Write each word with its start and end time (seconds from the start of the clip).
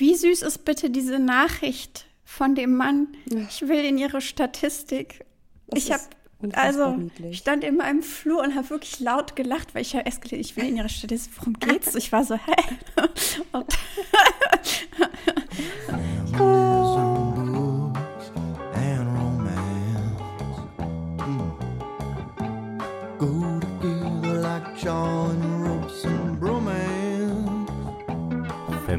Wie 0.00 0.14
süß 0.14 0.40
ist 0.40 0.64
bitte 0.64 0.88
diese 0.88 1.18
Nachricht 1.18 2.06
von 2.24 2.54
dem 2.54 2.74
Mann? 2.74 3.08
Ich 3.26 3.68
will 3.68 3.84
in 3.84 3.98
ihre 3.98 4.22
Statistik. 4.22 5.26
Das 5.66 5.84
ich 5.84 5.92
habe 5.92 6.02
also 6.52 6.98
ich 7.28 7.36
stand 7.36 7.64
in 7.64 7.76
meinem 7.76 8.02
Flur 8.02 8.42
und 8.42 8.54
habe 8.54 8.70
wirklich 8.70 8.98
laut 8.98 9.36
gelacht, 9.36 9.74
weil 9.74 9.82
ich 9.82 9.94
habe 9.94 10.06
erst 10.06 10.24
ich 10.32 10.56
will 10.56 10.64
in 10.64 10.78
ihre 10.78 10.88
Statistik. 10.88 11.34
Worum 11.36 11.52
geht's? 11.52 11.94
Ich 11.96 12.12
war 12.12 12.24
so, 12.24 12.36
hä? 12.36 12.56
Und 13.52 13.76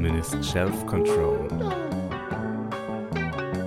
Feminist 0.02 0.44
Self-Control. 0.44 1.48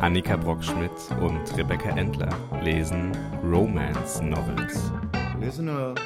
Annika 0.00 0.36
Brockschmidt 0.36 0.91
und 1.20 1.56
Rebecca 1.56 1.91
Endler 1.91 2.28
lesen 2.60 3.12
Romance 3.45 4.20
Novels. 4.20 4.91
Listen 5.38 5.68
up. 5.68 6.00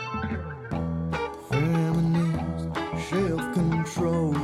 Feminist 1.49 2.69
Self-Control. 3.09 4.37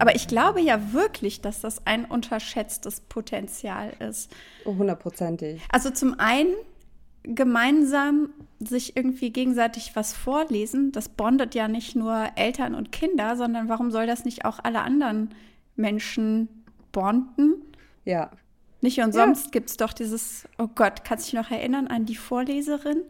Aber 0.00 0.16
ich 0.16 0.26
glaube 0.26 0.60
ja 0.62 0.92
wirklich, 0.92 1.42
dass 1.42 1.60
das 1.60 1.86
ein 1.86 2.04
unterschätztes 2.06 3.02
Potenzial 3.02 3.92
ist. 4.00 4.32
Hundertprozentig. 4.64 5.62
Also 5.70 5.90
zum 5.90 6.18
einen 6.18 6.54
gemeinsam 7.22 8.30
sich 8.66 8.96
irgendwie 8.96 9.30
gegenseitig 9.30 9.92
was 9.94 10.12
vorlesen, 10.12 10.92
das 10.92 11.08
bondet 11.08 11.54
ja 11.54 11.68
nicht 11.68 11.96
nur 11.96 12.28
Eltern 12.36 12.74
und 12.74 12.92
Kinder, 12.92 13.36
sondern 13.36 13.68
warum 13.68 13.90
soll 13.90 14.06
das 14.06 14.24
nicht 14.24 14.44
auch 14.44 14.58
alle 14.62 14.80
anderen 14.80 15.30
Menschen 15.76 16.48
bonden? 16.92 17.54
Ja. 18.04 18.30
Nicht 18.80 19.00
umsonst 19.00 19.46
ja. 19.46 19.50
gibt 19.52 19.70
es 19.70 19.76
doch 19.76 19.92
dieses, 19.92 20.48
oh 20.58 20.68
Gott, 20.74 21.04
kannst 21.04 21.26
du 21.26 21.36
dich 21.36 21.42
noch 21.42 21.50
erinnern 21.50 21.86
an 21.86 22.04
die 22.04 22.16
Vorleserin? 22.16 23.02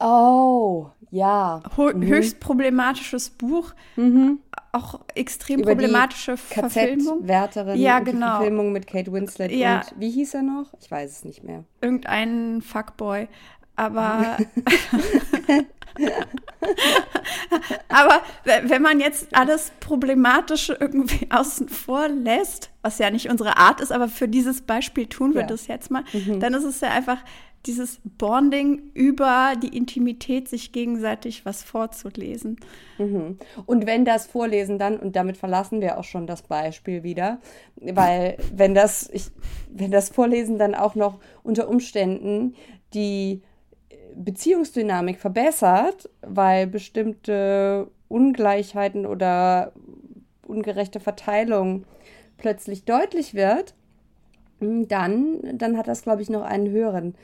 Oh, 0.00 0.88
ja. 1.12 1.62
Mhm. 1.76 2.02
Höchst 2.02 2.40
problematisches 2.40 3.30
Buch. 3.30 3.72
Mhm. 3.94 4.40
Auch 4.72 5.00
extrem 5.14 5.60
Über 5.60 5.72
problematische 5.72 6.32
die 6.32 6.38
Verfilmung. 6.38 7.28
Wärterin. 7.28 7.78
Ja, 7.78 8.00
genau. 8.00 8.38
Verfilmung 8.38 8.72
mit 8.72 8.88
Kate 8.88 9.12
Winslet. 9.12 9.52
Ja. 9.52 9.82
Und 9.82 10.00
wie 10.00 10.10
hieß 10.10 10.34
er 10.34 10.42
noch? 10.42 10.72
Ich 10.80 10.90
weiß 10.90 11.10
es 11.10 11.24
nicht 11.24 11.44
mehr. 11.44 11.64
Irgendein 11.80 12.62
Fuckboy. 12.62 13.28
Aber. 13.76 14.38
Aber 17.88 18.22
wenn 18.44 18.82
man 18.82 19.00
jetzt 19.00 19.34
alles 19.34 19.72
Problematische 19.80 20.76
irgendwie 20.78 21.26
außen 21.30 21.68
vor 21.68 22.08
lässt, 22.08 22.70
was 22.82 22.98
ja 22.98 23.10
nicht 23.10 23.30
unsere 23.30 23.56
Art 23.56 23.80
ist, 23.80 23.92
aber 23.92 24.08
für 24.08 24.28
dieses 24.28 24.62
Beispiel 24.62 25.06
tun 25.06 25.34
wir 25.34 25.42
ja. 25.42 25.46
das 25.46 25.66
jetzt 25.66 25.90
mal, 25.90 26.04
mhm. 26.12 26.40
dann 26.40 26.54
ist 26.54 26.64
es 26.64 26.80
ja 26.80 26.90
einfach 26.90 27.18
dieses 27.66 28.00
Bonding 28.02 28.90
über 28.92 29.52
die 29.62 29.76
Intimität, 29.76 30.48
sich 30.48 30.72
gegenseitig 30.72 31.46
was 31.46 31.62
vorzulesen. 31.62 32.58
Mhm. 32.98 33.38
Und 33.66 33.86
wenn 33.86 34.04
das 34.04 34.26
Vorlesen 34.26 34.80
dann, 34.80 34.96
und 34.96 35.14
damit 35.14 35.36
verlassen 35.36 35.80
wir 35.80 35.96
auch 35.96 36.02
schon 36.02 36.26
das 36.26 36.42
Beispiel 36.42 37.04
wieder, 37.04 37.38
weil 37.76 38.36
wenn 38.52 38.74
das, 38.74 39.08
ich, 39.12 39.26
wenn 39.70 39.92
das 39.92 40.08
Vorlesen 40.08 40.58
dann 40.58 40.74
auch 40.74 40.96
noch 40.96 41.20
unter 41.44 41.68
Umständen 41.68 42.56
die 42.94 43.42
Beziehungsdynamik 44.16 45.18
verbessert, 45.18 46.08
weil 46.22 46.66
bestimmte 46.66 47.88
Ungleichheiten 48.08 49.06
oder 49.06 49.72
ungerechte 50.46 51.00
Verteilung 51.00 51.84
plötzlich 52.36 52.84
deutlich 52.84 53.34
wird, 53.34 53.74
dann, 54.60 55.58
dann 55.58 55.76
hat 55.76 55.88
das, 55.88 56.02
glaube 56.02 56.22
ich, 56.22 56.30
noch 56.30 56.42
einen 56.42 56.70
höheren 56.70 57.14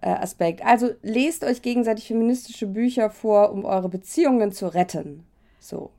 äh, 0.00 0.08
Aspekt. 0.08 0.64
Also 0.64 0.90
lest 1.02 1.44
euch 1.44 1.62
gegenseitig 1.62 2.06
feministische 2.06 2.66
Bücher 2.66 3.10
vor, 3.10 3.52
um 3.52 3.64
eure 3.64 3.88
Beziehungen 3.88 4.52
zu 4.52 4.72
retten. 4.72 5.24
So. 5.58 5.90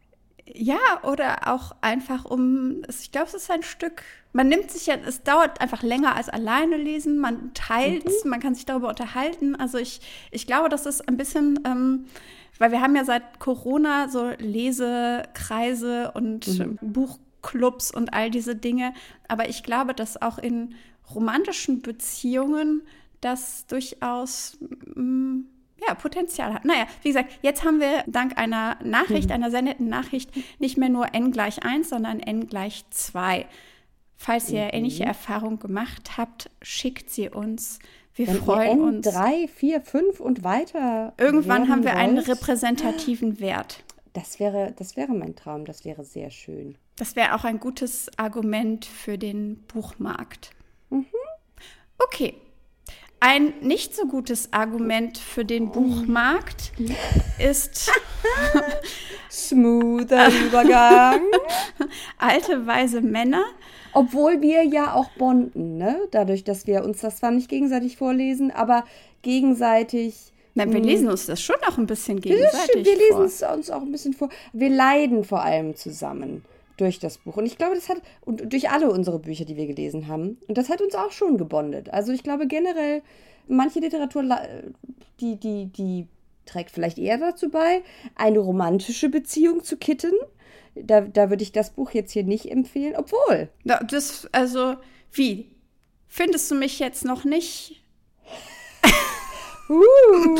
Ja, 0.45 0.77
oder 1.03 1.53
auch 1.53 1.75
einfach 1.81 2.25
um, 2.25 2.83
ich 2.87 3.11
glaube, 3.11 3.27
es 3.27 3.33
ist 3.33 3.51
ein 3.51 3.63
Stück, 3.63 4.03
man 4.33 4.49
nimmt 4.49 4.69
sich 4.71 4.85
ja, 4.87 4.95
es 4.95 5.23
dauert 5.23 5.61
einfach 5.61 5.83
länger 5.83 6.15
als 6.15 6.29
alleine 6.29 6.77
lesen, 6.77 7.19
man 7.19 7.53
teilt 7.53 8.05
mhm. 8.05 8.29
man 8.29 8.39
kann 8.39 8.55
sich 8.55 8.65
darüber 8.65 8.89
unterhalten. 8.89 9.55
Also 9.55 9.77
ich, 9.77 10.01
ich 10.31 10.47
glaube, 10.47 10.69
das 10.69 10.85
ist 10.85 11.07
ein 11.07 11.17
bisschen, 11.17 11.59
ähm, 11.65 12.05
weil 12.59 12.71
wir 12.71 12.81
haben 12.81 12.95
ja 12.95 13.05
seit 13.05 13.39
Corona 13.39 14.09
so 14.09 14.31
Lesekreise 14.37 16.11
und 16.13 16.47
mhm. 16.47 16.77
Buchclubs 16.81 17.91
und 17.91 18.13
all 18.13 18.29
diese 18.29 18.55
Dinge. 18.55 18.93
Aber 19.27 19.49
ich 19.49 19.63
glaube, 19.63 19.93
dass 19.93 20.21
auch 20.21 20.37
in 20.37 20.75
romantischen 21.13 21.81
Beziehungen 21.81 22.83
das 23.21 23.65
durchaus 23.67 24.57
mh, 24.95 25.01
mm, 25.01 25.45
ja, 25.87 25.93
Potenzial 25.93 26.53
hat. 26.53 26.65
Naja, 26.65 26.87
wie 27.03 27.09
gesagt, 27.09 27.37
jetzt 27.41 27.63
haben 27.63 27.79
wir 27.79 28.03
dank 28.07 28.37
einer 28.37 28.77
Nachricht, 28.83 29.29
mhm. 29.29 29.35
einer 29.35 29.51
sehr 29.51 29.61
netten 29.61 29.87
Nachricht, 29.87 30.31
nicht 30.59 30.77
mehr 30.77 30.89
nur 30.89 31.13
n 31.13 31.31
gleich 31.31 31.63
1, 31.63 31.89
sondern 31.89 32.19
n 32.19 32.47
gleich 32.47 32.83
2. 32.89 33.45
Falls 34.17 34.49
ihr 34.49 34.63
mhm. 34.63 34.69
ähnliche 34.73 35.05
Erfahrungen 35.05 35.59
gemacht 35.59 36.17
habt, 36.17 36.49
schickt 36.61 37.09
sie 37.09 37.29
uns. 37.29 37.79
Wir 38.15 38.27
Wenn 38.27 38.37
freuen 38.37 38.81
uns. 38.81 39.07
Drei, 39.07 39.47
vier, 39.47 39.81
fünf 39.81 40.19
und 40.19 40.43
weiter. 40.43 41.13
Irgendwann 41.17 41.69
haben 41.69 41.83
wir 41.83 41.91
wollt. 41.91 42.01
einen 42.01 42.17
repräsentativen 42.17 43.39
Wert. 43.39 43.83
Das 44.13 44.39
wäre, 44.39 44.73
das 44.75 44.97
wäre 44.97 45.13
mein 45.13 45.35
Traum, 45.35 45.65
das 45.65 45.85
wäre 45.85 46.03
sehr 46.03 46.31
schön. 46.31 46.75
Das 46.95 47.15
wäre 47.15 47.35
auch 47.35 47.43
ein 47.43 47.59
gutes 47.59 48.09
Argument 48.17 48.85
für 48.85 49.19
den 49.19 49.57
Buchmarkt. 49.67 50.49
Mhm. 50.89 51.05
Okay, 51.99 52.33
ein 53.19 53.53
nicht 53.61 53.95
so 53.95 54.05
gutes 54.05 54.53
Argument 54.53 55.17
für 55.17 55.43
den 55.43 55.71
Buchmarkt 55.71 56.71
ist 57.39 57.91
smoother 59.31 60.29
Übergang. 60.45 61.21
Alte 62.19 62.67
weise 62.67 63.01
Männer. 63.01 63.43
Obwohl 63.97 64.41
wir 64.41 64.63
ja 64.63 64.93
auch 64.93 65.09
bonden, 65.17 65.77
ne? 65.77 65.99
Dadurch, 66.11 66.43
dass 66.43 66.67
wir 66.67 66.83
uns 66.83 67.01
das 67.01 67.17
zwar 67.17 67.31
nicht 67.31 67.49
gegenseitig 67.49 67.97
vorlesen, 67.97 68.51
aber 68.51 68.83
gegenseitig. 69.21 70.33
Nein, 70.53 70.71
wir 70.71 70.79
hm, 70.79 70.85
lesen 70.85 71.09
uns 71.09 71.25
das 71.25 71.41
schon 71.41 71.55
auch 71.67 71.77
ein 71.77 71.87
bisschen 71.87 72.21
gegenseitig. 72.21 72.85
Wir 72.85 72.95
lesen 72.95 73.23
es 73.23 73.43
uns 73.43 73.69
auch 73.69 73.81
ein 73.81 73.91
bisschen 73.91 74.13
vor. 74.13 74.29
Wir 74.53 74.69
leiden 74.69 75.23
vor 75.23 75.41
allem 75.41 75.75
zusammen 75.75 76.43
durch 76.77 76.99
das 76.99 77.17
Buch. 77.17 77.37
Und 77.37 77.45
ich 77.45 77.57
glaube, 77.57 77.75
das 77.75 77.89
hat, 77.89 78.01
und 78.23 78.51
durch 78.53 78.69
alle 78.69 78.91
unsere 78.91 79.19
Bücher, 79.19 79.45
die 79.45 79.57
wir 79.57 79.65
gelesen 79.65 80.07
haben, 80.07 80.37
und 80.47 80.57
das 80.57 80.69
hat 80.69 80.81
uns 80.81 80.95
auch 80.95 81.11
schon 81.11 81.37
gebondet. 81.37 81.89
Also 81.91 82.11
ich 82.11 82.23
glaube 82.23 82.47
generell, 82.47 83.01
manche 83.47 83.79
Literatur, 83.79 84.23
die, 85.19 85.37
die, 85.37 85.65
die 85.65 86.07
trägt 86.45 86.71
vielleicht 86.71 86.97
eher 86.97 87.17
dazu 87.17 87.49
bei, 87.49 87.81
eine 88.15 88.39
romantische 88.39 89.09
Beziehung 89.09 89.63
zu 89.63 89.77
kitten. 89.77 90.13
Da, 90.83 91.01
da 91.01 91.29
würde 91.29 91.43
ich 91.43 91.51
das 91.51 91.71
Buch 91.71 91.91
jetzt 91.91 92.11
hier 92.11 92.23
nicht 92.23 92.51
empfehlen, 92.51 92.95
obwohl. 92.95 93.49
Das, 93.63 94.27
also, 94.31 94.75
wie? 95.11 95.51
Findest 96.07 96.49
du 96.51 96.55
mich 96.55 96.79
jetzt 96.79 97.05
noch 97.05 97.23
nicht? 97.23 97.83
uh. 99.69 100.39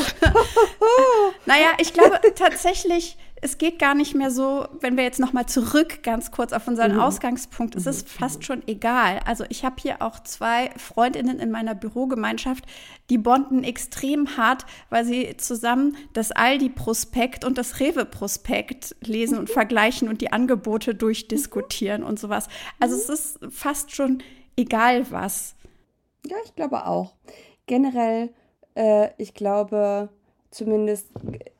naja, 1.46 1.72
ich 1.78 1.92
glaube 1.92 2.20
tatsächlich, 2.34 3.16
es 3.40 3.58
geht 3.58 3.78
gar 3.78 3.94
nicht 3.94 4.14
mehr 4.14 4.30
so, 4.30 4.66
wenn 4.80 4.96
wir 4.96 5.04
jetzt 5.04 5.20
noch 5.20 5.32
mal 5.32 5.46
zurück 5.46 6.02
ganz 6.02 6.30
kurz 6.30 6.52
auf 6.52 6.66
unseren 6.66 6.94
mhm. 6.94 7.00
Ausgangspunkt, 7.00 7.76
es 7.76 7.86
ist 7.86 8.08
fast 8.08 8.44
schon 8.44 8.66
egal. 8.66 9.20
Also 9.24 9.44
ich 9.48 9.64
habe 9.64 9.76
hier 9.78 10.02
auch 10.02 10.20
zwei 10.20 10.70
Freundinnen 10.76 11.38
in 11.38 11.50
meiner 11.50 11.74
Bürogemeinschaft, 11.74 12.64
die 13.10 13.18
bonden 13.18 13.64
extrem 13.64 14.36
hart, 14.36 14.66
weil 14.90 15.04
sie 15.04 15.36
zusammen 15.36 15.96
das 16.12 16.32
Aldi-Prospekt 16.32 17.44
und 17.44 17.58
das 17.58 17.80
Rewe-Prospekt 17.80 18.96
lesen 19.00 19.34
mhm. 19.34 19.40
und 19.40 19.50
vergleichen 19.50 20.08
und 20.08 20.20
die 20.20 20.32
Angebote 20.32 20.94
durchdiskutieren 20.94 22.02
mhm. 22.02 22.08
und 22.08 22.18
sowas. 22.18 22.48
Also 22.80 22.96
mhm. 22.96 23.00
es 23.02 23.08
ist 23.08 23.38
fast 23.50 23.94
schon 23.94 24.22
egal 24.56 25.10
was. 25.10 25.54
Ja, 26.26 26.36
ich 26.44 26.54
glaube 26.54 26.86
auch. 26.86 27.14
Generell, 27.66 28.30
äh, 28.74 29.10
ich 29.18 29.34
glaube, 29.34 30.10
zumindest 30.50 31.08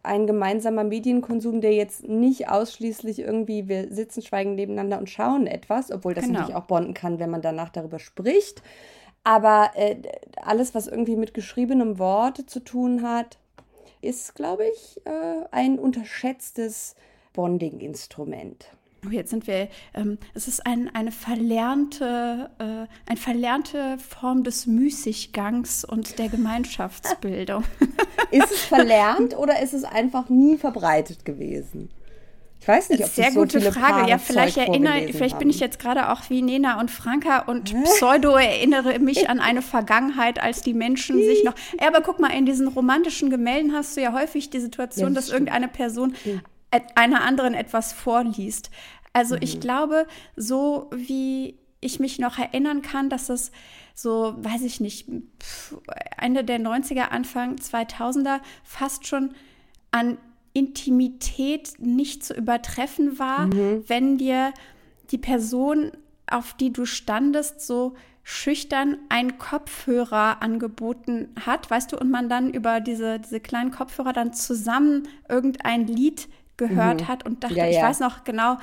ein 0.03 0.27
gemeinsamer 0.27 0.85
Medienkonsum, 0.85 1.61
der 1.61 1.75
jetzt 1.75 2.09
nicht 2.09 2.49
ausschließlich 2.49 3.19
irgendwie, 3.19 3.69
wir 3.69 3.93
sitzen 3.93 4.23
schweigen 4.23 4.55
nebeneinander 4.55 4.99
und 4.99 5.11
schauen 5.11 5.47
etwas, 5.47 5.91
obwohl 5.91 6.15
das 6.15 6.25
genau. 6.25 6.41
natürlich 6.41 6.57
auch 6.57 6.65
bonden 6.65 6.95
kann, 6.95 7.19
wenn 7.19 7.31
man 7.31 7.43
danach 7.43 7.69
darüber 7.69 7.99
spricht. 7.99 8.63
Aber 9.25 9.73
äh, 9.75 9.97
alles, 10.43 10.75
was 10.75 10.87
irgendwie 10.87 11.17
mit 11.17 11.35
geschriebenem 11.35 11.99
Wort 11.99 12.49
zu 12.49 12.61
tun 12.61 13.03
hat, 13.03 13.39
ist, 14.01 14.35
glaube 14.35 14.65
ich, 14.67 15.01
äh, 15.05 15.45
ein 15.51 15.79
unterschätztes 15.79 16.95
Bonding-Instrument. 17.35 18.71
Oh, 19.07 19.11
jetzt 19.11 19.31
sind 19.31 19.47
wir, 19.47 19.69
ähm, 19.95 20.19
es 20.35 20.49
ist 20.49 20.67
ein, 20.67 20.91
eine 20.95 21.13
verlernte, 21.13 22.51
äh, 22.59 22.65
eine 23.09 23.17
verlernte 23.17 23.97
Form 23.99 24.43
des 24.43 24.67
Müßiggangs 24.67 25.85
und 25.85 26.19
der 26.19 26.29
Gemeinschaftsbildung. 26.29 27.63
ist 28.33 28.51
es 28.51 28.61
verlernt 28.63 29.37
oder 29.39 29.63
ist 29.63 29.73
es 29.75 29.85
einfach 29.85 30.29
nie 30.29 30.57
verbreitet 30.57 31.25
gewesen? 31.25 31.91
Ich 32.61 32.67
weiß 32.67 32.89
nicht, 32.91 33.05
ob 33.05 33.09
Sehr 33.11 33.31
so 33.31 33.39
gute 33.41 33.61
Frage. 33.61 33.79
Paare 33.79 34.11
ja, 34.11 34.19
vielleicht 34.19 34.57
Zeug 34.57 34.67
erinnere, 34.69 35.13
vielleicht 35.13 35.39
bin 35.39 35.49
ich 35.49 35.57
haben. 35.59 35.63
jetzt 35.71 35.79
gerade 35.79 36.11
auch 36.11 36.23
wie 36.29 36.43
Nena 36.43 36.81
und 36.81 36.91
Franka 36.91 37.43
und 37.43 37.73
pseudo 37.85 38.35
erinnere 38.35 38.99
mich 38.99 39.31
an 39.31 39.39
eine 39.39 39.63
Vergangenheit, 39.77 40.43
als 40.43 40.61
die 40.63 40.75
Menschen 40.75 41.19
sich 41.23 41.45
noch. 41.45 41.55
Ja, 41.81 41.87
aber 41.87 42.01
guck 42.01 42.19
mal, 42.19 42.31
in 42.37 42.47
diesen 42.47 42.67
romantischen 42.67 43.31
Gemälden 43.31 43.73
hast 43.75 43.97
du 43.97 44.01
ja 44.03 44.13
häufig 44.13 44.51
die 44.51 44.59
Situation, 44.59 45.11
Ja, 45.11 45.15
das 45.15 45.15
dass 45.15 45.25
stimmt. 45.27 45.49
irgendeine 45.49 45.69
Person 45.69 46.15
et- 46.25 46.43
einer 46.95 47.23
anderen 47.23 47.55
etwas 47.55 47.93
vorliest. 47.93 48.71
Also 49.13 49.35
Mhm. 49.37 49.43
ich 49.43 49.61
glaube, 49.61 50.07
so 50.37 50.91
wie 50.95 51.59
ich 51.81 52.01
mich 52.01 52.19
noch 52.19 52.39
erinnern 52.39 52.83
kann, 52.83 53.09
dass 53.09 53.29
es 53.29 53.53
so, 53.95 54.35
weiß 54.39 54.63
ich 54.63 54.81
nicht, 54.81 55.09
Ende 56.21 56.45
der 56.45 56.59
90er, 56.59 57.11
Anfang 57.11 57.57
2000er 57.57 58.41
fast 58.65 59.07
schon 59.07 59.35
an 59.91 60.19
Intimität 60.53 61.75
nicht 61.79 62.25
zu 62.25 62.35
übertreffen 62.35 63.19
war, 63.19 63.47
Mhm. 63.47 63.85
wenn 63.87 64.19
dir 64.19 64.53
die 65.11 65.19
Person, 65.19 65.93
auf 66.31 66.55
die 66.55 66.73
du 66.73 66.85
standest, 66.85 67.61
so 67.67 67.95
schüchtern 68.23 68.99
einen 69.09 69.39
Kopfhörer 69.39 70.43
angeboten 70.43 71.29
hat, 71.47 71.71
weißt 71.71 71.93
du, 71.93 71.97
und 71.99 72.11
man 72.11 72.29
dann 72.29 72.53
über 72.53 72.81
diese, 72.81 73.19
diese 73.21 73.41
kleinen 73.41 73.71
Kopfhörer 73.71 74.13
dann 74.13 74.35
zusammen 74.35 75.09
irgendein 75.29 75.87
Lied 75.87 76.29
gehört 76.59 77.09
hat 77.09 77.25
und 77.25 77.43
dachte, 77.45 77.55
Mhm. 77.55 77.59
Ja, 77.61 77.67
ich 77.69 77.77
ja. 77.77 77.83
weiß 77.85 78.01
noch 78.01 78.25
genau, 78.25 78.59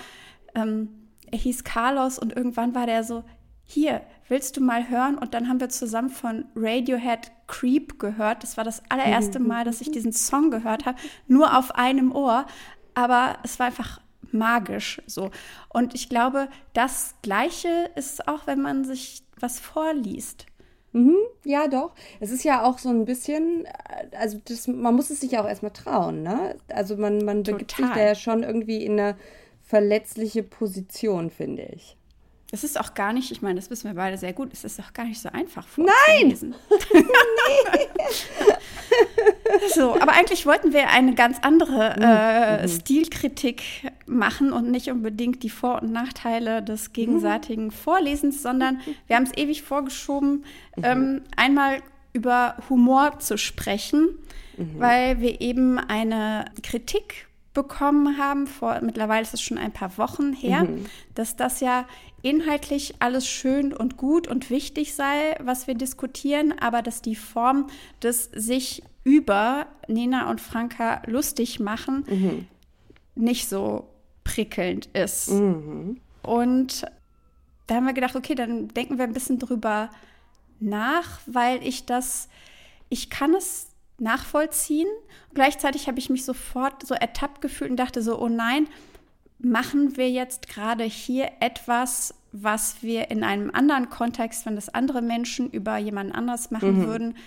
ähm, 0.54 0.90
er 1.32 1.40
hieß 1.40 1.64
Carlos 1.64 2.20
und 2.20 2.36
irgendwann 2.36 2.76
war 2.76 2.86
der 2.86 3.04
so, 3.04 3.24
hier, 3.64 4.02
willst 4.28 4.58
du 4.58 4.62
mal 4.62 4.90
hören? 4.90 5.18
Und 5.18 5.34
dann 5.34 5.50
haben 5.50 5.60
wir 5.60 5.70
zusammen 5.70 6.10
von 6.10 6.46
Radiohead 6.56 7.32
Creep 7.48 7.98
gehört. 7.98 8.44
Das 8.44 8.58
war 8.58 8.64
das 8.64 8.84
allererste 8.90 9.40
Mhm. 9.40 9.48
Mal, 9.48 9.66
dass 9.66 9.82
ich 9.82 9.90
diesen 9.90 10.14
Song 10.14 10.52
gehört 10.52 10.86
habe, 10.86 11.00
nur 11.28 11.58
auf 11.58 11.74
einem 11.74 12.12
Ohr. 12.12 12.46
Aber 12.94 13.38
es 13.44 13.58
war 13.58 13.66
einfach 13.66 14.00
magisch 14.32 15.02
so. 15.08 15.32
Und 15.70 15.96
ich 15.96 16.10
glaube, 16.10 16.48
das 16.74 17.16
Gleiche 17.24 17.90
ist 17.96 18.28
auch, 18.28 18.46
wenn 18.46 18.62
man 18.62 18.84
sich 18.86 19.24
was 19.40 19.60
vorliest. 19.60 20.46
Ja, 21.44 21.68
doch. 21.68 21.92
Es 22.20 22.32
ist 22.32 22.44
ja 22.44 22.64
auch 22.64 22.80
so 22.80 22.90
ein 22.90 23.06
bisschen, 23.06 23.66
äh, 23.66 24.16
also 24.18 24.40
das, 24.46 24.68
man 24.68 24.96
muss 24.96 25.10
es 25.10 25.22
sich 25.22 25.32
ja 25.32 25.44
auch 25.44 25.48
erstmal 25.48 25.72
trauen, 25.72 26.24
ne? 26.24 26.56
Also 26.70 26.96
man, 26.98 27.24
man 27.24 27.44
begibt 27.44 27.72
sich 27.72 27.86
Total. 27.86 27.96
da 27.96 28.06
ja 28.08 28.16
schon 28.16 28.44
irgendwie 28.44 28.84
in 28.84 29.00
eine 29.00 29.16
verletzliche 29.62 30.44
Position, 30.44 31.30
finde 31.30 31.64
ich. 31.64 31.95
Es 32.56 32.63
ist 32.63 32.80
auch 32.80 32.94
gar 32.94 33.12
nicht, 33.12 33.31
ich 33.31 33.42
meine, 33.42 33.56
das 33.56 33.69
wissen 33.69 33.90
wir 33.90 33.96
beide 33.96 34.18
sehr 34.18 34.31
gut, 34.31 34.54
es 34.54 34.63
ist 34.63 34.80
auch 34.80 34.94
gar 34.94 35.04
nicht 35.04 35.19
so 35.19 35.28
einfach. 35.28 35.66
Nein! 35.75 36.31
so, 39.75 39.94
aber 40.00 40.13
eigentlich 40.13 40.46
wollten 40.46 40.72
wir 40.72 40.88
eine 40.88 41.16
ganz 41.16 41.40
andere 41.42 41.98
äh, 41.98 42.66
Stilkritik 42.69 43.62
machen 44.06 44.54
und 44.54 44.72
nicht 44.72 44.90
unbedingt 44.90 45.44
die 45.44 45.50
Vor- 45.50 45.81
und 45.81 45.92
Nachteile 45.92 46.63
des 46.63 46.94
gegenseitigen 46.94 47.72
Vorlesens, 47.72 48.42
sondern 48.42 48.80
wir 49.08 49.18
haben 49.18 49.24
es 49.24 49.36
ewig 49.36 49.63
vorgeschoben, 49.63 50.46
ähm, 50.81 51.24
einmal 51.36 51.81
über 52.13 52.56
Humor 52.69 53.19
zu 53.19 53.38
sprechen, 53.38 54.18
weil 54.78 55.19
wir 55.19 55.42
eben 55.42 55.78
eine 55.78 56.46
Kritik 56.63 57.28
bekommen 57.54 58.18
haben, 58.18 58.48
vor 58.48 58.80
mittlerweile 58.81 59.24
ist 59.24 59.34
es 59.34 59.42
schon 59.42 59.58
ein 59.58 59.74
paar 59.74 59.98
Wochen 59.98 60.31
her, 60.31 60.66
dass 61.16 61.36
das 61.36 61.60
ja 61.60 61.86
inhaltlich 62.25 62.95
alles 63.00 63.27
schön 63.27 63.72
und 63.72 63.98
gut 63.98 64.27
und 64.27 64.50
wichtig 64.50 64.95
sei, 64.95 65.38
was 65.42 65.68
wir 65.68 65.75
diskutieren, 65.75 66.54
aber 66.60 66.81
dass 66.81 67.01
die 67.01 67.16
Form 67.16 67.68
des 68.01 68.25
sich 68.33 68.83
über 69.04 69.68
Nena 69.88 70.30
und 70.31 70.42
Franka 70.42 71.04
lustig 71.06 71.60
machen 71.60 72.04
nicht 73.13 73.48
so 73.48 73.88
prickelnd 74.24 74.88
ist. 74.88 75.30
Und 76.24 76.86
da 77.68 77.75
haben 77.75 77.86
wir 77.86 77.94
gedacht, 77.94 78.16
okay, 78.16 78.36
dann 78.36 78.68
denken 78.69 78.98
wir 78.98 79.06
ein 79.06 79.13
bisschen 79.13 79.39
drüber 79.39 79.89
nach, 80.60 81.19
weil 81.27 81.66
ich 81.66 81.86
das, 81.86 82.27
ich 82.89 83.10
kann 83.10 83.33
es 83.36 83.68
nachvollziehen. 84.00 84.88
Gleichzeitig 85.33 85.88
habe 85.88 86.00
ich 86.00 86.10
mich 86.10 86.25
sofort 86.25 86.86
so 86.86 86.95
ertappt 86.95 87.42
gefühlt 87.42 87.69
und 87.72 87.77
dachte 87.77 88.01
so, 88.01 88.19
oh 88.19 88.30
nein, 88.30 88.68
machen 89.40 89.98
wir 89.98 90.10
jetzt 90.10 90.48
gerade 90.48 90.84
hier 90.84 91.30
etwas, 91.40 92.14
was 92.32 92.82
wir 92.82 93.12
in 93.12 93.24
einem 93.24 93.52
anderen 93.52 93.90
Kontext, 93.90 94.46
wenn 94.46 94.56
das 94.56 94.70
andere 94.70 95.02
Menschen 95.02 95.50
über 95.50 95.78
jemanden 95.78 96.14
anderes 96.14 96.52
machen 96.52 96.86
würden, 96.86 97.18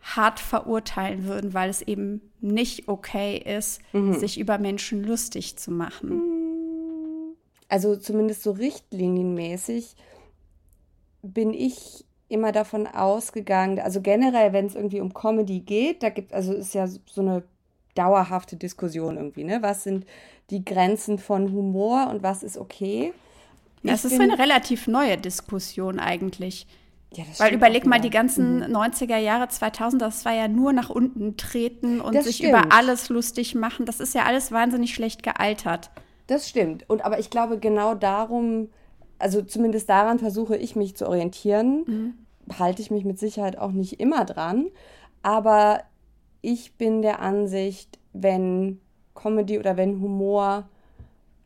hart 0.00 0.38
verurteilen 0.38 1.24
würden, 1.24 1.54
weil 1.54 1.70
es 1.70 1.82
eben 1.82 2.20
nicht 2.40 2.88
okay 2.88 3.38
ist, 3.38 3.80
sich 3.92 4.38
über 4.38 4.58
Menschen 4.58 5.02
lustig 5.02 5.56
zu 5.56 5.70
machen. 5.70 6.20
Also 7.68 7.96
zumindest 7.96 8.42
so 8.42 8.52
richtlinienmäßig 8.52 9.96
bin 11.22 11.54
ich 11.54 12.04
immer 12.28 12.52
davon 12.52 12.86
ausgegangen, 12.86 13.78
also 13.78 14.00
generell, 14.00 14.52
wenn 14.52 14.66
es 14.66 14.74
irgendwie 14.74 15.00
um 15.00 15.14
Comedy 15.14 15.60
geht, 15.60 16.02
da 16.02 16.10
gibt 16.10 16.32
also 16.32 16.52
ist 16.52 16.74
ja 16.74 16.86
so 16.86 17.20
eine 17.20 17.42
dauerhafte 17.94 18.56
Diskussion 18.56 19.16
irgendwie, 19.16 19.44
ne? 19.44 19.62
Was 19.62 19.84
sind 19.84 20.06
die 20.50 20.64
Grenzen 20.64 21.18
von 21.18 21.52
Humor 21.52 22.08
und 22.10 22.22
was 22.22 22.42
ist 22.42 22.58
okay? 22.58 23.12
Das 23.82 24.04
Ich 24.04 24.12
ist 24.12 24.20
eine 24.20 24.38
relativ 24.38 24.86
neue 24.86 25.16
Diskussion 25.16 25.98
eigentlich. 26.00 26.66
Ja, 27.12 27.24
Weil 27.38 27.54
überleg 27.54 27.86
mal, 27.86 28.00
die 28.00 28.10
ganzen 28.10 28.64
90er 28.64 29.18
Jahre, 29.18 29.46
2000, 29.48 30.02
das 30.02 30.24
war 30.24 30.32
ja 30.32 30.48
nur 30.48 30.72
nach 30.72 30.90
unten 30.90 31.36
treten 31.36 32.00
und 32.00 32.14
Das 32.14 32.24
sich 32.24 32.36
stimmt. 32.36 32.50
über 32.50 32.72
alles 32.72 33.08
lustig 33.08 33.54
machen. 33.54 33.86
Das 33.86 34.00
ist 34.00 34.14
ja 34.14 34.24
alles 34.24 34.50
wahnsinnig 34.50 34.92
schlecht 34.94 35.22
gealtert. 35.22 35.90
Das 36.26 36.48
stimmt. 36.48 36.88
Und 36.88 37.04
aber 37.04 37.20
ich 37.20 37.30
glaube, 37.30 37.58
genau 37.58 37.94
darum, 37.94 38.68
also 39.18 39.42
zumindest 39.42 39.88
daran 39.88 40.18
versuche 40.18 40.56
ich 40.56 40.74
mich 40.74 40.96
zu 40.96 41.06
orientieren. 41.06 42.16
Halte 42.58 42.82
ich 42.82 42.90
mich 42.90 43.04
mit 43.04 43.18
Sicherheit 43.18 43.58
auch 43.58 43.70
nicht 43.70 44.00
immer 44.00 44.24
dran. 44.24 44.66
Aber 45.22 45.82
ich 46.44 46.74
bin 46.74 47.00
der 47.00 47.20
Ansicht, 47.20 47.98
wenn 48.12 48.78
Comedy 49.14 49.58
oder 49.58 49.76
wenn 49.76 50.00
Humor 50.00 50.68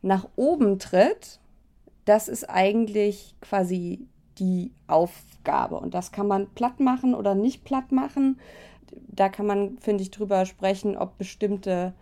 nach 0.01 0.27
oben 0.35 0.77
tritt, 0.77 1.39
das 2.05 2.27
ist 2.27 2.49
eigentlich 2.49 3.35
quasi 3.39 4.07
die 4.39 4.71
Aufgabe. 4.87 5.79
Und 5.79 5.93
das 5.93 6.11
kann 6.11 6.27
man 6.27 6.49
platt 6.49 6.79
machen 6.79 7.13
oder 7.13 7.33
nicht 7.33 7.63
platt 7.63 7.91
machen. 7.91 8.39
Da 9.07 9.29
kann 9.29 9.45
man, 9.45 9.77
finde 9.77 10.03
ich, 10.03 10.11
drüber 10.11 10.45
sprechen, 10.45 10.97
ob 10.97 11.17
bestimmte 11.17 11.93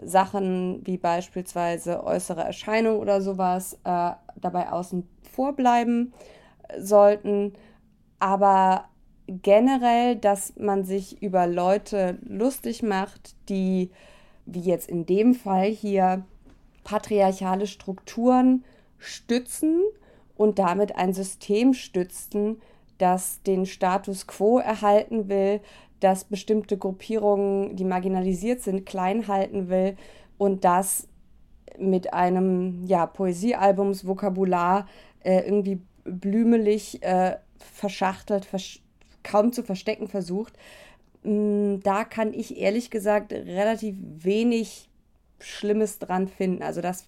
Sachen 0.00 0.86
wie 0.86 0.96
beispielsweise 0.96 2.04
äußere 2.04 2.42
Erscheinung 2.42 2.98
oder 2.98 3.20
sowas 3.20 3.74
äh, 3.84 4.12
dabei 4.36 4.70
außen 4.72 5.06
vor 5.32 5.54
bleiben 5.54 6.12
sollten. 6.78 7.52
Aber 8.20 8.84
generell, 9.28 10.16
dass 10.16 10.54
man 10.56 10.84
sich 10.84 11.22
über 11.22 11.46
Leute 11.46 12.18
lustig 12.26 12.82
macht, 12.82 13.36
die, 13.48 13.90
wie 14.46 14.60
jetzt 14.60 14.88
in 14.88 15.06
dem 15.06 15.34
Fall 15.34 15.66
hier, 15.66 16.24
patriarchale 16.82 17.66
Strukturen 17.66 18.64
stützen 18.96 19.82
und 20.36 20.58
damit 20.58 20.96
ein 20.96 21.12
System 21.12 21.74
stützen, 21.74 22.62
das 22.96 23.42
den 23.42 23.66
Status 23.66 24.26
quo 24.26 24.58
erhalten 24.58 25.28
will, 25.28 25.60
das 26.00 26.24
bestimmte 26.24 26.78
Gruppierungen, 26.78 27.76
die 27.76 27.84
marginalisiert 27.84 28.62
sind, 28.62 28.86
klein 28.86 29.28
halten 29.28 29.68
will 29.68 29.96
und 30.38 30.64
das 30.64 31.08
mit 31.78 32.14
einem 32.14 32.84
ja, 32.86 33.04
Poesiealbumsvokabular 33.06 34.86
äh, 35.22 35.40
irgendwie 35.40 35.80
blümelig 36.04 37.02
äh, 37.02 37.36
verschachtelt, 37.58 38.46
versch 38.46 38.80
kaum 39.30 39.52
zu 39.52 39.62
verstecken 39.62 40.08
versucht. 40.08 40.54
Mm, 41.22 41.76
Da 41.82 42.04
kann 42.04 42.32
ich 42.34 42.58
ehrlich 42.58 42.90
gesagt 42.90 43.32
relativ 43.32 43.96
wenig 44.00 44.88
Schlimmes 45.40 45.98
dran 45.98 46.26
finden. 46.28 46.62
Also 46.62 46.80
das, 46.80 47.06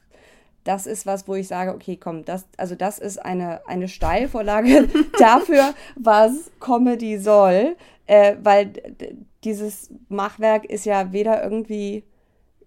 das 0.65 0.87
ist 0.87 1.07
was, 1.07 1.27
wo 1.27 1.35
ich 1.35 1.49
sage, 1.49 1.75
okay, 1.75 1.97
komm, 1.97 2.25
das, 2.25 2.47
also 2.57 2.75
das 2.75 2.99
ist 2.99 3.19
eine, 3.19 3.67
eine 3.67 3.89
Steilvorlage 3.89 4.89
dafür, 5.19 5.75
was 5.97 6.51
Comedy 6.61 7.19
soll, 7.19 7.77
äh, 8.07 8.37
weil 8.43 8.73
dieses 9.45 9.91
Machwerk 10.09 10.65
ist 10.67 10.85
ja 10.85 11.13
weder 11.13 11.43
irgendwie 11.43 12.05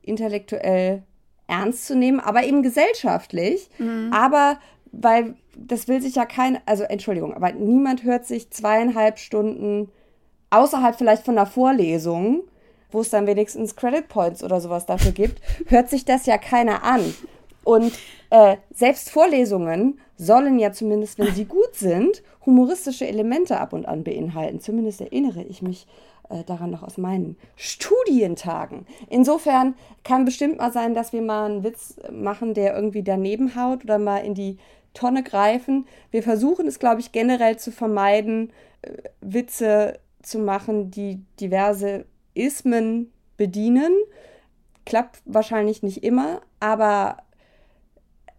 intellektuell 0.01 1.03
ernst 1.47 1.85
zu 1.87 1.95
nehmen, 1.95 2.19
aber 2.19 2.43
eben 2.43 2.63
gesellschaftlich. 2.63 3.69
Aber 4.13 4.57
weil 4.93 5.35
das 5.57 5.87
will 5.87 6.01
sich 6.01 6.15
ja 6.15 6.25
kein, 6.25 6.59
also 6.65 6.83
Entschuldigung, 6.83 7.33
aber 7.33 7.51
niemand 7.51 8.03
hört 8.03 8.25
sich 8.25 8.51
zweieinhalb 8.51 9.19
Stunden 9.19 9.89
außerhalb 10.51 10.95
vielleicht 10.95 11.25
von 11.25 11.37
einer 11.37 11.47
Vorlesung, 11.47 12.43
wo 12.91 13.01
es 13.01 13.09
dann 13.09 13.27
wenigstens 13.27 13.75
Credit 13.75 14.07
Points 14.07 14.43
oder 14.43 14.61
sowas 14.61 14.85
dafür 14.85 15.11
gibt, 15.11 15.41
hört 15.67 15.89
sich 15.89 16.05
das 16.05 16.27
ja 16.27 16.37
keiner 16.37 16.83
an. 16.83 17.01
Und 17.63 17.93
äh, 18.29 18.57
selbst 18.71 19.09
Vorlesungen 19.09 19.99
sollen 20.15 20.59
ja 20.59 20.71
zumindest, 20.71 21.17
wenn 21.17 21.33
sie 21.33 21.45
gut 21.45 21.73
sind, 21.73 22.21
humoristische 22.45 23.07
Elemente 23.07 23.59
ab 23.59 23.73
und 23.73 23.87
an 23.87 24.03
beinhalten. 24.03 24.59
Zumindest 24.59 25.01
erinnere 25.01 25.41
ich 25.43 25.61
mich 25.61 25.87
äh, 26.29 26.43
daran 26.43 26.71
noch 26.71 26.83
aus 26.83 26.97
meinen 26.97 27.37
Studientagen. 27.55 28.85
Insofern 29.09 29.75
kann 30.03 30.25
bestimmt 30.25 30.57
mal 30.57 30.71
sein, 30.71 30.93
dass 30.93 31.13
wir 31.13 31.21
mal 31.21 31.45
einen 31.45 31.63
Witz 31.63 31.95
machen, 32.11 32.53
der 32.53 32.75
irgendwie 32.75 33.03
daneben 33.03 33.55
haut 33.55 33.83
oder 33.85 33.97
mal 33.97 34.19
in 34.19 34.33
die 34.33 34.57
Tonne 34.93 35.23
greifen. 35.23 35.87
Wir 36.11 36.23
versuchen 36.23 36.67
es, 36.67 36.79
glaube 36.79 37.01
ich, 37.01 37.11
generell 37.11 37.57
zu 37.57 37.71
vermeiden, 37.71 38.51
äh, 38.81 38.91
Witze 39.21 39.99
zu 40.21 40.39
machen, 40.39 40.91
die 40.91 41.21
diverse 41.39 42.05
Ismen 42.33 43.11
bedienen. 43.37 43.91
Klappt 44.85 45.21
wahrscheinlich 45.25 45.83
nicht 45.83 46.03
immer, 46.03 46.41
aber 46.59 47.17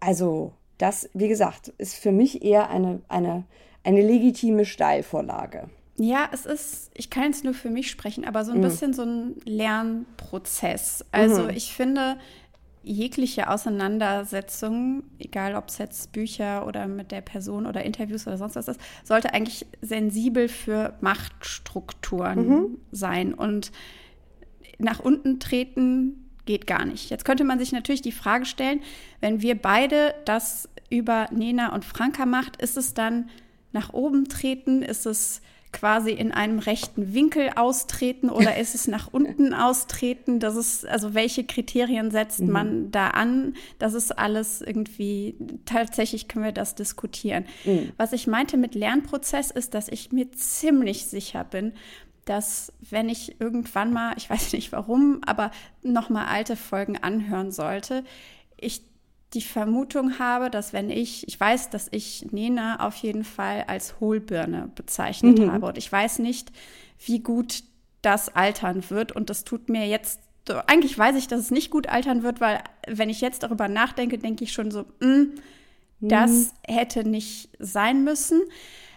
also 0.01 0.53
das, 0.79 1.09
wie 1.15 1.29
gesagt, 1.29 1.73
ist 1.79 1.95
für 1.95 2.13
mich 2.13 2.43
eher 2.43 2.69
eine, 2.71 3.01
eine, 3.09 3.45
eine 3.85 4.03
legitime 4.03 4.65
Steilvorlage. 4.65 5.71
Ja, 5.97 6.29
es 6.33 6.45
ist, 6.45 6.91
ich 6.95 7.09
kann 7.09 7.25
jetzt 7.25 7.45
nur 7.45 7.55
für 7.55 7.71
mich 7.71 7.91
sprechen, 7.91 8.25
aber 8.25 8.45
so 8.45 8.53
ein 8.53 8.59
mhm. 8.59 8.63
bisschen 8.63 8.93
so 8.93 9.03
ein 9.03 9.37
Lernprozess. 9.45 11.05
Also 11.13 11.45
mhm. 11.45 11.51
ich 11.51 11.73
finde, 11.73 12.19
jegliche 12.85 13.51
Auseinandersetzung, 13.51 15.05
egal 15.19 15.55
ob 15.55 15.69
es 15.69 15.79
jetzt 15.79 16.13
Bücher 16.13 16.67
oder 16.67 16.87
mit 16.87 17.11
der 17.11 17.21
Person 17.21 17.67
oder 17.67 17.83
Interviews 17.83 18.27
oder 18.27 18.39
sonst 18.39 18.57
was 18.57 18.69
ist, 18.69 18.81
sollte 19.03 19.33
eigentlich 19.33 19.67
sensibel 19.81 20.49
für 20.49 20.95
Machtstrukturen 21.01 22.49
mhm. 22.49 22.79
sein. 22.93 23.35
Und 23.35 23.73
nach 24.79 25.01
unten 25.01 25.41
treten 25.41 26.31
geht 26.45 26.67
gar 26.67 26.85
nicht. 26.85 27.11
Jetzt 27.11 27.25
könnte 27.25 27.45
man 27.45 27.59
sich 27.59 27.73
natürlich 27.73 28.03
die 28.03 28.13
Frage 28.13 28.45
stellen, 28.45 28.81
wenn 29.21 29.41
wir 29.41 29.61
beide 29.61 30.15
das 30.25 30.69
über 30.91 31.29
Nena 31.33 31.75
und 31.75 31.85
Franka 31.85 32.27
macht, 32.27 32.61
ist 32.61 32.77
es 32.77 32.95
dann 32.95 33.31
nach 33.73 33.93
oben 33.93 34.29
treten? 34.29 34.83
Ist 34.83 35.07
es 35.07 35.41
quasi 35.75 36.13
in 36.13 36.33
einem 36.33 36.59
rechten 36.59 37.13
Winkel 37.13 37.51
austreten 37.57 38.31
oder 38.31 38.57
ist 38.57 38.75
es 38.75 38.89
nach 38.89 39.13
unten 39.13 39.53
austreten? 39.53 40.41
Das 40.41 40.57
ist, 40.57 40.87
also 40.87 41.13
welche 41.13 41.45
Kriterien 41.45 42.11
setzt 42.11 42.41
mhm. 42.41 42.51
man 42.51 42.91
da 42.91 43.09
an? 43.09 43.55
Das 43.79 43.93
ist 43.93 44.19
alles 44.19 44.63
irgendwie, 44.63 45.35
tatsächlich 45.67 46.29
können 46.29 46.47
wir 46.47 46.53
das 46.53 46.75
diskutieren. 46.75 47.45
Mhm. 47.65 47.93
Was 47.99 48.13
ich 48.13 48.27
meinte 48.27 48.57
mit 48.57 48.75
Lernprozess 48.75 49.51
ist, 49.51 49.75
dass 49.75 49.89
ich 49.89 50.13
mir 50.13 50.33
ziemlich 50.33 51.05
sicher 51.07 51.45
bin, 51.45 51.73
dass 52.25 52.73
wenn 52.89 53.11
ich 53.11 53.39
irgendwann 53.41 53.93
mal, 53.93 54.15
ich 54.17 54.31
weiß 54.31 54.53
nicht 54.55 54.73
warum, 54.73 55.21
aber 55.27 55.51
noch 55.83 56.09
mal 56.09 56.27
alte 56.27 56.57
Folgen 56.57 56.97
anhören 56.97 57.51
sollte, 57.53 58.05
ich 58.57 58.83
die 59.35 59.43
Vermutung 59.43 60.19
habe, 60.19 60.49
dass 60.49 60.73
wenn 60.73 60.91
ich, 60.91 61.27
ich 61.29 61.39
weiß, 61.39 61.71
dass 61.71 61.89
ich 61.91 62.27
Nena 62.31 62.87
auf 62.87 62.97
jeden 62.97 63.25
Fall 63.25 63.65
als 63.67 64.01
Hohlbirne 64.01 64.71
bezeichnet 64.75 65.39
mhm. 65.39 65.53
habe 65.53 65.67
und 65.67 65.79
ich 65.79 65.91
weiß 65.91 66.21
nicht, 66.21 66.53
wie 67.05 67.21
gut 67.21 67.65
das 68.01 68.35
altern 68.35 68.89
wird 68.91 69.13
und 69.13 69.31
das 69.31 69.45
tut 69.45 69.69
mir 69.69 69.87
jetzt, 69.87 70.21
eigentlich 70.67 70.97
weiß 70.97 71.17
ich, 71.17 71.27
dass 71.27 71.41
es 71.41 71.51
nicht 71.51 71.71
gut 71.71 71.89
altern 71.89 72.23
wird, 72.23 72.41
weil 72.41 72.63
wenn 72.87 73.11
ich 73.11 73.21
jetzt 73.21 73.43
darüber 73.43 73.69
nachdenke, 73.69 74.19
denke 74.19 74.45
ich 74.45 74.53
schon 74.53 74.71
so, 74.71 74.85
mh, 75.01 75.09
mm, 75.09 75.33
das 76.01 76.31
mhm. 76.31 76.75
hätte 76.75 77.09
nicht 77.09 77.51
sein 77.59 78.05
müssen. 78.05 78.43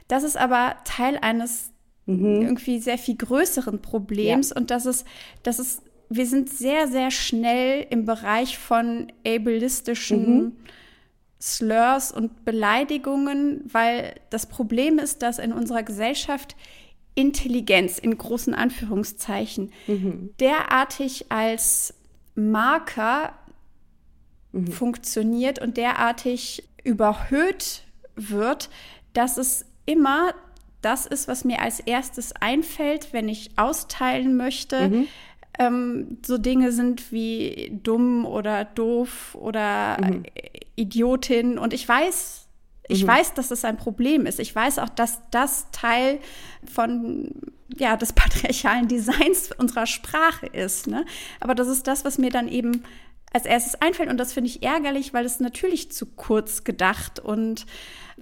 Das 0.08 0.24
ist 0.24 0.38
aber 0.38 0.76
Teil 0.84 1.18
eines 1.18 1.72
mhm. 2.06 2.42
irgendwie 2.42 2.80
sehr 2.80 2.98
viel 2.98 3.16
größeren 3.16 3.82
Problems 3.82 4.50
ja. 4.50 4.58
und 4.58 4.72
das 4.72 4.86
ist, 4.86 5.06
das 5.44 5.60
ist 5.60 5.82
wir 6.10 6.26
sind 6.26 6.50
sehr, 6.50 6.88
sehr 6.88 7.12
schnell 7.12 7.86
im 7.90 8.06
Bereich 8.06 8.58
von 8.58 9.12
ableistischen 9.26 10.44
mhm. 10.44 10.52
Slurs 11.40 12.12
und 12.12 12.46
Beleidigungen, 12.46 13.62
weil 13.72 14.16
das 14.30 14.48
Problem 14.48 15.00
ist, 15.00 15.22
dass 15.22 15.38
in 15.38 15.54
unserer 15.54 15.84
Gesellschaft 15.84 16.56
Intelligenz 17.14 18.00
in 18.00 18.18
großen 18.18 18.54
Anführungszeichen 18.54 19.72
mhm. 19.88 20.32
derartig 20.40 21.32
als 21.32 21.94
Marker 22.36 23.34
mhm. 24.52 24.68
funktioniert 24.68 25.60
und 25.60 25.78
derartig 25.78 26.64
überhöht 26.84 27.84
wird, 28.16 28.70
dass 29.14 29.38
es 29.38 29.66
immer 29.86 30.34
das 30.82 31.06
ist, 31.06 31.28
was 31.28 31.44
mir 31.44 31.62
als 31.62 31.80
erstes 31.80 32.34
einfällt, 32.34 33.12
wenn 33.12 33.30
ich 33.30 33.52
austeilen 33.58 34.38
möchte, 34.38 34.90
mhm 34.90 35.08
ähm, 35.60 36.18
so 36.26 36.38
Dinge 36.38 36.72
sind 36.72 37.12
wie 37.12 37.80
dumm 37.84 38.26
oder 38.26 38.66
doof 38.66 39.36
oder 39.40 39.98
mhm. 40.00 40.24
Idiotin. 40.76 41.58
Und 41.58 41.74
ich 41.74 41.88
weiß, 41.88 42.48
ich 42.88 43.04
mhm. 43.04 43.08
weiß, 43.08 43.34
dass 43.34 43.50
das 43.50 43.66
ein 43.66 43.78
Problem 43.78 44.26
ist. 44.26 44.40
Ich 44.40 44.56
weiß 44.56 44.80
auch, 44.80 44.90
dass 44.90 45.22
das 45.32 45.70
Teil 45.72 46.20
von 46.66 47.32
ja, 47.76 47.98
des 47.98 48.14
patriarchalen 48.14 48.88
Designs 48.90 49.52
unserer 49.58 49.86
Sprache 49.86 50.48
ist. 50.48 50.88
Ne? 50.88 51.06
Aber 51.40 51.56
das 51.56 51.68
ist 51.68 51.88
das, 51.88 52.06
was 52.06 52.18
mir 52.18 52.30
dann 52.30 52.48
eben 52.48 52.84
als 53.34 53.46
erstes 53.46 53.76
einfällt. 53.76 54.10
Und 54.10 54.18
das 54.18 54.34
finde 54.34 54.50
ich 54.50 54.64
ärgerlich, 54.64 55.14
weil 55.14 55.26
es 55.26 55.40
natürlich 55.40 55.92
zu 55.92 56.06
kurz 56.06 56.64
gedacht 56.64 57.20
und 57.20 57.66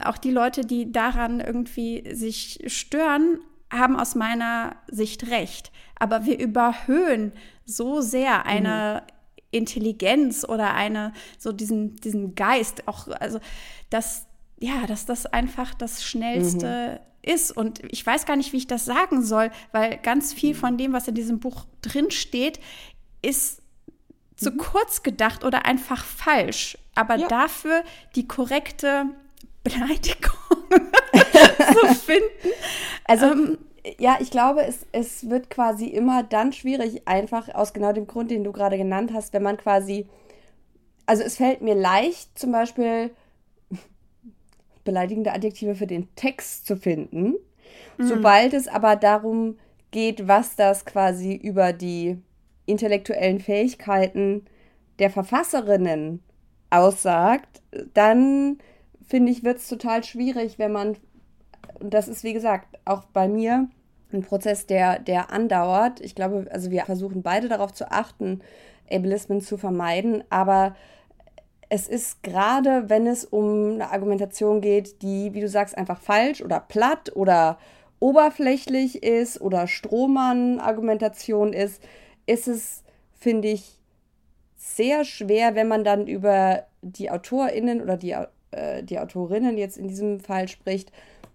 auch 0.04 0.18
die 0.18 0.32
Leute, 0.32 0.66
die 0.66 0.92
daran 0.92 1.40
irgendwie 1.40 2.04
sich 2.14 2.60
stören, 2.68 3.40
haben 3.72 3.98
aus 3.98 4.16
meiner 4.16 4.76
Sicht 4.88 5.30
recht. 5.30 5.72
Aber 5.98 6.26
wir 6.26 6.40
überhöhen 6.40 7.32
so 7.66 8.02
sehr 8.02 8.46
eine 8.46 9.04
mhm. 9.04 9.16
Intelligenz 9.52 10.44
oder 10.48 10.74
eine, 10.74 11.14
so 11.38 11.52
diesen, 11.52 11.96
diesen 11.96 12.36
Geist, 12.36 12.88
auch, 12.88 13.08
also, 13.08 13.40
dass, 13.90 14.28
ja, 14.60 14.86
dass 14.88 15.06
das 15.06 15.26
einfach 15.26 15.74
das 15.74 16.04
Schnellste 16.04 17.00
mhm. 17.24 17.34
ist. 17.34 17.56
Und 17.56 17.82
ich 17.92 18.06
weiß 18.06 18.26
gar 18.26 18.36
nicht, 18.36 18.52
wie 18.54 18.58
ich 18.58 18.68
das 18.68 18.86
sagen 18.86 19.24
soll, 19.24 19.52
weil 19.72 19.98
ganz 19.98 20.34
viel 20.34 20.54
mhm. 20.54 20.60
von 20.60 20.78
dem, 20.78 20.94
was 20.94 21.08
in 21.08 21.16
diesem 21.16 21.40
Buch 21.40 21.66
drin 21.82 22.12
steht, 22.12 22.60
ist 23.22 23.62
zu 24.36 24.52
mhm. 24.52 24.58
kurz 24.58 25.04
gedacht 25.04 25.44
oder 25.44 25.66
einfach 25.66 26.04
falsch. 26.04 26.78
Aber 26.94 27.16
ja. 27.16 27.28
dafür 27.28 27.84
die 28.16 28.28
korrekte 28.28 29.06
Beleidigung 29.64 30.36
zu 30.70 31.96
finden. 31.96 32.52
Also, 33.06 33.26
ähm, 33.28 33.58
ja, 34.00 34.18
ich 34.20 34.32
glaube, 34.32 34.64
es, 34.64 34.86
es 34.92 35.30
wird 35.30 35.50
quasi 35.50 35.88
immer 35.88 36.24
dann 36.24 36.54
schwierig, 36.54 37.08
einfach 37.08 37.54
aus 37.54 37.74
genau 37.74 37.94
dem 37.94 38.08
Grund, 38.08 38.32
den 38.32 38.44
du 38.44 38.52
gerade 38.52 38.78
genannt 38.78 39.12
hast, 39.14 39.34
wenn 39.34 39.44
man 39.44 39.58
quasi, 39.58 40.08
also 41.06 41.24
es 41.24 41.38
fällt 41.38 41.62
mir 41.62 41.76
leicht, 41.76 42.38
zum 42.38 42.52
Beispiel 42.52 43.12
beleidigende 44.84 45.34
Adjektive 45.34 45.76
für 45.76 45.88
den 45.88 46.14
Text 46.16 46.66
zu 46.66 46.78
finden. 46.78 47.36
Mhm. 47.98 48.08
Sobald 48.08 48.54
es 48.54 48.68
aber 48.68 48.96
darum 48.96 49.58
geht, 49.92 50.28
was 50.28 50.56
das 50.56 50.86
quasi 50.86 51.34
über 51.36 51.74
die 51.74 52.18
intellektuellen 52.66 53.40
Fähigkeiten 53.40 54.46
der 55.00 55.10
Verfasserinnen 55.10 56.22
aussagt, 56.70 57.62
dann 57.94 58.58
finde 59.08 59.32
ich, 59.32 59.44
wird 59.44 59.58
es 59.58 59.68
total 59.68 60.04
schwierig, 60.04 60.58
wenn 60.58 60.72
man, 60.72 60.98
und 61.80 61.94
das 61.94 62.08
ist 62.08 62.24
wie 62.24 62.34
gesagt 62.34 62.80
auch 62.86 63.06
bei 63.06 63.28
mir 63.28 63.68
ein 64.14 64.24
Prozess, 64.24 64.66
der, 64.66 65.00
der 65.00 65.32
andauert. 65.32 66.00
Ich 66.00 66.16
glaube, 66.16 66.48
also 66.52 66.72
wir 66.72 66.86
versuchen 66.86 67.22
beide 67.22 67.50
darauf 67.50 67.74
zu 67.74 67.92
achten, 67.92 68.42
Ableismen 68.90 69.42
zu 69.42 69.58
vermeiden, 69.58 70.24
aber 70.30 70.76
es 71.70 71.88
ist 71.88 72.22
gerade, 72.22 72.90
wenn 72.90 73.08
es 73.08 73.26
um 73.26 73.74
eine 73.74 73.92
Argumentation 73.92 74.62
geht, 74.62 75.02
die, 75.02 75.34
wie 75.34 75.42
du 75.42 75.50
sagst, 75.50 75.78
einfach 75.78 76.00
falsch 76.00 76.42
oder 76.42 76.60
platt 76.60 77.16
oder 77.16 77.58
oberflächlich 78.00 79.02
ist 79.02 79.42
oder 79.42 79.66
Strohmann-Argumentation 79.68 81.54
ist, 81.54 81.82
ist 82.28 82.48
es, 82.48 82.84
finde 83.14 83.48
ich, 83.48 83.80
sehr 84.56 85.04
schwer, 85.04 85.56
wenn 85.56 85.68
man 85.68 85.84
dann 85.84 86.06
über 86.06 86.66
die 86.82 87.10
AutorInnen 87.10 87.82
oder 87.82 87.98
die 87.98 88.16
äh, 88.56 88.84
die 88.84 89.00
Autorinnen 89.00 89.58
jetzt 89.58 89.78
in 89.78 89.88
diesem 89.88 90.20
Fall 90.20 90.48
spricht, 90.48 90.92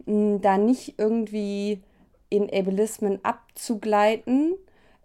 da 0.06 0.58
nicht 0.58 0.94
irgendwie 0.98 1.80
in 2.28 2.50
Ableismen 2.52 3.18
abzugleiten. 3.24 4.54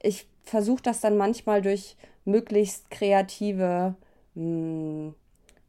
Ich 0.02 0.28
versuche 0.44 0.84
das 0.84 1.02
dann 1.02 1.18
manchmal 1.18 1.62
durch 1.62 1.96
möglichst 2.24 2.90
kreative 2.92 3.96
mh, 4.36 5.14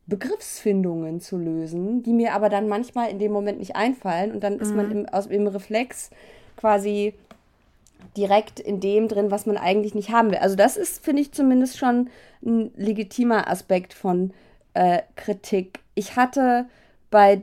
Begriffsfindungen 0.07 1.21
zu 1.21 1.37
lösen, 1.37 2.03
die 2.03 2.13
mir 2.13 2.35
aber 2.35 2.49
dann 2.49 2.69
manchmal 2.69 3.11
in 3.11 3.19
dem 3.19 3.33
Moment 3.33 3.59
nicht 3.59 3.77
einfallen 3.77 4.33
und 4.33 4.45
dann 4.45 4.55
mhm. 4.55 4.61
ist 4.61 4.75
man 4.75 4.87
mhm. 4.87 4.93
im, 4.93 5.09
aus, 5.09 5.27
im 5.27 5.47
Reflex 5.47 6.11
quasi 6.57 7.15
direkt 8.17 8.61
in 8.61 8.81
dem 8.81 9.09
drin, 9.09 9.31
was 9.31 9.47
man 9.47 9.57
eigentlich 9.57 9.95
nicht 9.95 10.11
haben 10.11 10.31
will. 10.31 10.39
Also 10.39 10.57
das 10.57 10.77
ist, 10.77 11.05
finde 11.05 11.23
ich, 11.23 11.33
zumindest 11.33 11.77
schon 11.77 12.09
ein 12.45 12.71
legitimer 12.77 13.49
Aspekt 13.51 13.93
von 13.93 14.33
äh, 14.75 15.03
Kritik 15.17 15.81
ich 15.97 16.15
hatte 16.15 16.67
bei 17.11 17.41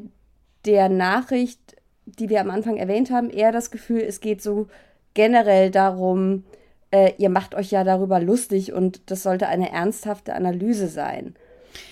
der 0.66 0.90
Nachricht, 0.90 1.60
die 2.06 2.30
wir 2.30 2.42
am 2.42 2.50
Anfang 2.50 2.78
erwähnt 2.78 3.12
haben, 3.12 3.30
eher 3.30 3.52
das 3.52 3.72
Gefühl, 3.72 4.02
es 4.02 4.20
geht 4.20 4.42
so 4.42 4.68
generell 5.14 5.72
darum, 5.72 6.44
äh, 6.92 7.14
ihr 7.18 7.30
macht 7.30 7.56
euch 7.56 7.72
ja 7.72 7.84
darüber 7.84 8.20
lustig 8.20 8.74
und 8.74 9.02
das 9.08 9.24
sollte 9.24 9.48
eine 9.48 9.72
ernsthafte 9.72 10.34
Analyse 10.34 10.88
sein. 10.88 11.36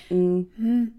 Mhm. 0.09 0.93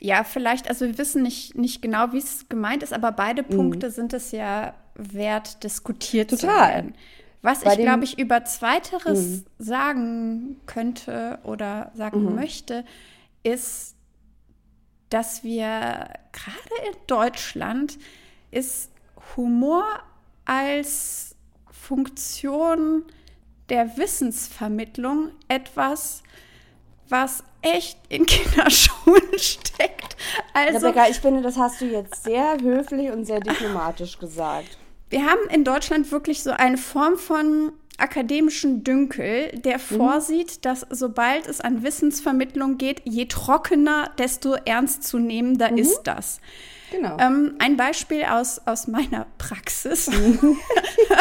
Ja, 0.00 0.24
vielleicht, 0.24 0.68
also 0.68 0.86
wir 0.86 0.98
wissen 0.98 1.22
nicht, 1.22 1.56
nicht 1.56 1.80
genau, 1.80 2.12
wie 2.12 2.18
es 2.18 2.48
gemeint 2.48 2.82
ist, 2.82 2.92
aber 2.92 3.12
beide 3.12 3.42
mhm. 3.42 3.56
Punkte 3.56 3.90
sind 3.90 4.12
es 4.12 4.32
ja 4.32 4.74
wert, 4.94 5.62
diskutiert 5.64 6.30
Total. 6.30 6.48
zu 6.48 6.74
werden. 6.74 6.94
Was 7.42 7.60
Bei 7.60 7.74
ich, 7.74 7.78
glaube 7.78 8.04
ich, 8.04 8.18
über 8.18 8.44
Zweiteres 8.44 9.20
mhm. 9.20 9.44
sagen 9.58 10.60
könnte 10.66 11.38
oder 11.44 11.92
sagen 11.94 12.24
mhm. 12.24 12.34
möchte, 12.34 12.84
ist, 13.42 13.93
dass 15.14 15.44
wir 15.44 16.08
gerade 16.32 16.88
in 16.88 16.96
Deutschland 17.06 17.98
ist 18.50 18.90
Humor 19.36 19.84
als 20.44 21.36
Funktion 21.70 23.04
der 23.68 23.96
Wissensvermittlung 23.96 25.30
etwas, 25.46 26.24
was 27.08 27.44
echt 27.62 27.96
in 28.08 28.26
Kinderschuhen 28.26 29.38
steckt. 29.38 30.16
Also, 30.52 30.88
Rebecca, 30.88 31.06
ich 31.08 31.20
finde, 31.20 31.42
das 31.42 31.56
hast 31.58 31.80
du 31.80 31.84
jetzt 31.84 32.24
sehr 32.24 32.58
höflich 32.60 33.12
und 33.12 33.24
sehr 33.24 33.38
diplomatisch 33.38 34.18
gesagt. 34.18 34.78
Wir 35.14 35.26
haben 35.26 35.48
in 35.48 35.62
Deutschland 35.62 36.10
wirklich 36.10 36.42
so 36.42 36.50
eine 36.50 36.76
Form 36.76 37.18
von 37.18 37.70
akademischen 37.98 38.82
Dünkel, 38.82 39.52
der 39.54 39.76
mhm. 39.76 39.96
vorsieht, 39.96 40.64
dass 40.64 40.84
sobald 40.90 41.46
es 41.46 41.60
an 41.60 41.84
Wissensvermittlung 41.84 42.78
geht, 42.78 43.00
je 43.04 43.26
trockener, 43.26 44.10
desto 44.18 44.54
ernstzunehmender 44.54 45.70
mhm. 45.70 45.78
ist 45.78 46.02
das. 46.02 46.40
Genau. 46.90 47.16
Ähm, 47.20 47.54
ein 47.60 47.76
Beispiel 47.76 48.24
aus, 48.24 48.60
aus 48.66 48.88
meiner 48.88 49.28
Praxis. 49.38 50.10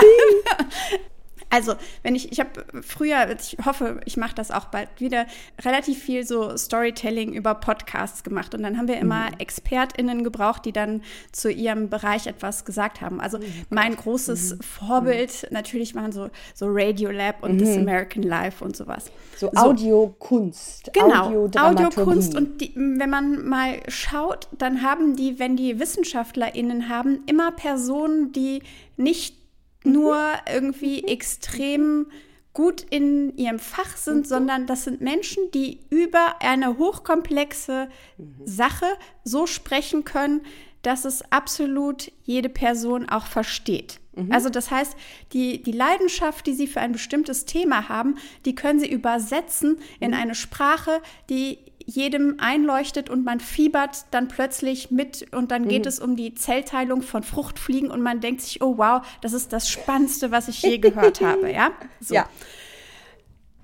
Also, 1.54 1.76
wenn 2.02 2.16
ich, 2.16 2.32
ich 2.32 2.40
habe 2.40 2.66
früher, 2.82 3.28
ich 3.40 3.58
hoffe, 3.64 4.00
ich 4.06 4.18
mache 4.18 4.34
das 4.34 4.50
auch 4.50 4.66
bald 4.66 4.90
wieder, 4.98 5.28
relativ 5.64 6.02
viel 6.02 6.26
so 6.26 6.58
Storytelling 6.58 7.32
über 7.32 7.54
Podcasts 7.54 8.24
gemacht. 8.24 8.56
Und 8.56 8.64
dann 8.64 8.76
haben 8.76 8.88
wir 8.88 8.98
immer 8.98 9.28
mhm. 9.28 9.36
ExpertInnen 9.38 10.24
gebraucht, 10.24 10.66
die 10.66 10.72
dann 10.72 11.04
zu 11.32 11.52
ihrem 11.52 11.92
Bereich 11.92 12.26
etwas 12.26 12.66
gesagt 12.66 13.02
haben. 13.02 13.22
Also 13.22 13.38
mhm. 13.38 13.44
mein 13.70 13.96
großes 13.96 14.56
mhm. 14.56 14.62
Vorbild 14.62 15.48
natürlich 15.52 15.94
waren 15.94 16.12
so, 16.12 16.32
so 16.56 16.66
Radio 16.70 17.12
Lab 17.12 17.44
und 17.44 17.60
This 17.60 17.76
mhm. 17.76 17.84
American 17.84 18.24
Life 18.24 18.66
und 18.66 18.76
sowas. 18.76 19.12
So, 19.38 19.52
so. 19.54 19.62
Audiokunst. 19.62 20.92
Genau, 20.92 21.48
Audiokunst. 21.56 22.36
Und 22.36 22.62
die, 22.62 22.74
wenn 22.76 23.12
man 23.12 23.48
mal 23.48 23.76
schaut, 23.90 24.48
dann 24.58 24.82
haben 24.82 25.16
die, 25.16 25.38
wenn 25.38 25.56
die 25.56 25.80
WissenschaftlerInnen 25.80 26.90
haben, 26.90 27.20
immer 27.28 27.52
Personen, 27.52 28.32
die 28.32 28.64
nicht 28.98 29.43
nur 29.84 30.18
irgendwie 30.52 31.04
extrem 31.06 32.08
gut 32.54 32.86
in 32.90 33.36
ihrem 33.36 33.60
Fach 33.60 33.98
sind, 33.98 34.20
mhm. 34.20 34.26
sondern 34.26 34.68
das 34.68 34.84
sind 34.84 35.02
Menschen, 35.02 35.50
die 35.52 35.80
über 35.90 36.42
eine 36.42 36.78
hochkomplexe 36.78 37.90
mhm. 38.18 38.36
Sache 38.46 38.86
so 39.24 39.48
sprechen 39.48 40.04
können, 40.04 40.42
dass 40.84 41.06
es 41.06 41.24
absolut 41.32 42.12
jede 42.24 42.50
Person 42.50 43.10
auch 43.10 43.26
versteht. 43.26 44.00
Mhm. 44.16 44.32
Also 44.32 44.50
das 44.50 44.70
heißt, 44.70 44.96
die, 45.32 45.64
die 45.64 45.72
Leidenschaft, 45.72 46.46
die 46.46 46.54
sie 46.54 46.68
für 46.68 46.82
ein 46.82 46.92
bestimmtes 46.92 47.46
Thema 47.46 47.90
haben, 47.90 48.18
die 48.46 48.54
können 48.54 48.80
sie 48.80 48.92
übersetzen 48.92 49.78
in 50.00 50.14
eine 50.14 50.36
Sprache, 50.36 51.02
die 51.30 51.58
jedem 51.86 52.40
einleuchtet 52.40 53.10
und 53.10 53.24
man 53.24 53.40
fiebert 53.40 54.06
dann 54.12 54.28
plötzlich 54.28 54.92
mit 54.92 55.34
und 55.34 55.52
dann 55.52 55.68
geht 55.68 55.84
mhm. 55.84 55.88
es 55.88 56.00
um 56.00 56.16
die 56.16 56.36
Zellteilung 56.36 57.02
von 57.02 57.24
Fruchtfliegen 57.24 57.92
und 57.92 58.02
man 58.02 58.20
denkt 58.20 58.42
sich, 58.42 58.62
oh 58.62 58.78
wow, 58.78 59.06
das 59.22 59.34
ist 59.34 59.54
das 59.54 59.70
Spannendste, 59.70 60.32
was 60.32 60.48
ich 60.48 60.62
je 60.62 60.78
gehört 60.78 61.22
habe, 61.22 61.52
ja? 61.52 61.72
So. 62.00 62.16
ja. 62.16 62.28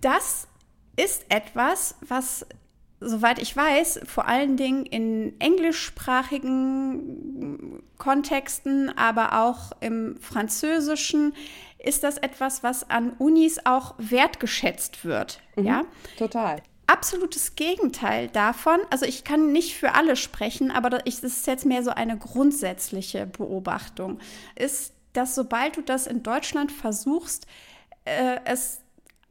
Das 0.02 0.48
ist 0.96 1.26
etwas, 1.30 1.96
was 2.08 2.46
soweit 3.02 3.40
ich 3.40 3.56
weiß, 3.56 4.02
vor 4.06 4.28
allen 4.28 4.58
Dingen 4.58 4.86
in 4.86 5.40
englischsprachigen 5.40 7.82
Kontexten, 7.98 8.90
aber 8.98 9.42
auch 9.42 9.72
im 9.80 10.18
Französischen, 10.20 11.34
ist 11.78 12.04
das 12.04 12.18
etwas, 12.18 12.62
was 12.62 12.90
an 12.90 13.14
Unis 13.18 13.62
auch 13.64 13.96
wertgeschätzt 13.98 15.06
wird. 15.06 15.40
Mhm, 15.56 15.66
ja, 15.66 15.84
total 16.18 16.62
absolutes 16.90 17.56
Gegenteil 17.56 18.30
davon. 18.30 18.80
Also 18.90 19.06
ich 19.06 19.24
kann 19.24 19.52
nicht 19.52 19.76
für 19.76 19.94
alle 19.94 20.16
sprechen, 20.16 20.72
aber 20.72 20.90
das 20.90 21.20
ist 21.20 21.48
jetzt 21.48 21.66
mehr 21.66 21.84
so 21.84 21.92
eine 21.92 22.18
grundsätzliche 22.18 23.28
Beobachtung. 23.28 24.20
Ist, 24.56 24.94
dass 25.14 25.36
sobald 25.36 25.78
du 25.78 25.82
das 25.82 26.08
in 26.08 26.24
Deutschland 26.24 26.72
versuchst, 26.72 27.46
äh, 28.06 28.38
es 28.46 28.82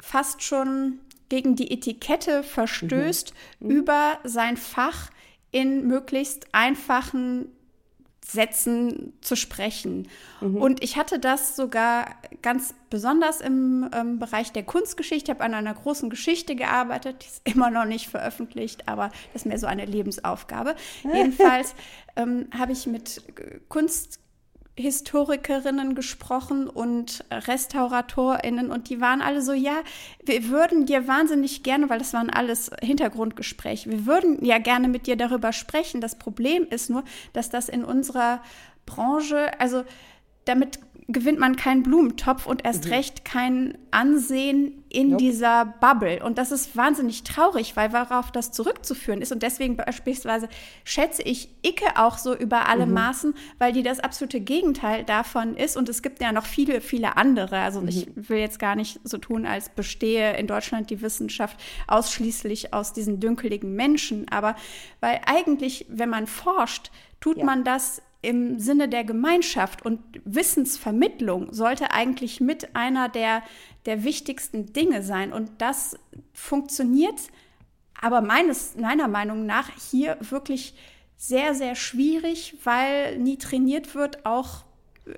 fast 0.00 0.42
schon 0.42 1.00
gegen 1.28 1.56
die 1.56 1.72
Etikette 1.72 2.42
verstößt, 2.42 3.34
mhm. 3.58 3.66
Mhm. 3.66 3.76
über 3.76 4.18
sein 4.24 4.56
Fach 4.56 5.10
in 5.50 5.86
möglichst 5.86 6.46
einfachen 6.52 7.48
Sätzen 8.30 9.14
zu 9.22 9.36
sprechen. 9.36 10.08
Mhm. 10.40 10.56
Und 10.56 10.84
ich 10.84 10.96
hatte 10.96 11.18
das 11.18 11.56
sogar 11.56 12.14
ganz 12.42 12.74
besonders 12.90 13.40
im 13.40 13.88
ähm, 13.94 14.18
Bereich 14.18 14.52
der 14.52 14.64
Kunstgeschichte. 14.64 15.30
Ich 15.32 15.34
habe 15.34 15.44
an 15.44 15.54
einer 15.54 15.72
großen 15.72 16.10
Geschichte 16.10 16.54
gearbeitet, 16.54 17.22
die 17.22 17.26
ist 17.26 17.40
immer 17.44 17.70
noch 17.70 17.86
nicht 17.86 18.08
veröffentlicht, 18.08 18.86
aber 18.86 19.08
das 19.32 19.42
ist 19.42 19.46
mir 19.46 19.58
so 19.58 19.66
eine 19.66 19.86
Lebensaufgabe. 19.86 20.76
Jedenfalls 21.04 21.74
ähm, 22.16 22.48
habe 22.56 22.72
ich 22.72 22.86
mit 22.86 23.22
Kunst 23.68 24.20
Historikerinnen 24.78 25.94
gesprochen 25.94 26.68
und 26.68 27.24
RestauratorInnen 27.30 28.70
und 28.70 28.88
die 28.88 29.00
waren 29.00 29.20
alle 29.20 29.42
so, 29.42 29.52
ja, 29.52 29.76
wir 30.24 30.48
würden 30.48 30.86
dir 30.86 31.06
wahnsinnig 31.06 31.62
gerne, 31.62 31.90
weil 31.90 31.98
das 31.98 32.12
waren 32.14 32.30
alles 32.30 32.70
Hintergrundgespräche, 32.80 33.90
wir 33.90 34.06
würden 34.06 34.44
ja 34.44 34.58
gerne 34.58 34.88
mit 34.88 35.06
dir 35.06 35.16
darüber 35.16 35.52
sprechen. 35.52 36.00
Das 36.00 36.18
Problem 36.18 36.66
ist 36.68 36.90
nur, 36.90 37.04
dass 37.32 37.50
das 37.50 37.68
in 37.68 37.84
unserer 37.84 38.42
Branche, 38.86 39.58
also 39.60 39.84
damit 40.44 40.80
gewinnt 41.08 41.38
man 41.38 41.56
keinen 41.56 41.82
Blumentopf 41.82 42.46
und 42.46 42.64
erst 42.64 42.84
mhm. 42.86 42.92
recht 42.92 43.24
kein 43.24 43.78
Ansehen 43.90 44.77
in 44.90 45.10
nope. 45.10 45.22
dieser 45.22 45.64
Bubble. 45.64 46.22
Und 46.24 46.38
das 46.38 46.50
ist 46.50 46.76
wahnsinnig 46.76 47.22
traurig, 47.22 47.76
weil 47.76 47.92
worauf 47.92 48.30
das 48.30 48.52
zurückzuführen 48.52 49.20
ist. 49.20 49.32
Und 49.32 49.42
deswegen 49.42 49.76
beispielsweise 49.76 50.48
schätze 50.84 51.22
ich 51.22 51.50
Icke 51.62 51.96
auch 51.96 52.18
so 52.18 52.34
über 52.34 52.68
alle 52.68 52.86
mhm. 52.86 52.94
Maßen, 52.94 53.34
weil 53.58 53.72
die 53.72 53.82
das 53.82 54.00
absolute 54.00 54.40
Gegenteil 54.40 55.04
davon 55.04 55.56
ist. 55.56 55.76
Und 55.76 55.88
es 55.88 56.02
gibt 56.02 56.22
ja 56.22 56.32
noch 56.32 56.46
viele, 56.46 56.80
viele 56.80 57.16
andere. 57.16 57.58
Also 57.58 57.80
mhm. 57.80 57.88
ich 57.88 58.08
will 58.14 58.38
jetzt 58.38 58.58
gar 58.58 58.76
nicht 58.76 59.00
so 59.04 59.18
tun, 59.18 59.46
als 59.46 59.68
bestehe 59.68 60.36
in 60.36 60.46
Deutschland 60.46 60.90
die 60.90 61.02
Wissenschaft 61.02 61.58
ausschließlich 61.86 62.72
aus 62.72 62.92
diesen 62.92 63.20
dünkeligen 63.20 63.74
Menschen. 63.74 64.28
Aber 64.30 64.56
weil 65.00 65.20
eigentlich, 65.26 65.86
wenn 65.88 66.10
man 66.10 66.26
forscht, 66.26 66.90
tut 67.20 67.38
ja. 67.38 67.44
man 67.44 67.64
das 67.64 68.02
im 68.20 68.58
Sinne 68.58 68.88
der 68.88 69.04
Gemeinschaft 69.04 69.84
und 69.84 70.00
Wissensvermittlung 70.24 71.52
sollte 71.52 71.92
eigentlich 71.92 72.40
mit 72.40 72.74
einer 72.74 73.08
der, 73.08 73.42
der 73.86 74.02
wichtigsten 74.02 74.72
Dinge 74.72 75.02
sein. 75.02 75.32
Und 75.32 75.50
das 75.58 75.96
funktioniert 76.32 77.20
aber 78.00 78.20
meines, 78.20 78.76
meiner 78.76 79.08
Meinung 79.08 79.46
nach 79.46 79.70
hier 79.90 80.16
wirklich 80.20 80.74
sehr, 81.16 81.54
sehr 81.54 81.74
schwierig, 81.74 82.56
weil 82.64 83.18
nie 83.18 83.38
trainiert 83.38 83.94
wird, 83.94 84.24
auch 84.24 84.64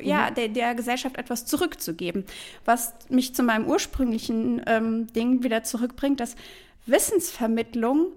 ja, 0.01 0.31
mhm. 0.31 0.35
der, 0.35 0.49
der 0.49 0.75
Gesellschaft 0.75 1.17
etwas 1.17 1.47
zurückzugeben. 1.47 2.25
Was 2.65 2.95
mich 3.09 3.35
zu 3.35 3.43
meinem 3.43 3.67
ursprünglichen 3.67 4.63
ähm, 4.67 5.07
Ding 5.09 5.43
wieder 5.43 5.63
zurückbringt, 5.63 6.21
dass 6.21 6.37
Wissensvermittlung 6.87 8.13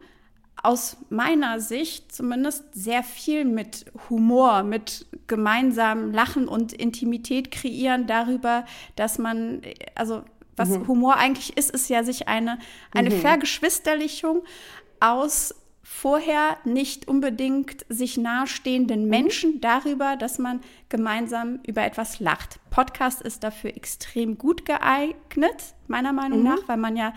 aus 0.63 0.95
meiner 1.09 1.59
Sicht 1.59 2.13
zumindest 2.15 2.63
sehr 2.73 3.03
viel 3.03 3.43
mit 3.43 3.85
Humor, 4.09 4.63
mit 4.63 5.05
gemeinsamem 5.27 6.13
Lachen 6.13 6.47
und 6.47 6.71
Intimität 6.71 7.51
kreieren 7.51 8.07
darüber, 8.07 8.65
dass 8.95 9.17
man, 9.19 9.61
also 9.93 10.23
was 10.55 10.69
mhm. 10.69 10.87
Humor 10.87 11.17
eigentlich 11.17 11.57
ist, 11.57 11.71
ist 11.71 11.89
ja 11.89 12.03
sich 12.03 12.29
eine, 12.29 12.59
eine 12.91 13.09
mhm. 13.09 13.19
Vergeschwisterlichung 13.19 14.43
aus 15.01 15.53
vorher 15.83 16.57
nicht 16.63 17.09
unbedingt 17.09 17.85
sich 17.89 18.17
nahestehenden 18.17 19.03
mhm. 19.03 19.09
Menschen 19.09 19.61
darüber, 19.61 20.15
dass 20.15 20.39
man 20.39 20.61
gemeinsam 20.87 21.59
über 21.67 21.83
etwas 21.83 22.21
lacht. 22.21 22.59
Podcast 22.69 23.21
ist 23.21 23.43
dafür 23.43 23.75
extrem 23.75 24.37
gut 24.37 24.65
geeignet, 24.65 25.75
meiner 25.87 26.13
Meinung 26.13 26.39
mhm. 26.39 26.45
nach, 26.45 26.67
weil 26.67 26.77
man 26.77 26.95
ja 26.95 27.13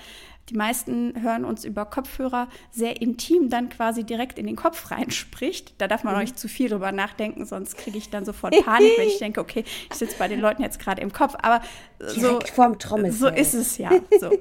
die 0.48 0.54
meisten 0.54 1.20
hören 1.20 1.44
uns 1.44 1.64
über 1.64 1.84
Kopfhörer 1.84 2.48
sehr 2.70 3.00
intim 3.02 3.50
dann 3.50 3.68
quasi 3.68 4.04
direkt 4.04 4.38
in 4.38 4.46
den 4.46 4.56
Kopf 4.56 4.90
reinspricht. 4.90 5.74
Da 5.78 5.88
darf 5.88 6.04
man 6.04 6.14
mhm. 6.14 6.18
auch 6.18 6.22
nicht 6.22 6.38
zu 6.38 6.48
viel 6.48 6.68
drüber 6.68 6.92
nachdenken, 6.92 7.44
sonst 7.46 7.76
kriege 7.76 7.98
ich 7.98 8.10
dann 8.10 8.24
sofort 8.24 8.54
Panik, 8.64 8.92
wenn 8.96 9.08
ich 9.08 9.18
denke, 9.18 9.40
okay, 9.40 9.64
ich 9.90 9.96
sitze 9.96 10.16
bei 10.18 10.28
den 10.28 10.40
Leuten 10.40 10.62
jetzt 10.62 10.78
gerade 10.78 11.02
im 11.02 11.12
Kopf. 11.12 11.34
Aber 11.42 11.62
so, 11.98 12.38
vorm 12.54 12.76
so 13.10 13.28
ist 13.28 13.54
es 13.54 13.78
ja. 13.78 13.90
So. 14.20 14.30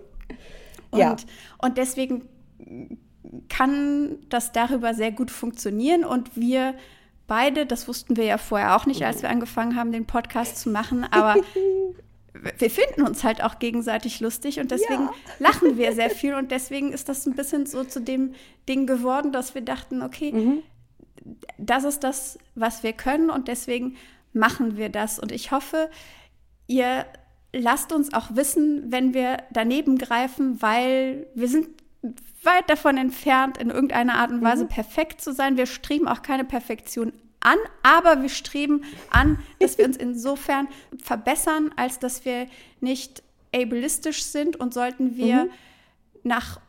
Und, 0.92 1.00
ja. 1.00 1.16
und 1.58 1.78
deswegen 1.78 2.30
kann 3.50 4.18
das 4.30 4.54
darüber 4.54 4.94
sehr 4.94 5.12
gut 5.12 5.30
funktionieren 5.30 6.06
und 6.06 6.38
wir 6.38 6.74
beide, 7.28 7.66
das 7.66 7.88
wussten 7.88 8.16
wir 8.16 8.24
ja 8.24 8.38
vorher 8.38 8.76
auch 8.76 8.86
nicht, 8.86 9.04
als 9.04 9.22
wir 9.22 9.30
angefangen 9.30 9.76
haben, 9.76 9.92
den 9.92 10.06
Podcast 10.06 10.58
zu 10.58 10.70
machen, 10.70 11.06
aber 11.12 11.36
wir 12.58 12.70
finden 12.70 13.04
uns 13.04 13.24
halt 13.24 13.44
auch 13.44 13.60
gegenseitig 13.60 14.20
lustig 14.20 14.60
und 14.60 14.72
deswegen 14.72 15.04
ja. 15.04 15.14
lachen 15.40 15.78
wir 15.78 15.94
sehr 15.94 16.10
viel 16.10 16.34
und 16.34 16.52
deswegen 16.52 16.92
ist 16.92 17.10
das 17.10 17.26
ein 17.26 17.36
bisschen 17.36 17.66
so 17.66 17.84
zu 17.84 18.02
dem 18.02 18.34
Ding 18.68 18.88
geworden, 18.88 19.32
dass 19.32 19.56
wir 19.56 19.62
dachten, 19.62 20.02
okay, 20.02 20.32
mhm. 20.32 20.64
das 21.58 21.84
ist 21.84 22.04
das, 22.04 22.38
was 22.56 22.84
wir 22.84 22.94
können 22.94 23.30
und 23.30 23.48
deswegen 23.48 23.96
machen 24.34 24.78
wir 24.78 24.90
das 24.90 25.20
und 25.20 25.32
ich 25.32 25.52
hoffe, 25.52 25.90
ihr 26.68 27.06
lasst 27.54 27.94
uns 27.94 28.14
auch 28.14 28.36
wissen, 28.36 28.92
wenn 28.92 29.14
wir 29.14 29.38
daneben 29.52 29.98
greifen, 29.98 30.62
weil 30.62 31.28
wir 31.36 31.48
sind 31.48 31.70
weit 32.44 32.70
davon 32.70 32.98
entfernt, 32.98 33.58
in 33.58 33.70
irgendeiner 33.70 34.16
Art 34.16 34.32
und 34.32 34.44
Weise 34.44 34.66
mhm. 34.66 34.70
perfekt 34.70 35.22
zu 35.22 35.34
sein. 35.34 35.58
Wir 35.58 35.66
streben 35.66 36.08
auch 36.08 36.22
keine 36.22 36.46
Perfektion 36.46 37.14
an, 37.46 37.58
aber 37.84 38.22
wir 38.22 38.30
streben 38.30 38.84
an, 39.10 39.40
dass 39.60 39.78
wir 39.78 39.86
uns 39.86 39.98
insofern 39.98 40.68
verbessern, 41.02 41.72
als 41.76 42.00
dass 42.00 42.26
wir 42.26 42.48
nicht 42.82 43.24
ableistisch 43.54 44.24
sind 44.24 44.58
und 44.58 44.74
sollten 44.74 45.16
wir 45.16 45.46
mhm. 45.46 45.50
nach 46.24 46.60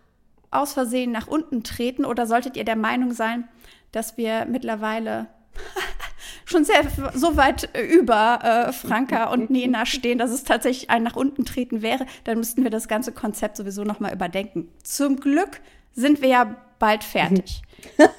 aus 0.51 0.73
Versehen 0.73 1.11
nach 1.11 1.27
unten 1.27 1.65
treten 1.65 2.05
oder 2.05 2.27
solltet 2.27 2.57
ihr 2.57 2.65
der 2.65 2.77
Meinung 2.77 3.12
sein, 3.12 3.49
dass 3.93 4.17
wir 4.17 4.47
mittlerweile 4.47 5.27
schon 6.45 6.65
sehr 6.65 6.83
so 7.15 7.37
weit 7.37 7.69
über 7.77 8.41
äh, 8.43 8.73
Franka 8.73 9.31
und 9.33 9.51
Nena 9.51 9.87
stehen, 9.87 10.19
dass 10.19 10.31
es 10.31 10.45
tatsächlich 10.45 10.91
ein 10.91 11.03
nach 11.03 11.17
unten 11.17 11.45
treten 11.45 11.83
wäre, 11.83 12.07
dann 12.25 12.39
müssten 12.39 12.62
wir 12.62 12.71
das 12.71 12.89
ganze 12.89 13.12
Konzept 13.12 13.57
sowieso 13.57 13.85
noch 13.85 14.01
mal 14.01 14.12
überdenken. 14.12 14.69
Zum 14.83 15.19
Glück 15.19 15.61
sind 15.97 16.23
wir 16.23 16.29
ja 16.29 16.57
bald 16.79 17.03
fertig. 17.03 17.63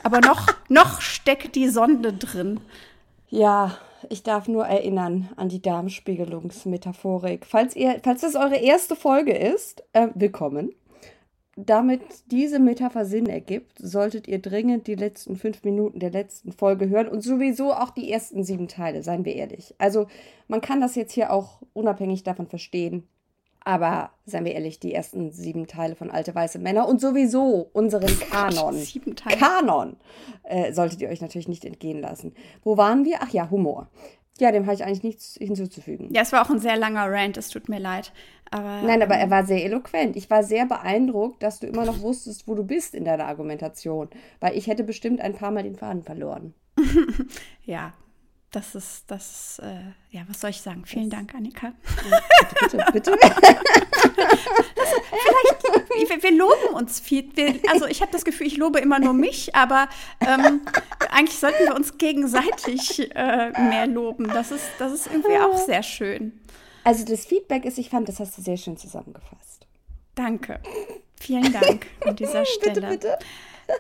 Aber 0.04 0.20
noch, 0.20 0.48
noch 0.70 1.00
steckt 1.00 1.56
die 1.56 1.70
Sonde 1.70 2.12
drin. 2.12 2.60
Ja, 3.30 3.78
ich 4.10 4.24
darf 4.24 4.48
nur 4.48 4.66
erinnern 4.66 5.30
an 5.38 5.50
die 5.50 5.62
Darmspiegelungsmetaphorik. 5.62 7.46
Falls, 7.46 7.76
ihr, 7.76 8.00
falls 8.04 8.22
das 8.22 8.36
eure 8.36 8.58
erste 8.58 8.96
Folge 8.96 9.34
ist, 9.34 9.84
äh, 9.94 10.08
willkommen. 10.16 10.74
Damit 11.60 12.02
diese 12.28 12.60
Metapher 12.60 13.06
Sinn 13.06 13.26
ergibt, 13.26 13.80
solltet 13.80 14.28
ihr 14.28 14.40
dringend 14.40 14.86
die 14.86 14.94
letzten 14.94 15.36
fünf 15.36 15.64
Minuten 15.64 16.00
der 16.00 16.12
letzten 16.12 16.52
Folge 16.52 16.88
hören 16.88 17.08
und 17.08 17.22
sowieso 17.22 17.74
auch 17.74 17.90
die 17.90 18.12
ersten 18.12 18.44
sieben 18.44 18.68
Teile, 18.68 19.02
seien 19.02 19.26
wir 19.26 19.36
ehrlich. 19.36 19.74
Also 19.80 20.06
man 20.48 20.62
kann 20.62 20.82
das 20.82 20.94
jetzt 20.94 21.14
hier 21.14 21.34
auch 21.34 21.62
unabhängig 21.74 22.22
davon 22.22 22.46
verstehen, 22.46 23.08
aber 23.68 24.12
seien 24.26 24.46
wir 24.46 24.54
ehrlich, 24.54 24.80
die 24.80 24.94
ersten 24.94 25.34
sieben 25.34 25.68
Teile 25.68 25.96
von 25.96 26.10
Alte 26.10 26.34
Weiße 26.34 26.58
Männer 26.58 26.88
und 26.88 27.02
sowieso 27.02 27.70
unseren 27.74 28.18
Kanon. 28.18 28.76
Sieben 28.76 29.18
Teile. 29.18 29.36
Kanon 29.36 29.98
äh, 30.44 30.72
solltet 30.72 31.02
ihr 31.02 31.10
euch 31.10 31.20
natürlich 31.20 31.50
nicht 31.50 31.66
entgehen 31.66 32.00
lassen. 32.00 32.34
Wo 32.64 32.78
waren 32.78 33.04
wir? 33.04 33.18
Ach 33.20 33.30
ja, 33.30 33.50
Humor. 33.52 33.90
Ja, 34.40 34.54
dem 34.54 34.68
habe 34.68 34.76
ich 34.76 34.86
eigentlich 34.86 35.04
nichts 35.04 35.36
hinzuzufügen. 35.38 36.08
Ja, 36.14 36.22
es 36.22 36.32
war 36.32 36.46
auch 36.46 36.50
ein 36.50 36.60
sehr 36.60 36.78
langer 36.78 37.12
Rant, 37.12 37.36
es 37.36 37.50
tut 37.50 37.68
mir 37.68 37.80
leid. 37.80 38.14
Aber, 38.52 38.84
Nein, 38.84 39.02
aber 39.02 39.16
er 39.16 39.26
ähm, 39.26 39.32
war 39.32 39.46
sehr 39.46 39.66
eloquent. 39.66 40.16
Ich 40.16 40.30
war 40.30 40.44
sehr 40.44 40.66
beeindruckt, 40.66 41.44
dass 41.44 41.60
du 41.60 41.68
immer 41.68 41.84
noch 41.84 42.00
wusstest, 42.00 42.48
wo 42.48 42.56
du 42.56 42.64
bist 42.64 42.96
in 42.96 43.04
deiner 43.04 43.26
Argumentation. 43.26 44.08
Weil 44.40 44.56
ich 44.56 44.68
hätte 44.68 44.86
bestimmt 44.86 45.20
ein 45.20 45.34
paar 45.34 45.52
Mal 45.52 45.64
den 45.64 45.76
Faden 45.76 46.04
verloren. 46.04 46.54
ja, 47.66 47.92
das 48.52 48.76
ist, 48.76 49.04
das, 49.08 49.60
äh, 49.60 49.82
ja, 50.12 50.24
was 50.28 50.40
soll 50.40 50.52
ich 50.52 50.62
sagen? 50.62 50.86
Vielen 50.86 51.10
das, 51.10 51.20
Dank, 51.20 51.36
Annika. 51.36 51.74
bitte, 52.62 52.78
bitte. 52.94 53.12
bitte. 53.12 53.18
vielleicht, 55.10 56.10
wir, 56.10 56.24
wir, 56.24 56.32
loben 56.32 56.74
uns 56.74 57.00
viel. 57.00 57.30
Wir, 57.36 57.60
also 57.72 57.88
ich 57.88 58.02
habe 58.02 58.12
das 58.12 58.24
Gefühl, 58.24 58.48
ich 58.48 58.58
lobe 58.58 58.80
immer 58.80 59.00
nur 59.00 59.14
mich, 59.14 59.54
aber 59.54 59.90
ähm, 60.22 60.62
eigentlich 61.10 61.38
sollten 61.38 61.66
wir 61.66 61.76
uns 61.76 61.98
gegenseitig 61.98 63.14
äh, 63.16 63.52
mehr 63.62 63.86
loben. 63.86 64.30
Das 64.30 64.52
ist, 64.52 64.66
das 64.80 64.94
ist 64.94 65.08
irgendwie 65.08 65.38
auch 65.38 65.58
sehr 65.58 65.84
schön. 65.84 66.40
Also 66.86 67.04
das 67.04 67.26
Feedback 67.26 67.66
ist, 67.66 67.78
ich 67.78 67.90
fand, 67.90 68.08
das 68.08 68.22
hast 68.22 68.38
du 68.38 68.42
sehr 68.42 68.56
schön 68.56 68.78
zusammengefasst. 68.78 69.68
Danke. 70.16 70.62
Vielen 71.20 71.52
Dank 71.52 71.88
an 72.06 72.16
dieser 72.16 72.46
Stelle. 72.46 72.76
bitte, 72.76 72.88
bitte. 72.88 73.20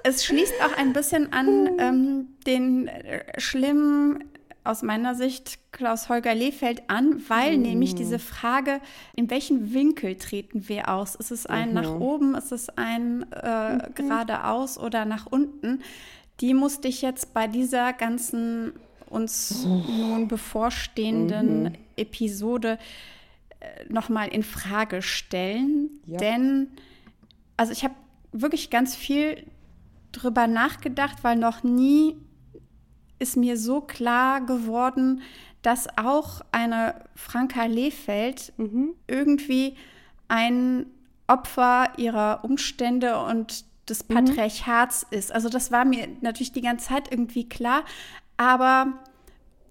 Es 0.03 0.25
schließt 0.25 0.56
auch 0.62 0.77
ein 0.77 0.91
bisschen 0.91 1.32
an 1.32 1.80
ähm, 1.80 2.27
den 2.45 2.89
äh, 2.89 3.39
schlimmen 3.39 4.25
aus 4.67 4.84
meiner 4.84 5.15
Sicht 5.15 5.60
Klaus-Holger 5.71 6.36
Lehfeld 6.36 6.89
an, 6.89 7.21
weil 7.27 7.58
mhm. 7.58 7.63
nämlich 7.63 7.95
diese 7.95 8.19
Frage, 8.19 8.80
in 9.15 9.30
welchen 9.30 9.73
Winkel 9.73 10.15
treten 10.15 10.67
wir 10.67 10.89
aus? 10.89 11.15
Ist 11.15 11.32
es 11.32 11.45
ein 11.45 11.69
mhm. 11.69 11.75
nach 11.75 11.99
oben, 11.99 12.36
ist 12.36 12.51
es 12.51 12.69
ein 12.69 13.25
äh, 13.32 13.75
mhm. 13.75 13.82
geradeaus 13.95 14.77
oder 14.77 15.06
nach 15.06 15.25
unten? 15.25 15.82
Die 16.41 16.53
musste 16.53 16.88
ich 16.88 17.01
jetzt 17.01 17.34
bei 17.34 17.47
dieser 17.47 17.93
ganzen 17.93 18.73
uns 19.10 19.65
nun 19.65 20.27
bevorstehenden 20.27 21.63
mhm. 21.63 21.71
Episode 21.95 22.77
äh, 23.60 23.91
nochmal 23.91 24.27
in 24.27 24.43
Frage 24.43 25.01
stellen. 25.01 25.89
Ja. 26.06 26.17
Denn, 26.17 26.71
also 27.56 27.71
ich 27.71 27.84
habe 27.84 27.95
wirklich 28.32 28.69
ganz 28.69 28.95
viel 28.95 29.45
drüber 30.12 30.47
nachgedacht, 30.47 31.23
weil 31.23 31.38
noch 31.38 31.63
nie 31.63 32.17
ist 33.19 33.38
mir 33.38 33.58
so 33.58 33.82
klar 33.82 34.41
geworden, 34.41 35.21
dass 35.62 35.88
auch 35.97 36.41
eine 36.51 36.95
Franka 37.15 37.65
Lehfeld 37.65 38.53
mhm. 38.58 38.93
irgendwie 39.08 39.75
ein 40.27 40.86
Opfer 41.27 41.89
ihrer 41.97 42.43
Umstände 42.43 43.19
und 43.19 43.65
des 43.89 44.08
mhm. 44.08 44.13
Patriarchats 44.13 45.08
mhm. 45.10 45.17
ist. 45.17 45.32
Also 45.32 45.49
das 45.49 45.71
war 45.71 45.86
mir 45.86 46.08
natürlich 46.21 46.51
die 46.51 46.62
ganze 46.62 46.88
Zeit 46.89 47.12
irgendwie 47.12 47.47
klar, 47.47 47.84
aber 48.38 48.93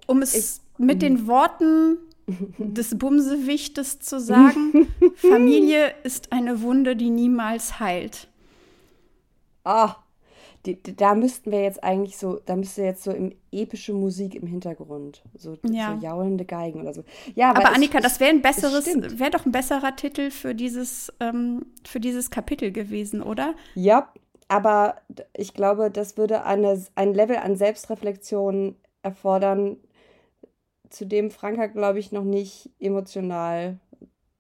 um 0.07 0.23
es 0.23 0.35
ich, 0.35 0.61
mit 0.79 1.03
den 1.03 1.23
mhm. 1.23 1.27
Worten 1.27 1.99
des 2.59 2.99
Bumsewichtes 2.99 4.01
zu 4.01 4.21
sagen, 4.21 4.93
Familie 5.17 5.95
ist 6.03 6.33
eine 6.33 6.61
Wunde, 6.63 6.97
die 6.97 7.11
niemals 7.11 7.79
heilt. 7.81 8.29
Ah, 9.65 9.87
oh, 9.87 10.06
die, 10.67 10.83
da 10.97 11.15
müssten 11.15 11.53
wir 11.53 11.63
jetzt 11.63 11.83
eigentlich 11.85 12.17
so, 12.17 12.41
da 12.45 12.57
müsste 12.57 12.83
jetzt 12.83 13.05
so 13.05 13.13
im 13.13 13.33
epische 13.53 13.93
Musik 13.93 14.35
im 14.35 14.47
Hintergrund, 14.47 15.23
so, 15.35 15.57
ja. 15.63 15.95
so 15.95 16.05
jaulende 16.05 16.45
Geigen 16.45 16.81
oder 16.81 16.93
so. 16.93 17.05
Ja, 17.35 17.51
aber, 17.51 17.61
aber 17.61 17.75
Annika, 17.75 18.01
das 18.01 18.21
wäre 18.21 18.31
ein 18.31 18.43
besseres, 18.43 18.87
wäre 19.19 19.31
doch 19.31 19.47
ein 19.47 19.53
besserer 19.53 19.95
Titel 19.97 20.31
für 20.31 20.55
dieses, 20.55 21.13
ähm, 21.21 21.67
für 21.87 22.01
dieses 22.01 22.31
Kapitel 22.31 22.73
gewesen, 22.73 23.23
oder? 23.23 23.55
Ja, 23.75 24.13
aber 24.49 24.97
ich 25.37 25.55
glaube, 25.55 25.91
das 25.91 26.17
würde 26.17 26.45
eine, 26.45 26.83
ein 26.95 27.15
Level 27.15 27.37
an 27.37 27.57
Selbstreflexion 27.57 28.77
erfordern, 29.03 29.77
zu 30.91 31.05
dem 31.05 31.31
Franka, 31.31 31.67
glaube 31.67 31.99
ich, 31.99 32.13
noch 32.13 32.25
nicht 32.25 32.71
emotional 32.79 33.79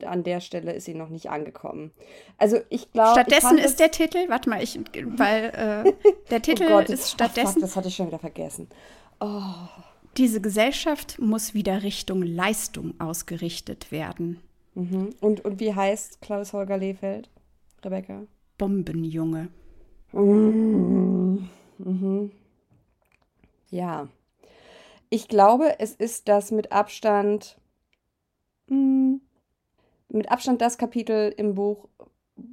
an 0.04 0.22
der 0.22 0.40
Stelle 0.40 0.72
ist 0.72 0.84
sie 0.84 0.94
noch 0.94 1.08
nicht 1.08 1.30
angekommen. 1.30 1.92
Also 2.38 2.58
ich 2.68 2.92
glaube. 2.92 3.12
Stattdessen 3.12 3.58
ist 3.58 3.80
der 3.80 3.90
Titel, 3.90 4.28
warte 4.28 4.50
mal, 4.50 4.62
ich, 4.62 4.78
weil 5.16 5.44
äh, 5.44 6.10
der 6.30 6.38
oh 6.38 6.40
Titel 6.40 6.64
oh 6.66 6.76
Gott, 6.76 6.90
ist 6.90 7.10
stattdessen. 7.10 7.46
Ach, 7.48 7.52
fuck, 7.52 7.62
das 7.62 7.76
hatte 7.76 7.88
ich 7.88 7.96
schon 7.96 8.08
wieder 8.08 8.18
vergessen. 8.18 8.68
Oh. 9.20 9.40
Diese 10.16 10.40
Gesellschaft 10.40 11.18
muss 11.18 11.54
wieder 11.54 11.82
Richtung 11.82 12.22
Leistung 12.22 12.94
ausgerichtet 12.98 13.92
werden. 13.92 14.40
Mhm. 14.74 15.10
Und, 15.20 15.44
und 15.44 15.60
wie 15.60 15.74
heißt 15.74 16.20
Klaus 16.20 16.52
Holger 16.52 16.78
Lehfeld, 16.78 17.30
Rebecca? 17.84 18.22
Bombenjunge. 18.58 19.48
Mhm. 20.12 21.48
Mhm. 21.78 22.30
Ja. 23.70 24.08
Ich 25.10 25.28
glaube, 25.28 25.78
es 25.78 25.94
ist 25.94 26.28
das 26.28 26.50
mit 26.50 26.72
Abstand. 26.72 27.58
Mh, 28.68 28.76
hm, 28.76 29.20
mit 30.08 30.30
Abstand 30.30 30.60
das 30.60 30.78
Kapitel 30.78 31.32
im 31.36 31.54
Buch, 31.54 31.88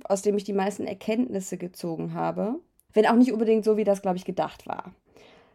aus 0.06 0.22
dem 0.22 0.38
ich 0.38 0.44
die 0.44 0.54
meisten 0.54 0.86
Erkenntnisse 0.86 1.58
gezogen 1.58 2.14
habe. 2.14 2.60
Wenn 2.94 3.08
auch 3.08 3.16
nicht 3.16 3.32
unbedingt 3.32 3.66
so, 3.66 3.78
wie 3.78 3.84
das, 3.84 4.02
glaube 4.02 4.18
ich, 4.18 4.26
gedacht 4.26 4.68
war. 4.68 4.94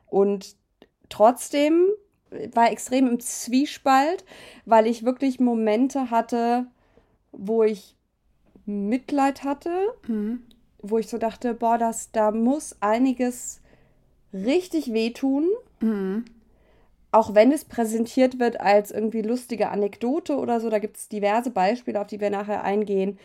Und 0.06 0.56
trotzdem 1.08 1.86
war 2.52 2.70
extrem 2.70 3.08
im 3.08 3.20
Zwiespalt, 3.20 4.24
weil 4.66 4.86
ich 4.86 5.04
wirklich 5.04 5.40
Momente 5.40 6.10
hatte, 6.10 6.66
wo 7.32 7.62
ich 7.62 7.96
Mitleid 8.66 9.44
hatte, 9.44 9.70
mhm. 10.06 10.42
wo 10.82 10.98
ich 10.98 11.08
so 11.08 11.16
dachte, 11.16 11.54
boah, 11.54 11.78
das, 11.78 12.12
da 12.12 12.32
muss 12.32 12.76
einiges 12.80 13.60
richtig 14.32 14.92
wehtun. 14.92 15.46
Mhm 15.80 16.24
auch 17.10 17.34
wenn 17.34 17.52
es 17.52 17.64
präsentiert 17.64 18.38
wird 18.38 18.60
als 18.60 18.90
irgendwie 18.90 19.22
lustige 19.22 19.70
Anekdote 19.70 20.36
oder 20.36 20.60
so, 20.60 20.68
da 20.68 20.78
gibt 20.78 20.98
es 20.98 21.08
diverse 21.08 21.50
Beispiele, 21.50 22.00
auf 22.00 22.06
die 22.06 22.20
wir 22.20 22.30
nachher 22.30 22.64
eingehen. 22.64 23.18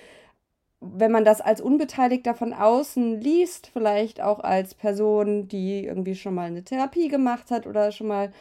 Wenn 0.79 1.11
man 1.11 1.25
das 1.25 1.41
als 1.41 1.61
Unbeteiligter 1.61 2.33
von 2.33 2.53
außen 2.53 3.19
liest, 3.21 3.67
vielleicht 3.67 4.21
auch 4.21 4.39
als 4.39 4.73
Person, 4.73 5.47
die 5.47 5.85
irgendwie 5.85 6.15
schon 6.15 6.35
mal 6.35 6.47
eine 6.47 6.63
Therapie 6.63 7.07
gemacht 7.07 7.51
hat 7.51 7.67
oder 7.67 7.91
schon 7.91 8.07
mal, 8.07 8.33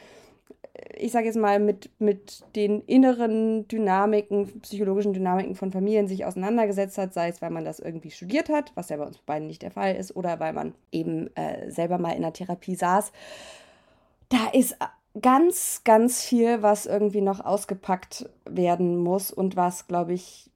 ich 0.97 1.13
sage 1.13 1.27
jetzt 1.27 1.37
mal, 1.37 1.61
mit, 1.61 1.91
mit 1.99 2.45
den 2.57 2.83
inneren 2.83 3.69
Dynamiken, 3.69 4.61
psychologischen 4.61 5.13
Dynamiken 5.13 5.55
von 5.55 5.71
Familien 5.73 6.09
sich 6.09 6.25
auseinandergesetzt 6.25 6.99
hat, 6.99 7.13
sei 7.15 7.29
es, 7.29 7.43
weil 7.43 7.51
man 7.51 7.65
das 7.65 7.79
irgendwie 7.79 8.11
studiert 8.11 8.49
hat, 8.49 8.73
was 8.75 8.89
ja 8.89 8.97
bei 8.97 9.07
uns 9.07 9.19
beiden 9.19 9.47
nicht 9.49 9.63
der 9.63 9.71
Fall 9.71 9.95
ist, 9.97 10.17
oder 10.17 10.41
weil 10.41 10.53
man 10.53 10.75
eben 10.91 11.35
äh, 11.37 11.71
selber 11.71 11.99
mal 11.99 12.13
in 12.13 12.23
der 12.23 12.33
Therapie 12.33 12.75
saß. 12.75 13.13
Da 14.31 14.49
ist 14.53 14.77
ganz, 15.21 15.83
ganz 15.85 16.23
viel, 16.23 16.63
was 16.63 16.87
irgendwie 16.87 17.21
noch 17.21 17.45
ausgepackt 17.45 18.29
werden 18.45 18.97
muss 18.97 19.31
und 19.31 19.57
was, 19.57 19.87
glaube 19.87 20.15
ich, 20.15 20.51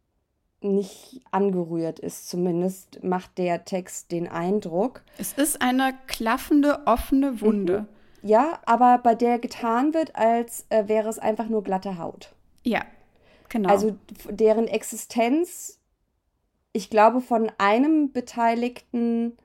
nicht 0.61 1.21
angerührt 1.31 1.99
ist. 1.99 2.29
Zumindest 2.29 3.03
macht 3.03 3.39
der 3.39 3.65
Text 3.65 4.11
den 4.13 4.29
Eindruck. 4.29 5.03
Es 5.19 5.33
ist 5.35 5.61
eine 5.61 5.95
klaffende, 6.07 6.87
offene 6.87 7.41
Wunde. 7.41 7.81
Mhm. 7.81 8.29
Ja, 8.29 8.59
aber 8.65 8.99
bei 8.99 9.15
der 9.15 9.39
getan 9.39 9.95
wird, 9.95 10.17
als 10.17 10.67
äh, 10.71 10.89
wäre 10.89 11.09
es 11.09 11.19
einfach 11.19 11.49
nur 11.49 11.63
glatte 11.63 11.99
Haut. 11.99 12.33
Ja. 12.65 12.83
genau. 13.49 13.69
Also 13.69 13.97
deren 14.29 14.67
Existenz, 14.67 15.79
ich 16.73 16.91
glaube, 16.91 17.21
von 17.21 17.53
einem 17.59 18.13
Beteiligten 18.13 19.37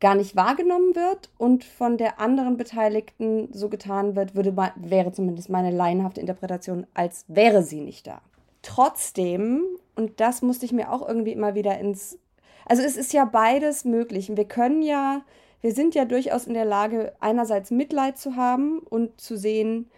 gar 0.00 0.14
nicht 0.14 0.36
wahrgenommen 0.36 0.94
wird 0.94 1.30
und 1.38 1.64
von 1.64 1.96
der 1.96 2.20
anderen 2.20 2.56
Beteiligten 2.56 3.48
so 3.52 3.68
getan 3.68 4.14
wird, 4.14 4.34
würde 4.36 4.54
wäre 4.76 5.12
zumindest 5.12 5.50
meine 5.50 5.70
laienhafte 5.70 6.20
Interpretation, 6.20 6.86
als 6.94 7.24
wäre 7.28 7.62
sie 7.62 7.80
nicht 7.80 8.06
da. 8.06 8.20
Trotzdem, 8.62 9.64
und 9.96 10.20
das 10.20 10.42
musste 10.42 10.66
ich 10.66 10.72
mir 10.72 10.92
auch 10.92 11.06
irgendwie 11.06 11.32
immer 11.32 11.54
wieder 11.54 11.78
ins. 11.78 12.18
Also 12.66 12.82
es 12.82 12.96
ist 12.96 13.12
ja 13.12 13.24
beides 13.24 13.84
möglich. 13.84 14.36
Wir 14.36 14.44
können 14.44 14.82
ja, 14.82 15.22
wir 15.62 15.72
sind 15.72 15.94
ja 15.94 16.04
durchaus 16.04 16.46
in 16.46 16.54
der 16.54 16.64
Lage, 16.64 17.14
einerseits 17.18 17.70
Mitleid 17.70 18.18
zu 18.18 18.36
haben 18.36 18.78
und 18.78 19.20
zu 19.20 19.36
sehen, 19.36 19.90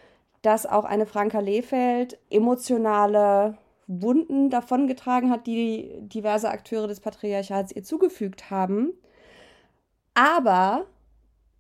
dass 0.43 0.67
auch 0.67 0.85
eine 0.85 1.05
Franka 1.05 1.41
Lehfeld 1.41 2.19
emotionale 2.31 3.59
Wunden 3.87 4.51
davongetragen 4.51 5.31
hat, 5.31 5.47
die 5.47 5.91
diverse 6.01 6.49
Akteure 6.49 6.87
des 6.87 7.01
Patriarchats 7.01 7.73
ihr 7.73 7.83
zugefügt 7.83 8.51
haben. 8.51 8.93
Aber 10.15 10.87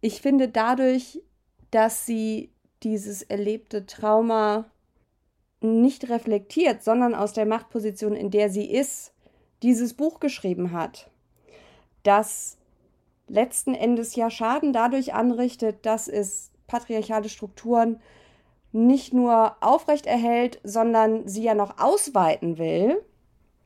ich 0.00 0.20
finde 0.20 0.48
dadurch, 0.48 1.22
dass 1.70 2.06
sie 2.06 2.50
dieses 2.82 3.22
erlebte 3.22 3.86
Trauma 3.86 4.70
nicht 5.60 6.08
reflektiert, 6.08 6.82
sondern 6.82 7.14
aus 7.14 7.32
der 7.32 7.46
Machtposition, 7.46 8.14
in 8.14 8.30
der 8.30 8.48
sie 8.50 8.70
ist, 8.70 9.12
dieses 9.62 9.94
Buch 9.94 10.20
geschrieben 10.20 10.72
hat, 10.72 11.10
das 12.02 12.56
letzten 13.28 13.74
Endes 13.74 14.16
ja 14.16 14.30
Schaden 14.30 14.72
dadurch 14.72 15.12
anrichtet, 15.14 15.84
dass 15.84 16.08
es 16.08 16.50
patriarchale 16.66 17.28
Strukturen 17.28 18.00
nicht 18.72 19.12
nur 19.12 19.56
aufrechterhält, 19.60 20.60
sondern 20.64 21.26
sie 21.28 21.42
ja 21.42 21.54
noch 21.54 21.78
ausweiten 21.78 22.58
will 22.58 23.02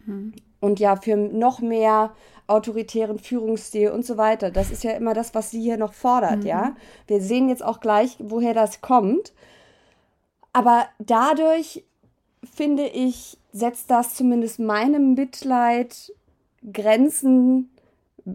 mhm. 0.04 0.34
und 0.60 0.80
ja 0.80 0.96
für 0.96 1.16
noch 1.16 1.60
mehr 1.60 2.14
autoritären 2.46 3.18
Führungsstil 3.18 3.90
und 3.90 4.04
so 4.04 4.16
weiter. 4.16 4.50
Das 4.50 4.70
ist 4.70 4.84
ja 4.84 4.92
immer 4.92 5.14
das, 5.14 5.34
was 5.34 5.50
sie 5.50 5.60
hier 5.60 5.76
noch 5.76 5.92
fordert, 5.92 6.40
mhm. 6.40 6.46
ja. 6.46 6.76
Wir 7.06 7.20
sehen 7.20 7.48
jetzt 7.48 7.64
auch 7.64 7.80
gleich, 7.80 8.16
woher 8.18 8.54
das 8.54 8.80
kommt. 8.80 9.32
Aber 10.52 10.86
dadurch, 10.98 11.84
finde 12.44 12.86
ich, 12.86 13.38
setzt 13.52 13.90
das 13.90 14.14
zumindest 14.14 14.60
meinem 14.60 15.14
Mitleid 15.14 16.12
Grenzen, 16.72 17.70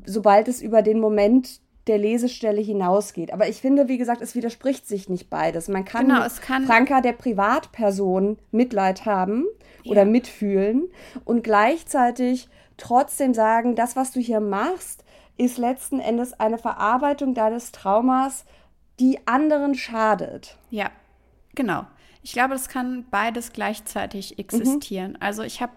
sobald 0.06 0.48
es 0.48 0.62
über 0.62 0.82
den 0.82 1.00
Moment 1.00 1.62
der 1.88 1.98
Lesestelle 1.98 2.62
hinausgeht. 2.62 3.34
Aber 3.34 3.50
ich 3.50 3.62
finde, 3.62 3.88
wie 3.88 3.98
gesagt, 3.98 4.22
es 4.22 4.36
widerspricht 4.36 4.88
sich 4.88 5.10
nicht 5.10 5.30
beides. 5.30 5.68
Man 5.68 5.86
kann, 5.86 6.08
genau, 6.08 6.24
es 6.24 6.40
kann 6.40 6.66
Franka 6.66 7.02
der 7.02 7.14
Privatperson 7.14 8.38
Mitleid 8.52 9.06
haben 9.06 9.46
ja. 9.84 9.92
oder 9.92 10.06
mitfühlen 10.06 10.90
und 11.26 11.44
gleichzeitig 11.44 12.48
trotzdem 12.80 13.34
sagen, 13.34 13.76
das, 13.76 13.96
was 13.96 14.12
du 14.12 14.20
hier 14.20 14.40
machst, 14.40 15.04
ist 15.38 15.58
letzten 15.58 16.00
Endes 16.00 16.34
eine 16.40 16.58
Verarbeitung 16.58 17.34
deines 17.34 17.72
Traumas, 17.72 18.46
die 19.00 19.26
anderen 19.28 19.76
schadet. 19.76 20.58
Ja, 20.70 20.92
genau. 21.56 21.86
Ich 22.22 22.34
glaube, 22.34 22.54
das 22.54 22.68
kann 22.68 23.06
beides 23.10 23.54
gleichzeitig 23.54 24.38
existieren. 24.38 25.12
Mhm. 25.12 25.18
Also 25.22 25.44
ich 25.44 25.62
habe 25.62 25.74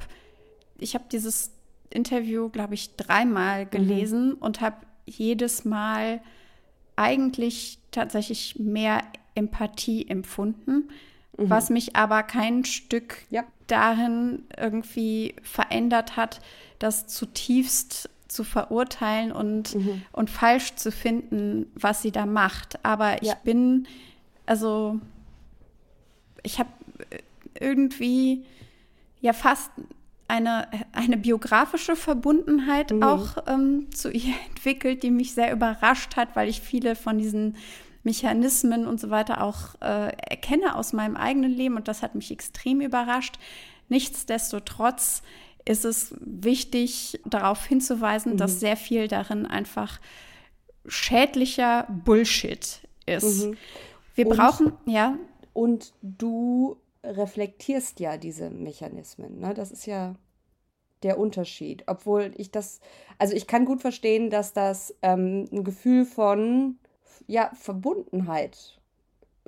ich 0.78 0.94
hab 0.94 1.08
dieses 1.10 1.52
Interview, 1.90 2.48
glaube 2.48 2.74
ich, 2.74 2.96
dreimal 2.96 3.66
gelesen 3.66 4.30
mhm. 4.30 4.36
und 4.40 4.60
habe 4.60 4.76
jedes 5.06 5.64
Mal 5.64 6.20
eigentlich 6.96 7.78
tatsächlich 7.90 8.58
mehr 8.58 9.02
Empathie 9.34 10.08
empfunden, 10.08 10.88
mhm. 11.36 11.50
was 11.50 11.70
mich 11.70 11.96
aber 11.96 12.22
kein 12.22 12.64
Stück 12.64 13.18
ja. 13.30 13.44
darin 13.66 14.44
irgendwie 14.56 15.34
verändert 15.42 16.16
hat, 16.16 16.40
das 16.78 17.06
zutiefst 17.06 18.10
zu 18.28 18.44
verurteilen 18.44 19.30
und, 19.30 19.74
mhm. 19.74 20.02
und 20.12 20.30
falsch 20.30 20.74
zu 20.76 20.90
finden, 20.90 21.70
was 21.74 22.02
sie 22.02 22.12
da 22.12 22.26
macht. 22.26 22.84
Aber 22.84 23.22
ja. 23.22 23.34
ich 23.34 23.38
bin, 23.40 23.86
also 24.46 24.98
ich 26.42 26.58
habe 26.58 26.70
irgendwie 27.60 28.44
ja 29.20 29.32
fast 29.32 29.70
eine, 30.28 30.66
eine 30.92 31.18
biografische 31.18 31.94
Verbundenheit 31.94 32.90
mhm. 32.90 33.02
auch 33.02 33.36
ähm, 33.46 33.88
zu 33.92 34.10
ihr 34.10 34.34
entwickelt, 34.48 35.02
die 35.02 35.10
mich 35.10 35.34
sehr 35.34 35.52
überrascht 35.52 36.16
hat, 36.16 36.34
weil 36.34 36.48
ich 36.48 36.60
viele 36.60 36.96
von 36.96 37.18
diesen 37.18 37.56
Mechanismen 38.02 38.86
und 38.86 39.00
so 39.00 39.10
weiter 39.10 39.42
auch 39.42 39.74
äh, 39.80 40.12
erkenne 40.16 40.76
aus 40.76 40.92
meinem 40.92 41.16
eigenen 41.16 41.52
Leben 41.52 41.76
und 41.76 41.88
das 41.88 42.02
hat 42.02 42.14
mich 42.14 42.30
extrem 42.30 42.80
überrascht. 42.80 43.38
Nichtsdestotrotz 43.88 45.22
ist 45.64 45.84
es 45.84 46.14
wichtig, 46.18 47.20
darauf 47.24 47.64
hinzuweisen, 47.64 48.32
mhm. 48.32 48.36
dass 48.38 48.60
sehr 48.60 48.76
viel 48.76 49.08
darin 49.08 49.46
einfach 49.46 50.00
schädlicher 50.86 51.86
Bullshit 52.04 52.80
ist. 53.06 53.46
Mhm. 53.46 53.56
Wir 54.14 54.26
und, 54.26 54.36
brauchen, 54.36 54.72
ja. 54.86 55.16
Und 55.52 55.92
du 56.02 56.76
reflektierst 57.04 58.00
ja 58.00 58.16
diese 58.16 58.50
Mechanismen. 58.50 59.38
Ne? 59.38 59.54
Das 59.54 59.70
ist 59.70 59.86
ja 59.86 60.14
der 61.02 61.18
Unterschied. 61.18 61.84
Obwohl 61.86 62.32
ich 62.36 62.50
das, 62.50 62.80
also 63.18 63.34
ich 63.34 63.46
kann 63.46 63.64
gut 63.64 63.80
verstehen, 63.80 64.30
dass 64.30 64.52
das 64.52 64.94
ähm, 65.02 65.48
ein 65.52 65.64
Gefühl 65.64 66.04
von 66.04 66.78
ja, 67.32 67.50
Verbundenheit 67.54 68.78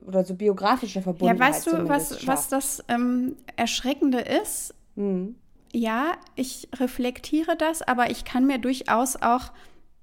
oder 0.06 0.24
so 0.24 0.34
biografische 0.34 1.02
Verbundenheit. 1.02 1.38
Ja, 1.38 1.54
weißt 1.54 1.66
du, 1.66 1.88
was, 1.88 2.26
was 2.26 2.48
das 2.48 2.82
ähm, 2.88 3.36
Erschreckende 3.56 4.20
ist? 4.20 4.74
Mhm. 4.96 5.36
Ja, 5.72 6.12
ich 6.34 6.68
reflektiere 6.76 7.56
das, 7.56 7.82
aber 7.82 8.10
ich 8.10 8.24
kann 8.24 8.46
mir 8.46 8.58
durchaus 8.58 9.16
auch 9.16 9.52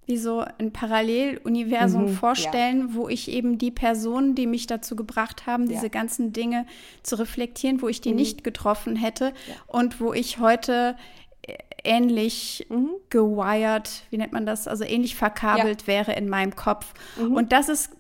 wie 0.06 0.18
so 0.18 0.44
ein 0.60 0.74
Paralleluniversum 0.74 2.04
mhm, 2.04 2.14
vorstellen, 2.14 2.90
ja. 2.90 2.96
wo 2.96 3.08
ich 3.08 3.32
eben 3.32 3.58
die 3.58 3.72
Personen, 3.72 4.36
die 4.36 4.48
mich 4.48 4.68
dazu 4.68 4.96
gebracht 4.96 5.46
haben, 5.46 5.68
diese 5.68 5.84
ja. 5.84 5.90
ganzen 5.90 6.34
Dinge 6.34 6.66
zu 7.04 7.18
reflektieren, 7.18 7.82
wo 7.82 7.88
ich 7.88 8.02
die 8.02 8.10
mhm. 8.10 8.18
nicht 8.18 8.44
getroffen 8.44 8.96
hätte 8.96 9.26
ja. 9.26 9.56
und 9.68 10.02
wo 10.02 10.14
ich 10.14 10.40
heute 10.40 10.96
ähnlich 11.84 12.66
mhm. 12.70 12.90
gewired, 13.10 14.04
wie 14.10 14.18
nennt 14.18 14.34
man 14.34 14.46
das, 14.46 14.68
also 14.68 14.84
ähnlich 14.84 15.16
verkabelt 15.16 15.88
wäre 15.88 16.14
in 16.14 16.30
meinem 16.30 16.56
Kopf. 16.56 16.94
Mhm. 17.18 17.34
Und 17.34 17.52
das 17.52 17.70
ist 17.70 17.92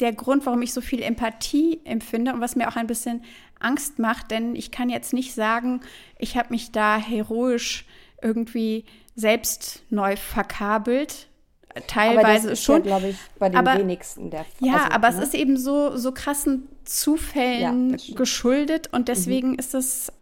der 0.00 0.12
Grund, 0.12 0.44
warum 0.46 0.62
ich 0.62 0.72
so 0.72 0.80
viel 0.80 1.02
Empathie 1.02 1.80
empfinde 1.84 2.32
und 2.32 2.40
was 2.40 2.56
mir 2.56 2.68
auch 2.68 2.76
ein 2.76 2.86
bisschen 2.86 3.24
Angst 3.58 3.98
macht, 3.98 4.30
denn 4.30 4.54
ich 4.54 4.70
kann 4.70 4.90
jetzt 4.90 5.12
nicht 5.12 5.34
sagen, 5.34 5.80
ich 6.18 6.36
habe 6.36 6.48
mich 6.50 6.72
da 6.72 6.98
heroisch 6.98 7.86
irgendwie 8.22 8.84
selbst 9.14 9.82
neu 9.90 10.16
verkabelt. 10.16 11.28
Teilweise 11.86 12.20
aber 12.20 12.34
das 12.34 12.44
ist 12.44 12.64
schon, 12.64 12.84
ja, 12.84 12.98
glaube 12.98 13.08
ich, 13.08 13.16
bei 13.38 13.48
den 13.48 13.58
aber, 13.58 13.78
wenigsten 13.78 14.30
der 14.30 14.44
Fall. 14.44 14.68
Ja, 14.68 14.74
also, 14.74 14.90
aber 14.92 15.10
ne? 15.10 15.16
es 15.16 15.28
ist 15.28 15.34
eben 15.34 15.56
so, 15.56 15.96
so 15.96 16.12
krassen 16.12 16.68
Zufällen 16.84 17.98
ja, 17.98 18.14
geschuldet 18.14 18.88
und 18.92 19.08
deswegen 19.08 19.52
mhm. 19.52 19.58
ist 19.58 19.74
es, 19.74 20.12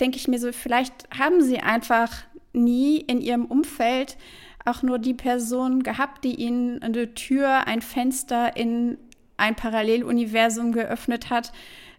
denke 0.00 0.16
ich 0.16 0.28
mir 0.28 0.38
so, 0.38 0.52
vielleicht 0.52 1.08
haben 1.16 1.42
sie 1.42 1.58
einfach 1.58 2.12
nie 2.52 2.98
in 2.98 3.20
ihrem 3.20 3.44
Umfeld 3.44 4.16
auch 4.64 4.82
nur 4.82 4.98
die 4.98 5.14
Person 5.14 5.82
gehabt, 5.82 6.24
die 6.24 6.34
ihnen 6.34 6.82
eine 6.82 7.14
Tür, 7.14 7.66
ein 7.66 7.82
Fenster 7.82 8.56
in 8.56 8.98
ein 9.36 9.54
Paralleluniversum 9.54 10.72
geöffnet 10.72 11.30
hat, 11.30 11.52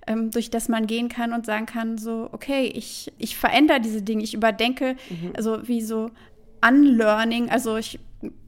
ähm, 0.06 0.32
durch 0.32 0.50
das 0.50 0.68
man 0.70 0.88
gehen 0.88 1.08
kann 1.10 1.34
und 1.34 1.46
sagen 1.46 1.66
kann, 1.66 1.98
so, 1.98 2.30
okay, 2.32 2.66
ich, 2.66 3.12
ich 3.18 3.38
verändere 3.38 3.80
diese 3.80 4.02
Dinge, 4.02 4.24
ich 4.24 4.34
überdenke, 4.34 4.96
mhm. 5.10 5.34
also 5.36 5.68
wie 5.68 5.82
so 5.82 6.10
Unlearning, 6.68 7.50
also 7.50 7.78
ich 7.78 8.00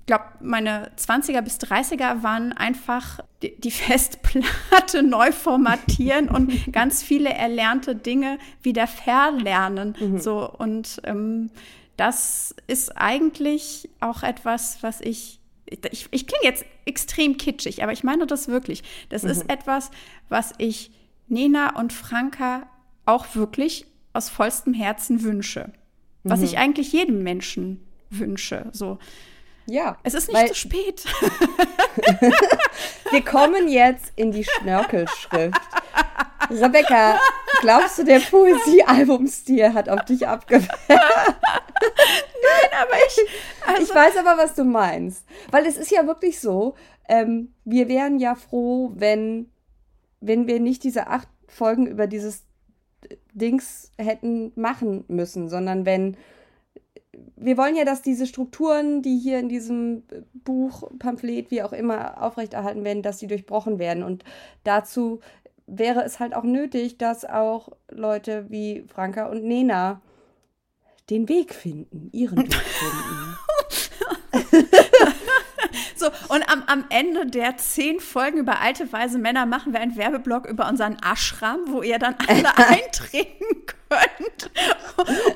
glaube, 0.09 0.25
meine 0.41 0.89
20er 0.97 1.41
bis 1.41 1.59
30er 1.59 2.23
waren 2.23 2.51
einfach 2.51 3.19
die, 3.43 3.71
Festplatte 3.71 5.03
neu 5.03 5.31
formatieren 5.31 6.29
und 6.29 6.51
ganz 6.71 7.03
viele 7.03 7.29
erlernte 7.29 7.95
Dinge 7.95 8.39
wieder 8.63 8.87
verlernen. 8.87 9.95
Mhm. 9.99 10.19
So, 10.19 10.49
und 10.49 10.99
ähm, 11.03 11.51
das 11.95 12.55
ist 12.65 12.97
eigentlich 12.97 13.87
auch 13.99 14.23
etwas, 14.23 14.81
was 14.81 14.99
ich 14.99 15.37
ich, 15.91 16.07
ich 16.09 16.25
klinge 16.25 16.45
jetzt 16.45 16.65
extrem 16.85 17.37
kitschig, 17.37 17.83
aber 17.83 17.91
ich 17.91 18.03
meine 18.03 18.25
das 18.25 18.47
wirklich. 18.47 18.81
Das 19.09 19.21
mhm. 19.21 19.29
ist 19.29 19.49
etwas, 19.51 19.91
was 20.27 20.51
ich 20.57 20.89
Nena 21.27 21.77
und 21.77 21.93
Franka 21.93 22.67
auch 23.05 23.35
wirklich 23.35 23.85
aus 24.11 24.31
vollstem 24.31 24.73
Herzen 24.73 25.21
wünsche. 25.21 25.71
Was 26.23 26.39
mhm. 26.39 26.45
ich 26.45 26.57
eigentlich 26.57 26.91
jedem 26.91 27.21
Menschen 27.21 27.81
wünsche. 28.09 28.71
So. 28.71 28.97
Ja. 29.69 29.97
Es 30.03 30.13
ist 30.13 30.31
nicht 30.31 30.47
zu 30.49 30.55
spät. 30.55 31.05
Wir 33.11 33.23
kommen 33.23 33.67
jetzt 33.67 34.11
in 34.15 34.31
die 34.31 34.43
Schnörkelschrift. 34.43 35.61
Rebecca, 36.49 37.19
glaubst 37.61 37.99
du, 37.99 38.03
der 38.03 38.19
Poesiealbumstil 38.19 39.73
hat 39.73 39.87
auf 39.89 40.03
dich 40.05 40.27
abgefärbt? 40.27 40.89
Nein, 40.89 42.71
aber 42.81 42.95
ich. 43.07 43.19
Also 43.67 43.83
ich 43.83 43.95
weiß 43.95 44.17
aber, 44.17 44.41
was 44.41 44.55
du 44.55 44.63
meinst. 44.63 45.25
Weil 45.51 45.65
es 45.65 45.77
ist 45.77 45.91
ja 45.91 46.07
wirklich 46.07 46.39
so, 46.39 46.75
ähm, 47.07 47.53
wir 47.63 47.87
wären 47.87 48.19
ja 48.19 48.35
froh, 48.35 48.91
wenn 48.95 49.51
wenn 50.21 50.47
wir 50.47 50.59
nicht 50.59 50.83
diese 50.83 51.07
acht 51.07 51.27
Folgen 51.47 51.87
über 51.87 52.07
dieses 52.07 52.45
Dings 53.33 53.91
hätten 53.97 54.51
machen 54.55 55.05
müssen, 55.07 55.49
sondern 55.49 55.85
wenn 55.85 56.17
wir 57.39 57.57
wollen 57.57 57.75
ja, 57.75 57.85
dass 57.85 58.01
diese 58.01 58.27
Strukturen, 58.27 59.01
die 59.01 59.17
hier 59.17 59.39
in 59.39 59.49
diesem 59.49 60.03
Buch, 60.33 60.91
Pamphlet, 60.99 61.51
wie 61.51 61.63
auch 61.63 61.73
immer 61.73 62.21
aufrechterhalten 62.21 62.83
werden, 62.83 63.01
dass 63.01 63.19
sie 63.19 63.27
durchbrochen 63.27 63.79
werden. 63.79 64.03
Und 64.03 64.23
dazu 64.63 65.21
wäre 65.65 66.03
es 66.03 66.19
halt 66.19 66.35
auch 66.35 66.43
nötig, 66.43 66.97
dass 66.97 67.25
auch 67.25 67.69
Leute 67.89 68.45
wie 68.49 68.83
Franka 68.87 69.27
und 69.27 69.43
Nena 69.43 70.01
den 71.09 71.29
Weg 71.29 71.53
finden, 71.53 72.09
ihren 72.11 72.37
Weg 72.37 72.53
finden. 72.53 73.37
So, 75.95 76.07
und 76.27 76.49
am, 76.49 76.63
am 76.67 76.85
Ende 76.89 77.25
der 77.25 77.57
zehn 77.57 77.99
Folgen 77.99 78.39
über 78.39 78.59
alte, 78.59 78.91
weise 78.91 79.17
Männer 79.17 79.45
machen 79.45 79.73
wir 79.73 79.79
einen 79.79 79.95
Werbeblock 79.95 80.45
über 80.45 80.67
unseren 80.67 80.97
Ashram, 81.03 81.59
wo 81.67 81.81
ihr 81.81 81.99
dann 81.99 82.15
alle 82.27 82.57
eintreten 82.57 83.45
könnt. 83.89 84.51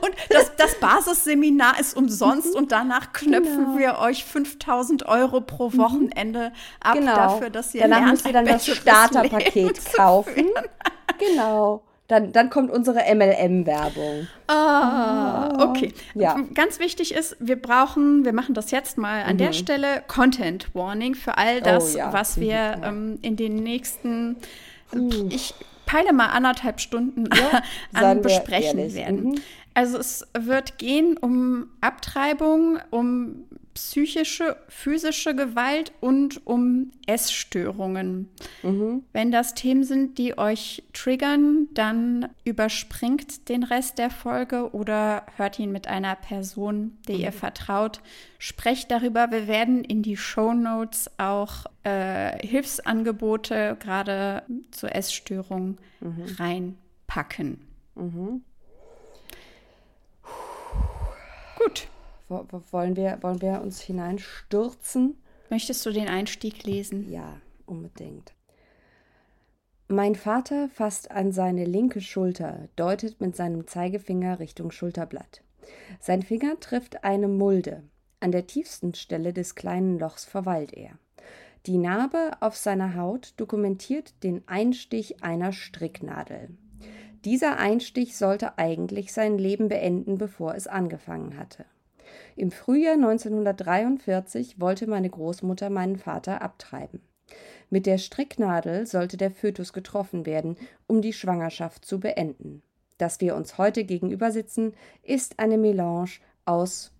Und 0.02 0.16
das, 0.30 0.56
das 0.58 0.80
Basisseminar 0.80 1.80
ist 1.80 1.96
umsonst 1.96 2.56
und 2.56 2.72
danach 2.72 3.14
knöpfen 3.14 3.66
genau. 3.66 3.78
wir 3.78 4.00
euch 4.00 4.26
5000 4.26 5.06
Euro 5.08 5.42
pro 5.42 5.70
mhm. 5.70 5.78
Wochenende 5.78 6.52
ab 6.80 6.94
genau. 6.94 7.16
dafür, 7.16 7.50
dass 7.50 7.74
ihr 7.74 7.82
Danach 7.82 8.00
lernt, 8.00 8.12
müsst 8.12 8.26
ihr 8.28 8.34
dann 8.34 8.46
das 8.46 8.68
Starterpaket 8.68 9.94
kaufen. 9.96 10.50
Genau. 11.20 11.84
Dann, 12.10 12.34
dann 12.34 12.50
kommt 12.50 12.70
unsere 12.70 13.00
MLM-Werbung. 13.16 14.28
Ah, 14.48 15.70
okay. 15.70 15.94
Ja. 16.16 16.38
Ganz 16.54 16.80
wichtig 16.80 17.14
ist, 17.14 17.38
wir 17.40 17.56
brauchen, 17.56 18.26
wir 18.26 18.34
machen 18.34 18.54
das 18.54 18.72
jetzt 18.72 18.98
mal 18.98 19.24
an 19.24 19.36
mhm. 19.36 19.38
der 19.38 19.54
Stelle, 19.54 20.04
Content 20.08 20.76
Warning 20.76 21.16
für 21.16 21.38
all 21.38 21.60
oh 21.62 21.64
das, 21.64 21.96
oh, 21.96 21.98
ja. 22.00 22.14
was 22.14 22.40
wir 22.40 22.76
mhm. 22.78 22.84
ähm, 22.84 23.20
in 23.22 23.36
den 23.38 23.56
nächsten, 23.56 24.36
uh. 24.94 25.30
ich 25.30 25.54
peile 25.86 26.12
mal 26.12 26.28
anderthalb 26.28 26.82
Stunden 26.82 27.30
ja, 27.34 27.62
an 27.94 28.22
besprechen 28.22 28.94
werden. 28.94 29.24
Mhm. 29.24 29.36
Also 29.74 29.98
es 29.98 30.28
wird 30.38 30.78
gehen 30.78 31.18
um 31.18 31.70
Abtreibung, 31.82 32.80
um 32.92 33.46
psychische, 33.74 34.58
physische 34.68 35.36
Gewalt 35.36 35.92
und 36.00 36.46
um 36.46 36.92
Essstörungen. 37.08 38.30
Mhm. 38.62 39.04
Wenn 39.14 39.32
das 39.32 39.54
Themen 39.54 39.84
sind, 39.84 40.18
die 40.18 40.38
euch 40.38 40.84
triggern, 40.94 41.68
dann 41.74 42.30
überspringt 42.44 43.50
den 43.50 43.64
Rest 43.64 43.98
der 43.98 44.10
Folge 44.10 44.74
oder 44.74 45.26
hört 45.38 45.60
ihn 45.60 45.72
mit 45.72 45.88
einer 45.88 46.16
Person, 46.16 46.98
der 47.08 47.16
mhm. 47.16 47.22
ihr 47.22 47.32
vertraut. 47.32 48.02
Sprecht 48.40 48.92
darüber. 48.92 49.32
Wir 49.32 49.48
werden 49.48 49.84
in 49.84 50.04
die 50.04 50.18
Show 50.18 50.54
Notes 50.54 51.10
auch 51.18 51.66
äh, 51.84 52.46
Hilfsangebote 52.46 53.78
gerade 53.80 54.44
zur 54.72 54.96
Essstörung 54.96 55.78
mhm. 56.02 56.26
reinpacken. 56.38 57.62
Mhm. 57.96 58.44
Gut. 61.58 61.88
Wollen 62.72 62.96
wir, 62.96 63.18
wollen 63.22 63.42
wir 63.42 63.62
uns 63.62 63.82
hineinstürzen? 63.82 65.18
Möchtest 65.50 65.86
du 65.86 65.92
den 65.92 66.08
Einstieg 66.08 66.64
lesen? 66.64 67.10
Ja, 67.10 67.40
unbedingt. 67.66 68.34
Mein 69.88 70.16
Vater 70.16 70.70
fasst 70.70 71.12
an 71.12 71.32
seine 71.32 71.66
linke 71.66 72.02
Schulter, 72.02 72.68
deutet 72.76 73.22
mit 73.22 73.36
seinem 73.36 73.68
Zeigefinger 73.68 74.40
Richtung 74.40 74.72
Schulterblatt. 74.72 75.44
Sein 76.00 76.24
Finger 76.24 76.60
trifft 76.60 77.04
eine 77.04 77.28
Mulde. 77.28 77.84
An 78.20 78.32
der 78.32 78.48
tiefsten 78.48 78.94
Stelle 78.94 79.34
des 79.34 79.56
kleinen 79.56 80.00
Lochs 80.00 80.26
verweilt 80.26 80.74
er. 80.74 80.98
Die 81.66 81.78
Narbe 81.78 82.32
auf 82.40 82.58
seiner 82.58 82.96
Haut 82.96 83.34
dokumentiert 83.38 84.24
den 84.24 84.48
Einstich 84.48 85.24
einer 85.24 85.54
Stricknadel. 85.54 86.50
Dieser 87.24 87.58
Einstich 87.58 88.18
sollte 88.18 88.58
eigentlich 88.58 89.14
sein 89.14 89.38
Leben 89.38 89.70
beenden, 89.70 90.18
bevor 90.18 90.56
es 90.56 90.68
angefangen 90.68 91.38
hatte. 91.38 91.66
Im 92.36 92.52
Frühjahr 92.52 92.96
1943 92.96 94.60
wollte 94.60 94.88
meine 94.88 95.10
Großmutter 95.10 95.70
meinen 95.70 95.98
Vater 95.98 96.42
abtreiben. 96.42 97.02
Mit 97.70 97.86
der 97.86 97.98
Stricknadel 97.98 98.86
sollte 98.86 99.18
der 99.18 99.32
Fötus 99.32 99.74
getroffen 99.74 100.26
werden, 100.26 100.58
um 100.88 101.02
die 101.02 101.14
Schwangerschaft 101.14 101.86
zu 101.86 102.00
beenden. 102.00 102.62
Dass 102.98 103.22
wir 103.22 103.36
uns 103.36 103.58
heute 103.58 103.84
gegenüber 103.84 104.32
sitzen, 104.32 104.74
ist 105.02 105.40
eine 105.40 105.58
Melange 105.58 106.12
aus 106.46 106.92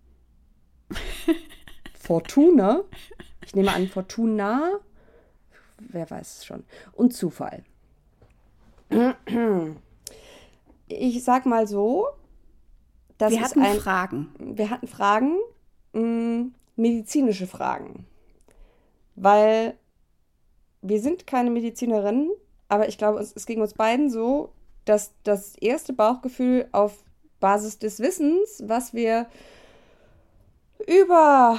Fortuna, 1.94 2.82
ich 3.44 3.54
nehme 3.54 3.72
an 3.72 3.88
Fortuna, 3.88 4.78
wer 5.78 6.10
weiß 6.10 6.38
es 6.38 6.44
schon, 6.44 6.64
und 6.92 7.14
Zufall. 7.14 7.64
Ich 10.88 11.24
sag 11.24 11.46
mal 11.46 11.66
so, 11.66 12.08
das 13.18 13.32
wir 13.32 13.40
hatten 13.40 13.62
ein, 13.62 13.76
Fragen. 13.76 14.34
Wir 14.38 14.70
hatten 14.70 14.86
Fragen, 14.86 15.38
mh, 15.92 16.02
mm, 16.02 16.54
medizinische 16.76 17.46
Fragen. 17.46 18.06
Weil 19.16 19.74
wir 20.82 21.00
sind 21.00 21.26
keine 21.26 21.50
Medizinerinnen, 21.50 22.30
aber 22.68 22.88
ich 22.88 22.98
glaube, 22.98 23.20
es, 23.20 23.32
es 23.34 23.46
ging 23.46 23.60
uns 23.60 23.74
beiden 23.74 24.10
so, 24.10 24.52
dass 24.84 25.12
das 25.22 25.56
erste 25.56 25.92
Bauchgefühl 25.92 26.68
auf 26.72 27.04
Basis 27.40 27.78
des 27.78 28.00
Wissens, 28.00 28.62
was 28.66 28.92
wir 28.92 29.26
über 30.86 31.58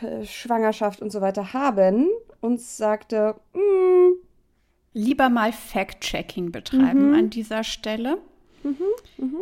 äh, 0.00 0.24
Schwangerschaft 0.24 1.02
und 1.02 1.10
so 1.10 1.20
weiter 1.20 1.52
haben, 1.52 2.08
uns 2.40 2.76
sagte, 2.76 3.34
mm, 3.52 4.12
lieber 4.94 5.28
mal 5.28 5.52
Fact-Checking 5.52 6.52
betreiben 6.52 7.10
mhm. 7.10 7.14
an 7.14 7.30
dieser 7.30 7.64
Stelle. 7.64 8.18
Mhm, 8.62 8.76
mh. 9.18 9.38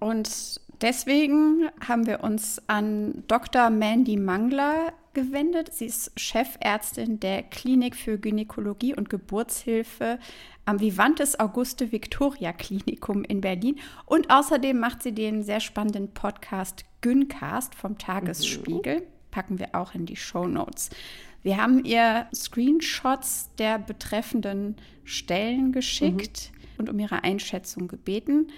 Und 0.00 0.60
deswegen 0.80 1.68
haben 1.86 2.06
wir 2.06 2.24
uns 2.24 2.60
an 2.66 3.22
Dr. 3.28 3.70
Mandy 3.70 4.16
Mangler 4.16 4.92
gewendet. 5.12 5.72
Sie 5.72 5.86
ist 5.86 6.12
Chefärztin 6.18 7.20
der 7.20 7.42
Klinik 7.42 7.96
für 7.96 8.18
Gynäkologie 8.18 8.94
und 8.94 9.10
Geburtshilfe 9.10 10.18
am 10.64 10.80
Vivantes 10.80 11.38
Auguste 11.38 11.92
Victoria 11.92 12.52
Klinikum 12.52 13.24
in 13.24 13.40
Berlin. 13.40 13.78
Und 14.06 14.30
außerdem 14.30 14.78
macht 14.78 15.02
sie 15.02 15.12
den 15.12 15.42
sehr 15.42 15.60
spannenden 15.60 16.12
Podcast 16.12 16.84
Gyncast 17.00 17.74
vom 17.74 17.98
Tagesspiegel. 17.98 19.02
Packen 19.30 19.58
wir 19.58 19.74
auch 19.74 19.94
in 19.94 20.06
die 20.06 20.16
Show 20.16 20.46
Notes. 20.46 20.90
Wir 21.42 21.56
haben 21.56 21.84
ihr 21.84 22.26
Screenshots 22.34 23.50
der 23.58 23.78
betreffenden 23.78 24.76
Stellen 25.04 25.72
geschickt 25.72 26.52
mhm. 26.52 26.68
und 26.78 26.88
um 26.90 26.98
ihre 26.98 27.24
Einschätzung 27.24 27.88
gebeten. 27.88 28.48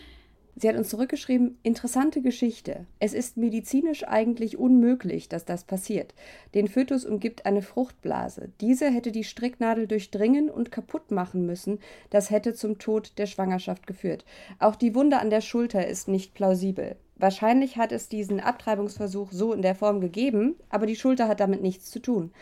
Sie 0.55 0.69
hat 0.69 0.77
uns 0.77 0.91
zurückgeschrieben, 0.91 1.59
interessante 1.63 2.21
Geschichte. 2.21 2.87
Es 2.99 3.15
ist 3.15 3.39
medizinisch 3.39 4.07
eigentlich 4.07 4.59
unmöglich, 4.59 5.29
dass 5.29 5.47
das 5.47 5.65
passiert. 5.65 6.15
Den 6.55 6.69
Fötus 6.69 7.07
umgibt 7.07 7.47
eine 7.47 7.63
Fruchtblase. 7.63 8.51
Diese 8.61 8.91
hätte 8.91 9.13
die 9.13 9.25
Stricknadel 9.25 9.87
durchdringen 9.87 10.51
und 10.51 10.71
kaputt 10.71 11.11
machen 11.11 11.47
müssen. 11.47 11.79
Das 12.11 12.31
hätte 12.31 12.53
zum 12.53 12.79
Tod 12.79 13.13
der 13.17 13.27
Schwangerschaft 13.27 13.87
geführt. 13.87 14.27
Auch 14.59 14.77
die 14.77 14.95
Wunde 14.95 15.19
an 15.21 15.31
der 15.31 15.41
Schulter 15.41 15.87
ist 15.87 16.07
nicht 16.07 16.35
plausibel. 16.35 16.97
Wahrscheinlich 17.17 17.77
hat 17.77 17.93
es 17.93 18.09
diesen 18.09 18.41
Abtreibungsversuch 18.41 19.33
so 19.33 19.53
in 19.53 19.63
der 19.63 19.75
Form 19.75 20.01
gegeben, 20.01 20.57
aber 20.69 20.87
die 20.87 20.97
Schulter 20.97 21.29
hat 21.29 21.41
damit 21.41 21.63
nichts 21.63 21.91
zu 21.91 22.01
tun. 22.01 22.33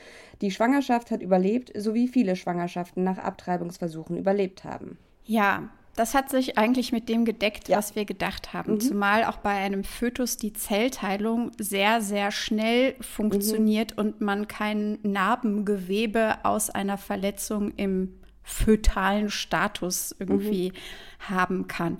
Die 0.41 0.51
Schwangerschaft 0.51 1.11
hat 1.11 1.23
überlebt, 1.23 1.71
so 1.77 1.95
wie 1.95 2.09
viele 2.09 2.35
Schwangerschaften 2.35 3.05
nach 3.05 3.19
Abtreibungsversuchen 3.19 4.17
überlebt 4.17 4.65
haben. 4.65 4.97
Ja, 5.25 5.69
das 5.97 6.15
hat 6.15 6.31
sich 6.31 6.57
eigentlich 6.57 6.93
mit 6.93 7.09
dem 7.09 7.25
gedeckt, 7.25 7.69
ja. 7.69 7.79
was 7.79 7.95
wir 7.95 8.05
gedacht 8.05 8.53
haben. 8.53 8.75
Mhm. 8.75 8.81
Zumal 8.81 9.25
auch 9.25 9.39
bei 9.39 9.51
einem 9.51 9.85
Fötus 9.85 10.37
die 10.37 10.53
Zellteilung 10.53 11.53
sehr, 11.59 12.01
sehr 12.01 12.31
schnell 12.31 12.95
funktioniert 13.01 13.97
mhm. 13.97 13.99
und 13.99 14.21
man 14.21 14.49
kein 14.49 14.99
Narbengewebe 15.03 16.45
aus 16.45 16.71
einer 16.71 16.97
Verletzung 16.97 17.73
im 17.77 18.21
fötalen 18.43 19.31
Status 19.31 20.15
irgendwie 20.19 20.71
mhm. 20.71 21.29
haben 21.29 21.67
kann. 21.69 21.99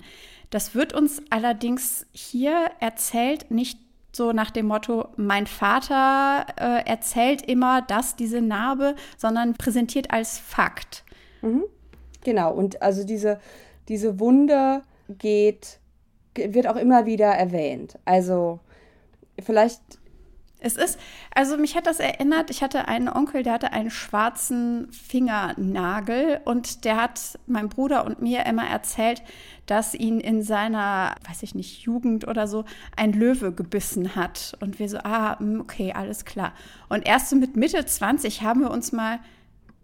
Das 0.49 0.75
wird 0.75 0.93
uns 0.93 1.21
allerdings 1.29 2.05
hier 2.11 2.71
erzählt, 2.79 3.51
nicht 3.51 3.79
so 4.13 4.33
nach 4.33 4.51
dem 4.51 4.65
Motto, 4.65 5.07
mein 5.15 5.47
Vater 5.47 6.45
äh, 6.57 6.85
erzählt 6.85 7.43
immer 7.43 7.81
das, 7.81 8.17
diese 8.17 8.41
Narbe, 8.41 8.95
sondern 9.17 9.53
präsentiert 9.53 10.11
als 10.11 10.37
Fakt. 10.37 11.05
Mhm. 11.41 11.63
Genau, 12.23 12.53
und 12.53 12.81
also 12.81 13.05
diese 13.05 13.39
diese 13.91 14.19
Wunde 14.19 14.83
geht, 15.09 15.79
wird 16.33 16.67
auch 16.67 16.77
immer 16.77 17.05
wieder 17.05 17.27
erwähnt. 17.27 17.99
Also 18.05 18.59
vielleicht. 19.39 19.81
Es 20.63 20.75
ist, 20.75 20.99
also 21.33 21.57
mich 21.57 21.75
hat 21.75 21.87
das 21.87 21.99
erinnert, 21.99 22.51
ich 22.51 22.61
hatte 22.61 22.87
einen 22.87 23.09
Onkel, 23.09 23.41
der 23.41 23.53
hatte 23.53 23.73
einen 23.73 23.89
schwarzen 23.89 24.91
Fingernagel 24.91 26.39
und 26.45 26.85
der 26.85 26.97
hat 26.97 27.39
meinem 27.47 27.67
Bruder 27.67 28.05
und 28.05 28.21
mir 28.21 28.45
immer 28.45 28.67
erzählt, 28.67 29.23
dass 29.65 29.95
ihn 29.95 30.19
in 30.19 30.43
seiner, 30.43 31.15
weiß 31.27 31.41
ich 31.41 31.55
nicht, 31.55 31.81
Jugend 31.81 32.27
oder 32.27 32.47
so 32.47 32.63
ein 32.95 33.11
Löwe 33.11 33.51
gebissen 33.51 34.15
hat. 34.15 34.55
Und 34.61 34.77
wir 34.77 34.87
so, 34.87 34.99
ah, 34.99 35.39
hm, 35.39 35.61
okay, 35.61 35.93
alles 35.93 36.25
klar. 36.25 36.53
Und 36.89 37.07
erst 37.07 37.29
so 37.29 37.35
mit 37.35 37.55
Mitte 37.55 37.83
20 37.83 38.43
haben 38.43 38.61
wir 38.61 38.69
uns 38.69 38.91
mal 38.91 39.19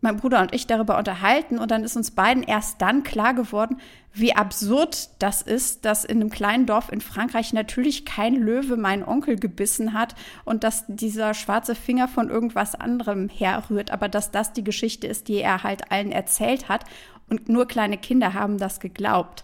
mein 0.01 0.17
Bruder 0.17 0.41
und 0.41 0.53
ich 0.53 0.67
darüber 0.67 0.97
unterhalten 0.97 1.57
und 1.57 1.71
dann 1.71 1.83
ist 1.83 1.95
uns 1.95 2.11
beiden 2.11 2.43
erst 2.43 2.81
dann 2.81 3.03
klar 3.03 3.33
geworden, 3.33 3.77
wie 4.13 4.35
absurd 4.35 5.09
das 5.19 5.41
ist, 5.41 5.85
dass 5.85 6.05
in 6.05 6.21
einem 6.21 6.29
kleinen 6.29 6.65
Dorf 6.65 6.91
in 6.91 7.01
Frankreich 7.01 7.53
natürlich 7.53 8.05
kein 8.05 8.35
Löwe 8.35 8.77
meinen 8.77 9.03
Onkel 9.03 9.37
gebissen 9.37 9.93
hat 9.93 10.15
und 10.45 10.63
dass 10.63 10.85
dieser 10.87 11.33
schwarze 11.33 11.75
Finger 11.75 12.07
von 12.07 12.29
irgendwas 12.29 12.75
anderem 12.75 13.29
herrührt, 13.29 13.91
aber 13.91 14.07
dass 14.07 14.31
das 14.31 14.53
die 14.53 14.63
Geschichte 14.63 15.07
ist, 15.07 15.27
die 15.27 15.41
er 15.41 15.63
halt 15.63 15.91
allen 15.91 16.11
erzählt 16.11 16.69
hat 16.69 16.83
und 17.29 17.49
nur 17.49 17.67
kleine 17.67 17.97
Kinder 17.97 18.33
haben 18.33 18.57
das 18.57 18.79
geglaubt. 18.79 19.43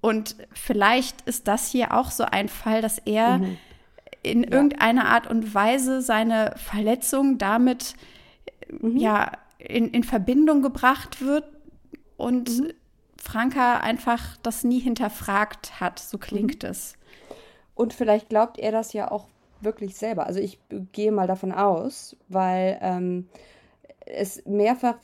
Und 0.00 0.36
vielleicht 0.52 1.22
ist 1.22 1.48
das 1.48 1.70
hier 1.70 1.94
auch 1.94 2.10
so 2.10 2.24
ein 2.24 2.48
Fall, 2.48 2.82
dass 2.82 2.98
er 2.98 3.38
mhm. 3.38 3.58
in 4.22 4.42
ja. 4.44 4.50
irgendeiner 4.50 5.06
Art 5.06 5.26
und 5.26 5.54
Weise 5.54 6.02
seine 6.02 6.54
Verletzung 6.56 7.38
damit 7.38 7.94
mhm. 8.80 8.96
ja 8.96 9.32
in, 9.58 9.90
in 9.90 10.04
Verbindung 10.04 10.62
gebracht 10.62 11.20
wird 11.20 11.44
und 12.16 12.60
mhm. 12.60 12.72
Franka 13.20 13.78
einfach 13.78 14.36
das 14.38 14.64
nie 14.64 14.78
hinterfragt 14.78 15.80
hat, 15.80 15.98
so 15.98 16.18
klingt 16.18 16.62
mhm. 16.62 16.70
es. 16.70 16.94
Und 17.74 17.92
vielleicht 17.92 18.28
glaubt 18.28 18.58
er 18.58 18.72
das 18.72 18.92
ja 18.92 19.10
auch 19.10 19.26
wirklich 19.60 19.96
selber. 19.96 20.26
Also 20.26 20.40
ich 20.40 20.58
gehe 20.92 21.12
mal 21.12 21.26
davon 21.26 21.52
aus, 21.52 22.16
weil 22.28 22.78
ähm, 22.80 23.28
es 24.06 24.44
mehrfach 24.46 24.96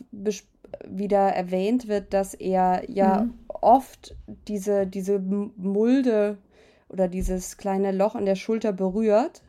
wieder 0.87 1.19
erwähnt 1.19 1.89
wird, 1.89 2.13
dass 2.15 2.35
er 2.35 2.89
ja 2.91 3.23
mhm. 3.23 3.35
oft 3.49 4.17
diese, 4.49 4.87
diese 4.87 5.19
Mulde 5.19 6.39
oder 6.89 7.09
dieses 7.09 7.57
kleine 7.57 7.93
Loch 7.93 8.15
in 8.15 8.27
der 8.27 8.37
Schulter 8.37 8.73
berührt. 8.73 9.43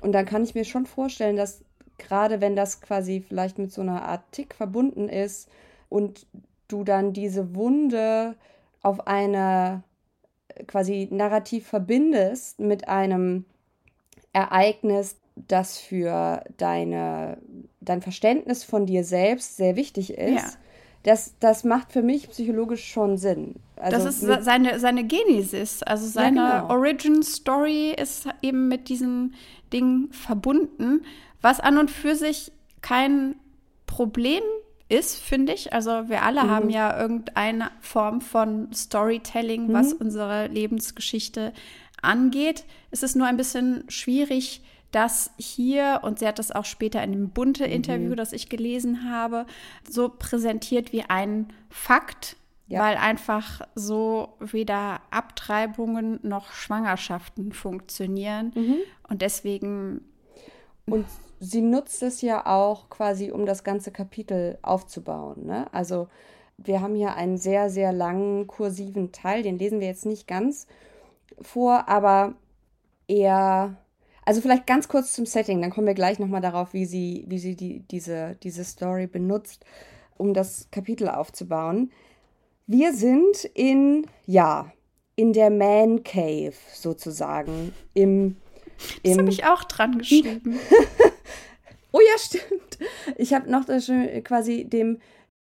Und 0.00 0.12
dann 0.12 0.26
kann 0.26 0.44
ich 0.44 0.54
mir 0.54 0.64
schon 0.64 0.86
vorstellen, 0.86 1.36
dass 1.36 1.64
gerade 1.98 2.40
wenn 2.40 2.56
das 2.56 2.80
quasi 2.80 3.24
vielleicht 3.26 3.58
mit 3.58 3.72
so 3.72 3.80
einer 3.80 4.02
Art 4.02 4.22
Tick 4.32 4.54
verbunden 4.54 5.08
ist 5.08 5.48
und 5.88 6.26
du 6.68 6.84
dann 6.84 7.12
diese 7.12 7.54
Wunde 7.54 8.34
auf 8.82 9.06
eine 9.06 9.82
quasi 10.66 11.08
narrativ 11.10 11.66
verbindest 11.66 12.60
mit 12.60 12.88
einem 12.88 13.44
Ereignis, 14.32 15.16
das 15.34 15.78
für 15.78 16.42
deine, 16.56 17.38
dein 17.80 18.00
Verständnis 18.00 18.64
von 18.64 18.86
dir 18.86 19.04
selbst 19.04 19.56
sehr 19.56 19.76
wichtig 19.76 20.14
ist. 20.14 20.34
Ja. 20.34 20.50
Das, 21.06 21.34
das 21.38 21.64
macht 21.64 21.92
für 21.92 22.02
mich 22.02 22.28
psychologisch 22.30 22.84
schon 22.84 23.16
Sinn. 23.16 23.56
Also 23.76 23.96
das 23.96 24.22
ist 24.22 24.44
seine, 24.44 24.80
seine 24.80 25.04
Genesis, 25.04 25.82
also 25.82 26.06
seine 26.06 26.40
ja, 26.40 26.60
genau. 26.62 26.74
Origin 26.74 27.22
Story 27.22 27.94
ist 27.96 28.26
eben 28.42 28.68
mit 28.68 28.88
diesem 28.88 29.34
Ding 29.72 30.08
verbunden 30.10 31.02
was 31.46 31.60
an 31.60 31.78
und 31.78 31.92
für 31.92 32.16
sich 32.16 32.50
kein 32.80 33.36
Problem 33.86 34.42
ist, 34.88 35.18
finde 35.18 35.52
ich. 35.52 35.72
Also 35.72 36.08
wir 36.08 36.22
alle 36.22 36.42
mhm. 36.42 36.50
haben 36.50 36.70
ja 36.70 37.00
irgendeine 37.00 37.70
Form 37.80 38.20
von 38.20 38.72
Storytelling, 38.72 39.72
was 39.72 39.94
mhm. 39.94 40.06
unsere 40.06 40.48
Lebensgeschichte 40.48 41.52
angeht. 42.02 42.64
Es 42.90 43.04
ist 43.04 43.14
nur 43.14 43.28
ein 43.28 43.36
bisschen 43.36 43.84
schwierig, 43.88 44.62
das 44.90 45.30
hier, 45.38 46.00
und 46.02 46.18
sie 46.18 46.26
hat 46.26 46.38
das 46.38 46.50
auch 46.50 46.64
später 46.64 47.02
in 47.02 47.12
dem 47.12 47.30
bunte 47.30 47.66
mhm. 47.66 47.72
Interview, 47.72 48.14
das 48.14 48.32
ich 48.32 48.48
gelesen 48.48 49.10
habe, 49.10 49.46
so 49.88 50.08
präsentiert 50.08 50.92
wie 50.92 51.02
ein 51.02 51.52
Fakt, 51.68 52.36
ja. 52.68 52.80
weil 52.80 52.96
einfach 52.96 53.62
so 53.74 54.34
weder 54.40 55.00
Abtreibungen 55.10 56.20
noch 56.22 56.52
Schwangerschaften 56.52 57.52
funktionieren. 57.52 58.52
Mhm. 58.54 58.76
Und 59.08 59.22
deswegen. 59.22 60.02
Und 60.86 61.06
sie 61.40 61.62
nutzt 61.62 62.02
es 62.02 62.22
ja 62.22 62.46
auch 62.46 62.88
quasi, 62.88 63.30
um 63.30 63.46
das 63.46 63.64
ganze 63.64 63.90
Kapitel 63.90 64.58
aufzubauen. 64.62 65.46
Ne? 65.46 65.66
Also 65.72 66.08
wir 66.58 66.80
haben 66.80 66.94
hier 66.94 67.14
einen 67.14 67.36
sehr, 67.36 67.70
sehr 67.70 67.92
langen 67.92 68.46
kursiven 68.46 69.12
Teil, 69.12 69.42
den 69.42 69.58
lesen 69.58 69.80
wir 69.80 69.88
jetzt 69.88 70.06
nicht 70.06 70.26
ganz 70.26 70.66
vor, 71.40 71.88
aber 71.88 72.34
eher, 73.08 73.76
also 74.26 74.40
vielleicht 74.40 74.66
ganz 74.66 74.88
kurz 74.88 75.12
zum 75.12 75.24
Setting, 75.24 75.62
dann 75.62 75.70
kommen 75.70 75.86
wir 75.86 75.94
gleich 75.94 76.18
nochmal 76.18 76.42
darauf, 76.42 76.74
wie 76.74 76.84
sie, 76.84 77.24
wie 77.28 77.38
sie 77.38 77.54
die, 77.56 77.80
diese, 77.90 78.36
diese 78.42 78.64
Story 78.64 79.06
benutzt, 79.06 79.64
um 80.18 80.34
das 80.34 80.68
Kapitel 80.70 81.08
aufzubauen. 81.08 81.92
Wir 82.66 82.92
sind 82.92 83.44
in, 83.54 84.06
ja, 84.26 84.72
in 85.14 85.32
der 85.32 85.50
Man 85.50 86.02
Cave 86.02 86.54
sozusagen, 86.74 87.72
im 87.94 88.36
das 89.02 89.16
habe 89.16 89.30
ich 89.30 89.44
auch 89.44 89.64
dran 89.64 89.98
geschrieben. 89.98 90.58
oh 91.92 92.00
ja, 92.00 92.18
stimmt. 92.18 92.78
Ich 93.16 93.32
habe 93.32 93.50
noch 93.50 93.64
das, 93.64 93.90
quasi 94.24 94.64
dem 94.64 94.98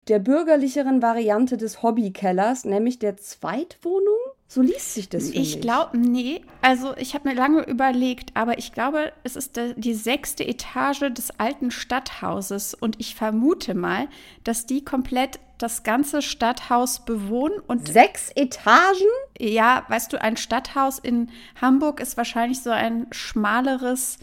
der 0.08 0.20
bürgerlicheren 0.20 1.02
Variante 1.02 1.58
des 1.58 1.82
Hobbykellers, 1.82 2.66
nämlich 2.66 3.00
der 3.00 3.18
Zweitwohnung. 3.18 4.20
So 4.54 4.62
liest 4.62 4.94
sich 4.94 5.10
das. 5.10 5.30
Ich 5.30 5.62
glaube, 5.62 5.98
nee. 5.98 6.42
Also 6.62 6.96
ich 6.98 7.16
habe 7.16 7.28
mir 7.28 7.34
lange 7.34 7.64
überlegt, 7.64 8.36
aber 8.36 8.60
ich 8.60 8.72
glaube, 8.72 9.12
es 9.24 9.36
ist 9.36 9.58
de, 9.58 9.74
die 9.76 9.96
sechste 9.96 10.48
Etage 10.48 11.12
des 11.12 11.40
alten 11.40 11.72
Stadthauses 11.72 12.76
und 12.76 13.00
ich 13.00 13.16
vermute 13.16 13.74
mal, 13.74 14.08
dass 14.44 14.68
die 14.68 14.86
komplett 14.86 15.40
das 15.58 15.82
ganze 15.82 16.22
Stadthaus 16.22 17.04
bewohnen 17.04 17.62
und 17.66 17.88
sechs 17.88 18.30
Etagen? 18.36 19.08
Ja, 19.40 19.86
weißt 19.88 20.14
du, 20.14 20.22
ein 20.22 20.38
Stadthaus 20.38 21.00
in 21.00 21.32
Hamburg 21.60 22.00
ist 22.00 22.16
wahrscheinlich 22.16 22.62
so 22.62 22.70
ein 22.70 23.08
schmaleres 23.10 24.20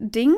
Ding. 0.00 0.34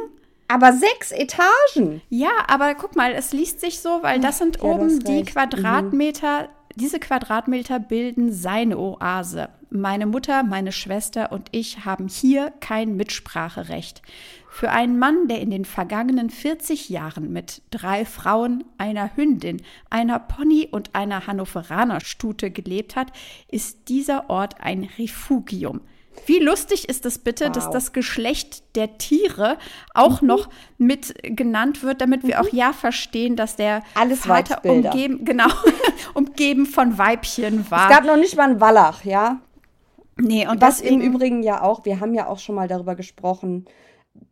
Aber 0.46 0.74
sechs 0.74 1.10
Etagen. 1.10 2.02
Ja, 2.10 2.32
aber 2.48 2.74
guck 2.74 2.96
mal, 2.96 3.12
es 3.12 3.32
liest 3.32 3.60
sich 3.60 3.80
so, 3.80 4.02
weil 4.02 4.20
das 4.20 4.36
sind 4.36 4.58
ja, 4.58 4.64
oben 4.64 5.02
die 5.04 5.22
Quadratmeter. 5.22 6.42
Mhm. 6.42 6.48
Diese 6.80 6.98
Quadratmeter 6.98 7.78
bilden 7.78 8.32
seine 8.32 8.78
Oase. 8.78 9.50
Meine 9.68 10.06
Mutter, 10.06 10.42
meine 10.42 10.72
Schwester 10.72 11.30
und 11.30 11.48
ich 11.52 11.84
haben 11.84 12.08
hier 12.08 12.54
kein 12.60 12.96
Mitspracherecht. 12.96 14.00
Für 14.48 14.70
einen 14.70 14.98
Mann, 14.98 15.28
der 15.28 15.42
in 15.42 15.50
den 15.50 15.66
vergangenen 15.66 16.30
40 16.30 16.88
Jahren 16.88 17.34
mit 17.34 17.60
drei 17.70 18.06
Frauen, 18.06 18.64
einer 18.78 19.14
Hündin, 19.14 19.60
einer 19.90 20.18
Pony 20.18 20.68
und 20.70 20.94
einer 20.94 21.26
Hannoveraner 21.26 22.00
Stute 22.00 22.50
gelebt 22.50 22.96
hat, 22.96 23.12
ist 23.48 23.90
dieser 23.90 24.30
Ort 24.30 24.62
ein 24.62 24.88
Refugium. 24.98 25.82
Wie 26.26 26.38
lustig 26.38 26.88
ist 26.88 27.06
es 27.06 27.18
bitte, 27.18 27.46
wow. 27.46 27.52
dass 27.52 27.70
das 27.70 27.92
Geschlecht 27.92 28.76
der 28.76 28.98
Tiere 28.98 29.58
auch 29.94 30.20
mhm. 30.20 30.28
noch 30.28 30.48
mit 30.78 31.14
genannt 31.22 31.82
wird, 31.82 32.00
damit 32.00 32.22
wir 32.22 32.36
mhm. 32.36 32.46
auch 32.46 32.52
ja 32.52 32.72
verstehen, 32.72 33.36
dass 33.36 33.56
der 33.56 33.82
Alles 33.94 34.20
Vater 34.20 34.64
umgeben, 34.64 35.24
genau, 35.24 35.48
umgeben 36.14 36.66
von 36.66 36.98
Weibchen 36.98 37.70
war. 37.70 37.90
Es 37.90 37.96
gab 37.96 38.04
noch 38.04 38.16
nicht 38.16 38.36
mal 38.36 38.50
einen 38.50 38.60
Wallach, 38.60 39.04
ja? 39.04 39.40
Nee, 40.16 40.46
und 40.46 40.60
was 40.60 40.78
deswegen, 40.78 41.00
im 41.00 41.14
Übrigen 41.14 41.42
ja 41.42 41.62
auch, 41.62 41.84
wir 41.84 42.00
haben 42.00 42.14
ja 42.14 42.26
auch 42.26 42.38
schon 42.38 42.54
mal 42.54 42.68
darüber 42.68 42.94
gesprochen, 42.94 43.64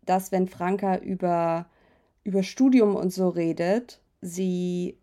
dass 0.05 0.33
wenn 0.33 0.49
Franka 0.49 0.99
über, 0.99 1.67
über 2.25 2.43
Studium 2.43 2.95
und 2.95 3.13
so 3.13 3.29
redet, 3.29 4.01
sie, 4.21 4.99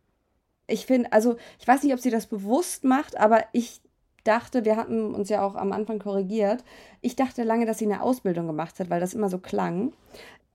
ich 0.68 0.86
finde, 0.86 1.12
also 1.12 1.38
ich 1.60 1.68
weiß 1.68 1.84
nicht, 1.84 1.94
ob 1.94 2.00
sie 2.00 2.12
das 2.12 2.28
bewusst 2.28 2.84
macht, 2.84 3.18
aber 3.18 3.44
ich 3.54 3.82
dachte, 4.26 4.66
wir 4.66 4.76
hatten 4.76 5.16
uns 5.16 5.30
ja 5.30 5.42
auch 5.46 5.56
am 5.56 5.72
Anfang 5.72 6.00
korrigiert, 6.00 6.64
ich 7.02 7.16
dachte 7.16 7.44
lange, 7.44 7.66
dass 7.66 7.78
sie 7.78 7.86
eine 7.86 8.02
Ausbildung 8.02 8.48
gemacht 8.48 8.80
hat, 8.80 8.90
weil 8.90 9.00
das 9.00 9.14
immer 9.14 9.30
so 9.30 9.38
klang. 9.38 9.94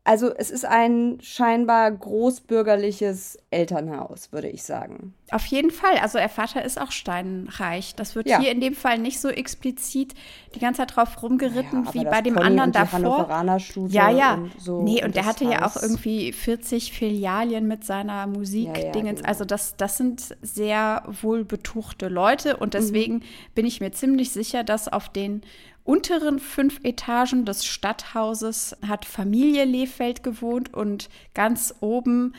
Also 0.02 0.34
es 0.34 0.50
ist 0.50 0.64
ein 0.64 1.18
scheinbar 1.20 1.90
großbürgerliches 1.90 3.38
Elternhaus, 3.50 4.32
würde 4.32 4.48
ich 4.48 4.62
sagen. 4.62 5.12
Auf 5.30 5.44
jeden 5.46 5.70
Fall. 5.70 5.98
Also 6.02 6.18
ihr 6.18 6.30
Vater 6.30 6.64
ist 6.64 6.80
auch 6.80 6.90
steinreich. 6.90 7.94
Das 7.96 8.14
wird 8.14 8.26
ja. 8.26 8.40
hier 8.40 8.50
in 8.50 8.62
dem 8.62 8.74
Fall 8.74 8.98
nicht 8.98 9.20
so 9.20 9.28
explizit 9.28 10.14
die 10.54 10.58
ganze 10.58 10.78
Zeit 10.78 10.96
drauf 10.96 11.22
rumgeritten 11.22 11.84
ja, 11.84 11.94
wie 11.94 12.04
bei 12.04 12.22
dem 12.22 12.34
Pony 12.34 12.46
anderen 12.46 12.68
und 12.68 12.74
davor. 12.74 13.28
Ja, 13.90 14.10
ja. 14.10 14.34
Und 14.34 14.58
so 14.58 14.82
nee, 14.82 15.04
und 15.04 15.16
der 15.16 15.26
hatte 15.26 15.44
Haus. 15.44 15.52
ja 15.52 15.66
auch 15.66 15.76
irgendwie 15.76 16.32
40 16.32 16.92
Filialien 16.92 17.68
mit 17.68 17.84
seiner 17.84 18.26
Musik-Dingens. 18.26 18.94
Ja, 18.94 19.02
genau. 19.02 19.28
Also 19.28 19.44
das, 19.44 19.76
das 19.76 19.98
sind 19.98 20.34
sehr 20.40 21.02
wohlbetuchte 21.20 22.08
Leute 22.08 22.56
und 22.56 22.68
mhm. 22.68 22.78
deswegen 22.78 23.14
mhm. 23.16 23.22
bin 23.54 23.66
ich 23.66 23.80
mir 23.80 23.92
ziemlich 23.92 24.30
sicher, 24.30 24.64
dass 24.64 24.88
auf 24.88 25.10
den 25.10 25.42
unteren 25.84 26.38
fünf 26.38 26.80
Etagen 26.84 27.44
des 27.44 27.64
Stadthauses 27.64 28.76
hat 28.86 29.04
Familie 29.04 29.64
Lehfeld 29.64 30.22
gewohnt 30.22 30.72
und 30.74 31.08
ganz 31.34 31.74
oben, 31.80 32.34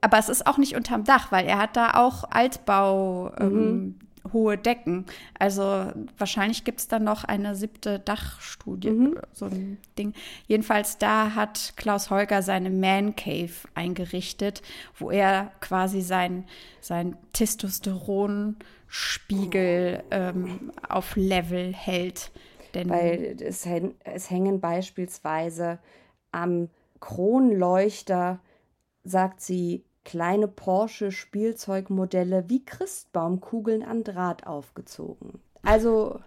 aber 0.00 0.18
es 0.18 0.28
ist 0.28 0.46
auch 0.46 0.58
nicht 0.58 0.76
unterm 0.76 1.02
Dach, 1.04 1.32
weil 1.32 1.46
er 1.46 1.58
hat 1.58 1.76
da 1.76 1.94
auch 1.94 2.24
Altbau. 2.30 3.32
Ähm, 3.38 3.50
mhm. 3.50 3.94
hohe 4.32 4.56
Decken. 4.58 5.06
Also 5.38 5.92
wahrscheinlich 6.18 6.64
gibt 6.64 6.80
es 6.80 6.88
dann 6.88 7.04
noch 7.04 7.24
eine 7.24 7.54
siebte 7.56 7.98
Dachstudie, 7.98 8.90
mhm. 8.90 9.18
so 9.32 9.46
ein 9.46 9.78
Ding. 9.98 10.12
Jedenfalls 10.46 10.98
da 10.98 11.34
hat 11.34 11.72
Klaus 11.76 12.10
Holger 12.10 12.42
seine 12.42 12.68
Man 12.70 13.16
Cave 13.16 13.52
eingerichtet, 13.74 14.62
wo 14.98 15.10
er 15.10 15.50
quasi 15.60 16.02
sein, 16.02 16.44
sein 16.80 17.16
Testosteronspiegel 17.32 20.04
ähm, 20.10 20.72
auf 20.88 21.16
Level 21.16 21.72
hält. 21.72 22.30
Denn 22.74 22.88
Weil 22.88 23.36
es, 23.40 23.66
es 24.04 24.30
hängen 24.30 24.60
beispielsweise 24.60 25.78
am 26.30 26.68
Kronleuchter, 27.00 28.40
sagt 29.04 29.40
sie, 29.40 29.84
kleine 30.04 30.48
Porsche-Spielzeugmodelle 30.48 32.48
wie 32.48 32.64
Christbaumkugeln 32.64 33.82
an 33.82 34.04
Draht 34.04 34.46
aufgezogen. 34.46 35.40
Also, 35.62 36.20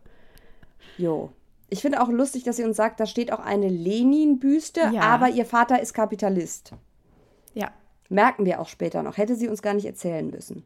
jo. 0.98 1.32
Ich 1.70 1.82
finde 1.82 2.02
auch 2.02 2.10
lustig, 2.10 2.44
dass 2.44 2.58
sie 2.58 2.64
uns 2.64 2.78
sagt, 2.78 3.00
da 3.00 3.06
steht 3.06 3.34
auch 3.34 3.40
eine 3.40 3.68
Lenin-Büste, 3.68 4.92
ja. 4.94 5.02
aber 5.02 5.30
ihr 5.30 5.46
Vater 5.46 5.82
ist 5.82 5.94
Kapitalist. 5.94 6.72
Ja. 7.54 7.72
Merken 8.08 8.46
wir 8.46 8.62
auch 8.62 8.68
später 8.68 9.02
noch. 9.02 9.18
Hätte 9.18 9.36
sie 9.36 9.50
uns 9.50 9.64
gar 9.64 9.74
nicht 9.74 9.86
erzählen 9.86 10.30
müssen. 10.30 10.64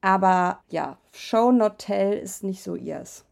Aber 0.00 0.60
ja, 0.68 0.96
Show 1.12 1.52
not 1.52 1.78
tell 1.78 2.16
ist 2.16 2.44
nicht 2.44 2.62
so 2.62 2.76
ihrs. 2.76 3.24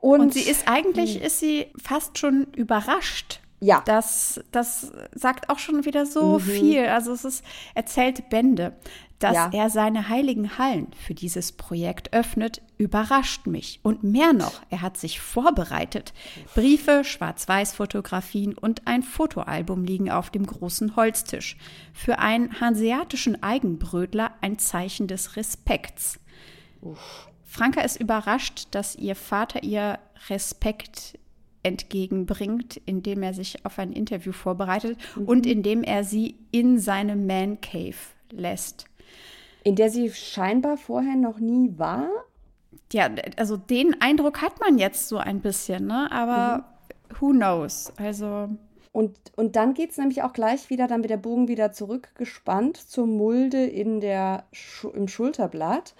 Und, 0.00 0.20
Und 0.20 0.34
sie 0.34 0.48
ist 0.48 0.68
eigentlich, 0.68 1.16
hm. 1.16 1.22
ist 1.22 1.40
sie 1.40 1.66
fast 1.76 2.18
schon 2.18 2.46
überrascht, 2.54 3.40
ja. 3.60 3.82
Das, 3.86 4.40
das 4.52 4.92
sagt 5.12 5.50
auch 5.50 5.58
schon 5.58 5.84
wieder 5.84 6.06
so 6.06 6.38
mhm. 6.38 6.42
viel. 6.42 6.86
Also 6.86 7.12
es 7.12 7.24
ist, 7.24 7.44
erzählt 7.74 8.30
Bände. 8.30 8.76
Dass 9.18 9.34
ja. 9.34 9.50
er 9.52 9.68
seine 9.68 10.08
heiligen 10.08 10.58
Hallen 10.58 10.92
für 10.92 11.12
dieses 11.12 11.50
Projekt 11.50 12.12
öffnet, 12.12 12.62
überrascht 12.76 13.48
mich. 13.48 13.80
Und 13.82 14.04
mehr 14.04 14.32
noch, 14.32 14.62
er 14.70 14.80
hat 14.80 14.96
sich 14.96 15.18
vorbereitet. 15.18 16.12
Briefe, 16.54 17.02
Schwarz-Weiß-Fotografien 17.02 18.56
und 18.56 18.86
ein 18.86 19.02
Fotoalbum 19.02 19.82
liegen 19.82 20.08
auf 20.08 20.30
dem 20.30 20.46
großen 20.46 20.94
Holztisch. 20.94 21.56
Für 21.92 22.20
einen 22.20 22.60
hanseatischen 22.60 23.42
Eigenbrötler 23.42 24.34
ein 24.40 24.60
Zeichen 24.60 25.08
des 25.08 25.34
Respekts. 25.34 26.20
Uff. 26.80 27.28
Franka 27.48 27.80
ist 27.80 27.98
überrascht, 27.98 28.68
dass 28.72 28.94
ihr 28.94 29.16
Vater 29.16 29.62
ihr 29.62 29.98
Respekt 30.28 31.18
entgegenbringt, 31.62 32.76
indem 32.84 33.22
er 33.22 33.32
sich 33.32 33.64
auf 33.64 33.78
ein 33.78 33.92
Interview 33.92 34.32
vorbereitet 34.32 34.98
mhm. 35.16 35.24
und 35.24 35.46
indem 35.46 35.82
er 35.82 36.04
sie 36.04 36.36
in 36.52 36.78
seine 36.78 37.16
Man 37.16 37.60
Cave 37.60 37.96
lässt. 38.30 38.84
In 39.64 39.76
der 39.76 39.90
sie 39.90 40.10
scheinbar 40.10 40.76
vorher 40.76 41.16
noch 41.16 41.38
nie 41.38 41.72
war? 41.78 42.08
Ja, 42.92 43.08
also 43.36 43.56
den 43.56 44.00
Eindruck 44.00 44.42
hat 44.42 44.60
man 44.60 44.78
jetzt 44.78 45.08
so 45.08 45.16
ein 45.16 45.40
bisschen, 45.40 45.86
ne? 45.86 46.12
Aber 46.12 46.58
mhm. 46.58 47.16
who 47.18 47.30
knows? 47.30 47.92
Also. 47.96 48.50
Und, 48.92 49.16
und 49.36 49.56
dann 49.56 49.72
geht 49.72 49.90
es 49.90 49.96
nämlich 49.96 50.22
auch 50.22 50.34
gleich 50.34 50.68
wieder, 50.68 50.86
dann 50.86 51.02
wird 51.02 51.10
der 51.10 51.16
Bogen 51.16 51.48
wieder 51.48 51.72
zurückgespannt 51.72 52.76
zur 52.76 53.06
Mulde 53.06 53.64
in 53.64 54.00
der, 54.00 54.44
im 54.94 55.08
Schulterblatt 55.08 55.94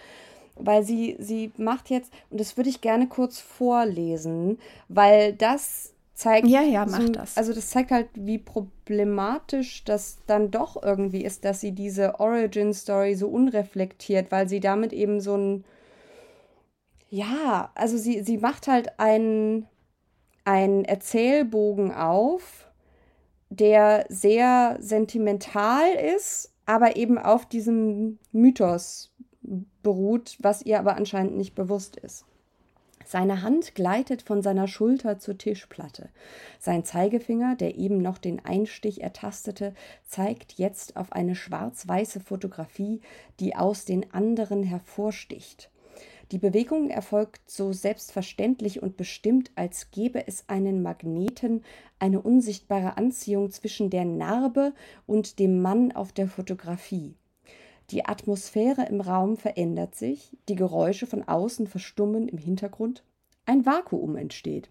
weil 0.59 0.83
sie, 0.83 1.17
sie 1.19 1.53
macht 1.57 1.91
jetzt, 1.91 2.13
und 2.31 2.41
das 2.41 2.57
würde 2.57 2.71
ich 2.71 2.81
gerne 2.81 3.09
kurz 3.09 3.41
vorlesen, 3.41 4.59
weil 4.89 5.33
das 5.33 5.95
zeigt. 6.19 6.49
Ja, 6.49 6.63
ja, 6.63 6.85
macht 6.85 7.07
so, 7.07 7.13
das. 7.13 7.37
Also, 7.37 7.55
das 7.55 7.71
zeigt 7.71 7.91
halt, 7.91 8.09
wie 8.15 8.39
problematisch 8.39 9.85
das 9.85 10.19
dann 10.27 10.51
doch 10.51 10.83
irgendwie 10.83 11.25
ist, 11.25 11.45
dass 11.45 11.61
sie 11.61 11.73
diese 11.73 12.21
Origin-Story 12.21 13.15
so 13.15 13.29
unreflektiert, 13.29 14.31
weil 14.31 14.49
sie 14.49 14.61
damit 14.61 14.93
eben 14.93 15.21
so 15.21 15.37
ein. 15.37 15.65
Ja, 17.11 17.71
also 17.75 17.97
sie, 17.97 18.23
sie 18.23 18.37
macht 18.37 18.69
halt 18.69 18.99
einen, 18.99 19.67
einen 20.45 20.85
Erzählbogen 20.85 21.95
auf, 21.95 22.69
der 23.49 24.05
sehr 24.11 24.77
sentimental 24.81 25.89
ist, 26.17 26.53
aber 26.67 26.97
eben 26.97 27.17
auf 27.17 27.47
diesem 27.47 28.19
Mythos 28.33 29.11
beruht, 29.83 30.37
was 30.41 30.63
ihr 30.63 30.79
aber 30.79 30.97
anscheinend 30.97 31.37
nicht 31.37 31.55
bewusst 31.55 31.97
ist. 31.97 32.25
Seine 33.05 33.41
Hand 33.41 33.75
gleitet 33.75 34.21
von 34.21 34.43
seiner 34.43 34.69
Schulter 34.69 35.19
zur 35.19 35.39
Tischplatte. 35.39 36.11
Sein 36.59 36.85
Zeigefinger, 36.85 37.57
der 37.57 37.77
eben 37.77 38.03
noch 38.03 38.19
den 38.19 38.45
Einstich 38.45 39.03
ertastete, 39.03 39.75
zeigt 40.07 40.59
jetzt 40.59 40.97
auf 40.97 41.13
eine 41.13 41.35
schwarz-weiße 41.35 42.21
Fotografie, 42.21 43.01
die 43.41 43.57
aus 43.57 43.87
den 43.87 44.13
anderen 44.13 44.63
hervorsticht. 44.63 45.71
Die 46.33 46.39
Bewegung 46.39 46.91
erfolgt 46.91 47.49
so 47.51 47.73
selbstverständlich 47.73 48.83
und 48.83 48.99
bestimmt, 48.99 49.51
als 49.55 49.91
gäbe 49.91 50.29
es 50.29 50.45
einen 50.47 50.83
Magneten, 50.83 51.65
eine 51.99 52.21
unsichtbare 52.21 52.99
Anziehung 52.99 53.51
zwischen 53.51 53.89
der 53.89 54.05
Narbe 54.05 54.75
und 55.07 55.39
dem 55.39 55.63
Mann 55.63 55.93
auf 55.93 56.13
der 56.13 56.29
Fotografie. 56.29 57.15
Die 57.91 58.05
Atmosphäre 58.05 58.87
im 58.87 59.01
Raum 59.01 59.37
verändert 59.37 59.95
sich, 59.95 60.37
die 60.49 60.57
Geräusche 60.57 61.07
von 61.07 61.27
außen 61.27 61.67
verstummen 61.67 62.29
im 62.29 62.39
Hintergrund, 62.39 63.03
ein 63.47 63.65
Vakuum 63.65 64.17
entsteht. 64.17 64.69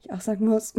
Ich 0.00 0.10
auch 0.10 0.20
sagen 0.20 0.46
muss, 0.46 0.72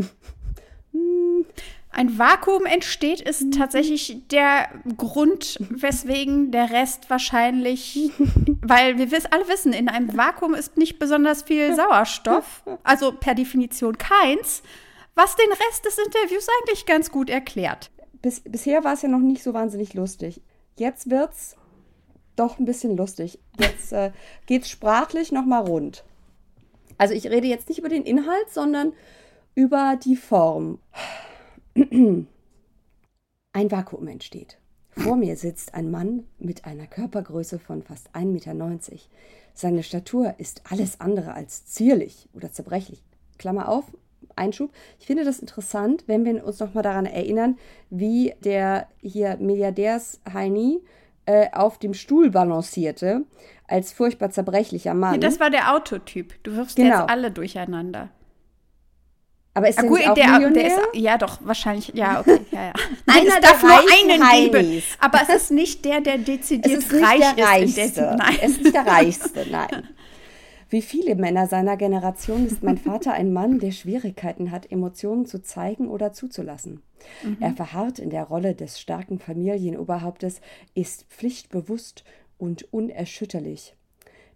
ein 1.91 2.19
Vakuum 2.19 2.65
entsteht, 2.65 3.21
ist 3.21 3.41
mhm. 3.41 3.51
tatsächlich 3.51 4.27
der 4.29 4.67
Grund, 4.97 5.57
weswegen 5.69 6.51
der 6.51 6.71
Rest 6.71 7.09
wahrscheinlich, 7.09 8.11
weil 8.61 8.97
wir 8.97 9.07
alle 9.31 9.47
wissen, 9.47 9.71
in 9.71 9.87
einem 9.87 10.15
Vakuum 10.15 10.53
ist 10.53 10.77
nicht 10.77 10.99
besonders 10.99 11.43
viel 11.43 11.75
Sauerstoff, 11.75 12.63
also 12.83 13.11
per 13.11 13.35
Definition 13.35 13.97
keins, 13.97 14.61
was 15.13 15.35
den 15.35 15.49
Rest 15.49 15.85
des 15.85 15.97
Interviews 15.97 16.47
eigentlich 16.59 16.85
ganz 16.85 17.11
gut 17.11 17.29
erklärt. 17.29 17.91
Bis, 18.21 18.41
bisher 18.41 18.83
war 18.83 18.93
es 18.93 19.03
ja 19.03 19.09
noch 19.09 19.19
nicht 19.19 19.43
so 19.43 19.53
wahnsinnig 19.53 19.93
lustig. 19.93 20.41
Jetzt 20.77 21.09
wird's 21.09 21.55
doch 22.35 22.59
ein 22.59 22.65
bisschen 22.65 22.97
lustig. 22.97 23.39
Jetzt 23.59 23.93
äh, 23.93 24.11
es 24.49 24.69
sprachlich 24.69 25.31
nochmal 25.31 25.65
rund. 25.65 26.03
Also 26.97 27.13
ich 27.13 27.27
rede 27.27 27.47
jetzt 27.47 27.69
nicht 27.69 27.79
über 27.79 27.89
den 27.89 28.03
Inhalt, 28.03 28.49
sondern 28.49 28.93
über 29.53 29.97
die 30.01 30.15
Form. 30.15 30.79
Ein 31.75 32.27
Vakuum 33.71 34.07
entsteht. 34.07 34.57
Vor 34.91 35.17
mir 35.17 35.35
sitzt 35.35 35.73
ein 35.73 35.91
Mann 35.91 36.25
mit 36.39 36.65
einer 36.65 36.87
Körpergröße 36.87 37.59
von 37.59 37.83
fast 37.83 38.15
1,90 38.15 38.25
Meter. 38.25 38.55
Seine 39.53 39.83
Statur 39.83 40.35
ist 40.37 40.61
alles 40.69 41.01
andere 41.01 41.33
als 41.33 41.65
zierlich 41.65 42.29
oder 42.33 42.51
zerbrechlich. 42.51 43.03
Klammer 43.37 43.69
auf, 43.69 43.85
Einschub. 44.35 44.71
Ich 44.99 45.05
finde 45.05 45.23
das 45.23 45.39
interessant, 45.39 46.03
wenn 46.07 46.25
wir 46.25 46.45
uns 46.45 46.59
nochmal 46.59 46.83
daran 46.83 47.05
erinnern, 47.05 47.57
wie 47.89 48.33
der 48.43 48.87
hier 49.01 49.37
Milliardärs 49.37 50.19
Heini 50.33 50.81
äh, 51.25 51.47
auf 51.51 51.79
dem 51.79 51.93
Stuhl 51.93 52.29
balancierte, 52.29 53.23
als 53.67 53.93
furchtbar 53.93 54.31
zerbrechlicher 54.31 54.93
Mann. 54.93 55.15
Ja, 55.15 55.19
das 55.19 55.39
war 55.39 55.49
der 55.49 55.73
Autotyp. 55.73 56.43
Du 56.43 56.55
wirfst 56.55 56.75
genau. 56.75 56.99
jetzt 57.01 57.09
alle 57.09 57.31
durcheinander. 57.31 58.09
Aber 59.57 59.69
ist 59.69 59.79
ah, 59.79 59.83
der, 59.83 59.89
gut, 59.89 60.05
auch 60.05 60.13
der, 60.15 60.49
der 60.49 60.67
ist, 60.67 60.79
ja 60.93 61.17
doch 61.17 61.37
wahrscheinlich 61.41 61.93
ja 61.93 62.19
okay 62.19 62.41
ja, 62.51 62.65
ja. 62.65 62.73
Einer 63.07 63.39
darf 63.39 63.63
nur 63.63 63.71
einen 63.71 64.51
lieben, 64.51 64.83
aber 64.99 65.21
es 65.21 65.29
ist 65.43 65.51
nicht 65.51 65.85
der 65.85 66.01
der 66.01 66.17
dezidiert 66.17 66.79
es 66.79 66.91
ist 66.91 67.01
reich 67.01 67.19
nicht 67.19 67.37
der 67.37 67.45
reichste. 67.45 67.81
ist. 67.81 67.97
Nein. 67.97 68.37
Es 68.41 68.51
ist 68.51 68.61
nicht 68.63 68.75
der 68.75 68.85
reichste, 68.85 69.45
nein. 69.51 69.87
Wie 70.75 70.81
viele 70.81 71.15
Männer 71.15 71.47
seiner 71.47 71.77
Generation 71.77 72.45
ist 72.45 72.61
mein 72.61 72.77
Vater 72.77 73.13
ein 73.13 73.31
Mann, 73.31 73.59
der 73.59 73.71
Schwierigkeiten 73.71 74.51
hat, 74.51 74.69
Emotionen 74.69 75.25
zu 75.25 75.41
zeigen 75.41 75.87
oder 75.87 76.11
zuzulassen. 76.11 76.81
Mhm. 77.23 77.37
Er 77.39 77.53
verharrt 77.53 77.97
in 77.97 78.09
der 78.09 78.25
Rolle 78.25 78.55
des 78.55 78.81
starken 78.81 79.17
Familienoberhauptes, 79.17 80.41
ist 80.73 81.05
pflichtbewusst 81.05 82.03
und 82.37 82.73
unerschütterlich. 82.73 83.77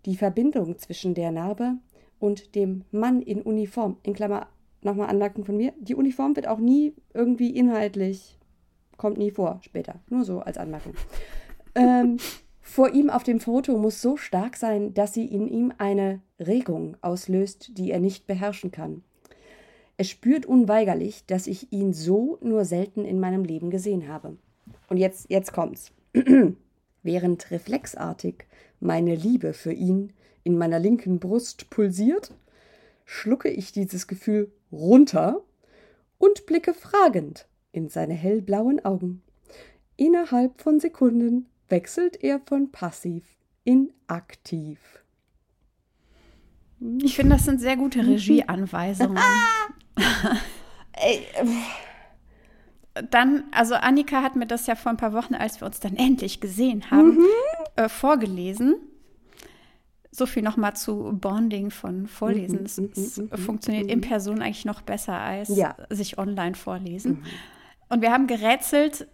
Die 0.05 0.15
Verbindung 0.15 0.77
zwischen 0.77 1.13
der 1.13 1.31
Narbe 1.31 1.73
und 2.19 2.55
dem 2.55 2.85
Mann 2.89 3.21
in 3.21 3.41
Uniform, 3.41 3.97
in 4.03 4.13
Klammer 4.13 4.47
nochmal 4.81 5.09
Anmerkung 5.09 5.43
von 5.43 5.57
mir, 5.57 5.73
die 5.77 5.95
Uniform 5.95 6.37
wird 6.37 6.47
auch 6.47 6.59
nie 6.59 6.93
irgendwie 7.13 7.53
inhaltlich, 7.53 8.37
kommt 8.95 9.17
nie 9.17 9.31
vor, 9.31 9.59
später, 9.61 9.95
nur 10.09 10.23
so 10.23 10.39
als 10.39 10.57
Anmerkung. 10.57 10.93
ähm, 11.75 12.15
vor 12.61 12.93
ihm 12.93 13.09
auf 13.09 13.23
dem 13.23 13.41
Foto 13.41 13.77
muss 13.77 14.01
so 14.01 14.15
stark 14.15 14.55
sein, 14.55 14.93
dass 14.93 15.13
sie 15.13 15.25
in 15.25 15.45
ihm 15.45 15.73
eine 15.79 16.21
Regung 16.39 16.97
auslöst, 17.01 17.77
die 17.77 17.91
er 17.91 17.99
nicht 17.99 18.27
beherrschen 18.27 18.71
kann. 18.71 19.03
Er 19.97 20.05
spürt 20.05 20.45
unweigerlich, 20.45 21.25
dass 21.25 21.47
ich 21.47 21.73
ihn 21.73 21.93
so 21.93 22.37
nur 22.41 22.63
selten 22.63 23.03
in 23.03 23.19
meinem 23.19 23.43
Leben 23.43 23.69
gesehen 23.69 24.07
habe. 24.07 24.37
Und 24.87 24.97
jetzt, 24.97 25.29
jetzt 25.29 25.51
kommt's. 25.51 25.91
Während 27.03 27.51
reflexartig 27.51 28.45
meine 28.79 29.15
Liebe 29.15 29.53
für 29.53 29.73
ihn 29.73 30.13
in 30.43 30.57
meiner 30.57 30.79
linken 30.79 31.19
Brust 31.19 31.69
pulsiert, 31.69 32.31
schlucke 33.05 33.49
ich 33.49 33.71
dieses 33.71 34.07
Gefühl 34.07 34.51
runter 34.71 35.41
und 36.17 36.45
blicke 36.45 36.73
fragend 36.73 37.47
in 37.71 37.89
seine 37.89 38.13
hellblauen 38.13 38.83
Augen. 38.85 39.21
Innerhalb 39.97 40.61
von 40.61 40.79
Sekunden 40.79 41.47
wechselt 41.67 42.23
er 42.23 42.39
von 42.39 42.71
passiv 42.71 43.23
in 43.63 43.91
aktiv. 44.07 44.98
Ich 47.01 47.15
finde, 47.15 47.35
das 47.35 47.45
sind 47.45 47.59
sehr 47.59 47.75
gute 47.75 48.01
mhm. 48.01 48.09
Regieanweisungen. 48.09 49.19
dann, 53.09 53.43
also 53.51 53.75
Annika 53.75 54.21
hat 54.21 54.35
mir 54.35 54.47
das 54.47 54.67
ja 54.67 54.75
vor 54.75 54.91
ein 54.91 54.97
paar 54.97 55.13
Wochen, 55.13 55.35
als 55.35 55.61
wir 55.61 55.65
uns 55.65 55.79
dann 55.79 55.95
endlich 55.95 56.39
gesehen 56.39 56.89
haben, 56.91 57.17
mhm. 57.17 57.25
äh, 57.75 57.89
vorgelesen. 57.89 58.75
So 60.11 60.25
viel 60.25 60.41
nochmal 60.41 60.75
zu 60.75 61.11
Bonding 61.13 61.69
von 61.69 62.07
Vorlesen. 62.07 62.65
Es, 62.65 62.77
mhm, 62.77 62.89
es 62.93 63.17
mhm, 63.17 63.29
funktioniert 63.37 63.91
in 63.91 64.01
Person 64.01 64.41
eigentlich 64.41 64.65
noch 64.65 64.81
besser 64.81 65.13
als 65.13 65.49
ja. 65.49 65.75
sich 65.89 66.17
online 66.17 66.55
vorlesen. 66.55 67.23
Und 67.89 68.01
wir 68.01 68.11
haben 68.11 68.27
gerätselt, 68.27 69.07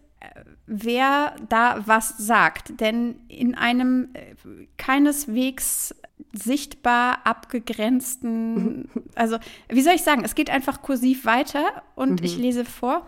wer 0.68 1.36
da 1.50 1.84
was 1.86 2.18
sagt. 2.18 2.80
Denn 2.80 3.20
in 3.28 3.56
einem 3.56 4.10
äh, 4.14 4.36
keineswegs 4.78 5.96
sichtbar 6.36 7.26
abgegrenzten, 7.26 8.90
also 9.16 9.38
wie 9.70 9.82
soll 9.82 9.94
ich 9.94 10.04
sagen, 10.04 10.24
es 10.24 10.36
geht 10.36 10.50
einfach 10.50 10.82
kursiv 10.82 11.26
weiter 11.26 11.84
und 11.96 12.22
mhm. 12.22 12.26
ich 12.26 12.38
lese 12.38 12.66
vor, 12.66 13.06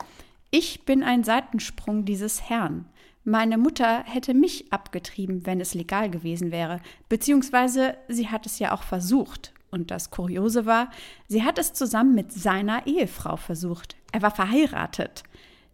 ich 0.52 0.86
bin 0.86 1.04
ein 1.04 1.24
Seitensprung 1.24 2.06
dieses 2.06 2.50
Herrn. 2.50 2.86
Meine 3.24 3.58
Mutter 3.58 4.04
hätte 4.06 4.34
mich 4.34 4.72
abgetrieben, 4.72 5.46
wenn 5.46 5.60
es 5.60 5.74
legal 5.74 6.10
gewesen 6.10 6.52
wäre, 6.52 6.80
beziehungsweise 7.10 7.98
sie 8.08 8.30
hat 8.30 8.46
es 8.46 8.60
ja 8.60 8.72
auch 8.74 8.84
versucht. 8.84 9.54
Und 9.70 9.92
das 9.92 10.12
Kuriose 10.12 10.66
war, 10.66 10.90
sie 11.28 11.44
hat 11.44 11.60
es 11.60 11.74
zusammen 11.74 12.16
mit 12.16 12.32
seiner 12.32 12.88
Ehefrau 12.88 13.36
versucht. 13.36 13.98
Er 14.14 14.22
war 14.22 14.32
verheiratet. 14.32 15.24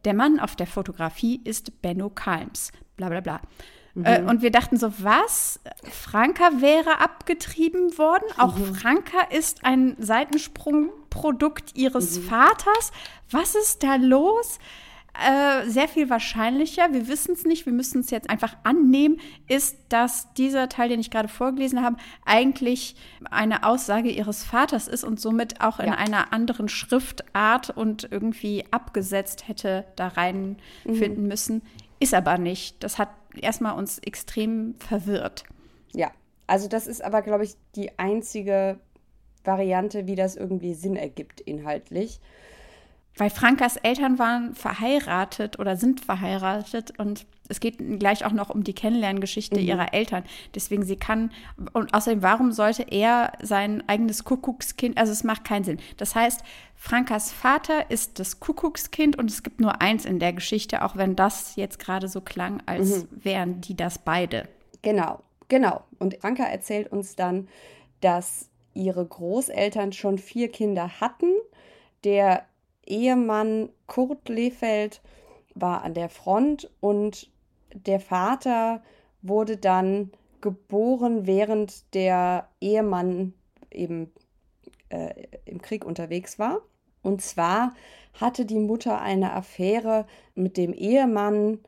Der 0.03 0.15
Mann 0.15 0.39
auf 0.39 0.55
der 0.55 0.65
Fotografie 0.65 1.41
ist 1.43 1.81
Benno 1.83 2.09
Kalms. 2.09 2.71
Bla 2.97 3.09
bla 3.09 3.21
bla. 3.21 3.41
Mhm. 3.95 4.05
Äh, 4.05 4.21
und 4.21 4.41
wir 4.41 4.51
dachten 4.51 4.77
so, 4.77 4.91
was? 4.99 5.59
Franka 5.91 6.61
wäre 6.61 6.99
abgetrieben 6.99 7.97
worden? 7.97 8.25
Auch 8.37 8.57
mhm. 8.57 8.75
Franka 8.75 9.21
ist 9.29 9.65
ein 9.65 9.95
Seitensprungprodukt 9.99 11.75
ihres 11.75 12.19
mhm. 12.19 12.23
Vaters? 12.23 12.91
Was 13.29 13.55
ist 13.55 13.83
da 13.83 13.95
los? 13.95 14.59
Äh, 15.15 15.69
sehr 15.69 15.87
viel 15.87 16.09
wahrscheinlicher, 16.09 16.91
wir 16.91 17.07
wissen 17.07 17.33
es 17.33 17.45
nicht, 17.45 17.67
wir 17.67 17.73
müssen 17.73 17.99
es 17.99 18.09
jetzt 18.09 18.31
einfach 18.31 18.55
annehmen, 18.63 19.19
ist, 19.47 19.77
dass 19.89 20.33
dieser 20.33 20.69
Teil, 20.69 20.89
den 20.89 20.99
ich 20.99 21.11
gerade 21.11 21.27
vorgelesen 21.27 21.83
habe, 21.83 21.97
eigentlich 22.25 22.95
eine 23.29 23.63
Aussage 23.63 24.09
ihres 24.09 24.43
Vaters 24.43 24.87
ist 24.87 25.03
und 25.03 25.19
somit 25.19 25.61
auch 25.61 25.79
in 25.79 25.89
ja. 25.89 25.93
einer 25.93 26.33
anderen 26.33 26.67
Schriftart 26.67 27.69
und 27.69 28.07
irgendwie 28.09 28.65
abgesetzt 28.71 29.47
hätte 29.47 29.85
da 29.97 30.07
reinfinden 30.07 31.21
mhm. 31.21 31.27
müssen. 31.27 31.61
Ist 31.99 32.15
aber 32.15 32.39
nicht. 32.39 32.83
Das 32.83 32.97
hat 32.97 33.09
erstmal 33.41 33.77
uns 33.77 33.99
extrem 33.99 34.75
verwirrt. 34.75 35.43
Ja, 35.93 36.11
also 36.47 36.67
das 36.67 36.87
ist 36.87 37.03
aber, 37.03 37.21
glaube 37.21 37.43
ich, 37.43 37.55
die 37.75 37.97
einzige 37.97 38.79
Variante, 39.43 40.07
wie 40.07 40.15
das 40.15 40.35
irgendwie 40.35 40.73
Sinn 40.73 40.95
ergibt 40.95 41.41
inhaltlich. 41.41 42.19
Weil 43.15 43.29
Frankas 43.29 43.77
Eltern 43.77 44.17
waren 44.17 44.55
verheiratet 44.55 45.59
oder 45.59 45.77
sind 45.77 46.01
verheiratet 46.01 46.97
und 46.97 47.27
es 47.47 47.59
geht 47.59 47.77
gleich 47.99 48.25
auch 48.25 48.31
noch 48.31 48.49
um 48.49 48.63
die 48.63 48.73
Kennenlerngeschichte 48.73 49.59
mhm. 49.59 49.67
ihrer 49.67 49.93
Eltern. 49.93 50.23
Deswegen 50.55 50.83
sie 50.83 50.95
kann 50.95 51.31
und 51.73 51.93
außerdem 51.93 52.23
warum 52.23 52.51
sollte 52.51 52.83
er 52.89 53.33
sein 53.41 53.87
eigenes 53.87 54.23
Kuckuckskind, 54.23 54.97
also 54.97 55.11
es 55.11 55.23
macht 55.23 55.45
keinen 55.45 55.63
Sinn. 55.63 55.79
Das 55.97 56.15
heißt, 56.15 56.41
Frankas 56.75 57.31
Vater 57.31 57.91
ist 57.91 58.19
das 58.19 58.39
Kuckuckskind 58.39 59.17
und 59.17 59.29
es 59.29 59.43
gibt 59.43 59.61
nur 59.61 59.81
eins 59.81 60.05
in 60.05 60.19
der 60.19 60.33
Geschichte, 60.33 60.83
auch 60.83 60.95
wenn 60.95 61.15
das 61.15 61.55
jetzt 61.55 61.77
gerade 61.77 62.07
so 62.07 62.21
klang, 62.21 62.63
als 62.65 63.03
mhm. 63.03 63.07
wären 63.11 63.61
die 63.61 63.75
das 63.75 63.99
beide. 63.99 64.47
Genau, 64.81 65.21
genau. 65.49 65.83
Und 65.99 66.15
Franka 66.19 66.45
erzählt 66.45 66.91
uns 66.91 67.15
dann, 67.15 67.47
dass 68.01 68.49
ihre 68.73 69.05
Großeltern 69.05 69.93
schon 69.93 70.17
vier 70.17 70.51
Kinder 70.51 70.99
hatten. 70.99 71.31
Der 72.03 72.45
Ehemann 72.85 73.69
Kurt 73.87 74.29
Lefeld 74.29 75.01
war 75.55 75.83
an 75.83 75.93
der 75.93 76.09
Front 76.09 76.69
und 76.79 77.29
der 77.73 77.99
Vater 77.99 78.81
wurde 79.21 79.57
dann 79.57 80.11
geboren, 80.41 81.25
während 81.25 81.93
der 81.93 82.49
Ehemann 82.59 83.33
eben 83.71 84.11
äh, 84.89 85.13
im 85.45 85.61
Krieg 85.61 85.85
unterwegs 85.85 86.37
war. 86.37 86.61
Und 87.01 87.21
zwar 87.21 87.73
hatte 88.19 88.45
die 88.45 88.59
Mutter 88.59 89.01
eine 89.01 89.33
Affäre 89.33 90.05
mit 90.35 90.57
dem 90.57 90.73
Ehemann 90.73 91.59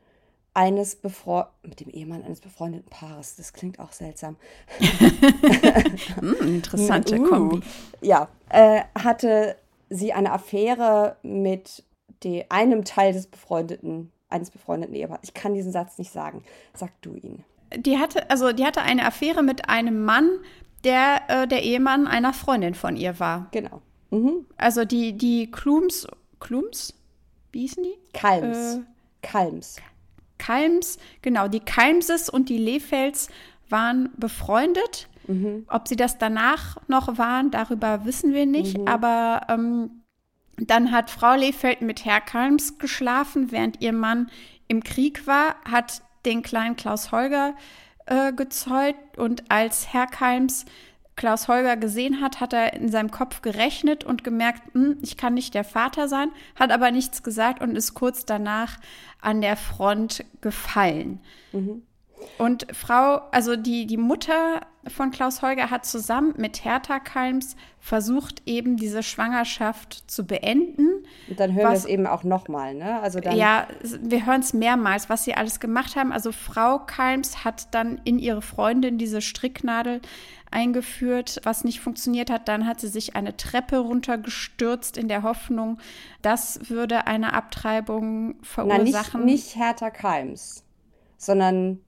eines 0.54 0.96
Befre 0.96 1.48
mit 1.62 1.80
dem 1.80 1.90
Ehemann 1.90 2.22
eines 2.24 2.40
befreundeten 2.40 2.88
Paares. 2.88 3.36
Das 3.36 3.52
klingt 3.52 3.78
auch 3.78 3.92
seltsam. 3.92 4.36
mm, 6.20 6.32
interessante 6.40 7.20
uh, 7.20 7.24
Kombi. 7.28 7.60
Ja, 8.00 8.28
äh, 8.48 8.82
hatte 8.94 9.56
sie 9.88 10.12
eine 10.12 10.32
Affäre 10.32 11.16
mit 11.22 11.84
de, 12.22 12.46
einem 12.48 12.84
Teil 12.84 13.12
des 13.12 13.26
befreundeten, 13.26 14.12
eines 14.28 14.50
befreundeten 14.50 14.94
Ehepaars. 14.94 15.20
Ich 15.22 15.34
kann 15.34 15.54
diesen 15.54 15.72
Satz 15.72 15.98
nicht 15.98 16.12
sagen. 16.12 16.42
Sag 16.74 16.90
du 17.02 17.14
ihn. 17.14 17.44
Die 17.74 17.98
hatte, 17.98 18.30
also 18.30 18.52
die 18.52 18.64
hatte 18.64 18.82
eine 18.82 19.04
Affäre 19.04 19.42
mit 19.42 19.68
einem 19.68 20.04
Mann, 20.04 20.30
der 20.84 21.22
äh, 21.28 21.48
der 21.48 21.62
Ehemann 21.62 22.06
einer 22.06 22.32
Freundin 22.32 22.74
von 22.74 22.96
ihr 22.96 23.18
war. 23.18 23.48
Genau. 23.50 23.82
Mhm. 24.10 24.46
Also 24.56 24.84
die, 24.84 25.12
die 25.14 25.50
Klums, 25.50 26.06
Klums? 26.40 26.94
Wie 27.52 27.60
hießen 27.60 27.82
die? 27.82 27.98
Kalms. 28.12 28.76
Äh, 28.76 28.80
Kalms. 29.22 29.76
Kalms, 30.38 30.98
genau. 31.22 31.48
Die 31.48 31.60
Kalmses 31.60 32.28
und 32.28 32.48
die 32.48 32.58
Lefels 32.58 33.28
waren 33.68 34.10
befreundet. 34.16 35.08
Mhm. 35.26 35.64
Ob 35.68 35.88
sie 35.88 35.96
das 35.96 36.18
danach 36.18 36.76
noch 36.88 37.18
waren, 37.18 37.50
darüber 37.50 38.04
wissen 38.04 38.32
wir 38.32 38.46
nicht. 38.46 38.78
Mhm. 38.78 38.88
Aber 38.88 39.42
ähm, 39.48 40.02
dann 40.58 40.90
hat 40.92 41.10
Frau 41.10 41.34
Lefeld 41.34 41.82
mit 41.82 42.04
Herr 42.04 42.20
Kalms 42.20 42.78
geschlafen, 42.78 43.52
während 43.52 43.82
ihr 43.82 43.92
Mann 43.92 44.30
im 44.68 44.82
Krieg 44.82 45.26
war, 45.26 45.56
hat 45.70 46.02
den 46.24 46.42
kleinen 46.42 46.76
Klaus 46.76 47.12
Holger 47.12 47.54
äh, 48.06 48.32
gezeugt 48.32 49.18
und 49.18 49.50
als 49.50 49.92
Herr 49.92 50.06
Kalms 50.06 50.64
Klaus 51.16 51.48
Holger 51.48 51.78
gesehen 51.78 52.20
hat, 52.20 52.40
hat 52.40 52.52
er 52.52 52.74
in 52.74 52.90
seinem 52.90 53.10
Kopf 53.10 53.40
gerechnet 53.40 54.04
und 54.04 54.22
gemerkt, 54.22 54.62
hm, 54.74 54.98
ich 55.00 55.16
kann 55.16 55.32
nicht 55.32 55.54
der 55.54 55.64
Vater 55.64 56.08
sein, 56.08 56.30
hat 56.56 56.70
aber 56.70 56.90
nichts 56.90 57.22
gesagt 57.22 57.62
und 57.62 57.74
ist 57.74 57.94
kurz 57.94 58.26
danach 58.26 58.78
an 59.22 59.40
der 59.40 59.56
Front 59.56 60.24
gefallen. 60.42 61.20
Mhm. 61.52 61.82
Und 62.38 62.66
Frau, 62.72 63.20
also 63.32 63.56
die, 63.56 63.86
die 63.86 63.96
Mutter 63.96 64.60
von 64.88 65.10
Klaus 65.10 65.42
Holger 65.42 65.70
hat 65.70 65.84
zusammen 65.84 66.34
mit 66.36 66.64
Hertha 66.64 67.00
Kalms 67.00 67.56
versucht, 67.80 68.42
eben 68.46 68.76
diese 68.76 69.02
Schwangerschaft 69.02 70.10
zu 70.10 70.26
beenden. 70.26 71.04
Und 71.28 71.40
dann 71.40 71.54
hören 71.54 71.70
wir 71.70 71.76
es 71.76 71.84
eben 71.84 72.06
auch 72.06 72.24
nochmal, 72.24 72.74
ne? 72.74 73.00
Also 73.00 73.20
dann 73.20 73.36
ja, 73.36 73.66
wir 73.82 74.26
hören 74.26 74.40
es 74.40 74.52
mehrmals, 74.52 75.08
was 75.08 75.24
sie 75.24 75.34
alles 75.34 75.60
gemacht 75.60 75.96
haben. 75.96 76.12
Also 76.12 76.32
Frau 76.32 76.78
Kalms 76.78 77.44
hat 77.44 77.74
dann 77.74 78.00
in 78.04 78.18
ihre 78.18 78.42
Freundin 78.42 78.98
diese 78.98 79.20
Stricknadel 79.20 80.00
eingeführt, 80.50 81.40
was 81.42 81.64
nicht 81.64 81.80
funktioniert 81.80 82.30
hat. 82.30 82.48
Dann 82.48 82.66
hat 82.66 82.80
sie 82.80 82.88
sich 82.88 83.16
eine 83.16 83.36
Treppe 83.36 83.78
runtergestürzt 83.78 84.96
in 84.96 85.08
der 85.08 85.22
Hoffnung, 85.22 85.78
das 86.22 86.70
würde 86.70 87.06
eine 87.06 87.32
Abtreibung 87.32 88.36
verursachen. 88.42 89.20
Na, 89.20 89.26
nicht, 89.26 89.46
nicht 89.46 89.56
Hertha 89.56 89.90
Kalms, 89.90 90.64
sondern 91.18 91.80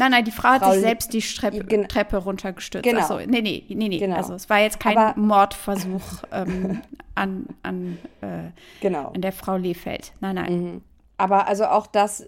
Nein, 0.00 0.10
nein, 0.10 0.24
die 0.24 0.30
Frau, 0.30 0.58
Frau 0.58 0.66
hat 0.66 0.72
sich 0.72 0.82
selbst 0.82 1.12
die 1.12 1.22
Streppe, 1.22 1.64
genau. 1.64 1.86
Treppe 1.86 2.16
runtergestürzt. 2.16 2.84
Genau. 2.84 3.00
Also, 3.00 3.18
nee, 3.18 3.42
nee, 3.42 3.64
nee, 3.68 3.88
nee. 3.88 3.98
Genau. 3.98 4.16
Also 4.16 4.34
es 4.34 4.48
war 4.50 4.58
jetzt 4.58 4.80
kein 4.80 4.96
Aber, 4.96 5.18
Mordversuch 5.20 6.02
ähm, 6.32 6.82
an, 7.14 7.46
an, 7.62 7.98
äh, 8.22 8.50
genau. 8.80 9.10
an 9.10 9.20
der 9.20 9.32
Frau 9.32 9.56
Lefeld. 9.56 10.12
Nein, 10.20 10.34
nein. 10.36 10.52
Mhm. 10.52 10.82
Aber 11.18 11.46
also 11.46 11.66
auch 11.66 11.86
das 11.86 12.26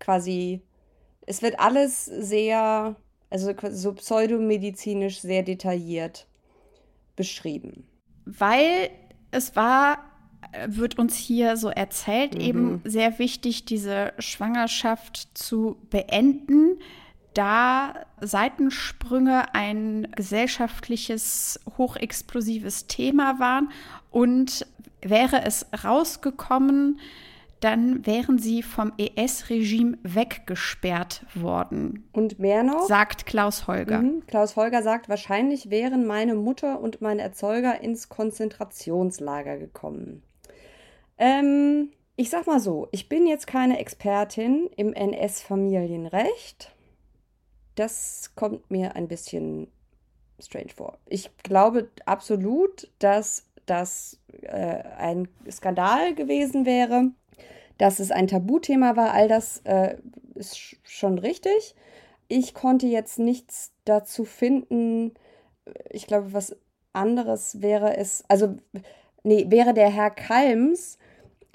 quasi, 0.00 0.60
es 1.26 1.42
wird 1.42 1.60
alles 1.60 2.04
sehr, 2.04 2.96
also 3.30 3.54
so 3.70 3.92
pseudomedizinisch 3.92 5.20
sehr 5.20 5.42
detailliert 5.42 6.26
beschrieben. 7.14 7.86
Weil 8.24 8.90
es 9.30 9.54
war 9.54 9.98
wird 10.66 10.98
uns 10.98 11.16
hier 11.16 11.56
so 11.56 11.68
erzählt, 11.68 12.34
mhm. 12.34 12.40
eben 12.40 12.80
sehr 12.84 13.18
wichtig, 13.18 13.64
diese 13.64 14.12
Schwangerschaft 14.18 15.28
zu 15.34 15.76
beenden, 15.90 16.78
da 17.34 17.94
Seitensprünge 18.20 19.54
ein 19.54 20.08
gesellschaftliches, 20.16 21.60
hochexplosives 21.76 22.86
Thema 22.86 23.38
waren 23.38 23.70
und 24.10 24.66
wäre 25.02 25.44
es 25.44 25.66
rausgekommen, 25.84 26.98
dann 27.60 28.06
wären 28.06 28.38
sie 28.38 28.62
vom 28.62 28.92
ES-Regime 28.98 29.98
weggesperrt 30.02 31.24
worden. 31.34 32.08
Und 32.12 32.38
mehr 32.38 32.62
noch? 32.62 32.86
Sagt 32.86 33.26
Klaus 33.26 33.66
Holger. 33.66 34.02
Mhm. 34.02 34.26
Klaus 34.26 34.56
Holger 34.56 34.82
sagt, 34.82 35.08
wahrscheinlich 35.08 35.70
wären 35.70 36.06
meine 36.06 36.34
Mutter 36.34 36.80
und 36.80 37.00
mein 37.00 37.18
Erzeuger 37.18 37.80
ins 37.80 38.08
Konzentrationslager 38.08 39.56
gekommen. 39.58 40.22
Ähm, 41.18 41.90
ich 42.16 42.30
sag 42.30 42.46
mal 42.46 42.60
so, 42.60 42.88
ich 42.92 43.08
bin 43.08 43.26
jetzt 43.26 43.46
keine 43.46 43.78
Expertin 43.78 44.70
im 44.76 44.92
NS-Familienrecht. 44.92 46.74
Das 47.74 48.32
kommt 48.34 48.70
mir 48.70 48.96
ein 48.96 49.08
bisschen 49.08 49.68
strange 50.40 50.70
vor. 50.74 50.98
Ich 51.06 51.30
glaube 51.38 51.90
absolut, 52.04 52.90
dass 52.98 53.46
das 53.66 54.18
äh, 54.42 54.82
ein 54.98 55.28
Skandal 55.50 56.14
gewesen 56.14 56.64
wäre, 56.64 57.10
dass 57.78 57.98
es 57.98 58.10
ein 58.10 58.28
Tabuthema 58.28 58.96
war. 58.96 59.12
All 59.12 59.28
das 59.28 59.60
äh, 59.64 59.96
ist 60.34 60.58
schon 60.84 61.18
richtig. 61.18 61.74
Ich 62.28 62.54
konnte 62.54 62.86
jetzt 62.86 63.18
nichts 63.18 63.72
dazu 63.84 64.24
finden. 64.24 65.14
Ich 65.90 66.06
glaube, 66.06 66.32
was 66.32 66.56
anderes 66.92 67.60
wäre 67.60 67.96
es, 67.96 68.24
also 68.28 68.56
nee, 69.22 69.46
wäre 69.48 69.74
der 69.74 69.90
Herr 69.90 70.10
Kalms 70.10 70.98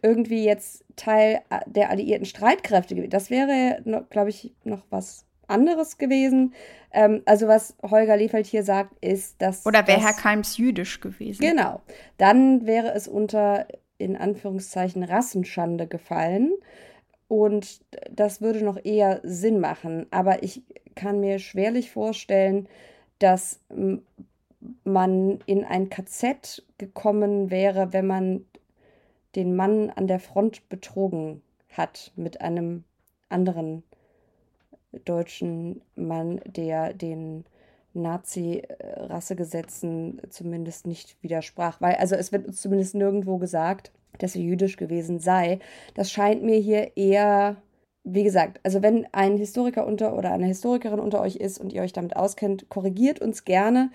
irgendwie 0.02 0.46
jetzt 0.46 0.84
Teil 0.96 1.42
der 1.66 1.90
alliierten 1.90 2.26
Streitkräfte 2.26 2.96
gewesen. 2.96 3.12
Das 3.12 3.30
wäre, 3.30 3.82
glaube 4.10 4.30
ich, 4.30 4.54
noch 4.64 4.84
was 4.90 5.26
anderes 5.48 5.98
gewesen. 5.98 6.54
Ähm, 6.92 7.22
also 7.26 7.48
was 7.48 7.76
Holger 7.84 8.18
Lefeld 8.18 8.48
hier 8.48 8.64
sagt, 8.64 8.94
ist, 9.04 9.42
dass... 9.42 9.66
Oder 9.66 9.86
wäre 9.88 10.02
Herr 10.02 10.14
Keims 10.14 10.58
jüdisch 10.58 11.00
gewesen. 11.02 11.42
Genau. 11.42 11.82
Dann 12.18 12.66
wäre 12.66 12.94
es 12.94 13.08
unter, 13.08 13.68
in 13.98 14.16
Anführungszeichen, 14.16 15.04
Rassenschande 15.04 15.88
gefallen. 15.88 16.52
Und 17.28 17.82
das 18.10 18.42
würde 18.42 18.64
noch 18.64 18.84
eher 18.84 19.22
Sinn 19.24 19.60
machen. 19.60 20.08
Aber 20.12 20.44
ich 20.44 20.64
kann 20.96 21.20
mir 21.20 21.40
schwerlich 21.40 21.92
vorstellen, 21.92 22.68
dass 23.20 23.60
man 24.84 25.40
in 25.46 25.64
ein 25.64 25.90
KZ 25.90 26.64
gekommen 26.78 27.50
wäre, 27.50 27.94
wenn 27.94 28.08
man 28.08 28.46
den 29.36 29.56
Mann 29.56 29.90
an 29.90 30.08
der 30.08 30.20
Front 30.20 30.70
betrogen 30.70 31.42
hat 31.70 32.12
mit 32.16 32.42
einem 32.42 32.84
anderen 33.30 33.84
deutschen 35.06 35.82
Mann, 35.96 36.42
der 36.46 36.94
den 36.94 37.46
Nazi-Rassegesetzen 37.94 40.22
zumindest 40.30 40.88
nicht 40.88 41.18
widersprach. 41.22 41.82
Weil, 41.82 41.96
also 41.96 42.16
es 42.16 42.32
wird 42.32 42.48
uns 42.48 42.62
zumindest 42.62 42.96
nirgendwo 42.96 43.38
gesagt, 43.38 43.92
dass 44.20 44.36
er 44.36 44.42
jüdisch 44.42 44.78
gewesen 44.78 45.20
sei. 45.20 45.60
Das 45.94 46.10
scheint 46.12 46.44
mir 46.44 46.58
hier 46.58 46.98
eher, 46.98 47.58
wie 48.04 48.24
gesagt, 48.24 48.60
also 48.64 48.82
wenn 48.82 49.08
ein 49.14 49.38
Historiker 49.38 49.86
unter 49.86 50.18
oder 50.18 50.32
eine 50.32 50.48
Historikerin 50.48 51.00
unter 51.00 51.22
euch 51.22 51.36
ist 51.38 51.60
und 51.60 51.74
ihr 51.74 51.82
euch 51.82 51.94
damit 51.94 52.16
auskennt, 52.16 52.70
korrigiert 52.70 53.20
uns 53.20 53.46
gerne. 53.46 53.92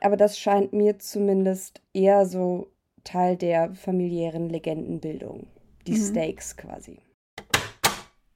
Aber 0.00 0.16
das 0.16 0.38
scheint 0.38 0.72
mir 0.72 0.98
zumindest 0.98 1.82
eher 1.92 2.26
so 2.26 2.68
Teil 3.04 3.36
der 3.36 3.74
familiären 3.74 4.48
Legendenbildung. 4.48 5.46
Die 5.86 5.92
mhm. 5.92 6.10
Stakes 6.10 6.56
quasi. 6.56 7.00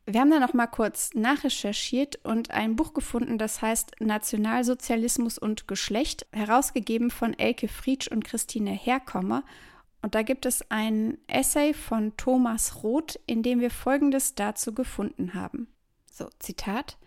Wir 0.06 0.20
haben 0.20 0.30
da 0.30 0.38
noch 0.38 0.52
mal 0.52 0.66
kurz 0.66 1.14
nachrecherchiert 1.14 2.16
und 2.24 2.50
ein 2.50 2.76
Buch 2.76 2.92
gefunden, 2.92 3.38
das 3.38 3.62
heißt 3.62 4.00
Nationalsozialismus 4.00 5.38
und 5.38 5.66
Geschlecht, 5.66 6.26
herausgegeben 6.30 7.10
von 7.10 7.32
Elke 7.38 7.68
Friedsch 7.68 8.08
und 8.08 8.22
Christine 8.22 8.72
Herkommer. 8.72 9.44
Und 10.02 10.14
da 10.14 10.20
gibt 10.20 10.44
es 10.44 10.70
ein 10.70 11.16
Essay 11.26 11.72
von 11.72 12.14
Thomas 12.18 12.82
Roth, 12.82 13.18
in 13.26 13.42
dem 13.42 13.60
wir 13.60 13.70
Folgendes 13.70 14.34
dazu 14.34 14.74
gefunden 14.74 15.32
haben. 15.32 15.68
So, 16.12 16.28
Zitat. 16.38 16.98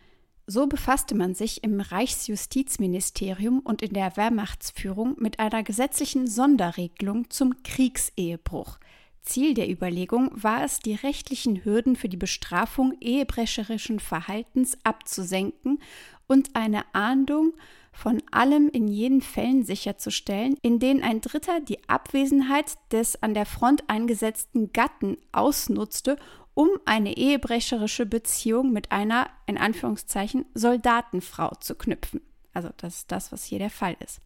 So 0.49 0.65
befasste 0.65 1.13
man 1.13 1.33
sich 1.33 1.61
im 1.65 1.81
Reichsjustizministerium 1.81 3.59
und 3.59 3.81
in 3.81 3.91
der 3.91 4.15
Wehrmachtsführung 4.15 5.17
mit 5.19 5.39
einer 5.39 5.61
gesetzlichen 5.61 6.25
Sonderregelung 6.25 7.29
zum 7.29 7.61
Kriegsehebruch. 7.63 8.79
Ziel 9.23 9.55
der 9.55 9.69
Überlegung 9.69 10.31
war 10.31 10.63
es, 10.63 10.79
die 10.79 10.95
rechtlichen 10.95 11.65
Hürden 11.65 11.97
für 11.97 12.07
die 12.07 12.15
Bestrafung 12.15 12.95
ehebrecherischen 13.01 13.99
Verhaltens 13.99 14.77
abzusenken 14.85 15.81
und 16.27 16.55
eine 16.55 16.85
Ahndung 16.93 17.51
von 17.91 18.23
allem 18.31 18.69
in 18.69 18.87
jeden 18.87 19.19
Fällen 19.19 19.65
sicherzustellen, 19.65 20.55
in 20.61 20.79
denen 20.79 21.03
ein 21.03 21.19
Dritter 21.19 21.59
die 21.59 21.89
Abwesenheit 21.89 22.77
des 22.93 23.21
an 23.21 23.33
der 23.33 23.45
Front 23.45 23.83
eingesetzten 23.89 24.71
Gatten 24.71 25.17
ausnutzte, 25.33 26.15
um 26.57 26.69
eine 26.85 27.15
ehebrecherische 27.15 28.07
Beziehung 28.07 28.73
mit 28.73 28.91
einer, 28.91 29.29
in 29.45 29.59
Anführungszeichen, 29.59 30.43
Soldatenfrau 30.55 31.51
zu 31.59 31.75
knüpfen. 31.75 32.19
Also 32.51 32.69
das 32.77 32.95
ist 32.95 33.11
das, 33.11 33.31
was 33.31 33.43
hier 33.43 33.59
der 33.59 33.69
Fall 33.69 33.95
ist. 34.03 34.21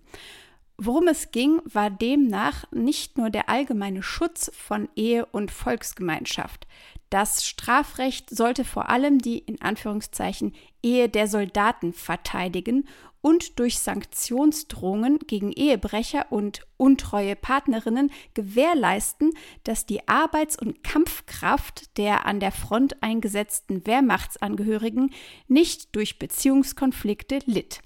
Worum 0.77 1.09
es 1.09 1.31
ging, 1.31 1.61
war 1.65 1.89
demnach 1.89 2.71
nicht 2.71 3.17
nur 3.17 3.31
der 3.31 3.49
allgemeine 3.49 4.01
Schutz 4.01 4.49
von 4.55 4.87
Ehe 4.95 5.25
und 5.25 5.51
Volksgemeinschaft. 5.51 6.67
Das 7.09 7.45
Strafrecht 7.45 8.29
sollte 8.29 8.63
vor 8.63 8.87
allem 8.87 9.19
die 9.19 9.39
in 9.39 9.61
Anführungszeichen 9.61 10.53
Ehe 10.81 11.09
der 11.09 11.27
Soldaten 11.27 11.91
verteidigen 11.91 12.87
und 13.21 13.59
durch 13.59 13.79
Sanktionsdrohungen 13.79 15.19
gegen 15.19 15.51
Ehebrecher 15.51 16.27
und 16.31 16.67
untreue 16.77 17.35
Partnerinnen 17.35 18.11
gewährleisten, 18.33 19.31
dass 19.63 19.85
die 19.85 20.07
Arbeits- 20.07 20.59
und 20.59 20.83
Kampfkraft 20.83 21.97
der 21.97 22.25
an 22.25 22.39
der 22.39 22.51
Front 22.51 23.01
eingesetzten 23.01 23.85
Wehrmachtsangehörigen 23.85 25.11
nicht 25.47 25.95
durch 25.95 26.19
Beziehungskonflikte 26.19 27.39
litt. 27.45 27.81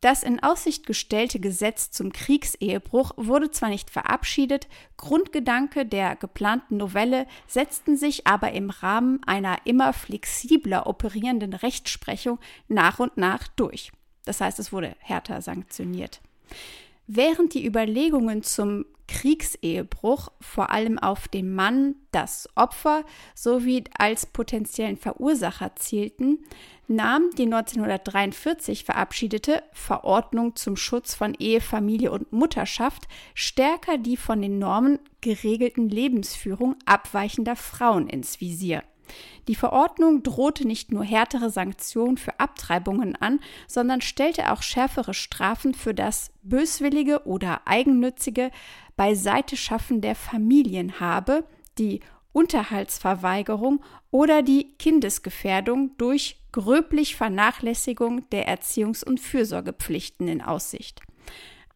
Das 0.00 0.22
in 0.22 0.42
Aussicht 0.42 0.86
gestellte 0.86 1.40
Gesetz 1.40 1.90
zum 1.90 2.12
Kriegsehebruch 2.12 3.12
wurde 3.16 3.50
zwar 3.50 3.70
nicht 3.70 3.90
verabschiedet, 3.90 4.68
Grundgedanke 4.98 5.86
der 5.86 6.16
geplanten 6.16 6.76
Novelle 6.76 7.26
setzten 7.46 7.96
sich 7.96 8.26
aber 8.26 8.52
im 8.52 8.70
Rahmen 8.70 9.20
einer 9.24 9.58
immer 9.64 9.92
flexibler 9.92 10.86
operierenden 10.86 11.54
Rechtsprechung 11.54 12.38
nach 12.68 12.98
und 12.98 13.16
nach 13.16 13.48
durch. 13.48 13.90
Das 14.26 14.42
heißt, 14.42 14.58
es 14.58 14.72
wurde 14.72 14.94
härter 14.98 15.40
sanktioniert. 15.40 16.20
Während 17.06 17.54
die 17.54 17.64
Überlegungen 17.64 18.42
zum 18.42 18.84
Kriegsehebruch 19.08 20.30
vor 20.40 20.70
allem 20.70 20.98
auf 20.98 21.28
den 21.28 21.54
Mann, 21.54 21.94
das 22.10 22.48
Opfer 22.56 23.04
sowie 23.34 23.84
als 23.96 24.26
potenziellen 24.26 24.96
Verursacher 24.96 25.76
zielten, 25.76 26.40
nahm 26.88 27.30
die 27.36 27.44
1943 27.44 28.84
verabschiedete 28.84 29.62
Verordnung 29.72 30.56
zum 30.56 30.76
Schutz 30.76 31.14
von 31.14 31.34
Ehe, 31.38 31.60
Familie 31.60 32.10
und 32.10 32.32
Mutterschaft 32.32 33.06
stärker 33.34 33.98
die 33.98 34.16
von 34.16 34.42
den 34.42 34.58
Normen 34.58 34.98
geregelten 35.20 35.88
Lebensführung 35.88 36.76
abweichender 36.84 37.54
Frauen 37.56 38.08
ins 38.08 38.40
Visier. 38.40 38.82
Die 39.48 39.54
Verordnung 39.54 40.22
drohte 40.22 40.66
nicht 40.66 40.92
nur 40.92 41.04
härtere 41.04 41.50
Sanktionen 41.50 42.16
für 42.16 42.38
Abtreibungen 42.40 43.16
an, 43.16 43.40
sondern 43.66 44.00
stellte 44.00 44.52
auch 44.52 44.62
schärfere 44.62 45.14
Strafen 45.14 45.74
für 45.74 45.94
das 45.94 46.32
böswillige 46.42 47.26
oder 47.26 47.62
eigennützige 47.66 48.50
Beiseiteschaffen 48.96 50.00
der 50.00 50.14
Familien 50.14 51.00
habe, 51.00 51.44
die 51.78 52.00
Unterhaltsverweigerung 52.32 53.82
oder 54.10 54.42
die 54.42 54.74
Kindesgefährdung 54.78 55.96
durch 55.96 56.38
gröblich 56.52 57.16
Vernachlässigung 57.16 58.28
der 58.30 58.48
Erziehungs- 58.48 59.04
und 59.04 59.20
Fürsorgepflichten 59.20 60.28
in 60.28 60.42
Aussicht. 60.42 61.00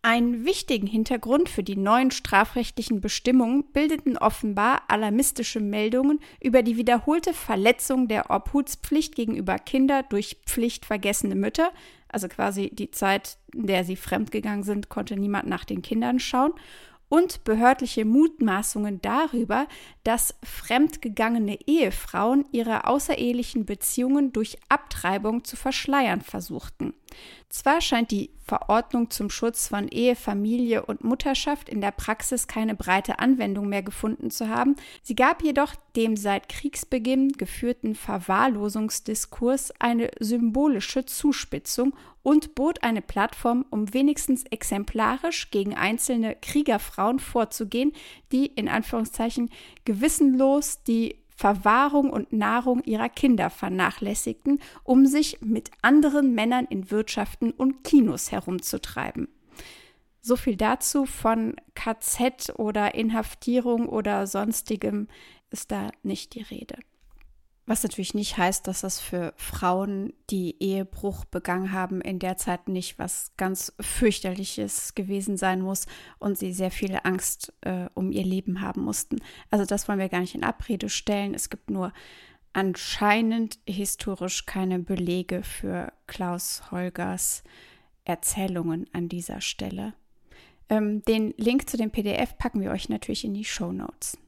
Einen 0.03 0.47
wichtigen 0.47 0.87
Hintergrund 0.87 1.51
für 1.51 1.63
die 1.63 1.77
neuen 1.77 2.11
strafrechtlichen 2.11 3.03
Bestimmungen 3.03 3.65
bildeten 3.65 4.17
offenbar 4.17 4.83
alarmistische 4.89 5.61
Meldungen 5.61 6.21
über 6.43 6.63
die 6.63 6.79
wiederholte 6.79 7.35
Verletzung 7.35 8.09
der 8.09 8.31
Obhutspflicht 8.31 9.15
gegenüber 9.15 9.59
Kinder 9.59 10.03
durch 10.03 10.39
pflichtvergessene 10.47 11.35
Mütter, 11.35 11.71
also 12.09 12.29
quasi 12.29 12.71
die 12.73 12.91
Zeit, 12.91 13.37
in 13.55 13.67
der 13.67 13.85
sie 13.85 13.97
fremdgegangen 13.97 14.63
sind, 14.63 14.89
konnte 14.89 15.19
niemand 15.19 15.49
nach 15.49 15.67
den 15.67 15.83
Kindern 15.83 16.19
schauen, 16.19 16.55
und 17.11 17.45
behördliche 17.45 18.05
Mutmaßungen 18.07 19.03
darüber, 19.03 19.67
dass 20.05 20.37
fremdgegangene 20.45 21.59
Ehefrauen 21.67 22.47
ihre 22.53 22.87
außerehelichen 22.87 23.67
Beziehungen 23.67 24.33
durch 24.33 24.59
Abtreibung 24.69 25.45
zu 25.45 25.57
verschleiern 25.57 26.23
versuchten. 26.23 26.95
Zwar 27.49 27.81
scheint 27.81 28.11
die 28.11 28.31
Verordnung 28.45 29.11
zum 29.11 29.31
Schutz 29.31 29.69
von 29.69 29.89
Ehe, 29.89 30.17
Familie 30.17 30.85
und 30.85 31.05
Mutterschaft 31.05 31.69
in 31.69 31.81
der 31.81 31.91
Praxis 31.91 32.47
keine 32.47 32.75
breite 32.75 33.19
Anwendung 33.19 33.69
mehr 33.69 33.83
gefunden 33.83 34.31
zu 34.31 34.49
haben, 34.49 34.77
sie 35.03 35.15
gab 35.15 35.43
jedoch 35.43 35.75
dem 35.97 36.17
seit 36.17 36.49
Kriegsbeginn 36.49 37.33
geführten 37.33 37.95
Verwahrlosungsdiskurs 37.95 39.73
eine 39.79 40.11
symbolische 40.21 41.05
Zuspitzung 41.05 41.95
und 42.23 42.55
bot 42.55 42.83
eine 42.83 43.03
Plattform, 43.03 43.65
um 43.71 43.93
wenigstens 43.95 44.45
exemplarisch 44.45 45.51
gegen 45.51 45.75
einzelne 45.75 46.37
Kriegerfrauen 46.37 47.19
vorzugehen, 47.19 47.93
die 48.33 48.47
in 48.47 48.69
Anführungszeichen 48.69 49.51
gewissenlos 49.85 50.83
die 50.83 51.20
Verwahrung 51.41 52.11
und 52.11 52.35
Nahrung 52.35 52.83
ihrer 52.85 53.09
Kinder 53.09 53.49
vernachlässigten, 53.49 54.61
um 54.85 55.07
sich 55.07 55.41
mit 55.41 55.71
anderen 55.81 56.35
Männern 56.35 56.67
in 56.67 56.91
Wirtschaften 56.91 57.51
und 57.51 57.83
Kinos 57.83 58.31
herumzutreiben. 58.31 59.27
So 60.21 60.37
viel 60.37 60.57
dazu 60.57 61.07
von 61.07 61.57
KZ 61.75 62.53
oder 62.59 62.95
Inhaftierung 62.95 63.89
oder 63.89 64.27
sonstigem 64.27 65.09
ist 65.51 65.73
da 65.73 65.89
nicht 66.03 66.35
die 66.35 66.43
Rede. 66.43 66.77
Was 67.71 67.85
natürlich 67.85 68.15
nicht 68.15 68.37
heißt, 68.37 68.67
dass 68.67 68.81
das 68.81 68.99
für 68.99 69.33
Frauen, 69.37 70.13
die 70.29 70.57
Ehebruch 70.61 71.25
begangen 71.25 71.71
haben, 71.71 72.01
in 72.01 72.19
der 72.19 72.37
Zeit 72.37 72.67
nicht 72.67 72.99
was 72.99 73.31
ganz 73.37 73.73
fürchterliches 73.79 74.97
gewesen 74.97 75.37
sein 75.37 75.61
muss 75.61 75.87
und 76.19 76.37
sie 76.37 76.53
sehr 76.53 76.73
viel 76.73 76.99
Angst 77.05 77.53
äh, 77.61 77.87
um 77.95 78.11
ihr 78.11 78.25
Leben 78.25 78.61
haben 78.61 78.83
mussten. 78.83 79.21
Also 79.53 79.67
das 79.67 79.87
wollen 79.87 80.01
wir 80.01 80.09
gar 80.09 80.19
nicht 80.19 80.35
in 80.35 80.43
Abrede 80.43 80.89
stellen. 80.89 81.33
Es 81.33 81.49
gibt 81.49 81.71
nur 81.71 81.93
anscheinend 82.53 83.61
historisch 83.69 84.47
keine 84.47 84.81
Belege 84.81 85.45
für 85.45 85.93
Klaus 86.09 86.73
Holgers 86.73 87.45
Erzählungen 88.03 88.91
an 88.93 89.09
dieser 89.09 89.41
Stelle. 89.41 89.95
Ähm, 90.69 91.03
den 91.03 91.35
Link 91.37 91.71
zu 91.71 91.77
dem 91.77 91.93
PDF 91.93 92.37
packen 92.37 92.63
wir 92.63 92.73
euch 92.73 92.89
natürlich 92.89 93.25
in 93.25 93.35
die 93.35 93.45
Show 93.45 93.71
Notes. 93.71 94.19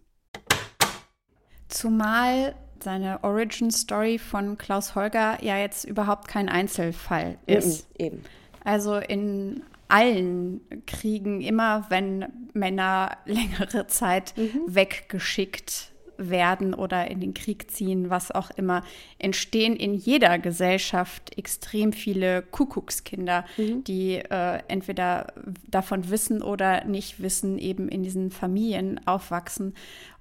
Zumal 1.67 2.55
seine 2.83 3.23
Origin 3.23 3.71
Story 3.71 4.19
von 4.19 4.59
Klaus 4.59 4.95
Holger 4.95 5.43
ja 5.43 5.59
jetzt 5.59 5.85
überhaupt 5.85 6.29
kein 6.29 6.49
Einzelfall 6.49 7.39
ist. 7.47 7.89
Eben. 7.99 8.23
Also 8.65 8.97
in 8.97 9.63
allen 9.89 10.61
Kriegen, 10.87 11.41
immer 11.41 11.87
wenn 11.91 12.27
Männer 12.55 13.19
längere 13.27 13.87
Zeit 13.87 14.35
mhm. 14.37 14.63
weggeschickt 14.67 15.93
werden 16.17 16.75
oder 16.75 17.11
in 17.11 17.21
den 17.21 17.35
Krieg 17.35 17.71
ziehen, 17.71 18.11
was 18.11 18.31
auch 18.31 18.51
immer, 18.51 18.85
entstehen 19.19 19.77
in 19.77 19.95
jeder 19.95 20.39
Gesellschaft 20.39 21.37
extrem 21.37 21.93
viele 21.93 22.43
Kuckuckskinder, 22.43 23.45
mhm. 23.57 23.85
die 23.85 24.17
äh, 24.17 24.61
entweder 24.69 25.33
davon 25.69 26.11
wissen 26.11 26.43
oder 26.43 26.85
nicht 26.85 27.21
wissen, 27.21 27.59
eben 27.59 27.89
in 27.89 28.03
diesen 28.03 28.31
Familien 28.31 29.05
aufwachsen 29.07 29.75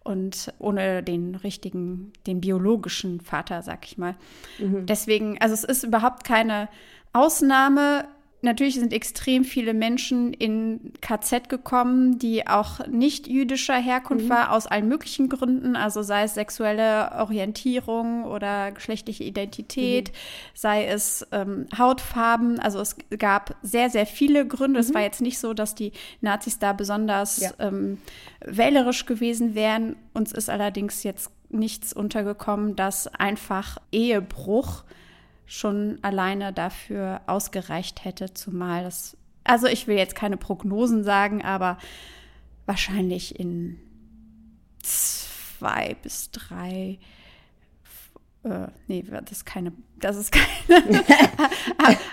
und 0.04 0.54
ohne 0.60 1.04
den 1.04 1.36
richtigen, 1.36 2.12
den 2.26 2.42
biologischen 2.42 3.22
Vater, 3.22 3.62
sag 3.62 3.86
ich 3.86 3.98
mal. 3.98 4.16
Mhm. 4.60 4.86
Deswegen, 4.86 5.38
also 5.40 5.54
es 5.54 5.64
ist 5.64 5.84
überhaupt 5.84 6.24
keine 6.24 6.70
Ausnahme 7.14 8.08
natürlich 8.42 8.76
sind 8.76 8.94
extrem 8.94 9.44
viele 9.44 9.74
Menschen 9.74 10.34
in 10.34 10.94
KZ 11.02 11.50
gekommen, 11.50 12.18
die 12.18 12.48
auch 12.48 12.86
nicht 12.88 13.28
jüdischer 13.28 13.78
Herkunft 13.78 14.26
mhm. 14.26 14.30
war, 14.30 14.52
aus 14.52 14.68
allen 14.68 14.88
möglichen 14.88 15.30
Gründen, 15.30 15.76
also 15.76 16.02
sei 16.02 16.24
es 16.24 16.34
sexuelle 16.34 17.12
Orientierung 17.20 18.26
oder 18.26 18.72
geschlechtliche 18.72 19.24
Identität, 19.24 20.10
mhm. 20.10 20.16
sei 20.54 20.86
es 20.86 21.28
ähm, 21.32 21.68
Hautfarben. 21.78 22.60
Also 22.60 22.80
es 22.80 22.96
gab 23.18 23.56
sehr, 23.62 23.90
sehr 23.90 24.06
viele 24.06 24.48
Gründe. 24.48 24.80
Mhm. 24.80 24.86
Es 24.86 24.94
war 24.94 25.02
jetzt 25.02 25.22
nicht 25.22 25.40
so, 25.40 25.54
dass 25.54 25.76
die 25.76 25.92
Nazis 26.22 26.60
da 26.60 26.74
besonders 26.74 27.42
ja. 27.42 27.52
ähm, 27.60 28.00
wählerisch 28.44 29.06
gewesen 29.06 29.56
wären. 29.56 29.96
Uns 30.14 30.32
ist 30.32 30.50
allerdings 30.50 31.04
jetzt 31.04 31.32
nichts 31.50 31.94
untergekommen, 31.94 32.76
dass 32.76 33.08
einfach 33.08 33.78
Ehebruch 33.92 34.84
schon 35.52 36.00
alleine 36.02 36.54
dafür 36.54 37.20
ausgereicht 37.28 38.06
hätte, 38.06 38.34
zumal 38.34 38.86
das, 38.86 39.18
also 39.44 39.68
ich 39.68 39.86
will 39.86 39.98
jetzt 39.98 40.16
keine 40.16 40.38
Prognosen 40.38 41.04
sagen, 41.04 41.44
aber 41.44 41.78
wahrscheinlich 42.66 43.38
in 43.38 43.78
zwei 44.82 45.98
bis 46.02 46.32
drei 46.32 47.00
äh, 48.44 48.68
nee, 48.88 49.04
das 49.04 49.40
ist 49.40 49.46
keine, 49.46 49.74
das 49.98 50.16
ist 50.16 50.32
keine, 50.32 51.04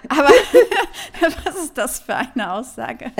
aber 0.08 0.28
was 1.44 1.56
ist 1.62 1.78
das 1.78 2.00
für 2.00 2.16
eine 2.16 2.52
Aussage? 2.52 3.12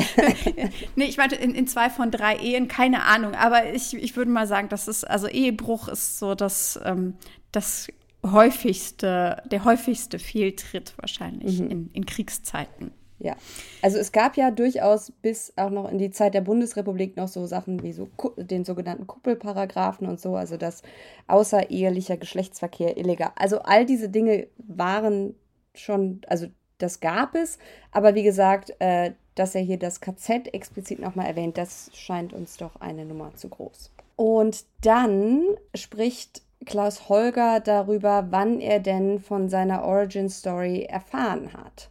nee, 0.96 1.04
ich 1.04 1.16
meinte 1.16 1.36
in, 1.36 1.54
in 1.54 1.68
zwei 1.68 1.90
von 1.90 2.10
drei 2.10 2.36
Ehen, 2.38 2.66
keine 2.66 3.04
Ahnung, 3.04 3.36
aber 3.36 3.72
ich, 3.72 3.94
ich 3.94 4.16
würde 4.16 4.32
mal 4.32 4.48
sagen, 4.48 4.68
das 4.68 4.88
ist, 4.88 5.08
also 5.08 5.28
Ehebruch 5.28 5.86
ist 5.86 6.18
so 6.18 6.34
das, 6.34 6.78
ähm, 6.84 7.14
das 7.52 7.86
häufigste, 8.24 9.42
der 9.50 9.64
häufigste 9.64 10.18
Fehltritt 10.18 10.94
wahrscheinlich 10.98 11.60
mhm. 11.60 11.70
in, 11.70 11.90
in 11.92 12.06
Kriegszeiten. 12.06 12.92
Ja, 13.20 13.34
also 13.82 13.98
es 13.98 14.12
gab 14.12 14.36
ja 14.36 14.52
durchaus 14.52 15.10
bis 15.10 15.52
auch 15.56 15.70
noch 15.70 15.90
in 15.90 15.98
die 15.98 16.12
Zeit 16.12 16.34
der 16.34 16.40
Bundesrepublik 16.40 17.16
noch 17.16 17.26
so 17.26 17.46
Sachen 17.46 17.82
wie 17.82 17.92
so 17.92 18.08
den 18.36 18.64
sogenannten 18.64 19.08
Kuppelparagraphen 19.08 20.06
und 20.06 20.20
so, 20.20 20.36
also 20.36 20.56
dass 20.56 20.82
außerehelicher 21.26 22.16
Geschlechtsverkehr 22.16 22.96
illegal. 22.96 23.32
Also 23.34 23.58
all 23.60 23.86
diese 23.86 24.08
Dinge 24.08 24.46
waren 24.58 25.34
schon, 25.74 26.20
also 26.28 26.46
das 26.78 27.00
gab 27.00 27.34
es, 27.34 27.58
aber 27.90 28.14
wie 28.14 28.22
gesagt, 28.22 28.72
äh, 28.78 29.12
dass 29.34 29.54
er 29.54 29.62
hier 29.62 29.78
das 29.78 30.00
KZ 30.00 30.54
explizit 30.54 31.00
nochmal 31.00 31.26
erwähnt, 31.26 31.58
das 31.58 31.90
scheint 31.94 32.32
uns 32.32 32.56
doch 32.56 32.76
eine 32.76 33.04
Nummer 33.04 33.34
zu 33.34 33.48
groß. 33.48 33.90
Und 34.14 34.64
dann 34.82 35.42
spricht 35.74 36.42
Klaus 36.66 37.08
Holger 37.08 37.60
darüber, 37.60 38.26
wann 38.30 38.60
er 38.60 38.80
denn 38.80 39.20
von 39.20 39.48
seiner 39.48 39.84
Origin 39.84 40.28
Story 40.28 40.82
erfahren 40.82 41.52
hat. 41.52 41.90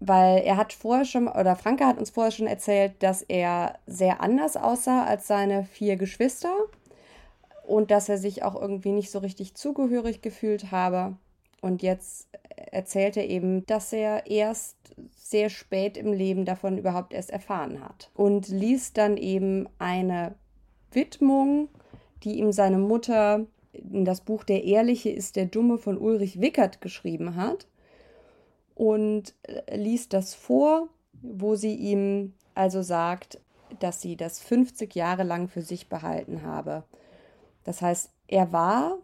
Weil 0.00 0.42
er 0.42 0.56
hat 0.56 0.72
vorher 0.72 1.04
schon, 1.04 1.28
oder 1.28 1.56
Franke 1.56 1.86
hat 1.86 1.98
uns 1.98 2.10
vorher 2.10 2.30
schon 2.30 2.46
erzählt, 2.46 3.02
dass 3.02 3.22
er 3.22 3.78
sehr 3.86 4.20
anders 4.20 4.56
aussah 4.56 5.04
als 5.04 5.26
seine 5.26 5.64
vier 5.64 5.96
Geschwister 5.96 6.54
und 7.66 7.90
dass 7.90 8.08
er 8.08 8.18
sich 8.18 8.42
auch 8.42 8.60
irgendwie 8.60 8.92
nicht 8.92 9.10
so 9.10 9.18
richtig 9.18 9.54
zugehörig 9.54 10.22
gefühlt 10.22 10.70
habe. 10.70 11.16
Und 11.60 11.82
jetzt 11.82 12.28
erzählt 12.56 13.16
er 13.16 13.28
eben, 13.28 13.64
dass 13.66 13.92
er 13.92 14.26
erst 14.26 14.76
sehr 15.16 15.48
spät 15.48 15.96
im 15.96 16.12
Leben 16.12 16.44
davon 16.44 16.78
überhaupt 16.78 17.14
erst 17.14 17.30
erfahren 17.30 17.82
hat. 17.82 18.10
Und 18.14 18.48
liest 18.48 18.98
dann 18.98 19.16
eben 19.16 19.68
eine 19.78 20.34
Widmung, 20.92 21.68
die 22.22 22.38
ihm 22.38 22.52
seine 22.52 22.78
Mutter 22.78 23.46
das 23.82 24.20
Buch 24.20 24.44
Der 24.44 24.64
Ehrliche 24.64 25.10
ist 25.10 25.36
der 25.36 25.46
Dumme 25.46 25.78
von 25.78 25.98
Ulrich 25.98 26.40
Wickert 26.40 26.80
geschrieben 26.80 27.36
hat 27.36 27.66
und 28.74 29.34
äh, 29.42 29.76
liest 29.76 30.12
das 30.12 30.34
vor, 30.34 30.88
wo 31.22 31.54
sie 31.54 31.74
ihm 31.74 32.34
also 32.54 32.82
sagt, 32.82 33.40
dass 33.80 34.00
sie 34.00 34.16
das 34.16 34.40
50 34.40 34.94
Jahre 34.94 35.22
lang 35.24 35.48
für 35.48 35.62
sich 35.62 35.88
behalten 35.88 36.42
habe. 36.42 36.84
Das 37.64 37.82
heißt, 37.82 38.10
er 38.28 38.52
war 38.52 38.98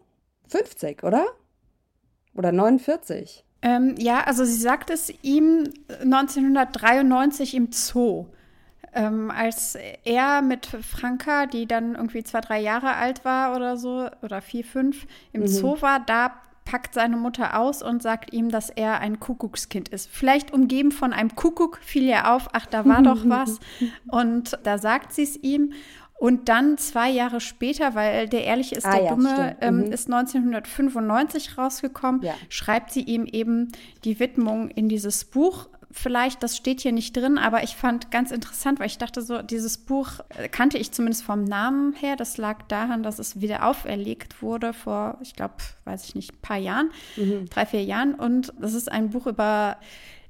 50, 0.47 1.03
oder? 1.03 1.25
Oder 2.35 2.51
49? 2.51 3.45
Ähm, 3.63 3.95
ja, 3.97 4.23
also 4.23 4.45
sie 4.45 4.59
sagt 4.59 4.89
es 4.89 5.13
ihm 5.21 5.65
1993 5.89 7.55
im 7.55 7.71
Zoo. 7.71 8.27
Ähm, 8.93 9.31
als 9.31 9.77
er 10.03 10.41
mit 10.41 10.65
Franka, 10.65 11.45
die 11.45 11.65
dann 11.65 11.95
irgendwie 11.95 12.23
zwei, 12.23 12.41
drei 12.41 12.59
Jahre 12.59 12.95
alt 12.95 13.23
war 13.23 13.55
oder 13.55 13.77
so, 13.77 14.09
oder 14.21 14.41
vier, 14.41 14.65
fünf, 14.65 15.07
im 15.31 15.41
mhm. 15.41 15.47
Zoo 15.47 15.81
war, 15.81 16.01
da 16.01 16.33
packt 16.65 16.93
seine 16.93 17.17
Mutter 17.17 17.59
aus 17.59 17.81
und 17.81 18.01
sagt 18.01 18.33
ihm, 18.33 18.49
dass 18.49 18.69
er 18.69 18.99
ein 18.99 19.19
Kuckuckskind 19.19 19.89
ist. 19.89 20.09
Vielleicht 20.09 20.53
umgeben 20.53 20.91
von 20.91 21.13
einem 21.13 21.35
Kuckuck 21.35 21.79
fiel 21.81 22.07
er 22.07 22.33
auf, 22.33 22.49
ach, 22.53 22.65
da 22.65 22.85
war 22.85 23.01
doch 23.01 23.23
was. 23.25 23.59
Und 24.07 24.57
da 24.63 24.77
sagt 24.77 25.13
sie 25.13 25.23
es 25.23 25.37
ihm. 25.37 25.73
Und 26.21 26.49
dann 26.49 26.77
zwei 26.77 27.09
Jahre 27.09 27.41
später, 27.41 27.95
weil 27.95 28.29
der 28.29 28.43
Ehrliche 28.43 28.75
ist 28.75 28.85
ah, 28.85 28.91
der 28.91 29.03
ja, 29.05 29.09
Dumme, 29.09 29.57
ähm, 29.59 29.77
mhm. 29.77 29.91
ist 29.91 30.05
1995 30.05 31.57
rausgekommen, 31.57 32.21
ja. 32.21 32.35
schreibt 32.47 32.91
sie 32.91 33.01
ihm 33.01 33.25
eben 33.25 33.71
die 34.03 34.19
Widmung 34.19 34.69
in 34.69 34.87
dieses 34.87 35.25
Buch 35.25 35.67
vielleicht, 35.91 36.43
das 36.43 36.57
steht 36.57 36.81
hier 36.81 36.91
nicht 36.91 37.15
drin, 37.15 37.37
aber 37.37 37.63
ich 37.63 37.75
fand 37.75 38.11
ganz 38.11 38.31
interessant, 38.31 38.79
weil 38.79 38.87
ich 38.87 38.97
dachte 38.97 39.21
so, 39.21 39.41
dieses 39.41 39.77
Buch 39.77 40.19
äh, 40.37 40.47
kannte 40.47 40.77
ich 40.77 40.91
zumindest 40.91 41.23
vom 41.23 41.43
Namen 41.43 41.93
her. 41.93 42.15
Das 42.15 42.37
lag 42.37 42.63
daran, 42.67 43.03
dass 43.03 43.19
es 43.19 43.41
wieder 43.41 43.65
auferlegt 43.65 44.41
wurde 44.41 44.73
vor, 44.73 45.17
ich 45.21 45.35
glaube, 45.35 45.55
weiß 45.85 46.05
ich 46.05 46.15
nicht, 46.15 46.33
ein 46.33 46.41
paar 46.41 46.57
Jahren, 46.57 46.91
mhm. 47.15 47.47
drei, 47.49 47.65
vier 47.65 47.83
Jahren. 47.83 48.15
Und 48.15 48.53
das 48.59 48.73
ist 48.73 48.91
ein 48.91 49.09
Buch 49.09 49.27
über 49.27 49.77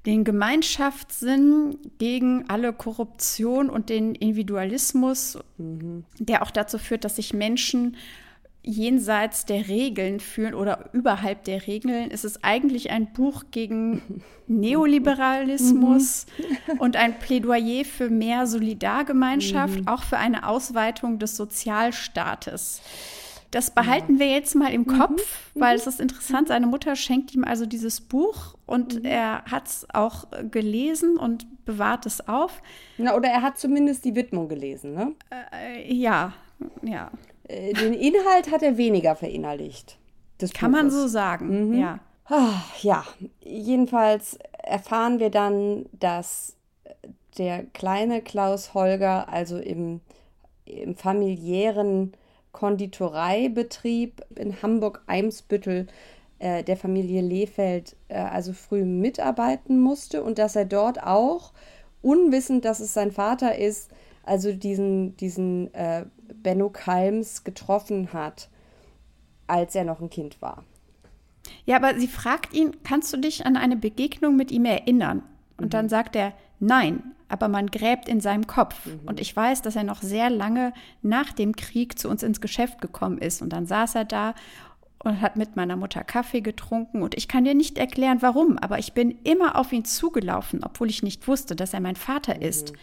den 0.06 0.24
Gemeinschaftssinn 0.24 1.78
gegen 2.00 2.50
alle 2.50 2.74
Korruption 2.74 3.70
und 3.70 3.90
den 3.90 4.16
Individualismus, 4.16 5.38
mhm. 5.58 6.06
der 6.18 6.42
auch 6.42 6.52
dazu 6.52 6.78
führt, 6.80 7.06
dass 7.06 7.18
sich 7.18 7.34
Menschen 7.34 7.98
jenseits 8.64 9.46
der 9.46 9.68
Regeln 9.68 10.20
fühlen 10.20 10.54
oder 10.54 10.90
überhalb 10.94 11.44
der 11.46 11.66
Regeln, 11.66 12.12
ist 12.12 12.26
es 12.26 12.44
eigentlich 12.44 12.92
ein 12.92 13.12
Buch 13.14 13.46
gegen 13.52 14.24
Neoliberalismus 14.48 16.28
mhm. 16.38 16.80
und 16.80 16.96
ein 16.96 17.18
Plädoyer 17.18 17.86
für 17.86 18.10
mehr 18.10 18.46
Solidargemeinschaft, 18.46 19.82
mhm. 19.82 19.88
auch 19.88 20.04
für 20.04 20.18
eine 20.18 20.48
Ausweitung 20.48 21.18
des 21.18 21.36
Sozialstaates. 21.38 22.82
Das 23.50 23.72
behalten 23.72 24.14
ja. 24.14 24.20
wir 24.20 24.32
jetzt 24.32 24.56
mal 24.56 24.72
im 24.72 24.86
Kopf, 24.86 25.52
mhm. 25.54 25.60
weil 25.60 25.76
es 25.76 25.86
ist 25.88 26.00
interessant. 26.00 26.48
Seine 26.48 26.68
Mutter 26.68 26.96
schenkt 26.96 27.34
ihm 27.36 27.44
also 27.44 27.66
dieses 27.66 28.00
Buch 28.00 28.56
und 28.66 29.00
mhm. 29.00 29.06
er 29.06 29.44
hat 29.46 29.68
es 29.68 29.88
auch 29.94 30.26
gelesen 30.52 31.18
und 31.18 31.66
bewahrt 31.66 32.06
es 32.06 32.28
auf. 32.28 32.62
Na, 32.98 33.16
oder 33.16 33.30
er 33.30 33.42
hat 33.42 33.60
zumindest 33.60 34.06
die 34.06 34.16
Widmung 34.16 34.48
gelesen, 34.48 34.94
ne? 34.94 35.16
Äh, 35.52 35.94
ja, 35.94 36.34
ja. 36.82 37.12
Äh, 37.52 37.74
den 37.74 37.94
Inhalt 37.94 38.52
hat 38.52 38.64
er 38.64 38.78
weniger 38.78 39.16
verinnerlicht. 39.16 39.98
Kann 40.54 40.72
Buches. 40.72 40.84
man 40.84 40.92
so 40.92 41.08
sagen, 41.08 41.70
mhm. 41.70 41.80
ja. 41.80 42.00
Ach, 42.26 42.82
ja, 42.82 43.04
jedenfalls 43.42 44.40
erfahren 44.64 45.20
wir 45.20 45.30
dann, 45.30 45.86
dass 45.92 46.56
der 47.38 47.64
kleine 47.74 48.22
Klaus 48.22 48.74
Holger 48.74 49.28
also 49.30 49.58
im, 49.58 50.00
im 50.66 50.96
familiären 50.96 52.14
Konditoreibetrieb 52.54 54.22
in 54.36 54.62
Hamburg-Eimsbüttel 54.62 55.88
äh, 56.40 56.64
der 56.64 56.78
Familie 56.78 57.22
Lehfeld 57.22 57.96
äh, 58.08 58.16
also 58.16 58.54
früh 58.54 58.86
mitarbeiten 58.86 59.80
musste 59.80 60.24
und 60.24 60.40
dass 60.40 60.56
er 60.56 60.66
dort 60.66 61.04
auch, 61.04 61.54
unwissend, 62.02 62.66
dass 62.66 62.80
es 62.80 62.94
sein 62.94 63.12
Vater 63.12 63.58
ist, 63.58 63.92
also 64.24 64.52
diesen, 64.54 65.16
diesen 65.18 65.74
äh, 65.74 66.06
Benno 66.44 66.70
Kalms 66.70 67.44
getroffen 67.44 68.14
hat, 68.14 68.50
als 69.48 69.76
er 69.76 69.84
noch 69.84 70.02
ein 70.02 70.10
Kind 70.10 70.42
war. 70.42 70.64
Ja, 71.66 71.78
aber 71.78 72.00
sie 72.00 72.08
fragt 72.08 72.54
ihn, 72.54 72.78
kannst 72.84 73.12
du 73.14 73.18
dich 73.18 73.46
an 73.46 73.58
eine 73.58 73.76
Begegnung 73.76 74.36
mit 74.36 74.52
ihm 74.52 74.66
erinnern? 74.66 75.24
Und 75.58 75.66
mhm. 75.66 75.70
dann 75.70 75.90
sagt 75.90 76.16
er, 76.16 76.34
nein, 76.60 77.04
aber 77.30 77.48
man 77.48 77.68
gräbt 77.68 78.08
in 78.08 78.20
seinem 78.20 78.48
Kopf. 78.48 78.86
Mhm. 78.86 79.02
Und 79.06 79.20
ich 79.20 79.36
weiß, 79.36 79.62
dass 79.62 79.76
er 79.76 79.84
noch 79.84 80.02
sehr 80.02 80.30
lange 80.30 80.74
nach 81.02 81.32
dem 81.32 81.56
Krieg 81.56 81.98
zu 81.98 82.10
uns 82.10 82.24
ins 82.24 82.42
Geschäft 82.42 82.82
gekommen 82.82 83.18
ist. 83.18 83.42
Und 83.42 83.54
dann 83.54 83.66
saß 83.66 83.96
er 83.96 84.06
da 84.06 84.36
und 85.00 85.22
hat 85.22 85.36
mit 85.36 85.56
meiner 85.56 85.76
Mutter 85.76 86.04
Kaffee 86.04 86.42
getrunken. 86.42 87.02
Und 87.02 87.16
ich 87.16 87.28
kann 87.28 87.44
dir 87.44 87.56
nicht 87.56 87.78
erklären, 87.78 88.22
warum, 88.22 88.58
aber 88.58 88.80
ich 88.80 88.94
bin 88.94 89.18
immer 89.24 89.56
auf 89.56 89.72
ihn 89.72 89.86
zugelaufen, 89.86 90.64
obwohl 90.64 90.90
ich 90.90 91.04
nicht 91.04 91.28
wusste, 91.28 91.56
dass 91.56 91.74
er 91.74 91.80
mein 91.80 91.96
Vater 91.96 92.36
mhm. 92.36 92.42
ist. 92.42 92.74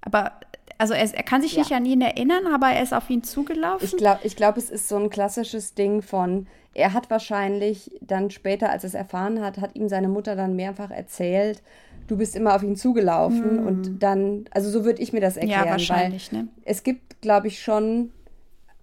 Aber 0.00 0.32
also 0.78 0.94
er, 0.94 1.12
er, 1.12 1.22
kann 1.24 1.42
sich 1.42 1.54
ja. 1.54 1.60
nicht 1.60 1.72
an 1.72 1.84
ihn 1.84 2.00
erinnern, 2.00 2.46
aber 2.46 2.68
er 2.68 2.82
ist 2.82 2.94
auf 2.94 3.10
ihn 3.10 3.24
zugelaufen. 3.24 3.84
Ich 3.84 3.96
glaube, 3.96 4.20
ich 4.22 4.36
glaub, 4.36 4.56
es 4.56 4.70
ist 4.70 4.88
so 4.88 4.96
ein 4.96 5.10
klassisches 5.10 5.74
Ding 5.74 6.02
von, 6.02 6.46
er 6.72 6.92
hat 6.92 7.10
wahrscheinlich 7.10 7.90
dann 8.00 8.30
später, 8.30 8.70
als 8.70 8.84
er 8.84 8.88
es 8.88 8.94
erfahren 8.94 9.40
hat, 9.40 9.58
hat 9.58 9.74
ihm 9.74 9.88
seine 9.88 10.08
Mutter 10.08 10.36
dann 10.36 10.54
mehrfach 10.54 10.90
erzählt, 10.90 11.62
du 12.06 12.16
bist 12.16 12.36
immer 12.36 12.54
auf 12.54 12.62
ihn 12.62 12.76
zugelaufen 12.76 13.58
hm. 13.58 13.66
und 13.66 14.02
dann, 14.02 14.44
also 14.52 14.70
so 14.70 14.84
würde 14.84 15.02
ich 15.02 15.12
mir 15.12 15.20
das 15.20 15.36
erklären. 15.36 15.66
Ja, 15.66 15.70
wahrscheinlich, 15.72 16.32
weil 16.32 16.42
ne? 16.42 16.48
Es 16.64 16.84
gibt, 16.84 17.20
glaube 17.20 17.48
ich, 17.48 17.60
schon 17.60 18.12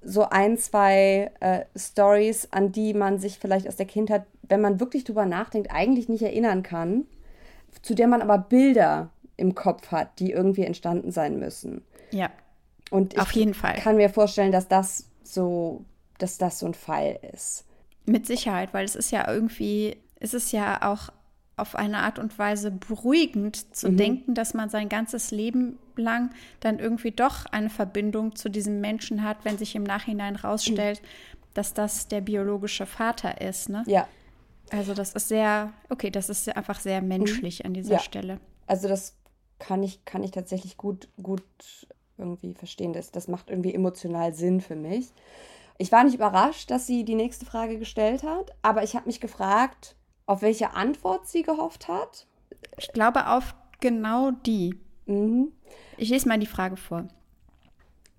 so 0.02 0.30
ein, 0.30 0.58
zwei 0.58 1.32
äh, 1.40 1.62
Stories, 1.76 2.50
an 2.52 2.72
die 2.72 2.94
man 2.94 3.20
sich 3.20 3.40
vielleicht 3.40 3.68
aus 3.68 3.78
der 3.78 3.88
Kindheit, 3.88 4.26
wenn 4.44 4.62
man 4.62 4.80
wirklich 4.80 5.06
drüber 5.06 5.26
nachdenkt, 5.26 5.72
eigentlich 5.72 6.10
nicht 6.10 6.22
erinnern 6.22 6.62
kann, 6.62 7.06
zu 7.82 7.96
der 7.96 8.08
man 8.08 8.22
aber 8.22 8.38
Bilder 8.38 9.10
im 9.38 9.56
Kopf 9.56 9.92
hat, 9.92 10.20
die 10.20 10.32
irgendwie 10.32 10.64
entstanden 10.64 11.12
sein 11.12 11.40
müssen. 11.40 11.84
Ja. 12.12 12.30
Und 12.92 13.20
auf 13.20 13.32
jeden 13.32 13.54
Fall. 13.54 13.76
kann 13.76 13.98
mir 13.98 14.10
vorstellen, 14.10 14.52
dass 14.52 14.68
das 14.68 15.08
so, 15.24 15.84
dass 16.18 16.38
das 16.38 16.60
so 16.60 16.68
ein 16.68 16.74
Fall 16.74 17.20
ist. 17.34 17.66
Mit 18.06 18.28
Sicherheit, 18.28 18.74
weil 18.74 18.86
es 18.86 18.96
ist 18.96 19.12
ja 19.12 19.30
irgendwie, 19.30 19.98
es 20.20 20.34
ist 20.34 20.52
ja 20.52 20.92
auch 20.92 21.10
auf 21.58 21.76
eine 21.76 22.00
Art 22.00 22.20
und 22.20 22.38
Weise 22.38 22.70
beruhigend 22.72 23.76
zu 23.76 23.90
mhm. 23.90 23.98
denken, 23.98 24.34
dass 24.36 24.54
man 24.54 24.70
sein 24.70 24.90
ganzes 24.90 25.32
Leben 25.32 25.80
lang 25.96 26.32
dann 26.60 26.80
irgendwie 26.80 27.12
doch 27.12 27.46
eine 27.46 27.70
Verbindung 27.70 28.36
zu 28.36 28.50
diesem 28.50 28.82
Menschen 28.82 29.24
hat, 29.24 29.38
wenn 29.44 29.58
sich 29.58 29.76
im 29.76 29.84
Nachhinein 29.84 30.36
rausstellt, 30.36 31.02
mhm. 31.02 31.38
dass 31.54 31.74
das 31.74 32.08
der 32.08 32.22
biologische 32.22 32.86
Vater 32.86 33.42
ist. 33.42 33.70
Ne? 33.70 33.84
Ja. 33.88 34.08
Also 34.70 34.94
das 34.94 35.14
ist 35.14 35.30
sehr, 35.30 35.72
okay, 35.90 36.12
das 36.12 36.30
ist 36.30 36.56
einfach 36.56 36.80
sehr 36.80 37.02
menschlich 37.02 37.60
mhm. 37.60 37.68
an 37.68 37.74
dieser 37.74 37.94
ja. 37.94 38.00
Stelle. 38.00 38.40
Also 38.68 38.88
das 38.88 39.16
kann 39.60 39.84
ich, 39.84 40.06
kann 40.06 40.24
ich 40.24 40.32
tatsächlich 40.32 40.78
gut, 40.78 41.08
gut 41.22 41.44
irgendwie 42.18 42.54
verstehen. 42.54 42.94
Das, 42.94 43.12
das 43.12 43.28
macht 43.28 43.50
irgendwie 43.50 43.74
emotional 43.74 44.34
Sinn 44.34 44.62
für 44.62 44.76
mich. 44.76 45.12
Ich 45.78 45.92
war 45.92 46.04
nicht 46.04 46.16
überrascht, 46.16 46.72
dass 46.72 46.88
sie 46.88 47.04
die 47.04 47.16
nächste 47.16 47.46
Frage 47.46 47.78
gestellt 47.78 48.24
hat, 48.24 48.52
aber 48.62 48.84
ich 48.84 48.96
habe 48.96 49.08
mich 49.08 49.20
gefragt, 49.20 49.96
auf 50.26 50.42
welche 50.42 50.74
Antwort 50.74 51.28
sie 51.28 51.44
gehofft 51.44 51.88
hat. 51.88 52.28
Ich 52.78 52.92
glaube 52.94 53.28
auf 53.28 53.56
genau 53.82 54.32
die. 54.32 54.80
Mhm. 55.06 55.52
Ich 55.98 56.10
lese 56.10 56.28
mal 56.28 56.40
die 56.40 56.46
Frage 56.46 56.78
vor. 56.78 57.08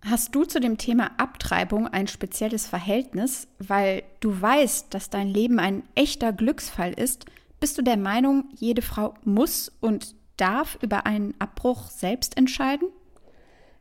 Hast 0.05 0.34
du 0.34 0.45
zu 0.45 0.61
dem 0.61 0.78
Thema 0.78 1.11
Abtreibung 1.16 1.89
ein 1.89 2.07
spezielles 2.07 2.66
Verhältnis, 2.66 3.49
weil 3.59 4.05
du 4.20 4.41
weißt, 4.41 4.93
dass 4.95 5.11
dein 5.11 5.28
Leben 5.28 5.59
ein 5.59 5.82
echter 5.95 6.32
Glücksfall 6.32 6.93
ist? 6.93 7.24
Bist 7.59 7.76
du 7.78 7.82
der 7.82 7.97
Meinung, 7.97 8.45
jede 8.55 8.82
Frau 8.82 9.14
muss 9.24 9.72
und 9.80 10.14
darf 10.37 10.78
über 10.82 11.07
einen 11.07 11.34
Abbruch 11.39 11.91
selbst 11.91 12.37
entscheiden? 12.37 12.89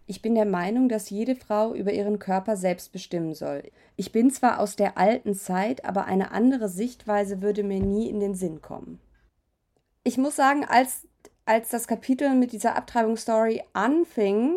Ich 0.07 0.21
bin 0.21 0.35
der 0.35 0.45
Meinung, 0.45 0.87
dass 0.87 1.09
jede 1.09 1.35
Frau 1.35 1.73
über 1.73 1.91
ihren 1.91 2.19
Körper 2.19 2.57
selbst 2.57 2.91
bestimmen 2.91 3.33
soll. 3.33 3.63
Ich 3.95 4.11
bin 4.11 4.29
zwar 4.29 4.59
aus 4.59 4.75
der 4.75 4.97
alten 4.97 5.33
Zeit, 5.33 5.83
aber 5.83 6.05
eine 6.05 6.31
andere 6.31 6.69
Sichtweise 6.69 7.41
würde 7.41 7.63
mir 7.63 7.79
nie 7.79 8.09
in 8.09 8.19
den 8.19 8.35
Sinn 8.35 8.61
kommen. 8.61 8.99
Ich 10.03 10.17
muss 10.17 10.35
sagen, 10.35 10.63
als, 10.63 11.07
als 11.45 11.69
das 11.69 11.87
Kapitel 11.87 12.35
mit 12.35 12.51
dieser 12.51 12.75
Abtreibungsstory 12.75 13.63
anfing, 13.73 14.55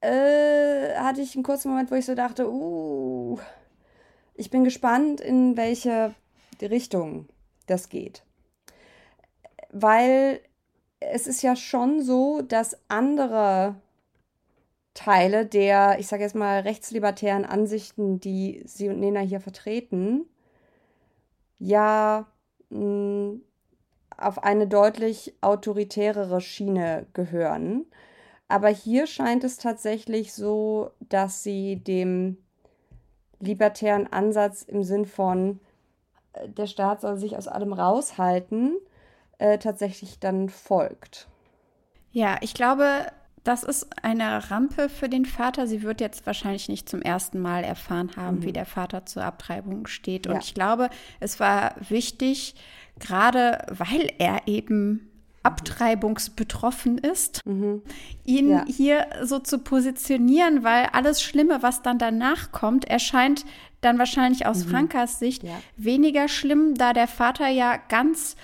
äh, 0.00 0.96
hatte 0.96 1.20
ich 1.20 1.36
einen 1.36 1.44
kurzen 1.44 1.70
Moment, 1.70 1.92
wo 1.92 1.94
ich 1.94 2.04
so 2.04 2.16
dachte, 2.16 2.50
uh, 2.50 3.38
ich 4.34 4.50
bin 4.50 4.64
gespannt, 4.64 5.20
in 5.20 5.56
welche 5.56 6.14
Richtung 6.60 7.28
das 7.68 7.88
geht 7.88 8.24
weil 9.74 10.40
es 11.00 11.26
ist 11.26 11.42
ja 11.42 11.56
schon 11.56 12.00
so, 12.00 12.40
dass 12.40 12.78
andere 12.88 13.74
Teile 14.94 15.44
der, 15.44 15.98
ich 15.98 16.06
sage 16.06 16.22
jetzt 16.22 16.36
mal, 16.36 16.60
rechtslibertären 16.60 17.44
Ansichten, 17.44 18.20
die 18.20 18.62
Sie 18.64 18.88
und 18.88 19.00
Nena 19.00 19.20
hier 19.20 19.40
vertreten, 19.40 20.26
ja 21.58 22.26
mh, 22.70 22.78
hm, 22.78 23.42
auf 24.16 24.44
eine 24.44 24.68
deutlich 24.68 25.34
autoritärere 25.40 26.40
Schiene 26.40 27.06
gehören. 27.12 27.84
Aber 28.46 28.68
hier 28.68 29.08
scheint 29.08 29.42
es 29.42 29.56
tatsächlich 29.56 30.32
so, 30.32 30.90
dass 31.00 31.42
sie 31.42 31.76
dem 31.76 32.38
libertären 33.40 34.06
Ansatz 34.12 34.62
im 34.62 34.84
Sinn 34.84 35.06
von, 35.06 35.58
äh, 36.34 36.48
der 36.48 36.66
Staat 36.66 37.00
soll 37.00 37.16
sich 37.16 37.36
aus 37.36 37.48
allem 37.48 37.72
raushalten, 37.72 38.76
äh, 39.38 39.58
tatsächlich 39.58 40.18
dann 40.18 40.48
folgt. 40.48 41.28
Ja, 42.12 42.38
ich 42.40 42.54
glaube, 42.54 43.06
das 43.44 43.62
ist 43.62 43.86
eine 44.02 44.50
Rampe 44.50 44.88
für 44.88 45.08
den 45.08 45.26
Vater. 45.26 45.66
Sie 45.66 45.82
wird 45.82 46.00
jetzt 46.00 46.26
wahrscheinlich 46.26 46.68
nicht 46.68 46.88
zum 46.88 47.02
ersten 47.02 47.40
Mal 47.40 47.62
erfahren 47.62 48.12
haben, 48.16 48.38
mhm. 48.38 48.42
wie 48.44 48.52
der 48.52 48.66
Vater 48.66 49.04
zur 49.04 49.24
Abtreibung 49.24 49.86
steht. 49.86 50.26
Und 50.26 50.34
ja. 50.34 50.40
ich 50.40 50.54
glaube, 50.54 50.88
es 51.20 51.40
war 51.40 51.74
wichtig, 51.88 52.54
gerade 52.98 53.66
weil 53.68 54.10
er 54.18 54.46
eben 54.46 55.10
abtreibungsbetroffen 55.42 56.96
ist, 56.96 57.44
mhm. 57.44 57.82
ihn 58.24 58.48
ja. 58.48 58.64
hier 58.66 59.06
so 59.22 59.38
zu 59.38 59.58
positionieren, 59.58 60.64
weil 60.64 60.86
alles 60.92 61.22
Schlimme, 61.22 61.62
was 61.62 61.82
dann 61.82 61.98
danach 61.98 62.50
kommt, 62.50 62.86
erscheint 62.86 63.44
dann 63.82 63.98
wahrscheinlich 63.98 64.46
aus 64.46 64.64
mhm. 64.64 64.70
Frankas 64.70 65.18
Sicht 65.18 65.42
ja. 65.42 65.60
weniger 65.76 66.28
schlimm, 66.28 66.74
da 66.74 66.94
der 66.94 67.08
Vater 67.08 67.48
ja 67.48 67.76
ganz 67.76 68.36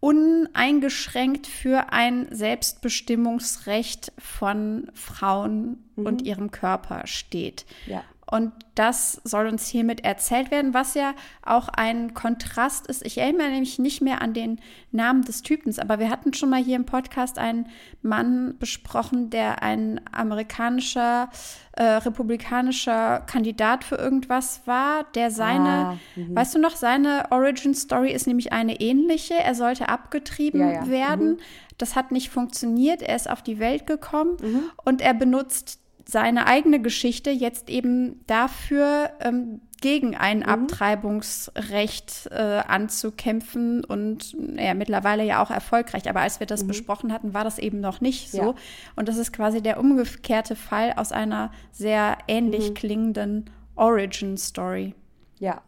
uneingeschränkt 0.00 1.46
für 1.46 1.92
ein 1.92 2.26
Selbstbestimmungsrecht 2.30 4.12
von 4.18 4.90
Frauen 4.94 5.84
mhm. 5.96 6.06
und 6.06 6.22
ihrem 6.22 6.50
Körper 6.50 7.06
steht. 7.06 7.66
Ja. 7.86 8.02
Und 8.30 8.52
das 8.76 9.20
soll 9.24 9.48
uns 9.48 9.66
hiermit 9.66 10.04
erzählt 10.04 10.50
werden, 10.50 10.72
was 10.72 10.94
ja 10.94 11.14
auch 11.42 11.68
ein 11.68 12.14
Kontrast 12.14 12.86
ist. 12.86 13.04
Ich 13.04 13.18
erinnere 13.18 13.50
mich 13.50 13.78
nicht 13.78 14.00
mehr 14.00 14.22
an 14.22 14.32
den 14.32 14.60
Namen 14.92 15.22
des 15.22 15.42
Typens, 15.42 15.78
aber 15.78 15.98
wir 15.98 16.10
hatten 16.10 16.32
schon 16.32 16.48
mal 16.48 16.62
hier 16.62 16.76
im 16.76 16.86
Podcast 16.86 17.38
einen 17.38 17.66
Mann 18.02 18.56
besprochen, 18.58 19.30
der 19.30 19.62
ein 19.62 20.00
amerikanischer, 20.12 21.28
äh, 21.72 21.82
republikanischer 21.82 23.20
Kandidat 23.20 23.82
für 23.84 23.96
irgendwas 23.96 24.62
war, 24.66 25.04
der 25.14 25.30
seine, 25.30 25.68
ah, 25.68 25.98
mhm. 26.14 26.36
weißt 26.36 26.54
du 26.54 26.60
noch, 26.60 26.76
seine 26.76 27.26
Origin 27.30 27.74
Story 27.74 28.12
ist 28.12 28.28
nämlich 28.28 28.52
eine 28.52 28.80
ähnliche. 28.80 29.34
Er 29.34 29.56
sollte 29.56 29.88
abgetrieben 29.88 30.60
ja, 30.60 30.72
ja. 30.72 30.88
werden. 30.88 31.32
Mhm. 31.32 31.38
Das 31.78 31.96
hat 31.96 32.12
nicht 32.12 32.30
funktioniert. 32.30 33.02
Er 33.02 33.16
ist 33.16 33.28
auf 33.28 33.42
die 33.42 33.58
Welt 33.58 33.86
gekommen 33.86 34.36
mhm. 34.40 34.62
und 34.84 35.00
er 35.00 35.14
benutzt 35.14 35.79
seine 36.10 36.46
eigene 36.46 36.80
Geschichte 36.80 37.30
jetzt 37.30 37.70
eben 37.70 38.24
dafür, 38.26 39.10
ähm, 39.20 39.60
gegen 39.80 40.14
ein 40.14 40.38
mhm. 40.38 40.44
Abtreibungsrecht 40.44 42.28
äh, 42.30 42.62
anzukämpfen 42.66 43.84
und 43.84 44.36
ja, 44.56 44.74
mittlerweile 44.74 45.24
ja 45.24 45.42
auch 45.42 45.50
erfolgreich. 45.50 46.08
Aber 46.08 46.20
als 46.20 46.40
wir 46.40 46.46
das 46.46 46.64
mhm. 46.64 46.68
besprochen 46.68 47.12
hatten, 47.12 47.34
war 47.34 47.44
das 47.44 47.58
eben 47.58 47.80
noch 47.80 48.00
nicht 48.00 48.30
so. 48.30 48.38
Ja. 48.38 48.54
Und 48.96 49.08
das 49.08 49.16
ist 49.16 49.32
quasi 49.32 49.62
der 49.62 49.80
umgekehrte 49.80 50.56
Fall 50.56 50.92
aus 50.96 51.12
einer 51.12 51.50
sehr 51.72 52.18
ähnlich 52.28 52.70
mhm. 52.70 52.74
klingenden 52.74 53.50
Origin-Story. 53.76 54.94
Ja. 55.38 55.62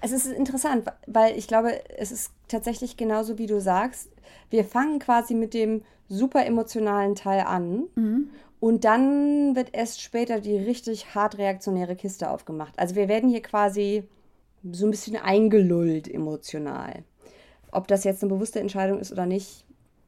Also 0.00 0.16
es 0.16 0.26
ist 0.26 0.32
interessant, 0.32 0.86
weil 1.06 1.36
ich 1.36 1.46
glaube, 1.46 1.80
es 1.96 2.12
ist 2.12 2.32
tatsächlich 2.48 2.96
genauso, 2.96 3.38
wie 3.38 3.46
du 3.46 3.60
sagst. 3.60 4.10
Wir 4.50 4.64
fangen 4.64 4.98
quasi 4.98 5.34
mit 5.34 5.54
dem 5.54 5.82
super 6.08 6.44
emotionalen 6.44 7.14
Teil 7.14 7.40
an 7.40 7.84
mhm. 7.94 8.30
Und 8.62 8.84
dann 8.84 9.56
wird 9.56 9.70
erst 9.74 10.00
später 10.00 10.38
die 10.38 10.56
richtig 10.56 11.16
hart 11.16 11.36
reaktionäre 11.36 11.96
Kiste 11.96 12.30
aufgemacht. 12.30 12.78
Also 12.78 12.94
wir 12.94 13.08
werden 13.08 13.28
hier 13.28 13.42
quasi 13.42 14.04
so 14.70 14.86
ein 14.86 14.92
bisschen 14.92 15.16
eingelullt 15.16 16.06
emotional. 16.06 17.02
Ob 17.72 17.88
das 17.88 18.04
jetzt 18.04 18.22
eine 18.22 18.32
bewusste 18.32 18.60
Entscheidung 18.60 19.00
ist 19.00 19.10
oder 19.10 19.26
nicht, 19.26 19.64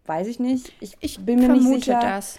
weiß 0.07 0.29
ich 0.29 0.39
nicht. 0.39 0.73
Ich, 0.79 0.97
ich 1.01 1.19
bin 1.19 1.41
mir 1.41 1.49
nicht 1.49 1.67
sicher. 1.67 1.99
Das. 2.01 2.39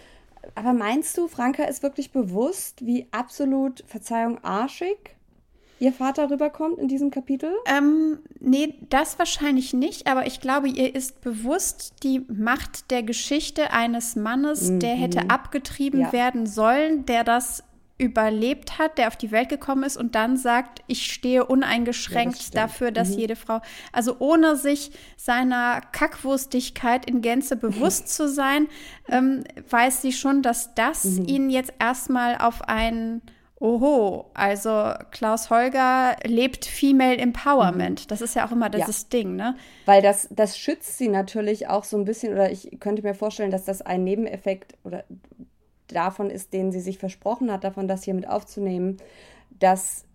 Aber 0.56 0.72
meinst 0.72 1.18
du, 1.18 1.28
Franka 1.28 1.66
ist 1.66 1.84
wirklich 1.84 2.14
bewusst, 2.14 2.86
wie 2.86 3.10
absolut, 3.12 3.84
Verzeihung, 3.86 4.42
arschig 4.42 5.15
ihr 5.80 5.94
Vater 5.94 6.30
rüberkommt 6.30 6.78
in 6.78 6.88
diesem 6.88 7.12
Kapitel? 7.12 7.52
Ähm, 7.66 8.20
nee, 8.40 8.76
das 8.90 9.20
wahrscheinlich 9.20 9.74
nicht, 9.74 10.08
aber 10.08 10.28
ich 10.28 10.40
glaube, 10.40 10.70
ihr 10.70 10.94
ist 10.96 11.22
bewusst 11.22 11.96
die 12.04 12.22
Macht 12.28 12.92
der 12.92 13.04
Geschichte 13.04 13.72
eines 13.72 14.16
Mannes, 14.16 14.70
mhm. 14.70 14.80
der 14.80 14.96
hätte 14.96 15.30
abgetrieben 15.30 16.02
ja. 16.02 16.14
werden 16.14 16.46
sollen, 16.46 17.06
der 17.06 17.24
das 17.24 17.64
überlebt 17.98 18.78
hat, 18.78 18.98
der 18.98 19.08
auf 19.08 19.16
die 19.16 19.32
Welt 19.32 19.48
gekommen 19.48 19.84
ist 19.84 19.96
und 19.96 20.16
dann 20.16 20.36
sagt, 20.36 20.82
ich 20.88 21.12
stehe 21.12 21.46
uneingeschränkt 21.46 22.36
ja, 22.36 22.42
das 22.42 22.52
dafür, 22.52 22.92
dass 22.92 23.12
mhm. 23.12 23.20
jede 23.20 23.36
Frau, 23.38 23.62
also 23.94 24.18
ohne 24.20 24.58
sich 24.58 24.92
seiner 25.16 25.80
Kackwurstigkeit 25.94 27.10
in 27.10 27.22
Gänze 27.22 27.56
bewusst 27.56 28.10
zu 28.10 28.28
sein, 28.28 28.68
ähm, 29.08 29.46
weiß 29.70 30.02
sie 30.02 30.12
schon, 30.12 30.42
dass 30.42 30.76
das 30.76 31.06
mhm. 31.06 31.26
ihn 31.26 31.50
jetzt 31.50 31.74
erstmal 31.80 32.38
auf 32.38 32.64
ein 32.64 33.22
Oho, 33.66 34.30
also 34.36 34.94
Klaus 35.10 35.50
Holger 35.50 36.18
lebt 36.24 36.66
Female 36.66 37.18
Empowerment. 37.18 38.12
Das 38.12 38.22
ist 38.22 38.36
ja 38.36 38.46
auch 38.46 38.52
immer 38.52 38.70
dieses 38.70 39.04
ja. 39.04 39.10
Ding, 39.10 39.36
ne? 39.36 39.56
Weil 39.88 40.04
das, 40.04 40.28
das 40.30 40.56
schützt 40.56 41.00
sie 41.00 41.08
natürlich 41.08 41.68
auch 41.68 41.84
so 41.84 41.98
ein 41.98 42.06
bisschen, 42.06 42.34
oder 42.34 42.52
ich 42.52 42.80
könnte 42.80 43.02
mir 43.02 43.16
vorstellen, 43.16 43.50
dass 43.50 43.66
das 43.66 43.82
ein 43.82 44.04
Nebeneffekt 44.04 44.76
oder 44.84 45.04
davon 45.88 46.30
ist, 46.30 46.54
den 46.54 46.72
sie 46.72 46.80
sich 46.80 47.00
versprochen 47.00 47.52
hat, 47.52 47.64
davon 47.64 47.88
das 47.88 48.04
hier 48.04 48.14
mit 48.14 48.30
aufzunehmen, 48.30 48.98
dass 49.50 50.06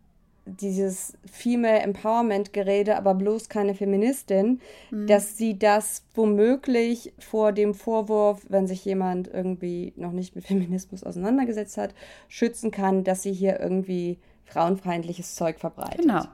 dieses 0.47 1.15
Female 1.31 1.81
Empowerment 1.81 2.53
Gerede, 2.53 2.97
aber 2.97 3.15
bloß 3.15 3.49
keine 3.49 3.75
Feministin, 3.75 4.61
mhm. 4.91 5.07
dass 5.07 5.37
sie 5.37 5.59
das 5.59 6.05
womöglich 6.15 7.13
vor 7.19 7.53
dem 7.53 7.75
Vorwurf, 7.75 8.45
wenn 8.49 8.67
sich 8.67 8.85
jemand 8.85 9.29
irgendwie 9.29 9.93
noch 9.97 10.13
nicht 10.13 10.35
mit 10.35 10.45
Feminismus 10.47 11.05
auseinandergesetzt 11.05 11.77
hat, 11.77 11.95
schützen 12.29 12.71
kann, 12.71 13.05
dass 13.05 13.23
sie 13.23 13.33
hier 13.33 13.61
irgendwie 13.61 14.19
frauenfeindliches 14.45 15.35
Zeug 15.35 15.59
verbreitet. 15.61 16.03
Genau. 16.03 16.25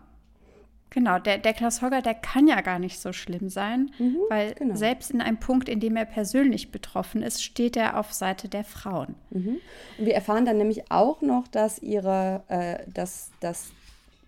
Genau, 0.91 1.19
der, 1.19 1.37
der 1.37 1.53
Klaus 1.53 1.83
Hogger, 1.83 2.01
der 2.01 2.15
kann 2.15 2.47
ja 2.47 2.61
gar 2.63 2.79
nicht 2.79 3.01
so 3.01 3.13
schlimm 3.13 3.51
sein, 3.51 3.91
mhm, 3.99 4.17
weil 4.31 4.55
genau. 4.55 4.77
selbst 4.77 5.11
in 5.11 5.21
einem 5.21 5.39
Punkt, 5.39 5.69
in 5.69 5.79
dem 5.79 5.95
er 5.95 6.07
persönlich 6.07 6.71
betroffen 6.71 7.23
ist, 7.23 7.45
steht 7.45 7.77
er 7.77 8.01
auf 8.01 8.15
Seite 8.15 8.49
der 8.49 8.65
Frauen. 8.65 9.15
Mhm. 9.29 9.59
Und 9.99 10.07
wir 10.07 10.15
erfahren 10.15 10.47
dann 10.47 10.57
nämlich 10.57 10.91
auch 10.91 11.21
noch, 11.21 11.49
dass 11.49 11.81
ihre, 11.81 12.45
äh, 12.49 12.91
dass, 12.91 13.31
dass 13.41 13.73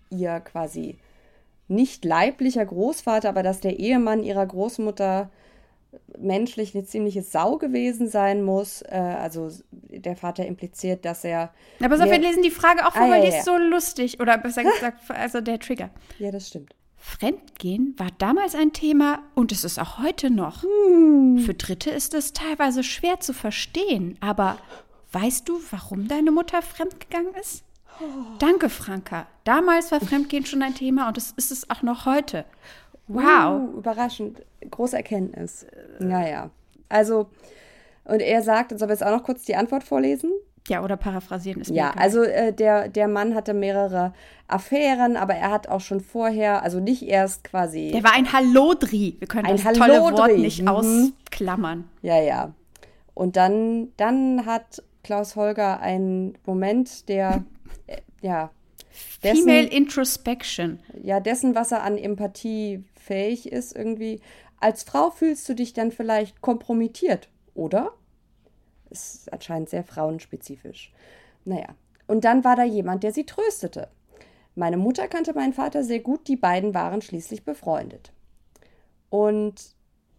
ihr 0.09 0.39
quasi 0.39 0.97
nicht 1.67 2.03
leiblicher 2.03 2.65
Großvater, 2.65 3.29
aber 3.29 3.43
dass 3.43 3.59
der 3.59 3.79
Ehemann 3.79 4.23
ihrer 4.23 4.45
Großmutter 4.45 5.29
menschlich 6.17 6.75
eine 6.75 6.83
ziemliche 6.83 7.21
Sau 7.21 7.57
gewesen 7.57 8.09
sein 8.09 8.43
muss. 8.43 8.81
Äh, 8.81 8.95
also 8.95 9.49
der 9.71 10.15
Vater 10.15 10.45
impliziert, 10.45 11.05
dass 11.05 11.23
er. 11.23 11.51
Aber 11.81 11.97
so, 11.97 12.05
wir 12.05 12.19
lesen 12.19 12.43
die 12.43 12.51
Frage 12.51 12.85
auch 12.85 12.93
vor, 12.93 13.03
ah, 13.03 13.09
weil 13.09 13.23
ja, 13.23 13.29
die 13.29 13.37
ist 13.37 13.45
so 13.45 13.57
lustig. 13.57 14.19
Oder 14.19 14.37
besser 14.37 14.63
gesagt, 14.75 15.09
also 15.09 15.41
der 15.41 15.59
Trigger. 15.59 15.89
Ja, 16.17 16.31
das 16.31 16.49
stimmt. 16.49 16.75
Fremdgehen 16.97 17.95
war 17.97 18.09
damals 18.17 18.55
ein 18.55 18.73
Thema 18.73 19.23
und 19.33 19.51
es 19.51 19.63
ist 19.63 19.79
auch 19.79 19.99
heute 19.99 20.29
noch. 20.29 20.63
Hm. 20.63 21.39
Für 21.39 21.53
Dritte 21.53 21.91
ist 21.91 22.13
es 22.13 22.33
teilweise 22.33 22.83
schwer 22.83 23.19
zu 23.21 23.33
verstehen. 23.33 24.17
Aber 24.19 24.57
weißt 25.13 25.47
du, 25.47 25.59
warum 25.71 26.07
deine 26.07 26.31
Mutter 26.31 26.61
fremdgegangen 26.61 27.33
ist? 27.35 27.63
Danke, 28.39 28.69
Franka. 28.69 29.27
Damals 29.43 29.91
war 29.91 29.99
Fremdgehen 29.99 30.45
schon 30.45 30.61
ein 30.61 30.75
Thema 30.75 31.07
und 31.07 31.17
es 31.17 31.31
ist 31.31 31.51
es 31.51 31.69
auch 31.69 31.81
noch 31.81 32.05
heute. 32.05 32.45
Wow. 33.07 33.61
Uh, 33.73 33.77
überraschend. 33.79 34.43
Große 34.69 34.95
Erkenntnis. 34.95 35.65
Naja. 35.99 36.51
Also, 36.89 37.29
und 38.05 38.21
er 38.21 38.41
sagt, 38.41 38.71
und 38.71 38.77
soll 38.77 38.89
wir 38.89 38.93
jetzt 38.93 39.03
auch 39.03 39.11
noch 39.11 39.23
kurz 39.23 39.43
die 39.43 39.55
Antwort 39.55 39.83
vorlesen? 39.83 40.31
Ja, 40.67 40.83
oder 40.83 40.97
paraphrasieren 40.97 41.61
ist 41.61 41.71
Ja, 41.71 41.91
also 41.91 42.21
äh, 42.21 42.53
der, 42.53 42.89
der 42.89 43.07
Mann 43.07 43.33
hatte 43.33 43.53
mehrere 43.53 44.13
Affären, 44.47 45.17
aber 45.17 45.33
er 45.33 45.51
hat 45.51 45.67
auch 45.67 45.81
schon 45.81 45.99
vorher, 45.99 46.63
also 46.63 46.79
nicht 46.79 47.03
erst 47.03 47.43
quasi. 47.43 47.91
Der 47.91 48.03
war 48.03 48.13
ein 48.13 48.31
Hallodri. 48.31 49.15
Wir 49.17 49.27
können 49.27 49.47
ein 49.47 49.55
das 49.55 49.65
Hallodri. 49.65 49.87
tolle 49.87 50.01
Wort 50.01 50.37
nicht 50.37 50.61
mhm. 50.61 50.67
ausklammern. 50.67 51.89
Ja, 52.01 52.21
ja. 52.21 52.53
Und 53.15 53.35
dann, 53.35 53.89
dann 53.97 54.45
hat 54.45 54.83
Klaus 55.03 55.35
Holger 55.35 55.79
einen 55.79 56.37
Moment, 56.45 57.09
der, 57.09 57.43
äh, 57.87 57.97
ja. 58.21 58.51
Dessen, 59.23 59.43
Female 59.43 59.67
Introspection. 59.67 60.79
Ja, 61.01 61.19
dessen, 61.19 61.55
was 61.55 61.71
er 61.71 61.83
an 61.83 61.97
Empathie 61.97 62.83
fähig 62.95 63.51
ist, 63.51 63.75
irgendwie. 63.75 64.21
Als 64.59 64.83
Frau 64.83 65.09
fühlst 65.09 65.47
du 65.47 65.53
dich 65.53 65.73
dann 65.73 65.91
vielleicht 65.91 66.41
kompromittiert, 66.41 67.29
oder? 67.53 67.93
Ist 68.89 69.31
anscheinend 69.31 69.69
sehr 69.69 69.83
frauenspezifisch. 69.83 70.91
Naja. 71.45 71.67
Und 72.07 72.25
dann 72.25 72.43
war 72.43 72.55
da 72.55 72.63
jemand, 72.63 73.03
der 73.03 73.13
sie 73.13 73.25
tröstete. 73.25 73.87
Meine 74.55 74.77
Mutter 74.77 75.07
kannte 75.07 75.33
meinen 75.33 75.53
Vater 75.53 75.83
sehr 75.83 75.99
gut, 75.99 76.27
die 76.27 76.35
beiden 76.35 76.73
waren 76.73 77.01
schließlich 77.01 77.45
befreundet. 77.45 78.11
Und 79.09 79.75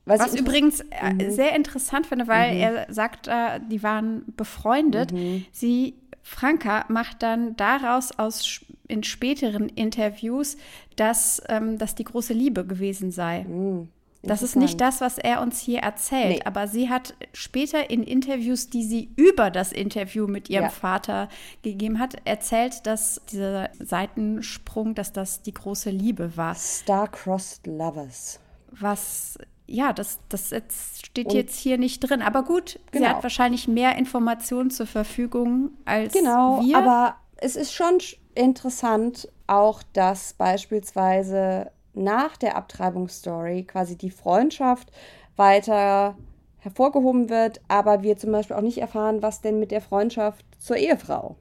was, 0.07 0.21
was 0.21 0.35
übrigens 0.35 0.81
äh, 0.91 1.13
mhm. 1.13 1.31
sehr 1.31 1.55
interessant 1.55 2.07
finde, 2.07 2.27
weil 2.27 2.55
mhm. 2.55 2.61
er 2.61 2.93
sagt, 2.93 3.29
äh, 3.29 3.61
die 3.71 3.83
waren 3.83 4.25
befreundet. 4.37 5.13
Mhm. 5.13 5.45
Sie 5.53 5.95
Franka 6.23 6.85
macht 6.89 7.23
dann 7.23 7.57
daraus 7.57 8.19
aus 8.19 8.61
in 8.89 9.03
späteren 9.03 9.69
Interviews, 9.69 10.57
dass 10.97 11.43
ähm, 11.49 11.79
das 11.79 11.95
die 11.95 12.05
große 12.05 12.33
Liebe 12.33 12.67
gewesen 12.67 13.11
sei. 13.11 13.45
Mm, 13.45 13.89
das 14.23 14.43
ist 14.43 14.55
nicht 14.55 14.81
das, 14.81 15.01
was 15.01 15.17
er 15.17 15.41
uns 15.41 15.61
hier 15.61 15.81
erzählt, 15.81 16.41
nee. 16.41 16.43
aber 16.45 16.69
sie 16.69 16.91
hat 16.91 17.15
später 17.33 17.89
in 17.89 18.03
Interviews, 18.03 18.69
die 18.69 18.85
sie 18.85 19.11
über 19.17 19.51
das 19.51 19.73
Interview 19.73 20.27
mit 20.27 20.51
ihrem 20.51 20.65
ja. 20.65 20.71
Vater 20.71 21.29
gegeben 21.63 21.99
hat, 21.99 22.17
erzählt, 22.27 22.87
dass 22.87 23.23
dieser 23.33 23.71
Seitensprung, 23.79 24.95
dass 24.95 25.13
das 25.13 25.41
die 25.41 25.55
große 25.55 25.89
Liebe 25.89 26.37
war. 26.37 26.55
Star-Crossed 26.55 27.67
Lovers. 27.67 28.41
Was 28.73 29.39
ja, 29.71 29.93
das, 29.93 30.19
das 30.29 30.51
jetzt 30.51 31.07
steht 31.07 31.29
und 31.29 31.35
jetzt 31.35 31.59
hier 31.59 31.79
nicht 31.79 32.01
drin. 32.01 32.23
Aber 32.23 32.43
gut, 32.43 32.81
genau. 32.91 33.05
sie 33.05 33.11
hat 33.11 33.23
wahrscheinlich 33.23 33.69
mehr 33.69 33.97
Informationen 33.97 34.71
zur 34.71 34.87
Verfügung 34.87 35.71
als 35.85 36.13
genau, 36.13 36.61
wir. 36.63 36.77
Aber 36.77 37.15
es 37.37 37.57
ist 37.57 37.73
schon 37.73 37.99
interessant 38.35 39.29
auch, 39.47 39.83
dass 39.93 40.35
beispielsweise 40.35 41.71
nach 41.95 42.37
der 42.37 42.57
Abtreibungsstory 42.57 43.65
quasi 43.65 43.97
die 43.97 44.11
Freundschaft 44.11 44.91
weiter 45.37 46.17
hervorgehoben 46.59 47.31
wird, 47.31 47.61
aber 47.69 48.03
wir 48.03 48.17
zum 48.17 48.33
Beispiel 48.33 48.57
auch 48.57 48.63
nicht 48.63 48.79
erfahren, 48.79 49.23
was 49.23 49.41
denn 49.41 49.59
mit 49.59 49.71
der 49.71 49.81
Freundschaft 49.81 50.45
zur 50.59 50.77
Ehefrau 50.77 51.37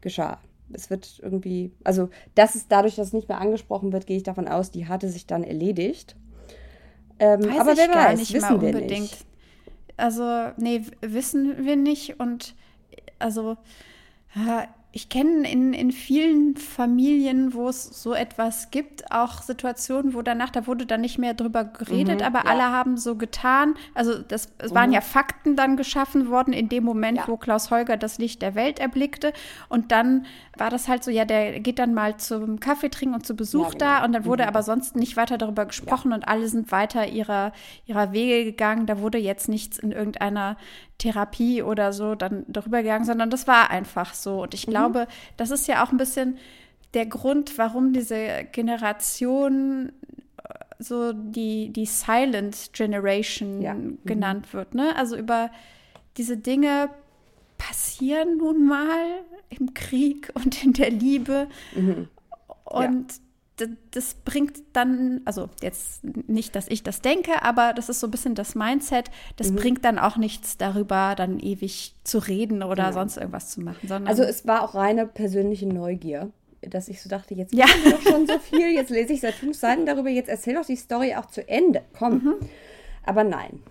geschah. 0.00 0.38
Es 0.72 0.90
wird 0.90 1.20
irgendwie, 1.22 1.72
also 1.84 2.10
das 2.34 2.54
ist 2.54 2.70
dadurch, 2.70 2.96
dass 2.96 3.08
es 3.08 3.12
nicht 3.12 3.28
mehr 3.28 3.40
angesprochen 3.40 3.92
wird, 3.92 4.06
gehe 4.06 4.16
ich 4.16 4.22
davon 4.22 4.46
aus, 4.46 4.70
die 4.70 4.86
hatte 4.86 5.08
sich 5.08 5.26
dann 5.26 5.42
erledigt. 5.42 6.16
Ähm, 7.18 7.44
weiß 7.44 7.60
aber 7.60 7.76
wer 7.76 7.88
weiß, 7.88 8.18
nicht 8.18 8.34
wissen 8.34 8.60
wir 8.60 8.68
unbedingt. 8.68 9.00
nicht. 9.00 9.26
Also, 9.96 10.50
nee, 10.56 10.82
wissen 11.00 11.64
wir 11.64 11.76
nicht. 11.76 12.20
Und 12.20 12.54
also, 13.18 13.56
ich 14.96 15.10
kenne 15.10 15.46
in, 15.46 15.74
in 15.74 15.92
vielen 15.92 16.56
Familien, 16.56 17.52
wo 17.52 17.68
es 17.68 17.84
so 18.02 18.14
etwas 18.14 18.70
gibt, 18.70 19.12
auch 19.12 19.42
Situationen, 19.42 20.14
wo 20.14 20.22
danach, 20.22 20.48
da 20.48 20.66
wurde 20.66 20.86
dann 20.86 21.02
nicht 21.02 21.18
mehr 21.18 21.34
drüber 21.34 21.64
geredet, 21.64 22.20
mhm, 22.20 22.26
aber 22.26 22.44
ja. 22.46 22.50
alle 22.50 22.62
haben 22.62 22.96
so 22.96 23.14
getan. 23.14 23.74
Also 23.92 24.16
das, 24.16 24.48
es 24.56 24.70
mhm. 24.70 24.74
waren 24.74 24.92
ja 24.92 25.02
Fakten 25.02 25.54
dann 25.54 25.76
geschaffen 25.76 26.30
worden 26.30 26.54
in 26.54 26.70
dem 26.70 26.82
Moment, 26.82 27.18
ja. 27.18 27.28
wo 27.28 27.36
Klaus 27.36 27.70
Holger 27.70 27.98
das 27.98 28.16
Licht 28.16 28.40
der 28.40 28.54
Welt 28.54 28.78
erblickte. 28.78 29.34
Und 29.68 29.92
dann 29.92 30.24
war 30.56 30.70
das 30.70 30.88
halt 30.88 31.04
so, 31.04 31.10
ja, 31.10 31.26
der 31.26 31.60
geht 31.60 31.78
dann 31.78 31.92
mal 31.92 32.16
zum 32.16 32.58
Kaffee 32.58 32.88
trinken 32.88 33.16
und 33.16 33.26
zu 33.26 33.36
Besuch 33.36 33.64
ja, 33.64 33.70
genau. 33.72 33.84
da. 33.84 34.04
Und 34.06 34.14
dann 34.14 34.24
wurde 34.24 34.44
mhm. 34.44 34.48
aber 34.48 34.62
sonst 34.62 34.96
nicht 34.96 35.18
weiter 35.18 35.36
darüber 35.36 35.66
gesprochen 35.66 36.14
und 36.14 36.26
alle 36.26 36.48
sind 36.48 36.72
weiter 36.72 37.06
ihrer, 37.06 37.52
ihrer 37.84 38.12
Wege 38.12 38.46
gegangen. 38.46 38.86
Da 38.86 38.98
wurde 39.00 39.18
jetzt 39.18 39.50
nichts 39.50 39.76
in 39.78 39.92
irgendeiner 39.92 40.56
Therapie 40.98 41.62
oder 41.62 41.92
so 41.92 42.14
dann 42.14 42.44
darüber 42.48 42.82
gegangen, 42.82 43.04
sondern 43.04 43.30
das 43.30 43.46
war 43.46 43.70
einfach 43.70 44.14
so. 44.14 44.42
Und 44.42 44.54
ich 44.54 44.66
mhm. 44.66 44.70
glaube, 44.70 45.08
das 45.36 45.50
ist 45.50 45.66
ja 45.68 45.84
auch 45.84 45.92
ein 45.92 45.98
bisschen 45.98 46.38
der 46.94 47.06
Grund, 47.06 47.58
warum 47.58 47.92
diese 47.92 48.44
Generation 48.52 49.92
äh, 50.42 50.54
so 50.78 51.12
die, 51.12 51.70
die 51.72 51.86
Silent 51.86 52.70
Generation 52.72 53.60
ja. 53.60 53.74
mhm. 53.74 53.98
genannt 54.04 54.52
wird. 54.54 54.74
Ne? 54.74 54.96
Also 54.96 55.16
über 55.16 55.50
diese 56.16 56.36
Dinge 56.36 56.90
passieren 57.58 58.38
nun 58.38 58.66
mal 58.66 59.04
im 59.50 59.74
Krieg 59.74 60.30
und 60.34 60.64
in 60.64 60.72
der 60.72 60.90
Liebe. 60.90 61.48
Mhm. 61.74 62.08
Und 62.64 63.12
ja 63.12 63.25
das 63.90 64.14
bringt 64.14 64.58
dann, 64.74 65.22
also 65.24 65.48
jetzt 65.62 66.04
nicht, 66.28 66.54
dass 66.54 66.68
ich 66.68 66.82
das 66.82 67.00
denke, 67.00 67.42
aber 67.42 67.72
das 67.72 67.88
ist 67.88 68.00
so 68.00 68.06
ein 68.06 68.10
bisschen 68.10 68.34
das 68.34 68.54
Mindset, 68.54 69.10
das 69.36 69.50
mhm. 69.50 69.56
bringt 69.56 69.84
dann 69.84 69.98
auch 69.98 70.16
nichts 70.16 70.58
darüber, 70.58 71.14
dann 71.16 71.38
ewig 71.38 71.94
zu 72.04 72.18
reden 72.18 72.62
oder 72.62 72.84
genau. 72.84 72.92
sonst 72.92 73.16
irgendwas 73.16 73.50
zu 73.50 73.62
machen. 73.62 74.06
also 74.06 74.22
es 74.22 74.46
war 74.46 74.62
auch 74.62 74.74
reine 74.74 75.06
persönliche 75.06 75.66
Neugier, 75.66 76.30
dass 76.60 76.88
ich 76.88 77.00
so 77.02 77.08
dachte, 77.08 77.34
jetzt 77.34 77.54
ja. 77.54 77.66
wir 77.82 77.92
doch 77.92 78.02
schon 78.02 78.26
so 78.26 78.38
viel, 78.38 78.72
jetzt 78.72 78.90
lese 78.90 79.14
ich 79.14 79.20
seit 79.20 79.34
fünf 79.34 79.56
Seiten 79.56 79.86
darüber, 79.86 80.10
jetzt 80.10 80.28
erzähl 80.28 80.54
doch 80.54 80.66
die 80.66 80.76
Story 80.76 81.14
auch 81.14 81.26
zu 81.26 81.48
Ende. 81.48 81.82
Komm. 81.98 82.24
Mhm. 82.24 82.34
Aber 83.04 83.24
nein. 83.24 83.62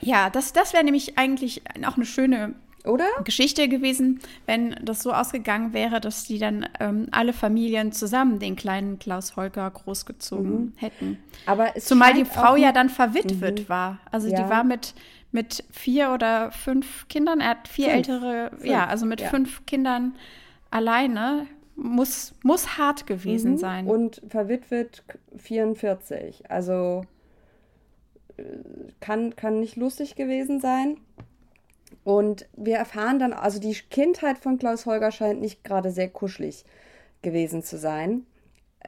Ja, 0.00 0.30
das, 0.30 0.52
das 0.52 0.72
wäre 0.72 0.84
nämlich 0.84 1.18
eigentlich 1.18 1.62
auch 1.86 1.96
eine 1.96 2.06
schöne 2.06 2.54
oder? 2.86 3.06
Geschichte 3.24 3.68
gewesen, 3.68 4.20
wenn 4.46 4.76
das 4.82 5.02
so 5.02 5.12
ausgegangen 5.12 5.72
wäre, 5.72 6.00
dass 6.00 6.24
die 6.24 6.38
dann 6.38 6.66
ähm, 6.78 7.08
alle 7.10 7.32
Familien 7.32 7.92
zusammen 7.92 8.38
den 8.38 8.56
kleinen 8.56 8.98
Klaus 8.98 9.36
Holger 9.36 9.70
großgezogen 9.70 10.50
mhm. 10.50 10.72
hätten. 10.76 11.18
Aber 11.46 11.74
Zumal 11.76 12.14
die 12.14 12.24
Frau 12.24 12.56
ja 12.56 12.72
dann 12.72 12.88
verwitwet 12.88 13.60
mhm. 13.60 13.68
war. 13.68 13.98
Also 14.10 14.28
ja. 14.28 14.42
die 14.42 14.50
war 14.50 14.64
mit, 14.64 14.94
mit 15.32 15.64
vier 15.70 16.12
oder 16.12 16.52
fünf 16.52 17.06
Kindern, 17.08 17.40
er 17.40 17.50
hat 17.50 17.68
vier 17.68 17.86
fünf. 17.86 17.96
ältere, 17.96 18.50
fünf. 18.50 18.64
ja, 18.64 18.86
also 18.86 19.06
mit 19.06 19.20
ja. 19.20 19.28
fünf 19.28 19.66
Kindern 19.66 20.14
alleine. 20.70 21.46
Muss, 21.82 22.34
muss 22.42 22.76
hart 22.76 23.06
gewesen 23.06 23.52
mhm. 23.52 23.56
sein. 23.56 23.86
Und 23.86 24.20
verwitwet 24.28 25.02
44. 25.38 26.50
Also 26.50 27.06
äh, 28.36 28.42
kann, 29.00 29.34
kann 29.34 29.60
nicht 29.60 29.76
lustig 29.76 30.14
gewesen 30.14 30.60
sein. 30.60 30.98
Und 32.04 32.46
wir 32.56 32.76
erfahren 32.76 33.18
dann, 33.18 33.32
also 33.32 33.60
die 33.60 33.74
Kindheit 33.90 34.38
von 34.38 34.58
Klaus 34.58 34.86
Holger 34.86 35.10
scheint 35.10 35.40
nicht 35.40 35.64
gerade 35.64 35.90
sehr 35.90 36.08
kuschelig 36.08 36.64
gewesen 37.22 37.62
zu 37.62 37.78
sein. 37.78 38.26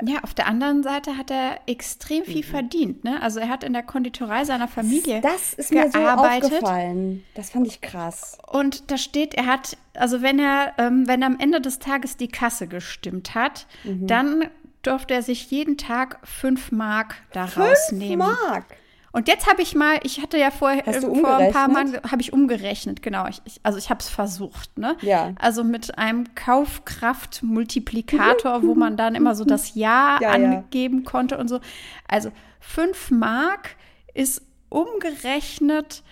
Ja, 0.01 0.21
auf 0.23 0.33
der 0.33 0.47
anderen 0.47 0.83
Seite 0.83 1.19
hat 1.19 1.31
er 1.31 1.61
extrem 1.67 2.25
viel 2.25 2.45
mhm. 2.45 2.51
verdient. 2.51 3.05
Ne? 3.05 3.21
Also 3.21 3.41
er 3.41 3.49
hat 3.49 3.63
in 3.63 3.75
der 3.75 3.83
Konditorei 3.83 4.45
seiner 4.45 4.67
Familie 4.67 5.21
Das 5.21 5.53
ist 5.53 5.71
mir 5.71 5.89
gearbeitet. 5.91 6.49
so 6.49 6.57
aufgefallen. 6.57 7.25
Das 7.35 7.51
fand 7.51 7.67
ich 7.67 7.83
krass. 7.83 8.39
Und 8.51 8.91
da 8.91 8.97
steht, 8.97 9.35
er 9.35 9.47
hat, 9.47 9.77
also 9.95 10.23
wenn 10.23 10.39
er, 10.39 10.73
ähm, 10.79 11.07
wenn 11.07 11.23
am 11.23 11.39
Ende 11.39 11.61
des 11.61 11.79
Tages 11.79 12.17
die 12.17 12.29
Kasse 12.29 12.69
gestimmt 12.69 13.35
hat, 13.35 13.67
mhm. 13.85 14.07
dann 14.07 14.51
durfte 14.81 15.13
er 15.13 15.23
sich 15.23 15.51
jeden 15.51 15.77
Tag 15.77 16.19
fünf 16.25 16.73
Mark 16.73 17.17
daraus 17.33 17.89
fünf 17.89 18.01
nehmen. 18.01 18.19
Mark? 18.19 18.65
Und 19.13 19.29
jetzt 19.29 19.47
habe 19.47 19.61
ich 19.61 19.75
mal, 19.75 20.01
ich 20.03 20.23
hatte 20.23 20.39
ja 20.39 20.51
vorher 20.51 20.85
du 21.01 21.15
vor 21.15 21.37
ein 21.37 21.53
paar 21.53 21.69
Mal 21.69 22.01
habe 22.11 22.23
ich 22.23 22.33
umgerechnet, 22.33 23.03
genau. 23.03 23.27
Ich, 23.29 23.43
ich, 23.45 23.61
also 23.63 23.77
ich 23.79 23.91
habe 23.91 24.01
es 24.01 24.09
versucht, 24.09 24.79
ne? 24.79 24.97
Ja. 25.03 25.35
Also 25.39 25.65
mit 25.65 25.99
einem 25.99 26.35
Kaufkraftmultiplikator, 26.35 28.63
wo 28.63 28.75
man 28.75 28.97
dann 28.97 29.15
immer 29.15 29.35
so 29.35 29.45
das 29.45 29.75
Jahr 29.75 30.23
ja, 30.23 30.31
angeben 30.31 31.03
ja. 31.05 31.11
konnte 31.11 31.37
und 31.37 31.49
so. 31.49 31.61
Also 32.09 32.33
5 32.61 33.11
Mark 33.11 33.77
ist 34.15 34.41
umgerechnet 34.71 36.03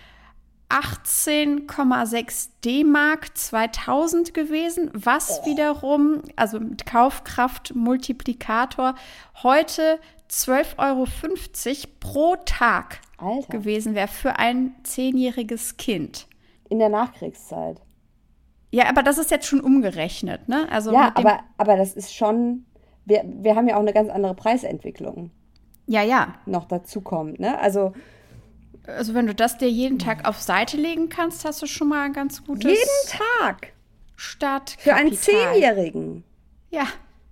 18,6 0.71 2.49
D-Mark 2.63 3.37
2000 3.37 4.33
gewesen, 4.33 4.89
was 4.93 5.41
oh. 5.41 5.45
wiederum, 5.45 6.21
also 6.35 6.59
mit 6.59 6.85
Kaufkraftmultiplikator, 6.85 8.95
heute 9.43 9.99
12,50 10.29 10.77
Euro 10.77 11.07
pro 11.99 12.35
Tag 12.45 13.01
Alter. 13.17 13.47
gewesen 13.49 13.95
wäre 13.95 14.07
für 14.07 14.39
ein 14.39 14.75
zehnjähriges 14.83 15.75
Kind. 15.77 16.27
In 16.69 16.79
der 16.79 16.89
Nachkriegszeit. 16.89 17.81
Ja, 18.71 18.87
aber 18.87 19.03
das 19.03 19.17
ist 19.17 19.31
jetzt 19.31 19.47
schon 19.47 19.59
umgerechnet, 19.59 20.47
ne? 20.47 20.67
Also 20.71 20.93
ja, 20.93 21.11
aber, 21.15 21.41
aber 21.57 21.75
das 21.75 21.93
ist 21.93 22.15
schon. 22.15 22.65
Wir, 23.05 23.25
wir 23.25 23.55
haben 23.55 23.67
ja 23.67 23.75
auch 23.75 23.81
eine 23.81 23.91
ganz 23.91 24.09
andere 24.09 24.33
Preisentwicklung. 24.33 25.31
Ja, 25.87 26.03
ja. 26.03 26.35
Noch 26.45 26.65
dazu 26.65 27.01
kommt, 27.01 27.39
ne? 27.39 27.59
Also. 27.59 27.93
Also, 28.87 29.13
wenn 29.13 29.27
du 29.27 29.35
das 29.35 29.57
dir 29.57 29.69
jeden 29.69 29.99
Tag 29.99 30.27
auf 30.27 30.41
Seite 30.41 30.77
legen 30.77 31.09
kannst, 31.09 31.45
hast 31.45 31.61
du 31.61 31.67
schon 31.67 31.89
mal 31.89 32.03
ein 32.03 32.13
ganz 32.13 32.43
gutes. 32.43 32.71
Jeden 32.71 33.19
Tag! 33.39 33.73
Start. 34.15 34.75
Für 34.79 34.93
einen 34.93 35.13
Zehnjährigen. 35.13 36.23
Ja. 36.69 36.87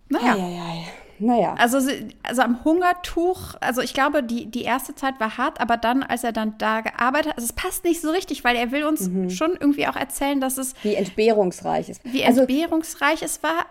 Naja. 0.09 0.34
Ei, 0.34 0.39
ei, 0.39 0.59
ei. 0.59 0.85
Naja. 1.19 1.53
Also, 1.55 1.80
also 2.23 2.41
am 2.41 2.63
Hungertuch, 2.63 3.55
also 3.59 3.81
ich 3.81 3.93
glaube, 3.93 4.23
die, 4.23 4.45
die 4.45 4.63
erste 4.63 4.95
Zeit 4.95 5.19
war 5.19 5.38
hart, 5.38 5.59
aber 5.59 5.76
dann, 5.76 6.01
als 6.01 6.23
er 6.23 6.31
dann 6.31 6.57
da 6.57 6.81
gearbeitet 6.81 7.31
hat, 7.31 7.38
also 7.38 7.45
es 7.45 7.53
passt 7.53 7.84
nicht 7.84 8.01
so 8.01 8.09
richtig, 8.09 8.43
weil 8.43 8.55
er 8.55 8.71
will 8.71 8.85
uns 8.85 9.09
mhm. 9.09 9.30
schon 9.30 9.51
irgendwie 9.51 9.85
auch 9.88 9.97
erzählen, 9.97 10.39
dass 10.39 10.57
es. 10.57 10.73
Wie 10.81 10.95
entbehrungsreich 10.95 11.89
es 11.89 11.99
Wie 12.03 12.23
also, 12.23 12.41
entbehrungsreich 12.41 13.21
es 13.21 13.43
war. 13.43 13.65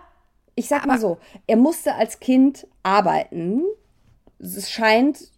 Ich 0.55 0.67
sag 0.67 0.85
mal 0.85 0.99
so, 0.99 1.17
er 1.47 1.57
musste 1.57 1.95
als 1.95 2.19
Kind 2.19 2.67
arbeiten. 2.83 3.63
Es 4.39 4.69
scheint, 4.69 5.31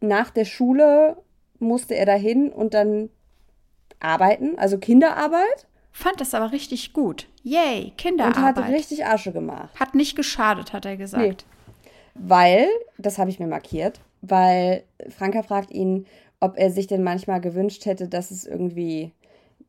nach 0.00 0.30
der 0.30 0.44
Schule 0.44 1.16
musste 1.60 1.94
er 1.94 2.06
dahin 2.06 2.50
und 2.50 2.74
dann 2.74 3.10
arbeiten, 4.00 4.58
also 4.58 4.78
Kinderarbeit. 4.78 5.66
Fand 5.92 6.20
das 6.20 6.34
aber 6.34 6.52
richtig 6.52 6.92
gut. 6.92 7.28
Yay, 7.42 7.92
Kinderarbeit. 7.96 8.56
Und 8.56 8.64
hat 8.64 8.72
richtig 8.72 9.04
Asche 9.06 9.32
gemacht. 9.32 9.78
Hat 9.78 9.94
nicht 9.94 10.16
geschadet, 10.16 10.72
hat 10.72 10.86
er 10.86 10.96
gesagt. 10.96 11.22
Nee. 11.22 11.92
Weil, 12.14 12.68
das 12.98 13.18
habe 13.18 13.30
ich 13.30 13.38
mir 13.38 13.46
markiert, 13.46 14.00
weil 14.20 14.84
Franka 15.08 15.42
fragt 15.42 15.70
ihn, 15.70 16.06
ob 16.40 16.56
er 16.56 16.70
sich 16.70 16.86
denn 16.86 17.02
manchmal 17.02 17.40
gewünscht 17.40 17.86
hätte, 17.86 18.08
dass 18.08 18.30
es 18.30 18.46
irgendwie, 18.46 19.12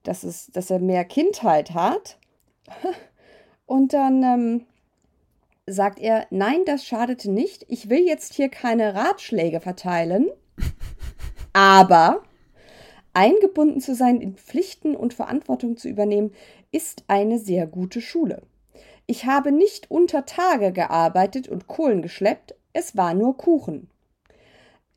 dass 0.04 0.24
es, 0.24 0.48
dass 0.48 0.70
er 0.70 0.80
mehr 0.80 1.06
Kindheit 1.06 1.74
hat. 1.74 2.18
Und 3.66 3.94
dann 3.94 4.24
ähm, 4.24 4.66
sagt 5.66 6.00
er, 6.00 6.28
nein, 6.30 6.66
das 6.66 6.86
schadete 6.86 7.32
nicht. 7.32 7.66
Ich 7.68 7.90
will 7.90 8.06
jetzt 8.06 8.34
hier 8.34 8.50
keine 8.50 8.96
Ratschläge 8.96 9.60
verteilen. 9.60 10.30
Aber 11.54 12.24
Eingebunden 13.14 13.82
zu 13.82 13.94
sein, 13.94 14.22
in 14.22 14.36
Pflichten 14.36 14.96
und 14.96 15.14
Verantwortung 15.14 15.78
zu 15.78 15.90
übernehmen, 15.90 16.34
ist 16.72 17.04
eine 17.08 17.40
sehr 17.40 17.68
gute 17.68 18.02
Schule. 18.02 18.42
Ich 19.06 19.26
habe 19.26 19.52
nicht 19.52 19.92
unter 19.92 20.26
Tage 20.26 20.72
gearbeitet 20.72 21.50
und 21.50 21.68
Kohlen 21.68 22.02
geschleppt, 22.02 22.56
es 22.74 22.96
war 22.96 23.14
nur 23.14 23.36
Kuchen. 23.36 23.90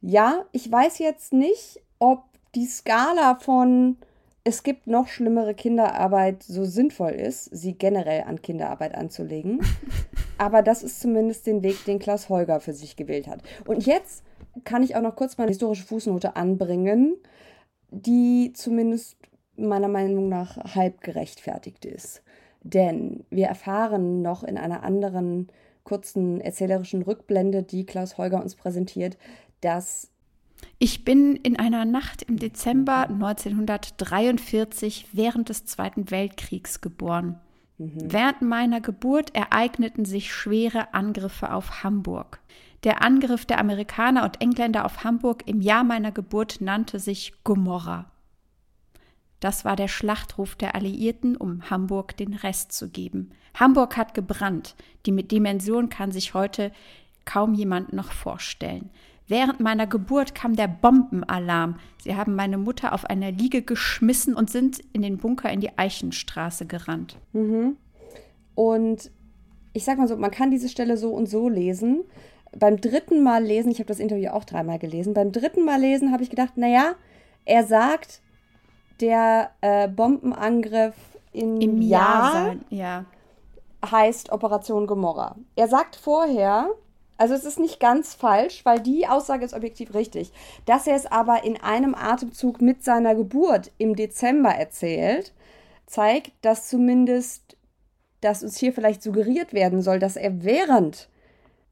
Ja, 0.01 0.45
ich 0.53 0.71
weiß 0.71 0.99
jetzt 0.99 1.33
nicht, 1.33 1.81
ob 1.99 2.23
die 2.55 2.67
Skala 2.67 3.37
von 3.37 3.97
es 4.47 4.63
gibt 4.63 4.87
noch 4.87 5.09
schlimmere 5.09 5.55
Kinderarbeit 5.55 6.43
so 6.43 6.65
sinnvoll 6.65 7.13
ist, 7.13 7.45
sie 7.45 7.73
generell 7.73 8.25
an 8.25 8.43
Kinderarbeit 8.43 8.95
anzulegen. 8.95 9.61
Aber 10.39 10.61
das 10.61 10.83
ist 10.83 11.01
zumindest 11.01 11.47
den 11.47 11.63
Weg, 11.63 11.85
den 11.87 11.99
Klaus 11.99 12.29
Holger 12.29 12.61
für 12.61 12.75
sich 12.75 12.97
gewählt 12.97 13.27
hat. 13.27 13.41
Und 13.67 13.87
jetzt 13.87 14.23
kann 14.65 14.83
ich 14.83 14.97
auch 14.97 15.03
noch 15.03 15.17
kurz 15.17 15.39
meine 15.39 15.51
historische 15.51 15.85
Fußnote 15.85 16.37
anbringen 16.37 17.17
die 17.95 18.53
zumindest 18.55 19.17
meiner 19.57 19.89
Meinung 19.89 20.29
nach 20.29 20.75
halb 20.75 21.01
gerechtfertigt 21.01 21.85
ist. 21.85 22.23
Denn 22.63 23.25
wir 23.31 23.47
erfahren 23.47 24.23
noch 24.23 24.43
in 24.43 24.59
einer 24.59 24.83
anderen 24.83 25.49
kurzen 25.85 26.41
erzählerischen 26.41 27.03
Rückblende, 27.03 27.63
die 27.63 27.87
Klaus 27.87 28.19
Holger 28.19 28.43
uns 28.43 28.57
präsentiert, 28.57 29.17
dass 29.61 30.11
ich 30.79 31.05
bin 31.05 31.37
in 31.37 31.59
einer 31.59 31.85
Nacht 31.85 32.23
im 32.23 32.39
Dezember 32.39 33.11
1943 33.11 35.09
während 35.13 35.51
des 35.51 35.67
Zweiten 35.67 36.11
Weltkriegs 36.11 36.81
geboren. 36.81 37.39
Mhm. 37.77 37.99
Während 37.99 38.41
meiner 38.43 38.81
Geburt 38.81 39.35
ereigneten 39.35 40.07
sich 40.07 40.33
schwere 40.33 40.95
Angriffe 40.95 41.53
auf 41.53 41.85
Hamburg. 41.85 42.41
Der 42.85 43.03
Angriff 43.03 43.47
der 43.47 43.59
Amerikaner 43.59 44.25
und 44.25 44.43
Engländer 44.43 44.85
auf 44.85 45.05
Hamburg 45.05 45.45
im 45.47 45.63
Jahr 45.63 45.85
meiner 45.85 46.13
Geburt 46.13 46.61
nannte 46.61 46.99
sich 46.99 47.33
Gomorra. 47.43 48.11
Das 49.41 49.65
war 49.65 49.75
der 49.75 49.89
Schlachtruf 49.89 50.55
der 50.55 50.75
Alliierten, 50.75 51.37
um 51.37 51.71
Hamburg 51.71 52.17
den 52.17 52.35
Rest 52.35 52.73
zu 52.73 52.91
geben. 52.91 53.31
Hamburg 53.55 53.97
hat 53.97 54.15
gebrannt. 54.15 54.75
Die 55.07 55.13
Dimension 55.27 55.89
kann 55.89 56.13
sich 56.13 56.35
heute 56.35 56.73
kaum 57.25 57.55
jemand 57.55 57.95
noch 57.95 58.13
vorstellen. 58.13 58.91
Während 59.27 59.61
meiner 59.61 59.87
Geburt 59.87 60.35
kam 60.35 60.55
der 60.55 60.69
Bombenalarm. 60.69 61.77
Sie 62.03 62.15
haben 62.15 62.35
meine 62.35 62.59
Mutter 62.59 62.93
auf 62.93 63.07
einer 63.07 63.33
Liege 63.33 63.63
geschmissen 63.63 64.35
und 64.35 64.51
sind 64.51 64.81
in 64.93 65.01
den 65.01 65.17
Bunker 65.17 65.51
in 65.51 65.61
die 65.61 65.79
Eichenstraße 65.79 66.67
gerannt. 66.67 67.17
Mhm. 67.33 67.77
Und 68.55 69.11
ich 69.73 69.85
sag 69.85 69.97
mal 69.97 70.07
so, 70.07 70.17
man 70.17 70.31
kann 70.31 70.51
diese 70.51 70.69
Stelle 70.69 70.99
so 70.99 71.11
und 71.11 71.27
so 71.27 71.49
lesen 71.49 72.05
beim 72.59 72.81
dritten 72.81 73.23
Mal 73.23 73.45
lesen, 73.45 73.71
ich 73.71 73.79
habe 73.79 73.89
das 73.89 73.99
Interview 73.99 74.31
auch 74.31 74.45
dreimal 74.45 74.79
gelesen, 74.79 75.15
beim 75.15 75.33
dritten 75.33 75.65
Mal 75.65 75.81
lesen 75.81 76.13
habe 76.13 76.23
ich 76.23 76.31
gedacht, 76.31 76.57
naja, 76.57 76.95
er 77.45 77.65
sagt, 77.65 78.21
der 79.01 79.51
äh, 79.61 79.89
Bombenangriff 79.89 80.95
in 81.33 81.61
im 81.61 81.83
Jahr, 81.83 82.55
Jahr 82.55 82.57
ja. 82.71 83.05
heißt 83.85 84.31
Operation 84.31 84.87
Gomorra. 84.87 85.37
Er 85.57 85.69
sagt 85.69 85.97
vorher, 85.97 86.69
also 87.17 87.35
es 87.35 87.45
ist 87.45 87.59
nicht 87.59 87.81
ganz 87.81 88.15
falsch, 88.15 88.65
weil 88.65 88.81
die 88.81 89.07
Aussage 89.07 89.45
ist 89.45 89.55
objektiv 89.55 89.95
richtig, 89.95 90.33
dass 90.67 90.87
er 90.87 90.97
es 90.97 91.07
aber 91.07 91.45
in 91.45 91.61
einem 91.61 91.95
Atemzug 91.95 92.61
mit 92.61 92.85
seiner 92.85 93.15
Geburt 93.15 93.73
im 93.79 93.95
Dezember 93.97 94.51
erzählt, 94.51 95.33
zeigt, 95.87 96.33
dass 96.43 96.69
zumindest, 96.69 97.57
dass 98.21 98.43
uns 98.43 98.57
hier 98.57 98.73
vielleicht 98.73 99.03
suggeriert 99.03 99.53
werden 99.53 99.83
soll, 99.83 99.99
dass 99.99 100.17
er 100.17 100.43
während 100.43 101.09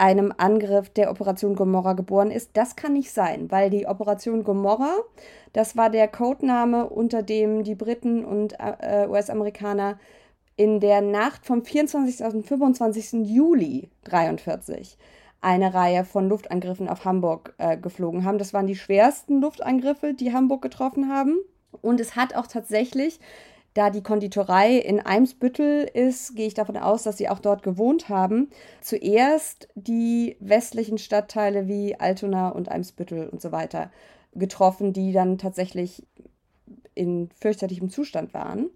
einem 0.02 0.34
Angriff 0.36 0.90
der 0.90 1.12
Operation 1.12 1.54
Gomorra 1.54 1.92
geboren 1.92 2.32
ist. 2.32 2.56
Das 2.56 2.74
kann 2.74 2.94
nicht 2.94 3.12
sein, 3.12 3.52
weil 3.52 3.70
die 3.70 3.86
Operation 3.86 4.42
Gomorra, 4.42 4.96
das 5.52 5.76
war 5.76 5.90
der 5.90 6.08
Codename, 6.08 6.88
unter 6.88 7.22
dem 7.22 7.62
die 7.62 7.76
Briten 7.76 8.24
und 8.24 8.56
äh, 8.58 9.06
US-Amerikaner 9.08 10.00
in 10.56 10.80
der 10.80 11.02
Nacht 11.02 11.46
vom 11.46 11.64
24. 11.64 12.24
auf 12.24 12.32
den 12.32 12.42
25. 12.42 13.28
Juli 13.28 13.90
1943 14.04 14.98
eine 15.40 15.72
Reihe 15.72 16.04
von 16.04 16.28
Luftangriffen 16.28 16.88
auf 16.88 17.04
Hamburg 17.04 17.54
äh, 17.58 17.76
geflogen 17.76 18.24
haben. 18.24 18.38
Das 18.38 18.52
waren 18.52 18.66
die 18.66 18.74
schwersten 18.74 19.40
Luftangriffe, 19.40 20.14
die 20.14 20.32
Hamburg 20.32 20.62
getroffen 20.62 21.12
haben. 21.12 21.36
Und 21.80 22.00
es 22.00 22.16
hat 22.16 22.34
auch 22.34 22.48
tatsächlich 22.48 23.20
Da 23.74 23.88
die 23.88 24.02
Konditorei 24.02 24.76
in 24.76 25.00
Eimsbüttel 25.00 25.84
ist, 25.84 26.36
gehe 26.36 26.46
ich 26.46 26.54
davon 26.54 26.76
aus, 26.76 27.04
dass 27.04 27.16
sie 27.16 27.28
auch 27.28 27.38
dort 27.38 27.62
gewohnt 27.62 28.08
haben. 28.10 28.50
Zuerst 28.82 29.68
die 29.74 30.36
westlichen 30.40 30.98
Stadtteile 30.98 31.68
wie 31.68 31.98
Altona 31.98 32.50
und 32.50 32.68
Eimsbüttel 32.70 33.28
und 33.28 33.40
so 33.40 33.50
weiter 33.50 33.90
getroffen, 34.34 34.92
die 34.92 35.12
dann 35.12 35.38
tatsächlich 35.38 36.06
in 36.94 37.30
fürchterlichem 37.40 37.88
Zustand 37.88 38.34
waren. 38.34 38.68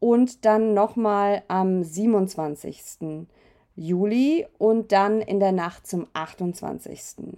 Und 0.00 0.44
dann 0.44 0.74
nochmal 0.74 1.44
am 1.46 1.84
27. 1.84 3.28
Juli 3.76 4.46
und 4.58 4.90
dann 4.90 5.20
in 5.20 5.38
der 5.38 5.52
Nacht 5.52 5.86
zum 5.86 6.08
28. 6.12 7.34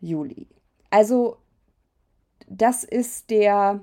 Juli. 0.00 0.46
Also 0.90 1.36
das 2.46 2.84
ist 2.84 3.30
der 3.30 3.80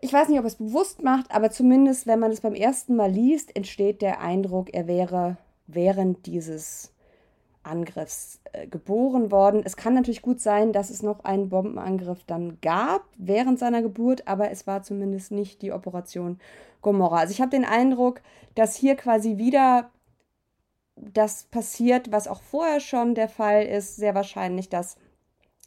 ich 0.00 0.12
weiß 0.12 0.28
nicht, 0.28 0.38
ob 0.38 0.44
er 0.44 0.48
es 0.48 0.56
bewusst 0.56 1.02
macht, 1.02 1.30
aber 1.30 1.50
zumindest, 1.50 2.06
wenn 2.06 2.20
man 2.20 2.30
es 2.32 2.40
beim 2.40 2.54
ersten 2.54 2.96
Mal 2.96 3.10
liest, 3.10 3.54
entsteht 3.54 4.02
der 4.02 4.20
Eindruck, 4.20 4.72
er 4.72 4.86
wäre 4.86 5.36
während 5.66 6.26
dieses 6.26 6.92
Angriffs 7.62 8.40
äh, 8.52 8.66
geboren 8.66 9.30
worden. 9.30 9.62
Es 9.64 9.76
kann 9.76 9.92
natürlich 9.94 10.22
gut 10.22 10.40
sein, 10.40 10.72
dass 10.72 10.88
es 10.88 11.02
noch 11.02 11.24
einen 11.24 11.50
Bombenangriff 11.50 12.24
dann 12.26 12.58
gab 12.62 13.02
während 13.18 13.58
seiner 13.58 13.82
Geburt, 13.82 14.26
aber 14.26 14.50
es 14.50 14.66
war 14.66 14.82
zumindest 14.82 15.30
nicht 15.30 15.60
die 15.60 15.72
Operation 15.72 16.40
Gomorra. 16.80 17.18
Also 17.18 17.32
ich 17.32 17.42
habe 17.42 17.50
den 17.50 17.66
Eindruck, 17.66 18.22
dass 18.54 18.74
hier 18.74 18.96
quasi 18.96 19.36
wieder 19.36 19.90
das 20.96 21.44
passiert, 21.44 22.10
was 22.10 22.28
auch 22.28 22.40
vorher 22.40 22.80
schon 22.80 23.14
der 23.14 23.28
Fall 23.28 23.64
ist, 23.64 23.96
sehr 23.96 24.14
wahrscheinlich, 24.14 24.70
dass 24.70 24.96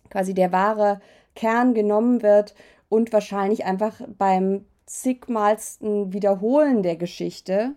quasi 0.10 0.34
der 0.34 0.51
wahre 0.51 0.99
Kern 1.35 1.73
genommen 1.73 2.22
wird 2.22 2.55
und 2.94 3.11
wahrscheinlich 3.11 3.65
einfach 3.65 3.95
beim 4.20 4.65
zigmalsten 4.86 6.14
Wiederholen 6.14 6.84
der 6.84 6.95
Geschichte 6.95 7.74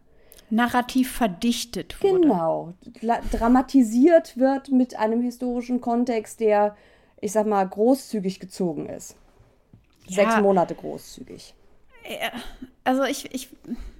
narrativ 0.50 1.10
verdichtet 1.10 2.02
wurde. 2.02 2.20
Genau, 2.20 2.74
dramatisiert 3.32 4.36
wird 4.36 4.70
mit 4.70 4.96
einem 4.96 5.22
historischen 5.22 5.80
Kontext, 5.80 6.40
der, 6.40 6.76
ich 7.20 7.32
sag 7.32 7.46
mal, 7.46 7.66
großzügig 7.66 8.40
gezogen 8.40 8.90
ist. 8.90 9.16
Ja. 10.06 10.16
Sechs 10.16 10.40
Monate 10.40 10.74
großzügig. 10.74 11.54
Also 12.84 13.04
ich, 13.04 13.34
ich 13.34 13.48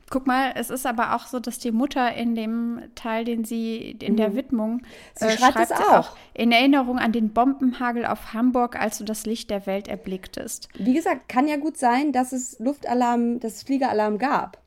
Guck 0.08 0.26
mal, 0.26 0.52
es 0.54 0.70
ist 0.70 0.86
aber 0.86 1.16
auch 1.16 1.26
so, 1.26 1.40
dass 1.40 1.58
die 1.58 1.72
Mutter 1.72 2.14
in 2.14 2.36
dem 2.36 2.80
Teil, 2.94 3.24
den 3.24 3.44
sie 3.44 3.90
in 3.90 4.12
mhm. 4.12 4.16
der 4.16 4.36
Widmung 4.36 4.82
sie 5.14 5.24
äh, 5.24 5.36
schreibt, 5.36 5.54
schreibt 5.54 5.70
es 5.72 5.76
auch. 5.76 6.10
auch. 6.10 6.16
in 6.32 6.52
Erinnerung 6.52 6.98
an 6.98 7.10
den 7.10 7.32
Bombenhagel 7.32 8.06
auf 8.06 8.32
Hamburg, 8.32 8.78
als 8.78 8.98
du 8.98 9.04
das 9.04 9.26
Licht 9.26 9.50
der 9.50 9.66
Welt 9.66 9.88
erblicktest. 9.88 10.68
Wie 10.78 10.94
gesagt, 10.94 11.28
kann 11.28 11.48
ja 11.48 11.56
gut 11.56 11.76
sein, 11.76 12.12
dass 12.12 12.32
es 12.32 12.58
Luftalarm, 12.60 13.40
dass 13.40 13.56
es 13.56 13.62
Fliegeralarm 13.64 14.18
gab. 14.18 14.62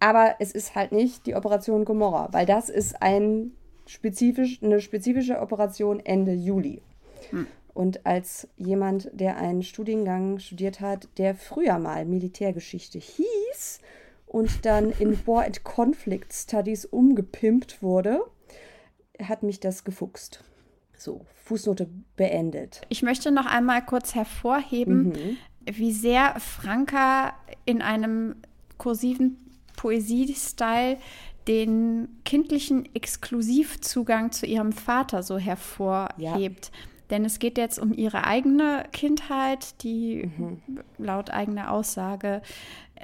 Aber 0.00 0.34
es 0.40 0.52
ist 0.52 0.74
halt 0.74 0.92
nicht 0.92 1.26
die 1.26 1.36
Operation 1.36 1.84
Gomorra, 1.84 2.28
weil 2.32 2.44
das 2.44 2.68
ist 2.68 3.00
ein 3.00 3.52
spezifisch, 3.86 4.62
eine 4.62 4.80
spezifische 4.80 5.40
Operation 5.40 6.00
Ende 6.00 6.32
Juli. 6.32 6.82
Hm. 7.30 7.46
Und 7.72 8.06
als 8.06 8.48
jemand, 8.56 9.10
der 9.12 9.36
einen 9.36 9.62
Studiengang 9.62 10.38
studiert 10.38 10.80
hat, 10.80 11.08
der 11.18 11.34
früher 11.34 11.78
mal 11.78 12.04
Militärgeschichte 12.04 12.98
hieß, 12.98 13.80
und 14.36 14.66
dann 14.66 14.90
in 14.90 15.26
War 15.26 15.44
and 15.46 15.64
Conflict 15.64 16.30
Studies 16.30 16.84
umgepimpt 16.84 17.82
wurde, 17.82 18.20
hat 19.18 19.42
mich 19.42 19.60
das 19.60 19.82
gefuchst. 19.82 20.44
So, 20.94 21.24
Fußnote 21.44 21.88
beendet. 22.16 22.82
Ich 22.90 23.02
möchte 23.02 23.30
noch 23.30 23.46
einmal 23.46 23.82
kurz 23.86 24.14
hervorheben, 24.14 25.04
mhm. 25.08 25.36
wie 25.64 25.90
sehr 25.90 26.38
Franka 26.38 27.32
in 27.64 27.80
einem 27.80 28.36
kursiven 28.76 29.38
Poesiestyle 29.74 30.98
den 31.48 32.08
kindlichen 32.26 32.94
Exklusivzugang 32.94 34.32
zu 34.32 34.44
ihrem 34.44 34.72
Vater 34.72 35.22
so 35.22 35.38
hervorhebt. 35.38 36.66
Ja. 36.66 36.78
Denn 37.08 37.24
es 37.24 37.38
geht 37.38 37.56
jetzt 37.56 37.78
um 37.78 37.94
ihre 37.94 38.24
eigene 38.24 38.84
Kindheit, 38.92 39.82
die 39.82 40.28
mhm. 40.36 40.60
laut 40.98 41.30
eigener 41.30 41.70
Aussage 41.70 42.42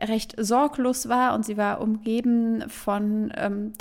recht 0.01 0.35
sorglos 0.39 1.09
war 1.09 1.35
und 1.35 1.44
sie 1.44 1.56
war 1.56 1.81
umgeben 1.81 2.69
von 2.69 3.32
ähm, 3.36 3.73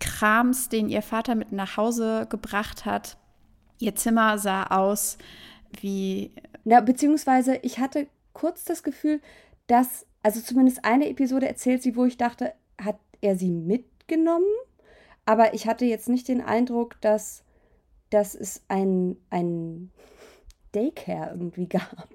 Krams, 0.00 0.68
den 0.68 0.88
ihr 0.88 1.02
Vater 1.02 1.34
mit 1.34 1.52
nach 1.52 1.76
Hause 1.76 2.26
gebracht 2.28 2.84
hat. 2.84 3.16
Ihr 3.78 3.94
Zimmer 3.94 4.38
sah 4.38 4.64
aus 4.64 5.18
wie. 5.80 6.32
Ja, 6.64 6.80
beziehungsweise 6.80 7.56
ich 7.62 7.78
hatte 7.78 8.08
kurz 8.32 8.64
das 8.64 8.82
Gefühl, 8.82 9.20
dass, 9.66 10.06
also 10.22 10.40
zumindest 10.40 10.84
eine 10.84 11.08
Episode 11.08 11.48
erzählt 11.48 11.82
sie, 11.82 11.96
wo 11.96 12.04
ich 12.04 12.16
dachte, 12.16 12.52
hat 12.80 12.98
er 13.20 13.36
sie 13.36 13.50
mitgenommen? 13.50 14.46
Aber 15.24 15.54
ich 15.54 15.66
hatte 15.66 15.84
jetzt 15.84 16.08
nicht 16.08 16.28
den 16.28 16.40
Eindruck, 16.40 17.00
dass, 17.00 17.44
dass 18.10 18.34
es 18.34 18.62
ein, 18.68 19.16
ein 19.30 19.90
Daycare 20.72 21.30
irgendwie 21.30 21.66
gab 21.68 22.08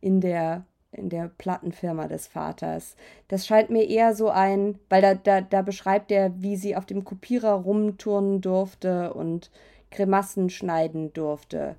in 0.00 0.20
der 0.20 0.64
in 0.92 1.08
der 1.08 1.30
Plattenfirma 1.38 2.06
des 2.06 2.26
Vaters. 2.26 2.96
Das 3.28 3.46
scheint 3.46 3.70
mir 3.70 3.88
eher 3.88 4.14
so 4.14 4.28
ein, 4.28 4.78
weil 4.88 5.02
da, 5.02 5.14
da, 5.14 5.40
da 5.40 5.62
beschreibt 5.62 6.12
er, 6.12 6.32
wie 6.40 6.56
sie 6.56 6.76
auf 6.76 6.86
dem 6.86 7.04
Kopierer 7.04 7.52
rumturnen 7.52 8.40
durfte 8.40 9.12
und 9.14 9.50
Grimassen 9.90 10.50
schneiden 10.50 11.12
durfte. 11.12 11.76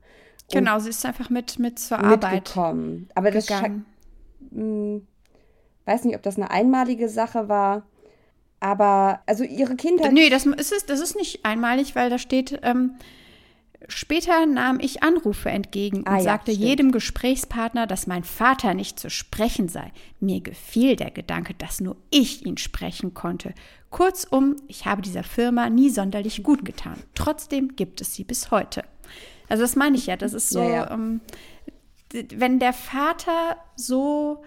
Genau, 0.52 0.80
sie 0.80 0.90
ist 0.90 1.06
einfach 1.06 1.30
mit, 1.30 1.60
mit 1.60 1.80
zur 1.80 2.00
Arbeit 2.00 2.46
gekommen. 2.46 3.08
Aber 3.16 3.32
das 3.32 3.48
gegangen. 3.48 3.86
Mh, 4.52 4.62
hm, 4.62 5.08
weiß 5.86 6.04
nicht, 6.06 6.16
ob 6.16 6.24
das 6.24 6.38
eine 6.38 6.52
einmalige 6.52 7.08
Sache 7.10 7.50
war. 7.50 7.84
Aber 8.60 9.20
also 9.26 9.44
ihre 9.44 9.76
Kindheit. 9.76 10.14
Nee, 10.14 10.30
das 10.30 10.46
ist, 10.46 10.90
das 10.90 11.02
ist 11.02 11.16
nicht 11.16 11.46
einmalig, 11.46 11.96
weil 11.96 12.10
da 12.10 12.18
steht, 12.18 12.60
ähm, 12.64 12.92
Später 13.88 14.46
nahm 14.46 14.80
ich 14.80 15.04
Anrufe 15.04 15.50
entgegen 15.50 16.04
ah, 16.06 16.12
und 16.12 16.18
ja, 16.18 16.24
sagte 16.24 16.52
stimmt. 16.52 16.68
jedem 16.68 16.92
Gesprächspartner, 16.92 17.88
dass 17.88 18.08
mein 18.08 18.24
Vater 18.24 18.74
nicht 18.74 19.00
zu 19.00 19.10
sprechen 19.10 19.68
sei. 19.68 19.92
Mir 20.20 20.42
gefiel 20.42 20.96
der 20.96 21.12
Gedanke, 21.12 21.54
dass 21.54 21.82
nur 21.82 21.98
ich 22.10 22.46
ihn 22.46 22.58
sprechen 22.58 23.14
konnte. 23.14 23.54
Kurzum, 23.90 24.56
ich 24.68 24.86
habe 24.86 25.02
dieser 25.02 25.24
Firma 25.24 25.70
nie 25.70 25.90
sonderlich 25.90 26.44
gut 26.44 26.66
getan. 26.66 26.96
Trotzdem 27.14 27.76
gibt 27.76 28.02
es 28.02 28.16
sie 28.16 28.24
bis 28.24 28.52
heute. 28.52 28.84
Also 29.50 29.64
das 29.64 29.76
meine 29.76 29.98
ich 29.98 30.08
ja, 30.08 30.18
das 30.18 30.34
ist 30.34 30.50
so, 30.50 30.62
ja, 30.62 30.70
ja. 30.70 30.92
Ähm, 30.92 31.22
wenn 32.30 32.60
der 32.60 32.74
Vater 32.74 33.58
so 33.76 34.44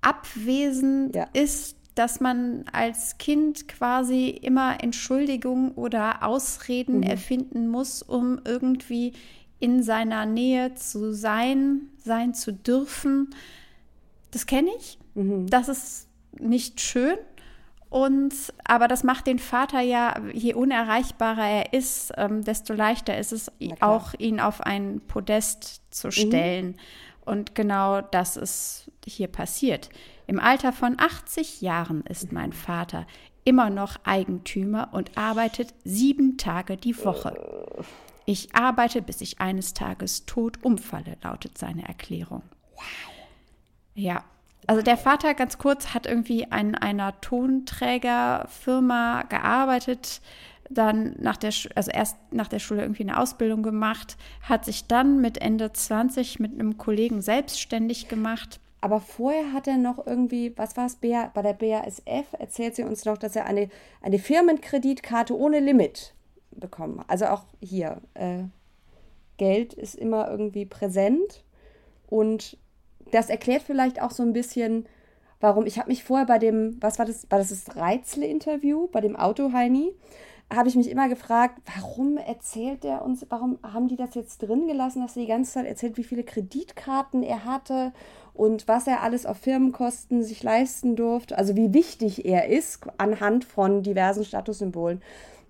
abwesend 0.00 1.16
ist, 1.32 1.75
dass 1.96 2.20
man 2.20 2.64
als 2.72 3.16
Kind 3.18 3.68
quasi 3.68 4.28
immer 4.28 4.82
Entschuldigungen 4.84 5.72
oder 5.72 6.22
Ausreden 6.22 6.98
mhm. 6.98 7.04
erfinden 7.04 7.68
muss, 7.68 8.02
um 8.02 8.38
irgendwie 8.44 9.14
in 9.58 9.82
seiner 9.82 10.26
Nähe 10.26 10.74
zu 10.74 11.14
sein, 11.14 11.88
sein 11.96 12.34
zu 12.34 12.52
dürfen. 12.52 13.34
Das 14.30 14.46
kenne 14.46 14.68
ich. 14.78 14.98
Mhm. 15.14 15.46
Das 15.48 15.68
ist 15.68 16.08
nicht 16.38 16.82
schön. 16.82 17.16
Und 17.88 18.34
aber 18.64 18.88
das 18.88 19.02
macht 19.02 19.26
den 19.26 19.38
Vater 19.38 19.80
ja, 19.80 20.20
je 20.34 20.52
unerreichbarer 20.52 21.48
er 21.48 21.72
ist, 21.72 22.12
ähm, 22.18 22.44
desto 22.44 22.74
leichter 22.74 23.16
ist 23.16 23.32
es 23.32 23.50
auch, 23.80 24.12
ihn 24.18 24.38
auf 24.38 24.60
ein 24.60 25.00
Podest 25.08 25.80
zu 25.90 26.08
mhm. 26.08 26.12
stellen. 26.12 26.66
Mhm. 26.66 26.74
Und 27.24 27.54
genau 27.54 28.02
das 28.02 28.36
ist 28.36 28.90
hier 29.06 29.28
passiert. 29.28 29.88
Im 30.26 30.40
Alter 30.40 30.72
von 30.72 30.98
80 30.98 31.60
Jahren 31.60 32.00
ist 32.02 32.32
mein 32.32 32.52
Vater 32.52 33.06
immer 33.44 33.70
noch 33.70 33.96
Eigentümer 34.04 34.88
und 34.92 35.16
arbeitet 35.16 35.72
sieben 35.84 36.36
Tage 36.36 36.76
die 36.76 36.96
Woche. 37.04 37.84
Ich 38.24 38.56
arbeite, 38.56 39.02
bis 39.02 39.20
ich 39.20 39.40
eines 39.40 39.72
Tages 39.72 40.26
tot 40.26 40.64
umfalle, 40.64 41.16
lautet 41.22 41.58
seine 41.58 41.86
Erklärung. 41.86 42.42
Wow. 42.74 42.82
Ja, 43.94 44.24
also 44.66 44.82
der 44.82 44.96
Vater, 44.96 45.34
ganz 45.34 45.58
kurz, 45.58 45.94
hat 45.94 46.06
irgendwie 46.06 46.50
an 46.50 46.74
einer 46.74 47.20
Tonträgerfirma 47.20 49.22
gearbeitet, 49.28 50.20
dann 50.68 51.14
nach 51.18 51.36
der, 51.36 51.52
also 51.76 51.92
erst 51.92 52.16
nach 52.32 52.48
der 52.48 52.58
Schule 52.58 52.82
irgendwie 52.82 53.04
eine 53.04 53.20
Ausbildung 53.20 53.62
gemacht, 53.62 54.16
hat 54.42 54.64
sich 54.64 54.88
dann 54.88 55.20
mit 55.20 55.38
Ende 55.38 55.72
20 55.72 56.40
mit 56.40 56.52
einem 56.52 56.78
Kollegen 56.78 57.22
selbstständig 57.22 58.08
gemacht 58.08 58.58
aber 58.80 59.00
vorher 59.00 59.52
hat 59.52 59.66
er 59.66 59.78
noch 59.78 60.06
irgendwie, 60.06 60.56
was 60.56 60.76
war 60.76 60.86
es, 60.86 60.96
bei 60.96 61.42
der 61.42 61.54
BASF 61.54 62.32
erzählt 62.38 62.76
sie 62.76 62.84
uns 62.84 63.04
noch, 63.04 63.18
dass 63.18 63.36
er 63.36 63.46
eine, 63.46 63.68
eine 64.02 64.18
Firmenkreditkarte 64.18 65.36
ohne 65.36 65.60
Limit 65.60 66.14
bekommen 66.50 67.00
hat. 67.00 67.10
Also 67.10 67.26
auch 67.26 67.44
hier, 67.60 68.00
äh, 68.14 68.44
Geld 69.38 69.74
ist 69.74 69.94
immer 69.94 70.30
irgendwie 70.30 70.64
präsent 70.64 71.44
und 72.08 72.56
das 73.10 73.28
erklärt 73.28 73.62
vielleicht 73.62 74.00
auch 74.00 74.10
so 74.10 74.22
ein 74.22 74.32
bisschen, 74.32 74.86
warum 75.40 75.66
ich 75.66 75.78
habe 75.78 75.90
mich 75.90 76.04
vorher 76.04 76.26
bei 76.26 76.38
dem, 76.38 76.76
was 76.80 76.98
war 76.98 77.06
das, 77.06 77.30
war 77.30 77.38
das 77.38 77.48
das 77.48 77.76
Reizle-Interview, 77.76 78.88
bei 78.88 79.00
dem 79.00 79.16
Auto-Heini, 79.16 79.92
habe 80.52 80.68
ich 80.68 80.76
mich 80.76 80.90
immer 80.90 81.08
gefragt, 81.08 81.60
warum 81.76 82.18
erzählt 82.18 82.84
er 82.84 83.04
uns, 83.04 83.26
warum 83.28 83.58
haben 83.62 83.88
die 83.88 83.96
das 83.96 84.14
jetzt 84.14 84.38
drin 84.38 84.68
gelassen, 84.68 85.02
dass 85.02 85.16
er 85.16 85.22
die 85.22 85.28
ganze 85.28 85.52
Zeit 85.52 85.66
erzählt, 85.66 85.96
wie 85.96 86.04
viele 86.04 86.22
Kreditkarten 86.22 87.22
er 87.22 87.44
hatte 87.44 87.92
und 88.36 88.68
was 88.68 88.86
er 88.86 89.02
alles 89.02 89.26
auf 89.26 89.38
Firmenkosten 89.38 90.22
sich 90.22 90.42
leisten 90.42 90.96
durfte, 90.96 91.38
also 91.38 91.56
wie 91.56 91.72
wichtig 91.72 92.24
er 92.24 92.48
ist 92.48 92.86
anhand 92.98 93.44
von 93.44 93.82
diversen 93.82 94.24
Statussymbolen. 94.24 95.02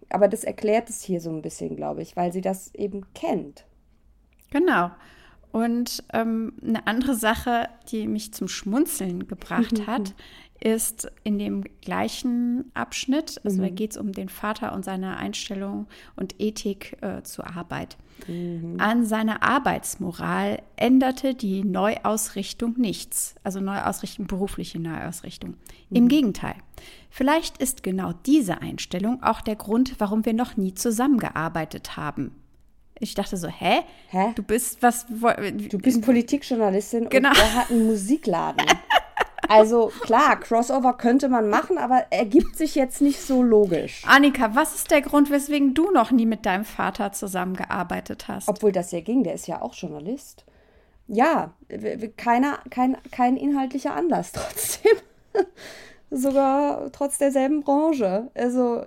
Aber 0.08 0.28
das 0.28 0.44
erklärt 0.44 0.88
es 0.88 1.02
hier 1.02 1.20
so 1.20 1.30
ein 1.30 1.42
bisschen, 1.42 1.76
glaube 1.76 2.02
ich, 2.02 2.16
weil 2.16 2.32
sie 2.32 2.40
das 2.40 2.72
eben 2.74 3.04
kennt. 3.14 3.64
Genau. 4.50 4.90
Und 5.50 6.04
ähm, 6.12 6.52
eine 6.62 6.86
andere 6.86 7.14
Sache, 7.14 7.68
die 7.90 8.06
mich 8.06 8.32
zum 8.32 8.46
Schmunzeln 8.46 9.26
gebracht 9.26 9.82
hat, 9.86 10.14
ist 10.60 11.10
in 11.24 11.38
dem 11.38 11.64
gleichen 11.82 12.70
Abschnitt, 12.74 13.40
also 13.44 13.58
mhm. 13.58 13.62
da 13.62 13.68
geht 13.70 13.90
es 13.92 13.96
um 13.96 14.12
den 14.12 14.28
Vater 14.28 14.72
und 14.72 14.84
seine 14.84 15.16
Einstellung 15.16 15.86
und 16.16 16.40
Ethik 16.40 16.96
äh, 17.02 17.22
zur 17.22 17.46
Arbeit. 17.56 17.96
Mhm. 18.26 18.76
An 18.78 19.04
seiner 19.04 19.42
Arbeitsmoral 19.42 20.62
änderte 20.76 21.34
die 21.34 21.62
Neuausrichtung 21.62 22.74
nichts, 22.78 23.34
also 23.44 23.60
Neuausrichtung, 23.60 24.26
berufliche 24.26 24.80
Neuausrichtung. 24.80 25.50
Mhm. 25.90 25.96
Im 25.96 26.08
Gegenteil, 26.08 26.54
vielleicht 27.10 27.58
ist 27.58 27.82
genau 27.82 28.12
diese 28.24 28.62
Einstellung 28.62 29.22
auch 29.22 29.40
der 29.40 29.56
Grund, 29.56 29.96
warum 29.98 30.24
wir 30.24 30.34
noch 30.34 30.56
nie 30.56 30.74
zusammengearbeitet 30.74 31.96
haben. 31.96 32.32
Ich 32.98 33.14
dachte 33.14 33.36
so, 33.36 33.48
hä? 33.48 33.80
Hä? 34.08 34.32
Du 34.34 34.42
bist 34.42 34.82
was? 34.82 35.06
Du 35.06 35.78
bist 35.78 36.02
Politikjournalistin 36.02 37.10
genau. 37.10 37.28
und 37.28 37.36
er 37.38 37.54
hat 37.54 37.70
einen 37.70 37.86
Musikladen. 37.86 38.66
Also 39.48 39.92
klar, 40.00 40.40
Crossover 40.40 40.94
könnte 40.94 41.28
man 41.28 41.48
machen, 41.48 41.78
aber 41.78 42.06
ergibt 42.10 42.56
sich 42.56 42.74
jetzt 42.74 43.00
nicht 43.00 43.20
so 43.20 43.42
logisch. 43.42 44.02
Annika, 44.06 44.54
was 44.54 44.74
ist 44.74 44.90
der 44.90 45.02
Grund, 45.02 45.30
weswegen 45.30 45.74
du 45.74 45.90
noch 45.90 46.10
nie 46.10 46.26
mit 46.26 46.46
deinem 46.46 46.64
Vater 46.64 47.12
zusammengearbeitet 47.12 48.28
hast? 48.28 48.48
Obwohl 48.48 48.72
das 48.72 48.92
ja 48.92 49.00
ging, 49.00 49.22
der 49.24 49.34
ist 49.34 49.46
ja 49.46 49.62
auch 49.62 49.74
Journalist. 49.74 50.44
Ja, 51.08 51.52
keiner, 52.16 52.58
kein, 52.70 52.96
kein 53.12 53.36
inhaltlicher 53.36 53.94
Anlass 53.94 54.32
trotzdem. 54.32 54.96
Sogar 56.10 56.90
trotz 56.92 57.18
derselben 57.18 57.62
Branche. 57.62 58.30
Also, 58.34 58.86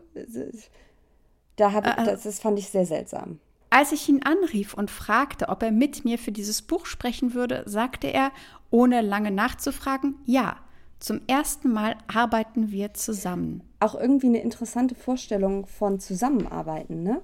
da 1.56 1.78
äh, 1.78 2.06
das, 2.06 2.24
das 2.24 2.40
fand 2.40 2.60
ich 2.60 2.70
sehr 2.70 2.86
seltsam. 2.86 3.40
Als 3.70 3.91
ich 3.91 4.10
ihn 4.10 4.24
anrief 4.24 4.74
und 4.74 4.90
fragte, 4.90 5.50
ob 5.50 5.62
er 5.62 5.72
mit 5.72 6.04
mir 6.04 6.18
für 6.18 6.32
dieses 6.32 6.62
Buch 6.62 6.86
sprechen 6.86 7.34
würde, 7.34 7.64
sagte 7.66 8.08
er, 8.08 8.32
ohne 8.72 9.02
lange 9.02 9.32
nachzufragen, 9.32 10.16
ja, 10.26 10.58
zum 11.00 11.22
ersten 11.28 11.72
Mal 11.72 11.96
arbeiten 12.14 12.72
wir 12.72 12.94
zusammen. 12.94 13.62
Auch 13.80 13.96
irgendwie 13.96 14.28
eine 14.28 14.41
interessante 14.41 14.96
Vorstellung 14.96 15.66
von 15.66 16.00
Zusammenarbeiten, 16.00 17.04
ne? 17.04 17.22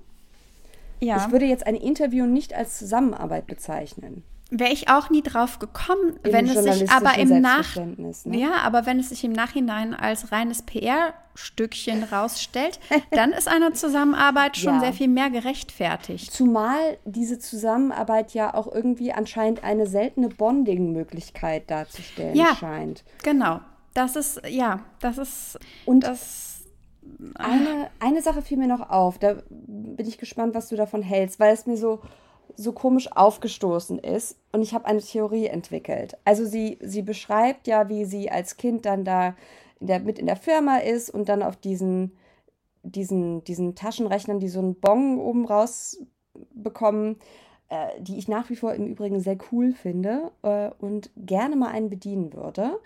Ja. 1.01 1.17
Ich 1.17 1.31
würde 1.31 1.45
jetzt 1.45 1.67
ein 1.67 1.75
Interview 1.75 2.25
nicht 2.25 2.53
als 2.53 2.77
Zusammenarbeit 2.77 3.47
bezeichnen. 3.47 4.23
Wäre 4.57 4.71
ich 4.71 4.87
auch 4.87 5.09
nie 5.09 5.21
drauf 5.21 5.59
gekommen, 5.59 6.17
Im 6.23 6.31
wenn 6.31 6.47
es 6.47 6.63
sich 6.63 6.89
aber 6.89 7.17
im 7.17 7.41
Nach 7.41 7.75
ne? 7.75 8.13
ja, 8.37 8.53
aber 8.63 8.85
wenn 8.85 8.99
es 8.99 9.09
sich 9.09 9.23
im 9.25 9.33
Nachhinein 9.33 9.93
als 9.93 10.31
reines 10.31 10.61
PR-Stückchen 10.61 12.03
rausstellt, 12.05 12.79
dann 13.11 13.33
ist 13.33 13.49
eine 13.49 13.73
Zusammenarbeit 13.73 14.55
schon 14.55 14.75
ja. 14.75 14.79
sehr 14.79 14.93
viel 14.93 15.09
mehr 15.09 15.29
gerechtfertigt. 15.29 16.31
Zumal 16.31 16.97
diese 17.03 17.37
Zusammenarbeit 17.37 18.33
ja 18.33 18.53
auch 18.53 18.73
irgendwie 18.73 19.11
anscheinend 19.11 19.63
eine 19.65 19.87
seltene 19.87 20.29
Bonding-Möglichkeit 20.29 21.69
darzustellen 21.69 22.35
ja, 22.35 22.55
scheint. 22.55 23.03
Genau. 23.23 23.59
Das 23.93 24.15
ist 24.15 24.41
ja, 24.47 24.79
das 25.01 25.17
ist 25.17 25.59
und 25.85 26.01
das 26.01 26.63
eine, 27.35 27.89
eine 27.99 28.21
Sache 28.21 28.41
fiel 28.41 28.57
mir 28.57 28.67
noch 28.67 28.89
auf. 28.89 29.19
Da 29.19 29.35
bin 29.49 30.07
ich 30.07 30.17
gespannt, 30.17 30.55
was 30.55 30.69
du 30.69 30.75
davon 30.75 31.01
hältst, 31.01 31.39
weil 31.39 31.53
es 31.53 31.65
mir 31.65 31.77
so 31.77 32.01
so 32.55 32.71
komisch 32.71 33.11
aufgestoßen 33.11 33.99
ist. 33.99 34.37
Und 34.51 34.61
ich 34.61 34.73
habe 34.73 34.85
eine 34.85 35.01
Theorie 35.01 35.47
entwickelt. 35.47 36.17
Also 36.25 36.45
sie, 36.45 36.77
sie 36.81 37.01
beschreibt 37.01 37.67
ja, 37.67 37.89
wie 37.89 38.05
sie 38.05 38.31
als 38.31 38.57
Kind 38.57 38.85
dann 38.85 39.05
da 39.05 39.35
in 39.79 39.87
der, 39.87 39.99
mit 39.99 40.19
in 40.19 40.25
der 40.25 40.35
Firma 40.35 40.77
ist 40.77 41.09
und 41.09 41.29
dann 41.29 41.43
auf 41.43 41.57
diesen, 41.57 42.15
diesen, 42.83 43.43
diesen 43.43 43.75
Taschenrechnern, 43.75 44.39
die 44.39 44.49
so 44.49 44.59
einen 44.59 44.75
Bon 44.75 45.19
oben 45.19 45.45
raus 45.45 45.99
bekommen, 46.53 47.17
äh, 47.69 47.87
die 47.99 48.17
ich 48.17 48.27
nach 48.27 48.49
wie 48.49 48.55
vor 48.55 48.73
im 48.73 48.85
Übrigen 48.85 49.19
sehr 49.19 49.37
cool 49.51 49.73
finde 49.73 50.31
äh, 50.43 50.69
und 50.79 51.09
gerne 51.17 51.55
mal 51.55 51.69
einen 51.69 51.89
bedienen 51.89 52.33
würde, 52.33 52.79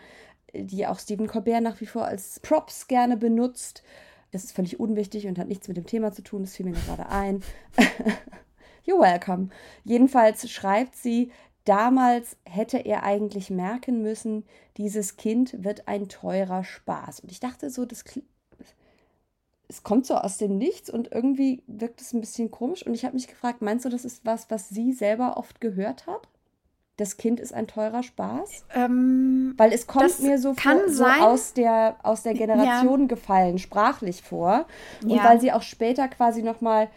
die 0.53 0.87
auch 0.87 0.99
Stephen 0.99 1.27
Colbert 1.27 1.61
nach 1.61 1.79
wie 1.81 1.85
vor 1.85 2.05
als 2.05 2.39
Props 2.39 2.87
gerne 2.87 3.17
benutzt. 3.17 3.83
Das 4.31 4.43
ist 4.43 4.51
völlig 4.51 4.79
unwichtig 4.79 5.27
und 5.27 5.39
hat 5.39 5.47
nichts 5.47 5.67
mit 5.67 5.77
dem 5.77 5.85
Thema 5.85 6.11
zu 6.11 6.21
tun, 6.21 6.43
das 6.43 6.55
fiel 6.55 6.65
mir 6.65 6.73
gerade 6.73 7.09
ein. 7.09 7.43
You're 8.85 8.99
welcome. 8.99 9.49
Jedenfalls 9.83 10.49
schreibt 10.49 10.95
sie, 10.95 11.31
damals 11.65 12.37
hätte 12.45 12.77
er 12.77 13.03
eigentlich 13.03 13.49
merken 13.49 14.01
müssen, 14.01 14.45
dieses 14.77 15.17
Kind 15.17 15.63
wird 15.63 15.87
ein 15.87 16.09
teurer 16.09 16.63
Spaß. 16.63 17.19
Und 17.19 17.31
ich 17.31 17.39
dachte 17.39 17.69
so, 17.69 17.85
das 17.85 18.03
es 19.71 19.83
kommt 19.83 20.07
so 20.07 20.15
aus 20.15 20.37
dem 20.37 20.57
Nichts 20.57 20.89
und 20.89 21.11
irgendwie 21.11 21.61
wirkt 21.67 22.01
es 22.01 22.11
ein 22.11 22.21
bisschen 22.21 22.49
komisch. 22.49 22.85
Und 22.85 22.95
ich 22.95 23.05
habe 23.05 23.13
mich 23.13 23.27
gefragt, 23.27 23.61
meinst 23.61 23.85
du, 23.85 23.89
das 23.89 24.03
ist 24.03 24.25
was, 24.25 24.49
was 24.49 24.69
sie 24.69 24.93
selber 24.93 25.37
oft 25.37 25.61
gehört 25.61 26.07
hat? 26.07 26.27
Das 26.97 27.17
Kind 27.17 27.39
ist 27.39 27.53
ein 27.53 27.67
teurer 27.67 28.01
Spaß? 28.01 28.65
Ähm, 28.73 29.53
Weil 29.57 29.71
es 29.71 29.85
kommt 29.85 30.19
mir 30.21 30.39
so, 30.39 30.55
vor, 30.55 30.89
so 30.89 31.05
aus, 31.05 31.53
der, 31.53 31.97
aus 32.01 32.23
der 32.23 32.33
Generation 32.33 33.01
ja. 33.01 33.07
gefallen, 33.07 33.59
sprachlich 33.59 34.23
vor. 34.23 34.65
Und 35.03 35.11
ja. 35.11 35.23
weil 35.23 35.39
sie 35.39 35.51
auch 35.51 35.61
später 35.61 36.07
quasi 36.07 36.41
nochmal 36.41 36.85
mal 36.85 36.91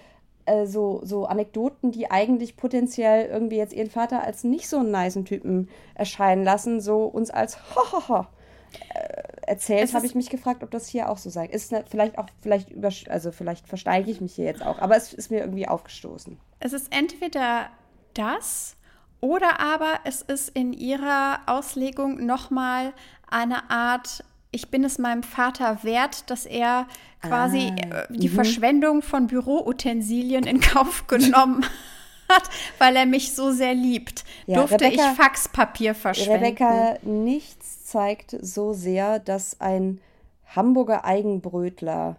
äh, 0.47 0.66
so, 0.66 1.01
so 1.05 1.27
Anekdoten, 1.27 1.93
die 1.93 2.10
eigentlich 2.10 2.56
potenziell 2.56 3.27
irgendwie 3.27 3.56
jetzt 3.56 3.73
ihren 3.73 3.90
Vater 3.90 4.24
als 4.24 4.44
nicht 4.44 4.69
so 4.69 4.78
einen 4.78 4.90
niceen 4.90 5.24
Typen 5.24 5.69
erscheinen 5.94 6.44
lassen, 6.44 6.81
so 6.81 7.05
uns 7.05 7.31
als 7.31 7.59
Hohoho 7.74 8.27
äh, 8.94 9.23
erzählt, 9.47 9.93
habe 9.94 10.06
ich 10.06 10.14
mich 10.14 10.31
gefragt, 10.31 10.62
ob 10.62 10.70
das 10.70 10.89
hier 10.89 11.10
auch 11.10 11.19
so 11.19 11.31
sei. 11.31 11.47
Ist 11.47 11.73
ne, 11.73 11.85
vielleicht 11.89 12.19
auch, 12.19 12.27
vielleicht 12.40 12.70
über, 12.70 12.90
also 13.09 13.32
vielleicht 13.32 13.69
versteige 13.69 14.10
ich 14.10 14.20
mich 14.20 14.35
hier 14.35 14.47
jetzt 14.47 14.64
auch, 14.64 14.78
aber 14.78 14.97
es 14.97 15.12
ist 15.12 15.31
mir 15.31 15.40
irgendwie 15.40 15.69
aufgestoßen. 15.69 16.39
Es 16.60 16.73
ist 16.73 16.93
entweder 16.94 17.69
das 18.14 18.77
oder 19.20 19.60
aber 19.60 20.01
es 20.05 20.23
ist 20.23 20.48
in 20.51 20.73
ihrer 20.73 21.40
Auslegung 21.47 22.24
nochmal 22.27 22.93
eine 23.31 23.70
Art 23.70 24.24
ich 24.52 24.70
bin 24.70 24.84
es 24.84 24.98
meinem 24.98 25.22
Vater 25.22 25.82
wert, 25.82 26.30
dass 26.30 26.46
er 26.46 26.86
quasi 27.22 27.72
ah, 27.90 28.02
äh, 28.02 28.06
die 28.10 28.28
-hmm. 28.28 28.34
Verschwendung 28.34 29.02
von 29.02 29.26
Büroutensilien 29.26 30.44
in 30.44 30.60
Kauf 30.60 31.06
genommen 31.08 31.64
hat, 32.28 32.50
weil 32.78 32.94
er 32.94 33.06
mich 33.06 33.34
so 33.34 33.50
sehr 33.50 33.74
liebt. 33.74 34.24
Ja, 34.46 34.58
Durfte 34.58 34.84
Rebecca, 34.84 35.10
ich 35.10 35.16
Faxpapier 35.16 35.94
verschwenden. 35.94 36.44
Rebecca, 36.44 36.98
nichts 37.02 37.86
zeigt 37.86 38.36
so 38.40 38.74
sehr, 38.74 39.18
dass 39.18 39.60
ein 39.60 40.00
Hamburger 40.54 41.04
Eigenbrötler 41.06 42.16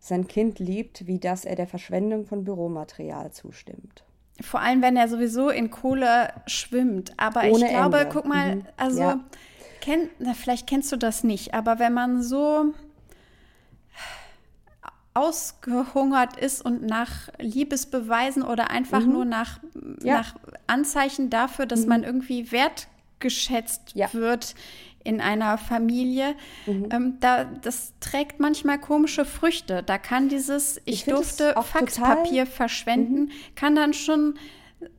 sein 0.00 0.26
Kind 0.26 0.58
liebt, 0.58 1.06
wie 1.06 1.20
dass 1.20 1.44
er 1.44 1.54
der 1.54 1.66
Verschwendung 1.68 2.26
von 2.26 2.44
Büromaterial 2.44 3.30
zustimmt. 3.30 4.04
Vor 4.40 4.60
allem, 4.60 4.82
wenn 4.82 4.96
er 4.96 5.08
sowieso 5.08 5.50
in 5.50 5.70
Kohle 5.70 6.32
schwimmt. 6.46 7.12
Aber 7.16 7.44
Ohne 7.44 7.66
ich 7.66 7.70
glaube, 7.70 7.98
Ende. 7.98 8.12
guck 8.12 8.24
mal, 8.24 8.56
mhm. 8.56 8.64
also 8.76 9.00
ja 9.00 9.20
kenn, 9.80 10.08
na, 10.18 10.34
vielleicht 10.34 10.66
kennst 10.66 10.92
du 10.92 10.96
das 10.96 11.24
nicht, 11.24 11.54
aber 11.54 11.78
wenn 11.78 11.94
man 11.94 12.22
so 12.22 12.74
ausgehungert 15.18 16.36
ist 16.36 16.64
und 16.64 16.82
nach 16.82 17.28
Liebesbeweisen 17.38 18.44
oder 18.44 18.70
einfach 18.70 19.00
mhm. 19.00 19.12
nur 19.12 19.24
nach, 19.24 19.58
ja. 20.02 20.18
nach 20.18 20.36
Anzeichen 20.68 21.28
dafür, 21.28 21.66
dass 21.66 21.82
mhm. 21.82 21.88
man 21.88 22.04
irgendwie 22.04 22.52
wertgeschätzt 22.52 23.92
ja. 23.94 24.12
wird 24.12 24.54
in 25.02 25.20
einer 25.20 25.58
Familie, 25.58 26.34
mhm. 26.66 26.88
ähm, 26.90 27.16
da, 27.18 27.44
das 27.44 27.94
trägt 27.98 28.38
manchmal 28.38 28.78
komische 28.78 29.24
Früchte. 29.24 29.82
Da 29.82 29.98
kann 29.98 30.28
dieses, 30.28 30.76
ich, 30.84 30.84
ich 30.84 31.04
durfte 31.04 31.54
Faxpapier 31.60 32.46
verschwenden, 32.46 33.22
mhm. 33.22 33.30
kann 33.56 33.74
dann 33.74 33.94
schon 33.94 34.34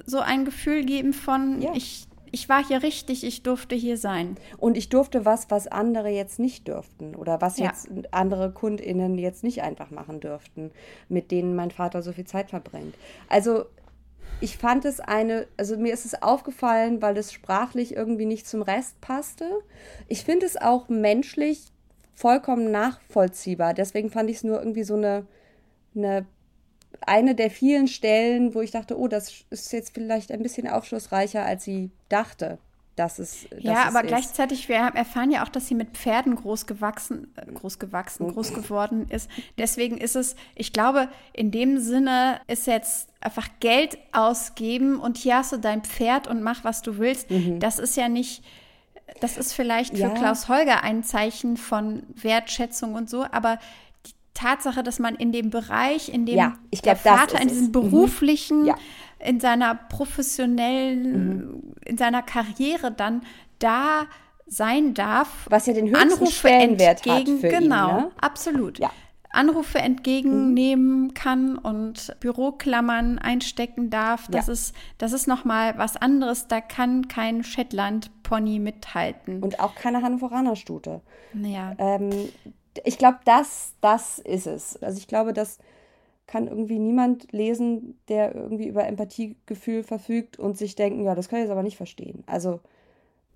so 0.06 0.19
ein 0.19 0.43
Gefühl 0.43 0.84
geben 0.84 1.14
von, 1.14 1.61
ja. 1.61 1.72
ich 1.76 2.09
ich 2.31 2.49
war 2.49 2.65
hier 2.65 2.84
richtig, 2.84 3.23
ich 3.23 3.43
durfte 3.43 3.76
hier 3.76 3.97
sein. 3.97 4.38
Und 4.57 4.77
ich 4.77 4.89
durfte 4.89 5.26
was, 5.26 5.49
was 5.49 5.68
andere 5.68 6.10
jetzt 6.10 6.39
nicht 6.39 6.68
dürften 6.68 7.15
oder 7.15 7.41
was 7.41 7.57
ja. 7.57 7.68
jetzt 7.68 7.89
andere 8.11 8.51
KundInnen 8.51 9.18
jetzt 9.18 9.43
nicht 9.43 9.61
einfach 9.61 9.91
machen 9.91 10.19
dürften, 10.19 10.72
mit 11.07 11.31
denen 11.31 11.56
mein 11.56 11.72
Vater 11.72 12.01
so 12.01 12.11
viel 12.11 12.26
Zeit 12.26 12.49
verbringt. 12.49 12.95
Also 13.27 13.65
ich 14.41 14.57
fand 14.57 14.85
es 14.85 14.99
eine, 14.99 15.47
also 15.57 15.77
mir 15.77 15.93
ist 15.93 16.06
es 16.06 16.22
aufgefallen, 16.22 17.01
weil 17.01 17.18
es 17.18 17.34
sprachlich 17.34 17.95
irgendwie 17.95 18.26
nicht 18.26 18.47
zum 18.47 18.61
Rest 18.61 18.99
passte. 19.01 19.45
Ich 20.07 20.23
finde 20.23 20.45
es 20.45 20.57
auch 20.57 20.88
menschlich 20.89 21.72
vollkommen 22.15 22.72
nachvollziehbar. 22.72 23.73
Deswegen 23.73 24.10
fand 24.10 24.30
ich 24.30 24.38
es 24.38 24.43
nur 24.43 24.60
irgendwie 24.60 24.84
so 24.84 24.95
eine, 24.95 25.26
eine 25.95 26.26
eine 27.06 27.36
der 27.36 27.50
vielen 27.52 27.88
Stellen, 27.88 28.54
wo 28.56 28.62
ich 28.62 28.72
dachte, 28.72 28.98
oh, 28.98 29.08
das 29.08 29.44
ist 29.50 29.72
jetzt 29.74 29.94
vielleicht 29.94 30.32
ein 30.32 30.42
bisschen 30.44 30.68
aufschlussreicher, 30.68 31.44
als 31.46 31.64
sie 31.64 31.92
dachte, 32.10 32.58
das 32.96 33.18
ist. 33.18 33.48
Das 33.52 33.64
ja, 33.64 33.84
aber 33.84 34.02
ist. 34.04 34.08
gleichzeitig, 34.08 34.68
wir 34.68 34.76
erfahren 34.76 35.32
ja 35.32 35.44
auch, 35.46 35.50
dass 35.50 35.68
sie 35.68 35.76
mit 35.76 35.96
Pferden 35.98 36.36
groß 36.36 36.66
gewachsen, 36.68 37.34
äh, 37.38 37.50
groß 37.52 37.80
gewachsen, 37.80 38.26
Oh. 38.26 38.34
groß 38.34 38.54
geworden 38.54 39.08
ist. 39.10 39.30
Deswegen 39.58 39.98
ist 39.98 40.18
es, 40.18 40.36
ich 40.56 40.74
glaube, 40.74 41.08
in 41.32 41.50
dem 41.52 41.78
Sinne 41.80 42.42
ist 42.48 42.68
jetzt 42.68 43.08
einfach 43.22 43.48
Geld 43.62 43.98
ausgeben 44.12 45.00
und 45.00 45.18
hier 45.18 45.38
hast 45.38 45.54
du 45.54 45.58
dein 45.58 45.82
Pferd 45.84 46.28
und 46.28 46.44
mach, 46.44 46.64
was 46.66 46.82
du 46.82 46.98
willst. 46.98 47.28
Das 47.60 47.80
ist 47.80 47.96
ja 47.96 48.10
nicht, 48.10 48.44
das 49.22 49.38
ist 49.38 49.54
vielleicht 49.54 49.98
für 49.98 50.08
Mhm. 50.08 50.16
Ja. 50.16 50.20
Klaus 50.22 50.50
Holger 50.50 50.84
ein 50.84 51.04
Zeichen 51.04 51.56
von 51.58 52.04
Wertschätzung 52.16 52.96
und 52.96 53.10
so, 53.10 53.26
aber 53.32 53.60
Tatsache, 54.40 54.84
dass 54.84 54.99
man 54.99 55.16
in 55.16 55.32
dem 55.32 55.49
Bereich, 55.49 56.10
in 56.14 56.26
dem 56.26 56.36
Ja, 56.38 56.56
ich 56.72 56.82
der 56.82 56.95
glaub, 56.95 57.03
das 57.03 57.20
Vater 57.32 57.41
in 57.41 57.48
es. 57.48 57.53
diesem 57.53 57.68
Mhm. 57.68 57.72
beruflichen, 57.72 58.66
Ja. 58.66 58.76
in 59.20 59.40
seiner 59.40 59.76
professionellen, 59.76 61.48
Mhm. 61.52 61.64
in 61.86 61.98
seiner 61.98 62.22
Karriere 62.22 62.91
dann 62.91 63.22
da 63.60 64.06
sein 64.48 64.94
darf. 64.94 65.45
Was 65.49 65.66
ja 65.68 65.74
den 65.74 65.90
höchsten 65.90 66.28
Stellenwert 66.28 67.02
hat 67.06 67.18
entgegen, 67.20 67.40
für 67.40 67.48
ihn, 67.48 67.60
genau, 67.60 67.88
ne? 68.02 68.11
absolut. 68.20 68.80
Ja. 68.80 68.91
Anrufe 69.32 69.78
entgegennehmen 69.78 71.14
kann 71.14 71.56
und 71.60 72.16
Büroklammern 72.20 73.20
einstecken 73.20 73.91
darf, 73.91 74.28
das 74.32 74.48
Ja. 74.48 74.53
ist, 74.53 74.76
das 74.98 75.14
ist 75.14 75.28
nochmal 75.28 75.78
was 75.78 75.98
anderes. 75.98 76.48
Da 76.48 76.61
kann 76.61 77.07
kein 77.07 77.44
Shetland-Pony 77.44 78.57
mithalten. 78.57 79.44
Und 79.44 79.60
auch 79.60 79.76
keine 79.76 80.02
Hannoveraner 80.02 80.56
Stute. 80.56 81.02
naja, 81.34 81.74
Ähm, 81.78 82.10
ich 82.84 82.98
glaube, 82.98 83.20
das, 83.26 83.74
das 83.82 84.20
ist 84.20 84.48
es. 84.48 84.82
Also 84.82 84.98
ich 84.98 85.08
glaube, 85.08 85.34
das 85.34 85.60
kann 86.28 86.48
irgendwie 86.48 86.78
niemand 86.78 87.32
lesen, 87.32 87.98
der 88.08 88.36
irgendwie 88.36 88.68
über 88.68 88.86
Empathiegefühl 88.86 89.84
verfügt 89.84 90.38
und 90.38 90.58
sich 90.58 90.76
denken, 90.76 91.04
ja, 91.04 91.16
das 91.16 91.28
kann 91.28 91.40
ich 91.40 91.44
jetzt 91.44 91.52
aber 91.52 91.64
nicht 91.64 91.78
verstehen. 91.78 92.24
Also, 92.28 92.60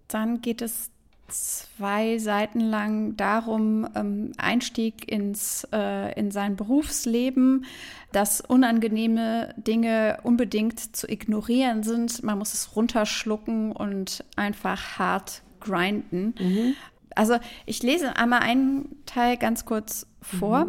dann 0.08 0.42
geht 0.42 0.62
es 0.62 0.92
zwei 1.28 2.20
Seiten 2.20 2.60
lang 2.60 3.18
darum, 3.18 3.88
ähm, 3.96 4.32
Einstieg 4.38 5.12
ins, 5.12 5.68
äh, 5.74 6.14
in 6.20 6.30
sein 6.30 6.56
Berufsleben, 6.56 7.66
dass 8.12 8.42
unangenehme 8.42 9.56
Dinge 9.58 10.20
unbedingt 10.22 10.96
zu 10.96 11.10
ignorieren 11.10 11.82
sind. 11.82 12.22
Man 12.24 12.38
muss 12.38 12.54
es 12.54 12.76
runterschlucken 12.76 13.72
und 13.72 14.24
einfach 14.36 15.00
hart 15.00 15.42
grinden. 15.60 16.36
Also 17.16 17.38
ich 17.66 17.84
lese 17.84 18.16
einmal 18.16 18.40
einen 18.40 19.04
Teil 19.06 19.38
ganz 19.38 19.66
kurz 19.66 20.08
vor. 20.22 20.68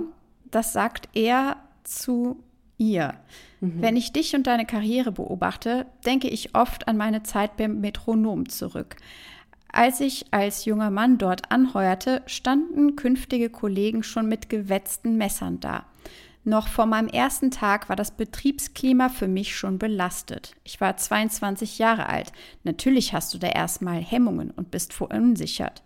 Das 0.51 0.73
sagt 0.73 1.09
er 1.15 1.57
zu 1.83 2.43
ihr. 2.79 3.15
Wenn 3.61 3.97
ich 3.97 4.13
dich 4.13 4.35
und 4.35 4.47
deine 4.47 4.67
Karriere 4.67 5.11
beobachte, 5.11 5.87
denke 6.05 6.29
ich 6.29 6.55
oft 6.55 6.87
an 6.87 6.99
meine 6.99 7.23
Zeit 7.23 7.57
beim 7.57 7.81
Metronom 7.81 8.49
zurück. 8.49 8.97
Als 9.73 10.01
ich 10.01 10.27
als 10.33 10.67
junger 10.67 10.91
Mann 10.91 11.17
dort 11.17 11.51
anheuerte, 11.51 12.23
standen 12.27 12.95
künftige 12.95 13.49
Kollegen 13.49 14.03
schon 14.03 14.29
mit 14.29 14.51
gewetzten 14.51 15.17
Messern 15.17 15.61
da. 15.61 15.87
Noch 16.45 16.69
vor 16.69 16.85
meinem 16.85 17.09
ersten 17.09 17.51
Tag 17.51 17.89
war 17.89 17.97
das 17.97 18.11
Betriebsklima 18.11 19.09
für 19.09 19.29
mich 19.29 19.57
schon 19.57 19.79
belastet. 19.79 20.55
Ich 20.63 20.79
war 20.81 20.97
22 20.97 21.79
Jahre 21.79 22.07
alt. 22.07 22.33
Natürlich 22.65 23.15
hast 23.15 23.33
du 23.33 23.39
da 23.39 23.49
erstmal 23.49 24.03
Hemmungen 24.03 24.51
und 24.51 24.71
bist 24.71 24.93
verunsichert. 24.93 25.83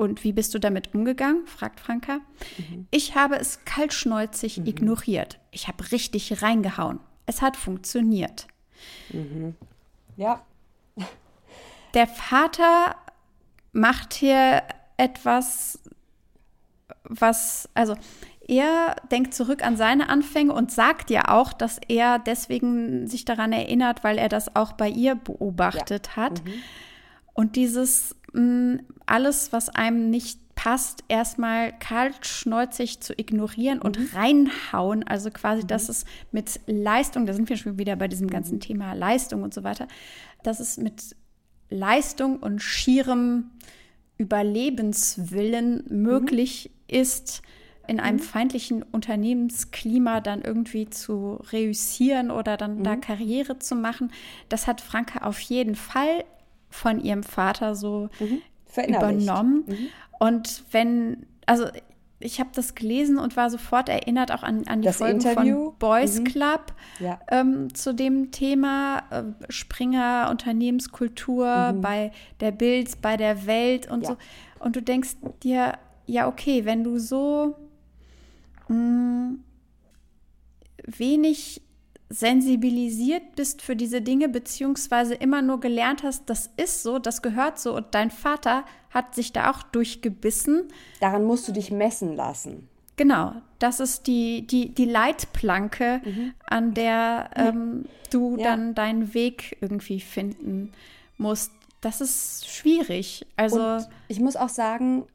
Und 0.00 0.24
wie 0.24 0.32
bist 0.32 0.54
du 0.54 0.58
damit 0.58 0.94
umgegangen? 0.94 1.46
fragt 1.46 1.78
Franka. 1.78 2.20
Ich 2.90 3.14
habe 3.16 3.36
es 3.36 3.66
kaltschnäuzig 3.66 4.66
ignoriert. 4.66 5.38
Ich 5.50 5.68
habe 5.68 5.92
richtig 5.92 6.40
reingehauen. 6.40 7.00
Es 7.26 7.42
hat 7.42 7.54
funktioniert. 7.54 8.46
ja, 10.16 10.42
Der 11.94 12.06
Vater 12.06 12.96
macht 13.72 14.14
hier 14.14 14.62
etwas, 14.96 15.78
was, 17.04 17.68
also 17.74 17.94
er 18.48 18.96
denkt 19.10 19.34
zurück 19.34 19.62
an 19.62 19.76
seine 19.76 20.08
Anfänge 20.08 20.54
und 20.54 20.72
sagt 20.72 21.10
ja 21.10 21.28
auch, 21.28 21.52
dass 21.52 21.78
er 21.88 22.18
deswegen 22.18 23.06
sich 23.06 23.26
daran 23.26 23.52
erinnert, 23.52 24.02
weil 24.02 24.16
er 24.16 24.30
das 24.30 24.56
auch 24.56 24.72
bei 24.72 24.88
ihr 24.88 25.14
beobachtet 25.14 26.16
hat. 26.16 26.42
Und 27.40 27.56
dieses 27.56 28.14
mh, 28.34 28.80
alles, 29.06 29.50
was 29.50 29.70
einem 29.70 30.10
nicht 30.10 30.38
passt, 30.54 31.04
erstmal 31.08 31.72
kaltschnäuzig 31.78 33.00
zu 33.00 33.14
ignorieren 33.18 33.80
und 33.80 34.14
reinhauen. 34.14 35.08
Also 35.08 35.30
quasi, 35.30 35.66
dass 35.66 35.88
es 35.88 36.04
mit 36.32 36.60
Leistung, 36.66 37.24
da 37.24 37.32
sind 37.32 37.48
wir 37.48 37.56
schon 37.56 37.78
wieder 37.78 37.96
bei 37.96 38.08
diesem 38.08 38.28
ganzen 38.28 38.60
Thema 38.60 38.92
Leistung 38.92 39.42
und 39.42 39.54
so 39.54 39.64
weiter, 39.64 39.88
dass 40.42 40.60
es 40.60 40.76
mit 40.76 41.16
Leistung 41.70 42.40
und 42.40 42.60
schierem 42.60 43.52
Überlebenswillen 44.18 45.84
möglich 45.88 46.70
ist, 46.88 47.40
in 47.88 48.00
einem 48.00 48.18
feindlichen 48.18 48.82
Unternehmensklima 48.82 50.20
dann 50.20 50.42
irgendwie 50.42 50.90
zu 50.90 51.40
reüssieren 51.52 52.30
oder 52.30 52.58
dann 52.58 52.84
da 52.84 52.96
Karriere 52.96 53.58
zu 53.58 53.76
machen. 53.76 54.12
Das 54.50 54.66
hat 54.66 54.82
Franke 54.82 55.24
auf 55.24 55.40
jeden 55.40 55.74
Fall 55.74 56.26
von 56.70 57.00
ihrem 57.00 57.22
Vater 57.22 57.74
so 57.74 58.08
verinnerlicht. 58.66 59.24
übernommen. 59.26 59.64
Und 60.18 60.64
wenn, 60.70 61.26
also 61.46 61.66
ich 62.22 62.38
habe 62.38 62.50
das 62.54 62.74
gelesen 62.74 63.16
und 63.18 63.36
war 63.36 63.48
sofort 63.48 63.88
erinnert 63.88 64.30
auch 64.30 64.42
an, 64.42 64.68
an 64.68 64.82
die 64.82 64.86
Das 64.86 64.98
Folgen 64.98 65.20
Interview? 65.20 65.70
von 65.70 65.78
Boys 65.78 66.20
Mhm. 66.20 66.24
Club 66.24 66.74
Ja. 66.98 67.18
ähm, 67.30 67.74
zu 67.74 67.94
dem 67.94 68.30
Thema 68.30 69.02
äh, 69.10 69.22
Springer, 69.50 70.28
Unternehmenskultur 70.30 71.74
bei 71.80 72.12
der 72.40 72.50
Bild, 72.52 73.00
bei 73.00 73.16
der 73.16 73.46
Welt 73.46 73.90
und 73.90 74.00
Mhm. 74.00 74.04
Ja. 74.04 74.08
so. 74.10 74.16
Und 74.64 74.76
du 74.76 74.82
denkst 74.82 75.16
dir, 75.42 75.78
ja, 76.06 76.28
okay, 76.28 76.66
wenn 76.66 76.84
du 76.84 76.98
so 76.98 77.54
mh, 78.68 79.36
wenig 80.86 81.62
sensibilisiert 82.10 83.36
bist 83.36 83.62
für 83.62 83.76
diese 83.76 84.02
Dinge, 84.02 84.28
beziehungsweise 84.28 85.14
immer 85.14 85.42
nur 85.42 85.60
gelernt 85.60 86.02
hast, 86.02 86.28
das 86.28 86.50
ist 86.56 86.82
so, 86.82 86.98
das 86.98 87.22
gehört 87.22 87.58
so 87.58 87.74
und 87.76 87.86
dein 87.92 88.10
Vater 88.10 88.64
hat 88.90 89.14
sich 89.14 89.32
da 89.32 89.50
auch 89.50 89.62
durchgebissen. 89.62 90.64
Daran 91.00 91.24
musst 91.24 91.46
du 91.46 91.52
dich 91.52 91.70
messen 91.70 92.16
lassen. 92.16 92.68
Genau, 92.96 93.32
das 93.60 93.78
ist 93.80 94.08
die, 94.08 94.46
die, 94.46 94.74
die 94.74 94.84
Leitplanke, 94.84 96.02
an 96.44 96.74
der 96.74 97.30
ähm, 97.36 97.86
du 98.10 98.36
Ja. 98.36 98.44
dann 98.44 98.74
deinen 98.74 99.14
Weg 99.14 99.56
irgendwie 99.60 100.00
finden 100.00 100.72
musst. 101.16 101.52
Das 101.80 102.00
ist 102.02 102.46
schwierig. 102.50 103.24
Also, 103.36 103.62
Und 103.62 103.88
ich 104.08 104.20
muss 104.20 104.36
auch 104.36 104.50
sagen, 104.50 105.06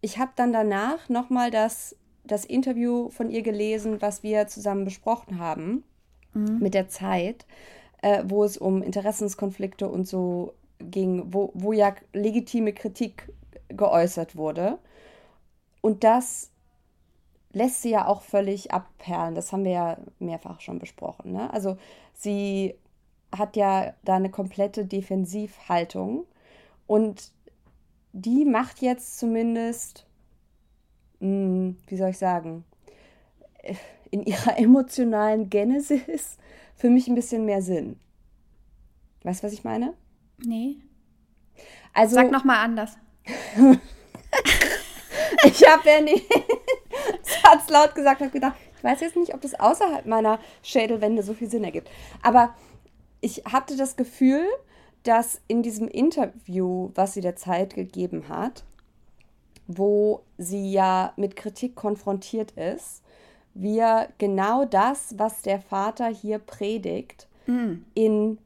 ich 0.00 0.18
habe 0.18 0.32
dann 0.34 0.52
danach 0.52 1.08
nochmal 1.08 1.50
das, 1.50 1.94
das 2.24 2.44
Interview 2.44 3.10
von 3.10 3.30
ihr 3.30 3.42
gelesen, 3.42 4.00
was 4.00 4.22
wir 4.22 4.46
zusammen 4.46 4.84
besprochen 4.84 5.38
haben 5.38 5.84
mit 6.34 6.74
der 6.74 6.88
Zeit, 6.88 7.46
äh, 8.02 8.24
wo 8.26 8.44
es 8.44 8.56
um 8.56 8.82
Interessenskonflikte 8.82 9.88
und 9.88 10.06
so 10.06 10.54
ging, 10.78 11.32
wo, 11.32 11.50
wo 11.54 11.72
ja 11.72 11.94
legitime 12.12 12.72
Kritik 12.72 13.32
geäußert 13.68 14.36
wurde. 14.36 14.78
Und 15.80 16.04
das 16.04 16.50
lässt 17.52 17.82
sie 17.82 17.90
ja 17.90 18.06
auch 18.06 18.22
völlig 18.22 18.72
abperlen. 18.72 19.34
Das 19.34 19.52
haben 19.52 19.64
wir 19.64 19.70
ja 19.70 19.98
mehrfach 20.18 20.60
schon 20.60 20.78
besprochen. 20.78 21.32
Ne? 21.32 21.52
Also 21.52 21.76
sie 22.14 22.74
hat 23.32 23.56
ja 23.56 23.94
da 24.04 24.16
eine 24.16 24.30
komplette 24.30 24.84
Defensivhaltung 24.84 26.24
und 26.86 27.32
die 28.12 28.44
macht 28.44 28.80
jetzt 28.80 29.18
zumindest, 29.18 30.06
mh, 31.20 31.74
wie 31.86 31.96
soll 31.96 32.10
ich 32.10 32.18
sagen, 32.18 32.64
in 34.10 34.22
ihrer 34.22 34.58
emotionalen 34.58 35.50
Genesis 35.50 36.38
für 36.76 36.90
mich 36.90 37.08
ein 37.08 37.14
bisschen 37.14 37.44
mehr 37.44 37.62
Sinn. 37.62 37.98
Weißt 39.22 39.42
du, 39.42 39.46
was 39.46 39.52
ich 39.52 39.64
meine? 39.64 39.94
nee. 40.38 40.76
Also, 41.96 42.16
Sag 42.16 42.32
nochmal 42.32 42.64
anders. 42.64 42.96
ich 45.44 45.68
habe 45.68 45.88
ja 45.88 46.00
nicht, 46.00 46.28
hat's 47.44 47.70
laut 47.70 47.94
gesagt, 47.94 48.20
habe 48.20 48.30
gedacht, 48.30 48.56
ich 48.76 48.84
weiß 48.84 49.00
jetzt 49.00 49.16
nicht, 49.16 49.32
ob 49.32 49.40
das 49.40 49.58
außerhalb 49.58 50.04
meiner 50.04 50.40
Schädelwände 50.62 51.22
so 51.22 51.34
viel 51.34 51.48
Sinn 51.48 51.62
ergibt. 51.62 51.88
Aber 52.22 52.54
ich 53.20 53.44
hatte 53.44 53.76
das 53.76 53.96
Gefühl, 53.96 54.44
dass 55.04 55.40
in 55.46 55.62
diesem 55.62 55.86
Interview, 55.88 56.90
was 56.94 57.14
sie 57.14 57.20
der 57.20 57.36
Zeit 57.36 57.74
gegeben 57.74 58.28
hat, 58.28 58.64
wo 59.66 60.22
sie 60.38 60.72
ja 60.72 61.12
mit 61.16 61.36
Kritik 61.36 61.74
konfrontiert 61.74 62.52
ist, 62.52 63.02
wir 63.54 64.08
genau 64.18 64.64
das, 64.64 65.14
was 65.16 65.42
der 65.42 65.60
Vater 65.60 66.08
hier 66.08 66.38
predigt, 66.38 67.28
in 67.94 68.38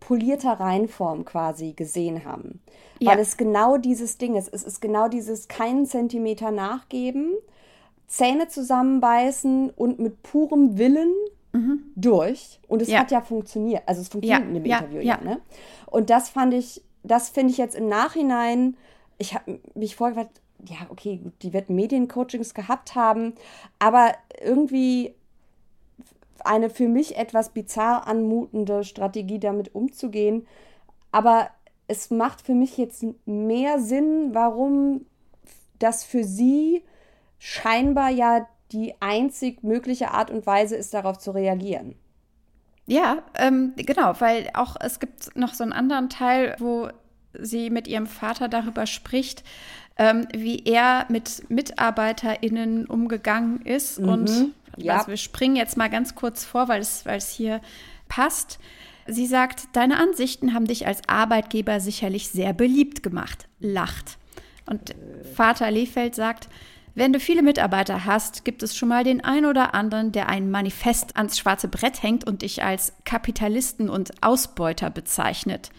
polierter 0.00 0.52
Reinform 0.54 1.24
quasi 1.24 1.72
gesehen 1.72 2.24
haben. 2.24 2.60
Ja. 2.98 3.12
Weil 3.12 3.18
es 3.20 3.36
genau 3.36 3.76
dieses 3.76 4.18
Ding 4.18 4.36
ist. 4.36 4.52
Es 4.52 4.62
ist 4.62 4.80
genau 4.80 5.08
dieses 5.08 5.48
keinen 5.48 5.86
Zentimeter 5.86 6.50
nachgeben, 6.50 7.32
Zähne 8.06 8.48
zusammenbeißen 8.48 9.70
und 9.70 9.98
mit 10.00 10.22
purem 10.22 10.78
Willen 10.78 11.12
mhm. 11.52 11.82
durch. 11.96 12.60
Und 12.68 12.82
es 12.82 12.88
ja. 12.88 13.00
hat 13.00 13.10
ja 13.10 13.20
funktioniert. 13.20 13.82
Also 13.86 14.02
es 14.02 14.08
funktioniert 14.08 14.42
ja. 14.42 14.48
in 14.48 14.54
dem 14.54 14.64
Interview 14.64 15.00
ja. 15.00 15.20
Ne? 15.22 15.40
Und 15.86 16.10
das 16.10 16.28
fand 16.28 16.54
ich, 16.54 16.82
das 17.02 17.30
finde 17.30 17.52
ich 17.52 17.58
jetzt 17.58 17.76
im 17.76 17.88
Nachhinein, 17.88 18.76
ich 19.20 19.34
habe 19.34 19.60
mich 19.74 19.94
vorher 19.94 20.28
ja, 20.66 20.76
okay, 20.88 21.20
die 21.42 21.52
wird 21.52 21.70
Mediencoachings 21.70 22.54
gehabt 22.54 22.94
haben, 22.94 23.34
aber 23.78 24.14
irgendwie 24.42 25.14
eine 26.44 26.70
für 26.70 26.88
mich 26.88 27.16
etwas 27.16 27.50
bizarr 27.50 28.06
anmutende 28.06 28.84
Strategie, 28.84 29.38
damit 29.38 29.74
umzugehen. 29.74 30.46
Aber 31.12 31.50
es 31.86 32.10
macht 32.10 32.40
für 32.40 32.54
mich 32.54 32.78
jetzt 32.78 33.04
mehr 33.26 33.80
Sinn, 33.80 34.30
warum 34.32 35.06
das 35.78 36.04
für 36.04 36.24
sie 36.24 36.82
scheinbar 37.38 38.10
ja 38.10 38.46
die 38.72 38.94
einzig 39.00 39.62
mögliche 39.64 40.12
Art 40.12 40.30
und 40.30 40.46
Weise 40.46 40.76
ist, 40.76 40.94
darauf 40.94 41.18
zu 41.18 41.32
reagieren. 41.32 41.96
Ja, 42.86 43.22
ähm, 43.36 43.72
genau, 43.76 44.14
weil 44.20 44.50
auch 44.54 44.76
es 44.80 45.00
gibt 45.00 45.36
noch 45.36 45.54
so 45.54 45.62
einen 45.62 45.72
anderen 45.72 46.08
Teil, 46.08 46.56
wo 46.58 46.88
sie 47.38 47.70
mit 47.70 47.88
ihrem 47.88 48.06
Vater 48.06 48.48
darüber 48.48 48.86
spricht, 48.86 49.44
ähm, 49.96 50.26
wie 50.34 50.64
er 50.64 51.06
mit 51.08 51.50
MitarbeiterInnen 51.50 52.86
umgegangen 52.86 53.60
ist. 53.62 54.00
Mhm. 54.00 54.08
Und 54.08 54.52
ja. 54.76 54.96
also 54.96 55.08
wir 55.08 55.16
springen 55.16 55.56
jetzt 55.56 55.76
mal 55.76 55.90
ganz 55.90 56.14
kurz 56.14 56.44
vor, 56.44 56.68
weil 56.68 56.80
es, 56.80 57.04
weil 57.06 57.18
es 57.18 57.30
hier 57.30 57.60
passt. 58.08 58.58
Sie 59.06 59.26
sagt, 59.26 59.68
deine 59.72 59.98
Ansichten 59.98 60.54
haben 60.54 60.66
dich 60.66 60.86
als 60.86 61.02
Arbeitgeber 61.08 61.80
sicherlich 61.80 62.28
sehr 62.28 62.52
beliebt 62.52 63.02
gemacht. 63.02 63.48
Lacht. 63.58 64.18
Und 64.66 64.94
Vater 65.34 65.70
Lefeld 65.70 66.14
sagt, 66.14 66.48
wenn 66.94 67.12
du 67.12 67.20
viele 67.20 67.42
Mitarbeiter 67.42 68.04
hast, 68.04 68.44
gibt 68.44 68.62
es 68.62 68.76
schon 68.76 68.88
mal 68.88 69.04
den 69.04 69.22
einen 69.22 69.46
oder 69.46 69.74
anderen, 69.74 70.12
der 70.12 70.28
ein 70.28 70.50
Manifest 70.50 71.16
ans 71.16 71.38
schwarze 71.38 71.68
Brett 71.68 72.02
hängt 72.02 72.26
und 72.26 72.42
dich 72.42 72.62
als 72.62 72.92
Kapitalisten 73.04 73.88
und 73.88 74.22
Ausbeuter 74.22 74.90
bezeichnet. 74.90 75.70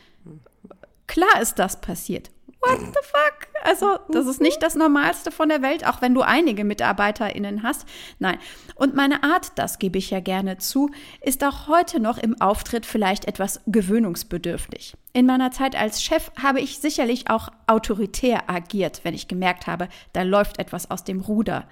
Klar 1.11 1.41
ist 1.41 1.59
das 1.59 1.81
passiert. 1.81 2.31
What 2.61 2.79
the 2.79 3.01
fuck? 3.03 3.49
Also, 3.63 3.99
das 4.13 4.27
ist 4.27 4.39
nicht 4.39 4.63
das 4.63 4.75
Normalste 4.75 5.29
von 5.29 5.49
der 5.49 5.61
Welt, 5.61 5.85
auch 5.85 6.01
wenn 6.01 6.13
du 6.13 6.21
einige 6.21 6.63
MitarbeiterInnen 6.63 7.63
hast. 7.63 7.85
Nein. 8.19 8.37
Und 8.75 8.95
meine 8.95 9.21
Art, 9.21 9.51
das 9.55 9.77
gebe 9.77 9.97
ich 9.97 10.09
ja 10.09 10.21
gerne 10.21 10.57
zu, 10.57 10.89
ist 11.19 11.43
auch 11.43 11.67
heute 11.67 11.99
noch 11.99 12.17
im 12.17 12.39
Auftritt 12.39 12.85
vielleicht 12.85 13.25
etwas 13.25 13.59
gewöhnungsbedürftig. 13.67 14.95
In 15.11 15.25
meiner 15.25 15.51
Zeit 15.51 15.75
als 15.75 16.01
Chef 16.01 16.31
habe 16.41 16.61
ich 16.61 16.79
sicherlich 16.79 17.29
auch 17.29 17.49
autoritär 17.67 18.49
agiert, 18.49 19.01
wenn 19.03 19.13
ich 19.13 19.27
gemerkt 19.27 19.67
habe, 19.67 19.89
da 20.13 20.21
läuft 20.21 20.59
etwas 20.59 20.89
aus 20.89 21.03
dem 21.03 21.19
Ruder. 21.19 21.67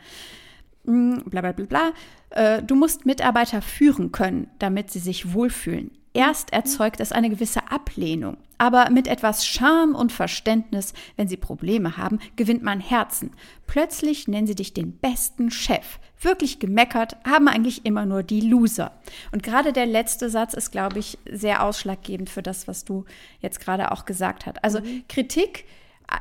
Hm, 0.84 1.24
bla 1.28 1.40
bla 1.40 1.54
bla 1.54 1.66
bla. 1.66 1.92
Äh, 2.32 2.62
du 2.62 2.76
musst 2.76 3.06
Mitarbeiter 3.06 3.62
führen 3.62 4.12
können, 4.12 4.52
damit 4.60 4.92
sie 4.92 5.00
sich 5.00 5.34
wohlfühlen. 5.34 5.92
Erst 6.14 6.54
erzeugt 6.54 7.00
es 7.02 7.12
eine 7.12 7.30
gewisse 7.30 7.72
Ablehnung, 7.72 8.38
aber 8.58 8.90
mit 8.90 9.08
etwas 9.08 9.46
Charme 9.46 9.94
und 9.94 10.12
Verständnis, 10.12 10.94
wenn 11.18 11.28
sie 11.28 11.38
Probleme 11.38 11.98
haben, 11.98 12.20
gewinnt 12.36 12.64
man 12.64 12.80
Herzen. 12.80 13.32
Plötzlich 13.68 14.28
nennen 14.28 14.48
sie 14.48 14.56
dich 14.56 14.74
den 14.74 14.98
besten 14.98 15.52
Chef. 15.52 16.00
Wirklich 16.20 16.60
gemeckert 16.60 17.16
haben 17.26 17.48
eigentlich 17.48 17.86
immer 17.86 18.08
nur 18.08 18.24
die 18.24 18.42
Loser. 18.42 18.92
Und 19.32 19.44
gerade 19.44 19.72
der 19.72 19.86
letzte 19.86 20.32
Satz 20.32 20.56
ist, 20.56 20.72
glaube 20.72 20.98
ich, 20.98 21.20
sehr 21.30 21.64
ausschlaggebend 21.64 22.30
für 22.30 22.42
das, 22.42 22.68
was 22.68 22.86
du 22.86 23.06
jetzt 23.40 23.60
gerade 23.60 23.92
auch 23.92 24.06
gesagt 24.06 24.48
hast. 24.48 24.64
Also 24.64 24.82
mhm. 24.82 25.04
Kritik, 25.08 25.66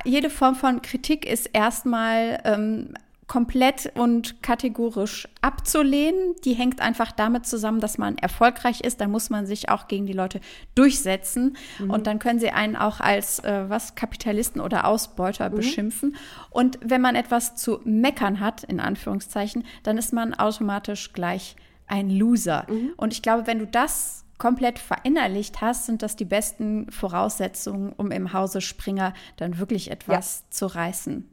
jede 0.05 0.29
Form 0.29 0.55
von 0.55 0.83
Kritik 0.83 1.25
ist 1.25 1.47
erstmal 1.47 2.41
ähm, 2.45 2.93
komplett 3.29 3.91
und 3.95 4.41
kategorisch 4.41 5.29
abzulehnen. 5.41 6.35
Die 6.43 6.53
hängt 6.53 6.81
einfach 6.81 7.11
damit 7.11 7.45
zusammen, 7.45 7.79
dass 7.79 7.99
man 7.99 8.17
erfolgreich 8.17 8.81
ist. 8.81 8.99
Da 8.99 9.07
muss 9.07 9.29
man 9.29 9.45
sich 9.45 9.69
auch 9.69 9.87
gegen 9.87 10.07
die 10.07 10.13
Leute 10.13 10.41
durchsetzen. 10.73 11.55
Mhm. 11.77 11.91
Und 11.91 12.07
dann 12.07 12.17
können 12.17 12.39
sie 12.39 12.49
einen 12.49 12.75
auch 12.75 12.99
als 12.99 13.39
äh, 13.39 13.69
was 13.69 13.93
Kapitalisten 13.93 14.59
oder 14.59 14.85
Ausbeuter 14.85 15.51
mhm. 15.51 15.55
beschimpfen. 15.55 16.15
Und 16.49 16.79
wenn 16.83 17.01
man 17.01 17.15
etwas 17.15 17.55
zu 17.55 17.79
meckern 17.85 18.39
hat, 18.39 18.63
in 18.63 18.79
Anführungszeichen, 18.79 19.63
dann 19.83 19.99
ist 19.99 20.11
man 20.11 20.33
automatisch 20.33 21.13
gleich 21.13 21.55
ein 21.85 22.09
Loser. 22.09 22.65
Mhm. 22.67 22.93
Und 22.97 23.13
ich 23.13 23.21
glaube, 23.21 23.45
wenn 23.45 23.59
du 23.59 23.67
das 23.67 24.25
komplett 24.39 24.79
verinnerlicht 24.79 25.61
hast, 25.61 25.85
sind 25.85 26.01
das 26.01 26.15
die 26.15 26.25
besten 26.25 26.91
Voraussetzungen, 26.91 27.93
um 27.93 28.09
im 28.09 28.33
Hause 28.33 28.59
Springer 28.59 29.13
dann 29.37 29.59
wirklich 29.59 29.91
etwas 29.91 30.39
ja. 30.39 30.51
zu 30.51 30.65
reißen. 30.65 31.29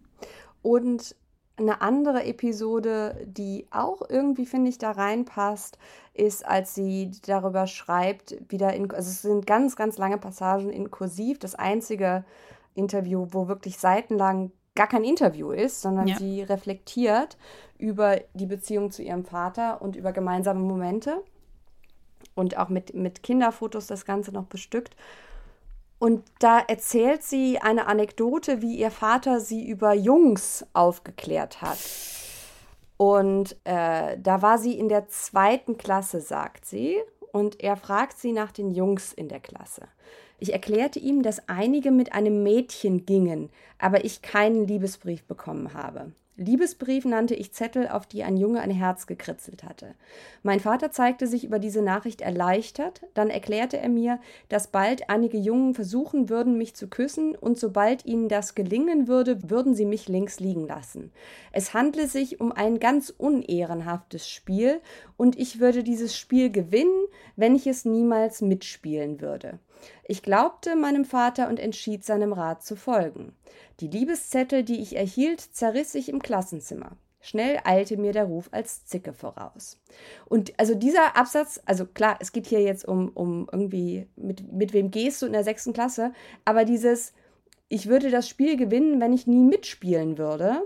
Und 0.60 1.14
eine 1.58 1.80
andere 1.80 2.24
Episode, 2.24 3.26
die 3.26 3.66
auch 3.70 4.02
irgendwie, 4.08 4.46
finde 4.46 4.68
ich, 4.68 4.78
da 4.78 4.90
reinpasst, 4.90 5.78
ist, 6.12 6.46
als 6.46 6.74
sie 6.74 7.10
darüber 7.26 7.66
schreibt, 7.66 8.36
wieder 8.48 8.74
in, 8.74 8.90
also 8.90 9.10
es 9.10 9.22
sind 9.22 9.46
ganz, 9.46 9.76
ganz 9.76 9.96
lange 9.98 10.18
Passagen 10.18 10.70
in 10.70 10.90
Kursiv. 10.90 11.38
Das 11.38 11.54
einzige 11.54 12.24
Interview, 12.74 13.26
wo 13.30 13.48
wirklich 13.48 13.78
seitenlang 13.78 14.52
gar 14.74 14.86
kein 14.86 15.04
Interview 15.04 15.50
ist, 15.50 15.80
sondern 15.80 16.08
ja. 16.08 16.18
sie 16.18 16.42
reflektiert 16.42 17.38
über 17.78 18.20
die 18.34 18.46
Beziehung 18.46 18.90
zu 18.90 19.02
ihrem 19.02 19.24
Vater 19.24 19.80
und 19.80 19.96
über 19.96 20.12
gemeinsame 20.12 20.60
Momente 20.60 21.22
und 22.34 22.58
auch 22.58 22.68
mit, 22.68 22.94
mit 22.94 23.22
Kinderfotos 23.22 23.86
das 23.86 24.04
Ganze 24.04 24.32
noch 24.32 24.44
bestückt. 24.44 24.94
Und 25.98 26.24
da 26.40 26.58
erzählt 26.58 27.22
sie 27.22 27.58
eine 27.58 27.86
Anekdote, 27.86 28.60
wie 28.60 28.76
ihr 28.76 28.90
Vater 28.90 29.40
sie 29.40 29.66
über 29.66 29.94
Jungs 29.94 30.66
aufgeklärt 30.74 31.62
hat. 31.62 31.78
Und 32.98 33.56
äh, 33.64 34.18
da 34.18 34.42
war 34.42 34.58
sie 34.58 34.78
in 34.78 34.88
der 34.88 35.08
zweiten 35.08 35.78
Klasse, 35.78 36.20
sagt 36.20 36.66
sie. 36.66 36.96
Und 37.32 37.62
er 37.62 37.76
fragt 37.76 38.18
sie 38.18 38.32
nach 38.32 38.52
den 38.52 38.70
Jungs 38.70 39.12
in 39.12 39.28
der 39.28 39.40
Klasse. 39.40 39.82
Ich 40.38 40.52
erklärte 40.52 40.98
ihm, 40.98 41.22
dass 41.22 41.48
einige 41.48 41.90
mit 41.90 42.12
einem 42.12 42.42
Mädchen 42.42 43.06
gingen, 43.06 43.50
aber 43.78 44.04
ich 44.04 44.22
keinen 44.22 44.66
Liebesbrief 44.66 45.24
bekommen 45.24 45.72
habe. 45.72 46.12
Liebesbrief 46.38 47.06
nannte 47.06 47.34
ich 47.34 47.52
Zettel, 47.52 47.88
auf 47.88 48.06
die 48.06 48.22
ein 48.22 48.36
Junge 48.36 48.60
ein 48.60 48.70
Herz 48.70 49.06
gekritzelt 49.06 49.64
hatte. 49.64 49.94
Mein 50.42 50.60
Vater 50.60 50.90
zeigte 50.90 51.26
sich 51.26 51.44
über 51.44 51.58
diese 51.58 51.80
Nachricht 51.80 52.20
erleichtert, 52.20 53.00
dann 53.14 53.30
erklärte 53.30 53.78
er 53.78 53.88
mir, 53.88 54.20
dass 54.50 54.68
bald 54.68 55.08
einige 55.08 55.38
Jungen 55.38 55.72
versuchen 55.72 56.28
würden, 56.28 56.58
mich 56.58 56.74
zu 56.74 56.88
küssen, 56.88 57.34
und 57.34 57.58
sobald 57.58 58.04
ihnen 58.04 58.28
das 58.28 58.54
gelingen 58.54 59.08
würde, 59.08 59.48
würden 59.48 59.74
sie 59.74 59.86
mich 59.86 60.08
links 60.08 60.38
liegen 60.38 60.66
lassen. 60.66 61.10
Es 61.52 61.72
handle 61.72 62.06
sich 62.06 62.38
um 62.38 62.52
ein 62.52 62.80
ganz 62.80 63.08
unehrenhaftes 63.16 64.28
Spiel, 64.28 64.82
und 65.16 65.38
ich 65.38 65.58
würde 65.58 65.82
dieses 65.82 66.14
Spiel 66.14 66.50
gewinnen, 66.50 67.06
wenn 67.36 67.54
ich 67.54 67.66
es 67.66 67.86
niemals 67.86 68.42
mitspielen 68.42 69.22
würde. 69.22 69.58
Ich 70.04 70.22
glaubte 70.22 70.76
meinem 70.76 71.04
Vater 71.04 71.48
und 71.48 71.58
entschied 71.58 72.04
seinem 72.04 72.32
Rat 72.32 72.62
zu 72.64 72.76
folgen. 72.76 73.34
Die 73.80 73.88
Liebeszettel, 73.88 74.62
die 74.62 74.80
ich 74.80 74.96
erhielt, 74.96 75.40
zerriss 75.40 75.94
ich 75.94 76.08
im 76.08 76.22
Klassenzimmer. 76.22 76.96
Schnell 77.20 77.58
eilte 77.64 77.96
mir 77.96 78.12
der 78.12 78.24
Ruf 78.24 78.48
als 78.52 78.86
Zicke 78.86 79.12
voraus. 79.12 79.80
Und 80.26 80.52
also 80.58 80.76
dieser 80.76 81.16
Absatz, 81.16 81.60
also 81.66 81.84
klar, 81.84 82.18
es 82.20 82.30
geht 82.30 82.46
hier 82.46 82.62
jetzt 82.62 82.86
um, 82.86 83.08
um 83.08 83.48
irgendwie, 83.50 84.06
mit, 84.14 84.52
mit 84.52 84.72
wem 84.72 84.92
gehst 84.92 85.22
du 85.22 85.26
in 85.26 85.32
der 85.32 85.42
sechsten 85.42 85.72
Klasse, 85.72 86.12
aber 86.44 86.64
dieses, 86.64 87.14
ich 87.68 87.88
würde 87.88 88.10
das 88.10 88.28
Spiel 88.28 88.56
gewinnen, 88.56 89.00
wenn 89.00 89.12
ich 89.12 89.26
nie 89.26 89.42
mitspielen 89.42 90.18
würde, 90.18 90.62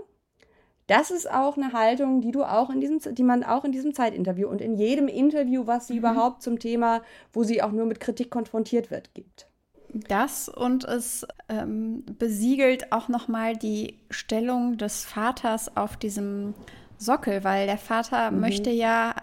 das 0.87 1.11
ist 1.11 1.29
auch 1.29 1.57
eine 1.57 1.73
Haltung, 1.73 2.21
die 2.21 2.31
du 2.31 2.43
auch 2.43 2.69
in 2.69 2.81
diesem, 2.81 2.99
die 3.15 3.23
man 3.23 3.43
auch 3.43 3.63
in 3.63 3.71
diesem 3.71 3.93
Zeitinterview 3.93 4.47
und 4.47 4.61
in 4.61 4.75
jedem 4.75 5.07
Interview, 5.07 5.67
was 5.67 5.87
sie 5.87 5.93
mhm. 5.93 5.99
überhaupt 5.99 6.41
zum 6.41 6.59
Thema, 6.59 7.01
wo 7.33 7.43
sie 7.43 7.61
auch 7.61 7.71
nur 7.71 7.85
mit 7.85 7.99
Kritik 7.99 8.29
konfrontiert 8.29 8.91
wird, 8.91 9.13
gibt. 9.13 9.47
Das 9.93 10.47
und 10.47 10.85
es 10.85 11.27
ähm, 11.49 12.03
besiegelt 12.17 12.91
auch 12.91 13.09
nochmal 13.09 13.57
die 13.57 13.99
Stellung 14.09 14.77
des 14.77 15.03
Vaters 15.03 15.75
auf 15.75 15.97
diesem 15.97 16.53
Sockel, 16.97 17.43
weil 17.43 17.67
der 17.67 17.77
Vater 17.77 18.31
mhm. 18.31 18.39
möchte 18.39 18.69
ja 18.69 19.15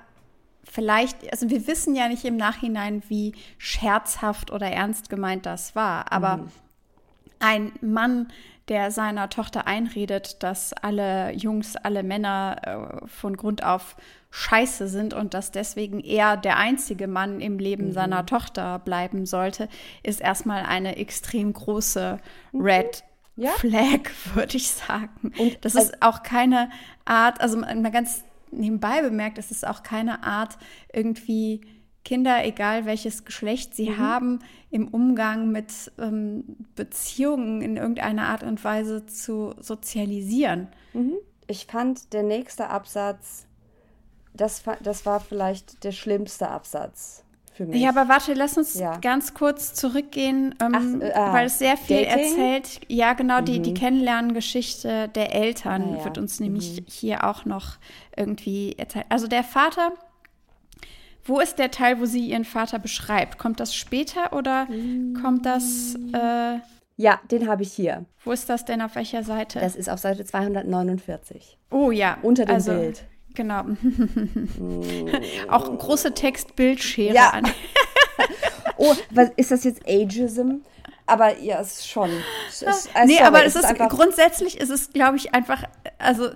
vielleicht, 0.65 1.33
also 1.33 1.49
wir 1.49 1.67
wissen 1.67 1.95
ja 1.95 2.09
nicht 2.09 2.25
im 2.25 2.37
Nachhinein, 2.37 3.03
wie 3.09 3.35
scherzhaft 3.57 4.51
oder 4.51 4.67
ernst 4.67 5.09
gemeint 5.09 5.47
das 5.47 5.75
war, 5.75 6.13
aber 6.13 6.39
mhm. 6.39 6.49
ein 7.39 7.73
Mann, 7.81 8.29
der 8.69 8.91
seiner 8.91 9.31
Tochter 9.31 9.67
einredet, 9.67 10.43
dass 10.43 10.73
alle 10.73 11.33
Jungs, 11.33 11.77
alle 11.77 12.03
Männer 12.03 13.01
äh, 13.03 13.07
von 13.07 13.37
Grund 13.37 13.65
auf 13.65 13.97
scheiße 14.31 14.89
sind 14.89 15.15
und 15.15 15.33
dass 15.33 15.51
deswegen 15.51 16.01
er 16.01 16.37
der 16.37 16.59
einzige 16.59 17.09
Mann 17.09 17.41
im 17.41 17.59
Leben 17.59 17.87
mhm. 17.87 17.93
seiner 17.93 18.27
Tochter 18.27 18.79
bleiben 18.79 19.25
sollte, 19.25 19.69
ist 20.03 20.21
erstmal 20.21 20.65
eine 20.65 20.97
extrem 20.97 21.53
große 21.53 22.19
mhm. 22.53 22.61
Red 22.61 23.05
ja. 23.37 23.51
Flag, 23.53 24.11
würde 24.35 24.57
ich 24.57 24.71
sagen. 24.71 25.33
Und 25.39 25.59
das 25.63 25.75
ist 25.75 26.03
auch 26.03 26.23
keine 26.23 26.71
Art, 27.05 27.41
also 27.41 27.57
mal 27.59 27.91
ganz 27.91 28.25
nebenbei 28.51 29.03
bemerkt, 29.03 29.39
es 29.39 29.51
ist 29.51 29.67
auch 29.67 29.83
keine 29.83 30.23
Art 30.23 30.59
irgendwie 30.93 31.61
Kinder, 32.05 32.45
egal 32.45 32.87
welches 32.87 33.25
Geschlecht 33.25 33.75
sie 33.75 33.91
mhm. 33.91 33.99
haben, 33.99 34.39
im 34.71 34.89
Umgang 34.89 35.51
mit 35.51 35.93
ähm, 35.99 36.45
Beziehungen 36.75 37.61
in 37.61 37.77
irgendeiner 37.77 38.29
Art 38.29 38.43
und 38.43 38.63
Weise 38.65 39.07
zu 39.07 39.55
sozialisieren. 39.61 40.69
Mhm. 40.93 41.15
Ich 41.47 41.67
fand 41.67 42.13
der 42.13 42.23
nächste 42.23 42.69
Absatz, 42.69 43.47
das, 44.35 44.63
das 44.83 45.07
war 45.07 45.21
vielleicht 45.21 45.85
der 45.85 45.93
schlimmste 45.93 46.49
Absatz 46.49 47.25
für 47.59 47.67
mich. 47.67 47.83
Ja, 47.83 47.91
aber 47.91 48.09
warte, 48.09 48.35
lass 48.35 48.57
uns 48.57 48.75
ja. 48.75 48.97
ganz 48.99 49.35
kurz 49.35 49.75
zurückgehen, 49.75 50.55
ähm, 50.63 51.01
Ach, 51.03 51.07
äh, 51.07 51.13
ah, 51.13 51.33
weil 51.33 51.47
es 51.47 51.59
sehr 51.59 51.77
viel 51.77 52.05
Dating? 52.05 52.25
erzählt. 52.25 52.81
Ja, 52.89 53.13
genau, 53.15 53.41
die, 53.41 53.59
mhm. 53.59 53.65
die 53.65 53.75
Kennenlerngeschichte 53.75 55.09
der 55.09 55.35
Eltern 55.35 55.83
ah, 55.83 55.99
ja. 55.99 56.05
wird 56.05 56.19
uns 56.19 56.41
nämlich 56.41 56.81
mhm. 56.81 56.85
hier 56.89 57.25
auch 57.25 57.45
noch 57.45 57.79
irgendwie 58.17 58.75
erzählt. 58.79 59.07
Also 59.09 59.27
der 59.27 59.43
Vater, 59.43 59.93
wo 61.29 61.41
ist 61.41 61.59
der 61.59 61.71
Teil, 61.71 62.01
wo 62.01 62.07
sie 62.07 62.27
ihren 62.27 62.45
Vater 62.45 62.79
beschreibt? 62.79 63.39
Kommt 63.39 63.61
das 63.61 63.75
später 63.75 64.33
oder 64.33 64.67
kommt 65.21 65.47
das. 65.47 65.95
Äh, 66.13 66.59
ja, 66.97 67.21
den 67.31 67.49
habe 67.49 67.63
ich 67.63 67.73
hier. 67.73 68.07
Wo 68.25 68.33
ist 68.33 68.49
das 68.49 68.65
denn? 68.65 68.83
Auf 68.83 68.97
welcher 68.97 69.23
Seite? 69.23 69.61
Das 69.61 69.77
ist 69.77 69.89
auf 69.89 70.01
Seite 70.01 70.25
249. 70.25 71.59
Oh 71.71 71.91
ja. 71.91 72.19
Unter 72.23 72.45
dem 72.45 72.55
also, 72.57 72.73
Bild. 72.73 73.05
Genau. 73.35 73.65
Auch 75.49 75.79
große 75.79 76.15
Textbildschere 76.15 77.15
ja. 77.15 77.31
an. 77.31 77.45
oh, 78.77 78.95
was, 79.11 79.31
ist 79.37 79.53
das 79.53 79.65
jetzt 79.65 79.83
Ageism? 79.87 80.63
Aber 81.07 81.39
ja, 81.39 81.61
es 81.61 81.79
ist 81.79 81.89
schon. 81.89 82.11
Es 82.49 82.63
ist, 82.63 82.91
also, 82.95 83.07
nee, 83.07 83.15
sorry, 83.15 83.27
aber 83.27 83.45
es, 83.45 83.55
ist, 83.55 83.71
ist 83.71 83.79
grundsätzlich 83.91 84.61
ist 84.61 84.71
es, 84.71 84.93
glaube 84.93 85.17
ich, 85.17 85.35
einfach, 85.35 85.63
also 85.99 86.31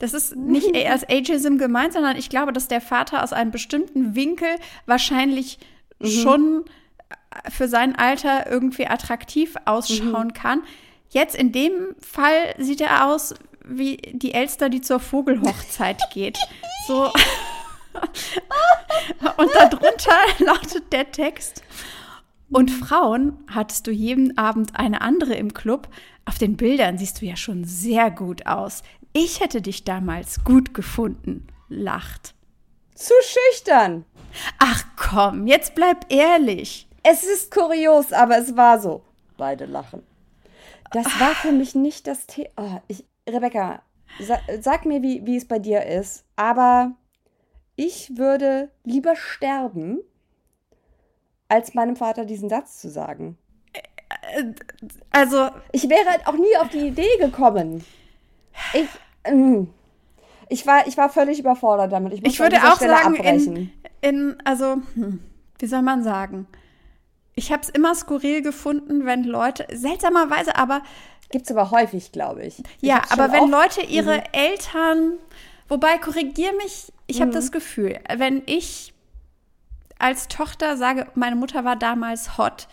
das 0.00 0.12
ist 0.14 0.34
nicht 0.34 0.74
als 0.88 1.08
Ageism 1.08 1.56
gemeint, 1.56 1.92
sondern 1.92 2.16
ich 2.16 2.28
glaube, 2.28 2.52
dass 2.52 2.66
der 2.66 2.80
Vater 2.80 3.22
aus 3.22 3.32
einem 3.32 3.52
bestimmten 3.52 4.16
Winkel 4.16 4.48
wahrscheinlich 4.86 5.58
mhm. 6.00 6.06
schon 6.06 6.64
für 7.48 7.68
sein 7.68 7.94
Alter 7.96 8.50
irgendwie 8.50 8.88
attraktiv 8.88 9.54
ausschauen 9.64 10.28
mhm. 10.28 10.34
kann. 10.34 10.62
Jetzt 11.10 11.36
in 11.36 11.52
dem 11.52 11.94
Fall 12.00 12.54
sieht 12.58 12.80
er 12.80 13.06
aus 13.06 13.34
wie 13.64 13.98
die 14.12 14.34
Elster, 14.34 14.68
die 14.68 14.80
zur 14.80 14.98
Vogelhochzeit 15.00 16.02
geht. 16.12 16.38
So. 16.86 17.04
Und 19.36 19.50
darunter 19.54 20.16
lautet 20.38 20.92
der 20.92 21.10
Text. 21.10 21.62
Und 22.50 22.70
Frauen 22.70 23.38
hattest 23.48 23.86
du 23.86 23.92
jeden 23.92 24.36
Abend 24.36 24.76
eine 24.76 25.02
andere 25.02 25.34
im 25.34 25.54
Club. 25.54 25.88
Auf 26.24 26.38
den 26.38 26.56
Bildern 26.56 26.98
siehst 26.98 27.20
du 27.20 27.26
ja 27.26 27.36
schon 27.36 27.64
sehr 27.64 28.10
gut 28.10 28.46
aus. 28.46 28.82
Ich 29.12 29.40
hätte 29.40 29.60
dich 29.60 29.84
damals 29.84 30.44
gut 30.44 30.72
gefunden, 30.72 31.48
lacht. 31.68 32.34
Zu 32.94 33.14
schüchtern. 33.22 34.04
Ach 34.58 34.84
komm, 34.96 35.46
jetzt 35.46 35.74
bleib 35.74 36.12
ehrlich. 36.12 36.88
Es 37.02 37.24
ist 37.24 37.50
kurios, 37.50 38.12
aber 38.12 38.38
es 38.38 38.56
war 38.56 38.78
so. 38.78 39.02
Beide 39.36 39.66
lachen. 39.66 40.02
Das 40.92 41.06
war 41.18 41.34
für 41.34 41.50
mich 41.50 41.74
nicht 41.74 42.06
das 42.06 42.26
Thema. 42.26 42.50
Oh, 42.56 42.80
ich, 42.88 43.04
Rebecca, 43.28 43.82
sa 44.20 44.38
sag 44.60 44.84
mir, 44.84 45.02
wie, 45.02 45.24
wie 45.26 45.36
es 45.36 45.48
bei 45.48 45.58
dir 45.58 45.86
ist, 45.86 46.24
aber 46.36 46.92
ich 47.74 48.16
würde 48.16 48.70
lieber 48.84 49.16
sterben, 49.16 50.00
als 51.48 51.74
meinem 51.74 51.96
Vater 51.96 52.24
diesen 52.24 52.48
Satz 52.48 52.80
zu 52.80 52.90
sagen. 52.90 53.38
Also. 55.10 55.50
Ich 55.72 55.88
wäre 55.88 56.08
halt 56.08 56.26
auch 56.26 56.34
nie 56.36 56.56
auf 56.58 56.68
die 56.68 56.88
Idee 56.88 57.16
gekommen. 57.18 57.84
Ich. 58.72 58.88
Ähm, 59.24 59.68
ich 60.48 60.66
war, 60.66 60.86
ich 60.88 60.96
war 60.96 61.08
völlig 61.08 61.38
überfordert 61.38 61.92
damit. 61.92 62.12
Ich, 62.12 62.24
ich 62.24 62.40
würde 62.40 62.56
auch 62.56 62.76
Stelle 62.76 62.96
sagen, 62.96 63.14
in, 63.14 63.72
in, 64.00 64.36
also, 64.44 64.78
hm, 64.94 65.20
wie 65.58 65.66
soll 65.66 65.82
man 65.82 66.02
sagen? 66.02 66.48
Ich 67.36 67.52
habe 67.52 67.62
es 67.62 67.68
immer 67.68 67.94
skurril 67.94 68.42
gefunden, 68.42 69.06
wenn 69.06 69.22
Leute, 69.22 69.66
seltsamerweise 69.72 70.56
aber 70.56 70.82
Gibt 71.30 71.44
es 71.48 71.56
aber 71.56 71.70
häufig, 71.70 72.10
glaube 72.10 72.44
ich. 72.44 72.58
ich. 72.58 72.64
Ja, 72.80 73.02
aber 73.10 73.30
wenn 73.32 73.48
Leute 73.48 73.82
ihre 73.82 74.16
mhm. 74.16 74.22
Eltern, 74.32 75.12
wobei, 75.68 75.96
korrigier 75.98 76.52
mich, 76.54 76.92
ich 77.06 77.18
mhm. 77.18 77.22
habe 77.22 77.32
das 77.32 77.52
Gefühl, 77.52 78.00
wenn 78.16 78.42
ich 78.46 78.92
als 79.98 80.26
Tochter 80.26 80.76
sage, 80.76 81.06
meine 81.14 81.36
Mutter 81.36 81.64
war 81.64 81.76
damals 81.76 82.36
hot, 82.36 82.66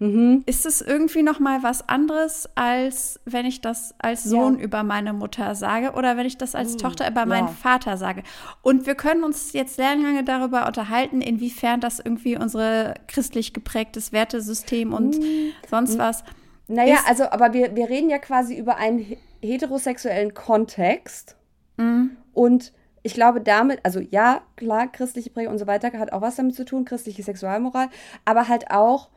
mhm. 0.00 0.42
ist 0.46 0.66
es 0.66 0.80
irgendwie 0.80 1.22
noch 1.22 1.38
mal 1.38 1.62
was 1.62 1.88
anderes, 1.88 2.48
als 2.56 3.20
wenn 3.24 3.46
ich 3.46 3.60
das 3.60 3.94
als 3.98 4.24
Sohn 4.24 4.58
ja. 4.58 4.64
über 4.64 4.82
meine 4.82 5.12
Mutter 5.12 5.54
sage 5.54 5.92
oder 5.92 6.16
wenn 6.16 6.26
ich 6.26 6.36
das 6.36 6.56
als 6.56 6.74
mhm. 6.74 6.78
Tochter 6.78 7.08
über 7.08 7.24
meinen 7.26 7.46
ja. 7.46 7.52
Vater 7.52 7.96
sage. 7.96 8.24
Und 8.62 8.86
wir 8.86 8.96
können 8.96 9.22
uns 9.22 9.52
jetzt 9.52 9.76
sehr 9.76 9.94
lange 9.94 10.24
darüber 10.24 10.66
unterhalten, 10.66 11.20
inwiefern 11.20 11.80
das 11.80 12.00
irgendwie 12.00 12.36
unser 12.36 12.94
christlich 13.06 13.52
geprägtes 13.52 14.12
Wertesystem 14.12 14.92
und 14.92 15.18
mhm. 15.18 15.52
sonst 15.70 15.94
mhm. 15.94 15.98
was 15.98 16.24
naja, 16.70 16.98
also, 17.08 17.24
aber 17.24 17.52
wir, 17.52 17.74
wir 17.74 17.88
reden 17.88 18.10
ja 18.10 18.18
quasi 18.18 18.56
über 18.56 18.76
einen 18.76 19.16
heterosexuellen 19.42 20.34
Kontext. 20.34 21.36
Mhm. 21.76 22.16
Und 22.32 22.72
ich 23.02 23.14
glaube 23.14 23.40
damit, 23.40 23.80
also 23.82 23.98
ja, 23.98 24.42
klar, 24.56 24.86
christliche 24.86 25.30
Prägung 25.30 25.54
und 25.54 25.58
so 25.58 25.66
weiter 25.66 25.90
hat 25.98 26.12
auch 26.12 26.20
was 26.20 26.36
damit 26.36 26.54
zu 26.54 26.64
tun, 26.64 26.84
christliche 26.84 27.24
Sexualmoral, 27.24 27.88
aber 28.24 28.46
halt 28.46 28.70
auch, 28.70 29.08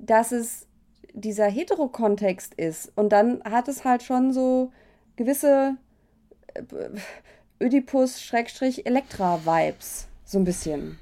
dass 0.00 0.32
es 0.32 0.66
dieser 1.12 1.46
Heterokontext 1.46 2.54
ist. 2.54 2.90
Und 2.96 3.10
dann 3.10 3.42
hat 3.44 3.68
es 3.68 3.84
halt 3.84 4.02
schon 4.02 4.32
so 4.32 4.72
gewisse 5.16 5.76
äh, 6.54 6.62
Ödipus-Elektra-Vibes, 7.62 10.08
so 10.24 10.38
ein 10.38 10.44
bisschen. 10.44 10.98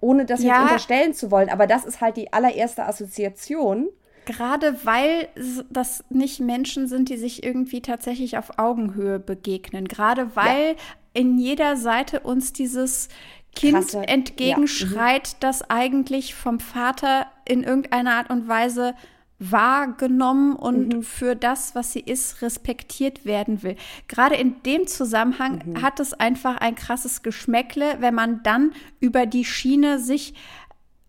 Ohne 0.00 0.26
das 0.26 0.42
ja. 0.42 0.54
jetzt 0.54 0.62
unterstellen 0.62 1.14
zu 1.14 1.30
wollen, 1.30 1.48
aber 1.48 1.68
das 1.68 1.84
ist 1.84 2.00
halt 2.00 2.16
die 2.16 2.32
allererste 2.32 2.84
Assoziation. 2.84 3.90
Gerade 4.26 4.84
weil 4.84 5.28
das 5.70 6.02
nicht 6.08 6.40
Menschen 6.40 6.88
sind, 6.88 7.10
die 7.10 7.16
sich 7.16 7.44
irgendwie 7.44 7.82
tatsächlich 7.82 8.38
auf 8.38 8.58
Augenhöhe 8.58 9.18
begegnen. 9.18 9.86
Gerade 9.86 10.34
weil 10.34 10.68
ja. 10.68 10.74
in 11.12 11.38
jeder 11.38 11.76
Seite 11.76 12.20
uns 12.20 12.54
dieses 12.54 13.08
Kind 13.54 13.74
Krasse. 13.74 14.06
entgegenschreit, 14.08 15.28
ja. 15.28 15.34
mhm. 15.34 15.40
das 15.40 15.70
eigentlich 15.70 16.34
vom 16.34 16.60
Vater 16.60 17.26
in 17.44 17.62
irgendeiner 17.62 18.14
Art 18.14 18.30
und 18.30 18.48
Weise 18.48 18.94
wahrgenommen 19.38 20.54
und 20.54 20.94
mhm. 20.94 21.02
für 21.02 21.34
das, 21.34 21.74
was 21.74 21.92
sie 21.92 22.00
ist, 22.00 22.40
respektiert 22.40 23.24
werden 23.24 23.62
will. 23.62 23.76
Gerade 24.08 24.36
in 24.36 24.62
dem 24.62 24.86
Zusammenhang 24.86 25.62
mhm. 25.64 25.82
hat 25.82 26.00
es 26.00 26.14
einfach 26.14 26.58
ein 26.58 26.76
krasses 26.76 27.22
Geschmäckle, 27.22 27.96
wenn 28.00 28.14
man 28.14 28.42
dann 28.42 28.72
über 29.00 29.26
die 29.26 29.44
Schiene 29.44 29.98
sich 29.98 30.34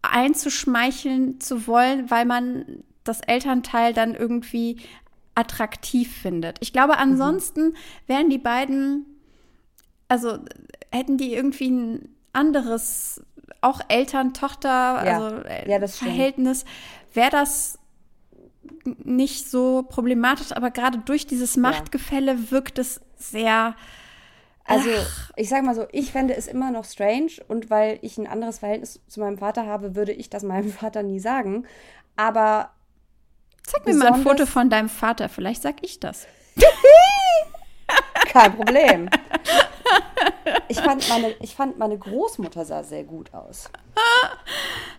einzuschmeicheln 0.02 1.40
zu 1.40 1.68
wollen, 1.68 2.10
weil 2.10 2.26
man 2.26 2.84
das 3.04 3.22
Elternteil 3.22 3.94
dann 3.94 4.16
irgendwie 4.16 4.82
attraktiv 5.36 6.12
findet. 6.12 6.58
Ich 6.62 6.74
glaube, 6.74 6.94
mhm. 6.94 7.00
ansonsten 7.00 7.76
wären 8.08 8.30
die 8.30 8.38
beiden, 8.38 9.06
also 10.08 10.40
hätten 10.92 11.18
die 11.18 11.34
irgendwie 11.34 11.70
ein 11.70 12.15
anderes, 12.36 13.22
auch 13.62 13.82
Eltern-Tochter, 13.88 14.70
ja. 14.70 15.20
also 15.20 15.38
äh, 15.44 15.70
ja, 15.70 15.88
Verhältnis, 15.88 16.66
wäre 17.14 17.32
das 17.32 17.80
nicht 19.04 19.50
so 19.50 19.84
problematisch, 19.84 20.52
aber 20.52 20.72
gerade 20.72 21.00
durch 21.00 21.28
dieses 21.28 21.58
Machtgefälle 21.58 22.34
ja. 22.34 22.52
wirkt 22.52 22.80
es 22.80 23.02
sehr. 23.18 23.76
Also, 24.64 24.90
ach. 24.98 25.32
ich 25.36 25.50
sag 25.50 25.64
mal 25.64 25.76
so, 25.76 25.86
ich 25.92 26.12
fände 26.12 26.36
es 26.36 26.48
immer 26.48 26.72
noch 26.72 26.86
strange 26.86 27.32
und 27.48 27.70
weil 27.70 28.00
ich 28.02 28.18
ein 28.18 28.28
anderes 28.28 28.60
Verhältnis 28.60 29.00
zu 29.08 29.20
meinem 29.20 29.38
Vater 29.38 29.68
habe, 29.68 29.96
würde 29.96 30.12
ich 30.12 30.30
das 30.30 30.44
meinem 30.44 30.72
Vater 30.72 31.04
nie 31.04 31.20
sagen. 31.20 31.66
Aber 32.16 32.72
Zeig 33.64 33.86
mir 33.86 33.96
mal 33.96 34.14
ein 34.14 34.22
Foto 34.22 34.46
von 34.46 34.70
deinem 34.70 34.90
Vater, 34.90 35.28
vielleicht 35.30 35.62
sag 35.64 35.76
ich 35.82 36.00
das. 36.00 36.28
Kein 38.32 38.56
Problem. 38.56 39.10
Ich 40.68 40.80
fand, 40.80 41.08
meine, 41.10 41.36
ich 41.42 41.56
fand, 41.56 41.78
meine 41.78 41.98
Großmutter 41.98 42.66
sah 42.66 42.84
sehr 42.84 43.04
gut 43.04 43.34
aus. 43.34 43.70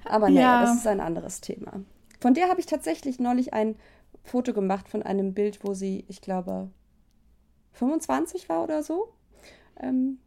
Aber 0.05 0.28
nee, 0.30 0.40
ja. 0.40 0.62
das 0.62 0.76
ist 0.76 0.86
ein 0.86 1.01
anderes 1.01 1.40
Thema. 1.40 1.80
Von 2.20 2.34
der 2.34 2.48
habe 2.48 2.60
ich 2.60 2.66
tatsächlich 2.66 3.18
neulich 3.18 3.52
ein 3.52 3.76
Foto 4.24 4.52
gemacht 4.52 4.88
von 4.88 5.02
einem 5.02 5.34
Bild, 5.34 5.60
wo 5.62 5.74
sie, 5.74 6.05
ich 6.09 6.20
glaube, 6.20 6.70
25 7.72 8.48
war 8.48 8.64
oder 8.64 8.82
so. 8.82 9.09
Ähm, 9.80 10.18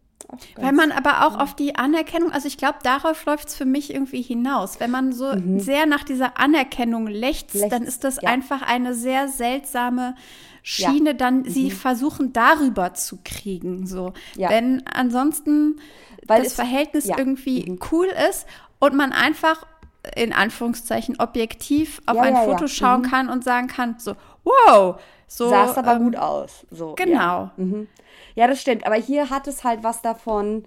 weil 0.56 0.74
man 0.74 0.92
aber 0.92 1.26
auch 1.26 1.40
auf 1.40 1.56
die 1.56 1.76
Anerkennung, 1.76 2.32
also 2.32 2.48
ich 2.48 2.58
glaube, 2.58 2.80
darauf 2.84 3.26
läuft 3.26 3.50
es 3.50 3.56
für 3.56 3.66
mich 3.66 3.94
irgendwie 3.94 4.22
hinaus. 4.22 4.80
Wenn 4.80 4.92
man 4.92 5.12
so 5.12 5.34
mhm. 5.34 5.60
sehr 5.60 5.86
nach 5.86 6.04
dieser 6.04 6.40
Anerkennung 6.40 7.08
lechzt, 7.08 7.56
Lechzt, 7.56 7.72
dann 7.72 7.84
ist 7.84 8.04
das 8.04 8.22
ja. 8.22 8.30
einfach 8.30 8.62
eine 8.62 8.94
sehr 8.94 9.28
seltsame 9.28 10.16
Schiene, 10.62 11.12
ja. 11.12 11.14
dann 11.14 11.40
mhm. 11.40 11.50
sie 11.50 11.72
versuchen 11.72 12.34
darüber 12.34 12.94
zu 12.94 13.20
kriegen. 13.24 13.88
So. 13.88 14.14
Ja. 14.36 14.50
Wenn 14.50 14.86
ansonsten 14.88 15.80
Weil 16.28 16.44
das 16.44 16.54
Verhältnis 16.54 17.06
irgendwie 17.06 17.70
mhm. 17.70 17.80
cool 17.92 18.08
ist 18.30 18.46
und 18.80 18.96
man 18.96 19.12
einfach 19.12 19.66
in 20.16 20.32
Anführungszeichen 20.32 21.20
objektiv 21.20 22.02
auf 22.06 22.18
ein 22.18 22.36
Foto 22.36 22.68
schauen 22.68 23.02
mhm. 23.02 23.10
kann 23.10 23.30
und 23.30 23.44
sagen 23.44 23.68
kann, 23.68 23.96
so, 23.98 24.16
wow, 24.44 25.00
so. 25.28 25.50
Sah 25.50 25.72
es 25.72 25.78
aber 25.78 25.94
ähm, 25.94 26.04
gut 26.04 26.16
aus. 26.16 26.66
So, 26.72 26.96
genau. 26.96 27.52
Mhm. 27.58 27.88
Ja, 28.40 28.48
das 28.48 28.62
stimmt. 28.62 28.86
Aber 28.86 28.96
hier 28.96 29.30
hat 29.30 29.48
es 29.50 29.66
halt 29.66 29.84
was 29.84 30.02
davon. 30.02 30.64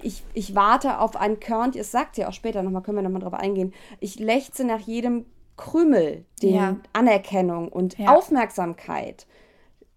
Ich, 0.00 0.22
ich 0.34 0.54
warte 0.54 1.00
auf 1.00 1.16
ein 1.16 1.40
Körnchen, 1.40 1.80
es 1.80 1.90
sagt 1.90 2.16
ja 2.16 2.28
auch 2.28 2.32
später 2.32 2.62
nochmal, 2.62 2.82
können 2.82 2.98
wir 2.98 3.02
nochmal 3.02 3.22
drauf 3.22 3.34
eingehen. 3.34 3.74
Ich 3.98 4.20
lechze 4.20 4.62
nach 4.62 4.78
jedem 4.78 5.26
Krümel, 5.56 6.24
den 6.42 6.54
ja. 6.54 6.76
Anerkennung 6.92 7.70
und 7.70 7.98
ja. 7.98 8.14
Aufmerksamkeit. 8.14 9.26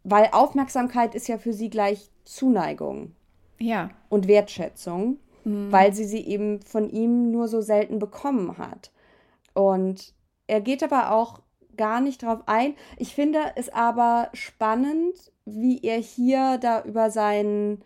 Weil 0.04 0.30
Aufmerksamkeit 0.32 1.14
ist 1.14 1.28
ja 1.28 1.38
für 1.38 1.54
sie 1.54 1.70
gleich 1.70 2.10
Zuneigung. 2.26 3.16
Ja. 3.60 3.92
Und 4.10 4.28
Wertschätzung, 4.28 5.18
mhm. 5.44 5.72
weil 5.72 5.94
sie 5.94 6.06
sie 6.06 6.26
eben 6.26 6.64
von 6.64 6.90
ihm 6.90 7.30
nur 7.30 7.48
so 7.48 7.62
selten 7.62 8.00
bekommen 8.00 8.58
hat. 8.58 8.92
Und 9.54 10.16
er 10.48 10.60
geht 10.60 10.82
aber 10.82 11.12
auch 11.12 11.40
gar 11.78 12.02
nicht 12.02 12.24
drauf 12.24 12.40
ein. 12.48 12.74
Ich 12.98 13.14
finde 13.14 13.40
es 13.56 13.70
aber 13.70 14.30
spannend, 14.34 15.33
wie 15.46 15.82
er 15.84 15.98
hier 15.98 16.58
da 16.58 16.84
über 16.84 17.12
sein, 17.12 17.82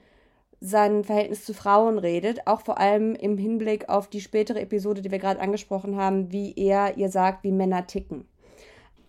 sein 0.60 1.04
Verhältnis 1.04 1.46
zu 1.46 1.54
Frauen 1.54 1.98
redet, 1.98 2.48
auch 2.48 2.62
vor 2.62 2.80
allem 2.80 3.16
im 3.16 3.38
Hinblick 3.38 3.90
auf 3.90 4.08
die 4.08 4.22
spätere 4.22 4.62
Episode, 4.62 5.02
die 5.02 5.12
wir 5.12 5.20
gerade 5.20 5.40
angesprochen 5.40 5.96
haben, 5.98 6.32
wie 6.32 6.54
er 6.56 6.98
ihr 6.98 7.10
sagt, 7.10 7.44
wie 7.44 7.52
Männer 7.52 7.88
ticken. 7.88 8.26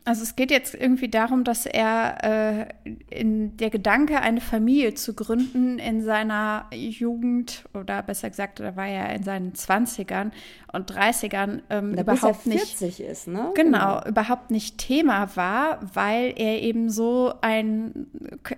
Also 0.09 0.23
es 0.23 0.37
geht 0.37 0.51
jetzt 0.51 0.75
irgendwie 0.75 1.11
darum, 1.11 1.45
dass 1.45 1.67
er 1.67 2.71
äh, 2.87 2.95
in 3.11 3.59
der 3.59 3.69
Gedanke, 3.69 4.23
eine 4.23 4.41
Familie 4.41 4.95
zu 4.95 5.13
gründen 5.13 5.79
in 5.79 6.01
seiner 6.01 6.65
Jugend 6.73 7.65
oder 7.75 8.03
besser 8.03 8.31
gesagt, 8.31 8.59
da 8.61 8.75
war 8.75 8.87
er 8.87 9.15
in 9.15 9.23
seinen 9.23 9.53
20ern 9.53 10.31
und 10.73 10.91
30ern 10.91 11.61
ähm, 11.69 11.95
da 11.95 12.01
überhaupt 12.01 12.45
bis 12.45 12.55
er 12.55 12.59
40 12.59 12.81
nicht 12.81 13.01
ist, 13.01 13.29
ne? 13.29 13.53
Genau, 13.55 13.99
genau, 13.99 14.09
überhaupt 14.09 14.51
nicht 14.51 14.79
Thema 14.79 15.37
war, 15.37 15.79
weil 15.93 16.33
er 16.39 16.63
eben 16.63 16.89
so 16.89 17.35
ein 17.43 18.07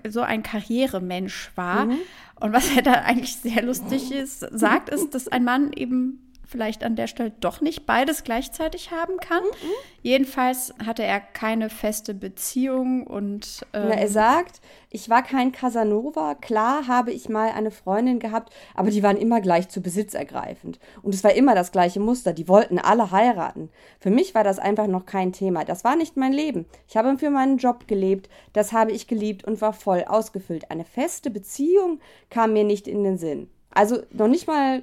so 0.09 0.21
ein 0.21 0.45
Karrieremensch 0.45 1.51
war. 1.57 1.87
Mhm. 1.87 1.99
Und 2.39 2.53
was 2.53 2.71
er 2.77 2.83
da 2.83 2.93
eigentlich 2.93 3.35
sehr 3.35 3.63
lustig 3.65 4.13
ist, 4.13 4.47
sagt, 4.53 4.89
ist, 4.89 5.17
dass 5.17 5.27
ein 5.27 5.43
Mann 5.43 5.73
eben 5.73 6.30
vielleicht 6.51 6.85
an 6.85 6.97
der 6.97 7.07
Stelle 7.07 7.33
doch 7.41 7.61
nicht 7.61 7.87
beides 7.87 8.25
gleichzeitig 8.25 8.91
haben 8.91 9.17
kann. 9.19 9.43
Mhm. 9.45 9.71
Jedenfalls 10.03 10.75
hatte 10.85 11.03
er 11.03 11.21
keine 11.21 11.71
feste 11.71 12.13
Beziehung 12.15 13.07
und. 13.07 13.65
Ähm, 13.73 13.87
Na, 13.89 13.95
er 13.95 14.09
sagt, 14.09 14.61
ich 14.91 15.09
war 15.09 15.23
kein 15.23 15.53
Casanova. 15.53 16.35
Klar 16.35 16.89
habe 16.89 17.13
ich 17.13 17.29
mal 17.29 17.51
eine 17.51 17.71
Freundin 17.71 18.19
gehabt, 18.19 18.53
aber 18.75 18.91
die 18.91 19.03
waren 19.03 19.17
immer 19.17 19.41
gleich 19.41 19.69
zu 19.69 19.81
besitzergreifend. 19.81 20.81
Und 21.03 21.15
es 21.15 21.23
war 21.23 21.33
immer 21.33 21.55
das 21.55 21.71
gleiche 21.71 22.01
Muster. 22.01 22.33
Die 22.33 22.49
wollten 22.49 22.79
alle 22.79 23.11
heiraten. 23.11 23.71
Für 24.01 24.11
mich 24.11 24.35
war 24.35 24.43
das 24.43 24.59
einfach 24.59 24.89
noch 24.89 25.07
kein 25.07 25.33
Thema. 25.33 25.65
Das 25.65 25.85
war 25.85 25.97
nicht 25.97 26.17
mein 26.17 26.33
Leben. 26.33 26.67
Ich 26.89 26.97
habe 26.97 27.17
für 27.19 27.31
meinen 27.31 27.59
Job 27.59 27.87
gelebt. 27.87 28.29
Das 28.53 28.73
habe 28.73 28.93
ich 28.93 29.07
geliebt 29.07 29.45
und 29.45 29.61
war 29.61 29.73
voll 29.73 30.05
ausgefüllt. 30.07 30.71
Eine 30.71 30.85
feste 30.85 31.31
Beziehung 31.31 32.01
kam 32.29 32.53
mir 32.53 32.65
nicht 32.65 32.89
in 32.89 33.05
den 33.05 33.19
Sinn. 33.19 33.49
Also 33.71 34.03
noch 34.11 34.29
nicht 34.29 34.47
mal 34.47 34.83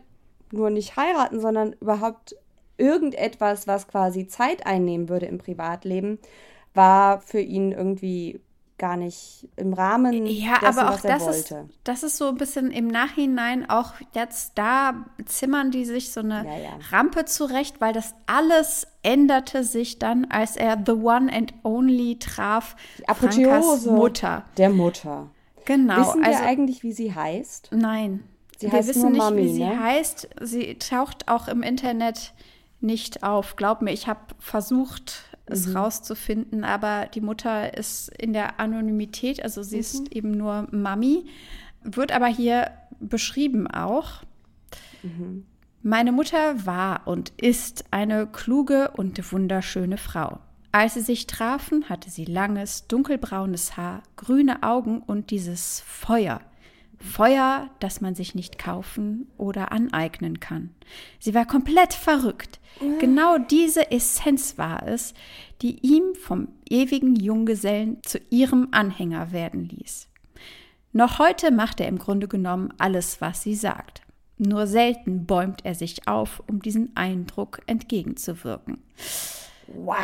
nur 0.52 0.70
nicht 0.70 0.96
heiraten, 0.96 1.40
sondern 1.40 1.74
überhaupt 1.74 2.36
irgendetwas, 2.78 3.68
was 3.68 3.88
quasi 3.88 4.28
Zeit 4.28 4.66
einnehmen 4.66 5.10
würde 5.10 5.26
im 5.26 5.38
Privatleben, 5.38 6.20
war 6.74 7.22
für 7.22 7.40
ihn 7.40 7.72
irgendwie 7.72 8.40
gar 8.78 8.96
nicht 8.96 9.48
im 9.56 9.74
Rahmen 9.74 10.26
ja, 10.28 10.60
dessen, 10.60 10.66
aber 10.66 10.90
auch 10.90 10.94
was 10.96 11.06
er 11.06 11.14
das 11.18 11.26
wollte. 11.26 11.68
Ist, 11.70 11.80
das 11.84 12.04
ist 12.04 12.18
so 12.18 12.28
ein 12.28 12.36
bisschen 12.36 12.72
im 12.72 12.88
Nachhinein 12.88 13.68
auch 13.70 13.94
jetzt 14.14 14.52
da 14.56 15.06
zimmern 15.26 15.72
die 15.72 15.86
sich 15.86 16.12
so 16.12 16.20
eine 16.20 16.46
ja, 16.46 16.58
ja. 16.58 16.70
Rampe 16.92 17.26
zurecht, 17.26 17.82
weil 17.82 17.94
das 17.94 18.14
alles 18.28 18.88
änderte 19.02 19.64
sich 19.64 19.98
dann, 19.98 20.26
als 20.26 20.56
er 20.56 20.78
The 20.86 20.92
One 20.92 21.34
and 21.34 21.54
Only 21.64 22.20
traf, 22.20 22.76
die 23.00 23.10
Apotheose 23.10 23.92
Mutter. 23.92 24.46
Der 24.58 24.70
Mutter. 24.70 25.32
Genau. 25.66 25.98
Wissen 25.98 26.22
wir 26.22 26.28
also, 26.28 26.44
eigentlich, 26.44 26.84
wie 26.84 26.94
sie 26.94 27.14
heißt? 27.14 27.70
Nein. 27.72 28.24
Sie 28.58 28.72
wir 28.72 28.88
wissen 28.88 29.12
nicht, 29.12 29.20
Mami, 29.20 29.44
wie 29.44 29.54
sie 29.54 29.66
ne? 29.66 29.80
heißt. 29.80 30.30
Sie 30.42 30.76
taucht 30.76 31.28
auch 31.28 31.48
im 31.48 31.64
Internet 31.64 32.34
nicht 32.82 33.24
auf. 33.24 33.56
Glaub 33.56 33.82
mir, 33.82 33.94
ich 33.94 34.08
habe 34.08 34.20
versucht, 34.40 35.24
es 35.46 35.68
mhm. 35.68 35.78
rauszufinden, 35.78 36.64
aber 36.64 37.08
die 37.14 37.22
Mutter 37.22 37.78
ist 37.78 38.10
in 38.18 38.34
der 38.34 38.60
Anonymität, 38.60 39.42
also 39.44 39.64
sie 39.64 39.78
mhm. 39.78 39.82
ist 39.82 40.12
eben 40.12 40.32
nur 40.32 40.68
Mami, 40.72 41.26
wird 41.84 42.12
aber 42.12 42.28
hier 42.28 42.72
beschrieben 43.00 43.68
auch. 43.68 44.24
Mhm. 45.04 45.46
Meine 45.84 46.12
Mutter 46.12 46.66
war 46.66 47.08
und 47.08 47.32
ist 47.38 47.86
eine 47.92 48.28
kluge 48.28 48.92
und 48.98 49.32
wunderschöne 49.32 49.98
Frau. 49.98 50.40
Als 50.72 50.96
sie 50.96 51.02
sich 51.02 51.28
trafen, 51.28 51.88
hatte 51.88 52.10
sie 52.10 52.26
langes, 52.26 52.88
dunkelbraunes 52.88 53.78
Haar, 53.78 54.04
grüne 54.18 54.64
Augen 54.64 55.00
und 55.00 55.32
dieses 55.32 55.82
Feuer, 55.86 56.42
Feuer, 57.00 57.70
das 57.80 58.02
man 58.02 58.16
sich 58.16 58.36
nicht 58.36 58.58
kaufen 58.58 59.28
oder 59.38 59.72
aneignen 59.72 60.40
kann. 60.40 60.72
Sie 61.20 61.34
war 61.34 61.46
komplett 61.46 61.94
verrückt. 61.94 62.60
Genau 63.00 63.38
diese 63.38 63.92
Essenz 63.92 64.58
war 64.58 64.88
es, 64.88 65.14
die 65.62 65.80
ihm 65.86 66.16
vom 66.16 66.50
ewigen 66.70 67.16
Junggesellen 67.16 68.02
zu 68.04 68.20
ihrem 68.30 68.70
Anhänger 68.72 69.32
werden 69.32 69.70
ließ. 69.70 70.08
Noch 70.94 71.20
heute 71.20 71.52
macht 71.52 71.80
er 71.80 71.88
im 71.88 71.98
Grunde 72.00 72.28
genommen 72.28 72.74
alles, 72.78 73.22
was 73.22 73.42
sie 73.42 73.56
sagt. 73.56 74.02
Nur 74.38 74.68
selten 74.68 75.26
bäumt 75.26 75.66
er 75.66 75.74
sich 75.74 76.08
auf, 76.08 76.44
um 76.48 76.62
diesen 76.62 76.96
Eindruck 76.96 77.62
entgegenzuwirken. 77.66 78.78
Wow. 79.68 79.96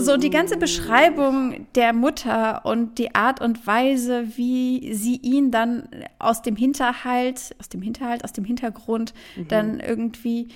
So 0.00 0.16
die 0.16 0.30
ganze 0.30 0.56
Beschreibung 0.56 1.66
der 1.74 1.92
Mutter 1.92 2.64
und 2.64 2.98
die 2.98 3.14
Art 3.14 3.40
und 3.40 3.66
Weise, 3.66 4.36
wie 4.36 4.94
sie 4.94 5.16
ihn 5.16 5.50
dann 5.50 5.88
aus 6.18 6.42
dem 6.42 6.56
Hinterhalt, 6.56 7.54
aus 7.58 7.68
dem 7.68 7.82
Hinterhalt, 7.82 8.24
aus 8.24 8.32
dem 8.32 8.44
Hintergrund 8.44 9.14
mhm. 9.36 9.48
dann 9.48 9.80
irgendwie 9.80 10.48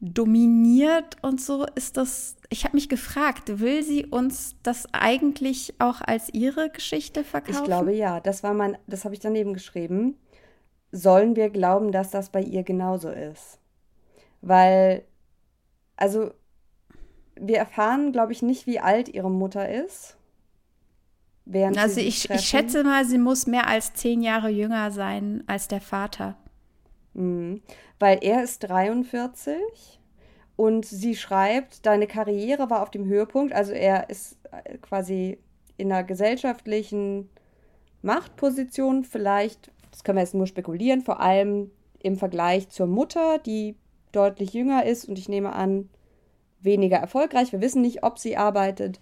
dominiert 0.00 1.16
und 1.22 1.40
so 1.40 1.66
ist 1.74 1.96
das. 1.96 2.36
Ich 2.50 2.64
habe 2.64 2.76
mich 2.76 2.88
gefragt, 2.88 3.60
will 3.60 3.82
sie 3.82 4.06
uns 4.06 4.54
das 4.62 4.86
eigentlich 4.92 5.74
auch 5.78 6.00
als 6.00 6.32
ihre 6.32 6.70
Geschichte 6.70 7.24
verkaufen? 7.24 7.58
Ich 7.58 7.64
glaube 7.64 7.92
ja. 7.92 8.20
Das 8.20 8.42
war 8.42 8.54
mein, 8.54 8.78
das 8.86 9.04
habe 9.04 9.14
ich 9.14 9.20
daneben 9.20 9.54
geschrieben. 9.54 10.16
Sollen 10.92 11.36
wir 11.36 11.50
glauben, 11.50 11.92
dass 11.92 12.10
das 12.10 12.30
bei 12.30 12.40
ihr 12.40 12.62
genauso 12.62 13.10
ist? 13.10 13.58
Weil 14.40 15.04
also 15.96 16.30
wir 17.40 17.58
erfahren, 17.58 18.12
glaube 18.12 18.32
ich, 18.32 18.42
nicht, 18.42 18.66
wie 18.66 18.80
alt 18.80 19.08
ihre 19.08 19.30
Mutter 19.30 19.68
ist. 19.68 20.16
also 21.78 22.00
ich, 22.00 22.28
ich 22.30 22.42
schätze 22.42 22.84
mal, 22.84 23.04
sie 23.04 23.18
muss 23.18 23.46
mehr 23.46 23.66
als 23.66 23.94
zehn 23.94 24.20
Jahre 24.20 24.50
jünger 24.50 24.90
sein 24.90 25.44
als 25.46 25.66
der 25.68 25.80
Vater. 25.80 26.36
Mhm. 27.14 27.62
Weil 27.98 28.18
er 28.22 28.44
ist 28.44 28.60
43 28.60 29.98
und 30.56 30.84
sie 30.84 31.16
schreibt, 31.16 31.86
deine 31.86 32.06
Karriere 32.06 32.68
war 32.68 32.82
auf 32.82 32.90
dem 32.90 33.06
Höhepunkt. 33.06 33.54
Also 33.54 33.72
er 33.72 34.10
ist 34.10 34.36
äh, 34.50 34.76
quasi 34.78 35.38
in 35.76 35.90
einer 35.90 36.04
gesellschaftlichen 36.04 37.30
Machtposition, 38.02 39.04
vielleicht, 39.04 39.72
das 39.90 40.04
können 40.04 40.18
wir 40.18 40.22
jetzt 40.22 40.34
nur 40.34 40.46
spekulieren, 40.46 41.00
vor 41.00 41.20
allem 41.20 41.70
im 42.00 42.16
Vergleich 42.16 42.68
zur 42.68 42.86
Mutter, 42.86 43.38
die 43.38 43.76
deutlich 44.12 44.52
jünger 44.52 44.84
ist 44.84 45.08
und 45.08 45.18
ich 45.18 45.28
nehme 45.28 45.52
an, 45.52 45.88
weniger 46.60 46.96
erfolgreich. 46.98 47.52
Wir 47.52 47.60
wissen 47.60 47.82
nicht, 47.82 48.02
ob 48.02 48.18
sie 48.18 48.36
arbeitet. 48.36 49.00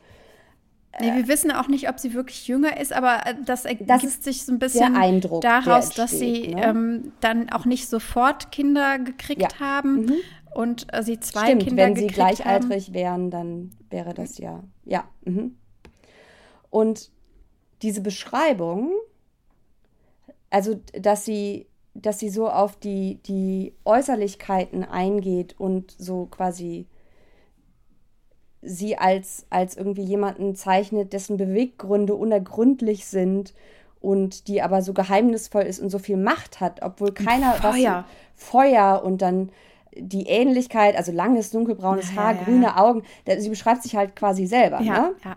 Nee, 1.00 1.14
wir 1.14 1.28
wissen 1.28 1.50
auch 1.50 1.68
nicht, 1.68 1.88
ob 1.88 1.98
sie 1.98 2.14
wirklich 2.14 2.48
jünger 2.48 2.80
ist, 2.80 2.92
aber 2.92 3.26
äh, 3.26 3.34
das 3.44 3.64
ergibt 3.66 3.90
das 3.90 4.02
ist 4.02 4.24
sich 4.24 4.44
so 4.44 4.52
ein 4.52 4.58
bisschen 4.58 4.96
Eindruck, 4.96 5.42
daraus, 5.42 5.86
entsteht, 5.86 5.98
dass 5.98 6.10
sie 6.10 6.54
ne? 6.54 6.64
ähm, 6.64 7.12
dann 7.20 7.50
auch 7.50 7.66
nicht 7.66 7.88
sofort 7.88 8.50
Kinder 8.50 8.98
gekriegt 8.98 9.42
ja. 9.42 9.60
haben 9.60 10.06
mhm. 10.06 10.14
und 10.54 10.86
äh, 10.94 11.02
sie 11.02 11.20
zwei 11.20 11.46
Stimmt, 11.46 11.64
Kinder 11.64 11.90
gekriegt 11.90 12.18
haben. 12.18 12.28
Wenn 12.28 12.34
sie 12.34 12.42
gleichaltrig 12.42 12.92
wären, 12.94 13.30
dann 13.30 13.72
wäre 13.90 14.14
das 14.14 14.38
ja. 14.38 14.62
Ja. 14.84 15.04
Mhm. 15.24 15.56
Und 16.70 17.10
diese 17.82 18.00
Beschreibung, 18.00 18.92
also 20.50 20.80
dass 20.98 21.26
sie 21.26 21.66
dass 22.02 22.18
sie 22.18 22.28
so 22.28 22.48
auf 22.50 22.76
die, 22.76 23.20
die 23.26 23.72
Äußerlichkeiten 23.84 24.84
eingeht 24.84 25.54
und 25.58 25.94
so 25.98 26.26
quasi 26.26 26.86
sie 28.62 28.98
als, 28.98 29.46
als 29.50 29.76
irgendwie 29.76 30.04
jemanden 30.04 30.54
zeichnet, 30.54 31.12
dessen 31.12 31.36
Beweggründe 31.36 32.14
unergründlich 32.14 33.06
sind 33.06 33.54
und 34.00 34.48
die 34.48 34.62
aber 34.62 34.82
so 34.82 34.92
geheimnisvoll 34.92 35.62
ist 35.62 35.80
und 35.80 35.90
so 35.90 35.98
viel 35.98 36.16
Macht 36.16 36.60
hat, 36.60 36.82
obwohl 36.82 37.12
keiner 37.12 37.52
Feuer. 37.54 38.04
was 38.04 38.04
Feuer 38.34 39.02
und 39.04 39.22
dann 39.22 39.50
die 39.98 40.26
Ähnlichkeit, 40.26 40.96
also 40.96 41.10
langes 41.12 41.50
dunkelbraunes 41.50 42.14
ja, 42.14 42.22
Haar, 42.22 42.34
ja, 42.34 42.42
grüne 42.42 42.66
ja. 42.66 42.76
Augen, 42.76 43.02
sie 43.38 43.48
beschreibt 43.48 43.82
sich 43.82 43.96
halt 43.96 44.14
quasi 44.14 44.46
selber, 44.46 44.80
ja, 44.82 45.08
ne? 45.08 45.14
Ja. 45.24 45.36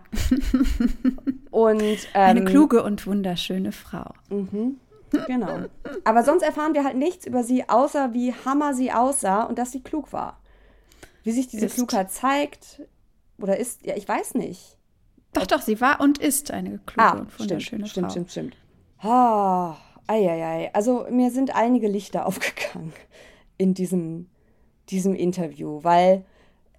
und 1.50 1.82
ähm, 1.82 1.98
eine 2.14 2.44
kluge 2.44 2.82
und 2.82 3.06
wunderschöne 3.06 3.72
Frau. 3.72 4.12
Mhm. 4.28 4.76
Genau. 5.26 5.64
Aber 6.04 6.22
sonst 6.22 6.42
erfahren 6.42 6.74
wir 6.74 6.84
halt 6.84 6.96
nichts 6.96 7.26
über 7.26 7.42
sie, 7.42 7.68
außer 7.68 8.12
wie 8.12 8.32
hammer 8.44 8.74
sie 8.74 8.92
aussah 8.92 9.42
und 9.42 9.58
dass 9.58 9.72
sie 9.72 9.82
klug 9.82 10.12
war. 10.12 10.38
Wie 11.24 11.32
sich 11.32 11.48
diese 11.48 11.66
ist. 11.66 11.74
Klugheit 11.74 12.12
zeigt, 12.12 12.82
oder 13.42 13.56
ist, 13.56 13.84
ja, 13.84 13.96
ich 13.96 14.08
weiß 14.08 14.34
nicht. 14.34 14.76
Doch, 15.32 15.46
doch, 15.46 15.60
sie 15.60 15.80
war 15.80 16.00
und 16.00 16.18
ist 16.18 16.50
eine 16.50 16.78
kluge 16.78 17.02
ah, 17.02 17.12
und 17.12 17.38
wunderschöne 17.38 17.86
stimmt, 17.86 18.06
Frau. 18.06 18.10
Stimmt, 18.10 18.30
stimmt, 18.30 18.54
stimmt. 18.54 19.08
Ah, 19.08 19.76
ei, 20.06 20.70
Also 20.72 21.06
mir 21.10 21.30
sind 21.30 21.54
einige 21.54 21.88
Lichter 21.88 22.26
aufgegangen 22.26 22.92
in 23.58 23.74
diesem, 23.74 24.28
diesem 24.88 25.14
Interview, 25.14 25.80
weil 25.82 26.24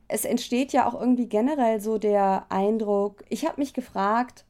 es 0.08 0.26
entsteht 0.26 0.74
ja 0.74 0.88
auch 0.88 1.00
irgendwie 1.00 1.28
generell 1.28 1.80
so 1.80 1.98
der 1.98 2.46
Eindruck, 2.50 3.24
ich 3.30 3.46
habe 3.46 3.62
mich 3.62 3.74
gefragt, 3.74 4.46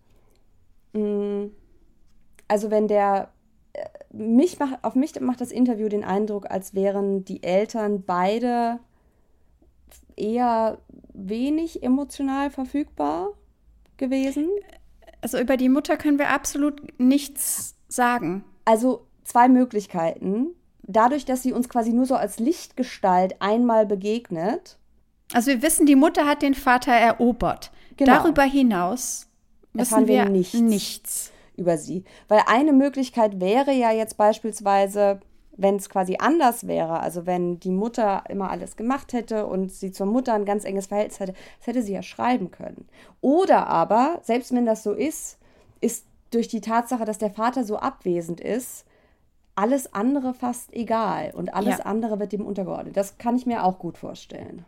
mh, 0.94 1.02
hm, 1.02 1.52
also 2.48 2.70
wenn 2.70 2.88
der 2.88 3.32
mich 4.12 4.60
macht, 4.60 4.84
auf 4.84 4.96
mich 4.96 5.20
macht 5.22 5.42
das 5.42 5.52
Interview 5.52 5.88
den 5.88 6.04
Eindruck, 6.04 6.50
als 6.50 6.74
wären 6.74 7.24
die 7.24 7.44
Eltern 7.44 8.04
beide 8.04 8.80
eher 10.16 10.80
wenig 11.14 11.84
emotional 11.84 12.50
verfügbar 12.50 13.30
gewesen. 13.98 14.50
Also 15.22 15.40
über 15.40 15.58
die 15.58 15.70
Mutter 15.70 15.98
können 15.98 16.20
wir 16.20 16.30
absolut 16.30 17.00
nichts 17.00 17.76
sagen. 17.88 18.44
Also 18.66 19.08
zwei 19.24 19.48
Möglichkeiten. 19.48 20.48
Dadurch, 20.84 21.26
dass 21.26 21.44
sie 21.44 21.54
uns 21.54 21.70
quasi 21.70 21.94
nur 21.94 22.06
so 22.06 22.16
als 22.16 22.40
Lichtgestalt 22.40 23.42
einmal 23.42 23.86
begegnet. 23.86 24.78
Also 25.34 25.52
wir 25.52 25.62
wissen, 25.62 25.86
die 25.86 25.96
Mutter 25.96 26.26
hat 26.26 26.42
den 26.42 26.56
Vater 26.56 26.92
erobert. 26.92 27.72
Genau. 27.98 28.16
Darüber 28.16 28.44
hinaus 28.44 29.28
wissen 29.74 30.08
wir, 30.08 30.26
wir 30.26 30.30
nichts. 30.30 30.60
nichts 30.60 31.32
über 31.56 31.78
sie. 31.78 32.04
Weil 32.28 32.42
eine 32.48 32.74
Möglichkeit 32.74 33.40
wäre 33.40 33.72
ja 33.72 33.92
jetzt 33.92 34.18
beispielsweise, 34.18 35.22
wenn 35.62 35.76
es 35.76 35.90
quasi 35.90 36.18
anders 36.20 36.68
wäre, 36.68 37.00
also 37.00 37.26
wenn 37.26 37.60
die 37.60 37.72
Mutter 37.72 38.24
immer 38.30 38.50
alles 38.50 38.76
gemacht 38.76 39.14
hätte 39.14 39.46
und 39.46 39.72
sie 39.72 39.92
zur 39.92 40.08
Mutter 40.08 40.34
ein 40.34 40.46
ganz 40.46 40.66
enges 40.66 40.88
Verhältnis 40.88 41.20
hätte, 41.20 41.34
das 41.60 41.68
hätte 41.68 41.84
sie 41.84 41.94
ja 41.94 42.02
schreiben 42.02 42.52
können. 42.52 42.88
Oder 43.22 43.68
aber, 43.68 44.20
selbst 44.24 44.54
wenn 44.54 44.66
das 44.66 44.84
so 44.84 44.94
ist, 44.94 45.38
ist 45.80 46.06
durch 46.32 46.48
die 46.48 46.62
Tatsache, 46.62 47.06
dass 47.06 47.18
der 47.18 47.32
Vater 47.32 47.64
so 47.64 47.78
abwesend 47.78 48.42
ist, 48.42 48.86
alles 49.56 49.94
andere 49.94 50.34
fast 50.34 50.74
egal 50.74 51.32
und 51.36 51.54
alles 51.54 51.80
ja. 51.80 51.86
andere 51.86 52.20
wird 52.20 52.32
dem 52.32 52.46
untergeordnet. 52.46 52.98
Das 52.98 53.18
kann 53.18 53.36
ich 53.36 53.46
mir 53.46 53.64
auch 53.64 53.80
gut 53.80 53.98
vorstellen. 53.98 54.66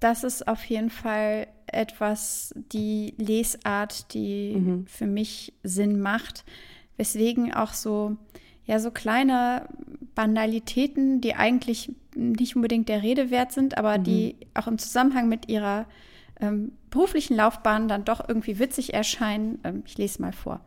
Das 0.00 0.24
ist 0.24 0.48
auf 0.48 0.64
jeden 0.64 0.90
Fall 0.90 1.46
etwas, 1.66 2.54
die 2.72 3.14
Lesart, 3.18 4.12
die 4.14 4.56
mhm. 4.56 4.86
für 4.86 5.06
mich 5.06 5.54
Sinn 5.62 6.00
macht, 6.00 6.44
weswegen 6.96 7.52
auch 7.52 7.72
so 7.72 8.16
ja 8.66 8.78
so 8.78 8.90
kleine 8.90 9.68
Banalitäten, 10.14 11.20
die 11.20 11.34
eigentlich 11.34 11.92
nicht 12.14 12.56
unbedingt 12.56 12.88
der 12.88 13.02
Rede 13.02 13.30
wert 13.30 13.52
sind, 13.52 13.76
aber 13.76 13.98
mhm. 13.98 14.04
die 14.04 14.36
auch 14.54 14.66
im 14.66 14.78
Zusammenhang 14.78 15.28
mit 15.28 15.48
ihrer 15.48 15.86
ähm, 16.40 16.72
beruflichen 16.90 17.36
Laufbahn 17.36 17.88
dann 17.88 18.04
doch 18.04 18.26
irgendwie 18.26 18.58
witzig 18.58 18.94
erscheinen. 18.94 19.58
Ähm, 19.64 19.82
ich 19.86 19.98
lese 19.98 20.22
mal 20.22 20.32
vor. 20.32 20.60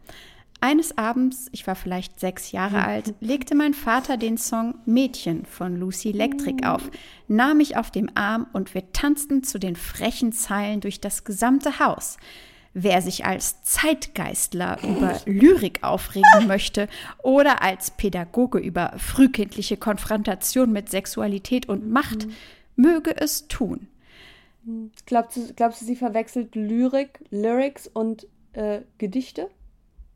Eines 0.60 0.98
Abends, 0.98 1.50
ich 1.52 1.68
war 1.68 1.76
vielleicht 1.76 2.20
sechs 2.20 2.52
Jahre 2.52 2.84
alt, 2.84 3.14
legte 3.20 3.54
mein 3.54 3.76
Vater 3.76 4.18
den 4.18 4.40
Song 4.40 4.74
Mädchen 4.86 5.46
von 5.46 5.80
Lucy 5.80 6.10
Electric 6.10 6.66
auf, 6.66 6.90
nahm 7.28 7.58
mich 7.58 7.78
auf 7.78 7.92
dem 7.92 8.10
Arm 8.16 8.48
und 8.54 8.74
wir 8.74 8.92
tanzten 8.92 9.44
zu 9.44 9.60
den 9.60 9.76
frechen 9.76 10.32
Zeilen 10.32 10.82
durch 10.82 11.00
das 11.00 11.24
gesamte 11.24 11.78
Haus. 11.78 12.18
Wer 12.80 13.02
sich 13.02 13.26
als 13.26 13.64
Zeitgeistler 13.64 14.78
über 14.84 15.20
Lyrik 15.26 15.82
aufregen 15.82 16.28
möchte 16.48 16.88
oder 17.24 17.64
als 17.64 17.90
Pädagoge 17.90 18.60
über 18.60 18.94
frühkindliche 18.98 19.78
Konfrontation 19.78 20.72
mit 20.72 20.88
Sexualität 20.88 21.68
und 21.68 21.90
Macht, 21.90 22.28
möge 22.76 23.20
es 23.20 23.48
tun. 23.48 23.88
Glaubst 25.08 25.38
du, 25.38 25.54
glaubst 25.56 25.82
du 25.82 25.86
sie 25.86 25.96
verwechselt 25.96 26.54
Lyrik, 26.54 27.20
Lyrics 27.32 27.88
und 27.88 28.28
äh, 28.54 28.82
Gedichte? 29.00 29.50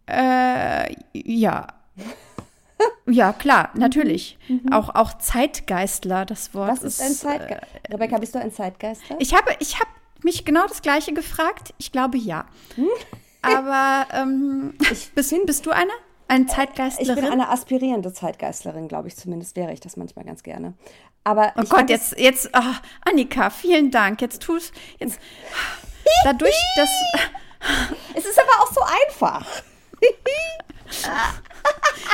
Äh, 0.05 0.93
ja. 1.13 1.65
ja, 3.07 3.33
klar, 3.33 3.71
natürlich. 3.73 4.37
Mhm. 4.47 4.71
Auch, 4.71 4.93
auch 4.93 5.17
Zeitgeistler, 5.17 6.27
das 6.27 6.53
Wort. 6.53 6.69
Was 6.69 6.83
ist, 6.83 6.99
ist 6.99 7.07
ein 7.07 7.13
Zeitgeistler? 7.13 7.79
Äh, 7.81 7.93
Rebecca, 7.93 8.19
bist 8.19 8.35
du 8.35 8.39
ein 8.39 8.51
Zeitgeistler? 8.51 9.15
Ich 9.19 9.33
habe, 9.33 9.49
ich 9.59 9.79
habe 9.79 9.89
mich 10.23 10.45
genau 10.45 10.67
das 10.67 10.81
Gleiche 10.81 11.13
gefragt. 11.13 11.73
Ich 11.77 11.91
glaube 11.91 12.17
ja. 12.17 12.45
Hm? 12.75 12.87
Aber 13.41 14.07
ähm, 14.13 14.73
bist, 14.89 15.15
bist 15.45 15.65
du 15.65 15.71
eine? 15.71 15.91
Eine 16.27 16.47
Zeitgeistlerin? 16.47 17.17
Ich 17.17 17.23
bin 17.23 17.31
eine 17.31 17.49
aspirierende 17.49 18.13
Zeitgeistlerin, 18.13 18.87
glaube 18.87 19.07
ich. 19.07 19.17
Zumindest 19.17 19.55
wäre 19.55 19.73
ich 19.73 19.81
das 19.81 19.97
manchmal 19.97 20.25
ganz 20.25 20.43
gerne. 20.43 20.73
Aber 21.23 21.53
oh 21.57 21.63
Gott, 21.63 21.89
jetzt, 21.89 22.17
jetzt, 22.17 22.49
oh, 22.53 22.73
Annika, 23.05 23.49
vielen 23.49 23.91
Dank. 23.91 24.21
Jetzt 24.21 24.41
tust, 24.41 24.73
jetzt, 24.99 25.19
dadurch, 26.23 26.55
dass. 26.75 26.89
es 28.15 28.25
ist 28.25 28.39
aber 28.39 28.63
auch 28.63 28.71
so 28.71 28.81
einfach. 29.07 29.45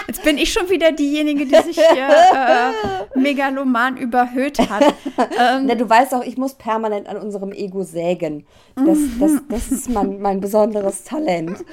Jetzt 0.08 0.24
bin 0.24 0.38
ich 0.38 0.54
schon 0.54 0.70
wieder 0.70 0.92
diejenige, 0.92 1.46
die 1.46 1.56
sich 1.56 1.76
hier 1.76 2.08
äh, 2.08 3.20
megaloman 3.20 3.98
überhöht 3.98 4.60
hat. 4.70 4.94
Ähm, 5.18 5.66
Na, 5.66 5.76
du 5.76 5.90
weißt 5.90 6.14
auch, 6.14 6.24
ich 6.24 6.38
muss 6.38 6.54
permanent 6.54 7.08
an 7.08 7.18
unserem 7.18 7.52
Ego 7.52 7.84
sägen. 7.84 8.46
Das, 8.76 8.98
das, 9.20 9.32
das 9.50 9.72
ist 9.72 9.90
mein, 9.90 10.22
mein 10.22 10.40
besonderes 10.40 11.04
Talent. 11.04 11.64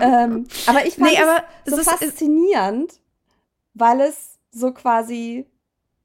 Ähm, 0.00 0.46
aber 0.66 0.86
ich 0.86 0.96
fand 0.96 1.10
nee, 1.12 1.18
aber 1.18 1.44
es 1.64 1.74
so 1.74 1.82
faszinierend, 1.82 3.00
weil 3.74 4.00
es 4.00 4.38
so 4.50 4.72
quasi 4.72 5.46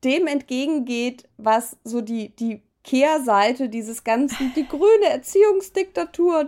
dem 0.03 0.27
entgegengeht, 0.27 1.23
was 1.37 1.77
so 1.83 2.01
die, 2.01 2.35
die 2.35 2.61
Kehrseite 2.83 3.69
dieses 3.69 4.03
ganzen, 4.03 4.53
die 4.55 4.67
grüne 4.67 5.09
Erziehungsdiktatur, 5.09 6.43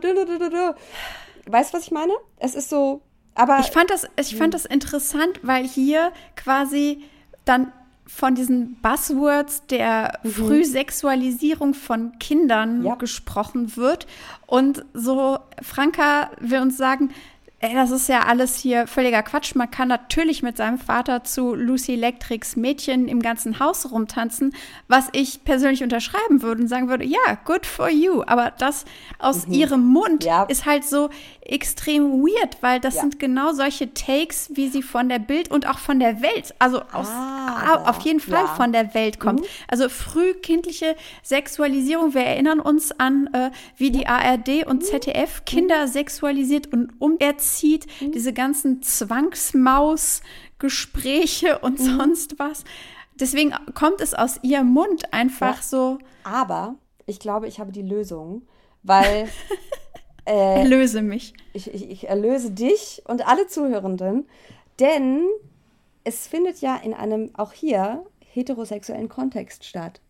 Weißt 1.45 1.73
du, 1.73 1.77
was 1.77 1.85
ich 1.85 1.91
meine? 1.91 2.13
Es 2.37 2.55
ist 2.55 2.69
so, 2.69 3.01
aber. 3.33 3.59
Ich 3.59 3.67
fand 3.67 3.89
das, 3.89 4.07
ich 4.19 4.35
fand 4.35 4.53
das 4.53 4.65
interessant, 4.65 5.39
weil 5.43 5.67
hier 5.67 6.11
quasi 6.35 7.03
dann 7.45 7.71
von 8.07 8.35
diesen 8.35 8.75
Buzzwords 8.81 9.65
der 9.67 10.19
mhm. 10.23 10.29
Frühsexualisierung 10.29 11.73
von 11.73 12.17
Kindern 12.19 12.83
ja. 12.85 12.95
gesprochen 12.95 13.75
wird. 13.75 14.07
Und 14.45 14.85
so, 14.93 15.39
Franka 15.61 16.29
will 16.39 16.61
uns 16.61 16.77
sagen, 16.77 17.09
ey, 17.59 17.73
das 17.73 17.89
ist 17.89 18.07
ja 18.07 18.21
alles 18.21 18.57
hier 18.57 18.85
völliger 18.85 19.23
Quatsch. 19.23 19.55
Man 19.55 19.71
kann 19.71 19.87
natürlich 19.87 20.43
mit 20.43 20.57
seinem 20.57 20.77
Vater 20.77 21.23
zu 21.23 21.55
Lucy 21.55 21.93
Electrics 21.93 22.55
Mädchen 22.55 23.07
im 23.07 23.21
ganzen 23.21 23.59
Haus 23.59 23.91
rumtanzen, 23.91 24.53
was 24.87 25.09
ich 25.13 25.43
persönlich 25.43 25.81
unterschreiben 25.81 26.41
würde 26.41 26.61
und 26.63 26.67
sagen 26.67 26.89
würde, 26.89 27.05
ja, 27.05 27.37
good 27.43 27.65
for 27.65 27.89
you. 27.89 28.23
Aber 28.27 28.51
das 28.51 28.85
aus 29.17 29.47
mhm. 29.47 29.53
ihrem 29.53 29.85
Mund 29.85 30.23
ja. 30.23 30.43
ist 30.43 30.65
halt 30.65 30.83
so 30.83 31.09
extrem 31.45 32.23
weird, 32.23 32.57
weil 32.61 32.79
das 32.79 32.95
ja. 32.95 33.01
sind 33.01 33.19
genau 33.19 33.53
solche 33.53 33.93
Takes, 33.93 34.49
wie 34.53 34.69
sie 34.69 34.81
von 34.81 35.09
der 35.09 35.19
Bild 35.19 35.51
und 35.51 35.67
auch 35.67 35.77
von 35.77 35.99
der 35.99 36.21
Welt, 36.21 36.55
also 36.59 36.81
aus, 36.91 37.07
ah, 37.07 37.83
auf 37.85 38.01
jeden 38.01 38.19
Fall 38.19 38.45
ja. 38.45 38.55
von 38.55 38.71
der 38.71 38.93
Welt 38.93 39.19
kommt. 39.19 39.41
Mhm. 39.41 39.45
Also 39.67 39.89
frühkindliche 39.89 40.95
Sexualisierung, 41.23 42.13
wir 42.13 42.23
erinnern 42.23 42.59
uns 42.59 42.91
an, 42.99 43.29
äh, 43.33 43.51
wie 43.77 43.91
die 43.91 44.07
ARD 44.07 44.65
und 44.65 44.81
mhm. 44.81 44.85
ZDF 44.85 45.45
Kinder 45.45 45.87
sexualisiert 45.87 46.71
und 46.73 46.93
umerzieht 46.99 47.65
zieht, 47.65 47.87
mhm. 48.01 48.11
diese 48.11 48.33
ganzen 48.33 48.81
Zwangsmaus-Gespräche 48.81 51.59
und 51.59 51.79
mhm. 51.79 51.97
sonst 51.97 52.37
was. 52.39 52.63
Deswegen 53.19 53.53
kommt 53.73 54.01
es 54.01 54.13
aus 54.13 54.39
ihrem 54.43 54.67
Mund 54.67 55.13
einfach 55.13 55.57
ja. 55.57 55.63
so. 55.63 55.97
Aber 56.23 56.75
ich 57.05 57.19
glaube, 57.19 57.47
ich 57.47 57.59
habe 57.59 57.71
die 57.71 57.81
Lösung, 57.81 58.43
weil. 58.83 59.29
Äh, 60.25 60.59
erlöse 60.61 61.01
mich. 61.01 61.33
Ich, 61.53 61.73
ich, 61.73 61.89
ich 61.89 62.07
erlöse 62.09 62.51
dich 62.51 63.03
und 63.07 63.27
alle 63.27 63.47
Zuhörenden, 63.47 64.27
denn 64.79 65.25
es 66.03 66.27
findet 66.27 66.61
ja 66.61 66.75
in 66.77 66.93
einem, 66.93 67.31
auch 67.35 67.53
hier, 67.53 68.03
heterosexuellen 68.19 69.09
Kontext 69.09 69.63
statt. 69.63 70.01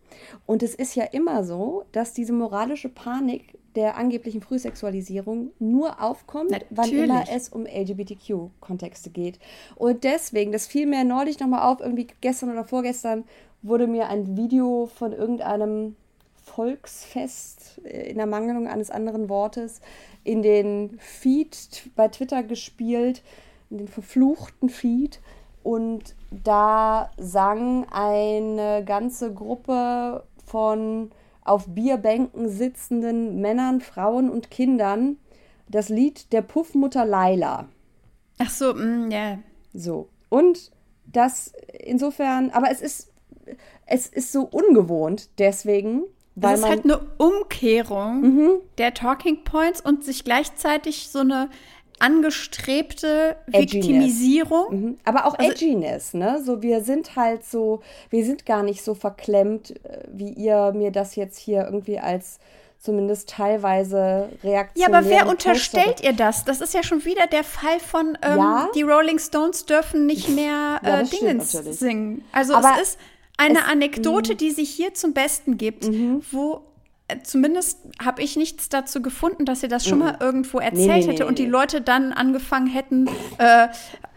Und 0.46 0.62
es 0.62 0.74
ist 0.74 0.94
ja 0.94 1.04
immer 1.04 1.44
so, 1.44 1.84
dass 1.92 2.12
diese 2.12 2.32
moralische 2.32 2.88
Panik 2.88 3.58
der 3.74 3.96
angeblichen 3.96 4.40
Frühsexualisierung 4.40 5.50
nur 5.58 6.02
aufkommt, 6.02 6.50
Natürlich. 6.50 6.70
wann 6.70 6.90
immer 6.90 7.24
es 7.30 7.50
um 7.50 7.66
LGBTQ-Kontexte 7.66 9.10
geht. 9.10 9.38
Und 9.74 10.04
deswegen, 10.04 10.50
das 10.50 10.66
fiel 10.66 10.86
mir 10.86 11.04
neulich 11.04 11.38
nochmal 11.40 11.70
auf, 11.70 11.80
irgendwie 11.80 12.06
gestern 12.20 12.50
oder 12.50 12.64
vorgestern 12.64 13.24
wurde 13.62 13.86
mir 13.86 14.08
ein 14.08 14.36
Video 14.36 14.86
von 14.86 15.12
irgendeinem 15.12 15.96
Volksfest 16.56 17.80
äh, 17.84 18.10
in 18.10 18.16
der 18.16 18.26
Mangelung 18.26 18.66
eines 18.66 18.90
anderen 18.90 19.28
Wortes 19.28 19.80
in 20.24 20.42
den 20.42 20.98
Feed 20.98 21.90
bei 21.94 22.08
Twitter 22.08 22.42
gespielt, 22.42 23.22
in 23.70 23.78
den 23.78 23.88
verfluchten 23.88 24.70
Feed. 24.70 25.20
Und 25.62 26.14
da 26.30 27.10
sang 27.18 27.86
eine 27.90 28.84
ganze 28.84 29.34
Gruppe 29.34 30.24
von 30.46 31.10
auf 31.44 31.66
Bierbänken 31.68 32.48
sitzenden 32.48 33.40
Männern, 33.40 33.80
Frauen 33.80 34.30
und 34.30 34.50
Kindern 34.50 35.18
das 35.68 35.88
Lied 35.88 36.32
der 36.32 36.42
Puffmutter 36.42 37.04
Laila. 37.04 37.68
Ach 38.38 38.50
so, 38.50 38.74
mm, 38.74 39.10
ja. 39.10 39.18
Yeah. 39.18 39.38
So. 39.74 40.08
Und 40.28 40.70
das 41.06 41.52
insofern, 41.84 42.50
aber 42.50 42.70
es 42.70 42.80
ist, 42.80 43.12
es 43.86 44.06
ist 44.06 44.32
so 44.32 44.42
ungewohnt 44.42 45.28
deswegen, 45.38 46.04
weil 46.36 46.54
es 46.54 46.60
ist 46.60 46.68
halt 46.68 46.84
eine 46.84 47.00
Umkehrung 47.16 48.20
mhm. 48.20 48.50
der 48.78 48.94
Talking 48.94 49.42
Points 49.42 49.80
und 49.80 50.04
sich 50.04 50.22
gleichzeitig 50.22 51.08
so 51.08 51.20
eine 51.20 51.48
angestrebte 51.98 53.36
Viktimisierung. 53.46 54.66
Mhm. 54.70 54.98
Aber 55.04 55.26
auch 55.26 55.38
also, 55.38 55.50
Edginess, 55.50 56.12
ne? 56.12 56.42
So, 56.44 56.62
wir 56.62 56.82
sind 56.82 57.16
halt 57.16 57.44
so, 57.44 57.80
wir 58.10 58.24
sind 58.24 58.44
gar 58.44 58.62
nicht 58.62 58.84
so 58.84 58.94
verklemmt, 58.94 59.70
äh, 59.84 60.02
wie 60.12 60.30
ihr 60.30 60.72
mir 60.72 60.90
das 60.90 61.16
jetzt 61.16 61.38
hier 61.38 61.64
irgendwie 61.64 61.98
als 61.98 62.38
zumindest 62.78 63.30
teilweise 63.30 64.28
Reaktionen. 64.44 64.92
Ja, 64.92 64.98
aber 64.98 65.08
wer 65.08 65.28
unterstellt 65.28 66.02
ihr 66.02 66.12
das? 66.12 66.44
Das 66.44 66.60
ist 66.60 66.74
ja 66.74 66.82
schon 66.82 67.04
wieder 67.06 67.26
der 67.26 67.44
Fall 67.44 67.80
von 67.80 68.18
ähm, 68.22 68.36
ja? 68.36 68.68
die 68.74 68.82
Rolling 68.82 69.18
Stones 69.18 69.64
dürfen 69.64 70.04
nicht 70.04 70.28
mehr 70.28 70.80
äh, 70.84 70.88
ja, 70.88 71.02
Dingens 71.02 71.52
singen. 71.52 72.24
Also 72.32 72.54
aber 72.54 72.74
es 72.76 72.90
ist 72.90 72.98
eine 73.36 73.60
es, 73.60 73.64
Anekdote, 73.64 74.32
mhm. 74.32 74.36
die 74.38 74.50
sich 74.50 74.70
hier 74.70 74.94
zum 74.94 75.12
Besten 75.12 75.58
gibt, 75.58 75.88
mhm. 75.88 76.22
wo 76.30 76.62
äh, 77.08 77.22
zumindest 77.22 77.78
habe 78.04 78.22
ich 78.22 78.36
nichts 78.36 78.68
dazu 78.68 79.00
gefunden, 79.00 79.44
dass 79.44 79.60
sie 79.60 79.68
das 79.68 79.86
schon 79.86 80.00
mal 80.00 80.16
irgendwo 80.20 80.58
erzählt 80.58 80.86
nee, 80.88 80.98
nee, 80.98 81.06
hätte 81.06 81.22
nee, 81.22 81.28
und 81.28 81.38
die 81.38 81.46
Leute 81.46 81.80
dann 81.80 82.12
angefangen 82.12 82.66
hätten, 82.66 83.08
äh, 83.38 83.68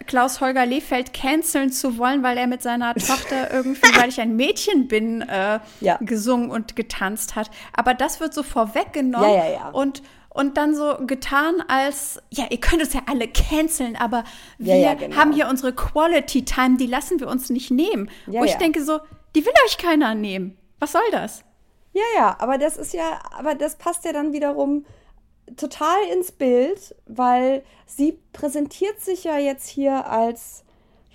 Klaus 0.08 0.42
Holger 0.42 0.66
Lehfeld 0.66 1.14
canceln 1.14 1.72
zu 1.72 2.00
wollen, 2.00 2.24
weil 2.24 2.38
er 2.38 2.48
mit 2.48 2.64
seiner 2.64 2.96
Tochter 2.96 3.54
irgendwie, 3.54 3.96
weil 3.96 4.10
ich 4.10 4.20
ein 4.20 4.36
Mädchen 4.36 4.88
bin, 4.88 5.22
äh, 5.22 5.60
ja. 5.82 5.98
gesungen 6.02 6.50
und 6.50 6.76
getanzt 6.76 7.36
hat. 7.36 7.52
Aber 7.74 7.94
das 7.94 8.20
wird 8.20 8.34
so 8.34 8.42
vorweggenommen 8.42 9.30
ja, 9.30 9.50
ja, 9.50 9.70
und 9.70 10.02
und 10.40 10.56
dann 10.56 10.74
so 10.74 10.96
getan 11.06 11.62
als, 11.68 12.22
ja, 12.30 12.46
ihr 12.50 12.62
könnt 12.62 12.82
es 12.82 12.94
ja 12.94 13.02
alle 13.08 13.28
canceln, 13.28 13.98
aber 13.98 14.24
wir 14.58 14.78
ja, 14.78 14.92
ja, 14.92 14.94
genau. 14.94 15.18
haben 15.18 15.34
hier 15.34 15.50
unsere 15.50 15.74
Quality 15.74 16.46
Time, 16.46 16.78
die 16.78 16.86
lassen 16.86 17.20
wir 17.20 17.28
uns 17.28 17.50
nicht 17.50 17.72
nehmen. 17.72 18.10
Ja, 18.26 18.40
Wo 18.40 18.46
ich 18.46 18.56
denke 18.56 18.82
so, 18.82 19.00
die 19.36 19.46
will 19.46 19.52
euch 19.66 19.78
keiner 19.78 20.16
nehmen. 20.16 20.58
Was 20.80 20.94
soll 20.94 21.02
das? 21.12 21.44
Ja, 21.92 22.04
ja, 22.16 22.38
aber 22.40 22.58
das 22.58 22.78
ist 22.78 22.94
ja, 22.94 23.20
aber 23.38 23.54
das 23.54 23.76
passt 23.76 24.06
ja 24.06 24.14
dann 24.14 24.32
wiederum 24.32 24.86
total 25.58 25.98
ins 26.14 26.32
Bild, 26.32 26.96
weil 27.06 27.64
sie 27.86 28.18
präsentiert 28.32 29.02
sich 29.02 29.26
ja 29.26 29.38
jetzt 29.38 29.68
hier 29.68 30.08
als, 30.08 30.64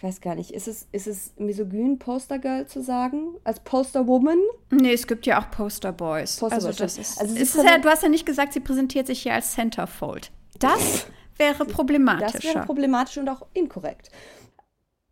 weiß 0.04 0.20
gar 0.20 0.34
nicht, 0.34 0.50
ist 0.50 0.68
es, 0.68 0.86
ist 0.92 1.06
es 1.06 1.32
misogyn 1.38 1.98
Postergirl 1.98 2.66
zu 2.66 2.82
sagen? 2.82 3.36
Als 3.42 3.60
Posterwoman? 3.60 4.38
Nee, 4.70 4.92
es 4.92 5.06
gibt 5.06 5.24
ja 5.26 5.40
auch 5.40 5.50
Posterboys. 5.50 6.36
Poster 6.36 6.56
also, 6.56 6.72
das 6.72 6.98
ist, 6.98 7.20
also 7.20 7.34
ist 7.34 7.56
ja, 7.56 7.78
du 7.78 7.88
hast 7.88 8.02
ja 8.02 8.10
nicht 8.10 8.26
gesagt, 8.26 8.52
sie 8.52 8.60
präsentiert 8.60 9.06
sich 9.06 9.22
hier 9.22 9.32
als 9.32 9.52
Centerfold. 9.52 10.30
Das 10.58 11.06
wäre 11.38 11.64
problematisch. 11.64 12.32
Das 12.32 12.44
wäre 12.44 12.66
problematisch 12.66 13.16
und 13.16 13.28
auch 13.28 13.46
inkorrekt. 13.54 14.10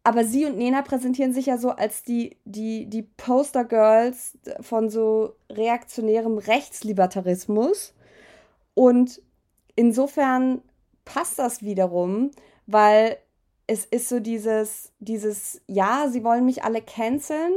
Aber 0.04 0.24
sie 0.24 0.44
und 0.44 0.58
Nena 0.58 0.82
präsentieren 0.82 1.32
sich 1.32 1.46
ja 1.46 1.56
so 1.56 1.70
als 1.70 2.02
die, 2.02 2.36
die, 2.44 2.86
die 2.86 3.02
Postergirls 3.02 4.36
von 4.60 4.90
so 4.90 5.36
reaktionärem 5.50 6.38
Rechtslibertarismus. 6.38 7.94
Und 8.74 9.22
insofern 9.74 10.60
passt 11.04 11.38
das 11.38 11.62
wiederum, 11.62 12.30
weil 12.66 13.16
es 13.72 13.86
ist 13.86 14.10
so 14.10 14.20
dieses, 14.20 14.92
dieses, 14.98 15.62
ja, 15.66 16.06
sie 16.10 16.22
wollen 16.22 16.44
mich 16.44 16.62
alle 16.62 16.82
canceln, 16.82 17.54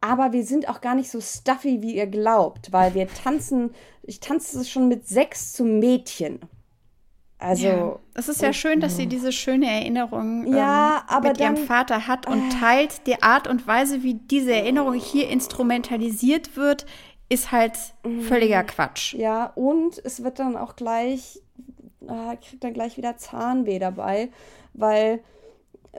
aber 0.00 0.32
wir 0.32 0.44
sind 0.44 0.68
auch 0.68 0.80
gar 0.80 0.94
nicht 0.94 1.10
so 1.10 1.20
stuffy, 1.20 1.82
wie 1.82 1.96
ihr 1.96 2.06
glaubt, 2.06 2.72
weil 2.72 2.94
wir 2.94 3.08
tanzen, 3.08 3.74
ich 4.04 4.20
tanze 4.20 4.64
schon 4.64 4.86
mit 4.86 5.08
sechs 5.08 5.52
zum 5.52 5.80
Mädchen. 5.80 6.38
Also. 7.40 7.66
Ja, 7.66 7.98
es 8.14 8.28
ist 8.28 8.40
ja 8.40 8.52
schön, 8.52 8.80
dass 8.80 8.96
sie 8.96 9.06
diese 9.06 9.32
schöne 9.32 9.66
Erinnerung 9.66 10.46
ja, 10.52 11.04
ähm, 11.10 11.22
mit 11.22 11.40
dann, 11.40 11.56
ihrem 11.56 11.66
Vater 11.66 12.06
hat 12.06 12.28
und 12.28 12.48
äh, 12.48 12.60
teilt. 12.60 13.06
Die 13.08 13.20
Art 13.22 13.48
und 13.48 13.66
Weise, 13.66 14.04
wie 14.04 14.14
diese 14.14 14.52
Erinnerung 14.52 14.94
hier 14.94 15.28
instrumentalisiert 15.28 16.56
wird, 16.56 16.86
ist 17.28 17.50
halt 17.50 17.76
völliger 18.22 18.62
Quatsch. 18.62 19.14
Ja, 19.14 19.46
und 19.56 20.00
es 20.04 20.22
wird 20.22 20.38
dann 20.38 20.56
auch 20.56 20.76
gleich, 20.76 21.40
äh, 22.02 22.36
kriegt 22.36 22.62
dann 22.62 22.74
gleich 22.74 22.96
wieder 22.96 23.16
Zahnweh 23.16 23.78
dabei, 23.80 24.30
weil 24.72 25.20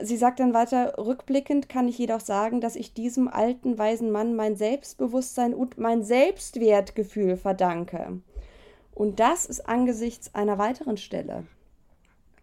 sie 0.00 0.16
sagt 0.16 0.40
dann 0.40 0.54
weiter, 0.54 0.94
rückblickend 0.98 1.68
kann 1.68 1.88
ich 1.88 1.98
jedoch 1.98 2.20
sagen, 2.20 2.60
dass 2.60 2.76
ich 2.76 2.94
diesem 2.94 3.28
alten, 3.28 3.78
weisen 3.78 4.10
Mann 4.10 4.34
mein 4.36 4.56
Selbstbewusstsein 4.56 5.54
und 5.54 5.78
mein 5.78 6.02
Selbstwertgefühl 6.02 7.36
verdanke. 7.36 8.20
Und 8.94 9.20
das 9.20 9.46
ist 9.46 9.68
angesichts 9.68 10.34
einer 10.34 10.58
weiteren 10.58 10.96
Stelle. 10.96 11.44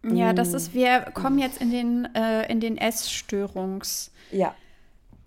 Ja, 0.04 0.34
das 0.34 0.54
ist, 0.54 0.74
wir 0.74 1.02
kommen 1.14 1.40
jetzt 1.40 1.62
in 1.62 1.72
den, 1.72 2.06
äh, 2.16 2.50
in 2.52 2.60
den 2.60 2.78
Essstörungs- 2.78 4.12
ja. 4.32 4.56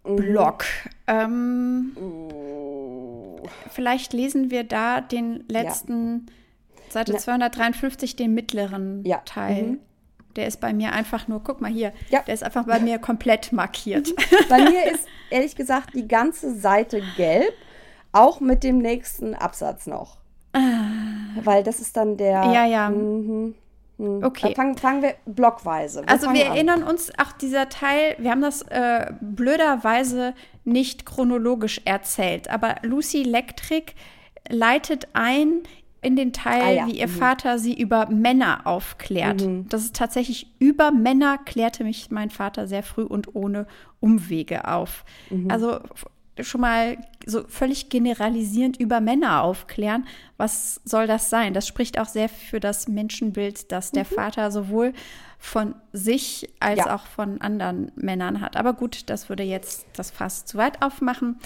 Block. 0.03 0.65
Ähm, 1.07 1.95
oh. 1.97 3.43
Vielleicht 3.71 4.13
lesen 4.13 4.51
wir 4.51 4.65
da 4.65 5.01
den 5.01 5.45
letzten, 5.49 6.27
ja. 6.27 6.93
Seite 6.93 7.13
Na. 7.13 7.19
253, 7.19 8.17
den 8.17 8.35
mittleren 8.35 9.05
ja. 9.05 9.19
Teil. 9.25 9.63
Mhm. 9.63 9.81
Der 10.36 10.47
ist 10.47 10.61
bei 10.61 10.73
mir 10.73 10.93
einfach 10.93 11.28
nur, 11.28 11.43
guck 11.43 11.61
mal 11.61 11.70
hier, 11.70 11.93
ja. 12.09 12.20
der 12.23 12.35
ist 12.35 12.43
einfach 12.43 12.65
bei 12.65 12.81
mir 12.81 12.98
komplett 12.98 13.52
markiert. 13.52 14.12
Bei 14.48 14.59
mir 14.59 14.85
ist 14.93 15.07
ehrlich 15.31 15.57
gesagt 15.57 15.94
die 15.94 16.07
ganze 16.07 16.55
Seite 16.55 17.02
gelb, 17.16 17.52
auch 18.12 18.40
mit 18.40 18.65
dem 18.65 18.78
nächsten 18.78 19.35
Absatz 19.35 19.86
noch. 19.86 20.19
Weil 21.43 21.62
das 21.62 21.81
ist 21.81 21.97
dann 21.97 22.16
der. 22.16 22.44
Ja, 22.52 22.66
ja. 22.66 22.90
Mhm. 22.90 23.55
mhm. 23.98 24.24
Okay. 24.24 24.55
Fangen, 24.55 24.77
fangen, 24.77 25.02
wir 25.02 25.15
blockweise. 25.27 26.02
Wir 26.02 26.09
also 26.09 26.32
wir 26.32 26.47
an. 26.47 26.57
erinnern 26.57 26.82
uns, 26.82 27.12
auch 27.19 27.32
dieser 27.32 27.69
Teil, 27.69 28.16
wir 28.19 28.31
haben 28.31 28.43
das 28.43 28.62
äh, 28.62 29.12
blöderweise 29.20 30.35
nicht 30.65 31.07
chronologisch 31.07 31.81
erzählt, 31.85 32.48
aber 32.51 32.77
Lucy 32.82 33.23
Electric 33.23 33.93
leitet 34.48 35.09
ein 35.12 35.62
in 36.02 36.16
den 36.16 36.32
Teil, 36.32 36.62
ah, 36.62 36.70
ja. 36.70 36.86
wie 36.86 36.98
ihr 36.98 37.09
mhm. 37.09 37.12
Vater 37.12 37.59
sie 37.59 37.78
über 37.78 38.09
Männer 38.09 38.66
aufklärt. 38.66 39.43
Mhm. 39.44 39.68
Das 39.68 39.85
ist 39.85 39.97
tatsächlich 39.97 40.55
über 40.59 40.90
Männer 40.93 41.39
klärte 41.39 41.85
mich 41.85 42.10
mein 42.10 42.31
Vater 42.31 42.66
sehr 42.66 42.82
früh 42.82 43.02
und 43.02 43.35
ohne 43.35 43.66
Umwege 44.01 44.66
auf. 44.66 45.05
Mhm. 45.28 45.51
Also 45.51 45.81
schon 46.43 46.61
mal 46.61 46.99
so 47.27 47.45
völlig 47.49 47.89
generalisierend 47.89 48.79
über 48.79 49.01
Männer 49.01 49.43
aufklären. 49.43 50.07
Was 50.37 50.81
soll 50.85 51.07
das 51.07 51.31
sein? 51.31 51.55
Das 51.55 51.67
spricht 51.67 51.99
auch 51.99 52.09
sehr 52.09 52.29
für 52.29 52.61
das 52.61 52.89
Menschenbild, 52.89 53.71
das 53.73 53.91
der 53.91 54.05
mhm. 54.05 54.15
Vater 54.15 54.51
sowohl 54.51 54.93
von 55.39 55.75
sich 55.93 56.49
als 56.61 56.79
ja. 56.79 56.95
auch 56.95 57.07
von 57.07 57.41
anderen 57.41 57.93
Männern 57.97 58.41
hat. 58.41 58.57
Aber 58.57 58.75
gut, 58.75 59.09
das 59.09 59.29
würde 59.29 59.43
jetzt 59.43 59.87
das 59.95 60.11
Fass 60.11 60.45
zu 60.45 60.59
weit 60.59 60.83
aufmachen. 60.83 61.39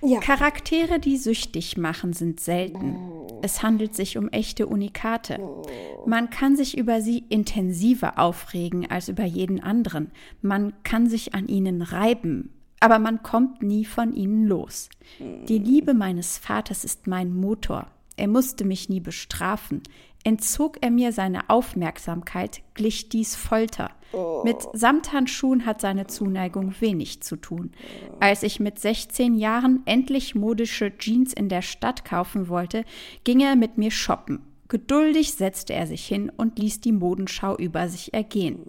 Ja. 0.00 0.18
Charaktere, 0.20 0.98
die 0.98 1.16
süchtig 1.16 1.76
machen, 1.76 2.12
sind 2.12 2.40
selten. 2.40 2.96
Oh. 2.96 3.40
Es 3.42 3.62
handelt 3.62 3.94
sich 3.94 4.18
um 4.18 4.28
echte 4.28 4.66
Unikate. 4.66 5.38
Oh. 5.40 5.62
Man 6.06 6.30
kann 6.30 6.56
sich 6.56 6.76
über 6.76 7.00
sie 7.00 7.24
intensiver 7.28 8.18
aufregen 8.18 8.90
als 8.90 9.08
über 9.08 9.24
jeden 9.24 9.62
anderen. 9.62 10.10
Man 10.40 10.72
kann 10.82 11.08
sich 11.08 11.34
an 11.34 11.46
ihnen 11.46 11.82
reiben, 11.82 12.50
aber 12.82 12.98
man 12.98 13.22
kommt 13.22 13.62
nie 13.62 13.84
von 13.84 14.12
ihnen 14.12 14.46
los. 14.46 14.88
Die 15.20 15.58
Liebe 15.58 15.94
meines 15.94 16.36
Vaters 16.36 16.84
ist 16.84 17.06
mein 17.06 17.32
Motor. 17.32 17.86
Er 18.16 18.26
musste 18.26 18.64
mich 18.64 18.88
nie 18.88 18.98
bestrafen. 18.98 19.82
Entzog 20.24 20.78
er 20.80 20.90
mir 20.90 21.12
seine 21.12 21.48
Aufmerksamkeit, 21.48 22.62
glich 22.74 23.08
dies 23.08 23.36
Folter. 23.36 23.90
Oh. 24.12 24.42
Mit 24.44 24.56
Samthandschuhen 24.72 25.64
hat 25.64 25.80
seine 25.80 26.08
Zuneigung 26.08 26.74
wenig 26.80 27.22
zu 27.22 27.36
tun. 27.36 27.70
Als 28.18 28.42
ich 28.42 28.58
mit 28.58 28.80
16 28.80 29.36
Jahren 29.36 29.82
endlich 29.84 30.34
modische 30.34 30.96
Jeans 30.98 31.32
in 31.32 31.48
der 31.48 31.62
Stadt 31.62 32.04
kaufen 32.04 32.48
wollte, 32.48 32.84
ging 33.22 33.40
er 33.40 33.54
mit 33.54 33.78
mir 33.78 33.92
shoppen. 33.92 34.40
Geduldig 34.66 35.34
setzte 35.34 35.74
er 35.74 35.86
sich 35.86 36.04
hin 36.04 36.32
und 36.36 36.58
ließ 36.58 36.80
die 36.80 36.92
Modenschau 36.92 37.56
über 37.56 37.88
sich 37.88 38.12
ergehen. 38.12 38.60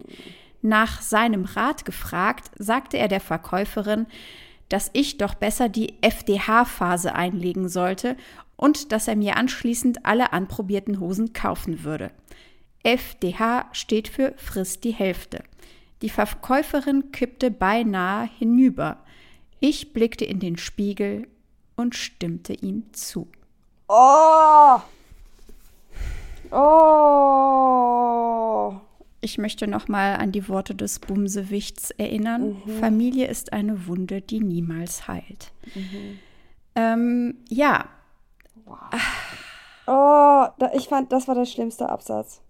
Nach 0.64 1.02
seinem 1.02 1.44
Rat 1.44 1.84
gefragt, 1.84 2.50
sagte 2.58 2.98
er 2.98 3.10
der 3.10 3.20
Verkäuferin, 3.20 4.08
dass 4.70 4.90
ich 4.94 5.18
doch 5.18 5.34
besser 5.34 5.68
die 5.68 6.02
FDH-Phase 6.02 7.14
einlegen 7.14 7.68
sollte 7.68 8.16
und 8.56 8.94
dass 8.94 9.10
er 9.10 9.18
mir 9.18 9.36
anschließend 9.36 10.06
alle 10.06 10.32
anprobierten 10.32 11.02
Hosen 11.02 11.34
kaufen 11.34 11.84
würde. 11.84 12.12
FDH 12.84 13.66
steht 13.74 14.08
für 14.08 14.34
frisst 14.38 14.86
die 14.86 14.94
Hälfte. 14.94 15.44
Die 16.02 16.10
Verkäuferin 16.10 17.12
kippte 17.12 17.52
beinahe 17.52 18.30
hinüber. 18.40 19.04
Ich 19.60 19.92
blickte 19.92 20.24
in 20.24 20.40
den 20.40 20.56
Spiegel 20.58 21.28
und 21.76 21.94
stimmte 21.94 22.54
ihm 22.54 22.86
zu. 22.94 23.28
Oh! 23.90 24.80
Oh! 26.52 27.34
Ich 29.24 29.38
möchte 29.38 29.68
noch 29.68 29.88
mal 29.88 30.16
an 30.16 30.34
die 30.34 30.50
Worte 30.50 30.76
des 30.76 31.00
Bumsewichts 31.00 31.92
erinnern. 31.92 32.62
Mhm. 32.66 32.80
Familie 32.80 33.28
ist 33.28 33.54
eine 33.54 33.88
Wunde, 33.88 34.22
die 34.22 34.42
niemals 34.42 35.08
heilt. 35.08 35.54
Mhm. 35.74 36.20
Ähm, 36.76 37.38
ja. 37.50 37.86
Wow. 38.66 38.78
Oh, 39.88 40.48
da, 40.60 40.72
ich 40.74 40.88
fand, 40.88 41.12
das 41.12 41.28
war 41.28 41.36
der 41.36 41.46
schlimmste 41.46 41.88
Absatz. 41.88 42.42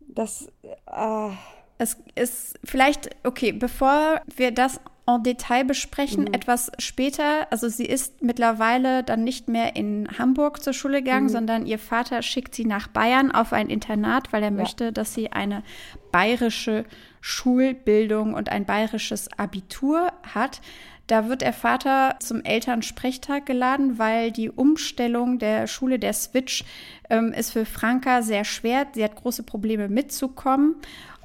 Das. 0.00 0.48
Äh. 0.62 1.30
Es 1.78 1.98
ist 2.14 2.58
vielleicht, 2.64 3.10
okay, 3.24 3.52
bevor 3.52 4.22
wir 4.34 4.50
das 4.50 4.80
en 5.06 5.22
Detail 5.22 5.64
besprechen, 5.64 6.24
mhm. 6.24 6.34
etwas 6.34 6.72
später. 6.78 7.46
Also 7.50 7.68
sie 7.68 7.84
ist 7.84 8.22
mittlerweile 8.22 9.04
dann 9.04 9.22
nicht 9.24 9.48
mehr 9.48 9.76
in 9.76 10.08
Hamburg 10.18 10.62
zur 10.62 10.72
Schule 10.72 11.02
gegangen, 11.02 11.26
mhm. 11.26 11.30
sondern 11.30 11.66
ihr 11.66 11.78
Vater 11.78 12.22
schickt 12.22 12.54
sie 12.54 12.64
nach 12.64 12.88
Bayern 12.88 13.30
auf 13.30 13.52
ein 13.52 13.68
Internat, 13.68 14.32
weil 14.32 14.42
er 14.42 14.50
ja. 14.50 14.56
möchte, 14.56 14.92
dass 14.92 15.14
sie 15.14 15.30
eine 15.30 15.62
bayerische 16.10 16.84
Schulbildung 17.20 18.34
und 18.34 18.50
ein 18.50 18.64
bayerisches 18.64 19.28
Abitur 19.38 20.12
hat. 20.34 20.60
Da 21.06 21.28
wird 21.28 21.42
der 21.42 21.52
Vater 21.52 22.16
zum 22.18 22.42
Elternsprechtag 22.42 23.46
geladen, 23.46 23.98
weil 23.98 24.32
die 24.32 24.50
Umstellung 24.50 25.38
der 25.38 25.68
Schule, 25.68 26.00
der 26.00 26.12
Switch, 26.12 26.64
ähm, 27.10 27.32
ist 27.32 27.52
für 27.52 27.64
Franka 27.64 28.22
sehr 28.22 28.44
schwer. 28.44 28.88
Sie 28.92 29.04
hat 29.04 29.14
große 29.14 29.44
Probleme 29.44 29.88
mitzukommen 29.88 30.74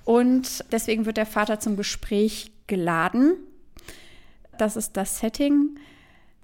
und 0.06 0.64
deswegen 0.72 1.08
wird 1.08 1.18
der 1.18 1.26
Vater 1.26 1.60
zum 1.60 1.78
Gespräch 1.78 2.52
geladen. 2.68 3.38
Das 4.62 4.76
ist 4.76 4.96
das 4.96 5.18
Setting. 5.18 5.80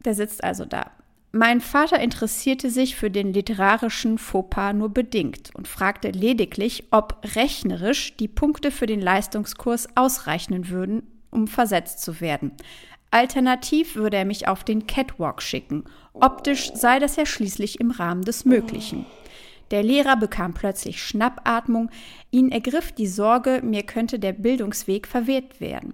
Der 0.03 0.15
sitzt 0.15 0.43
also 0.43 0.65
da. 0.65 0.89
Mein 1.33 1.61
Vater 1.61 1.99
interessierte 1.99 2.71
sich 2.71 2.95
für 2.95 3.11
den 3.11 3.31
literarischen 3.31 4.17
Fauxpas 4.17 4.73
nur 4.73 4.89
bedingt 4.89 5.51
und 5.53 5.67
fragte 5.67 6.09
lediglich, 6.09 6.85
ob 6.89 7.21
rechnerisch 7.35 8.17
die 8.17 8.27
Punkte 8.27 8.71
für 8.71 8.87
den 8.87 9.01
Leistungskurs 9.01 9.89
ausreichen 9.93 10.69
würden, 10.69 11.03
um 11.29 11.45
versetzt 11.45 12.01
zu 12.01 12.19
werden. 12.19 12.53
Alternativ 13.11 13.95
würde 13.95 14.17
er 14.17 14.25
mich 14.25 14.47
auf 14.47 14.63
den 14.63 14.87
Catwalk 14.87 15.43
schicken. 15.43 15.83
Optisch 16.13 16.71
sei 16.73 16.97
das 16.97 17.17
ja 17.17 17.27
schließlich 17.27 17.79
im 17.79 17.91
Rahmen 17.91 18.23
des 18.23 18.45
Möglichen. 18.45 19.05
Der 19.69 19.83
Lehrer 19.83 20.17
bekam 20.17 20.55
plötzlich 20.55 21.03
Schnappatmung, 21.03 21.91
ihn 22.31 22.51
ergriff 22.51 22.91
die 22.93 23.05
Sorge, 23.05 23.61
mir 23.63 23.83
könnte 23.83 24.17
der 24.17 24.33
Bildungsweg 24.33 25.05
verwehrt 25.05 25.61
werden. 25.61 25.93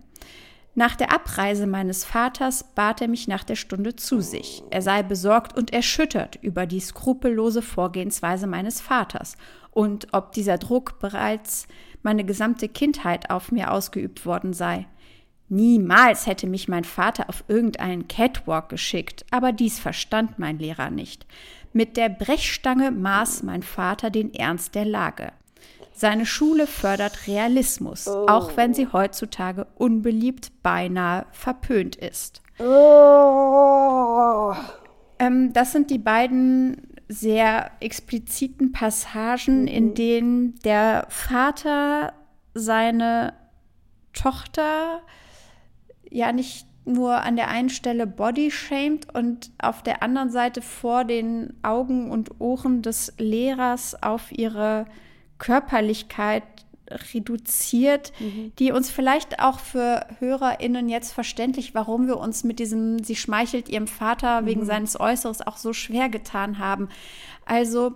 Nach 0.75 0.95
der 0.95 1.13
Abreise 1.13 1.67
meines 1.67 2.03
Vaters 2.03 2.63
bat 2.73 3.01
er 3.01 3.07
mich 3.07 3.27
nach 3.27 3.43
der 3.43 3.55
Stunde 3.55 3.95
zu 3.95 4.21
sich. 4.21 4.63
Er 4.71 4.81
sei 4.81 5.03
besorgt 5.03 5.55
und 5.55 5.71
erschüttert 5.71 6.39
über 6.41 6.65
die 6.65 6.79
skrupellose 6.79 7.61
Vorgehensweise 7.61 8.47
meines 8.47 8.81
Vaters 8.81 9.37
und 9.69 10.07
ob 10.13 10.31
dieser 10.31 10.57
Druck 10.57 10.99
bereits 10.99 11.67
meine 12.01 12.25
gesamte 12.25 12.67
Kindheit 12.69 13.29
auf 13.29 13.51
mir 13.51 13.71
ausgeübt 13.71 14.25
worden 14.25 14.53
sei. 14.53 14.87
Niemals 15.47 16.25
hätte 16.25 16.47
mich 16.47 16.67
mein 16.67 16.83
Vater 16.83 17.29
auf 17.29 17.43
irgendeinen 17.47 18.07
Catwalk 18.07 18.69
geschickt, 18.69 19.25
aber 19.29 19.51
dies 19.51 19.79
verstand 19.79 20.39
mein 20.39 20.57
Lehrer 20.57 20.89
nicht. 20.89 21.27
Mit 21.71 21.97
der 21.97 22.09
Brechstange 22.09 22.89
maß 22.89 23.43
mein 23.43 23.61
Vater 23.61 24.09
den 24.09 24.33
Ernst 24.33 24.73
der 24.73 24.85
Lage. 24.85 25.33
Seine 25.93 26.25
Schule 26.25 26.65
fördert 26.65 27.27
Realismus, 27.27 28.07
oh. 28.07 28.25
auch 28.27 28.57
wenn 28.57 28.73
sie 28.73 28.87
heutzutage 28.91 29.67
unbeliebt, 29.75 30.51
beinahe 30.63 31.27
verpönt 31.31 31.95
ist. 31.95 32.41
Oh. 32.59 34.53
Ähm, 35.19 35.53
das 35.53 35.71
sind 35.71 35.91
die 35.91 35.99
beiden 35.99 36.93
sehr 37.07 37.71
expliziten 37.79 38.71
Passagen, 38.71 39.61
mhm. 39.61 39.67
in 39.67 39.93
denen 39.93 40.55
der 40.65 41.05
Vater 41.09 42.13
seine 42.55 43.33
Tochter 44.13 45.01
ja 46.09 46.31
nicht 46.31 46.67
nur 46.85 47.21
an 47.21 47.35
der 47.35 47.47
einen 47.47 47.69
Stelle 47.69 48.05
body 48.07 48.51
shamed 48.51 49.13
und 49.13 49.51
auf 49.57 49.83
der 49.83 50.03
anderen 50.03 50.29
Seite 50.29 50.61
vor 50.61 51.05
den 51.05 51.53
Augen 51.63 52.11
und 52.11 52.41
Ohren 52.41 52.81
des 52.81 53.13
Lehrers 53.17 54.01
auf 54.01 54.31
ihre 54.31 54.85
Körperlichkeit 55.43 56.43
reduziert, 57.13 58.13
mhm. 58.19 58.53
die 58.59 58.71
uns 58.71 58.89
vielleicht 58.89 59.39
auch 59.39 59.59
für 59.59 60.05
HörerInnen 60.19 60.87
jetzt 60.87 61.11
verständlich, 61.11 61.75
warum 61.75 62.07
wir 62.07 62.17
uns 62.17 62.45
mit 62.45 62.59
diesem, 62.59 63.03
sie 63.03 63.17
schmeichelt 63.17 63.67
ihrem 63.67 63.87
Vater 63.87 64.41
mhm. 64.41 64.45
wegen 64.45 64.65
seines 64.65 64.97
Äußeres 64.97 65.45
auch 65.45 65.57
so 65.57 65.73
schwer 65.73 66.07
getan 66.07 66.59
haben. 66.59 66.87
Also, 67.45 67.93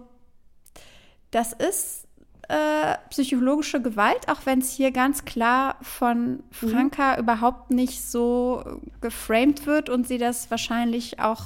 das 1.32 1.54
ist 1.54 2.08
äh, 2.50 2.96
psychologische 3.12 3.82
Gewalt, 3.82 4.28
auch 4.28 4.46
wenn 4.46 4.60
es 4.60 4.74
hier 4.74 4.92
ganz 4.92 5.24
klar 5.24 5.78
von 5.82 6.44
Franka 6.52 7.14
mhm. 7.14 7.20
überhaupt 7.20 7.72
nicht 7.72 8.04
so 8.04 8.82
geframed 9.00 9.66
wird 9.66 9.90
und 9.90 10.06
sie 10.06 10.18
das 10.18 10.52
wahrscheinlich 10.52 11.22
auch 11.22 11.44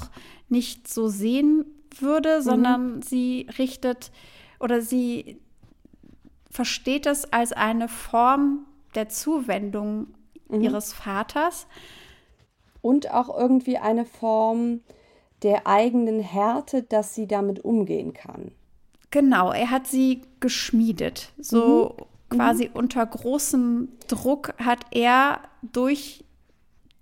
nicht 0.49 0.91
so 0.91 1.09
sehen 1.09 1.65
würde, 1.99 2.39
mhm. 2.39 2.43
sondern 2.43 3.01
sie 3.03 3.47
richtet 3.59 4.11
oder 4.59 4.81
sie 4.81 5.37
versteht 6.51 7.05
es 7.05 7.31
als 7.33 7.53
eine 7.53 7.87
Form 7.87 8.67
der 8.93 9.09
Zuwendung 9.09 10.07
mhm. 10.49 10.61
ihres 10.61 10.93
Vaters. 10.93 11.65
Und 12.81 13.11
auch 13.11 13.35
irgendwie 13.35 13.77
eine 13.77 14.05
Form 14.05 14.81
der 15.43 15.65
eigenen 15.65 16.19
Härte, 16.19 16.83
dass 16.83 17.15
sie 17.15 17.27
damit 17.27 17.63
umgehen 17.63 18.13
kann. 18.13 18.51
Genau, 19.11 19.51
er 19.51 19.69
hat 19.69 19.87
sie 19.87 20.21
geschmiedet. 20.39 21.31
So 21.37 21.95
mhm. 22.31 22.37
quasi 22.37 22.67
mhm. 22.67 22.75
unter 22.75 23.05
großem 23.05 23.89
Druck 24.07 24.53
hat 24.57 24.85
er 24.91 25.41
durch 25.61 26.23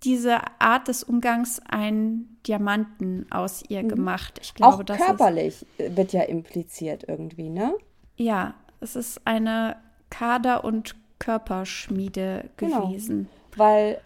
diese 0.03 0.39
Art 0.59 0.88
des 0.88 1.03
Umgangs 1.03 1.61
einen 1.69 2.38
Diamanten 2.47 3.26
aus 3.31 3.63
ihr 3.67 3.84
mhm. 3.84 3.89
gemacht. 3.89 4.39
Ich 4.41 4.53
glaube, 4.53 4.84
Auch 4.93 4.97
körperlich 4.97 5.65
wird 5.77 6.13
ja 6.13 6.23
impliziert 6.23 7.05
irgendwie, 7.07 7.49
ne? 7.49 7.73
Ja, 8.15 8.55
es 8.80 8.95
ist 8.95 9.22
eine 9.26 9.77
Kader- 10.10 10.64
und 10.64 10.95
Körperschmiede 11.19 12.49
genau. 12.57 12.88
gewesen. 12.88 13.30
Weil, 13.56 14.01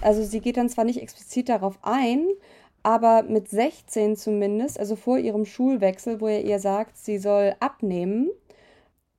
also 0.00 0.22
sie 0.22 0.40
geht 0.40 0.56
dann 0.56 0.68
zwar 0.68 0.84
nicht 0.84 1.00
explizit 1.00 1.48
darauf 1.48 1.78
ein, 1.82 2.26
aber 2.82 3.22
mit 3.22 3.48
16 3.48 4.16
zumindest, 4.16 4.78
also 4.78 4.96
vor 4.96 5.18
ihrem 5.18 5.44
Schulwechsel, 5.44 6.20
wo 6.20 6.28
er 6.28 6.44
ihr 6.44 6.58
sagt, 6.58 6.96
sie 6.96 7.18
soll 7.18 7.54
abnehmen, 7.60 8.28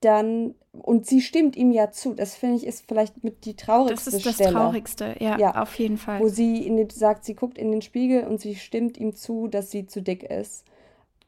dann 0.01 0.55
und 0.73 1.05
sie 1.05 1.21
stimmt 1.21 1.55
ihm 1.55 1.71
ja 1.71 1.91
zu. 1.91 2.13
Das 2.13 2.35
finde 2.35 2.57
ich 2.57 2.65
ist 2.65 2.85
vielleicht 2.87 3.23
mit 3.23 3.45
die 3.45 3.55
traurigste. 3.55 4.09
Das 4.09 4.13
ist 4.15 4.25
das 4.25 4.35
Stelle. 4.35 4.51
traurigste, 4.51 5.15
ja, 5.19 5.37
ja, 5.37 5.61
auf 5.61 5.75
jeden 5.75 5.97
Fall. 5.97 6.19
Wo 6.19 6.27
sie 6.27 6.63
den, 6.63 6.89
sagt, 6.89 7.25
sie 7.25 7.35
guckt 7.35 7.57
in 7.57 7.71
den 7.71 7.81
Spiegel 7.81 8.25
und 8.25 8.41
sie 8.41 8.55
stimmt 8.55 8.97
ihm 8.97 9.15
zu, 9.15 9.47
dass 9.47 9.71
sie 9.71 9.85
zu 9.85 10.01
dick 10.01 10.23
ist 10.23 10.65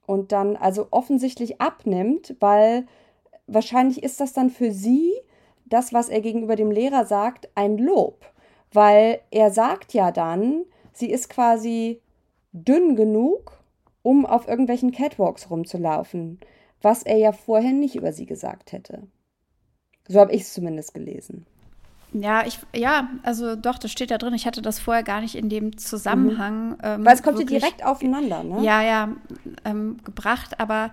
und 0.06 0.32
dann 0.32 0.56
also 0.56 0.88
offensichtlich 0.92 1.62
abnimmt, 1.62 2.36
weil 2.40 2.86
wahrscheinlich 3.48 4.04
ist 4.04 4.20
das 4.20 4.34
dann 4.34 4.50
für 4.50 4.72
sie, 4.72 5.14
das, 5.66 5.94
was 5.94 6.10
er 6.10 6.22
gegenüber 6.22 6.56
dem 6.56 6.72
Lehrer 6.72 7.06
sagt, 7.06 7.50
ein 7.56 7.78
Lob. 7.78 8.26
Weil 8.72 9.22
er 9.32 9.52
sagt 9.52 9.94
ja 9.94 10.12
dann, 10.12 10.64
sie 10.94 11.10
ist 11.10 11.30
quasi 11.30 12.02
dünn 12.52 12.96
genug, 12.96 13.60
um 14.02 14.26
auf 14.26 14.48
irgendwelchen 14.48 14.92
Catwalks 14.92 15.50
rumzulaufen, 15.50 16.40
was 16.82 17.04
er 17.04 17.18
ja 17.18 17.32
vorher 17.32 17.74
nicht 17.74 17.96
über 17.96 18.14
sie 18.14 18.26
gesagt 18.26 18.72
hätte. 18.72 19.04
So 20.08 20.20
habe 20.20 20.34
ich 20.34 20.44
es 20.44 20.54
zumindest 20.54 20.94
gelesen. 20.94 21.48
Ja, 22.14 22.46
ich, 22.46 22.60
ja, 22.74 23.10
also 23.24 23.56
doch, 23.56 23.78
das 23.78 23.92
steht 23.92 24.12
da 24.12 24.18
drin. 24.18 24.34
Ich 24.34 24.46
hatte 24.46 24.62
das 24.62 24.80
vorher 24.80 25.04
gar 25.04 25.22
nicht 25.22 25.36
in 25.36 25.50
dem 25.50 25.78
Zusammenhang. 25.78 26.70
Mhm. 26.70 26.78
Ähm, 26.84 27.06
Weil 27.06 27.16
es 27.16 27.24
kommt 27.24 27.40
wirklich, 27.40 27.62
direkt 27.62 27.84
aufeinander, 27.84 28.44
ne? 28.44 28.64
Ja, 28.64 28.82
ja, 28.84 29.10
ähm, 29.66 29.98
gebracht, 30.04 30.60
aber 30.60 30.92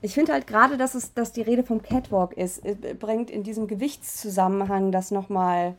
ich 0.00 0.14
finde 0.14 0.32
halt 0.32 0.46
gerade, 0.46 0.76
dass 0.76 0.94
es, 0.94 1.14
dass 1.14 1.32
die 1.32 1.42
Rede 1.42 1.64
vom 1.64 1.82
Catwalk 1.82 2.32
ist, 2.34 2.64
äh, 2.64 2.94
bringt 2.94 3.30
in 3.30 3.42
diesem 3.42 3.66
Gewichtszusammenhang 3.66 4.92
das 4.92 5.10
nochmal, 5.10 5.74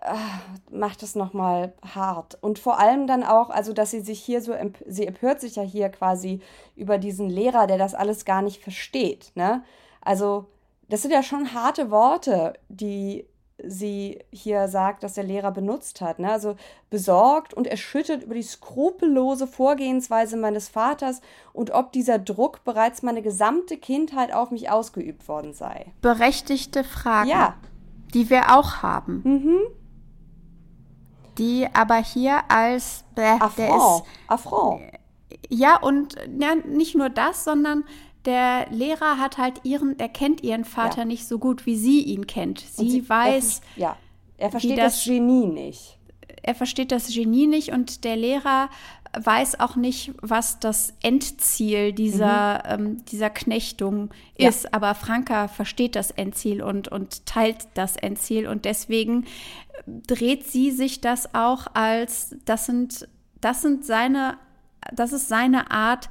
äh, 0.00 0.14
macht 0.70 1.02
es 1.02 1.14
nochmal 1.14 1.72
hart. 1.94 2.38
Und 2.40 2.58
vor 2.58 2.78
allem 2.78 3.06
dann 3.06 3.24
auch, 3.24 3.50
also 3.50 3.72
dass 3.72 3.90
sie 3.90 4.00
sich 4.00 4.20
hier 4.20 4.40
so, 4.40 4.54
sie 4.86 5.06
empört 5.06 5.40
sich 5.40 5.56
ja 5.56 5.62
hier 5.62 5.88
quasi 5.88 6.40
über 6.76 6.98
diesen 6.98 7.28
Lehrer, 7.28 7.66
der 7.66 7.78
das 7.78 7.94
alles 7.94 8.24
gar 8.24 8.42
nicht 8.42 8.62
versteht. 8.62 9.32
Ne? 9.34 9.62
Also 10.00 10.46
das 10.88 11.02
sind 11.02 11.12
ja 11.12 11.22
schon 11.22 11.54
harte 11.54 11.90
Worte, 11.90 12.54
die 12.68 13.24
sie 13.66 14.20
hier 14.30 14.68
sagt, 14.68 15.02
dass 15.02 15.14
der 15.14 15.24
Lehrer 15.24 15.50
benutzt 15.50 16.00
hat. 16.00 16.18
Ne? 16.18 16.30
Also 16.30 16.56
besorgt 16.90 17.54
und 17.54 17.66
erschüttert 17.66 18.24
über 18.24 18.34
die 18.34 18.42
skrupellose 18.42 19.46
Vorgehensweise 19.46 20.36
meines 20.36 20.68
Vaters 20.68 21.20
und 21.52 21.70
ob 21.70 21.92
dieser 21.92 22.18
Druck 22.18 22.64
bereits 22.64 23.02
meine 23.02 23.22
gesamte 23.22 23.76
Kindheit 23.76 24.32
auf 24.32 24.50
mich 24.50 24.70
ausgeübt 24.70 25.28
worden 25.28 25.52
sei. 25.52 25.92
Berechtigte 26.02 26.84
Fragen. 26.84 27.28
Ja. 27.28 27.54
Die 28.14 28.28
wir 28.28 28.56
auch 28.56 28.82
haben. 28.82 29.22
Mhm. 29.24 29.58
Die 31.38 31.68
aber 31.72 31.96
hier 31.96 32.42
als 32.48 33.04
äh, 33.16 33.22
Affront. 33.22 34.04
Affront. 34.26 34.82
Ja, 35.48 35.80
und 35.80 36.16
ja, 36.38 36.54
nicht 36.54 36.96
nur 36.96 37.08
das, 37.08 37.44
sondern 37.44 37.84
der 38.24 38.66
Lehrer 38.70 39.18
hat 39.18 39.38
halt 39.38 39.64
ihren, 39.64 39.98
er 39.98 40.08
kennt 40.08 40.42
ihren 40.42 40.64
Vater 40.64 41.00
ja. 41.00 41.04
nicht 41.04 41.26
so 41.26 41.38
gut, 41.38 41.66
wie 41.66 41.76
sie 41.76 42.02
ihn 42.02 42.26
kennt. 42.26 42.60
Sie, 42.60 42.90
sie 42.90 43.08
weiß. 43.08 43.60
Er, 43.76 43.80
ja, 43.80 43.96
er 44.36 44.50
versteht 44.50 44.78
das, 44.78 44.96
das 44.96 45.04
Genie 45.04 45.46
nicht. 45.46 45.98
Er 46.42 46.54
versteht 46.54 46.92
das 46.92 47.08
Genie 47.08 47.46
nicht 47.46 47.72
und 47.72 48.04
der 48.04 48.16
Lehrer 48.16 48.70
weiß 49.18 49.58
auch 49.60 49.76
nicht, 49.76 50.12
was 50.22 50.60
das 50.60 50.94
Endziel 51.02 51.92
dieser, 51.92 52.62
mhm. 52.78 52.86
ähm, 52.86 53.04
dieser 53.06 53.30
Knechtung 53.30 54.10
ist. 54.36 54.64
Ja. 54.64 54.70
Aber 54.72 54.94
Franka 54.94 55.48
versteht 55.48 55.96
das 55.96 56.10
Endziel 56.10 56.62
und, 56.62 56.88
und 56.88 57.26
teilt 57.26 57.68
das 57.74 57.96
Endziel. 57.96 58.46
Und 58.46 58.64
deswegen 58.64 59.26
dreht 59.86 60.46
sie 60.46 60.70
sich 60.70 61.00
das 61.00 61.34
auch 61.34 61.66
als, 61.74 62.36
das 62.44 62.66
sind, 62.66 63.08
das 63.40 63.62
sind 63.62 63.84
seine 63.84 64.38
das 64.92 65.12
ist 65.12 65.28
seine 65.28 65.70
Art, 65.70 66.08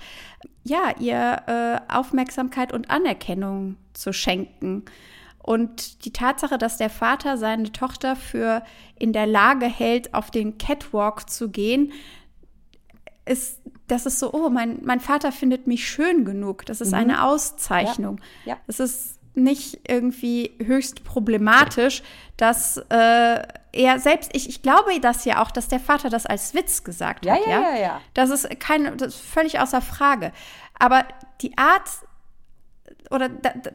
ja, 0.64 0.94
ihr 1.00 1.44
äh, 1.48 1.94
Aufmerksamkeit 1.94 2.74
und 2.74 2.90
Anerkennung 2.90 3.78
zu 3.94 4.14
schenken. 4.14 4.86
Und 5.42 6.06
die 6.06 6.14
Tatsache, 6.14 6.58
dass 6.58 6.78
der 6.78 6.90
Vater 6.90 7.38
seine 7.38 7.72
Tochter 7.72 8.16
für 8.16 8.64
in 8.98 9.14
der 9.14 9.26
Lage 9.26 9.66
hält, 9.66 10.14
auf 10.14 10.32
den 10.32 10.58
Catwalk 10.58 11.30
zu 11.30 11.50
gehen, 11.50 11.92
ist, 13.26 13.60
das 13.88 14.06
ist 14.06 14.20
so, 14.20 14.34
oh, 14.34 14.50
mein, 14.50 14.80
mein 14.84 15.00
Vater 15.00 15.32
findet 15.32 15.66
mich 15.66 15.88
schön 15.88 16.26
genug. 16.26 16.66
Das 16.66 16.82
ist 16.82 16.90
mhm. 16.90 17.00
eine 17.00 17.24
Auszeichnung. 17.24 18.20
Ja. 18.46 18.54
ja. 18.54 18.60
Das 18.68 18.80
ist 18.80 19.20
nicht 19.34 19.80
irgendwie 19.88 20.52
höchst 20.64 21.04
problematisch, 21.04 22.04
dass 22.38 22.78
äh, 22.90 23.42
er 23.72 24.00
selbst, 24.00 24.32
ich, 24.34 24.50
ich 24.50 24.62
glaube 24.62 25.00
das 25.00 25.26
ja 25.26 25.42
auch, 25.42 25.52
dass 25.52 25.68
der 25.68 25.80
Vater 25.80 26.10
das 26.10 26.26
als 26.26 26.54
Witz 26.54 26.84
gesagt 26.84 27.26
ja, 27.26 27.34
hat. 27.34 27.46
Ja, 27.46 27.52
ja, 27.52 27.62
ja, 27.62 27.80
ja. 27.80 28.02
Das 28.14 28.30
ist 28.30 28.60
keine, 28.60 28.96
das 28.96 29.16
ist 29.16 29.22
völlig 29.22 29.60
außer 29.60 29.82
Frage. 29.82 30.32
Aber 30.78 31.06
die 31.42 31.58
Art 31.58 31.90
oder 33.12 33.30
da, 33.30 33.52
da, 33.52 33.72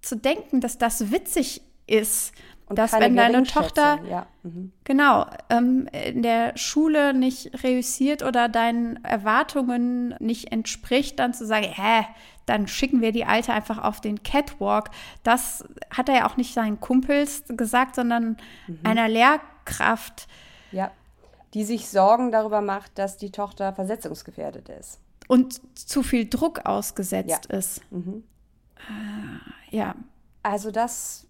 zu 0.00 0.16
denken, 0.16 0.60
dass 0.60 0.78
das 0.78 1.10
witzig 1.10 1.62
ist, 1.86 2.32
und 2.72 2.78
dass 2.78 2.92
wenn 2.92 3.16
deine 3.16 3.42
Tochter 3.42 4.00
ja. 4.08 4.26
mhm. 4.44 4.72
genau 4.84 5.26
ähm, 5.50 5.88
in 5.92 6.22
der 6.22 6.56
Schule 6.56 7.12
nicht 7.12 7.62
reüssiert 7.62 8.22
oder 8.22 8.48
deinen 8.48 9.04
Erwartungen 9.04 10.14
nicht 10.20 10.52
entspricht, 10.52 11.18
dann 11.18 11.34
zu 11.34 11.44
sagen, 11.44 11.66
hä, 11.66 12.06
dann 12.46 12.66
schicken 12.66 13.00
wir 13.00 13.12
die 13.12 13.24
Alte 13.24 13.52
einfach 13.52 13.82
auf 13.82 14.00
den 14.00 14.22
Catwalk. 14.22 14.90
Das 15.22 15.64
hat 15.90 16.08
er 16.08 16.16
ja 16.16 16.26
auch 16.28 16.36
nicht 16.36 16.54
seinen 16.54 16.80
Kumpels 16.80 17.44
gesagt, 17.48 17.94
sondern 17.94 18.36
mhm. 18.66 18.80
einer 18.84 19.08
Lehrkraft. 19.08 20.26
Ja, 20.70 20.90
die 21.54 21.64
sich 21.64 21.88
Sorgen 21.88 22.32
darüber 22.32 22.60
macht, 22.60 22.98
dass 22.98 23.16
die 23.16 23.30
Tochter 23.30 23.72
versetzungsgefährdet 23.72 24.68
ist. 24.68 25.00
Und 25.28 25.60
zu 25.78 26.02
viel 26.02 26.28
Druck 26.28 26.64
ausgesetzt 26.64 27.48
ja. 27.50 27.58
ist. 27.58 27.80
Mhm. 27.90 28.24
Äh, 29.70 29.76
ja. 29.76 29.94
Also 30.42 30.70
das 30.70 31.26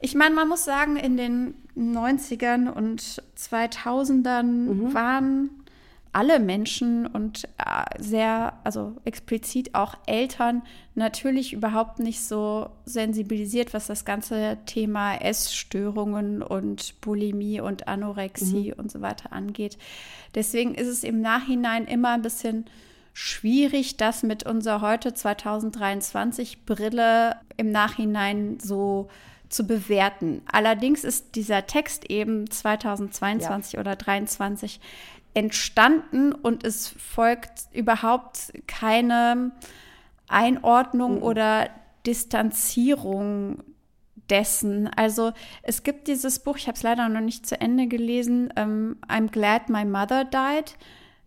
ich 0.00 0.14
meine, 0.14 0.34
man 0.34 0.48
muss 0.48 0.64
sagen, 0.64 0.96
in 0.96 1.16
den 1.16 1.54
90ern 1.76 2.70
und 2.70 3.22
2000ern 3.36 4.42
mhm. 4.42 4.94
waren 4.94 5.50
alle 6.12 6.40
Menschen 6.40 7.06
und 7.06 7.44
äh, 7.58 7.84
sehr, 7.98 8.54
also 8.64 8.96
explizit 9.04 9.74
auch 9.74 9.96
Eltern 10.06 10.62
natürlich 10.94 11.52
überhaupt 11.52 12.00
nicht 12.00 12.22
so 12.22 12.70
sensibilisiert, 12.84 13.72
was 13.74 13.86
das 13.86 14.04
ganze 14.04 14.58
Thema 14.66 15.14
Essstörungen 15.14 16.42
und 16.42 17.00
Bulimie 17.00 17.60
und 17.60 17.86
Anorexie 17.86 18.72
mhm. 18.72 18.80
und 18.80 18.90
so 18.90 19.00
weiter 19.00 19.32
angeht. 19.32 19.78
Deswegen 20.34 20.74
ist 20.74 20.88
es 20.88 21.04
im 21.04 21.20
Nachhinein 21.20 21.86
immer 21.86 22.10
ein 22.10 22.22
bisschen 22.22 22.64
schwierig, 23.12 23.96
das 23.96 24.22
mit 24.22 24.44
unserer 24.44 24.80
heute 24.80 25.14
2023 25.14 26.64
Brille 26.64 27.36
im 27.56 27.70
Nachhinein 27.70 28.58
so 28.60 29.08
zu 29.48 29.66
bewerten. 29.66 30.42
Allerdings 30.50 31.04
ist 31.04 31.34
dieser 31.34 31.66
Text 31.66 32.08
eben 32.08 32.48
2022 32.50 33.74
ja. 33.74 33.80
oder 33.80 33.98
2023 33.98 34.80
entstanden 35.34 36.32
und 36.32 36.64
es 36.64 36.88
folgt 36.88 37.68
überhaupt 37.72 38.52
keine 38.66 39.52
Einordnung 40.28 41.16
mhm. 41.16 41.22
oder 41.22 41.70
Distanzierung 42.06 43.62
dessen. 44.28 44.88
Also 44.96 45.32
es 45.62 45.82
gibt 45.82 46.08
dieses 46.08 46.38
Buch, 46.38 46.56
ich 46.56 46.66
habe 46.66 46.76
es 46.76 46.82
leider 46.82 47.08
noch 47.08 47.20
nicht 47.20 47.46
zu 47.46 47.60
Ende 47.60 47.86
gelesen, 47.86 48.52
ähm, 48.56 48.96
I'm 49.08 49.30
Glad 49.30 49.68
My 49.68 49.84
Mother 49.84 50.24
Died 50.24 50.76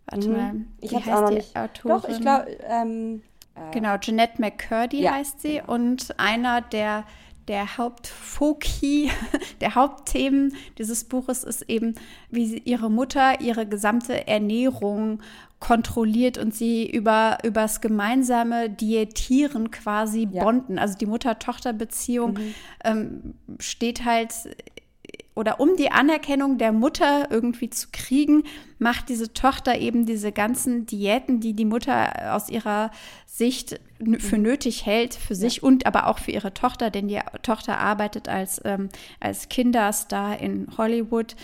Warte 0.06 0.28
mhm. 0.28 0.36
mal. 0.36 0.54
Ich 0.80 0.90
wie 0.92 0.96
heißt 0.96 1.08
auch 1.08 1.20
noch 1.22 1.28
die 1.28 1.34
nicht. 1.36 1.56
Autorin? 1.56 1.96
Doch, 1.96 2.08
ich 2.08 2.20
glaube. 2.20 2.58
Ähm, 2.68 3.22
äh, 3.54 3.72
genau, 3.72 3.96
Jeanette 3.98 4.40
McCurdy 4.40 5.02
ja, 5.02 5.14
heißt 5.14 5.40
sie. 5.40 5.58
Genau. 5.58 5.72
Und 5.72 6.18
einer 6.18 6.60
der, 6.60 7.04
der 7.48 7.76
Hauptfoki, 7.76 9.10
der 9.60 9.74
Hauptthemen 9.74 10.54
dieses 10.78 11.04
Buches 11.04 11.44
ist 11.44 11.62
eben, 11.62 11.94
wie 12.30 12.46
sie, 12.46 12.58
ihre 12.64 12.90
Mutter 12.90 13.40
ihre 13.40 13.66
gesamte 13.66 14.26
Ernährung 14.26 15.20
kontrolliert 15.60 16.36
und 16.36 16.54
sie 16.54 16.88
über 16.90 17.38
übers 17.42 17.80
gemeinsame 17.80 18.68
Diätieren 18.68 19.70
quasi 19.70 20.28
ja. 20.30 20.44
bonden. 20.44 20.78
Also 20.78 20.98
die 20.98 21.06
Mutter-Tochter-Beziehung 21.06 22.34
mhm. 22.34 22.54
ähm, 22.84 23.34
steht 23.58 24.04
halt 24.04 24.32
oder 25.34 25.58
um 25.58 25.76
die 25.76 25.90
Anerkennung 25.90 26.58
der 26.58 26.72
Mutter 26.72 27.28
irgendwie 27.30 27.70
zu 27.70 27.88
kriegen, 27.92 28.44
macht 28.78 29.08
diese 29.08 29.32
Tochter 29.32 29.78
eben 29.78 30.06
diese 30.06 30.30
ganzen 30.30 30.86
Diäten, 30.86 31.40
die 31.40 31.54
die 31.54 31.64
Mutter 31.64 32.34
aus 32.34 32.48
ihrer 32.48 32.90
Sicht 33.26 33.80
für 34.18 34.38
nötig 34.38 34.86
hält, 34.86 35.14
für 35.14 35.34
sich 35.34 35.56
ja. 35.56 35.62
und 35.64 35.86
aber 35.86 36.06
auch 36.06 36.18
für 36.18 36.30
ihre 36.30 36.54
Tochter, 36.54 36.90
denn 36.90 37.08
die 37.08 37.20
Tochter 37.42 37.78
arbeitet 37.78 38.28
als, 38.28 38.60
ähm, 38.64 38.90
als 39.18 39.48
Kinderstar 39.48 40.38
in 40.38 40.68
Hollywood. 40.76 41.34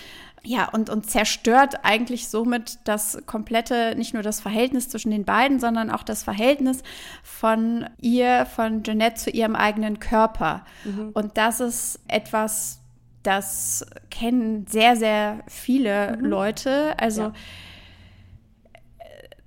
Ja, 0.42 0.70
und, 0.70 0.88
und 0.88 1.10
zerstört 1.10 1.80
eigentlich 1.82 2.28
somit 2.28 2.78
das 2.84 3.18
komplette, 3.26 3.94
nicht 3.96 4.14
nur 4.14 4.22
das 4.22 4.40
Verhältnis 4.40 4.88
zwischen 4.88 5.10
den 5.10 5.24
beiden, 5.24 5.60
sondern 5.60 5.90
auch 5.90 6.02
das 6.02 6.22
Verhältnis 6.22 6.82
von 7.22 7.86
ihr, 8.00 8.46
von 8.46 8.82
Jeanette 8.82 9.16
zu 9.16 9.30
ihrem 9.30 9.54
eigenen 9.54 9.98
Körper. 9.98 10.64
Mhm. 10.84 11.10
Und 11.12 11.36
das 11.36 11.60
ist 11.60 12.00
etwas, 12.08 12.79
das 13.22 13.86
kennen 14.10 14.66
sehr, 14.68 14.96
sehr 14.96 15.40
viele 15.46 16.16
mhm. 16.16 16.24
Leute. 16.24 16.98
Also 16.98 17.22
ja. 17.22 17.32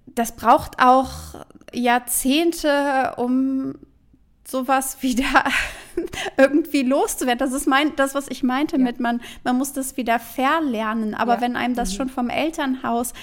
das 0.05 0.35
braucht 0.35 0.79
auch 0.79 1.09
Jahrzehnte, 1.73 3.13
um 3.17 3.75
sowas 4.45 5.01
wieder 5.01 5.45
irgendwie 6.37 6.83
loszuwerden. 6.83 7.39
Das 7.39 7.53
ist 7.53 7.67
mein, 7.67 7.95
das, 7.95 8.13
was 8.13 8.27
ich 8.27 8.43
meinte 8.43 8.77
ja. 8.77 8.83
mit 8.83 8.99
man, 8.99 9.21
man 9.43 9.57
muss 9.57 9.73
das 9.73 9.97
wieder 9.97 10.19
verlernen. 10.19 11.15
Aber 11.15 11.35
ja. 11.35 11.41
wenn 11.41 11.55
einem 11.55 11.75
das 11.75 11.91
mhm. 11.93 11.95
schon 11.95 12.09
vom 12.09 12.29
Elternhaus 12.29 13.13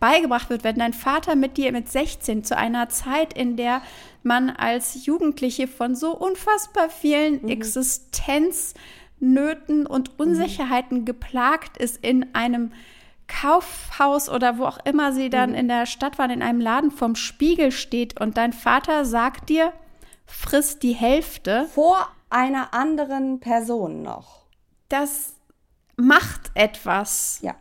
beigebracht 0.00 0.48
wird, 0.48 0.64
wenn 0.64 0.76
dein 0.76 0.92
Vater 0.92 1.34
mit 1.34 1.56
dir 1.56 1.72
mit 1.72 1.90
16 1.90 2.44
zu 2.44 2.56
einer 2.56 2.88
Zeit, 2.88 3.32
in 3.32 3.56
der 3.56 3.82
man 4.22 4.50
als 4.50 5.04
Jugendliche 5.06 5.66
von 5.66 5.94
so 5.94 6.14
unfassbar 6.16 6.88
vielen 6.88 7.42
mhm. 7.42 7.48
Existenz 7.48 8.74
Nöten 9.20 9.86
und 9.86 10.18
Unsicherheiten 10.18 11.00
mhm. 11.00 11.04
geplagt 11.04 11.76
ist 11.76 12.04
in 12.04 12.34
einem 12.34 12.72
Kaufhaus 13.26 14.28
oder 14.28 14.58
wo 14.58 14.64
auch 14.64 14.78
immer 14.84 15.12
sie 15.12 15.30
dann 15.30 15.50
mhm. 15.50 15.56
in 15.56 15.68
der 15.68 15.86
Stadt 15.86 16.18
waren, 16.18 16.30
in 16.30 16.42
einem 16.42 16.60
Laden 16.60 16.90
vorm 16.90 17.14
Spiegel 17.14 17.70
steht 17.72 18.20
und 18.20 18.36
dein 18.36 18.52
Vater 18.52 19.04
sagt 19.04 19.48
dir, 19.48 19.72
frisst 20.26 20.82
die 20.82 20.94
Hälfte. 20.94 21.66
Vor 21.72 22.08
einer 22.30 22.74
anderen 22.74 23.40
Person 23.40 24.02
noch. 24.02 24.46
Das 24.88 25.34
macht 25.96 26.50
etwas 26.54 27.40
ja. 27.42 27.54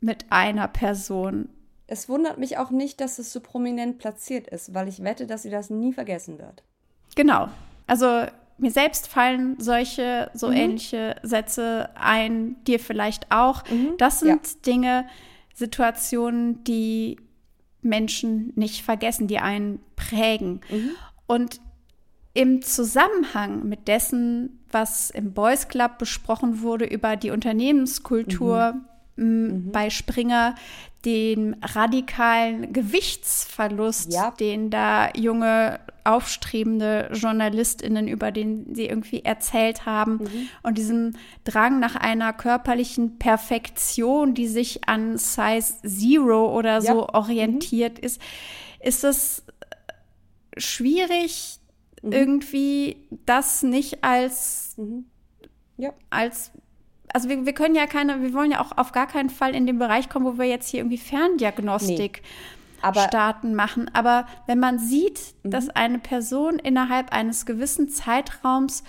mit 0.00 0.26
einer 0.30 0.68
Person. 0.68 1.48
Es 1.86 2.08
wundert 2.08 2.38
mich 2.38 2.58
auch 2.58 2.70
nicht, 2.70 3.00
dass 3.00 3.18
es 3.18 3.32
so 3.32 3.40
prominent 3.40 3.98
platziert 3.98 4.48
ist, 4.48 4.74
weil 4.74 4.88
ich 4.88 5.04
wette, 5.04 5.26
dass 5.26 5.42
sie 5.42 5.50
das 5.50 5.70
nie 5.70 5.92
vergessen 5.92 6.38
wird. 6.38 6.62
Genau. 7.14 7.48
Also 7.86 8.26
mir 8.58 8.70
selbst 8.70 9.08
fallen 9.08 9.56
solche, 9.58 10.30
so 10.34 10.48
mhm. 10.48 10.54
ähnliche 10.54 11.16
Sätze 11.22 11.90
ein, 11.94 12.56
dir 12.64 12.78
vielleicht 12.78 13.30
auch. 13.30 13.64
Mhm. 13.70 13.94
Das 13.98 14.20
sind 14.20 14.46
ja. 14.46 14.52
Dinge, 14.66 15.06
Situationen, 15.54 16.64
die 16.64 17.18
Menschen 17.82 18.52
nicht 18.56 18.82
vergessen, 18.82 19.28
die 19.28 19.38
einen 19.38 19.80
prägen. 19.96 20.60
Mhm. 20.70 20.90
Und 21.26 21.60
im 22.32 22.62
Zusammenhang 22.62 23.68
mit 23.68 23.86
dessen, 23.86 24.60
was 24.70 25.10
im 25.10 25.32
Boys 25.32 25.68
Club 25.68 25.98
besprochen 25.98 26.62
wurde 26.62 26.84
über 26.84 27.16
die 27.16 27.30
Unternehmenskultur 27.30 28.74
mhm. 29.16 29.70
bei 29.70 29.90
Springer, 29.90 30.56
den 31.04 31.56
radikalen 31.62 32.72
Gewichtsverlust, 32.72 34.12
ja. 34.12 34.30
den 34.32 34.70
da 34.70 35.10
junge 35.14 35.78
aufstrebende 36.04 37.10
JournalistInnen, 37.12 38.06
über 38.08 38.30
den 38.30 38.74
sie 38.74 38.86
irgendwie 38.86 39.24
erzählt 39.24 39.86
haben 39.86 40.18
mhm. 40.18 40.48
und 40.62 40.78
diesem 40.78 41.14
Drang 41.44 41.80
nach 41.80 41.96
einer 41.96 42.32
körperlichen 42.32 43.18
Perfektion, 43.18 44.34
die 44.34 44.46
sich 44.46 44.86
an 44.86 45.16
Size 45.16 45.74
Zero 45.82 46.56
oder 46.56 46.82
so 46.82 47.00
ja. 47.00 47.14
orientiert 47.14 47.98
mhm. 47.98 48.04
ist, 48.04 48.20
ist 48.80 49.04
es 49.04 49.42
schwierig, 50.58 51.58
mhm. 52.02 52.12
irgendwie 52.12 52.96
das 53.24 53.62
nicht 53.62 54.04
als, 54.04 54.74
mhm. 54.76 55.06
ja. 55.78 55.92
als 56.10 56.52
also 57.14 57.28
wir, 57.28 57.46
wir 57.46 57.52
können 57.52 57.76
ja 57.76 57.86
keine, 57.86 58.22
wir 58.22 58.34
wollen 58.34 58.50
ja 58.50 58.60
auch 58.60 58.76
auf 58.76 58.92
gar 58.92 59.06
keinen 59.06 59.30
Fall 59.30 59.54
in 59.54 59.66
den 59.66 59.78
Bereich 59.78 60.08
kommen, 60.08 60.26
wo 60.26 60.36
wir 60.36 60.46
jetzt 60.46 60.68
hier 60.68 60.80
irgendwie 60.80 60.98
Ferndiagnostik 60.98 62.22
nee. 62.22 62.28
Aber, 62.84 63.00
starten 63.02 63.54
machen. 63.54 63.90
Aber 63.92 64.26
wenn 64.46 64.58
man 64.58 64.78
sieht, 64.78 65.20
mhm. 65.42 65.50
dass 65.50 65.68
eine 65.70 65.98
Person 65.98 66.58
innerhalb 66.58 67.12
eines 67.12 67.46
gewissen 67.46 67.88
Zeitraums 67.88 68.84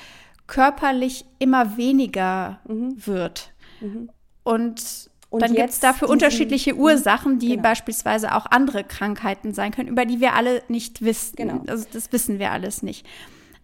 körperlich 0.47 1.26
immer 1.39 1.77
weniger 1.77 2.59
mhm. 2.67 3.05
wird 3.05 3.53
mhm. 3.81 4.09
und 4.43 5.09
und 5.31 5.41
dann 5.41 5.53
gibt 5.53 5.69
es 5.69 5.81
dafür 5.81 6.07
unterschiedliche 6.07 6.76
mhm. 6.76 6.80
Ursachen, 6.80 7.39
die 7.39 7.49
genau. 7.49 7.63
beispielsweise 7.63 8.35
auch 8.35 8.45
andere 8.45 8.85
Krankheiten 8.85 9.53
sein 9.53 9.72
können, 9.72 9.89
über 9.89 10.05
die 10.05 10.22
wir 10.22 10.34
alle 10.34 10.63
nicht 10.69 11.01
wissen. 11.01 11.35
Genau. 11.35 11.61
Also 11.67 11.85
das 11.91 12.13
wissen 12.13 12.39
wir 12.39 12.51
alles 12.51 12.84
nicht. 12.84 13.05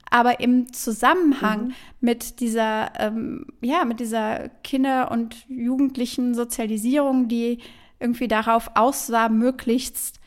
aber 0.10 0.42
im 0.42 0.74
Zusammenhang 0.74 1.68
mhm. 1.68 1.74
mit 2.02 2.42
dieser, 2.42 2.92
ähm, 3.00 3.46
ja, 3.62 3.86
mit 3.86 4.02
dieser 4.02 4.50
Kinder- 4.64 5.10
und 5.12 5.48
Jugendlichen 5.48 6.36
Sozialisierung, 6.36 7.30
die 7.30 7.60
irgendwie 8.00 8.28
darauf 8.28 8.72
aus 8.76 9.12
war, 9.12 9.30
möglichst 9.30 10.20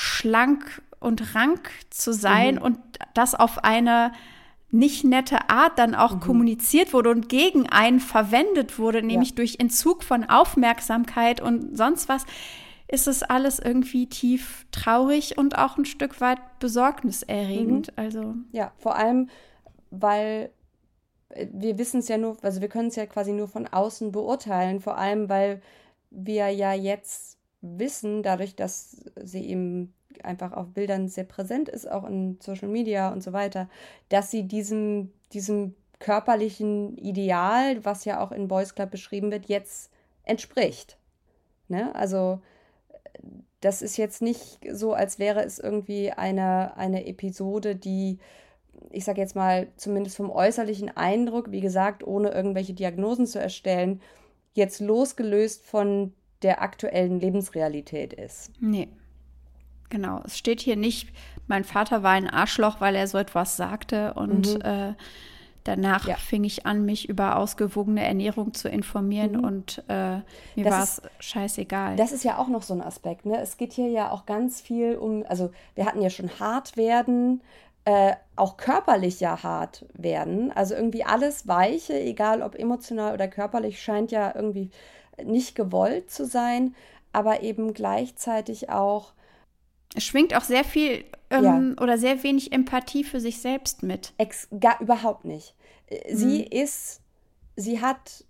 schlank 0.00 0.80
und 0.98 1.34
rank 1.34 1.70
zu 1.90 2.14
sein 2.14 2.54
mhm. 2.54 2.62
und 2.62 2.78
das 3.12 3.34
auf 3.34 3.64
eine 3.64 4.12
nicht 4.70 5.04
nette 5.04 5.50
Art 5.50 5.78
dann 5.78 5.94
auch 5.94 6.14
mhm. 6.14 6.20
kommuniziert 6.20 6.94
wurde 6.94 7.10
und 7.10 7.28
gegen 7.28 7.68
einen 7.68 8.00
verwendet 8.00 8.78
wurde, 8.78 9.02
nämlich 9.02 9.30
ja. 9.30 9.34
durch 9.36 9.56
Entzug 9.58 10.02
von 10.02 10.24
Aufmerksamkeit 10.24 11.42
und 11.42 11.76
sonst 11.76 12.08
was, 12.08 12.24
ist 12.88 13.08
es 13.08 13.22
alles 13.22 13.58
irgendwie 13.58 14.06
tief 14.06 14.66
traurig 14.72 15.36
und 15.36 15.58
auch 15.58 15.76
ein 15.76 15.84
Stück 15.84 16.20
weit 16.22 16.38
besorgniserregend. 16.60 17.88
Mhm. 17.88 17.94
Also 17.96 18.34
ja, 18.52 18.72
vor 18.78 18.96
allem, 18.96 19.28
weil 19.90 20.50
äh, 21.28 21.46
wir 21.52 21.76
wissen 21.76 22.00
es 22.00 22.08
ja 22.08 22.16
nur, 22.16 22.38
also 22.40 22.62
wir 22.62 22.68
können 22.68 22.88
es 22.88 22.96
ja 22.96 23.04
quasi 23.04 23.32
nur 23.32 23.48
von 23.48 23.66
außen 23.66 24.12
beurteilen, 24.12 24.80
vor 24.80 24.96
allem 24.96 25.28
weil 25.28 25.60
wir 26.10 26.48
ja 26.48 26.72
jetzt 26.72 27.39
wissen, 27.62 28.22
dadurch, 28.22 28.54
dass 28.56 29.04
sie 29.16 29.46
eben 29.48 29.92
einfach 30.22 30.52
auf 30.52 30.68
Bildern 30.68 31.08
sehr 31.08 31.24
präsent 31.24 31.68
ist, 31.68 31.90
auch 31.90 32.04
in 32.04 32.38
Social 32.40 32.68
Media 32.68 33.12
und 33.12 33.22
so 33.22 33.32
weiter, 33.32 33.68
dass 34.08 34.30
sie 34.30 34.44
diesem, 34.44 35.12
diesem 35.32 35.74
körperlichen 35.98 36.96
Ideal, 36.96 37.84
was 37.84 38.04
ja 38.04 38.20
auch 38.20 38.32
in 38.32 38.48
Boys 38.48 38.74
Club 38.74 38.90
beschrieben 38.90 39.30
wird, 39.30 39.46
jetzt 39.46 39.90
entspricht. 40.24 40.98
Ne? 41.68 41.94
Also 41.94 42.40
das 43.60 43.82
ist 43.82 43.96
jetzt 43.96 44.22
nicht 44.22 44.58
so, 44.72 44.94
als 44.94 45.18
wäre 45.18 45.44
es 45.44 45.58
irgendwie 45.58 46.10
eine, 46.10 46.76
eine 46.76 47.06
Episode, 47.06 47.76
die, 47.76 48.18
ich 48.90 49.04
sage 49.04 49.20
jetzt 49.20 49.36
mal, 49.36 49.68
zumindest 49.76 50.16
vom 50.16 50.30
äußerlichen 50.30 50.96
Eindruck, 50.96 51.50
wie 51.50 51.60
gesagt, 51.60 52.02
ohne 52.06 52.30
irgendwelche 52.30 52.72
Diagnosen 52.72 53.26
zu 53.26 53.38
erstellen, 53.38 54.00
jetzt 54.54 54.80
losgelöst 54.80 55.64
von 55.64 56.14
der 56.42 56.62
aktuellen 56.62 57.20
Lebensrealität 57.20 58.12
ist. 58.12 58.50
Nee. 58.60 58.88
Genau, 59.90 60.22
es 60.24 60.38
steht 60.38 60.60
hier 60.60 60.76
nicht, 60.76 61.08
mein 61.48 61.64
Vater 61.64 62.04
war 62.04 62.12
ein 62.12 62.30
Arschloch, 62.30 62.80
weil 62.80 62.94
er 62.94 63.08
so 63.08 63.18
etwas 63.18 63.56
sagte 63.56 64.14
und 64.14 64.54
mhm. 64.54 64.60
äh, 64.62 64.94
danach 65.64 66.06
ja. 66.06 66.14
fing 66.14 66.44
ich 66.44 66.64
an, 66.64 66.84
mich 66.84 67.08
über 67.08 67.36
ausgewogene 67.36 68.04
Ernährung 68.04 68.54
zu 68.54 68.68
informieren 68.68 69.32
mhm. 69.32 69.44
und 69.44 69.84
äh, 69.88 70.18
mir 70.54 70.64
war 70.64 70.84
es 70.84 71.02
scheißegal. 71.18 71.96
Das 71.96 72.12
ist 72.12 72.22
ja 72.22 72.38
auch 72.38 72.46
noch 72.46 72.62
so 72.62 72.72
ein 72.72 72.82
Aspekt. 72.82 73.26
Ne? 73.26 73.36
Es 73.40 73.56
geht 73.56 73.72
hier 73.72 73.88
ja 73.88 74.12
auch 74.12 74.26
ganz 74.26 74.60
viel 74.60 74.94
um, 74.94 75.24
also 75.28 75.50
wir 75.74 75.86
hatten 75.86 76.00
ja 76.00 76.08
schon 76.08 76.30
hart 76.38 76.76
werden, 76.76 77.42
äh, 77.84 78.12
auch 78.36 78.56
körperlich 78.56 79.18
ja 79.18 79.42
hart 79.42 79.86
werden. 79.94 80.52
Also 80.52 80.74
irgendwie 80.74 81.02
alles 81.04 81.48
Weiche, 81.48 81.98
egal 81.98 82.42
ob 82.42 82.54
emotional 82.54 83.12
oder 83.12 83.26
körperlich, 83.26 83.82
scheint 83.82 84.12
ja 84.12 84.32
irgendwie 84.34 84.70
nicht 85.24 85.54
gewollt 85.54 86.10
zu 86.10 86.24
sein, 86.26 86.74
aber 87.12 87.42
eben 87.42 87.74
gleichzeitig 87.74 88.70
auch 88.70 89.12
es 89.94 90.04
schwingt 90.04 90.34
auch 90.36 90.44
sehr 90.44 90.64
viel 90.64 91.04
ähm, 91.30 91.74
ja. 91.76 91.82
oder 91.82 91.98
sehr 91.98 92.22
wenig 92.22 92.52
Empathie 92.52 93.04
für 93.04 93.20
sich 93.20 93.40
selbst 93.40 93.82
mit. 93.82 94.12
Ex 94.18 94.48
gar 94.58 94.80
überhaupt 94.80 95.24
nicht. 95.24 95.54
Äh, 95.86 96.14
sie 96.14 96.42
mhm. 96.42 96.62
ist, 96.62 97.00
sie 97.56 97.80
hat 97.80 98.24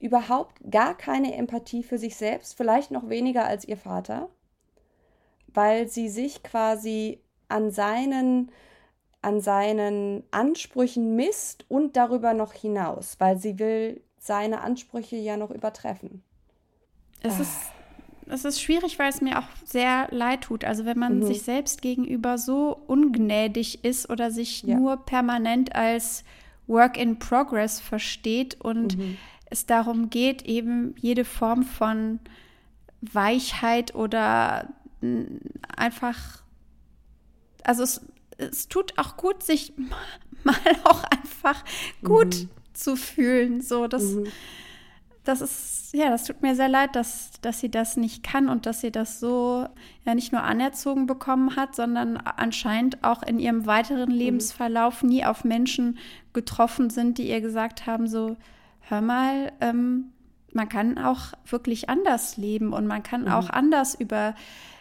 überhaupt 0.00 0.58
gar 0.70 0.96
keine 0.96 1.34
Empathie 1.34 1.82
für 1.82 1.98
sich 1.98 2.16
selbst, 2.16 2.56
vielleicht 2.56 2.90
noch 2.90 3.08
weniger 3.08 3.46
als 3.46 3.64
ihr 3.64 3.78
Vater, 3.78 4.28
weil 5.48 5.88
sie 5.88 6.08
sich 6.08 6.42
quasi 6.42 7.20
an 7.48 7.70
seinen 7.70 8.50
an 9.22 9.40
seinen 9.40 10.22
Ansprüchen 10.32 11.16
misst 11.16 11.64
und 11.70 11.96
darüber 11.96 12.34
noch 12.34 12.52
hinaus, 12.52 13.16
weil 13.20 13.38
sie 13.38 13.58
will 13.58 14.02
seine 14.24 14.62
Ansprüche 14.62 15.16
ja 15.16 15.36
noch 15.36 15.50
übertreffen. 15.50 16.22
Es 17.20 17.38
ah. 17.38 17.42
ist 17.42 17.60
es 18.26 18.46
ist 18.46 18.60
schwierig, 18.60 18.98
weil 18.98 19.10
es 19.10 19.20
mir 19.20 19.38
auch 19.38 19.48
sehr 19.66 20.08
leid 20.10 20.42
tut. 20.42 20.64
Also 20.64 20.86
wenn 20.86 20.98
man 20.98 21.18
mhm. 21.18 21.26
sich 21.26 21.42
selbst 21.42 21.82
gegenüber 21.82 22.38
so 22.38 22.80
ungnädig 22.86 23.84
ist 23.84 24.08
oder 24.08 24.30
sich 24.30 24.62
ja. 24.62 24.76
nur 24.76 24.96
permanent 24.96 25.74
als 25.74 26.24
Work 26.66 26.96
in 26.96 27.18
Progress 27.18 27.80
versteht 27.80 28.58
und 28.62 28.96
mhm. 28.96 29.18
es 29.50 29.66
darum 29.66 30.08
geht, 30.08 30.42
eben 30.42 30.94
jede 30.98 31.26
Form 31.26 31.64
von 31.64 32.18
Weichheit 33.02 33.94
oder 33.94 34.72
einfach, 35.76 36.42
also 37.62 37.82
es, 37.82 38.00
es 38.38 38.68
tut 38.68 38.94
auch 38.96 39.18
gut, 39.18 39.42
sich 39.42 39.74
mal 40.44 40.56
auch 40.84 41.04
einfach 41.04 41.62
gut 42.02 42.36
mhm. 42.36 42.50
Zu 42.74 42.96
fühlen. 42.96 43.60
So, 43.60 43.86
das 43.86 44.02
mhm 44.02 44.26
das 45.24 45.40
ist, 45.40 45.90
ja, 45.94 46.10
das 46.10 46.24
tut 46.24 46.42
mir 46.42 46.54
sehr 46.54 46.68
leid, 46.68 46.94
dass, 46.94 47.32
dass 47.40 47.60
sie 47.60 47.70
das 47.70 47.96
nicht 47.96 48.22
kann 48.22 48.48
und 48.48 48.66
dass 48.66 48.82
sie 48.82 48.92
das 48.92 49.20
so 49.20 49.66
ja 50.04 50.14
nicht 50.14 50.32
nur 50.32 50.42
anerzogen 50.42 51.06
bekommen 51.06 51.56
hat, 51.56 51.74
sondern 51.74 52.18
anscheinend 52.18 53.02
auch 53.02 53.22
in 53.22 53.38
ihrem 53.38 53.66
weiteren 53.66 54.10
mhm. 54.10 54.16
Lebensverlauf 54.16 55.02
nie 55.02 55.24
auf 55.24 55.44
Menschen 55.44 55.98
getroffen 56.34 56.90
sind, 56.90 57.18
die 57.18 57.28
ihr 57.28 57.40
gesagt 57.40 57.86
haben, 57.86 58.06
so, 58.06 58.36
hör 58.80 59.00
mal, 59.00 59.52
ähm, 59.60 60.12
man 60.52 60.68
kann 60.68 60.98
auch 60.98 61.32
wirklich 61.46 61.88
anders 61.88 62.36
leben 62.36 62.72
und 62.72 62.86
man 62.86 63.02
kann 63.02 63.22
mhm. 63.22 63.28
auch 63.28 63.48
anders 63.48 63.94
über 63.94 64.34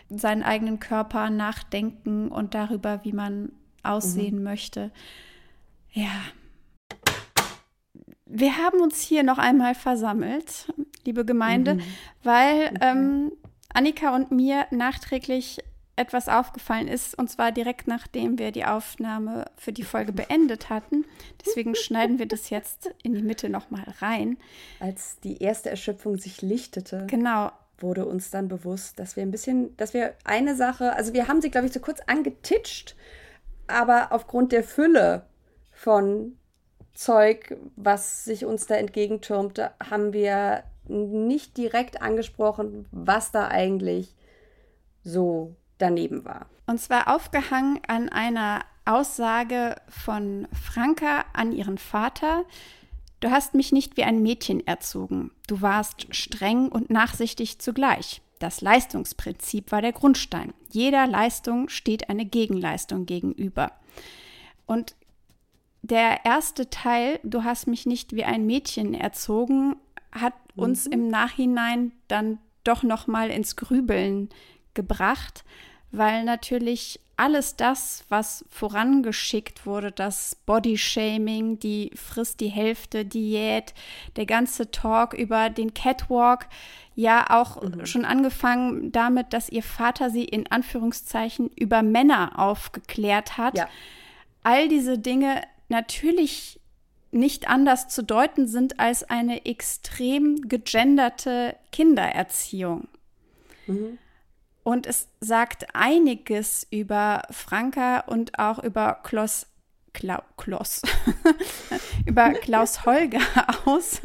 seinen 0.09 0.43
eigenen 0.43 0.79
Körper 0.79 1.29
nachdenken 1.29 2.27
und 2.27 2.53
darüber, 2.53 2.99
wie 3.03 3.13
man 3.13 3.51
aussehen 3.81 4.39
mhm. 4.39 4.43
möchte. 4.43 4.91
Ja, 5.91 6.11
wir 8.33 8.57
haben 8.57 8.81
uns 8.81 8.99
hier 8.99 9.23
noch 9.23 9.37
einmal 9.37 9.75
versammelt, 9.75 10.73
liebe 11.05 11.23
Gemeinde, 11.23 11.75
mhm. 11.75 11.81
weil 12.23 12.71
mhm. 12.71 12.77
ähm, 12.81 13.31
Annika 13.73 14.15
und 14.15 14.31
mir 14.31 14.65
nachträglich 14.71 15.59
etwas 15.95 16.27
aufgefallen 16.27 16.87
ist, 16.87 17.15
und 17.15 17.29
zwar 17.29 17.51
direkt 17.51 17.87
nachdem 17.87 18.39
wir 18.39 18.51
die 18.51 18.65
Aufnahme 18.65 19.45
für 19.55 19.71
die 19.71 19.83
Folge 19.83 20.11
beendet 20.13 20.71
hatten. 20.71 21.05
Deswegen 21.45 21.75
schneiden 21.75 22.17
wir 22.17 22.25
das 22.25 22.49
jetzt 22.49 22.89
in 23.03 23.13
die 23.13 23.21
Mitte 23.21 23.49
nochmal 23.49 23.85
rein. 23.99 24.37
Als 24.79 25.19
die 25.19 25.37
erste 25.37 25.69
Erschöpfung 25.69 26.17
sich 26.17 26.41
lichtete. 26.41 27.05
Genau. 27.07 27.51
Wurde 27.77 28.05
uns 28.05 28.31
dann 28.31 28.47
bewusst, 28.47 28.97
dass 28.97 29.15
wir 29.15 29.23
ein 29.23 29.31
bisschen, 29.31 29.77
dass 29.77 29.93
wir 29.93 30.15
eine 30.23 30.55
Sache, 30.55 30.93
also 30.93 31.13
wir 31.13 31.27
haben 31.27 31.41
sie, 31.41 31.51
glaube 31.51 31.67
ich, 31.67 31.73
so 31.73 31.79
kurz 31.79 31.99
angetitscht, 32.07 32.95
aber 33.67 34.11
aufgrund 34.11 34.51
der 34.51 34.63
Fülle 34.63 35.25
von 35.71 36.37
Zeug, 36.93 37.57
was 37.75 38.23
sich 38.25 38.45
uns 38.45 38.67
da 38.67 38.75
entgegentürmte, 38.75 39.71
haben 39.89 40.13
wir 40.13 40.63
nicht 40.87 41.57
direkt 41.57 42.01
angesprochen, 42.01 42.85
was 42.91 43.31
da 43.31 43.47
eigentlich 43.47 44.15
so 45.03 45.55
daneben 45.77 46.25
war. 46.25 46.47
Und 46.67 46.79
zwar 46.79 47.13
aufgehangen 47.13 47.79
an 47.87 48.09
einer 48.09 48.61
Aussage 48.85 49.75
von 49.87 50.47
Franka 50.53 51.25
an 51.33 51.51
ihren 51.51 51.77
Vater. 51.77 52.45
Du 53.19 53.31
hast 53.31 53.53
mich 53.53 53.71
nicht 53.71 53.95
wie 53.97 54.03
ein 54.03 54.21
Mädchen 54.21 54.65
erzogen. 54.65 55.31
Du 55.47 55.61
warst 55.61 56.13
streng 56.13 56.69
und 56.69 56.89
nachsichtig 56.89 57.59
zugleich. 57.59 58.21
Das 58.39 58.59
Leistungsprinzip 58.59 59.71
war 59.71 59.81
der 59.81 59.93
Grundstein. 59.93 60.53
Jeder 60.69 61.07
Leistung 61.07 61.69
steht 61.69 62.09
eine 62.09 62.25
Gegenleistung 62.25 63.05
gegenüber. 63.05 63.71
Und 64.65 64.95
der 65.83 66.23
erste 66.23 66.69
Teil, 66.69 67.19
du 67.23 67.43
hast 67.43 67.67
mich 67.67 67.85
nicht 67.85 68.15
wie 68.15 68.23
ein 68.23 68.45
Mädchen 68.45 68.93
erzogen, 68.93 69.75
hat 70.11 70.33
mhm. 70.55 70.63
uns 70.63 70.87
im 70.87 71.09
Nachhinein 71.09 71.91
dann 72.07 72.39
doch 72.63 72.83
noch 72.83 73.05
mal 73.05 73.29
ins 73.29 73.57
Grübeln 73.57 74.29
gebracht, 74.73 75.43
weil 75.91 76.23
natürlich 76.23 77.01
alles 77.17 77.57
das, 77.57 78.05
was 78.07 78.45
vorangeschickt 78.49 79.65
wurde, 79.65 79.91
das 79.91 80.35
Bodyshaming, 80.45 81.59
die 81.59 81.91
frisst 81.95 82.39
die 82.39 82.47
Hälfte 82.47 83.05
Diät, 83.05 83.73
der 84.15 84.25
ganze 84.25 84.71
Talk 84.71 85.13
über 85.13 85.49
den 85.49 85.73
Catwalk, 85.73 86.47
ja 86.95 87.29
auch 87.29 87.61
mhm. 87.61 87.85
schon 87.85 88.05
angefangen 88.05 88.93
damit, 88.93 89.33
dass 89.33 89.49
ihr 89.49 89.63
Vater 89.63 90.09
sie 90.09 90.23
in 90.23 90.49
Anführungszeichen 90.49 91.51
über 91.55 91.83
Männer 91.83 92.39
aufgeklärt 92.39 93.37
hat. 93.37 93.57
Ja. 93.57 93.67
All 94.43 94.67
diese 94.69 94.97
Dinge 94.97 95.41
natürlich 95.73 96.61
nicht 97.11 97.49
anders 97.49 97.89
zu 97.89 98.03
deuten 98.03 98.47
sind 98.47 98.79
als 98.79 99.03
eine 99.03 99.45
extrem 99.45 100.47
gegenderte 100.47 101.57
Kindererziehung. 101.71 102.87
Mhm. 103.67 103.97
Und 104.63 104.87
es 104.87 105.09
sagt 105.19 105.75
einiges 105.75 106.65
über 106.71 107.23
Franka 107.29 107.99
und 108.01 108.39
auch 108.39 108.59
über 108.59 108.99
Klaus, 109.03 109.47
Kla 109.93 110.23
Klaus, 110.37 110.81
über 112.05 112.31
Klaus 112.31 112.85
Holger 112.85 113.19
aus, 113.65 114.01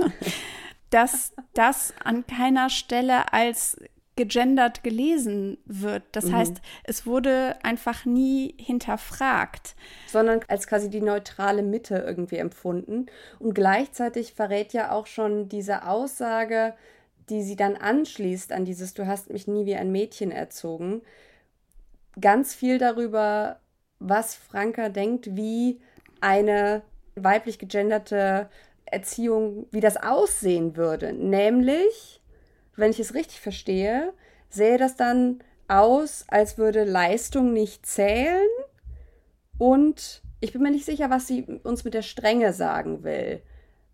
dass 0.90 1.32
das 1.54 1.94
an 2.04 2.26
keiner 2.26 2.68
Stelle 2.68 3.32
als 3.32 3.78
gegendert 4.14 4.84
gelesen 4.84 5.58
wird. 5.64 6.02
Das 6.12 6.26
mhm. 6.26 6.36
heißt, 6.36 6.60
es 6.84 7.06
wurde 7.06 7.56
einfach 7.62 8.04
nie 8.04 8.54
hinterfragt. 8.58 9.74
Sondern 10.06 10.40
als 10.48 10.66
quasi 10.66 10.90
die 10.90 11.00
neutrale 11.00 11.62
Mitte 11.62 11.96
irgendwie 11.96 12.36
empfunden. 12.36 13.06
Und 13.38 13.54
gleichzeitig 13.54 14.34
verrät 14.34 14.72
ja 14.72 14.92
auch 14.92 15.06
schon 15.06 15.48
diese 15.48 15.86
Aussage, 15.86 16.74
die 17.30 17.42
sie 17.42 17.56
dann 17.56 17.76
anschließt 17.76 18.52
an 18.52 18.64
dieses 18.64 18.94
Du 18.94 19.06
hast 19.06 19.30
mich 19.30 19.46
nie 19.46 19.64
wie 19.64 19.76
ein 19.76 19.92
Mädchen 19.92 20.30
erzogen, 20.30 21.02
ganz 22.20 22.54
viel 22.54 22.78
darüber, 22.78 23.60
was 23.98 24.34
Franka 24.34 24.88
denkt, 24.88 25.36
wie 25.36 25.80
eine 26.20 26.82
weiblich 27.14 27.58
gegenderte 27.58 28.48
Erziehung, 28.84 29.66
wie 29.70 29.80
das 29.80 29.96
aussehen 29.96 30.76
würde. 30.76 31.12
Nämlich 31.12 32.21
wenn 32.76 32.90
ich 32.90 33.00
es 33.00 33.14
richtig 33.14 33.40
verstehe, 33.40 34.12
sähe 34.48 34.78
das 34.78 34.96
dann 34.96 35.42
aus, 35.68 36.24
als 36.28 36.58
würde 36.58 36.84
Leistung 36.84 37.52
nicht 37.52 37.86
zählen. 37.86 38.48
Und 39.58 40.22
ich 40.40 40.52
bin 40.52 40.62
mir 40.62 40.70
nicht 40.70 40.84
sicher, 40.84 41.10
was 41.10 41.26
sie 41.26 41.44
uns 41.62 41.84
mit 41.84 41.94
der 41.94 42.02
Strenge 42.02 42.52
sagen 42.52 43.04
will. 43.04 43.42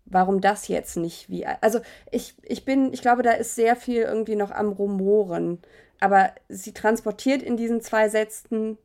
Warum 0.05 0.41
das 0.41 0.67
jetzt 0.67 0.97
nicht 0.97 1.29
wie. 1.29 1.45
Also 1.45 1.79
ich, 2.11 2.35
ich 2.41 2.65
bin, 2.65 2.91
ich 2.93 3.01
glaube, 3.01 3.21
da 3.21 3.31
ist 3.31 3.55
sehr 3.55 3.75
viel 3.75 4.01
irgendwie 4.01 4.35
noch 4.35 4.51
am 4.51 4.69
Rumoren. 4.69 5.59
Aber 5.99 6.31
sie 6.47 6.73
transportiert 6.73 7.43
in 7.43 7.57
diesen 7.57 7.81
zwei 7.81 8.09
Sätzen 8.09 8.77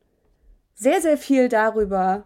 sehr, 0.75 1.01
sehr 1.01 1.17
viel 1.17 1.49
darüber, 1.49 2.25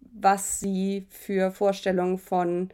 was 0.00 0.60
sie 0.60 1.06
für 1.10 1.50
Vorstellungen 1.50 2.18
von 2.18 2.70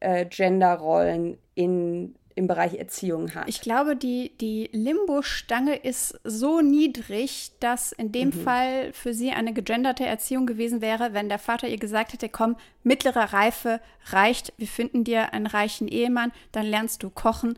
äh, 0.00 0.24
Genderrollen 0.24 1.38
in 1.54 2.14
im 2.36 2.48
Bereich 2.48 2.74
Erziehung 2.74 3.34
hat. 3.34 3.48
Ich 3.48 3.60
glaube, 3.60 3.94
die, 3.94 4.32
die 4.40 4.68
Limbo-Stange 4.72 5.76
ist 5.76 6.18
so 6.24 6.60
niedrig, 6.60 7.52
dass 7.60 7.92
in 7.92 8.10
dem 8.10 8.28
mhm. 8.28 8.32
Fall 8.32 8.92
für 8.92 9.14
sie 9.14 9.30
eine 9.30 9.52
gegenderte 9.52 10.04
Erziehung 10.04 10.44
gewesen 10.46 10.80
wäre, 10.80 11.12
wenn 11.12 11.28
der 11.28 11.38
Vater 11.38 11.68
ihr 11.68 11.78
gesagt 11.78 12.12
hätte, 12.12 12.28
komm, 12.28 12.56
mittlere 12.82 13.32
Reife 13.32 13.80
reicht, 14.06 14.52
wir 14.56 14.66
finden 14.66 15.04
dir 15.04 15.32
einen 15.32 15.46
reichen 15.46 15.86
Ehemann, 15.86 16.32
dann 16.50 16.66
lernst 16.66 17.02
du 17.02 17.10
kochen. 17.10 17.56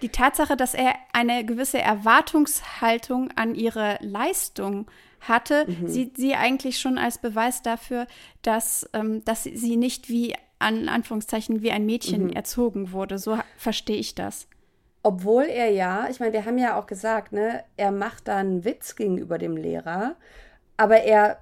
Die 0.00 0.08
Tatsache, 0.08 0.56
dass 0.56 0.74
er 0.74 0.94
eine 1.12 1.44
gewisse 1.44 1.78
Erwartungshaltung 1.78 3.30
an 3.36 3.54
ihre 3.54 3.98
Leistung 4.00 4.86
hatte, 5.20 5.66
mhm. 5.68 5.88
sieht 5.88 6.16
sie 6.16 6.34
eigentlich 6.34 6.80
schon 6.80 6.98
als 6.98 7.18
Beweis 7.18 7.62
dafür, 7.62 8.06
dass, 8.42 8.88
ähm, 8.94 9.24
dass 9.24 9.44
sie 9.44 9.76
nicht 9.76 10.08
wie 10.08 10.34
an 10.58 10.88
Anführungszeichen 10.88 11.62
wie 11.62 11.70
ein 11.70 11.86
Mädchen 11.86 12.24
mhm. 12.24 12.32
erzogen 12.32 12.92
wurde. 12.92 13.18
So 13.18 13.38
verstehe 13.56 13.96
ich 13.98 14.14
das. 14.14 14.48
Obwohl 15.02 15.44
er 15.44 15.70
ja, 15.70 16.08
ich 16.10 16.18
meine, 16.18 16.32
wir 16.32 16.44
haben 16.44 16.58
ja 16.58 16.78
auch 16.78 16.86
gesagt, 16.86 17.32
ne, 17.32 17.62
er 17.76 17.92
macht 17.92 18.28
da 18.28 18.36
einen 18.38 18.64
Witz 18.64 18.96
gegenüber 18.96 19.38
dem 19.38 19.56
Lehrer, 19.56 20.16
aber 20.76 21.02
er 21.02 21.38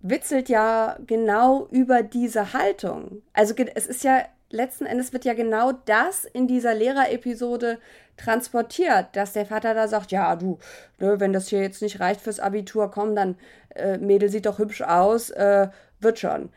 witzelt 0.00 0.48
ja 0.48 0.96
genau 1.06 1.66
über 1.70 2.02
diese 2.02 2.52
Haltung. 2.52 3.22
Also 3.32 3.54
es 3.74 3.86
ist 3.86 4.04
ja 4.04 4.24
letzten 4.50 4.86
Endes 4.86 5.12
wird 5.12 5.24
ja 5.24 5.34
genau 5.34 5.72
das 5.72 6.24
in 6.24 6.46
dieser 6.46 6.74
Lehrerepisode 6.74 7.78
transportiert, 8.16 9.08
dass 9.12 9.32
der 9.32 9.46
Vater 9.46 9.74
da 9.74 9.88
sagt, 9.88 10.10
ja, 10.10 10.34
du, 10.36 10.58
ne, 10.98 11.20
wenn 11.20 11.32
das 11.32 11.48
hier 11.48 11.60
jetzt 11.60 11.82
nicht 11.82 12.00
reicht 12.00 12.20
fürs 12.20 12.40
Abitur, 12.40 12.90
komm, 12.90 13.14
dann 13.14 13.36
äh, 13.74 13.98
Mädel 13.98 14.28
sieht 14.28 14.46
doch 14.46 14.58
hübsch 14.58 14.82
aus, 14.82 15.30
äh, 15.30 15.68
wird 16.00 16.18
schon. 16.18 16.50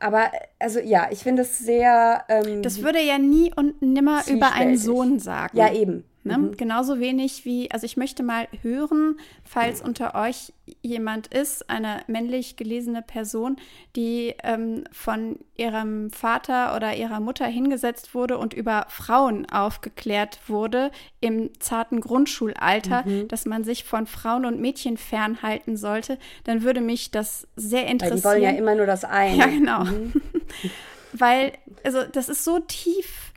Aber 0.00 0.30
also 0.58 0.80
ja, 0.80 1.08
ich 1.10 1.20
finde 1.20 1.42
es 1.42 1.58
sehr. 1.58 2.24
Ähm, 2.28 2.62
das 2.62 2.82
würde 2.82 3.00
ja 3.00 3.18
nie 3.18 3.52
und 3.54 3.80
nimmer 3.82 4.22
über 4.28 4.52
einen 4.52 4.76
Sohn 4.78 5.18
sagen. 5.18 5.56
Ja, 5.56 5.72
eben. 5.72 6.04
Ne? 6.22 6.36
Mhm. 6.36 6.56
Genauso 6.56 7.00
wenig 7.00 7.44
wie, 7.44 7.70
also 7.70 7.86
ich 7.86 7.96
möchte 7.96 8.22
mal 8.22 8.46
hören, 8.62 9.18
falls 9.44 9.80
unter 9.80 10.14
euch 10.14 10.52
jemand 10.82 11.28
ist, 11.28 11.70
eine 11.70 12.02
männlich 12.08 12.56
gelesene 12.56 13.00
Person, 13.00 13.56
die 13.96 14.34
ähm, 14.42 14.84
von 14.92 15.38
ihrem 15.56 16.10
Vater 16.10 16.76
oder 16.76 16.94
ihrer 16.94 17.20
Mutter 17.20 17.46
hingesetzt 17.46 18.14
wurde 18.14 18.36
und 18.36 18.52
über 18.52 18.86
Frauen 18.88 19.46
aufgeklärt 19.50 20.40
wurde 20.46 20.90
im 21.20 21.50
zarten 21.58 22.00
Grundschulalter, 22.00 23.04
mhm. 23.06 23.28
dass 23.28 23.46
man 23.46 23.64
sich 23.64 23.84
von 23.84 24.06
Frauen 24.06 24.44
und 24.44 24.60
Mädchen 24.60 24.98
fernhalten 24.98 25.78
sollte, 25.78 26.18
dann 26.44 26.62
würde 26.62 26.82
mich 26.82 27.10
das 27.10 27.48
sehr 27.56 27.86
interessieren. 27.86 28.24
Weil 28.24 28.36
die 28.40 28.42
wollen 28.42 28.54
ja 28.54 28.58
immer 28.58 28.74
nur 28.74 28.86
das 28.86 29.04
eine. 29.04 29.36
Ja, 29.36 29.46
genau. 29.46 29.84
Mhm. 29.84 30.12
Weil, 31.12 31.52
also 31.82 32.04
das 32.04 32.28
ist 32.28 32.44
so 32.44 32.60
tief 32.60 33.29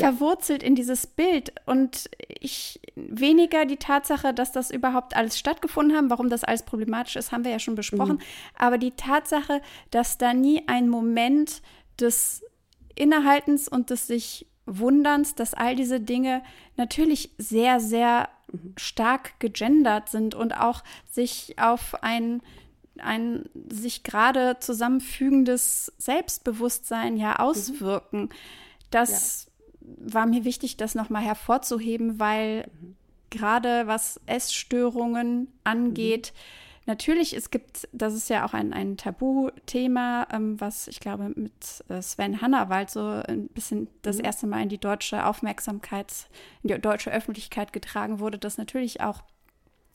verwurzelt 0.00 0.62
in 0.62 0.74
dieses 0.74 1.06
Bild 1.06 1.52
und 1.66 2.10
ich 2.40 2.80
weniger 2.96 3.64
die 3.64 3.76
Tatsache, 3.76 4.34
dass 4.34 4.52
das 4.52 4.70
überhaupt 4.70 5.16
alles 5.16 5.38
stattgefunden 5.38 5.96
haben, 5.96 6.10
warum 6.10 6.28
das 6.28 6.44
alles 6.44 6.62
problematisch 6.62 7.16
ist, 7.16 7.32
haben 7.32 7.44
wir 7.44 7.52
ja 7.52 7.58
schon 7.58 7.74
besprochen, 7.74 8.16
mhm. 8.16 8.22
aber 8.58 8.78
die 8.78 8.92
Tatsache, 8.92 9.60
dass 9.90 10.18
da 10.18 10.34
nie 10.34 10.62
ein 10.66 10.88
Moment 10.88 11.62
des 12.00 12.42
Innehaltens 12.94 13.68
und 13.68 13.90
des 13.90 14.06
sich 14.06 14.46
Wunderns, 14.66 15.34
dass 15.34 15.54
all 15.54 15.76
diese 15.76 16.00
Dinge 16.00 16.42
natürlich 16.76 17.30
sehr, 17.38 17.80
sehr 17.80 18.28
mhm. 18.50 18.74
stark 18.76 19.38
gegendert 19.38 20.08
sind 20.08 20.34
und 20.34 20.56
auch 20.56 20.82
sich 21.10 21.56
auf 21.58 22.02
ein 22.02 22.42
ein 22.98 23.48
sich 23.68 24.04
gerade 24.04 24.58
zusammenfügendes 24.60 25.92
Selbstbewusstsein 25.98 27.16
ja 27.16 27.30
mhm. 27.30 27.36
auswirken. 27.38 28.28
Das 28.90 29.50
war 29.98 30.26
mir 30.26 30.44
wichtig, 30.44 30.76
das 30.76 30.94
nochmal 30.94 31.22
hervorzuheben, 31.22 32.18
weil 32.18 32.66
mhm. 32.80 32.96
gerade 33.30 33.86
was 33.86 34.20
Essstörungen 34.26 35.48
angeht, 35.64 36.32
mhm. 36.34 36.82
natürlich, 36.86 37.36
es 37.36 37.50
gibt, 37.50 37.88
das 37.92 38.14
ist 38.14 38.30
ja 38.30 38.46
auch 38.46 38.54
ein, 38.54 38.72
ein 38.72 38.96
Tabuthema, 38.96 40.26
ähm, 40.32 40.60
was 40.60 40.88
ich 40.88 41.00
glaube 41.00 41.32
mit 41.34 41.84
äh, 41.88 42.00
Sven 42.02 42.40
Hannawald 42.40 42.90
so 42.90 43.00
ein 43.00 43.48
bisschen 43.48 43.88
das 44.02 44.18
mhm. 44.18 44.24
erste 44.24 44.46
Mal 44.46 44.62
in 44.62 44.68
die 44.68 44.78
deutsche 44.78 45.26
Aufmerksamkeit, 45.26 46.28
in 46.62 46.68
die 46.68 46.80
deutsche 46.80 47.12
Öffentlichkeit 47.12 47.72
getragen 47.72 48.18
wurde, 48.18 48.38
dass 48.38 48.58
natürlich 48.58 49.00
auch 49.00 49.22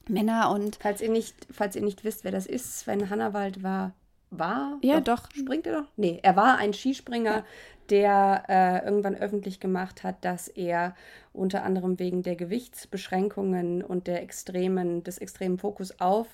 Männer 0.07 0.49
und. 0.51 0.77
Falls 0.81 1.01
ihr 1.01 1.09
nicht, 1.09 1.35
falls 1.51 1.75
ihr 1.75 1.83
nicht 1.83 2.03
wisst, 2.03 2.23
wer 2.23 2.31
das 2.31 2.47
ist, 2.47 2.79
Sven 2.79 3.09
Hannawald 3.09 3.63
war 3.63 3.93
war. 4.31 4.77
Ja, 4.81 4.99
doch. 5.01 5.27
doch. 5.27 5.35
Springt 5.35 5.67
er 5.67 5.81
doch? 5.81 5.87
Nee, 5.97 6.19
er 6.21 6.35
war 6.35 6.57
ein 6.57 6.73
Skispringer, 6.73 7.37
ja 7.37 7.43
der 7.89 8.43
äh, 8.47 8.85
irgendwann 8.85 9.15
öffentlich 9.15 9.59
gemacht 9.59 10.03
hat, 10.03 10.23
dass 10.23 10.47
er 10.47 10.95
unter 11.33 11.63
anderem 11.63 11.99
wegen 11.99 12.23
der 12.23 12.35
Gewichtsbeschränkungen 12.35 13.83
und 13.83 14.07
der 14.07 14.21
extremen, 14.21 15.03
des 15.03 15.17
extremen 15.17 15.57
Fokus 15.57 15.99
auf 15.99 16.27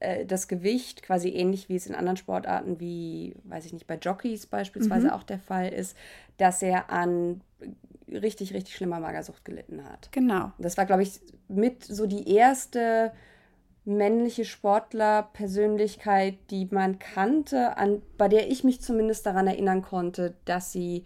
äh, 0.00 0.26
das 0.26 0.48
Gewicht, 0.48 1.02
quasi 1.02 1.30
ähnlich 1.30 1.68
wie 1.68 1.76
es 1.76 1.86
in 1.86 1.94
anderen 1.94 2.16
Sportarten 2.16 2.80
wie, 2.80 3.36
weiß 3.44 3.66
ich 3.66 3.72
nicht, 3.72 3.86
bei 3.86 3.96
Jockeys 3.96 4.46
beispielsweise 4.46 5.08
mhm. 5.08 5.12
auch 5.12 5.22
der 5.22 5.38
Fall 5.38 5.68
ist, 5.68 5.96
dass 6.36 6.62
er 6.62 6.90
an 6.90 7.40
richtig, 8.08 8.54
richtig 8.54 8.74
schlimmer 8.74 9.00
Magersucht 9.00 9.44
gelitten 9.44 9.84
hat. 9.84 10.10
Genau. 10.12 10.52
Das 10.58 10.76
war, 10.76 10.86
glaube 10.86 11.02
ich, 11.02 11.20
mit 11.48 11.84
so 11.84 12.06
die 12.06 12.34
erste 12.34 13.12
männliche 13.88 14.44
Sportlerpersönlichkeit, 14.44 16.36
die 16.50 16.68
man 16.70 16.98
kannte, 16.98 17.76
an, 17.78 18.02
bei 18.18 18.28
der 18.28 18.50
ich 18.50 18.62
mich 18.62 18.80
zumindest 18.82 19.24
daran 19.24 19.46
erinnern 19.46 19.82
konnte, 19.82 20.34
dass 20.44 20.72
sie 20.72 21.04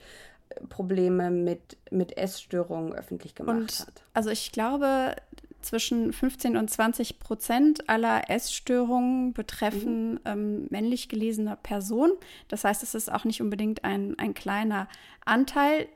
äh, 0.49 0.67
Probleme 0.67 1.31
mit, 1.31 1.77
mit 1.91 2.17
Essstörungen 2.19 2.93
öffentlich 2.93 3.37
gemacht 3.37 3.57
und, 3.57 3.81
hat. 3.87 4.03
Also 4.15 4.31
ich 4.31 4.51
glaube, 4.51 5.15
zwischen 5.61 6.13
15 6.13 6.57
und 6.57 6.69
20 6.69 7.21
Prozent 7.21 7.89
aller 7.89 8.29
Essstörungen 8.29 9.33
betreffen 9.33 10.15
mhm. 10.15 10.21
ähm, 10.25 10.67
männlich 10.71 11.09
gelesene 11.09 11.57
Personen. 11.63 12.15
Das 12.49 12.65
heißt, 12.65 12.83
es 12.83 12.97
ist 12.97 13.13
auch 13.13 13.25
nicht 13.25 13.41
unbedingt 13.41 13.85
ein, 13.85 14.19
ein 14.19 14.35
kleiner 14.35 14.89
Anteil. 15.25 15.87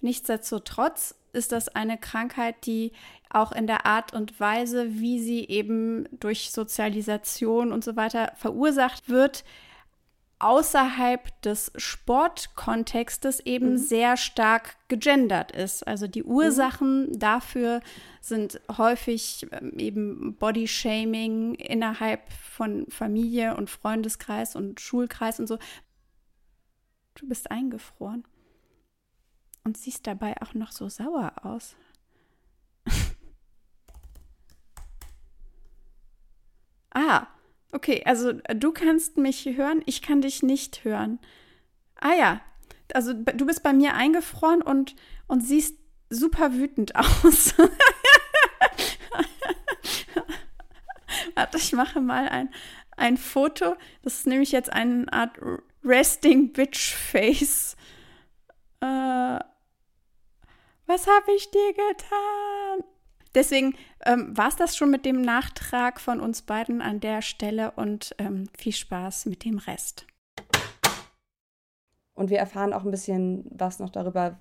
Nichtsdestotrotz 0.00 1.16
ist 1.36 1.52
das 1.52 1.68
eine 1.68 1.98
Krankheit, 1.98 2.66
die 2.66 2.92
auch 3.30 3.52
in 3.52 3.66
der 3.66 3.86
Art 3.86 4.12
und 4.12 4.40
Weise, 4.40 4.94
wie 4.98 5.20
sie 5.20 5.44
eben 5.46 6.08
durch 6.18 6.50
Sozialisation 6.50 7.72
und 7.72 7.84
so 7.84 7.94
weiter 7.94 8.32
verursacht 8.36 9.08
wird, 9.08 9.44
außerhalb 10.38 11.40
des 11.42 11.72
Sportkontextes 11.76 13.40
eben 13.40 13.72
mhm. 13.72 13.78
sehr 13.78 14.16
stark 14.16 14.76
gegendert 14.88 15.52
ist. 15.52 15.86
Also 15.86 16.06
die 16.06 16.24
Ursachen 16.24 17.08
mhm. 17.08 17.18
dafür 17.18 17.80
sind 18.20 18.60
häufig 18.76 19.46
ähm, 19.52 19.78
eben 19.78 20.36
Bodyshaming 20.36 21.54
innerhalb 21.54 22.30
von 22.32 22.86
Familie 22.90 23.56
und 23.56 23.70
Freundeskreis 23.70 24.56
und 24.56 24.80
Schulkreis 24.80 25.40
und 25.40 25.46
so. 25.46 25.58
Du 27.14 27.26
bist 27.26 27.50
eingefroren 27.50 28.24
und 29.66 29.76
siehst 29.76 30.06
dabei 30.06 30.40
auch 30.40 30.54
noch 30.54 30.70
so 30.70 30.88
sauer 30.88 31.32
aus. 31.42 31.74
ah, 36.94 37.26
okay, 37.72 38.04
also 38.06 38.32
du 38.32 38.70
kannst 38.70 39.16
mich 39.16 39.44
hören, 39.44 39.82
ich 39.84 40.02
kann 40.02 40.20
dich 40.20 40.44
nicht 40.44 40.84
hören. 40.84 41.18
Ah 41.96 42.14
ja, 42.14 42.40
also 42.94 43.12
du 43.12 43.44
bist 43.44 43.64
bei 43.64 43.72
mir 43.72 43.94
eingefroren 43.94 44.62
und, 44.62 44.94
und 45.26 45.40
siehst 45.40 45.76
super 46.10 46.52
wütend 46.52 46.94
aus. 47.24 47.52
Warte, 51.34 51.58
ich 51.58 51.72
mache 51.72 52.00
mal 52.00 52.28
ein, 52.28 52.50
ein 52.96 53.16
Foto. 53.16 53.74
Das 54.02 54.14
ist 54.18 54.28
nämlich 54.28 54.52
jetzt 54.52 54.72
eine 54.72 55.12
Art 55.12 55.36
Resting 55.82 56.52
Bitch 56.52 56.94
Face. 56.94 57.76
Äh, 58.80 59.40
was 60.86 61.06
habe 61.06 61.32
ich 61.36 61.50
dir 61.50 61.72
getan? 61.72 62.84
Deswegen 63.34 63.74
ähm, 64.06 64.36
war 64.36 64.48
es 64.48 64.56
das 64.56 64.76
schon 64.76 64.90
mit 64.90 65.04
dem 65.04 65.20
Nachtrag 65.20 66.00
von 66.00 66.20
uns 66.20 66.42
beiden 66.42 66.80
an 66.80 67.00
der 67.00 67.20
Stelle 67.20 67.72
und 67.72 68.14
ähm, 68.18 68.48
viel 68.56 68.72
Spaß 68.72 69.26
mit 69.26 69.44
dem 69.44 69.58
Rest. 69.58 70.06
Und 72.14 72.30
wir 72.30 72.38
erfahren 72.38 72.72
auch 72.72 72.84
ein 72.84 72.90
bisschen 72.90 73.44
was 73.50 73.78
noch 73.78 73.90
darüber, 73.90 74.40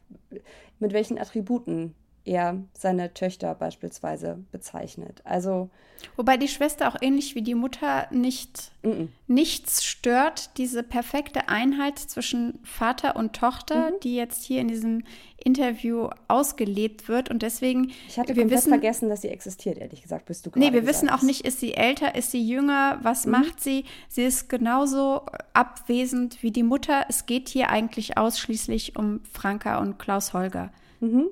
mit 0.80 0.94
welchen 0.94 1.20
Attributen 1.20 1.94
er 2.26 2.64
seine 2.74 3.14
Töchter 3.14 3.54
beispielsweise 3.54 4.44
bezeichnet. 4.52 5.22
Also 5.26 5.70
wobei 6.16 6.38
die 6.38 6.48
Schwester 6.48 6.88
auch 6.88 6.98
ähnlich 7.02 7.36
wie 7.36 7.44
die 7.44 7.54
Mutter 7.54 8.08
nicht 8.12 8.72
mm 8.82 8.90
-mm. 8.90 9.08
nichts 9.28 9.84
stört, 9.84 10.58
diese 10.58 10.84
perfekte 10.84 11.50
Einheit 11.50 12.00
zwischen 12.00 12.60
Vater 12.64 13.16
und 13.16 13.36
Tochter, 13.36 13.92
mhm. 13.92 14.00
die 14.04 14.16
jetzt 14.16 14.44
hier 14.44 14.62
in 14.62 14.68
diesem 14.68 15.04
Interview 15.46 16.10
ausgelebt 16.28 17.08
wird 17.08 17.30
und 17.30 17.44
deswegen 17.44 17.92
ich 18.08 18.18
hatte 18.18 18.36
wir 18.36 18.50
wissen, 18.50 18.70
vergessen, 18.70 19.10
dass 19.10 19.22
sie 19.22 19.30
existiert. 19.30 19.78
Ehrlich 19.78 20.02
gesagt, 20.02 20.26
bist 20.26 20.44
du 20.46 20.50
gerade. 20.50 20.66
Nee, 20.66 20.74
wir 20.74 20.88
wissen 20.88 21.08
auch 21.08 21.22
nicht, 21.22 21.46
ist 21.46 21.60
sie 21.60 21.76
älter, 21.76 22.16
ist 22.16 22.32
sie 22.32 22.44
jünger, 22.44 23.00
was 23.04 23.26
mhm. 23.26 23.34
macht 23.34 23.62
sie? 23.62 23.86
Sie 24.10 24.24
ist 24.24 24.50
genauso 24.50 25.22
abwesend 25.54 26.42
wie 26.42 26.50
die 26.50 26.64
Mutter. 26.64 27.06
Es 27.10 27.28
geht 27.28 27.48
hier 27.48 27.70
eigentlich 27.70 28.18
ausschließlich 28.18 28.98
um 28.98 29.22
Franka 29.32 29.80
und 29.80 30.00
Klaus 30.00 30.34
Holger. 30.34 30.72
Mhm. 31.00 31.28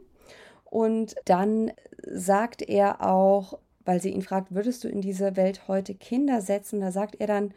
Und 0.65 1.15
dann 1.26 1.72
sagt 2.06 2.61
er 2.61 3.02
auch, 3.03 3.57
weil 3.84 3.99
sie 3.99 4.11
ihn 4.11 4.22
fragt, 4.22 4.53
würdest 4.53 4.84
du 4.84 4.90
in 4.90 5.02
diese 5.02 5.35
Welt 5.35 5.68
heute 5.68 5.95
Kinder 5.95 6.41
setzen? 6.41 6.81
Da 6.81 6.91
sagt 6.91 7.15
er 7.19 7.27
dann, 7.27 7.53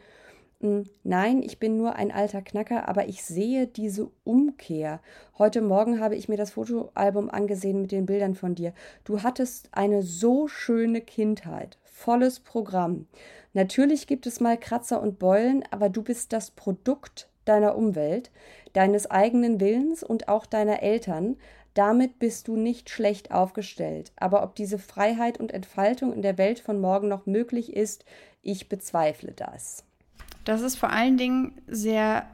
Nein, 0.59 1.43
ich 1.43 1.59
bin 1.59 1.77
nur 1.77 1.97
ein 1.97 2.11
alter 2.11 2.41
Knacker, 2.41 2.89
aber 2.89 3.07
ich 3.07 3.23
sehe 3.23 3.67
diese 3.67 4.09
Umkehr. 4.23 5.01
Heute 5.37 5.61
Morgen 5.61 5.99
habe 5.99 6.15
ich 6.15 6.29
mir 6.29 6.37
das 6.37 6.51
Fotoalbum 6.51 7.29
angesehen 7.29 7.79
mit 7.79 7.91
den 7.91 8.07
Bildern 8.07 8.33
von 8.33 8.55
dir. 8.55 8.73
Du 9.03 9.21
hattest 9.21 9.69
eine 9.73 10.01
so 10.01 10.47
schöne 10.47 11.01
Kindheit, 11.01 11.77
volles 11.83 12.39
Programm. 12.39 13.05
Natürlich 13.53 14.07
gibt 14.07 14.25
es 14.25 14.39
mal 14.39 14.57
Kratzer 14.57 14.99
und 14.99 15.19
Beulen, 15.19 15.63
aber 15.69 15.89
du 15.89 16.01
bist 16.01 16.33
das 16.33 16.49
Produkt 16.49 17.29
deiner 17.45 17.75
Umwelt, 17.75 18.31
deines 18.73 19.11
eigenen 19.11 19.59
Willens 19.59 20.01
und 20.01 20.27
auch 20.27 20.47
deiner 20.47 20.81
Eltern. 20.81 21.37
Damit 21.75 22.17
bist 22.17 22.47
du 22.47 22.55
nicht 22.55 22.89
schlecht 22.89 23.29
aufgestellt. 23.29 24.11
Aber 24.15 24.41
ob 24.41 24.55
diese 24.55 24.79
Freiheit 24.79 25.39
und 25.39 25.51
Entfaltung 25.51 26.13
in 26.13 26.23
der 26.23 26.39
Welt 26.39 26.59
von 26.59 26.81
morgen 26.81 27.09
noch 27.09 27.27
möglich 27.27 27.75
ist, 27.75 28.05
ich 28.41 28.69
bezweifle 28.69 29.33
das. 29.33 29.83
Das 30.47 30.61
ist 30.61 30.77
vor 30.77 30.91
allen 30.91 31.17
Dingen 31.17 31.61
sehr 31.67 32.25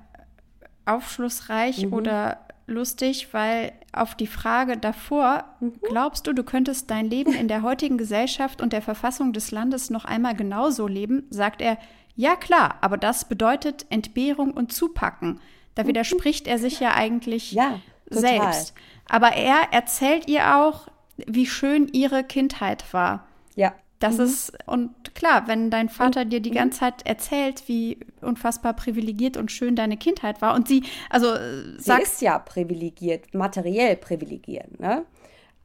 aufschlussreich 0.86 1.88
mhm. 1.88 1.94
oder 1.94 2.38
lustig, 2.68 3.30
weil 3.34 3.72
auf 3.92 4.14
die 4.14 4.28
Frage 4.28 4.78
davor, 4.78 5.46
mhm. 5.60 5.74
glaubst 5.82 6.28
du, 6.28 6.34
du 6.34 6.44
könntest 6.44 6.92
dein 6.92 7.10
Leben 7.10 7.34
in 7.34 7.48
der 7.48 7.64
heutigen 7.64 7.98
Gesellschaft 7.98 8.62
und 8.62 8.72
der 8.72 8.84
Verfassung 8.84 9.34
des 9.34 9.50
Landes 9.50 9.90
noch 9.90 10.06
einmal 10.06 10.36
genauso 10.36 10.88
leben, 10.88 11.26
sagt 11.32 11.60
er, 11.60 11.80
ja 12.16 12.36
klar, 12.36 12.78
aber 12.82 12.98
das 12.98 13.26
bedeutet 13.26 13.88
Entbehrung 13.90 14.52
und 14.52 14.72
Zupacken. 14.72 15.40
Da 15.74 15.84
mhm. 15.84 15.88
widerspricht 15.88 16.48
er 16.48 16.60
sich 16.60 16.80
ja 16.80 16.94
eigentlich 16.94 17.54
ja, 17.54 17.80
selbst. 18.12 18.76
Aber 19.10 19.30
er 19.30 19.72
erzählt 19.72 20.30
ihr 20.30 20.58
auch, 20.58 20.88
wie 21.18 21.48
schön 21.48 21.88
ihre 21.88 22.24
Kindheit 22.24 22.94
war. 22.94 23.26
Ja. 23.56 23.74
Das 24.04 24.18
mhm. 24.18 24.24
ist, 24.26 24.52
und 24.66 25.16
klar, 25.16 25.48
wenn 25.48 25.70
dein 25.70 25.88
Vater 25.88 26.26
dir 26.26 26.42
die 26.42 26.52
mhm. 26.52 26.56
ganze 26.56 26.80
Zeit 26.80 27.06
erzählt, 27.06 27.64
wie 27.68 28.00
unfassbar 28.20 28.74
privilegiert 28.74 29.38
und 29.38 29.50
schön 29.50 29.78
deine 29.78 29.96
Kindheit 29.96 30.42
war 30.42 30.56
und 30.56 30.68
sie, 30.68 30.84
also 31.10 31.34
äh, 31.34 31.80
Sie 31.80 32.02
ist 32.02 32.22
ja 32.22 32.38
privilegiert, 32.38 33.34
materiell 33.34 33.96
privilegiert, 33.96 34.78
ne? 34.78 35.06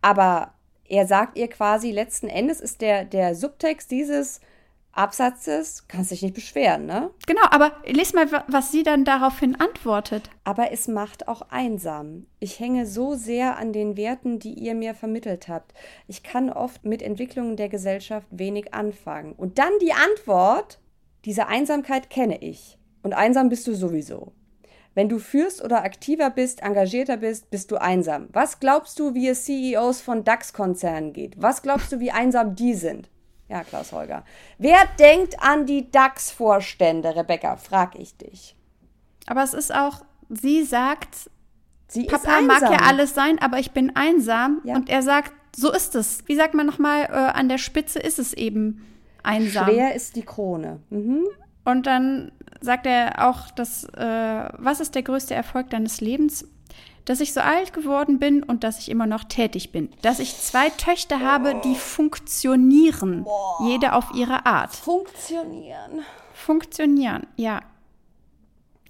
Aber 0.02 0.52
er 0.89 1.09
sagt 1.09 1.36
ihr 1.36 1.48
quasi, 1.48 1.90
letzten 1.90 2.28
Endes 2.28 2.60
ist 2.60 2.81
der, 2.81 3.05
der 3.05 3.35
Subtext 3.35 3.90
dieses, 3.90 4.40
Absatzes, 4.99 5.85
kannst 5.87 6.11
dich 6.11 6.23
nicht 6.23 6.35
beschweren, 6.35 6.87
ne? 6.87 7.11
Genau, 7.27 7.43
aber 7.51 7.73
lies 7.87 8.15
mal, 8.15 8.27
was 8.49 8.73
sie 8.73 8.83
dann 8.83 9.05
daraufhin 9.05 9.59
antwortet. 9.61 10.29
Aber 10.43 10.73
es 10.73 10.89
macht 10.89 11.29
auch 11.29 11.43
einsam. 11.51 12.27
Ich 12.41 12.59
hänge 12.59 12.85
so 12.85 13.15
sehr 13.15 13.59
an 13.59 13.73
den 13.73 13.97
Werten, 13.97 14.41
die 14.41 14.55
ihr 14.55 14.75
mir 14.75 14.95
vermittelt 14.95 15.49
habt. 15.49 15.73
Ich 16.09 16.23
kann 16.23 16.51
oft 16.51 16.85
mit 16.85 17.01
Entwicklungen 17.01 17.57
der 17.57 17.69
Gesellschaft 17.69 18.27
wenig 18.31 18.75
anfangen. 18.75 19.35
Und 19.35 19.59
dann 19.59 19.73
die 19.81 19.93
Antwort, 19.93 20.81
diese 21.25 21.47
Einsamkeit 21.47 22.11
kenne 22.11 22.43
ich. 22.43 22.77
Und 23.03 23.15
einsam 23.15 23.49
bist 23.49 23.66
du 23.69 23.75
sowieso. 23.75 24.33
Wenn 24.95 25.09
du 25.09 25.20
führst 25.20 25.62
oder 25.62 25.85
aktiver 25.85 26.29
bist, 26.31 26.61
engagierter 26.62 27.19
bist, 27.19 27.51
bist 27.51 27.70
du 27.70 27.77
einsam. 27.77 28.31
Was 28.33 28.59
glaubst 28.59 28.99
du, 28.99 29.15
wie 29.15 29.29
es 29.29 29.45
CEOs 29.45 30.01
von 30.01 30.25
DAX-Konzernen 30.25 31.12
geht? 31.12 31.41
Was 31.41 31.62
glaubst 31.62 31.93
du, 31.93 32.01
wie 32.01 32.11
einsam 32.11 32.57
die 32.57 32.75
sind? 32.75 33.09
Ja, 33.49 33.65
Klaus 33.65 33.93
Holger. 33.93 34.25
Wer 34.59 34.79
denkt 34.99 35.43
an 35.43 35.66
die 35.66 35.91
DAX-Vorstände, 35.91 37.16
Rebecca, 37.16 37.57
frag 37.57 37.99
ich 37.99 38.16
dich. 38.16 38.55
Aber 39.27 39.43
es 39.43 39.55
ist 39.55 39.75
auch, 39.75 40.05
sie 40.29 40.65
sagt, 40.65 41.31
sie 41.89 42.05
Papa 42.05 42.41
mag 42.43 42.62
ja 42.62 42.87
alles 42.87 43.15
sein, 43.15 43.39
aber 43.41 43.59
ich 43.59 43.73
bin 43.73 43.97
einsam. 43.97 44.61
Ja. 44.65 44.77
Und 44.77 44.91
er 44.91 45.03
sagt, 45.03 45.33
so 45.57 45.73
ist 45.73 45.95
es. 45.95 46.23
Wie 46.27 46.37
sagt 46.37 46.55
man 46.55 46.66
nochmal, 46.66 47.05
äh, 47.05 47.15
an 47.15 47.49
der 47.49 47.59
Spitze 47.59 47.99
ist 47.99 48.19
es 48.19 48.35
eben 48.35 48.87
einsam. 49.23 49.66
Schwer 49.66 49.95
ist 49.95 50.16
die 50.16 50.23
Krone. 50.23 50.81
Mhm. 50.91 51.27
Und 51.65 51.87
dann 51.87 52.33
sagt 52.61 52.87
er 52.87 53.29
auch, 53.29 53.51
dass, 53.51 53.85
äh, 53.85 54.49
was 54.59 54.81
ist 54.81 54.95
der 54.95 55.03
größte 55.03 55.35
Erfolg 55.35 55.70
deines 55.70 56.01
Lebens? 56.01 56.47
Dass 57.09 57.20
ich 57.20 57.32
so 57.32 57.40
alt 57.40 57.72
geworden 57.72 58.18
bin 58.18 58.43
und 58.43 58.64
dass 58.64 58.78
ich 58.78 58.90
immer 58.90 59.06
noch 59.06 59.24
tätig 59.24 59.72
bin. 59.72 59.89
Dass 60.02 60.18
ich 60.18 60.36
zwei 60.36 60.68
Töchter 60.68 61.20
habe, 61.20 61.59
die 61.64 61.74
funktionieren. 61.74 63.24
Boah. 63.24 63.66
Jede 63.66 63.94
auf 63.94 64.10
ihre 64.14 64.44
Art. 64.44 64.74
Funktionieren. 64.74 66.02
Funktionieren, 66.35 67.27
ja. 67.37 67.61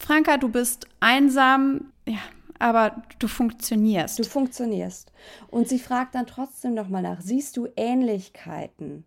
Franka, 0.00 0.36
du 0.36 0.48
bist 0.48 0.88
einsam, 0.98 1.92
ja, 2.06 2.18
aber 2.58 3.02
du 3.20 3.28
funktionierst. 3.28 4.18
Du 4.18 4.24
funktionierst. 4.24 5.12
Und 5.48 5.68
sie 5.68 5.78
fragt 5.78 6.16
dann 6.16 6.26
trotzdem 6.26 6.74
nochmal 6.74 7.02
nach, 7.02 7.20
siehst 7.20 7.56
du 7.56 7.68
Ähnlichkeiten? 7.76 9.04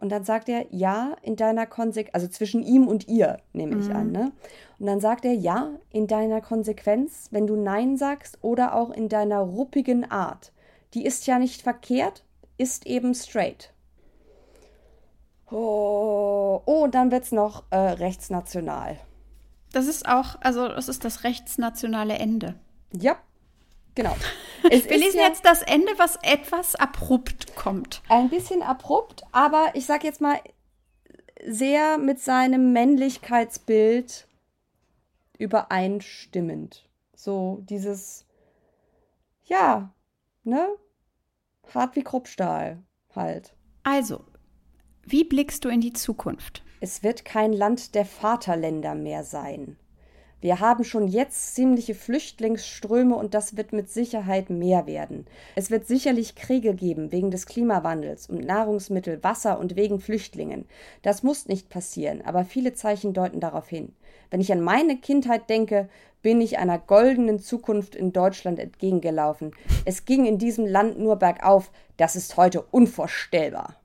Und 0.00 0.10
dann 0.10 0.24
sagt 0.24 0.48
er, 0.48 0.66
ja, 0.70 1.16
in 1.22 1.36
deiner 1.36 1.66
Konsequenz, 1.66 2.14
also 2.14 2.28
zwischen 2.28 2.62
ihm 2.62 2.88
und 2.88 3.08
ihr, 3.08 3.38
nehme 3.52 3.78
ich 3.78 3.88
mhm. 3.88 3.96
an, 3.96 4.12
ne? 4.12 4.32
Und 4.78 4.86
dann 4.86 5.00
sagt 5.00 5.24
er, 5.24 5.32
ja, 5.32 5.70
in 5.90 6.06
deiner 6.06 6.40
Konsequenz, 6.40 7.28
wenn 7.30 7.46
du 7.46 7.56
Nein 7.56 7.96
sagst 7.96 8.38
oder 8.42 8.74
auch 8.74 8.90
in 8.90 9.08
deiner 9.08 9.38
ruppigen 9.38 10.10
Art. 10.10 10.52
Die 10.94 11.04
ist 11.04 11.26
ja 11.26 11.38
nicht 11.38 11.62
verkehrt, 11.62 12.24
ist 12.58 12.86
eben 12.86 13.14
straight. 13.14 13.72
Oh, 15.50 16.60
oh 16.66 16.82
und 16.82 16.94
dann 16.94 17.10
wird 17.10 17.24
es 17.24 17.32
noch 17.32 17.64
äh, 17.70 17.76
rechtsnational. 17.76 18.98
Das 19.72 19.86
ist 19.86 20.06
auch, 20.08 20.36
also 20.40 20.68
das 20.68 20.88
ist 20.88 21.04
das 21.04 21.24
rechtsnationale 21.24 22.14
Ende. 22.14 22.54
Ja, 22.92 23.16
Genau. 23.94 24.16
Es 24.70 24.88
Wir 24.88 24.96
lesen 24.96 25.18
ja 25.18 25.26
jetzt 25.26 25.44
das 25.44 25.62
Ende, 25.62 25.90
was 25.96 26.20
etwas 26.22 26.76
abrupt 26.76 27.56
kommt. 27.56 28.00
Ein 28.08 28.30
bisschen 28.30 28.62
abrupt, 28.62 29.24
aber 29.32 29.72
ich 29.74 29.86
sag 29.86 30.04
jetzt 30.04 30.20
mal 30.20 30.38
sehr 31.44 31.98
mit 31.98 32.20
seinem 32.20 32.72
Männlichkeitsbild 32.72 34.28
übereinstimmend. 35.36 36.88
So 37.16 37.64
dieses, 37.68 38.24
ja, 39.46 39.92
ne? 40.44 40.68
Hart 41.74 41.96
wie 41.96 42.04
Kruppstahl 42.04 42.82
halt. 43.14 43.54
Also, 43.82 44.24
wie 45.04 45.24
blickst 45.24 45.64
du 45.64 45.68
in 45.68 45.80
die 45.80 45.92
Zukunft? 45.92 46.62
Es 46.80 47.02
wird 47.02 47.24
kein 47.24 47.52
Land 47.52 47.94
der 47.94 48.04
Vaterländer 48.04 48.94
mehr 48.94 49.24
sein. 49.24 49.76
Wir 50.42 50.58
haben 50.58 50.82
schon 50.82 51.06
jetzt 51.06 51.54
ziemliche 51.54 51.94
Flüchtlingsströme 51.94 53.14
und 53.14 53.32
das 53.32 53.56
wird 53.56 53.72
mit 53.72 53.88
Sicherheit 53.88 54.50
mehr 54.50 54.88
werden. 54.88 55.24
Es 55.54 55.70
wird 55.70 55.86
sicherlich 55.86 56.34
Kriege 56.34 56.74
geben 56.74 57.12
wegen 57.12 57.30
des 57.30 57.46
Klimawandels, 57.46 58.28
um 58.28 58.38
Nahrungsmittel, 58.38 59.22
Wasser 59.22 59.60
und 59.60 59.76
wegen 59.76 60.00
Flüchtlingen. 60.00 60.66
Das 61.02 61.22
muss 61.22 61.46
nicht 61.46 61.70
passieren, 61.70 62.22
aber 62.22 62.44
viele 62.44 62.74
Zeichen 62.74 63.12
deuten 63.12 63.38
darauf 63.38 63.68
hin. 63.68 63.94
Wenn 64.30 64.40
ich 64.40 64.50
an 64.52 64.60
meine 64.60 64.96
Kindheit 64.96 65.48
denke, 65.48 65.88
bin 66.22 66.40
ich 66.40 66.58
einer 66.58 66.80
goldenen 66.80 67.38
Zukunft 67.38 67.94
in 67.94 68.12
Deutschland 68.12 68.58
entgegengelaufen. 68.58 69.52
Es 69.84 70.06
ging 70.06 70.26
in 70.26 70.38
diesem 70.38 70.66
Land 70.66 70.98
nur 70.98 71.16
bergauf. 71.16 71.70
Das 71.96 72.16
ist 72.16 72.36
heute 72.36 72.62
unvorstellbar 72.62 73.76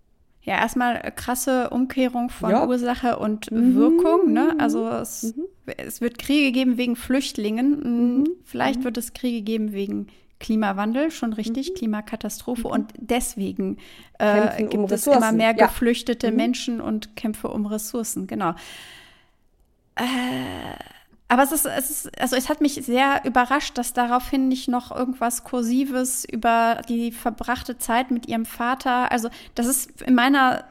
ja 0.47 0.55
erstmal 0.55 1.11
krasse 1.15 1.69
Umkehrung 1.71 2.29
von 2.29 2.51
ja. 2.51 2.65
Ursache 2.65 3.19
und 3.19 3.51
mhm. 3.51 3.75
Wirkung. 3.75 4.31
Ne? 4.31 4.55
Also 4.57 4.87
es, 4.87 5.35
mhm. 5.35 5.43
es, 5.75 5.99
wird 5.99 6.17
Kriege 6.17 6.53
geben 6.53 6.77
wegen 6.77 6.95
Flüchtlingen. 6.95 8.19
Mhm. 8.19 8.29
Vielleicht 8.45 8.79
mhm. 8.79 8.83
wird 8.85 8.97
es 8.97 9.11
Kriege 9.11 9.41
geben 9.41 9.73
wegen 9.73 10.07
Klimawandel, 10.39 11.11
schon 11.11 11.33
richtig, 11.33 11.71
mhm. 11.71 11.73
Klimakatastrophe. 11.75 12.61
Mhm. 12.61 12.73
Und 12.73 12.93
deswegen 12.95 13.77
äh, 14.19 14.63
gibt 14.63 14.75
um 14.75 14.85
es 14.85 15.05
immer 15.05 15.33
mehr 15.33 15.53
ja. 15.53 15.67
geflüchtete. 15.67 16.31
Menschen 16.31 16.79
und 16.79 17.17
Kämpfe 17.17 17.49
um 17.49 17.65
Ressourcen, 17.65 18.25
genau. 18.25 18.51
Äh, 19.95 20.03
aber 21.29 21.43
es 21.43 21.51
ist, 21.51 21.65
es 21.65 21.89
ist, 21.89 22.21
also 22.21 22.35
es 22.35 22.47
hat 22.47 22.61
mich 22.61 22.75
sehr 22.75 23.21
überrascht, 23.25 23.77
dass 23.77 23.93
daraufhin 23.93 24.47
nicht 24.47 24.69
noch 24.69 24.95
irgendwas 24.95 25.43
Kursives 25.43 26.23
über 26.23 26.81
die 26.87 27.11
verbrachte 27.11 27.77
Zeit 27.77 28.11
mit 28.11 28.27
ihrem 28.27 28.45
Vater, 28.45 29.11
also 29.11 29.29
das 29.53 29.65
ist 29.65 30.01
in 30.01 30.15
meiner, 30.15 30.63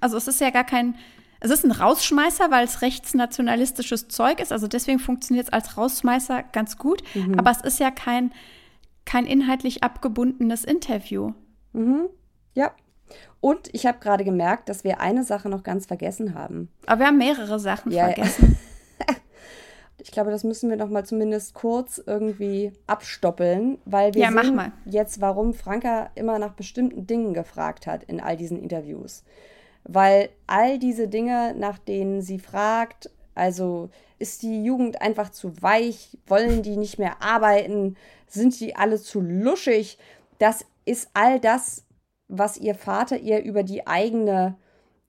also 0.00 0.18
es 0.18 0.28
ist 0.28 0.40
ja 0.40 0.50
gar 0.50 0.64
kein, 0.64 0.96
es 1.40 1.50
ist 1.50 1.64
ein 1.64 1.70
Rausschmeißer, 1.70 2.50
weil 2.50 2.64
es 2.64 2.82
rechtsnationalistisches 2.82 4.08
Zeug 4.08 4.40
ist, 4.40 4.52
also 4.52 4.68
deswegen 4.68 4.98
funktioniert 4.98 5.46
es 5.46 5.52
als 5.52 5.78
Rausschmeißer 5.78 6.42
ganz 6.52 6.76
gut, 6.76 7.02
mhm. 7.14 7.38
aber 7.38 7.50
es 7.50 7.62
ist 7.62 7.80
ja 7.80 7.90
kein, 7.90 8.32
kein 9.06 9.24
inhaltlich 9.24 9.82
abgebundenes 9.82 10.64
Interview. 10.64 11.32
Mhm. 11.72 12.08
Ja. 12.54 12.72
Und 13.40 13.68
ich 13.72 13.86
habe 13.86 13.98
gerade 13.98 14.24
gemerkt, 14.24 14.68
dass 14.68 14.84
wir 14.84 15.00
eine 15.00 15.24
Sache 15.24 15.48
noch 15.48 15.62
ganz 15.62 15.86
vergessen 15.86 16.34
haben. 16.34 16.70
Aber 16.86 17.00
wir 17.00 17.06
haben 17.06 17.18
mehrere 17.18 17.58
Sachen 17.58 17.92
ja, 17.92 18.06
vergessen. 18.06 18.58
ich 20.04 20.10
glaube, 20.10 20.30
das 20.30 20.44
müssen 20.44 20.68
wir 20.68 20.76
noch 20.76 20.90
mal 20.90 21.06
zumindest 21.06 21.54
kurz 21.54 21.96
irgendwie 21.96 22.72
abstoppeln, 22.86 23.78
weil 23.86 24.12
wir 24.12 24.20
ja, 24.20 24.42
sehen 24.42 24.72
jetzt, 24.84 25.22
warum 25.22 25.54
Franka 25.54 26.10
immer 26.14 26.38
nach 26.38 26.52
bestimmten 26.52 27.06
Dingen 27.06 27.32
gefragt 27.32 27.86
hat 27.86 28.04
in 28.04 28.20
all 28.20 28.36
diesen 28.36 28.62
Interviews. 28.62 29.24
Weil 29.82 30.28
all 30.46 30.78
diese 30.78 31.08
Dinge, 31.08 31.54
nach 31.56 31.78
denen 31.78 32.20
sie 32.20 32.38
fragt, 32.38 33.10
also 33.34 33.88
ist 34.18 34.42
die 34.42 34.62
Jugend 34.62 35.00
einfach 35.00 35.30
zu 35.30 35.62
weich, 35.62 36.18
wollen 36.26 36.62
die 36.62 36.76
nicht 36.76 36.98
mehr 36.98 37.22
arbeiten, 37.22 37.96
sind 38.26 38.60
die 38.60 38.76
alle 38.76 39.00
zu 39.00 39.22
luschig, 39.22 39.96
das 40.38 40.66
ist 40.84 41.08
all 41.14 41.40
das, 41.40 41.86
was 42.28 42.58
ihr 42.58 42.74
Vater 42.74 43.16
ihr 43.16 43.42
über 43.42 43.62
die 43.62 43.86
eigene, 43.86 44.56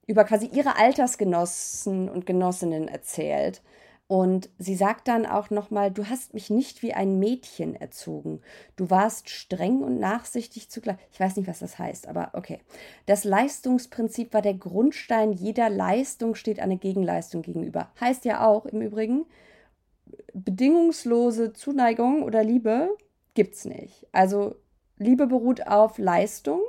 über 0.06 0.24
quasi 0.24 0.46
ihre 0.46 0.78
Altersgenossen 0.78 2.08
und 2.08 2.24
Genossinnen 2.24 2.88
erzählt. 2.88 3.60
Und 4.08 4.50
sie 4.58 4.76
sagt 4.76 5.08
dann 5.08 5.26
auch 5.26 5.50
nochmal, 5.50 5.90
du 5.90 6.08
hast 6.08 6.32
mich 6.32 6.48
nicht 6.48 6.82
wie 6.82 6.92
ein 6.94 7.18
Mädchen 7.18 7.74
erzogen. 7.74 8.40
Du 8.76 8.88
warst 8.88 9.28
streng 9.30 9.82
und 9.82 9.98
nachsichtig 9.98 10.70
zugleich. 10.70 10.96
Ich 11.10 11.18
weiß 11.18 11.36
nicht, 11.36 11.48
was 11.48 11.58
das 11.58 11.78
heißt, 11.78 12.06
aber 12.06 12.30
okay. 12.34 12.60
Das 13.06 13.24
Leistungsprinzip 13.24 14.32
war 14.32 14.42
der 14.42 14.54
Grundstein 14.54 15.32
jeder 15.32 15.70
Leistung, 15.70 16.36
steht 16.36 16.60
eine 16.60 16.76
Gegenleistung 16.76 17.42
gegenüber. 17.42 17.90
Heißt 18.00 18.24
ja 18.24 18.46
auch 18.46 18.66
im 18.66 18.80
Übrigen, 18.80 19.26
bedingungslose 20.34 21.52
Zuneigung 21.52 22.22
oder 22.22 22.44
Liebe 22.44 22.96
gibt's 23.34 23.64
nicht. 23.64 24.06
Also 24.12 24.54
Liebe 24.98 25.26
beruht 25.26 25.66
auf 25.66 25.98
Leistung. 25.98 26.60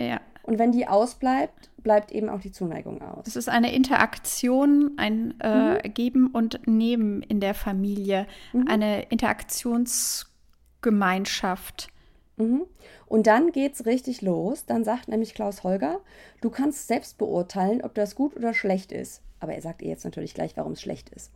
Ja. 0.00 0.20
Und 0.42 0.58
wenn 0.58 0.72
die 0.72 0.88
ausbleibt, 0.88 1.70
bleibt 1.82 2.12
eben 2.12 2.28
auch 2.28 2.40
die 2.40 2.52
Zuneigung 2.52 3.00
aus. 3.02 3.26
Es 3.26 3.36
ist 3.36 3.48
eine 3.48 3.74
Interaktion, 3.74 4.92
ein 4.96 5.40
äh, 5.40 5.74
mhm. 5.74 5.80
Geben 5.94 6.26
und 6.28 6.60
Nehmen 6.66 7.22
in 7.22 7.40
der 7.40 7.54
Familie, 7.54 8.26
mhm. 8.52 8.68
eine 8.68 9.04
Interaktionsgemeinschaft. 9.04 11.88
Mhm. 12.36 12.66
Und 13.06 13.26
dann 13.26 13.52
geht 13.52 13.72
es 13.74 13.86
richtig 13.86 14.20
los. 14.22 14.66
Dann 14.66 14.84
sagt 14.84 15.08
nämlich 15.08 15.34
Klaus 15.34 15.64
Holger, 15.64 16.00
du 16.40 16.50
kannst 16.50 16.86
selbst 16.88 17.18
beurteilen, 17.18 17.82
ob 17.82 17.94
das 17.94 18.14
gut 18.14 18.36
oder 18.36 18.54
schlecht 18.54 18.92
ist. 18.92 19.22
Aber 19.40 19.54
er 19.54 19.62
sagt 19.62 19.82
ihr 19.82 19.88
jetzt 19.88 20.04
natürlich 20.04 20.34
gleich, 20.34 20.56
warum 20.56 20.72
es 20.72 20.82
schlecht 20.82 21.08
ist. 21.10 21.32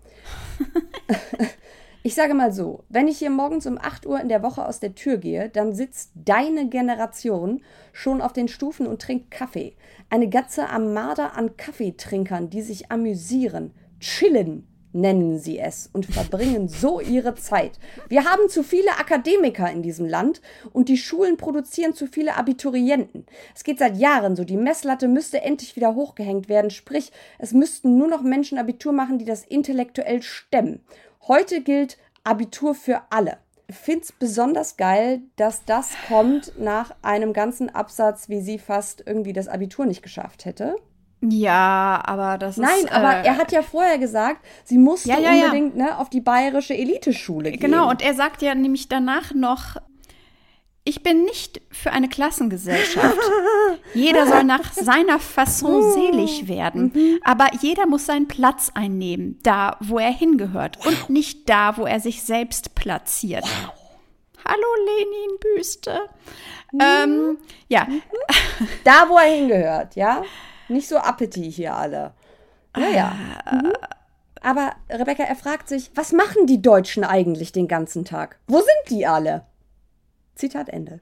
Ich 2.07 2.15
sage 2.15 2.35
mal 2.35 2.53
so, 2.53 2.85
wenn 2.91 3.09
ich 3.09 3.17
hier 3.17 3.31
morgens 3.31 3.67
um 3.67 3.79
8 3.79 4.05
Uhr 4.05 4.21
in 4.21 4.29
der 4.29 4.43
Woche 4.43 4.69
aus 4.69 4.79
der 4.79 4.95
Tür 4.95 5.17
gehe, 5.17 5.49
dann 5.49 5.73
sitzt 5.73 6.11
deine 6.15 6.69
Generation 6.69 7.63
schon 7.95 8.21
auf 8.21 8.35
den 8.35 8.47
Stufen 8.47 8.87
und 8.87 9.01
trinkt 9.01 9.31
Kaffee. 9.31 9.75
Eine 10.11 10.29
ganze 10.29 10.69
Armada 10.69 11.29
an 11.29 11.57
Kaffeetrinkern, 11.57 12.51
die 12.51 12.61
sich 12.61 12.93
amüsieren, 12.93 13.73
chillen, 14.01 14.67
nennen 14.93 15.39
sie 15.39 15.59
es, 15.59 15.89
und 15.95 16.05
verbringen 16.05 16.69
so 16.69 17.01
ihre 17.01 17.37
Zeit. 17.37 17.79
Wir 18.11 18.27
haben 18.27 18.51
zu 18.51 18.63
viele 18.63 18.91
Akademiker 18.99 19.73
in 19.73 19.83
diesem 19.83 20.07
Land 20.07 20.43
und 20.75 20.91
die 20.91 20.99
Schulen 20.99 21.39
produzieren 21.39 21.95
zu 21.95 22.07
viele 22.07 22.37
Abiturienten. 22.37 23.25
Es 23.55 23.65
geht 23.65 23.79
seit 23.79 23.97
Jahren 23.97 24.37
so, 24.37 24.45
die 24.45 24.59
Messlatte 24.59 25.09
müsste 25.09 25.41
endlich 25.41 25.75
wieder 25.75 25.95
hochgehängt 25.95 26.51
werden, 26.51 26.71
sprich, 26.71 27.13
es 27.39 27.53
müssten 27.53 27.97
nur 27.97 28.09
noch 28.09 28.21
Menschen 28.21 28.59
Abitur 28.59 28.93
machen, 28.93 29.19
die 29.19 29.25
das 29.25 29.43
intellektuell 29.43 30.21
stemmen. 30.21 30.85
Heute 31.27 31.63
gilt 31.63 31.97
Abitur 32.23 32.75
für 32.75 33.01
alle. 33.09 33.39
Es 33.67 34.13
besonders 34.13 34.77
geil, 34.77 35.23
dass 35.37 35.65
das 35.65 35.93
kommt 36.07 36.53
nach 36.59 36.95
einem 37.01 37.33
ganzen 37.33 37.75
Absatz, 37.75 38.29
wie 38.29 38.43
sie 38.43 38.59
fast 38.59 39.03
irgendwie 39.07 39.33
das 39.33 39.49
Abitur 39.49 39.87
nicht 39.87 40.03
geschafft 40.03 40.45
hätte. 40.45 40.77
Ja, 41.23 42.03
aber 42.05 42.37
das 42.37 42.59
Nein, 42.59 42.71
ist. 42.77 42.85
Nein, 42.91 42.93
aber 42.93 43.17
äh, 43.21 43.27
er 43.27 43.39
hat 43.39 43.53
ja 43.53 43.63
vorher 43.63 43.97
gesagt, 43.97 44.45
sie 44.65 44.77
musste 44.77 45.09
ja, 45.09 45.19
ja, 45.19 45.31
unbedingt 45.31 45.77
ja. 45.77 45.85
Ne, 45.85 45.99
auf 45.99 46.11
die 46.11 46.21
bayerische 46.21 46.75
Eliteschule 46.75 47.53
gehen. 47.53 47.61
Genau, 47.61 47.89
und 47.89 48.03
er 48.03 48.13
sagt 48.13 48.43
ja 48.43 48.55
nämlich 48.55 48.89
danach 48.89 49.33
noch, 49.33 49.77
ich 50.85 51.03
bin 51.03 51.25
nicht 51.25 51.63
für 51.71 51.93
eine 51.93 52.09
Klassengesellschaft. 52.09 53.19
jeder 53.95 54.27
soll 54.27 54.45
nach 54.45 54.73
seiner 54.73 55.19
Fasson 55.19 55.93
selig 55.93 56.47
werden. 56.47 56.93
Mhm. 56.95 57.21
Aber 57.25 57.49
jeder 57.61 57.87
muss 57.87 58.05
seinen 58.05 58.29
Platz 58.29 58.71
einnehmen, 58.75 59.39
da, 59.43 59.79
wo 59.81 59.99
er 59.99 60.13
hingehört. 60.13 60.79
Wow. 60.79 60.87
Und 60.87 61.11
nicht 61.11 61.49
da, 61.49 61.79
wo 61.79 61.87
er 61.87 62.01
sich 62.01 62.23
selbst 62.23 62.75
platziert. 62.75 63.45
Wow. 63.45 63.73
Hallo, 64.45 64.67
Lenin-Büste. 64.87 66.01
Mhm. 66.73 66.81
Ähm, 66.81 67.39
ja. 67.69 67.87
Da, 68.85 69.09
wo 69.09 69.17
er 69.17 69.35
hingehört, 69.35 69.97
ja? 69.97 70.23
Nicht 70.69 70.89
so 70.89 70.97
Appetit 70.97 71.55
hier 71.55 71.75
alle. 71.75 72.13
Naja. 72.77 73.13
Ah. 73.45 73.55
Mhm. 73.55 73.73
Aber 74.43 74.73
Rebecca, 74.91 75.23
er 75.23 75.37
fragt 75.37 75.69
sich, 75.69 75.91
was 75.95 76.13
machen 76.13 76.47
die 76.47 76.61
Deutschen 76.61 77.03
eigentlich 77.03 77.53
den 77.53 77.67
ganzen 77.67 78.05
Tag? 78.05 78.39
Wo 78.47 78.59
sind 78.59 78.91
die 78.91 79.07
alle? 79.07 79.47
Zitat 80.35 80.69
Ende. 80.69 81.01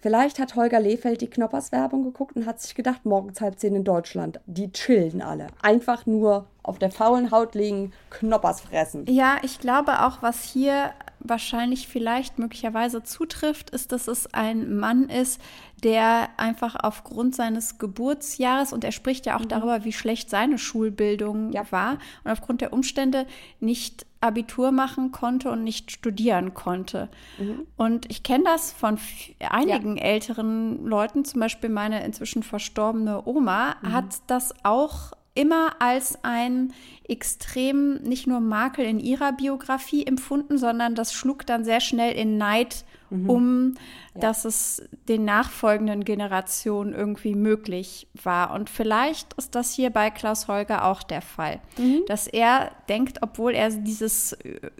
Vielleicht 0.00 0.38
hat 0.38 0.54
Holger 0.54 0.78
Lehfeld 0.78 1.22
die 1.22 1.26
Knoppers-Werbung 1.28 2.04
geguckt 2.04 2.36
und 2.36 2.46
hat 2.46 2.60
sich 2.60 2.76
gedacht, 2.76 3.04
morgens 3.04 3.40
halb 3.40 3.58
zehn 3.58 3.74
in 3.74 3.82
Deutschland. 3.82 4.40
Die 4.46 4.70
chillen 4.70 5.20
alle. 5.20 5.48
Einfach 5.60 6.06
nur 6.06 6.46
auf 6.62 6.78
der 6.78 6.92
faulen 6.92 7.32
Haut 7.32 7.56
liegen, 7.56 7.92
Knoppers 8.10 8.60
fressen. 8.60 9.06
Ja, 9.08 9.38
ich 9.42 9.58
glaube 9.58 10.04
auch, 10.06 10.22
was 10.22 10.44
hier 10.44 10.92
wahrscheinlich 11.20 11.88
vielleicht 11.88 12.38
möglicherweise 12.38 13.02
zutrifft, 13.02 13.70
ist, 13.70 13.90
dass 13.90 14.06
es 14.06 14.32
ein 14.32 14.78
Mann 14.78 15.08
ist, 15.08 15.40
der 15.82 16.28
einfach 16.36 16.76
aufgrund 16.80 17.34
seines 17.34 17.78
Geburtsjahres, 17.78 18.72
und 18.72 18.84
er 18.84 18.92
spricht 18.92 19.26
ja 19.26 19.36
auch 19.36 19.44
mhm. 19.44 19.48
darüber, 19.48 19.84
wie 19.84 19.92
schlecht 19.92 20.30
seine 20.30 20.58
Schulbildung 20.58 21.50
ja. 21.50 21.70
war, 21.72 21.98
und 22.22 22.30
aufgrund 22.30 22.60
der 22.60 22.72
Umstände 22.72 23.26
nicht 23.58 24.06
Abitur 24.20 24.72
machen 24.72 25.12
konnte 25.12 25.50
und 25.50 25.62
nicht 25.62 25.90
studieren 25.92 26.54
konnte. 26.54 27.08
Mhm. 27.38 27.66
Und 27.76 28.10
ich 28.10 28.22
kenne 28.22 28.44
das 28.44 28.72
von 28.72 28.98
einigen 29.40 29.96
ja. 29.96 30.02
älteren 30.04 30.84
Leuten, 30.84 31.24
zum 31.24 31.40
Beispiel 31.40 31.70
meine 31.70 32.04
inzwischen 32.04 32.42
verstorbene 32.42 33.26
Oma, 33.26 33.76
mhm. 33.82 33.92
hat 33.92 34.16
das 34.26 34.54
auch 34.64 35.12
immer 35.34 35.80
als 35.80 36.24
ein 36.24 36.72
extrem 37.06 37.94
nicht 38.02 38.26
nur 38.26 38.40
Makel 38.40 38.84
in 38.84 38.98
ihrer 38.98 39.32
Biografie 39.32 40.04
empfunden, 40.04 40.58
sondern 40.58 40.96
das 40.96 41.12
schlug 41.12 41.46
dann 41.46 41.64
sehr 41.64 41.80
schnell 41.80 42.12
in 42.14 42.38
Neid 42.38 42.84
mhm. 43.10 43.30
um, 43.30 43.74
ja. 44.14 44.20
dass 44.20 44.44
es 44.44 44.82
den 45.08 45.24
nachfolgenden 45.24 46.04
Generationen 46.04 46.94
irgendwie 46.94 47.34
möglich 47.34 48.08
war. 48.22 48.52
Und 48.52 48.70
vielleicht 48.70 49.34
ist 49.34 49.54
das 49.54 49.74
hier 49.74 49.90
bei 49.90 50.10
Klaus 50.10 50.48
Holger 50.48 50.84
auch 50.84 51.02
der 51.02 51.22
Fall, 51.22 51.60
mhm. 51.76 52.02
dass 52.06 52.26
er 52.26 52.72
denkt, 52.88 53.18
obwohl 53.22 53.54
er 53.54 53.70
dieses 53.70 54.32
äh, 54.32 54.70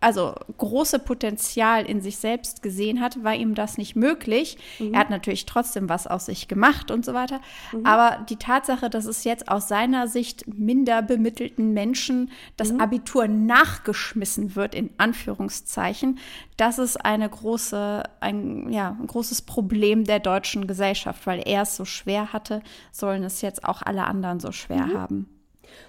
also 0.00 0.34
große 0.58 1.00
Potenzial 1.00 1.84
in 1.84 2.00
sich 2.00 2.18
selbst 2.18 2.62
gesehen 2.62 3.00
hat, 3.00 3.24
war 3.24 3.34
ihm 3.34 3.54
das 3.54 3.78
nicht 3.78 3.96
möglich. 3.96 4.56
Mhm. 4.78 4.94
Er 4.94 5.00
hat 5.00 5.10
natürlich 5.10 5.44
trotzdem 5.44 5.88
was 5.88 6.06
aus 6.06 6.26
sich 6.26 6.46
gemacht 6.46 6.90
und 6.90 7.04
so 7.04 7.14
weiter. 7.14 7.40
Mhm. 7.72 7.84
Aber 7.84 8.24
die 8.28 8.36
Tatsache, 8.36 8.90
dass 8.90 9.06
es 9.06 9.24
jetzt 9.24 9.48
aus 9.48 9.66
seiner 9.66 10.06
Sicht 10.06 10.46
minder 10.46 11.02
bemittelten 11.02 11.72
Menschen 11.72 12.30
das 12.56 12.72
mhm. 12.72 12.80
Abitur 12.80 13.26
nachgeschmissen 13.26 14.54
wird, 14.54 14.74
in 14.74 14.90
Anführungszeichen, 14.98 16.18
das 16.56 16.78
ist 16.78 17.04
eine 17.04 17.28
große, 17.28 18.04
ein, 18.20 18.70
ja, 18.70 18.96
ein 19.00 19.06
großes 19.06 19.42
Problem 19.42 20.04
der 20.04 20.20
deutschen 20.20 20.68
Gesellschaft, 20.68 21.26
weil 21.26 21.42
er 21.44 21.62
es 21.62 21.76
so 21.76 21.84
schwer 21.84 22.32
hatte, 22.32 22.62
sollen 22.92 23.24
es 23.24 23.42
jetzt 23.42 23.64
auch 23.64 23.82
alle 23.82 24.04
anderen 24.04 24.38
so 24.38 24.52
schwer 24.52 24.86
mhm. 24.86 24.94
haben. 24.94 25.37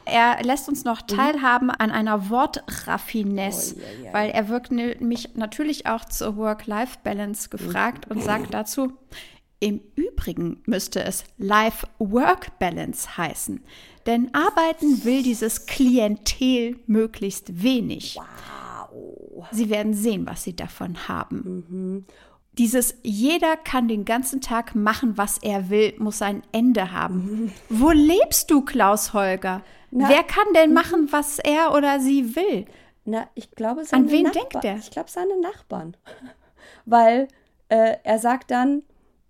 Er 0.05 0.41
lässt 0.43 0.67
uns 0.69 0.83
noch 0.83 1.01
mhm. 1.01 1.07
teilhaben 1.07 1.69
an 1.69 1.91
einer 1.91 2.29
Wortraffinesse, 2.29 3.75
oh, 3.75 3.79
yeah, 3.79 4.03
yeah. 4.03 4.13
weil 4.13 4.31
er 4.31 4.49
wird 4.49 4.71
mich 4.71 5.35
natürlich 5.35 5.85
auch 5.85 6.05
zur 6.05 6.37
Work-Life-Balance 6.37 7.49
gefragt 7.49 8.09
mhm. 8.09 8.17
und 8.17 8.23
sagt 8.23 8.53
dazu, 8.53 8.93
im 9.59 9.81
Übrigen 9.95 10.61
müsste 10.65 11.03
es 11.03 11.25
Life-Work-Balance 11.37 13.17
heißen, 13.17 13.61
denn 14.05 14.33
arbeiten 14.33 15.03
will 15.03 15.21
dieses 15.21 15.65
Klientel 15.65 16.79
möglichst 16.87 17.61
wenig. 17.61 18.17
Wow. 18.17 19.45
Sie 19.51 19.69
werden 19.69 19.93
sehen, 19.93 20.25
was 20.25 20.43
sie 20.43 20.55
davon 20.55 21.07
haben. 21.07 21.65
Mhm. 21.69 22.05
Dieses 22.53 22.95
jeder 23.03 23.55
kann 23.57 23.87
den 23.87 24.05
ganzen 24.05 24.41
Tag 24.41 24.75
machen, 24.75 25.17
was 25.17 25.37
er 25.37 25.69
will, 25.69 25.93
muss 25.97 26.21
ein 26.21 26.43
Ende 26.51 26.91
haben. 26.91 27.15
Mhm. 27.15 27.51
Wo 27.69 27.91
lebst 27.91 28.51
du, 28.51 28.61
Klaus 28.61 29.13
Holger? 29.13 29.61
Na, 29.91 30.09
Wer 30.09 30.23
kann 30.23 30.53
denn 30.55 30.69
mhm. 30.69 30.75
machen, 30.75 31.07
was 31.11 31.39
er 31.39 31.73
oder 31.73 31.99
sie 31.99 32.35
will? 32.35 32.65
Na, 33.05 33.27
ich 33.33 33.51
glaube, 33.51 33.85
seine 33.85 34.05
An 34.05 34.11
wen 34.11 34.23
Nachbarn. 34.23 34.49
denkt 34.51 34.65
er? 34.65 34.77
Ich 34.77 34.91
glaube, 34.91 35.09
seine 35.09 35.39
Nachbarn. 35.39 35.95
Weil 36.85 37.27
äh, 37.69 37.95
er 38.03 38.19
sagt 38.19 38.51
dann, 38.51 38.83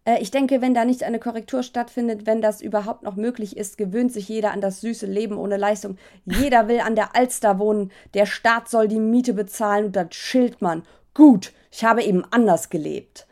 äh, 0.06 0.22
ich 0.22 0.31
denke, 0.31 0.61
wenn 0.61 0.73
da 0.73 0.85
nicht 0.85 1.03
eine 1.03 1.19
Korrektur 1.19 1.64
stattfindet, 1.64 2.25
wenn 2.25 2.41
das 2.41 2.61
überhaupt 2.61 3.03
noch 3.03 3.15
möglich 3.15 3.56
ist, 3.56 3.77
gewöhnt 3.77 4.11
sich 4.11 4.27
jeder 4.27 4.51
an 4.51 4.61
das 4.61 4.81
süße 4.81 5.06
Leben 5.06 5.38
ohne 5.38 5.57
Leistung. 5.57 5.98
Jeder 6.25 6.67
will 6.67 6.80
an 6.80 6.95
der 6.95 7.15
Alster 7.15 7.59
wohnen. 7.59 7.91
Der 8.14 8.25
Staat 8.25 8.69
soll 8.69 8.88
die 8.88 8.99
Miete 8.99 9.33
bezahlen 9.33 9.85
und 9.85 9.95
das 9.95 10.15
schilt 10.15 10.61
man. 10.61 10.83
Gut, 11.14 11.53
ich 11.72 11.83
habe 11.83 12.03
eben 12.03 12.23
anders 12.31 12.69
gelebt. 12.69 13.27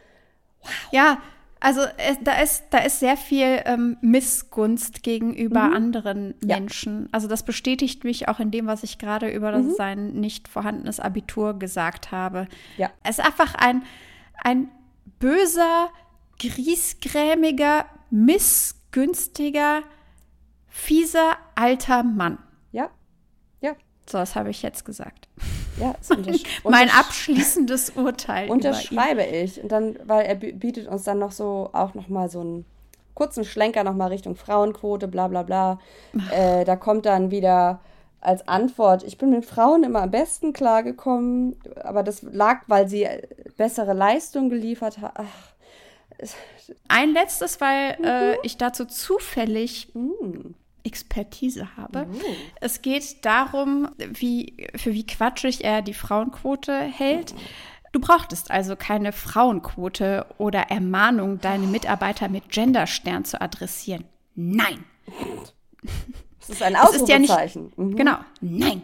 Wow. 0.62 0.72
Ja, 0.92 1.18
also 1.60 1.82
es, 1.98 2.18
da, 2.22 2.40
ist, 2.40 2.66
da 2.70 2.80
ist 2.80 3.00
sehr 3.00 3.18
viel 3.18 3.62
ähm, 3.66 3.98
Missgunst 4.02 5.02
gegenüber 5.02 5.64
mhm. 5.68 5.74
anderen 5.74 6.36
Menschen. 6.44 7.04
Ja. 7.04 7.08
Also 7.14 7.28
das 7.28 7.44
bestätigt 7.44 8.04
mich 8.04 8.28
auch 8.28 8.40
in 8.40 8.52
dem, 8.52 8.68
was 8.68 8.84
ich 8.84 9.00
gerade 9.00 9.30
über 9.30 9.58
mhm. 9.58 9.74
sein 9.74 10.14
nicht 10.14 10.48
vorhandenes 10.48 11.00
Abitur 11.00 11.58
gesagt 11.58 12.12
habe. 12.12 12.48
Ja. 12.78 12.92
Es 13.04 13.18
ist 13.18 13.26
einfach 13.26 13.56
ein, 13.56 13.84
ein 14.44 14.70
böser, 15.20 15.90
griesgrämiger, 16.40 17.86
missgünstiger, 18.12 19.82
fieser 20.68 21.38
alter 21.56 22.04
Mann. 22.04 22.38
Ja, 22.72 22.92
ja. 23.62 23.74
So, 24.08 24.20
das 24.20 24.36
habe 24.36 24.52
ich 24.52 24.62
jetzt 24.62 24.86
gesagt. 24.86 25.28
Ja, 25.80 25.96
mein 26.64 26.90
abschließendes 26.90 27.92
Urteil. 27.92 28.50
Unterschreibe 28.50 29.24
ich. 29.24 29.62
Und 29.62 29.72
dann, 29.72 29.98
weil 30.06 30.26
er 30.26 30.36
bietet 30.36 30.88
uns 30.88 31.04
dann 31.04 31.20
noch 31.20 31.32
so 31.32 31.70
auch 31.74 31.94
noch 31.94 32.10
mal 32.10 32.30
so 32.30 32.42
einen 32.42 32.66
kurzen 33.14 33.46
Schlenker 33.46 33.84
noch 33.84 33.96
mal 33.96 34.08
Richtung 34.08 34.36
Frauenquote, 34.36 35.08
bla 35.08 35.28
bla 35.28 35.44
bla. 35.44 35.80
Äh, 36.32 36.66
da 36.66 36.76
kommt 36.76 37.06
dann 37.06 37.32
wieder 37.32 37.80
als 38.22 38.48
Antwort, 38.48 39.04
ich 39.04 39.18
bin 39.18 39.30
mit 39.30 39.46
Frauen 39.46 39.84
immer 39.84 40.02
am 40.02 40.12
besten 40.12 40.52
klargekommen, 40.52 41.56
aber 41.84 42.04
das 42.04 42.24
lag, 42.24 42.64
weil 42.68 42.88
sie 42.88 43.08
bessere 43.58 43.94
Leistung 43.94 44.50
geliefert 44.50 45.00
haben. 45.00 45.28
Ein 46.88 47.14
letztes, 47.14 47.62
weil 47.62 47.92
äh, 47.92 47.98
mhm. 48.00 48.06
äh, 48.06 48.38
ich 48.44 48.58
dazu 48.58 48.86
zufällig 48.86 49.94
mhm. 49.94 50.56
Expertise 50.88 51.76
habe. 51.78 52.06
Mhm. 52.06 52.22
Es 52.62 52.82
geht 52.82 53.24
darum, 53.26 53.90
wie, 53.98 54.68
für 54.76 54.94
wie 54.94 55.06
quatschig 55.06 55.64
er 55.64 55.82
die 55.82 55.94
Frauenquote 55.94 56.74
hält. 56.74 57.36
Du 57.92 58.00
brauchtest 58.00 58.52
also 58.52 58.76
keine 58.76 59.12
Frauenquote 59.12 60.26
oder 60.38 60.70
Ermahnung, 60.70 61.40
deine 61.40 61.68
Mitarbeiter 61.68 62.30
mit 62.30 62.50
Genderstern 62.50 63.26
zu 63.26 63.42
adressieren. 63.42 64.06
Nein. 64.36 64.84
Das 66.40 66.50
ist 66.50 66.64
ein 66.64 66.76
Ausrufezeichen. 66.76 67.64
Ja 67.64 67.64
nicht, 67.66 67.78
mhm. 67.78 67.96
Genau. 67.96 68.18
Nein. 68.42 68.82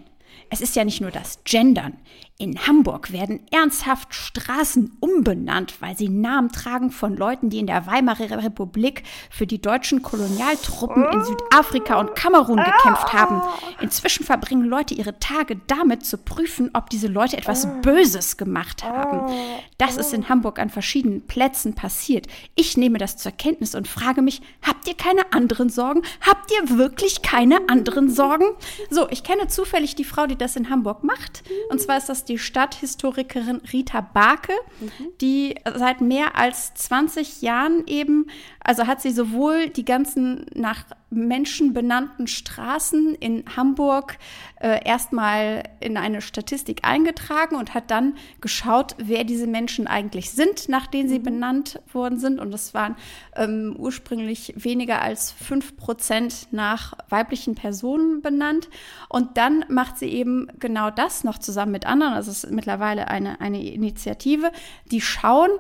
Es 0.50 0.62
ist 0.62 0.76
ja 0.76 0.84
nicht 0.84 1.02
nur 1.02 1.12
das 1.12 1.44
Gendern. 1.46 1.98
In 2.44 2.68
Hamburg 2.68 3.14
werden 3.14 3.40
ernsthaft 3.52 4.14
Straßen 4.14 4.98
umbenannt, 5.00 5.76
weil 5.80 5.98
sie 5.98 6.10
Namen 6.10 6.52
tragen 6.52 6.92
von 6.92 7.16
Leuten, 7.16 7.50
die 7.50 7.60
in 7.60 7.68
der 7.68 7.88
Weimarer 7.88 8.44
Republik 8.44 9.04
für 9.30 9.48
die 9.48 9.62
deutschen 9.62 10.02
Kolonialtruppen 10.02 11.06
in 11.06 11.24
Südafrika 11.24 12.02
und 12.02 12.16
Kamerun 12.16 12.58
gekämpft 12.58 13.14
haben. 13.14 13.42
Inzwischen 13.80 14.26
verbringen 14.26 14.66
Leute 14.66 14.94
ihre 14.94 15.18
Tage 15.20 15.56
damit 15.68 16.06
zu 16.06 16.18
prüfen, 16.18 16.70
ob 16.74 16.90
diese 16.90 17.08
Leute 17.08 17.38
etwas 17.38 17.66
Böses 17.82 18.36
gemacht 18.36 18.84
haben. 18.84 19.32
Das 19.78 19.96
ist 19.96 20.14
in 20.14 20.28
Hamburg 20.28 20.60
an 20.60 20.70
verschiedenen 20.70 21.26
Plätzen 21.26 21.76
passiert. 21.76 22.28
Ich 22.56 22.76
nehme 22.76 22.98
das 22.98 23.16
zur 23.16 23.32
Kenntnis 23.32 23.74
und 23.74 23.88
frage 23.88 24.22
mich, 24.22 24.42
habt 24.62 24.86
ihr 24.90 24.98
keine 24.98 25.32
anderen 25.32 25.70
Sorgen? 25.70 26.02
Habt 26.20 26.52
ihr 26.52 26.78
wirklich 26.78 27.22
keine 27.22 27.70
anderen 27.70 28.10
Sorgen? 28.10 28.48
So, 28.90 29.08
ich 29.10 29.24
kenne 29.24 29.48
zufällig 29.48 29.96
die 29.96 30.04
Frau, 30.04 30.28
die 30.28 30.36
das 30.36 30.58
in 30.58 30.70
Hamburg 30.70 31.06
macht. 31.06 31.44
Und 31.70 31.80
zwar 31.80 31.96
ist 31.96 32.10
das 32.10 32.26
die 32.26 32.33
Stadthistorikerin 32.38 33.62
Rita 33.72 34.02
Barke, 34.02 34.54
mhm. 34.80 34.90
die 35.22 35.56
seit 35.76 36.02
mehr 36.02 36.36
als 36.38 36.74
20 36.74 37.42
Jahren 37.42 37.86
eben, 37.88 38.28
also 38.64 38.88
hat 38.88 39.02
sie 39.02 39.12
sowohl 39.12 39.70
die 39.70 39.86
ganzen 39.86 40.46
nach 40.56 40.86
Menschen 41.10 41.74
benannten 41.74 42.28
Straßen 42.28 43.14
in 43.16 43.44
Hamburg 43.56 44.18
äh, 44.60 44.84
erstmal 44.84 45.64
in 45.80 45.98
eine 45.98 46.22
Statistik 46.22 46.80
eingetragen 46.84 47.56
und 47.56 47.74
hat 47.74 47.92
dann 47.92 48.16
geschaut, 48.42 48.96
wer 48.98 49.24
diese 49.24 49.48
Menschen 49.48 49.86
eigentlich 49.86 50.32
sind, 50.32 50.70
nach 50.70 50.88
denen 50.88 51.10
sie 51.10 51.20
mhm. 51.20 51.24
benannt 51.24 51.82
worden 51.92 52.18
sind. 52.18 52.40
Und 52.40 52.52
das 52.52 52.74
waren 52.74 52.96
ähm, 53.36 53.76
ursprünglich 53.78 54.54
weniger 54.56 55.02
als 55.02 55.32
fünf 55.32 55.78
Prozent 55.78 56.48
nach 56.52 56.94
weiblichen 57.10 57.56
Personen 57.56 58.22
benannt. 58.22 58.70
Und 59.10 59.38
dann 59.38 59.66
macht 59.70 60.00
sie 60.00 60.08
eben 60.08 60.48
genau 60.60 60.90
das 60.90 61.24
noch 61.24 61.38
zusammen 61.38 61.74
mit 61.74 61.86
anderen. 61.86 62.14
Also 62.14 62.32
es 62.32 62.44
ist 62.44 62.52
mittlerweile 62.52 63.08
eine, 63.08 63.42
eine 63.42 63.64
Initiative, 63.64 64.52
die 64.92 65.02
schauen 65.02 65.52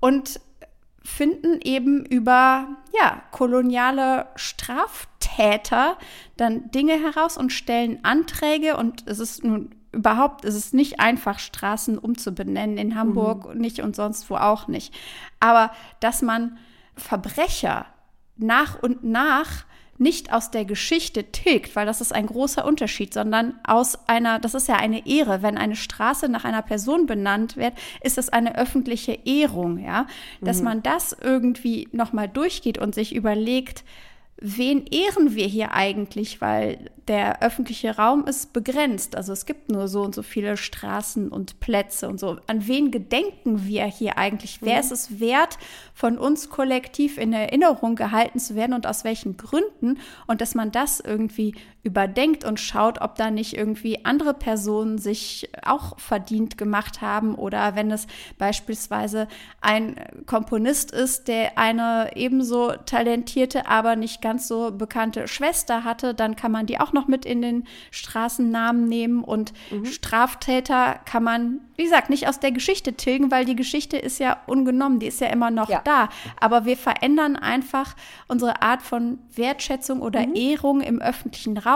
und 0.00 0.40
finden 1.04 1.60
eben 1.62 2.04
über 2.04 2.68
ja, 2.98 3.22
koloniale 3.30 4.26
Straftäter 4.36 5.96
dann 6.36 6.70
Dinge 6.70 6.94
heraus 6.94 7.36
und 7.36 7.52
stellen 7.52 8.04
Anträge 8.04 8.76
und 8.76 9.06
es 9.06 9.18
ist 9.18 9.44
nun 9.44 9.74
überhaupt, 9.92 10.44
es 10.44 10.54
ist 10.54 10.74
nicht 10.74 11.00
einfach, 11.00 11.38
Straßen 11.38 11.98
umzubenennen 11.98 12.78
in 12.78 12.96
Hamburg 12.96 13.54
mhm. 13.54 13.60
nicht 13.60 13.80
und 13.80 13.94
sonst 13.94 14.30
wo 14.30 14.36
auch 14.36 14.68
nicht. 14.68 14.94
Aber 15.40 15.70
dass 16.00 16.22
man 16.22 16.58
Verbrecher 16.96 17.86
nach 18.36 18.82
und 18.82 19.04
nach 19.04 19.64
nicht 19.98 20.32
aus 20.32 20.50
der 20.50 20.64
Geschichte 20.64 21.24
tilgt, 21.32 21.76
weil 21.76 21.86
das 21.86 22.00
ist 22.00 22.14
ein 22.14 22.26
großer 22.26 22.64
Unterschied, 22.64 23.14
sondern 23.14 23.54
aus 23.64 23.98
einer, 24.08 24.38
das 24.38 24.54
ist 24.54 24.68
ja 24.68 24.76
eine 24.76 25.06
Ehre. 25.06 25.42
Wenn 25.42 25.58
eine 25.58 25.76
Straße 25.76 26.28
nach 26.28 26.44
einer 26.44 26.62
Person 26.62 27.06
benannt 27.06 27.56
wird, 27.56 27.74
ist 28.02 28.18
das 28.18 28.28
eine 28.28 28.56
öffentliche 28.56 29.18
Ehrung, 29.24 29.78
ja. 29.78 30.06
Dass 30.40 30.58
mhm. 30.58 30.64
man 30.64 30.82
das 30.82 31.16
irgendwie 31.20 31.88
nochmal 31.92 32.28
durchgeht 32.28 32.78
und 32.78 32.94
sich 32.94 33.14
überlegt, 33.14 33.84
wen 34.42 34.86
ehren 34.86 35.34
wir 35.34 35.46
hier 35.46 35.72
eigentlich? 35.72 36.40
Weil 36.40 36.90
der 37.08 37.42
öffentliche 37.42 37.96
Raum 37.96 38.26
ist 38.26 38.52
begrenzt. 38.52 39.16
Also 39.16 39.32
es 39.32 39.46
gibt 39.46 39.70
nur 39.70 39.88
so 39.88 40.02
und 40.02 40.14
so 40.14 40.22
viele 40.22 40.56
Straßen 40.56 41.28
und 41.28 41.60
Plätze 41.60 42.08
und 42.08 42.20
so. 42.20 42.38
An 42.46 42.66
wen 42.66 42.90
gedenken 42.90 43.66
wir 43.66 43.84
hier 43.86 44.18
eigentlich? 44.18 44.58
Wer 44.60 44.74
mhm. 44.74 44.80
ist 44.80 44.92
es 44.92 45.20
wert, 45.20 45.58
von 45.94 46.18
uns 46.18 46.50
kollektiv 46.50 47.18
in 47.18 47.32
Erinnerung 47.32 47.96
gehalten 47.96 48.38
zu 48.38 48.54
werden 48.54 48.72
und 48.72 48.86
aus 48.86 49.04
welchen 49.04 49.36
Gründen? 49.36 49.98
Und 50.26 50.40
dass 50.40 50.54
man 50.54 50.70
das 50.70 51.00
irgendwie 51.00 51.54
überdenkt 51.84 52.44
und 52.44 52.60
schaut, 52.60 53.00
ob 53.00 53.16
da 53.16 53.32
nicht 53.32 53.56
irgendwie 53.56 54.04
andere 54.04 54.34
Personen 54.34 54.98
sich 54.98 55.50
auch 55.64 55.98
verdient 55.98 56.56
gemacht 56.56 57.00
haben 57.00 57.34
oder 57.34 57.74
wenn 57.74 57.90
es 57.90 58.06
beispielsweise 58.38 59.26
ein 59.60 59.96
Komponist 60.26 60.92
ist, 60.92 61.26
der 61.26 61.58
eine 61.58 62.10
ebenso 62.14 62.72
talentierte, 62.86 63.66
aber 63.66 63.96
nicht 63.96 64.22
ganz 64.22 64.46
so 64.46 64.70
bekannte 64.70 65.26
Schwester 65.26 65.82
hatte, 65.82 66.14
dann 66.14 66.36
kann 66.36 66.52
man 66.52 66.66
die 66.66 66.78
auch 66.78 66.92
noch 66.92 67.08
mit 67.08 67.24
in 67.24 67.42
den 67.42 67.64
Straßennamen 67.90 68.88
nehmen 68.88 69.24
und 69.24 69.52
mhm. 69.72 69.84
Straftäter 69.84 71.00
kann 71.04 71.24
man, 71.24 71.60
wie 71.74 71.84
gesagt, 71.84 72.10
nicht 72.10 72.28
aus 72.28 72.38
der 72.38 72.52
Geschichte 72.52 72.92
tilgen, 72.92 73.32
weil 73.32 73.44
die 73.44 73.56
Geschichte 73.56 73.96
ist 73.96 74.20
ja 74.20 74.38
ungenommen, 74.46 75.00
die 75.00 75.08
ist 75.08 75.20
ja 75.20 75.28
immer 75.28 75.50
noch 75.50 75.68
ja. 75.68 75.80
da. 75.84 76.10
Aber 76.38 76.64
wir 76.64 76.76
verändern 76.76 77.34
einfach 77.34 77.96
unsere 78.28 78.62
Art 78.62 78.82
von 78.82 79.18
Wertschätzung 79.34 80.00
oder 80.00 80.24
mhm. 80.24 80.36
Ehrung 80.36 80.80
im 80.80 81.00
öffentlichen 81.02 81.58
Raum 81.58 81.71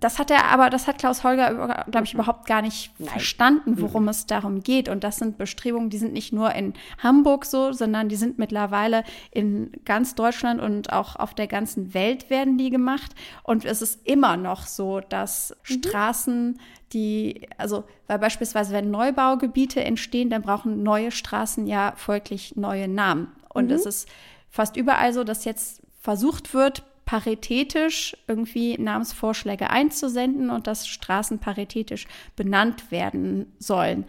das 0.00 0.20
hat 0.20 0.30
er 0.30 0.44
aber, 0.46 0.70
das 0.70 0.86
hat 0.86 0.98
Klaus 0.98 1.24
Holger, 1.24 1.84
glaube 1.90 2.04
ich, 2.04 2.14
überhaupt 2.14 2.46
gar 2.46 2.62
nicht 2.62 2.92
Nein. 2.98 3.08
verstanden, 3.08 3.80
worum 3.80 4.04
mhm. 4.04 4.10
es 4.10 4.26
darum 4.26 4.62
geht. 4.62 4.88
Und 4.88 5.02
das 5.02 5.16
sind 5.16 5.38
Bestrebungen, 5.38 5.90
die 5.90 5.98
sind 5.98 6.12
nicht 6.12 6.32
nur 6.32 6.54
in 6.54 6.74
Hamburg 7.02 7.44
so, 7.44 7.72
sondern 7.72 8.08
die 8.08 8.14
sind 8.14 8.38
mittlerweile 8.38 9.02
in 9.32 9.72
ganz 9.84 10.14
Deutschland 10.14 10.60
und 10.60 10.92
auch 10.92 11.16
auf 11.16 11.34
der 11.34 11.48
ganzen 11.48 11.94
Welt 11.94 12.30
werden 12.30 12.58
die 12.58 12.70
gemacht. 12.70 13.12
Und 13.42 13.64
es 13.64 13.82
ist 13.82 14.06
immer 14.06 14.36
noch 14.36 14.66
so, 14.66 15.00
dass 15.00 15.50
mhm. 15.68 15.74
Straßen, 15.82 16.60
die, 16.92 17.48
also, 17.56 17.82
weil 18.06 18.20
beispielsweise, 18.20 18.72
wenn 18.72 18.92
Neubaugebiete 18.92 19.82
entstehen, 19.82 20.30
dann 20.30 20.42
brauchen 20.42 20.84
neue 20.84 21.10
Straßen 21.10 21.66
ja 21.66 21.92
folglich 21.96 22.54
neue 22.54 22.86
Namen. 22.86 23.32
Und 23.48 23.66
mhm. 23.66 23.72
es 23.72 23.84
ist 23.84 24.08
fast 24.48 24.76
überall 24.76 25.12
so, 25.12 25.24
dass 25.24 25.44
jetzt 25.44 25.82
versucht 26.00 26.54
wird, 26.54 26.84
paritätisch 27.08 28.14
irgendwie 28.26 28.76
Namensvorschläge 28.76 29.70
einzusenden 29.70 30.50
und 30.50 30.66
dass 30.66 30.86
Straßen 30.86 31.38
paritätisch 31.38 32.06
benannt 32.36 32.90
werden 32.90 33.50
sollen. 33.58 34.04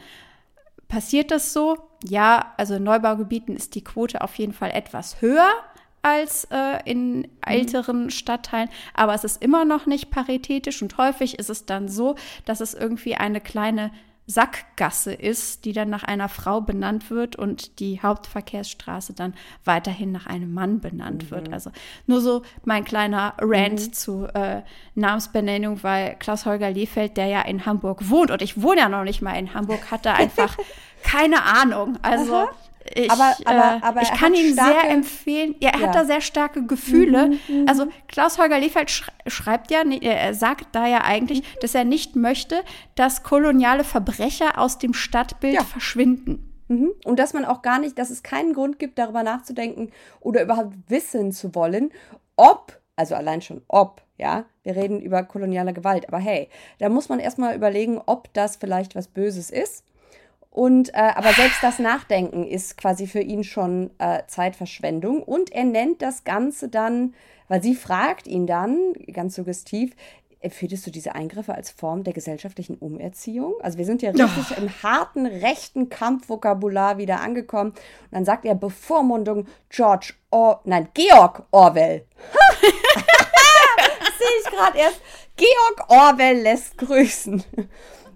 Passiert 0.90 1.32
das 1.32 1.54
so? 1.54 1.78
Ja, 2.04 2.54
also 2.58 2.76
in 2.76 2.84
Neubaugebieten 2.84 3.56
ist 3.56 3.76
die 3.76 3.86
Quote 3.86 4.20
auf 4.20 4.36
jeden 4.36 4.52
Fall 4.52 4.72
etwas 4.72 5.22
höher 5.22 5.50
als 6.02 6.46
äh, 6.52 6.80
in 6.84 7.20
mhm. 7.20 7.26
älteren 7.46 8.04
mhm. 8.04 8.10
Stadtteilen, 8.10 8.68
aber 8.94 9.14
es 9.14 9.24
ist 9.24 9.42
immer 9.42 9.64
noch 9.64 9.86
nicht 9.86 10.12
paritätisch 10.12 10.82
und 10.82 10.98
häufig 10.98 11.40
ist 11.40 11.50
es 11.50 11.66
dann 11.66 11.88
so, 11.88 12.16
dass 12.44 12.60
es 12.60 12.74
irgendwie 12.74 13.16
eine 13.16 13.40
kleine 13.40 13.92
Sackgasse 14.30 15.12
ist, 15.12 15.66
die 15.66 15.74
dann 15.74 15.90
nach 15.90 16.04
einer 16.04 16.30
Frau 16.30 16.62
benannt 16.62 17.10
wird 17.10 17.36
und 17.36 17.80
die 17.80 18.00
Hauptverkehrsstraße 18.00 19.14
dann 19.14 19.34
weiterhin 19.66 20.12
nach 20.12 20.28
einem 20.28 20.54
Mann 20.54 20.80
benannt 20.82 21.24
mhm. 21.24 21.32
wird. 21.32 21.52
Also 21.52 21.72
nur 22.06 22.22
so 22.22 22.44
mein 22.64 22.86
kleiner 22.86 23.34
Rant 23.40 23.88
mhm. 23.88 23.94
zu 23.94 24.26
äh, 24.26 24.62
Namensbenennung, 24.94 25.82
weil 25.82 26.16
Klaus-Holger 26.20 26.70
Lehfeld, 26.70 27.18
der 27.18 27.26
ja 27.26 27.42
in 27.42 27.66
Hamburg 27.66 28.08
wohnt 28.08 28.30
und 28.30 28.44
ich 28.44 28.62
wohne 28.62 28.82
ja 28.82 28.90
noch 28.90 29.04
nicht 29.04 29.24
mal 29.24 29.34
in 29.34 29.56
Hamburg, 29.56 29.90
hat 29.90 30.06
da 30.06 30.14
einfach 30.14 30.56
keine 31.04 31.42
Ahnung. 31.44 31.98
Also 32.04 32.36
Aha. 32.36 32.50
Ich, 32.94 33.12
aber, 33.12 33.36
aber, 33.46 33.78
äh, 33.78 33.86
aber 33.86 34.02
ich 34.02 34.12
kann 34.12 34.34
ihn 34.34 34.54
starke, 34.54 34.72
sehr 34.72 34.90
empfehlen. 34.90 35.56
Ja, 35.60 35.70
er 35.72 35.80
ja. 35.80 35.88
hat 35.88 35.96
da 35.96 36.06
sehr 36.06 36.22
starke 36.22 36.66
Gefühle. 36.66 37.28
Mhm, 37.28 37.62
mhm. 37.62 37.68
also 37.68 37.88
Klaus-Holger 38.08 38.60
Lefeld 38.60 38.90
sch 38.90 39.12
schreibt 39.28 39.72
ja, 39.72 39.84
er 39.84 40.34
sagt 40.34 40.68
da 40.74 40.88
ja 40.88 41.04
eigentlich, 41.04 41.42
mhm. 41.42 41.60
dass 41.62 41.76
er 41.76 41.84
nicht 41.84 42.16
möchte, 42.16 42.64
dass 42.96 43.24
koloniale 43.24 43.84
Verbrecher 43.84 44.58
aus 44.58 44.78
dem 44.78 44.94
Stadtbild 44.94 45.56
ja. 45.56 45.64
verschwinden. 45.64 46.46
Mhm. 46.68 46.92
Und 47.06 47.20
dass 47.20 47.34
man 47.34 47.46
auch 47.46 47.62
gar 47.62 47.80
nicht, 47.80 47.98
dass 47.98 48.10
es 48.10 48.24
keinen 48.24 48.54
Grund 48.54 48.80
gibt, 48.80 48.98
darüber 48.98 49.24
nachzudenken 49.24 49.92
oder 50.20 50.42
überhaupt 50.42 50.76
wissen 50.88 51.32
zu 51.32 51.54
wollen, 51.56 51.92
ob, 52.36 52.80
also 52.96 53.16
allein 53.16 53.42
schon 53.42 53.62
ob, 53.68 54.02
ja, 54.18 54.46
wir 54.64 54.76
reden 54.76 55.02
über 55.02 55.24
koloniale 55.24 55.74
Gewalt, 55.74 56.08
aber 56.08 56.20
hey, 56.20 56.50
da 56.80 56.90
muss 56.90 57.10
man 57.10 57.20
erstmal 57.20 57.56
überlegen, 57.56 58.02
ob 58.06 58.34
das 58.34 58.58
vielleicht 58.58 58.96
was 58.96 59.08
Böses 59.08 59.50
ist 59.50 59.84
und 60.52 60.94
äh, 60.94 61.12
aber 61.16 61.32
selbst 61.34 61.62
das 61.62 61.80
Nachdenken 61.80 62.46
ist 62.46 62.78
quasi 62.78 63.08
für 63.08 63.22
ihn 63.22 63.44
schon 63.44 63.92
äh, 64.00 64.24
Zeitverschwendung. 64.28 65.22
Und 65.22 65.52
er 65.52 65.64
nennt 65.64 66.02
das 66.02 66.24
Ganze 66.24 66.70
dann, 66.70 67.14
weil 67.48 67.62
sie 67.62 67.76
fragt 67.76 68.28
ihn 68.28 68.48
dann, 68.48 68.94
ganz 69.14 69.36
suggestiv, 69.36 69.96
Empfindest 70.42 70.88
du 70.88 70.92
diese 70.92 71.16
Eingriffe 71.16 71.54
als 71.54 71.70
Form 71.70 72.06
der 72.06 72.14
gesellschaftlichen 72.14 72.78
Umerziehung? 72.78 73.56
Also 73.60 73.78
wir 73.78 73.84
sind 73.84 74.02
ja 74.02 74.12
richtig 74.12 74.46
oh. 74.52 74.62
im 74.62 74.70
harten 74.84 75.26
rechten 75.26 75.90
Kampfvokabular 75.90 76.98
wieder 76.98 77.20
angekommen. 77.20 77.72
Und 77.72 78.12
dann 78.12 78.24
sagt 78.24 78.46
er 78.46 78.56
Bevormundung 78.56 79.48
George 79.68 80.14
Or 80.32 80.62
nein, 80.64 80.88
Georg 80.94 81.44
Orwell. 81.52 82.06
Sehe 82.62 84.28
ich 84.42 84.50
gerade 84.50 84.78
erst. 84.78 85.02
Georg 85.36 85.90
Orwell 85.90 86.38
lässt 86.42 86.78
grüßen. 86.78 87.44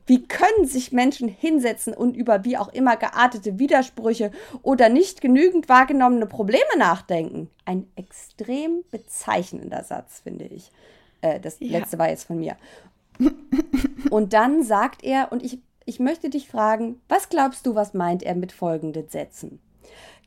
Wie 0.06 0.28
können 0.28 0.66
sich 0.66 0.92
Menschen 0.92 1.28
hinsetzen 1.28 1.94
und 1.94 2.16
über 2.16 2.44
wie 2.44 2.58
auch 2.58 2.70
immer 2.70 2.98
geartete 2.98 3.58
Widersprüche 3.60 4.32
oder 4.62 4.90
nicht 4.90 5.22
genügend 5.22 5.70
wahrgenommene 5.70 6.26
Probleme 6.26 6.78
nachdenken? 6.78 7.50
Ein 7.66 7.88
extrem 7.96 8.84
bezeichnender 8.92 9.84
Satz, 9.84 10.20
finde 10.20 10.46
ich. 10.46 10.72
Äh, 11.22 11.40
das 11.40 11.58
ja. 11.60 11.80
letzte 11.80 11.98
war 11.98 12.10
jetzt 12.10 12.26
von 12.26 12.40
mir. 12.40 12.58
Und 14.10 14.34
dann 14.34 14.64
sagt 14.64 15.04
er, 15.04 15.32
und 15.32 15.44
ich, 15.44 15.60
ich 15.86 16.00
möchte 16.00 16.30
dich 16.30 16.48
fragen, 16.48 17.02
was 17.08 17.30
glaubst 17.30 17.66
du, 17.66 17.76
was 17.76 17.94
meint 17.94 18.24
er 18.24 18.36
mit 18.36 18.52
folgenden 18.52 19.08
Sätzen? 19.10 19.60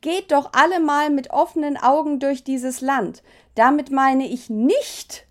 Geht 0.01 0.33
doch 0.33 0.51
alle 0.53 0.81
mal 0.81 1.11
mit 1.11 1.31
offenen 1.31 1.77
Augen 1.77 2.19
durch 2.19 2.45
dieses 2.45 2.81
Land. 2.81 3.23
Damit 3.55 3.91
meine 3.91 4.27
ich 4.27 4.51
nicht 4.51 5.27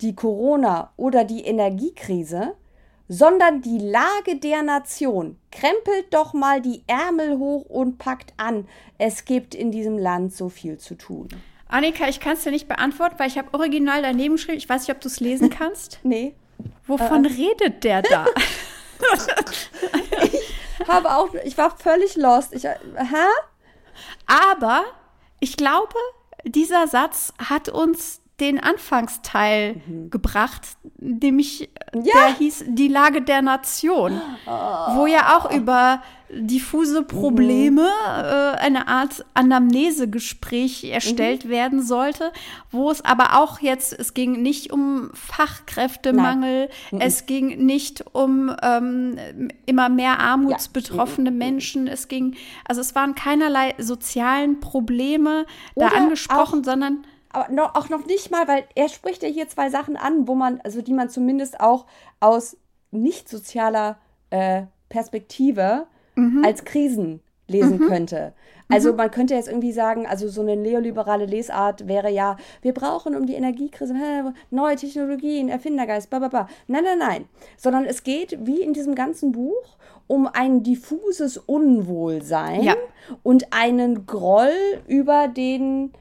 die 0.00 0.14
Corona- 0.14 0.92
oder 0.96 1.24
die 1.24 1.44
Energiekrise, 1.44 2.54
sondern 3.08 3.62
die 3.62 3.78
Lage 3.78 4.36
der 4.36 4.62
Nation. 4.62 5.38
Krempelt 5.50 6.12
doch 6.12 6.32
mal 6.32 6.60
die 6.60 6.82
Ärmel 6.86 7.38
hoch 7.38 7.64
und 7.66 7.98
packt 7.98 8.34
an. 8.36 8.68
Es 8.98 9.24
gibt 9.24 9.54
in 9.54 9.70
diesem 9.70 9.98
Land 9.98 10.34
so 10.34 10.48
viel 10.48 10.78
zu 10.78 10.96
tun. 10.96 11.28
Annika, 11.68 12.08
ich 12.08 12.20
kann 12.20 12.34
es 12.34 12.44
dir 12.44 12.52
nicht 12.52 12.68
beantworten, 12.68 13.18
weil 13.18 13.28
ich 13.28 13.38
habe 13.38 13.52
original 13.52 14.02
daneben 14.02 14.36
geschrieben. 14.36 14.58
Ich 14.58 14.68
weiß 14.68 14.82
nicht, 14.82 14.94
ob 14.94 15.00
du 15.00 15.08
es 15.08 15.20
lesen 15.20 15.50
kannst. 15.50 15.98
nee. 16.04 16.34
Wovon 16.86 17.24
äh, 17.24 17.28
redet 17.28 17.84
der 17.84 18.02
da? 18.02 18.26
ich 20.80 20.88
habe 20.88 21.14
auch, 21.14 21.34
ich 21.44 21.58
war 21.58 21.76
völlig 21.76 22.16
lost. 22.16 22.54
Ich, 22.54 22.64
hä? 22.64 23.26
Aber 24.26 24.84
ich 25.40 25.56
glaube, 25.56 25.94
dieser 26.44 26.86
Satz 26.86 27.32
hat 27.38 27.68
uns 27.68 28.20
den 28.40 28.60
Anfangsteil 28.60 29.80
mhm. 29.86 30.10
gebracht, 30.10 30.76
nämlich 30.98 31.70
ja. 31.94 32.02
der 32.02 32.34
hieß 32.34 32.64
Die 32.68 32.88
Lage 32.88 33.22
der 33.22 33.40
Nation, 33.40 34.20
oh. 34.46 34.50
wo 34.96 35.06
ja 35.06 35.38
auch 35.38 35.50
über 35.50 36.02
diffuse 36.28 37.02
Probleme 37.02 37.82
mhm. 37.82 38.24
äh, 38.24 38.58
eine 38.58 38.88
Art 38.88 39.24
Anamnesegespräch 39.34 40.84
erstellt 40.84 41.46
mhm. 41.46 41.48
werden 41.48 41.82
sollte, 41.82 42.32
wo 42.70 42.90
es 42.90 43.02
aber 43.02 43.40
auch 43.40 43.60
jetzt, 43.60 43.98
es 43.98 44.12
ging 44.12 44.42
nicht 44.42 44.72
um 44.72 45.10
Fachkräftemangel, 45.14 46.68
mhm. 46.90 47.00
es 47.00 47.24
ging 47.26 47.64
nicht 47.64 48.04
um 48.12 48.54
ähm, 48.62 49.18
immer 49.66 49.88
mehr 49.88 50.20
armutsbetroffene 50.20 51.28
ja. 51.28 51.32
Mhm. 51.32 51.38
Menschen, 51.38 51.86
es 51.86 52.08
ging, 52.08 52.36
also 52.66 52.80
es 52.80 52.94
waren 52.94 53.14
keinerlei 53.14 53.74
sozialen 53.78 54.60
Probleme 54.60 55.46
Oder 55.74 55.90
da 55.90 55.96
angesprochen, 55.96 56.64
sondern 56.64 57.06
aber 57.36 57.52
noch, 57.52 57.74
auch 57.74 57.90
noch 57.90 58.06
nicht 58.06 58.30
mal, 58.30 58.48
weil 58.48 58.64
er 58.74 58.88
spricht 58.88 59.22
ja 59.22 59.28
hier 59.28 59.46
zwei 59.48 59.68
Sachen 59.68 59.96
an, 59.96 60.26
wo 60.26 60.34
man, 60.34 60.60
also 60.64 60.80
die 60.80 60.94
man 60.94 61.10
zumindest 61.10 61.60
auch 61.60 61.84
aus 62.18 62.56
nicht 62.90 63.28
sozialer 63.28 63.98
äh, 64.30 64.62
Perspektive 64.88 65.86
mhm. 66.14 66.42
als 66.44 66.64
Krisen 66.64 67.20
lesen 67.46 67.78
mhm. 67.78 67.88
könnte. 67.88 68.32
Also 68.68 68.90
mhm. 68.90 68.96
man 68.96 69.10
könnte 69.10 69.34
jetzt 69.34 69.48
irgendwie 69.48 69.72
sagen, 69.72 70.06
also 70.06 70.28
so 70.28 70.40
eine 70.40 70.56
neoliberale 70.56 71.26
Lesart 71.26 71.86
wäre 71.86 72.10
ja, 72.10 72.38
wir 72.62 72.72
brauchen 72.72 73.14
um 73.14 73.26
die 73.26 73.34
Energiekrise 73.34 73.94
neue 74.50 74.76
Technologien, 74.76 75.48
Erfindergeist, 75.48 76.08
bla 76.08 76.20
bla 76.20 76.28
bla. 76.28 76.48
Nein, 76.66 76.84
nein, 76.84 76.98
nein. 76.98 77.24
Sondern 77.58 77.84
es 77.84 78.02
geht, 78.02 78.38
wie 78.46 78.62
in 78.62 78.72
diesem 78.72 78.94
ganzen 78.94 79.32
Buch, 79.32 79.76
um 80.06 80.26
ein 80.26 80.62
diffuses 80.62 81.36
Unwohlsein 81.36 82.62
ja. 82.62 82.74
und 83.22 83.52
einen 83.52 84.06
Groll 84.06 84.80
über 84.86 85.28
den 85.28 85.92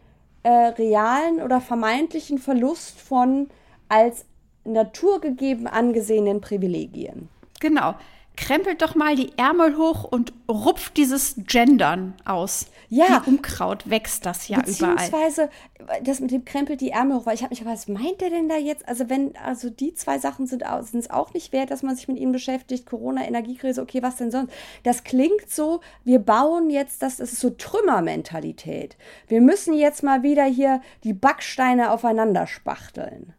äh, 0.45 0.67
realen 0.77 1.41
oder 1.41 1.59
vermeintlichen 1.59 2.37
Verlust 2.37 3.01
von 3.01 3.49
als 3.89 4.25
naturgegeben 4.63 5.65
angesehenen 5.65 6.39
Privilegien. 6.39 7.29
Genau. 7.59 7.95
Krempelt 8.35 8.81
doch 8.81 8.95
mal 8.95 9.15
die 9.15 9.31
Ärmel 9.37 9.77
hoch 9.77 10.03
und 10.03 10.33
rupft 10.49 10.97
dieses 10.97 11.35
Gendern 11.37 12.13
aus. 12.25 12.67
Ja. 12.89 13.23
Wie 13.25 13.31
Unkraut 13.31 13.89
wächst 13.89 14.25
das 14.25 14.47
ja 14.47 14.59
Beziehungsweise, 14.59 15.49
überall. 15.79 16.01
das 16.03 16.19
mit 16.19 16.31
dem 16.31 16.45
Krempelt 16.45 16.81
die 16.81 16.91
Ärmel 16.91 17.17
hoch, 17.17 17.25
weil 17.25 17.35
ich 17.35 17.43
habe 17.43 17.53
mich, 17.53 17.65
was 17.65 17.87
meint 17.87 18.21
der 18.21 18.29
denn 18.29 18.47
da 18.47 18.57
jetzt? 18.57 18.87
Also 18.87 19.09
wenn, 19.09 19.35
also 19.37 19.69
die 19.69 19.93
zwei 19.93 20.19
Sachen 20.19 20.47
sind 20.47 20.63
es 20.63 21.09
auch 21.09 21.33
nicht 21.33 21.51
wert, 21.51 21.71
dass 21.71 21.83
man 21.83 21.95
sich 21.95 22.07
mit 22.07 22.17
ihnen 22.17 22.31
beschäftigt. 22.31 22.85
Corona, 22.85 23.25
Energiekrise, 23.25 23.81
okay, 23.81 24.03
was 24.03 24.17
denn 24.17 24.31
sonst? 24.31 24.53
Das 24.83 25.03
klingt 25.03 25.49
so, 25.49 25.81
wir 26.03 26.19
bauen 26.19 26.69
jetzt, 26.69 27.01
das, 27.01 27.17
das 27.17 27.33
ist 27.33 27.41
so 27.41 27.49
Trümmermentalität. 27.49 28.97
Wir 29.27 29.41
müssen 29.41 29.73
jetzt 29.73 30.03
mal 30.03 30.23
wieder 30.23 30.45
hier 30.45 30.81
die 31.03 31.13
Backsteine 31.13 31.91
aufeinander 31.91 32.47
spachteln. 32.47 33.33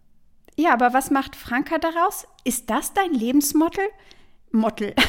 Ja, 0.59 0.73
aber 0.73 0.95
was 0.95 1.11
macht 1.11 1.37
Franka 1.37 1.79
daraus? 1.79 2.27
Ist 2.45 2.71
das 2.71 2.95
dein 2.95 3.13
Lebensmotto? 3.13 3.83
Mottel. 4.57 4.95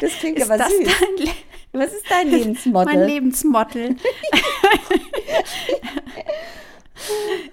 das 0.00 0.12
klingt 0.18 0.38
ist 0.38 0.50
aber 0.50 0.58
das 0.58 0.70
süß. 0.70 0.88
Was 1.72 1.92
ist 1.92 2.10
dein 2.10 2.30
Lebensmotto? 2.30 2.90
Mein 2.90 3.06
Lebensmotto. 3.06 3.78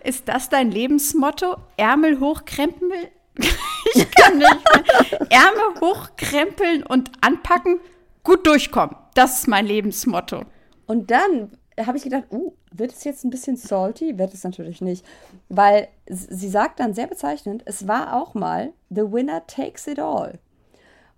ist 0.04 0.28
das 0.28 0.50
dein 0.50 0.72
Lebensmotto? 0.72 1.58
Ärmel 1.78 2.20
hochkrempeln? 2.20 3.08
ich 3.94 4.12
kann 4.12 4.38
nicht 4.38 4.50
mehr. 4.50 5.28
Ärmel 5.30 5.82
hochkrempeln 5.82 6.84
und 6.84 7.12
anpacken, 7.22 7.80
gut 8.24 8.48
durchkommen. 8.48 8.96
Das 9.14 9.40
ist 9.40 9.48
mein 9.48 9.66
Lebensmotto. 9.66 10.44
Und 10.86 11.12
dann 11.12 11.58
habe 11.80 11.98
ich 11.98 12.04
gedacht, 12.04 12.26
uh, 12.32 12.54
wird 12.78 12.92
es 12.92 13.04
jetzt 13.04 13.24
ein 13.24 13.30
bisschen 13.30 13.58
salty? 13.58 14.18
Wird 14.18 14.34
es 14.34 14.44
natürlich 14.44 14.82
nicht. 14.82 15.06
Weil 15.50 15.88
sie 16.08 16.50
sagt 16.50 16.80
dann 16.80 16.94
sehr 16.94 17.08
bezeichnend, 17.08 17.64
es 17.66 17.88
war 17.88 18.16
auch 18.16 18.34
mal 18.34 18.74
The 18.90 19.12
Winner 19.12 19.46
Takes 19.48 19.88
It 19.88 20.00
All. 20.00 20.40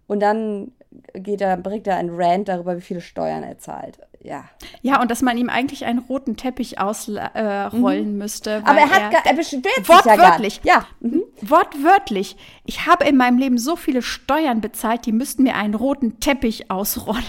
Und 0.08 0.22
dann 0.22 0.72
geht 1.14 1.42
er, 1.42 1.58
bringt 1.58 1.86
er 1.88 1.98
ein 1.98 2.10
Rant 2.11 2.48
darüber, 2.48 2.77
wie 2.77 2.82
viele 2.82 3.02
Steuern 3.02 3.44
er 3.44 3.60
zahlt. 3.60 4.00
Ja. 4.22 4.45
Ja, 4.82 5.02
und 5.02 5.11
dass 5.11 5.22
man 5.22 5.38
ihm 5.38 5.50
eigentlich 5.50 5.86
einen 5.86 6.00
roten 6.00 6.38
Teppich 6.38 6.80
ausrollen 6.80 7.30
äh, 7.36 8.02
mhm. 8.02 8.18
müsste. 8.18 8.61
Aber 8.66 8.80
er 8.80 8.90
hat 8.90 9.14
er, 9.14 9.26
er 9.26 9.34
beschwert 9.36 9.64
sich 9.64 9.88
wortwörtlich, 9.88 10.61
ja, 10.64 10.74
ja. 10.74 10.88
Mhm. 11.02 11.24
Wortwörtlich. 11.42 12.36
Ich 12.66 12.88
habe 12.88 13.06
in 13.06 13.18
meinem 13.18 13.38
Leben 13.38 13.58
so 13.58 13.76
viele 13.76 14.02
Steuern 14.02 14.61
bezahlt, 14.61 15.06
die 15.06 15.11
müssten 15.11 15.44
mir 15.44 15.56
einen 15.56 15.76
roten 15.76 16.19
Teppich 16.19 16.72
ausrollen. 16.72 17.24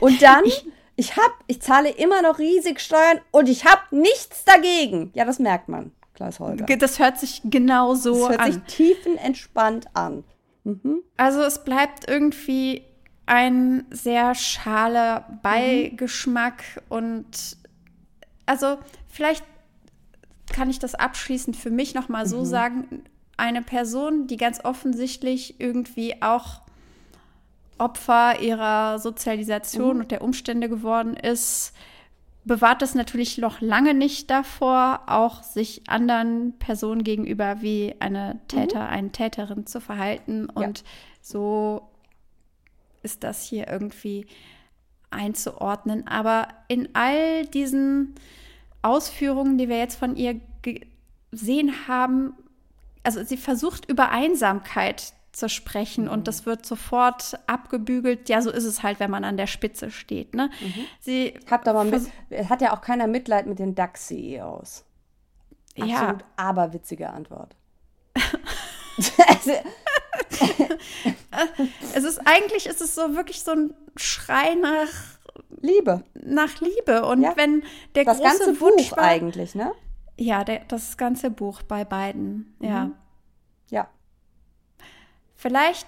Und 0.00 0.22
dann 0.22 0.44
ich, 0.44 0.66
ich 0.96 1.16
hab, 1.16 1.32
ich 1.46 1.60
zahle 1.60 1.90
immer 1.90 2.22
noch 2.22 2.38
riesig 2.38 2.80
Steuern 2.80 3.20
und 3.30 3.48
ich 3.48 3.64
habe 3.64 3.82
nichts 3.90 4.44
dagegen. 4.44 5.10
Ja, 5.14 5.24
das 5.24 5.38
merkt 5.38 5.68
man, 5.68 5.92
Klaus 6.14 6.40
Holger. 6.40 6.64
Das 6.76 6.98
hört 6.98 7.18
sich 7.18 7.42
genau 7.44 7.94
so 7.94 8.12
an. 8.12 8.20
Das 8.20 8.30
hört 8.30 8.40
an. 8.40 8.52
sich 8.52 8.62
tiefenentspannt 8.64 9.86
an. 9.94 10.24
Mhm. 10.64 11.02
Also 11.16 11.42
es 11.42 11.64
bleibt 11.64 12.08
irgendwie 12.08 12.84
ein 13.26 13.86
sehr 13.90 14.34
schaler 14.34 15.38
Beigeschmack 15.42 16.62
mhm. 16.76 16.96
und 16.96 17.56
also 18.46 18.78
vielleicht 19.08 19.44
kann 20.52 20.68
ich 20.68 20.78
das 20.78 20.94
abschließend 20.94 21.56
für 21.56 21.70
mich 21.70 21.94
noch 21.94 22.08
mal 22.08 22.26
so 22.26 22.40
mhm. 22.40 22.44
sagen, 22.44 23.04
eine 23.36 23.62
Person, 23.62 24.26
die 24.26 24.36
ganz 24.36 24.64
offensichtlich 24.64 25.58
irgendwie 25.58 26.22
auch 26.22 26.60
Opfer 27.78 28.40
ihrer 28.40 28.98
Sozialisation 28.98 29.96
Mhm. 29.96 30.00
und 30.02 30.10
der 30.10 30.22
Umstände 30.22 30.68
geworden 30.68 31.14
ist, 31.14 31.72
bewahrt 32.44 32.82
es 32.82 32.94
natürlich 32.94 33.38
noch 33.38 33.60
lange 33.60 33.94
nicht 33.94 34.30
davor, 34.30 35.02
auch 35.06 35.42
sich 35.42 35.82
anderen 35.88 36.54
Personen 36.58 37.02
gegenüber 37.02 37.62
wie 37.62 37.94
eine 38.00 38.40
Täter, 38.48 38.88
eine 38.88 39.10
Täterin 39.12 39.66
zu 39.66 39.80
verhalten. 39.80 40.46
Und 40.46 40.84
so 41.22 41.88
ist 43.02 43.24
das 43.24 43.44
hier 43.44 43.68
irgendwie 43.68 44.26
einzuordnen. 45.10 46.06
Aber 46.06 46.48
in 46.68 46.90
all 46.94 47.46
diesen 47.46 48.14
Ausführungen, 48.82 49.56
die 49.56 49.68
wir 49.70 49.78
jetzt 49.78 49.98
von 49.98 50.14
ihr 50.16 50.38
gesehen 51.30 51.88
haben, 51.88 52.34
also 53.04 53.22
sie 53.22 53.36
versucht 53.38 53.88
über 53.88 54.10
Einsamkeit 54.10 55.14
zu 55.36 55.48
sprechen 55.48 56.08
und 56.08 56.28
das 56.28 56.46
wird 56.46 56.64
sofort 56.64 57.38
abgebügelt. 57.46 58.28
Ja, 58.28 58.40
so 58.40 58.50
ist 58.50 58.64
es 58.64 58.82
halt, 58.82 59.00
wenn 59.00 59.10
man 59.10 59.24
an 59.24 59.36
der 59.36 59.46
Spitze 59.46 59.90
steht. 59.90 60.34
Ne? 60.34 60.50
Sie 61.00 61.34
Habt 61.50 61.66
aber 61.68 61.84
mit, 61.84 62.02
hat 62.48 62.60
ja 62.62 62.72
auch 62.76 62.80
keiner 62.80 63.06
Mitleid 63.06 63.46
mit 63.46 63.58
den 63.58 63.74
DAX-CEOs. 63.74 64.84
ja, 65.76 65.84
Absolut 65.96 66.24
aberwitzige 66.36 67.10
Antwort. 67.10 67.56
also, 69.28 69.50
es 71.94 72.04
ist 72.04 72.20
eigentlich 72.26 72.66
ist 72.66 72.80
es 72.80 72.94
so 72.94 73.14
wirklich 73.16 73.42
so 73.42 73.52
ein 73.52 73.74
Schrei 73.96 74.54
nach, 74.54 74.88
Liebe. 75.60 76.04
nach 76.14 76.60
Liebe 76.60 77.04
und 77.04 77.22
Ja. 77.22 77.32
wenn 77.36 77.62
der 77.94 78.04
Das 78.04 78.18
große 78.18 78.28
ganze 78.38 78.60
Wunsch 78.60 78.90
Buch 78.90 78.96
war, 78.96 79.04
eigentlich, 79.04 79.54
ne? 79.54 79.72
ja, 80.16 80.44
der, 80.44 80.60
das 80.68 80.96
ganze 80.96 81.30
Buch 81.30 81.62
bei 81.62 81.84
beiden. 81.84 82.54
Mhm. 82.60 82.66
Ja. 82.68 82.90
Vielleicht 85.44 85.86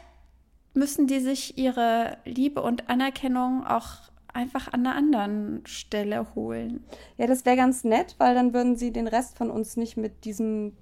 müssen 0.75 1.07
die 1.07 1.19
sich 1.19 1.57
ihre 1.57 2.19
Liebe 2.27 2.61
und 2.61 2.91
Anerkennung 2.91 3.67
auch 3.67 3.87
einfach 4.35 4.71
an 4.71 4.87
einer 4.87 4.95
anderen 4.95 5.63
Stelle 5.65 6.27
holen. 6.35 6.85
Ja, 7.17 7.27
das 7.27 7.47
wäre 7.47 7.57
ganz 7.57 7.83
nett, 7.83 8.17
weil 8.19 8.35
dann 8.35 8.53
würden 8.53 8.77
sie 8.77 8.93
den 8.93 9.09
Rest 9.09 9.39
von 9.39 9.51
uns 9.51 9.79
nicht 9.79 9.97
mit 9.97 10.27
diesem 10.27 10.77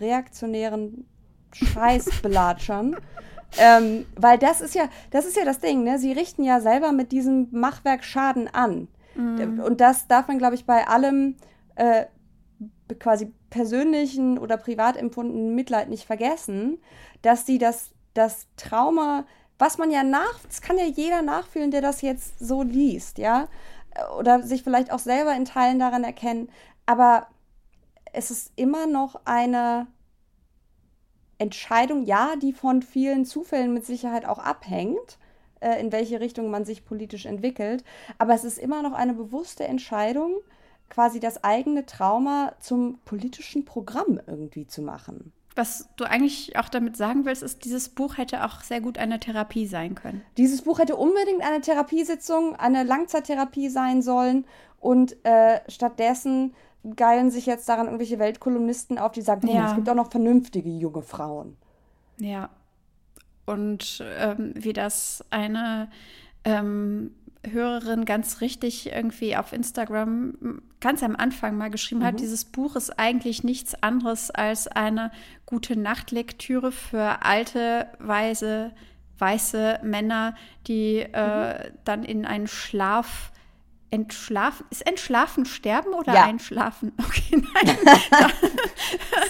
reaktionären 0.00 1.04
Scheiß 1.52 2.10
belatschern. 2.22 2.94
ähm, 3.58 4.06
weil 4.14 4.38
das 4.38 4.60
ist 4.60 4.76
ja, 4.76 4.84
das 5.10 5.26
ist 5.26 5.36
ja 5.36 5.44
das 5.44 5.58
Ding, 5.58 5.82
ne? 5.82 5.98
Sie 5.98 6.12
richten 6.12 6.44
ja 6.44 6.60
selber 6.60 6.92
mit 6.92 7.10
diesem 7.10 7.48
Machwerk 7.50 8.04
Schaden 8.04 8.46
an. 8.46 8.86
Und 9.64 9.80
das 9.80 10.06
darf 10.06 10.28
man, 10.28 10.38
glaube 10.38 10.54
ich, 10.54 10.64
bei 10.64 10.86
allem 10.86 11.34
äh, 11.74 12.04
quasi 13.00 13.32
persönlichen 13.50 14.38
oder 14.38 14.56
privat 14.58 14.96
empfundenen 14.96 15.56
Mitleid 15.56 15.88
nicht 15.88 16.04
vergessen, 16.04 16.78
dass 17.22 17.46
sie 17.46 17.58
das, 17.58 17.90
das 18.14 18.46
Trauma, 18.56 19.24
was 19.58 19.78
man 19.78 19.90
ja 19.90 20.02
nach, 20.02 20.38
das 20.46 20.60
kann 20.60 20.78
ja 20.78 20.84
jeder 20.84 21.22
nachfühlen, 21.22 21.70
der 21.70 21.80
das 21.80 22.02
jetzt 22.02 22.38
so 22.38 22.62
liest, 22.62 23.18
ja, 23.18 23.48
oder 24.18 24.42
sich 24.42 24.62
vielleicht 24.62 24.92
auch 24.92 24.98
selber 24.98 25.34
in 25.34 25.44
Teilen 25.44 25.78
daran 25.78 26.04
erkennen, 26.04 26.50
aber 26.86 27.26
es 28.12 28.30
ist 28.30 28.52
immer 28.56 28.86
noch 28.86 29.20
eine 29.24 29.86
Entscheidung, 31.38 32.04
ja, 32.04 32.36
die 32.36 32.52
von 32.52 32.82
vielen 32.82 33.24
Zufällen 33.24 33.74
mit 33.74 33.84
Sicherheit 33.84 34.26
auch 34.26 34.38
abhängt, 34.38 35.18
äh, 35.60 35.80
in 35.80 35.90
welche 35.90 36.20
Richtung 36.20 36.50
man 36.50 36.64
sich 36.64 36.84
politisch 36.84 37.26
entwickelt. 37.26 37.84
Aber 38.18 38.34
es 38.34 38.44
ist 38.44 38.58
immer 38.58 38.82
noch 38.82 38.92
eine 38.92 39.14
bewusste 39.14 39.64
Entscheidung, 39.64 40.36
quasi 40.88 41.20
das 41.20 41.42
eigene 41.42 41.86
Trauma 41.86 42.52
zum 42.60 42.98
politischen 43.04 43.64
Programm 43.64 44.20
irgendwie 44.26 44.66
zu 44.66 44.82
machen. 44.82 45.32
Was 45.54 45.88
du 45.96 46.04
eigentlich 46.04 46.56
auch 46.58 46.68
damit 46.70 46.96
sagen 46.96 47.24
willst, 47.26 47.42
ist, 47.42 47.64
dieses 47.64 47.88
Buch 47.90 48.16
hätte 48.16 48.44
auch 48.44 48.62
sehr 48.62 48.80
gut 48.80 48.96
eine 48.98 49.20
Therapie 49.20 49.66
sein 49.66 49.94
können. 49.94 50.22
Dieses 50.38 50.62
Buch 50.62 50.78
hätte 50.78 50.96
unbedingt 50.96 51.42
eine 51.42 51.60
Therapiesitzung, 51.60 52.56
eine 52.56 52.84
Langzeittherapie 52.84 53.68
sein 53.68 54.00
sollen 54.00 54.46
und 54.80 55.16
äh, 55.24 55.60
stattdessen 55.68 56.54
geilen 56.96 57.30
sich 57.30 57.46
jetzt 57.46 57.68
daran 57.68 57.86
irgendwelche 57.86 58.18
Weltkolumnisten 58.18 58.98
auf, 58.98 59.12
die 59.12 59.22
sagen, 59.22 59.46
"Hm, 59.46 59.54
Ja. 59.54 59.68
es 59.68 59.74
gibt 59.74 59.88
auch 59.88 59.94
noch 59.94 60.10
vernünftige 60.10 60.70
junge 60.70 61.02
Frauen. 61.02 61.56
Ja. 62.18 62.48
Und 63.46 64.02
ähm, 64.18 64.52
wie 64.56 64.72
das 64.72 65.24
eine 65.30 65.90
ähm, 66.44 67.14
Hörerin 67.44 68.04
ganz 68.04 68.40
richtig 68.40 68.92
irgendwie 68.92 69.36
auf 69.36 69.52
Instagram 69.52 70.62
ganz 70.80 71.02
am 71.02 71.16
Anfang 71.16 71.56
mal 71.56 71.70
geschrieben 71.70 72.04
hat, 72.04 72.20
dieses 72.20 72.44
Buch 72.44 72.76
ist 72.76 72.98
eigentlich 72.98 73.42
nichts 73.42 73.74
anderes 73.82 74.30
als 74.30 74.68
eine 74.68 75.10
gute 75.44 75.76
Nachtlektüre 75.76 76.70
für 76.70 77.22
alte, 77.24 77.88
weise, 77.98 78.72
weiße 79.18 79.80
Männer, 79.82 80.34
die 80.66 80.98
äh, 80.98 81.72
dann 81.84 82.04
in 82.04 82.26
einen 82.26 82.46
Schlaf 82.46 83.32
entschlafen. 83.92 84.66
Ist 84.70 84.84
entschlafen 84.86 85.44
sterben 85.44 85.92
oder 85.94 86.12
Ja. 86.14 86.24
einschlafen? 86.24 86.92
Okay, 87.06 87.42
nein. 87.54 87.78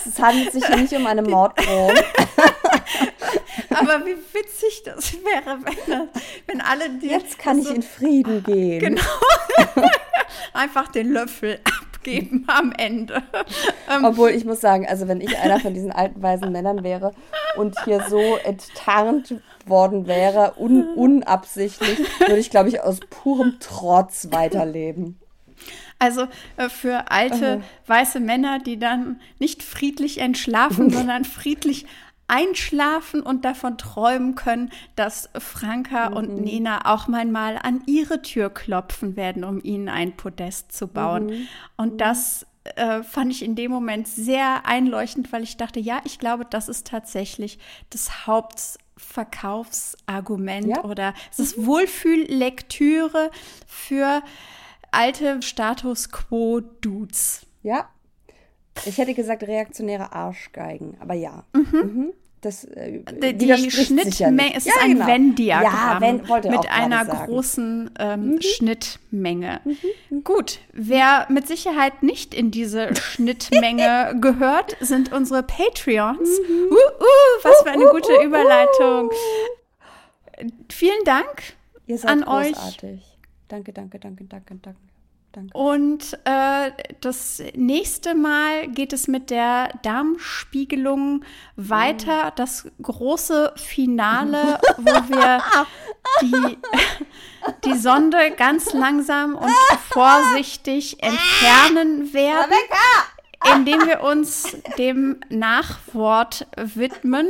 Es 0.07 0.19
handelt 0.21 0.53
sich 0.53 0.69
nicht 0.69 0.93
um 0.95 1.07
eine 1.07 1.23
Morddrohung. 1.23 1.93
Aber 3.71 4.05
wie 4.07 4.17
witzig 4.33 4.83
das 4.85 5.13
wäre, 5.15 5.59
wenn, 5.65 6.09
wenn 6.47 6.61
alle 6.61 6.91
die 6.91 7.09
Jetzt 7.09 7.39
kann 7.39 7.59
ich 7.59 7.67
so 7.69 7.75
in 7.75 7.83
Frieden 7.83 8.43
gehen. 8.43 8.81
Genau. 8.81 9.03
einfach 10.53 10.89
den 10.89 11.13
Löffel 11.13 11.61
abgeben 11.65 12.45
am 12.49 12.73
Ende. 12.73 13.23
Ähm, 13.91 14.05
Obwohl 14.05 14.31
ich 14.31 14.45
muss 14.45 14.61
sagen, 14.61 14.87
also 14.89 15.09
wenn 15.09 15.21
ich 15.21 15.37
einer 15.39 15.61
von 15.61 15.75
diesen 15.75 15.93
alten 15.93 16.23
weisen 16.23 16.53
Männern 16.53 16.83
wäre 16.83 17.13
und 17.57 17.77
hier 17.85 18.05
so 18.09 18.37
enttarnt 18.45 19.35
worden 19.69 20.07
wäre, 20.07 20.55
un 20.59 20.95
unabsichtlich, 20.95 21.99
würde 22.21 22.39
ich, 22.39 22.51
glaube 22.51 22.69
ich, 22.69 22.81
aus 22.81 23.01
purem 23.11 23.57
Trotz 23.61 24.29
weiterleben. 24.31 25.19
also 25.99 26.27
äh, 26.57 26.69
für 26.69 27.11
alte 27.11 27.63
weiße 27.87 28.21
Männer, 28.21 28.59
die 28.59 28.79
dann 28.79 29.21
nicht 29.39 29.63
friedlich 29.63 30.19
entschlafen, 30.19 30.91
sondern 30.97 31.25
friedlich 31.25 31.87
einschlafen 32.29 33.21
und 33.21 33.45
davon 33.45 33.77
träumen 33.77 34.35
können, 34.35 34.71
dass 34.97 35.29
Franka 35.39 36.09
und 36.09 36.41
Nena 36.41 36.93
auch 36.93 37.07
mal 37.07 37.59
an 37.63 37.83
ihre 37.87 38.23
Tür 38.23 38.49
klopfen 38.49 39.17
werden, 39.17 39.45
um 39.45 39.63
ihnen 39.63 39.89
ein 39.89 40.17
Podest 40.17 40.73
zu 40.73 40.89
bauen. 40.89 41.47
Und 41.77 42.01
das 42.01 42.47
äh, 42.77 43.03
fand 43.03 43.33
ich 43.33 43.45
in 43.45 43.55
dem 43.55 43.71
Moment 43.71 44.09
sehr 44.09 44.67
einleuchtend, 44.67 45.33
weil 45.33 45.43
ich 45.43 45.57
dachte, 45.57 45.81
ja, 45.81 46.01
ich 46.05 46.19
glaube, 46.19 46.47
das 46.49 46.69
ist 46.69 46.87
tatsächlich 46.87 47.59
das 47.91 48.27
Hauptverkaufsargument 49.03 50.67
Ja. 50.69 50.85
oder 50.85 51.15
es 51.31 51.39
ist 51.39 51.67
Wohlfühllektüre 51.67 53.31
für 53.67 54.23
alte 54.91 55.43
Status 55.43 56.11
Quo-Dudes. 56.11 57.47
Ja. 57.63 57.89
Ich 58.87 58.99
hätte 58.99 59.15
gesagt 59.15 59.43
reaktionäre 59.43 60.13
Arschgeigen, 60.13 60.97
aber 61.01 61.15
ja. 61.15 61.45
Mhm. 61.53 62.13
Das 62.43 62.65
äh, 62.65 63.03
Die, 63.35 63.47
ja 63.47 63.57
Schnittmenge, 63.57 64.33
nicht. 64.33 64.57
es 64.57 64.65
Ja, 64.65 64.73
ist 64.73 64.83
ein 64.83 64.95
genau. 64.95 65.07
Venn-Diagramm 65.07 65.73
Ja, 65.73 66.01
Venn, 66.01 66.51
mit 66.51 66.69
einer 66.71 67.05
sagen. 67.05 67.19
Mhm. 67.23 67.27
großen 67.27 67.91
ähm, 68.01 68.39
Schnittmenge. 68.43 69.61
Gut, 70.25 70.59
wer 70.73 71.27
mit 71.31 71.47
Sicherheit 71.47 72.03
nicht 72.03 72.35
in 72.35 72.51
diese 72.51 72.95
Schnittmenge 73.01 74.17
gehört, 74.21 74.77
sind 74.81 75.13
unsere 75.13 75.45
Patreons. 75.45 76.19
Mhm. 76.41 76.73
Uh, 76.73 76.75
uh, 76.75 77.45
was 77.45 77.63
für 77.63 77.71
eine 77.71 77.87
gute 77.87 78.13
Überleitung. 78.25 79.11
Vielen 80.69 81.05
Dank 81.05 81.55
an 82.03 82.25
euch. 82.25 82.55
großartig. 82.55 83.19
Danke, 83.47 83.73
danke, 83.73 84.01
danke, 84.01 84.25
danke, 84.25 84.55
danke. 84.61 84.92
Danke. 85.33 85.57
Und 85.57 86.19
äh, 86.25 86.73
das 87.01 87.43
nächste 87.55 88.15
Mal 88.15 88.69
geht 88.69 88.93
es 88.93 89.09
mit 89.09 89.31
der 89.31 89.71
Darmspiegelung 89.83 91.25
weiter. 91.57 92.33
Das 92.37 92.69
große 92.83 93.55
Finale, 93.57 94.61
wo 94.77 94.93
wir 95.09 95.43
die, 96.21 96.59
die 97.65 97.79
Sonde 97.79 98.33
ganz 98.37 98.75
langsam 98.75 99.35
und 99.37 99.51
vorsichtig 99.89 101.03
entfernen 101.03 102.13
werden, 102.13 102.53
indem 103.57 103.87
wir 103.87 104.03
uns 104.03 104.55
dem 104.77 105.19
Nachwort 105.31 106.47
widmen 106.57 107.27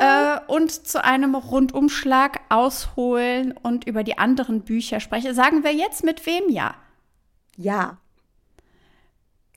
äh, 0.00 0.40
und 0.48 0.72
zu 0.72 1.04
einem 1.04 1.36
Rundumschlag 1.36 2.40
ausholen 2.48 3.52
und 3.62 3.86
über 3.86 4.02
die 4.02 4.18
anderen 4.18 4.62
Bücher 4.62 4.98
sprechen. 4.98 5.32
Sagen 5.32 5.62
wir 5.62 5.72
jetzt 5.72 6.02
mit 6.02 6.26
wem 6.26 6.48
ja? 6.48 6.74
Ja. 7.56 7.98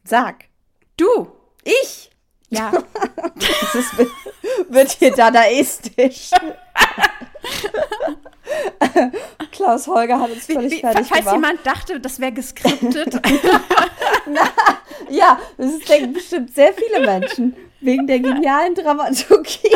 Sag. 0.04 0.46
Du. 0.98 1.32
Ich. 1.64 2.10
Ja. 2.50 2.72
Es 3.40 3.76
ist, 3.76 3.94
wird 4.70 4.92
hier 4.92 5.12
dadaistisch. 5.14 6.32
Klaus 9.52 9.88
Holger 9.88 10.20
hat 10.20 10.32
uns 10.32 10.46
völlig 10.46 10.72
Wie, 10.72 10.80
fertig 10.80 11.08
falls 11.08 11.26
gemacht. 11.26 11.36
jemand 11.36 11.66
dachte, 11.66 12.00
das 12.00 12.20
wäre 12.20 12.32
geskriptet. 12.32 13.20
Ja, 15.10 15.40
das 15.58 15.80
denken 15.80 16.14
bestimmt 16.14 16.54
sehr 16.54 16.74
viele 16.74 17.00
Menschen. 17.06 17.56
Wegen 17.80 18.08
der 18.08 18.20
genialen 18.20 18.76
Dramaturgie. 18.76 19.72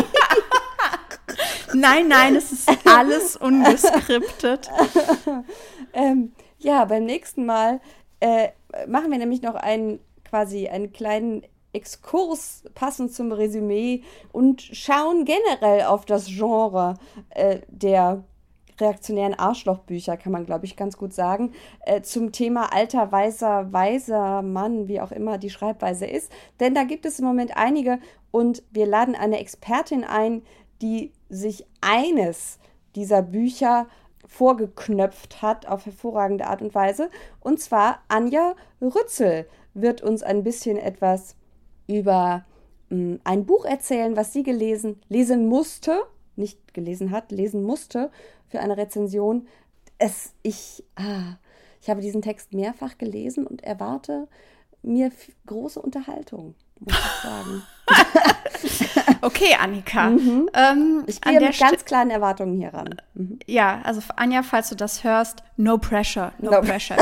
Nein, 1.74 2.08
nein, 2.10 2.36
es 2.36 2.52
ist 2.52 2.70
alles 2.86 3.38
ungeskriptet. 3.38 4.70
ähm, 5.94 6.34
ja, 6.58 6.84
beim 6.86 7.06
nächsten 7.06 7.46
Mal 7.46 7.80
äh, 8.22 8.50
machen 8.88 9.12
wir 9.12 9.18
nämlich 9.18 9.42
noch 9.42 9.56
einen 9.56 10.00
quasi 10.24 10.70
einen 10.70 10.94
kleinen 10.94 11.44
Exkurs 11.74 12.64
passend 12.74 13.14
zum 13.14 13.32
Resümee 13.32 14.04
und 14.32 14.62
schauen 14.62 15.26
generell 15.26 15.84
auf 15.86 16.06
das 16.06 16.28
Genre 16.28 16.96
äh, 17.30 17.60
der 17.68 18.24
reaktionären 18.80 19.36
Arschlochbücher, 19.36 20.18
kann 20.18 20.32
man, 20.32 20.46
glaube 20.46 20.66
ich, 20.66 20.76
ganz 20.76 20.98
gut 20.98 21.14
sagen, 21.14 21.54
äh, 21.86 22.02
zum 22.02 22.32
Thema 22.32 22.74
alter, 22.74 23.12
weißer, 23.12 23.72
weiser 23.72 24.42
Mann, 24.42 24.88
wie 24.88 25.00
auch 25.00 25.12
immer 25.12 25.38
die 25.38 25.52
Schreibweise 25.52 26.08
ist. 26.08 26.32
Denn 26.60 26.74
da 26.74 26.84
gibt 26.84 27.06
es 27.06 27.20
im 27.20 27.26
Moment 27.26 27.56
einige 27.56 28.00
und 28.32 28.64
wir 28.72 28.88
laden 28.88 29.16
eine 29.16 29.40
Expertin 29.40 30.04
ein, 30.04 30.42
die 30.82 31.12
sich 31.30 31.66
eines 31.80 32.60
dieser 32.96 33.22
Bücher 33.22 33.88
vorgeknöpft 34.28 35.42
hat 35.42 35.68
auf 35.68 35.86
hervorragende 35.86 36.48
Art 36.48 36.62
und 36.62 36.74
Weise. 36.76 37.10
Und 37.40 37.60
zwar 37.60 38.04
Anja 38.08 38.56
Rützel 38.82 39.48
wird 39.74 40.02
uns 40.02 40.24
ein 40.24 40.44
bisschen 40.44 40.78
etwas 40.78 41.36
über 41.88 42.46
mh, 42.90 42.98
hm, 42.98 43.20
ein 43.24 43.46
Buch 43.46 43.66
erzählen, 43.66 44.16
was 44.16 44.34
sie 44.34 44.44
gelesen, 44.44 45.02
lesen 45.10 45.48
musste, 45.48 46.02
nicht 46.36 46.74
gelesen 46.74 47.12
hat, 47.12 47.32
lesen 47.32 47.64
musste 47.64 48.12
für 48.48 48.60
eine 48.60 48.78
Rezension. 48.78 49.48
Es, 49.98 50.34
ich, 50.44 50.84
ah, 50.96 51.38
ich 51.82 51.90
habe 51.90 52.02
diesen 52.02 52.22
Text 52.22 52.54
mehrfach 52.54 52.98
gelesen 52.98 53.46
und 53.46 53.64
erwarte 53.64 54.28
mir 54.84 55.12
große 55.46 55.82
Unterhaltung, 55.82 56.56
muss 56.82 56.94
ich 56.94 57.22
sagen. 57.24 57.64
okay, 59.22 59.56
Annika. 59.60 60.10
Mhm. 60.10 60.50
Ähm, 60.54 61.04
ich 61.08 61.22
gehe 61.22 61.40
mit 61.40 61.60
ganz 61.60 61.86
kleinen 61.86 62.12
Erwartungen 62.12 62.58
hier 62.58 62.74
ran. 62.74 62.96
Mhm. 63.14 63.40
Ja, 63.46 63.82
also 63.84 64.02
Anja, 64.16 64.44
falls 64.44 64.70
du 64.70 64.76
das 64.76 65.04
hörst, 65.04 65.44
no 65.58 65.78
pressure, 65.78 66.32
no, 66.40 66.52
no. 66.52 66.62
pressure. 66.62 66.98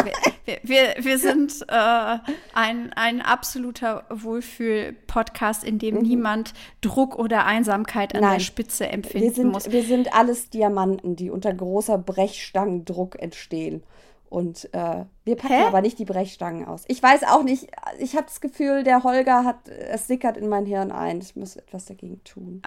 Wir, 0.45 0.57
wir, 0.63 0.95
wir, 0.99 1.17
sind 1.19 1.65
äh, 1.67 2.17
ein, 2.53 2.91
ein 2.95 3.21
absoluter 3.21 4.05
Wohlfühl-Podcast, 4.09 5.63
in 5.63 5.79
dem 5.79 5.95
mhm. 5.95 6.01
niemand 6.01 6.53
Druck 6.81 7.17
oder 7.17 7.45
Einsamkeit 7.45 8.15
an 8.15 8.21
Nein. 8.21 8.33
der 8.33 8.39
Spitze 8.39 8.87
empfinden 8.89 9.27
wir 9.27 9.33
sind, 9.33 9.51
muss. 9.51 9.71
Wir 9.71 9.83
sind 9.83 10.13
alles 10.13 10.49
Diamanten, 10.49 11.15
die 11.15 11.29
unter 11.29 11.53
großer 11.53 11.97
Brechstangendruck 11.97 13.19
entstehen. 13.19 13.83
Und 14.29 14.71
äh, 14.75 15.05
wir 15.23 15.35
packen 15.35 15.55
Hä? 15.55 15.63
aber 15.63 15.81
nicht 15.81 15.97
die 15.97 16.05
Brechstangen 16.05 16.67
aus. 16.67 16.83
Ich 16.87 17.01
weiß 17.01 17.23
auch 17.23 17.41
nicht, 17.41 17.67
ich 17.97 18.15
habe 18.15 18.27
das 18.27 18.41
Gefühl, 18.41 18.83
der 18.83 19.03
Holger 19.03 19.43
hat, 19.43 19.67
es 19.67 20.05
sickert 20.05 20.37
in 20.37 20.47
mein 20.49 20.67
Hirn 20.67 20.91
ein. 20.91 21.19
Ich 21.19 21.35
muss 21.35 21.55
etwas 21.55 21.85
dagegen 21.85 22.23
tun. 22.23 22.61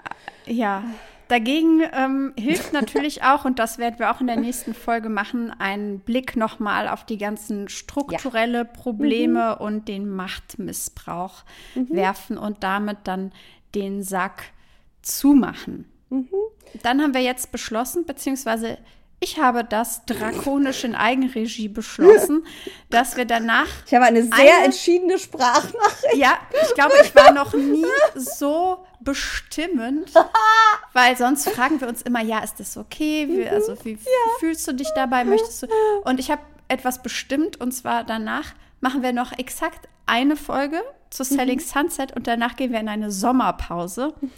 Ja, 0.45 0.83
dagegen 1.29 1.81
ähm, 1.93 2.33
hilft 2.37 2.73
natürlich 2.73 3.23
auch, 3.23 3.45
und 3.45 3.59
das 3.59 3.77
werden 3.77 3.97
wir 3.97 4.11
auch 4.11 4.19
in 4.19 4.27
der 4.27 4.35
nächsten 4.35 4.73
Folge 4.73 5.07
machen, 5.07 5.51
einen 5.57 6.01
Blick 6.01 6.35
nochmal 6.35 6.89
auf 6.89 7.05
die 7.05 7.17
ganzen 7.17 7.69
strukturelle 7.69 8.57
ja. 8.57 8.63
Probleme 8.65 9.55
mhm. 9.57 9.65
und 9.65 9.87
den 9.87 10.09
Machtmissbrauch 10.09 11.45
mhm. 11.75 11.91
werfen 11.91 12.37
und 12.37 12.61
damit 12.63 12.97
dann 13.05 13.31
den 13.73 14.03
Sack 14.03 14.51
zumachen. 15.01 15.89
Mhm. 16.09 16.27
Dann 16.81 17.01
haben 17.01 17.13
wir 17.13 17.21
jetzt 17.21 17.53
beschlossen, 17.53 18.05
beziehungsweise 18.05 18.77
ich 19.23 19.39
habe 19.39 19.63
das 19.63 20.05
drakonisch 20.05 20.83
in 20.83 20.95
Eigenregie 20.95 21.69
beschlossen, 21.69 22.45
dass 22.89 23.15
wir 23.15 23.25
danach. 23.25 23.67
Ich 23.87 23.93
habe 23.93 24.05
eine 24.05 24.23
sehr 24.23 24.33
eine, 24.37 24.65
entschiedene 24.65 25.17
Sprachnachricht. 25.17 26.15
Ja, 26.15 26.37
ich 26.61 26.73
glaube, 26.75 26.93
ich 27.01 27.15
war 27.15 27.31
noch 27.31 27.53
nie 27.53 27.85
so 28.15 28.85
bestimmend, 28.99 30.11
weil 30.93 31.15
sonst 31.17 31.49
fragen 31.49 31.79
wir 31.79 31.87
uns 31.87 32.01
immer, 32.01 32.21
ja, 32.21 32.39
ist 32.39 32.59
das 32.59 32.77
okay? 32.77 33.27
Wie, 33.29 33.47
also 33.47 33.77
wie 33.83 33.93
ja. 33.93 33.99
fühlst 34.39 34.67
du 34.67 34.73
dich 34.73 34.89
dabei? 34.95 35.23
Möchtest 35.23 35.63
du? 35.63 35.67
Und 36.03 36.19
ich 36.19 36.29
habe 36.29 36.41
etwas 36.67 37.01
bestimmt 37.01 37.59
und 37.59 37.71
zwar 37.71 38.03
danach 38.03 38.53
machen 38.81 39.03
wir 39.03 39.13
noch 39.13 39.31
exakt 39.37 39.87
eine 40.05 40.35
Folge 40.35 40.81
zu 41.09 41.23
Selling 41.23 41.59
mhm. 41.59 41.63
Sunset 41.63 42.15
und 42.15 42.27
danach 42.27 42.55
gehen 42.57 42.71
wir 42.71 42.79
in 42.79 42.89
eine 42.89 43.11
Sommerpause, 43.11 44.13
mhm. 44.19 44.29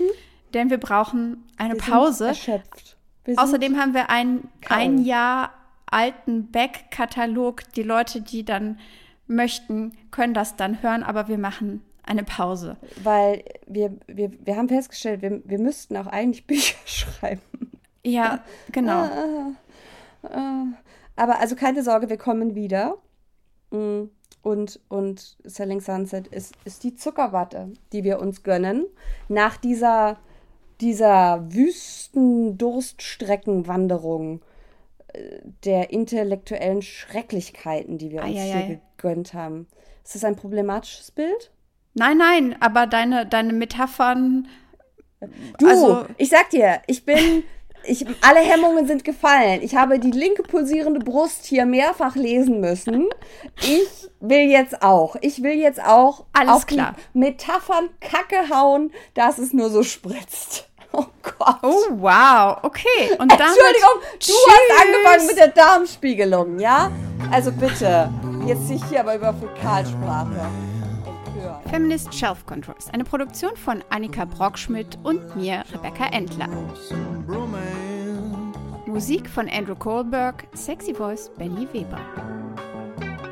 denn 0.53 0.69
wir 0.69 0.77
brauchen 0.77 1.43
eine 1.57 1.73
wir 1.73 1.81
Pause. 1.81 2.27
erschöpft 2.27 2.94
Außerdem 3.35 3.77
haben 3.77 3.93
wir 3.93 4.09
einen 4.09 4.49
ein 4.67 5.03
Jahr 5.03 5.51
alten 5.87 6.51
Back-Katalog. 6.51 7.63
Die 7.75 7.83
Leute, 7.83 8.21
die 8.21 8.43
dann 8.43 8.79
möchten, 9.27 9.93
können 10.11 10.33
das 10.33 10.55
dann 10.55 10.81
hören, 10.81 11.03
aber 11.03 11.27
wir 11.27 11.37
machen 11.37 11.81
eine 12.03 12.23
Pause. 12.23 12.77
Weil 13.03 13.43
wir, 13.65 13.93
wir, 14.07 14.31
wir 14.45 14.55
haben 14.55 14.69
festgestellt, 14.69 15.21
wir, 15.21 15.41
wir 15.43 15.59
müssten 15.59 15.97
auch 15.97 16.07
eigentlich 16.07 16.45
Bücher 16.47 16.77
schreiben. 16.85 17.41
Ja, 18.03 18.43
genau. 18.71 18.91
Ah, 18.91 19.55
ah, 20.23 20.27
ah. 20.29 20.65
Aber 21.15 21.39
also 21.39 21.55
keine 21.55 21.81
Sorge, 21.81 22.09
wir 22.09 22.17
kommen 22.17 22.53
wieder. 22.53 22.97
Mm, 23.71 24.03
und, 24.43 24.79
und 24.89 25.37
Selling 25.43 25.81
Sunset 25.81 26.27
ist, 26.27 26.53
ist 26.65 26.83
die 26.83 26.95
Zuckerwatte, 26.95 27.73
die 27.91 28.03
wir 28.03 28.19
uns 28.19 28.43
gönnen. 28.43 28.85
Nach 29.27 29.57
dieser 29.57 30.17
dieser 30.81 31.45
Wüstendurststreckenwanderung 31.51 34.41
äh, 35.13 35.39
der 35.63 35.91
intellektuellen 35.91 36.81
Schrecklichkeiten, 36.81 37.97
die 37.97 38.11
wir 38.11 38.23
uns 38.23 38.37
Eieiei. 38.37 38.65
hier 38.65 38.81
gegönnt 38.97 39.33
haben. 39.33 39.67
Ist 40.03 40.15
das 40.15 40.23
ein 40.23 40.35
problematisches 40.35 41.11
Bild? 41.11 41.51
Nein, 41.93 42.17
nein, 42.17 42.55
aber 42.59 42.87
deine, 42.87 43.25
deine 43.25 43.53
Metaphern. 43.53 44.47
Du, 45.57 45.67
also, 45.67 46.05
ich 46.17 46.29
sag 46.29 46.49
dir, 46.49 46.81
ich 46.87 47.05
bin 47.05 47.43
ich, 47.87 48.05
alle 48.21 48.39
Hemmungen 48.39 48.87
sind 48.87 49.03
gefallen. 49.03 49.61
Ich 49.61 49.75
habe 49.75 49.99
die 49.99 50.11
linke 50.11 50.43
pulsierende 50.43 50.99
Brust 50.99 51.45
hier 51.45 51.65
mehrfach 51.65 52.15
lesen 52.15 52.59
müssen. 52.59 53.07
Ich 53.61 54.09
will 54.19 54.49
jetzt 54.49 54.81
auch. 54.81 55.15
Ich 55.21 55.43
will 55.43 55.53
jetzt 55.53 55.83
auch 55.83 56.25
Alles 56.33 56.51
auf 56.51 56.65
klar. 56.65 56.95
die 57.13 57.19
Metaphern 57.19 57.89
Kacke 58.01 58.49
hauen, 58.53 58.91
dass 59.13 59.37
es 59.37 59.53
nur 59.53 59.69
so 59.69 59.83
spritzt. 59.83 60.69
Oh 60.97 61.03
Gott. 61.23 61.57
Oh, 61.61 61.83
wow. 61.97 62.57
Okay. 62.61 63.11
Und 63.19 63.29
damit, 63.29 63.41
Entschuldigung, 63.41 63.99
du 64.13 64.17
tschüss. 64.17 64.35
hast 64.47 64.81
angefangen 64.85 65.27
mit 65.27 65.37
der 65.37 65.47
Darmspiegelung, 65.49 66.57
ja? 66.57 66.89
Also 67.33 67.51
bitte. 67.51 68.09
Jetzt 68.47 68.69
sich 68.69 68.81
hier 68.85 69.01
aber 69.01 69.15
über 69.15 69.33
Fäkalsprache. 69.33 70.47
Feminist 71.69 72.13
Shelf 72.13 72.45
Control 72.45 72.75
ist 72.77 72.93
eine 72.93 73.03
Produktion 73.03 73.55
von 73.55 73.83
Annika 73.89 74.25
Brockschmidt 74.25 74.97
und 75.03 75.35
mir, 75.35 75.63
Rebecca 75.73 76.05
Endler. 76.07 76.47
Musik 78.85 79.29
von 79.29 79.49
Andrew 79.49 79.75
Kohlberg, 79.75 80.47
Sexy 80.53 80.93
Voice 80.93 81.29
Benny 81.37 81.67
Weber. 81.73 81.99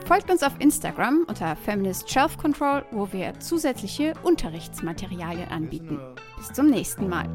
Folgt 0.05 0.29
uns 0.29 0.43
auf 0.43 0.53
Instagram 0.59 1.25
unter 1.27 1.55
Feminist 1.55 2.09
Shelf 2.09 2.37
Control, 2.37 2.83
wo 2.91 3.11
wir 3.13 3.39
zusätzliche 3.39 4.13
Unterrichtsmaterialien 4.23 5.49
anbieten. 5.49 5.99
Bis 6.37 6.51
zum 6.51 6.69
nächsten 6.69 7.07
Mal. 7.07 7.29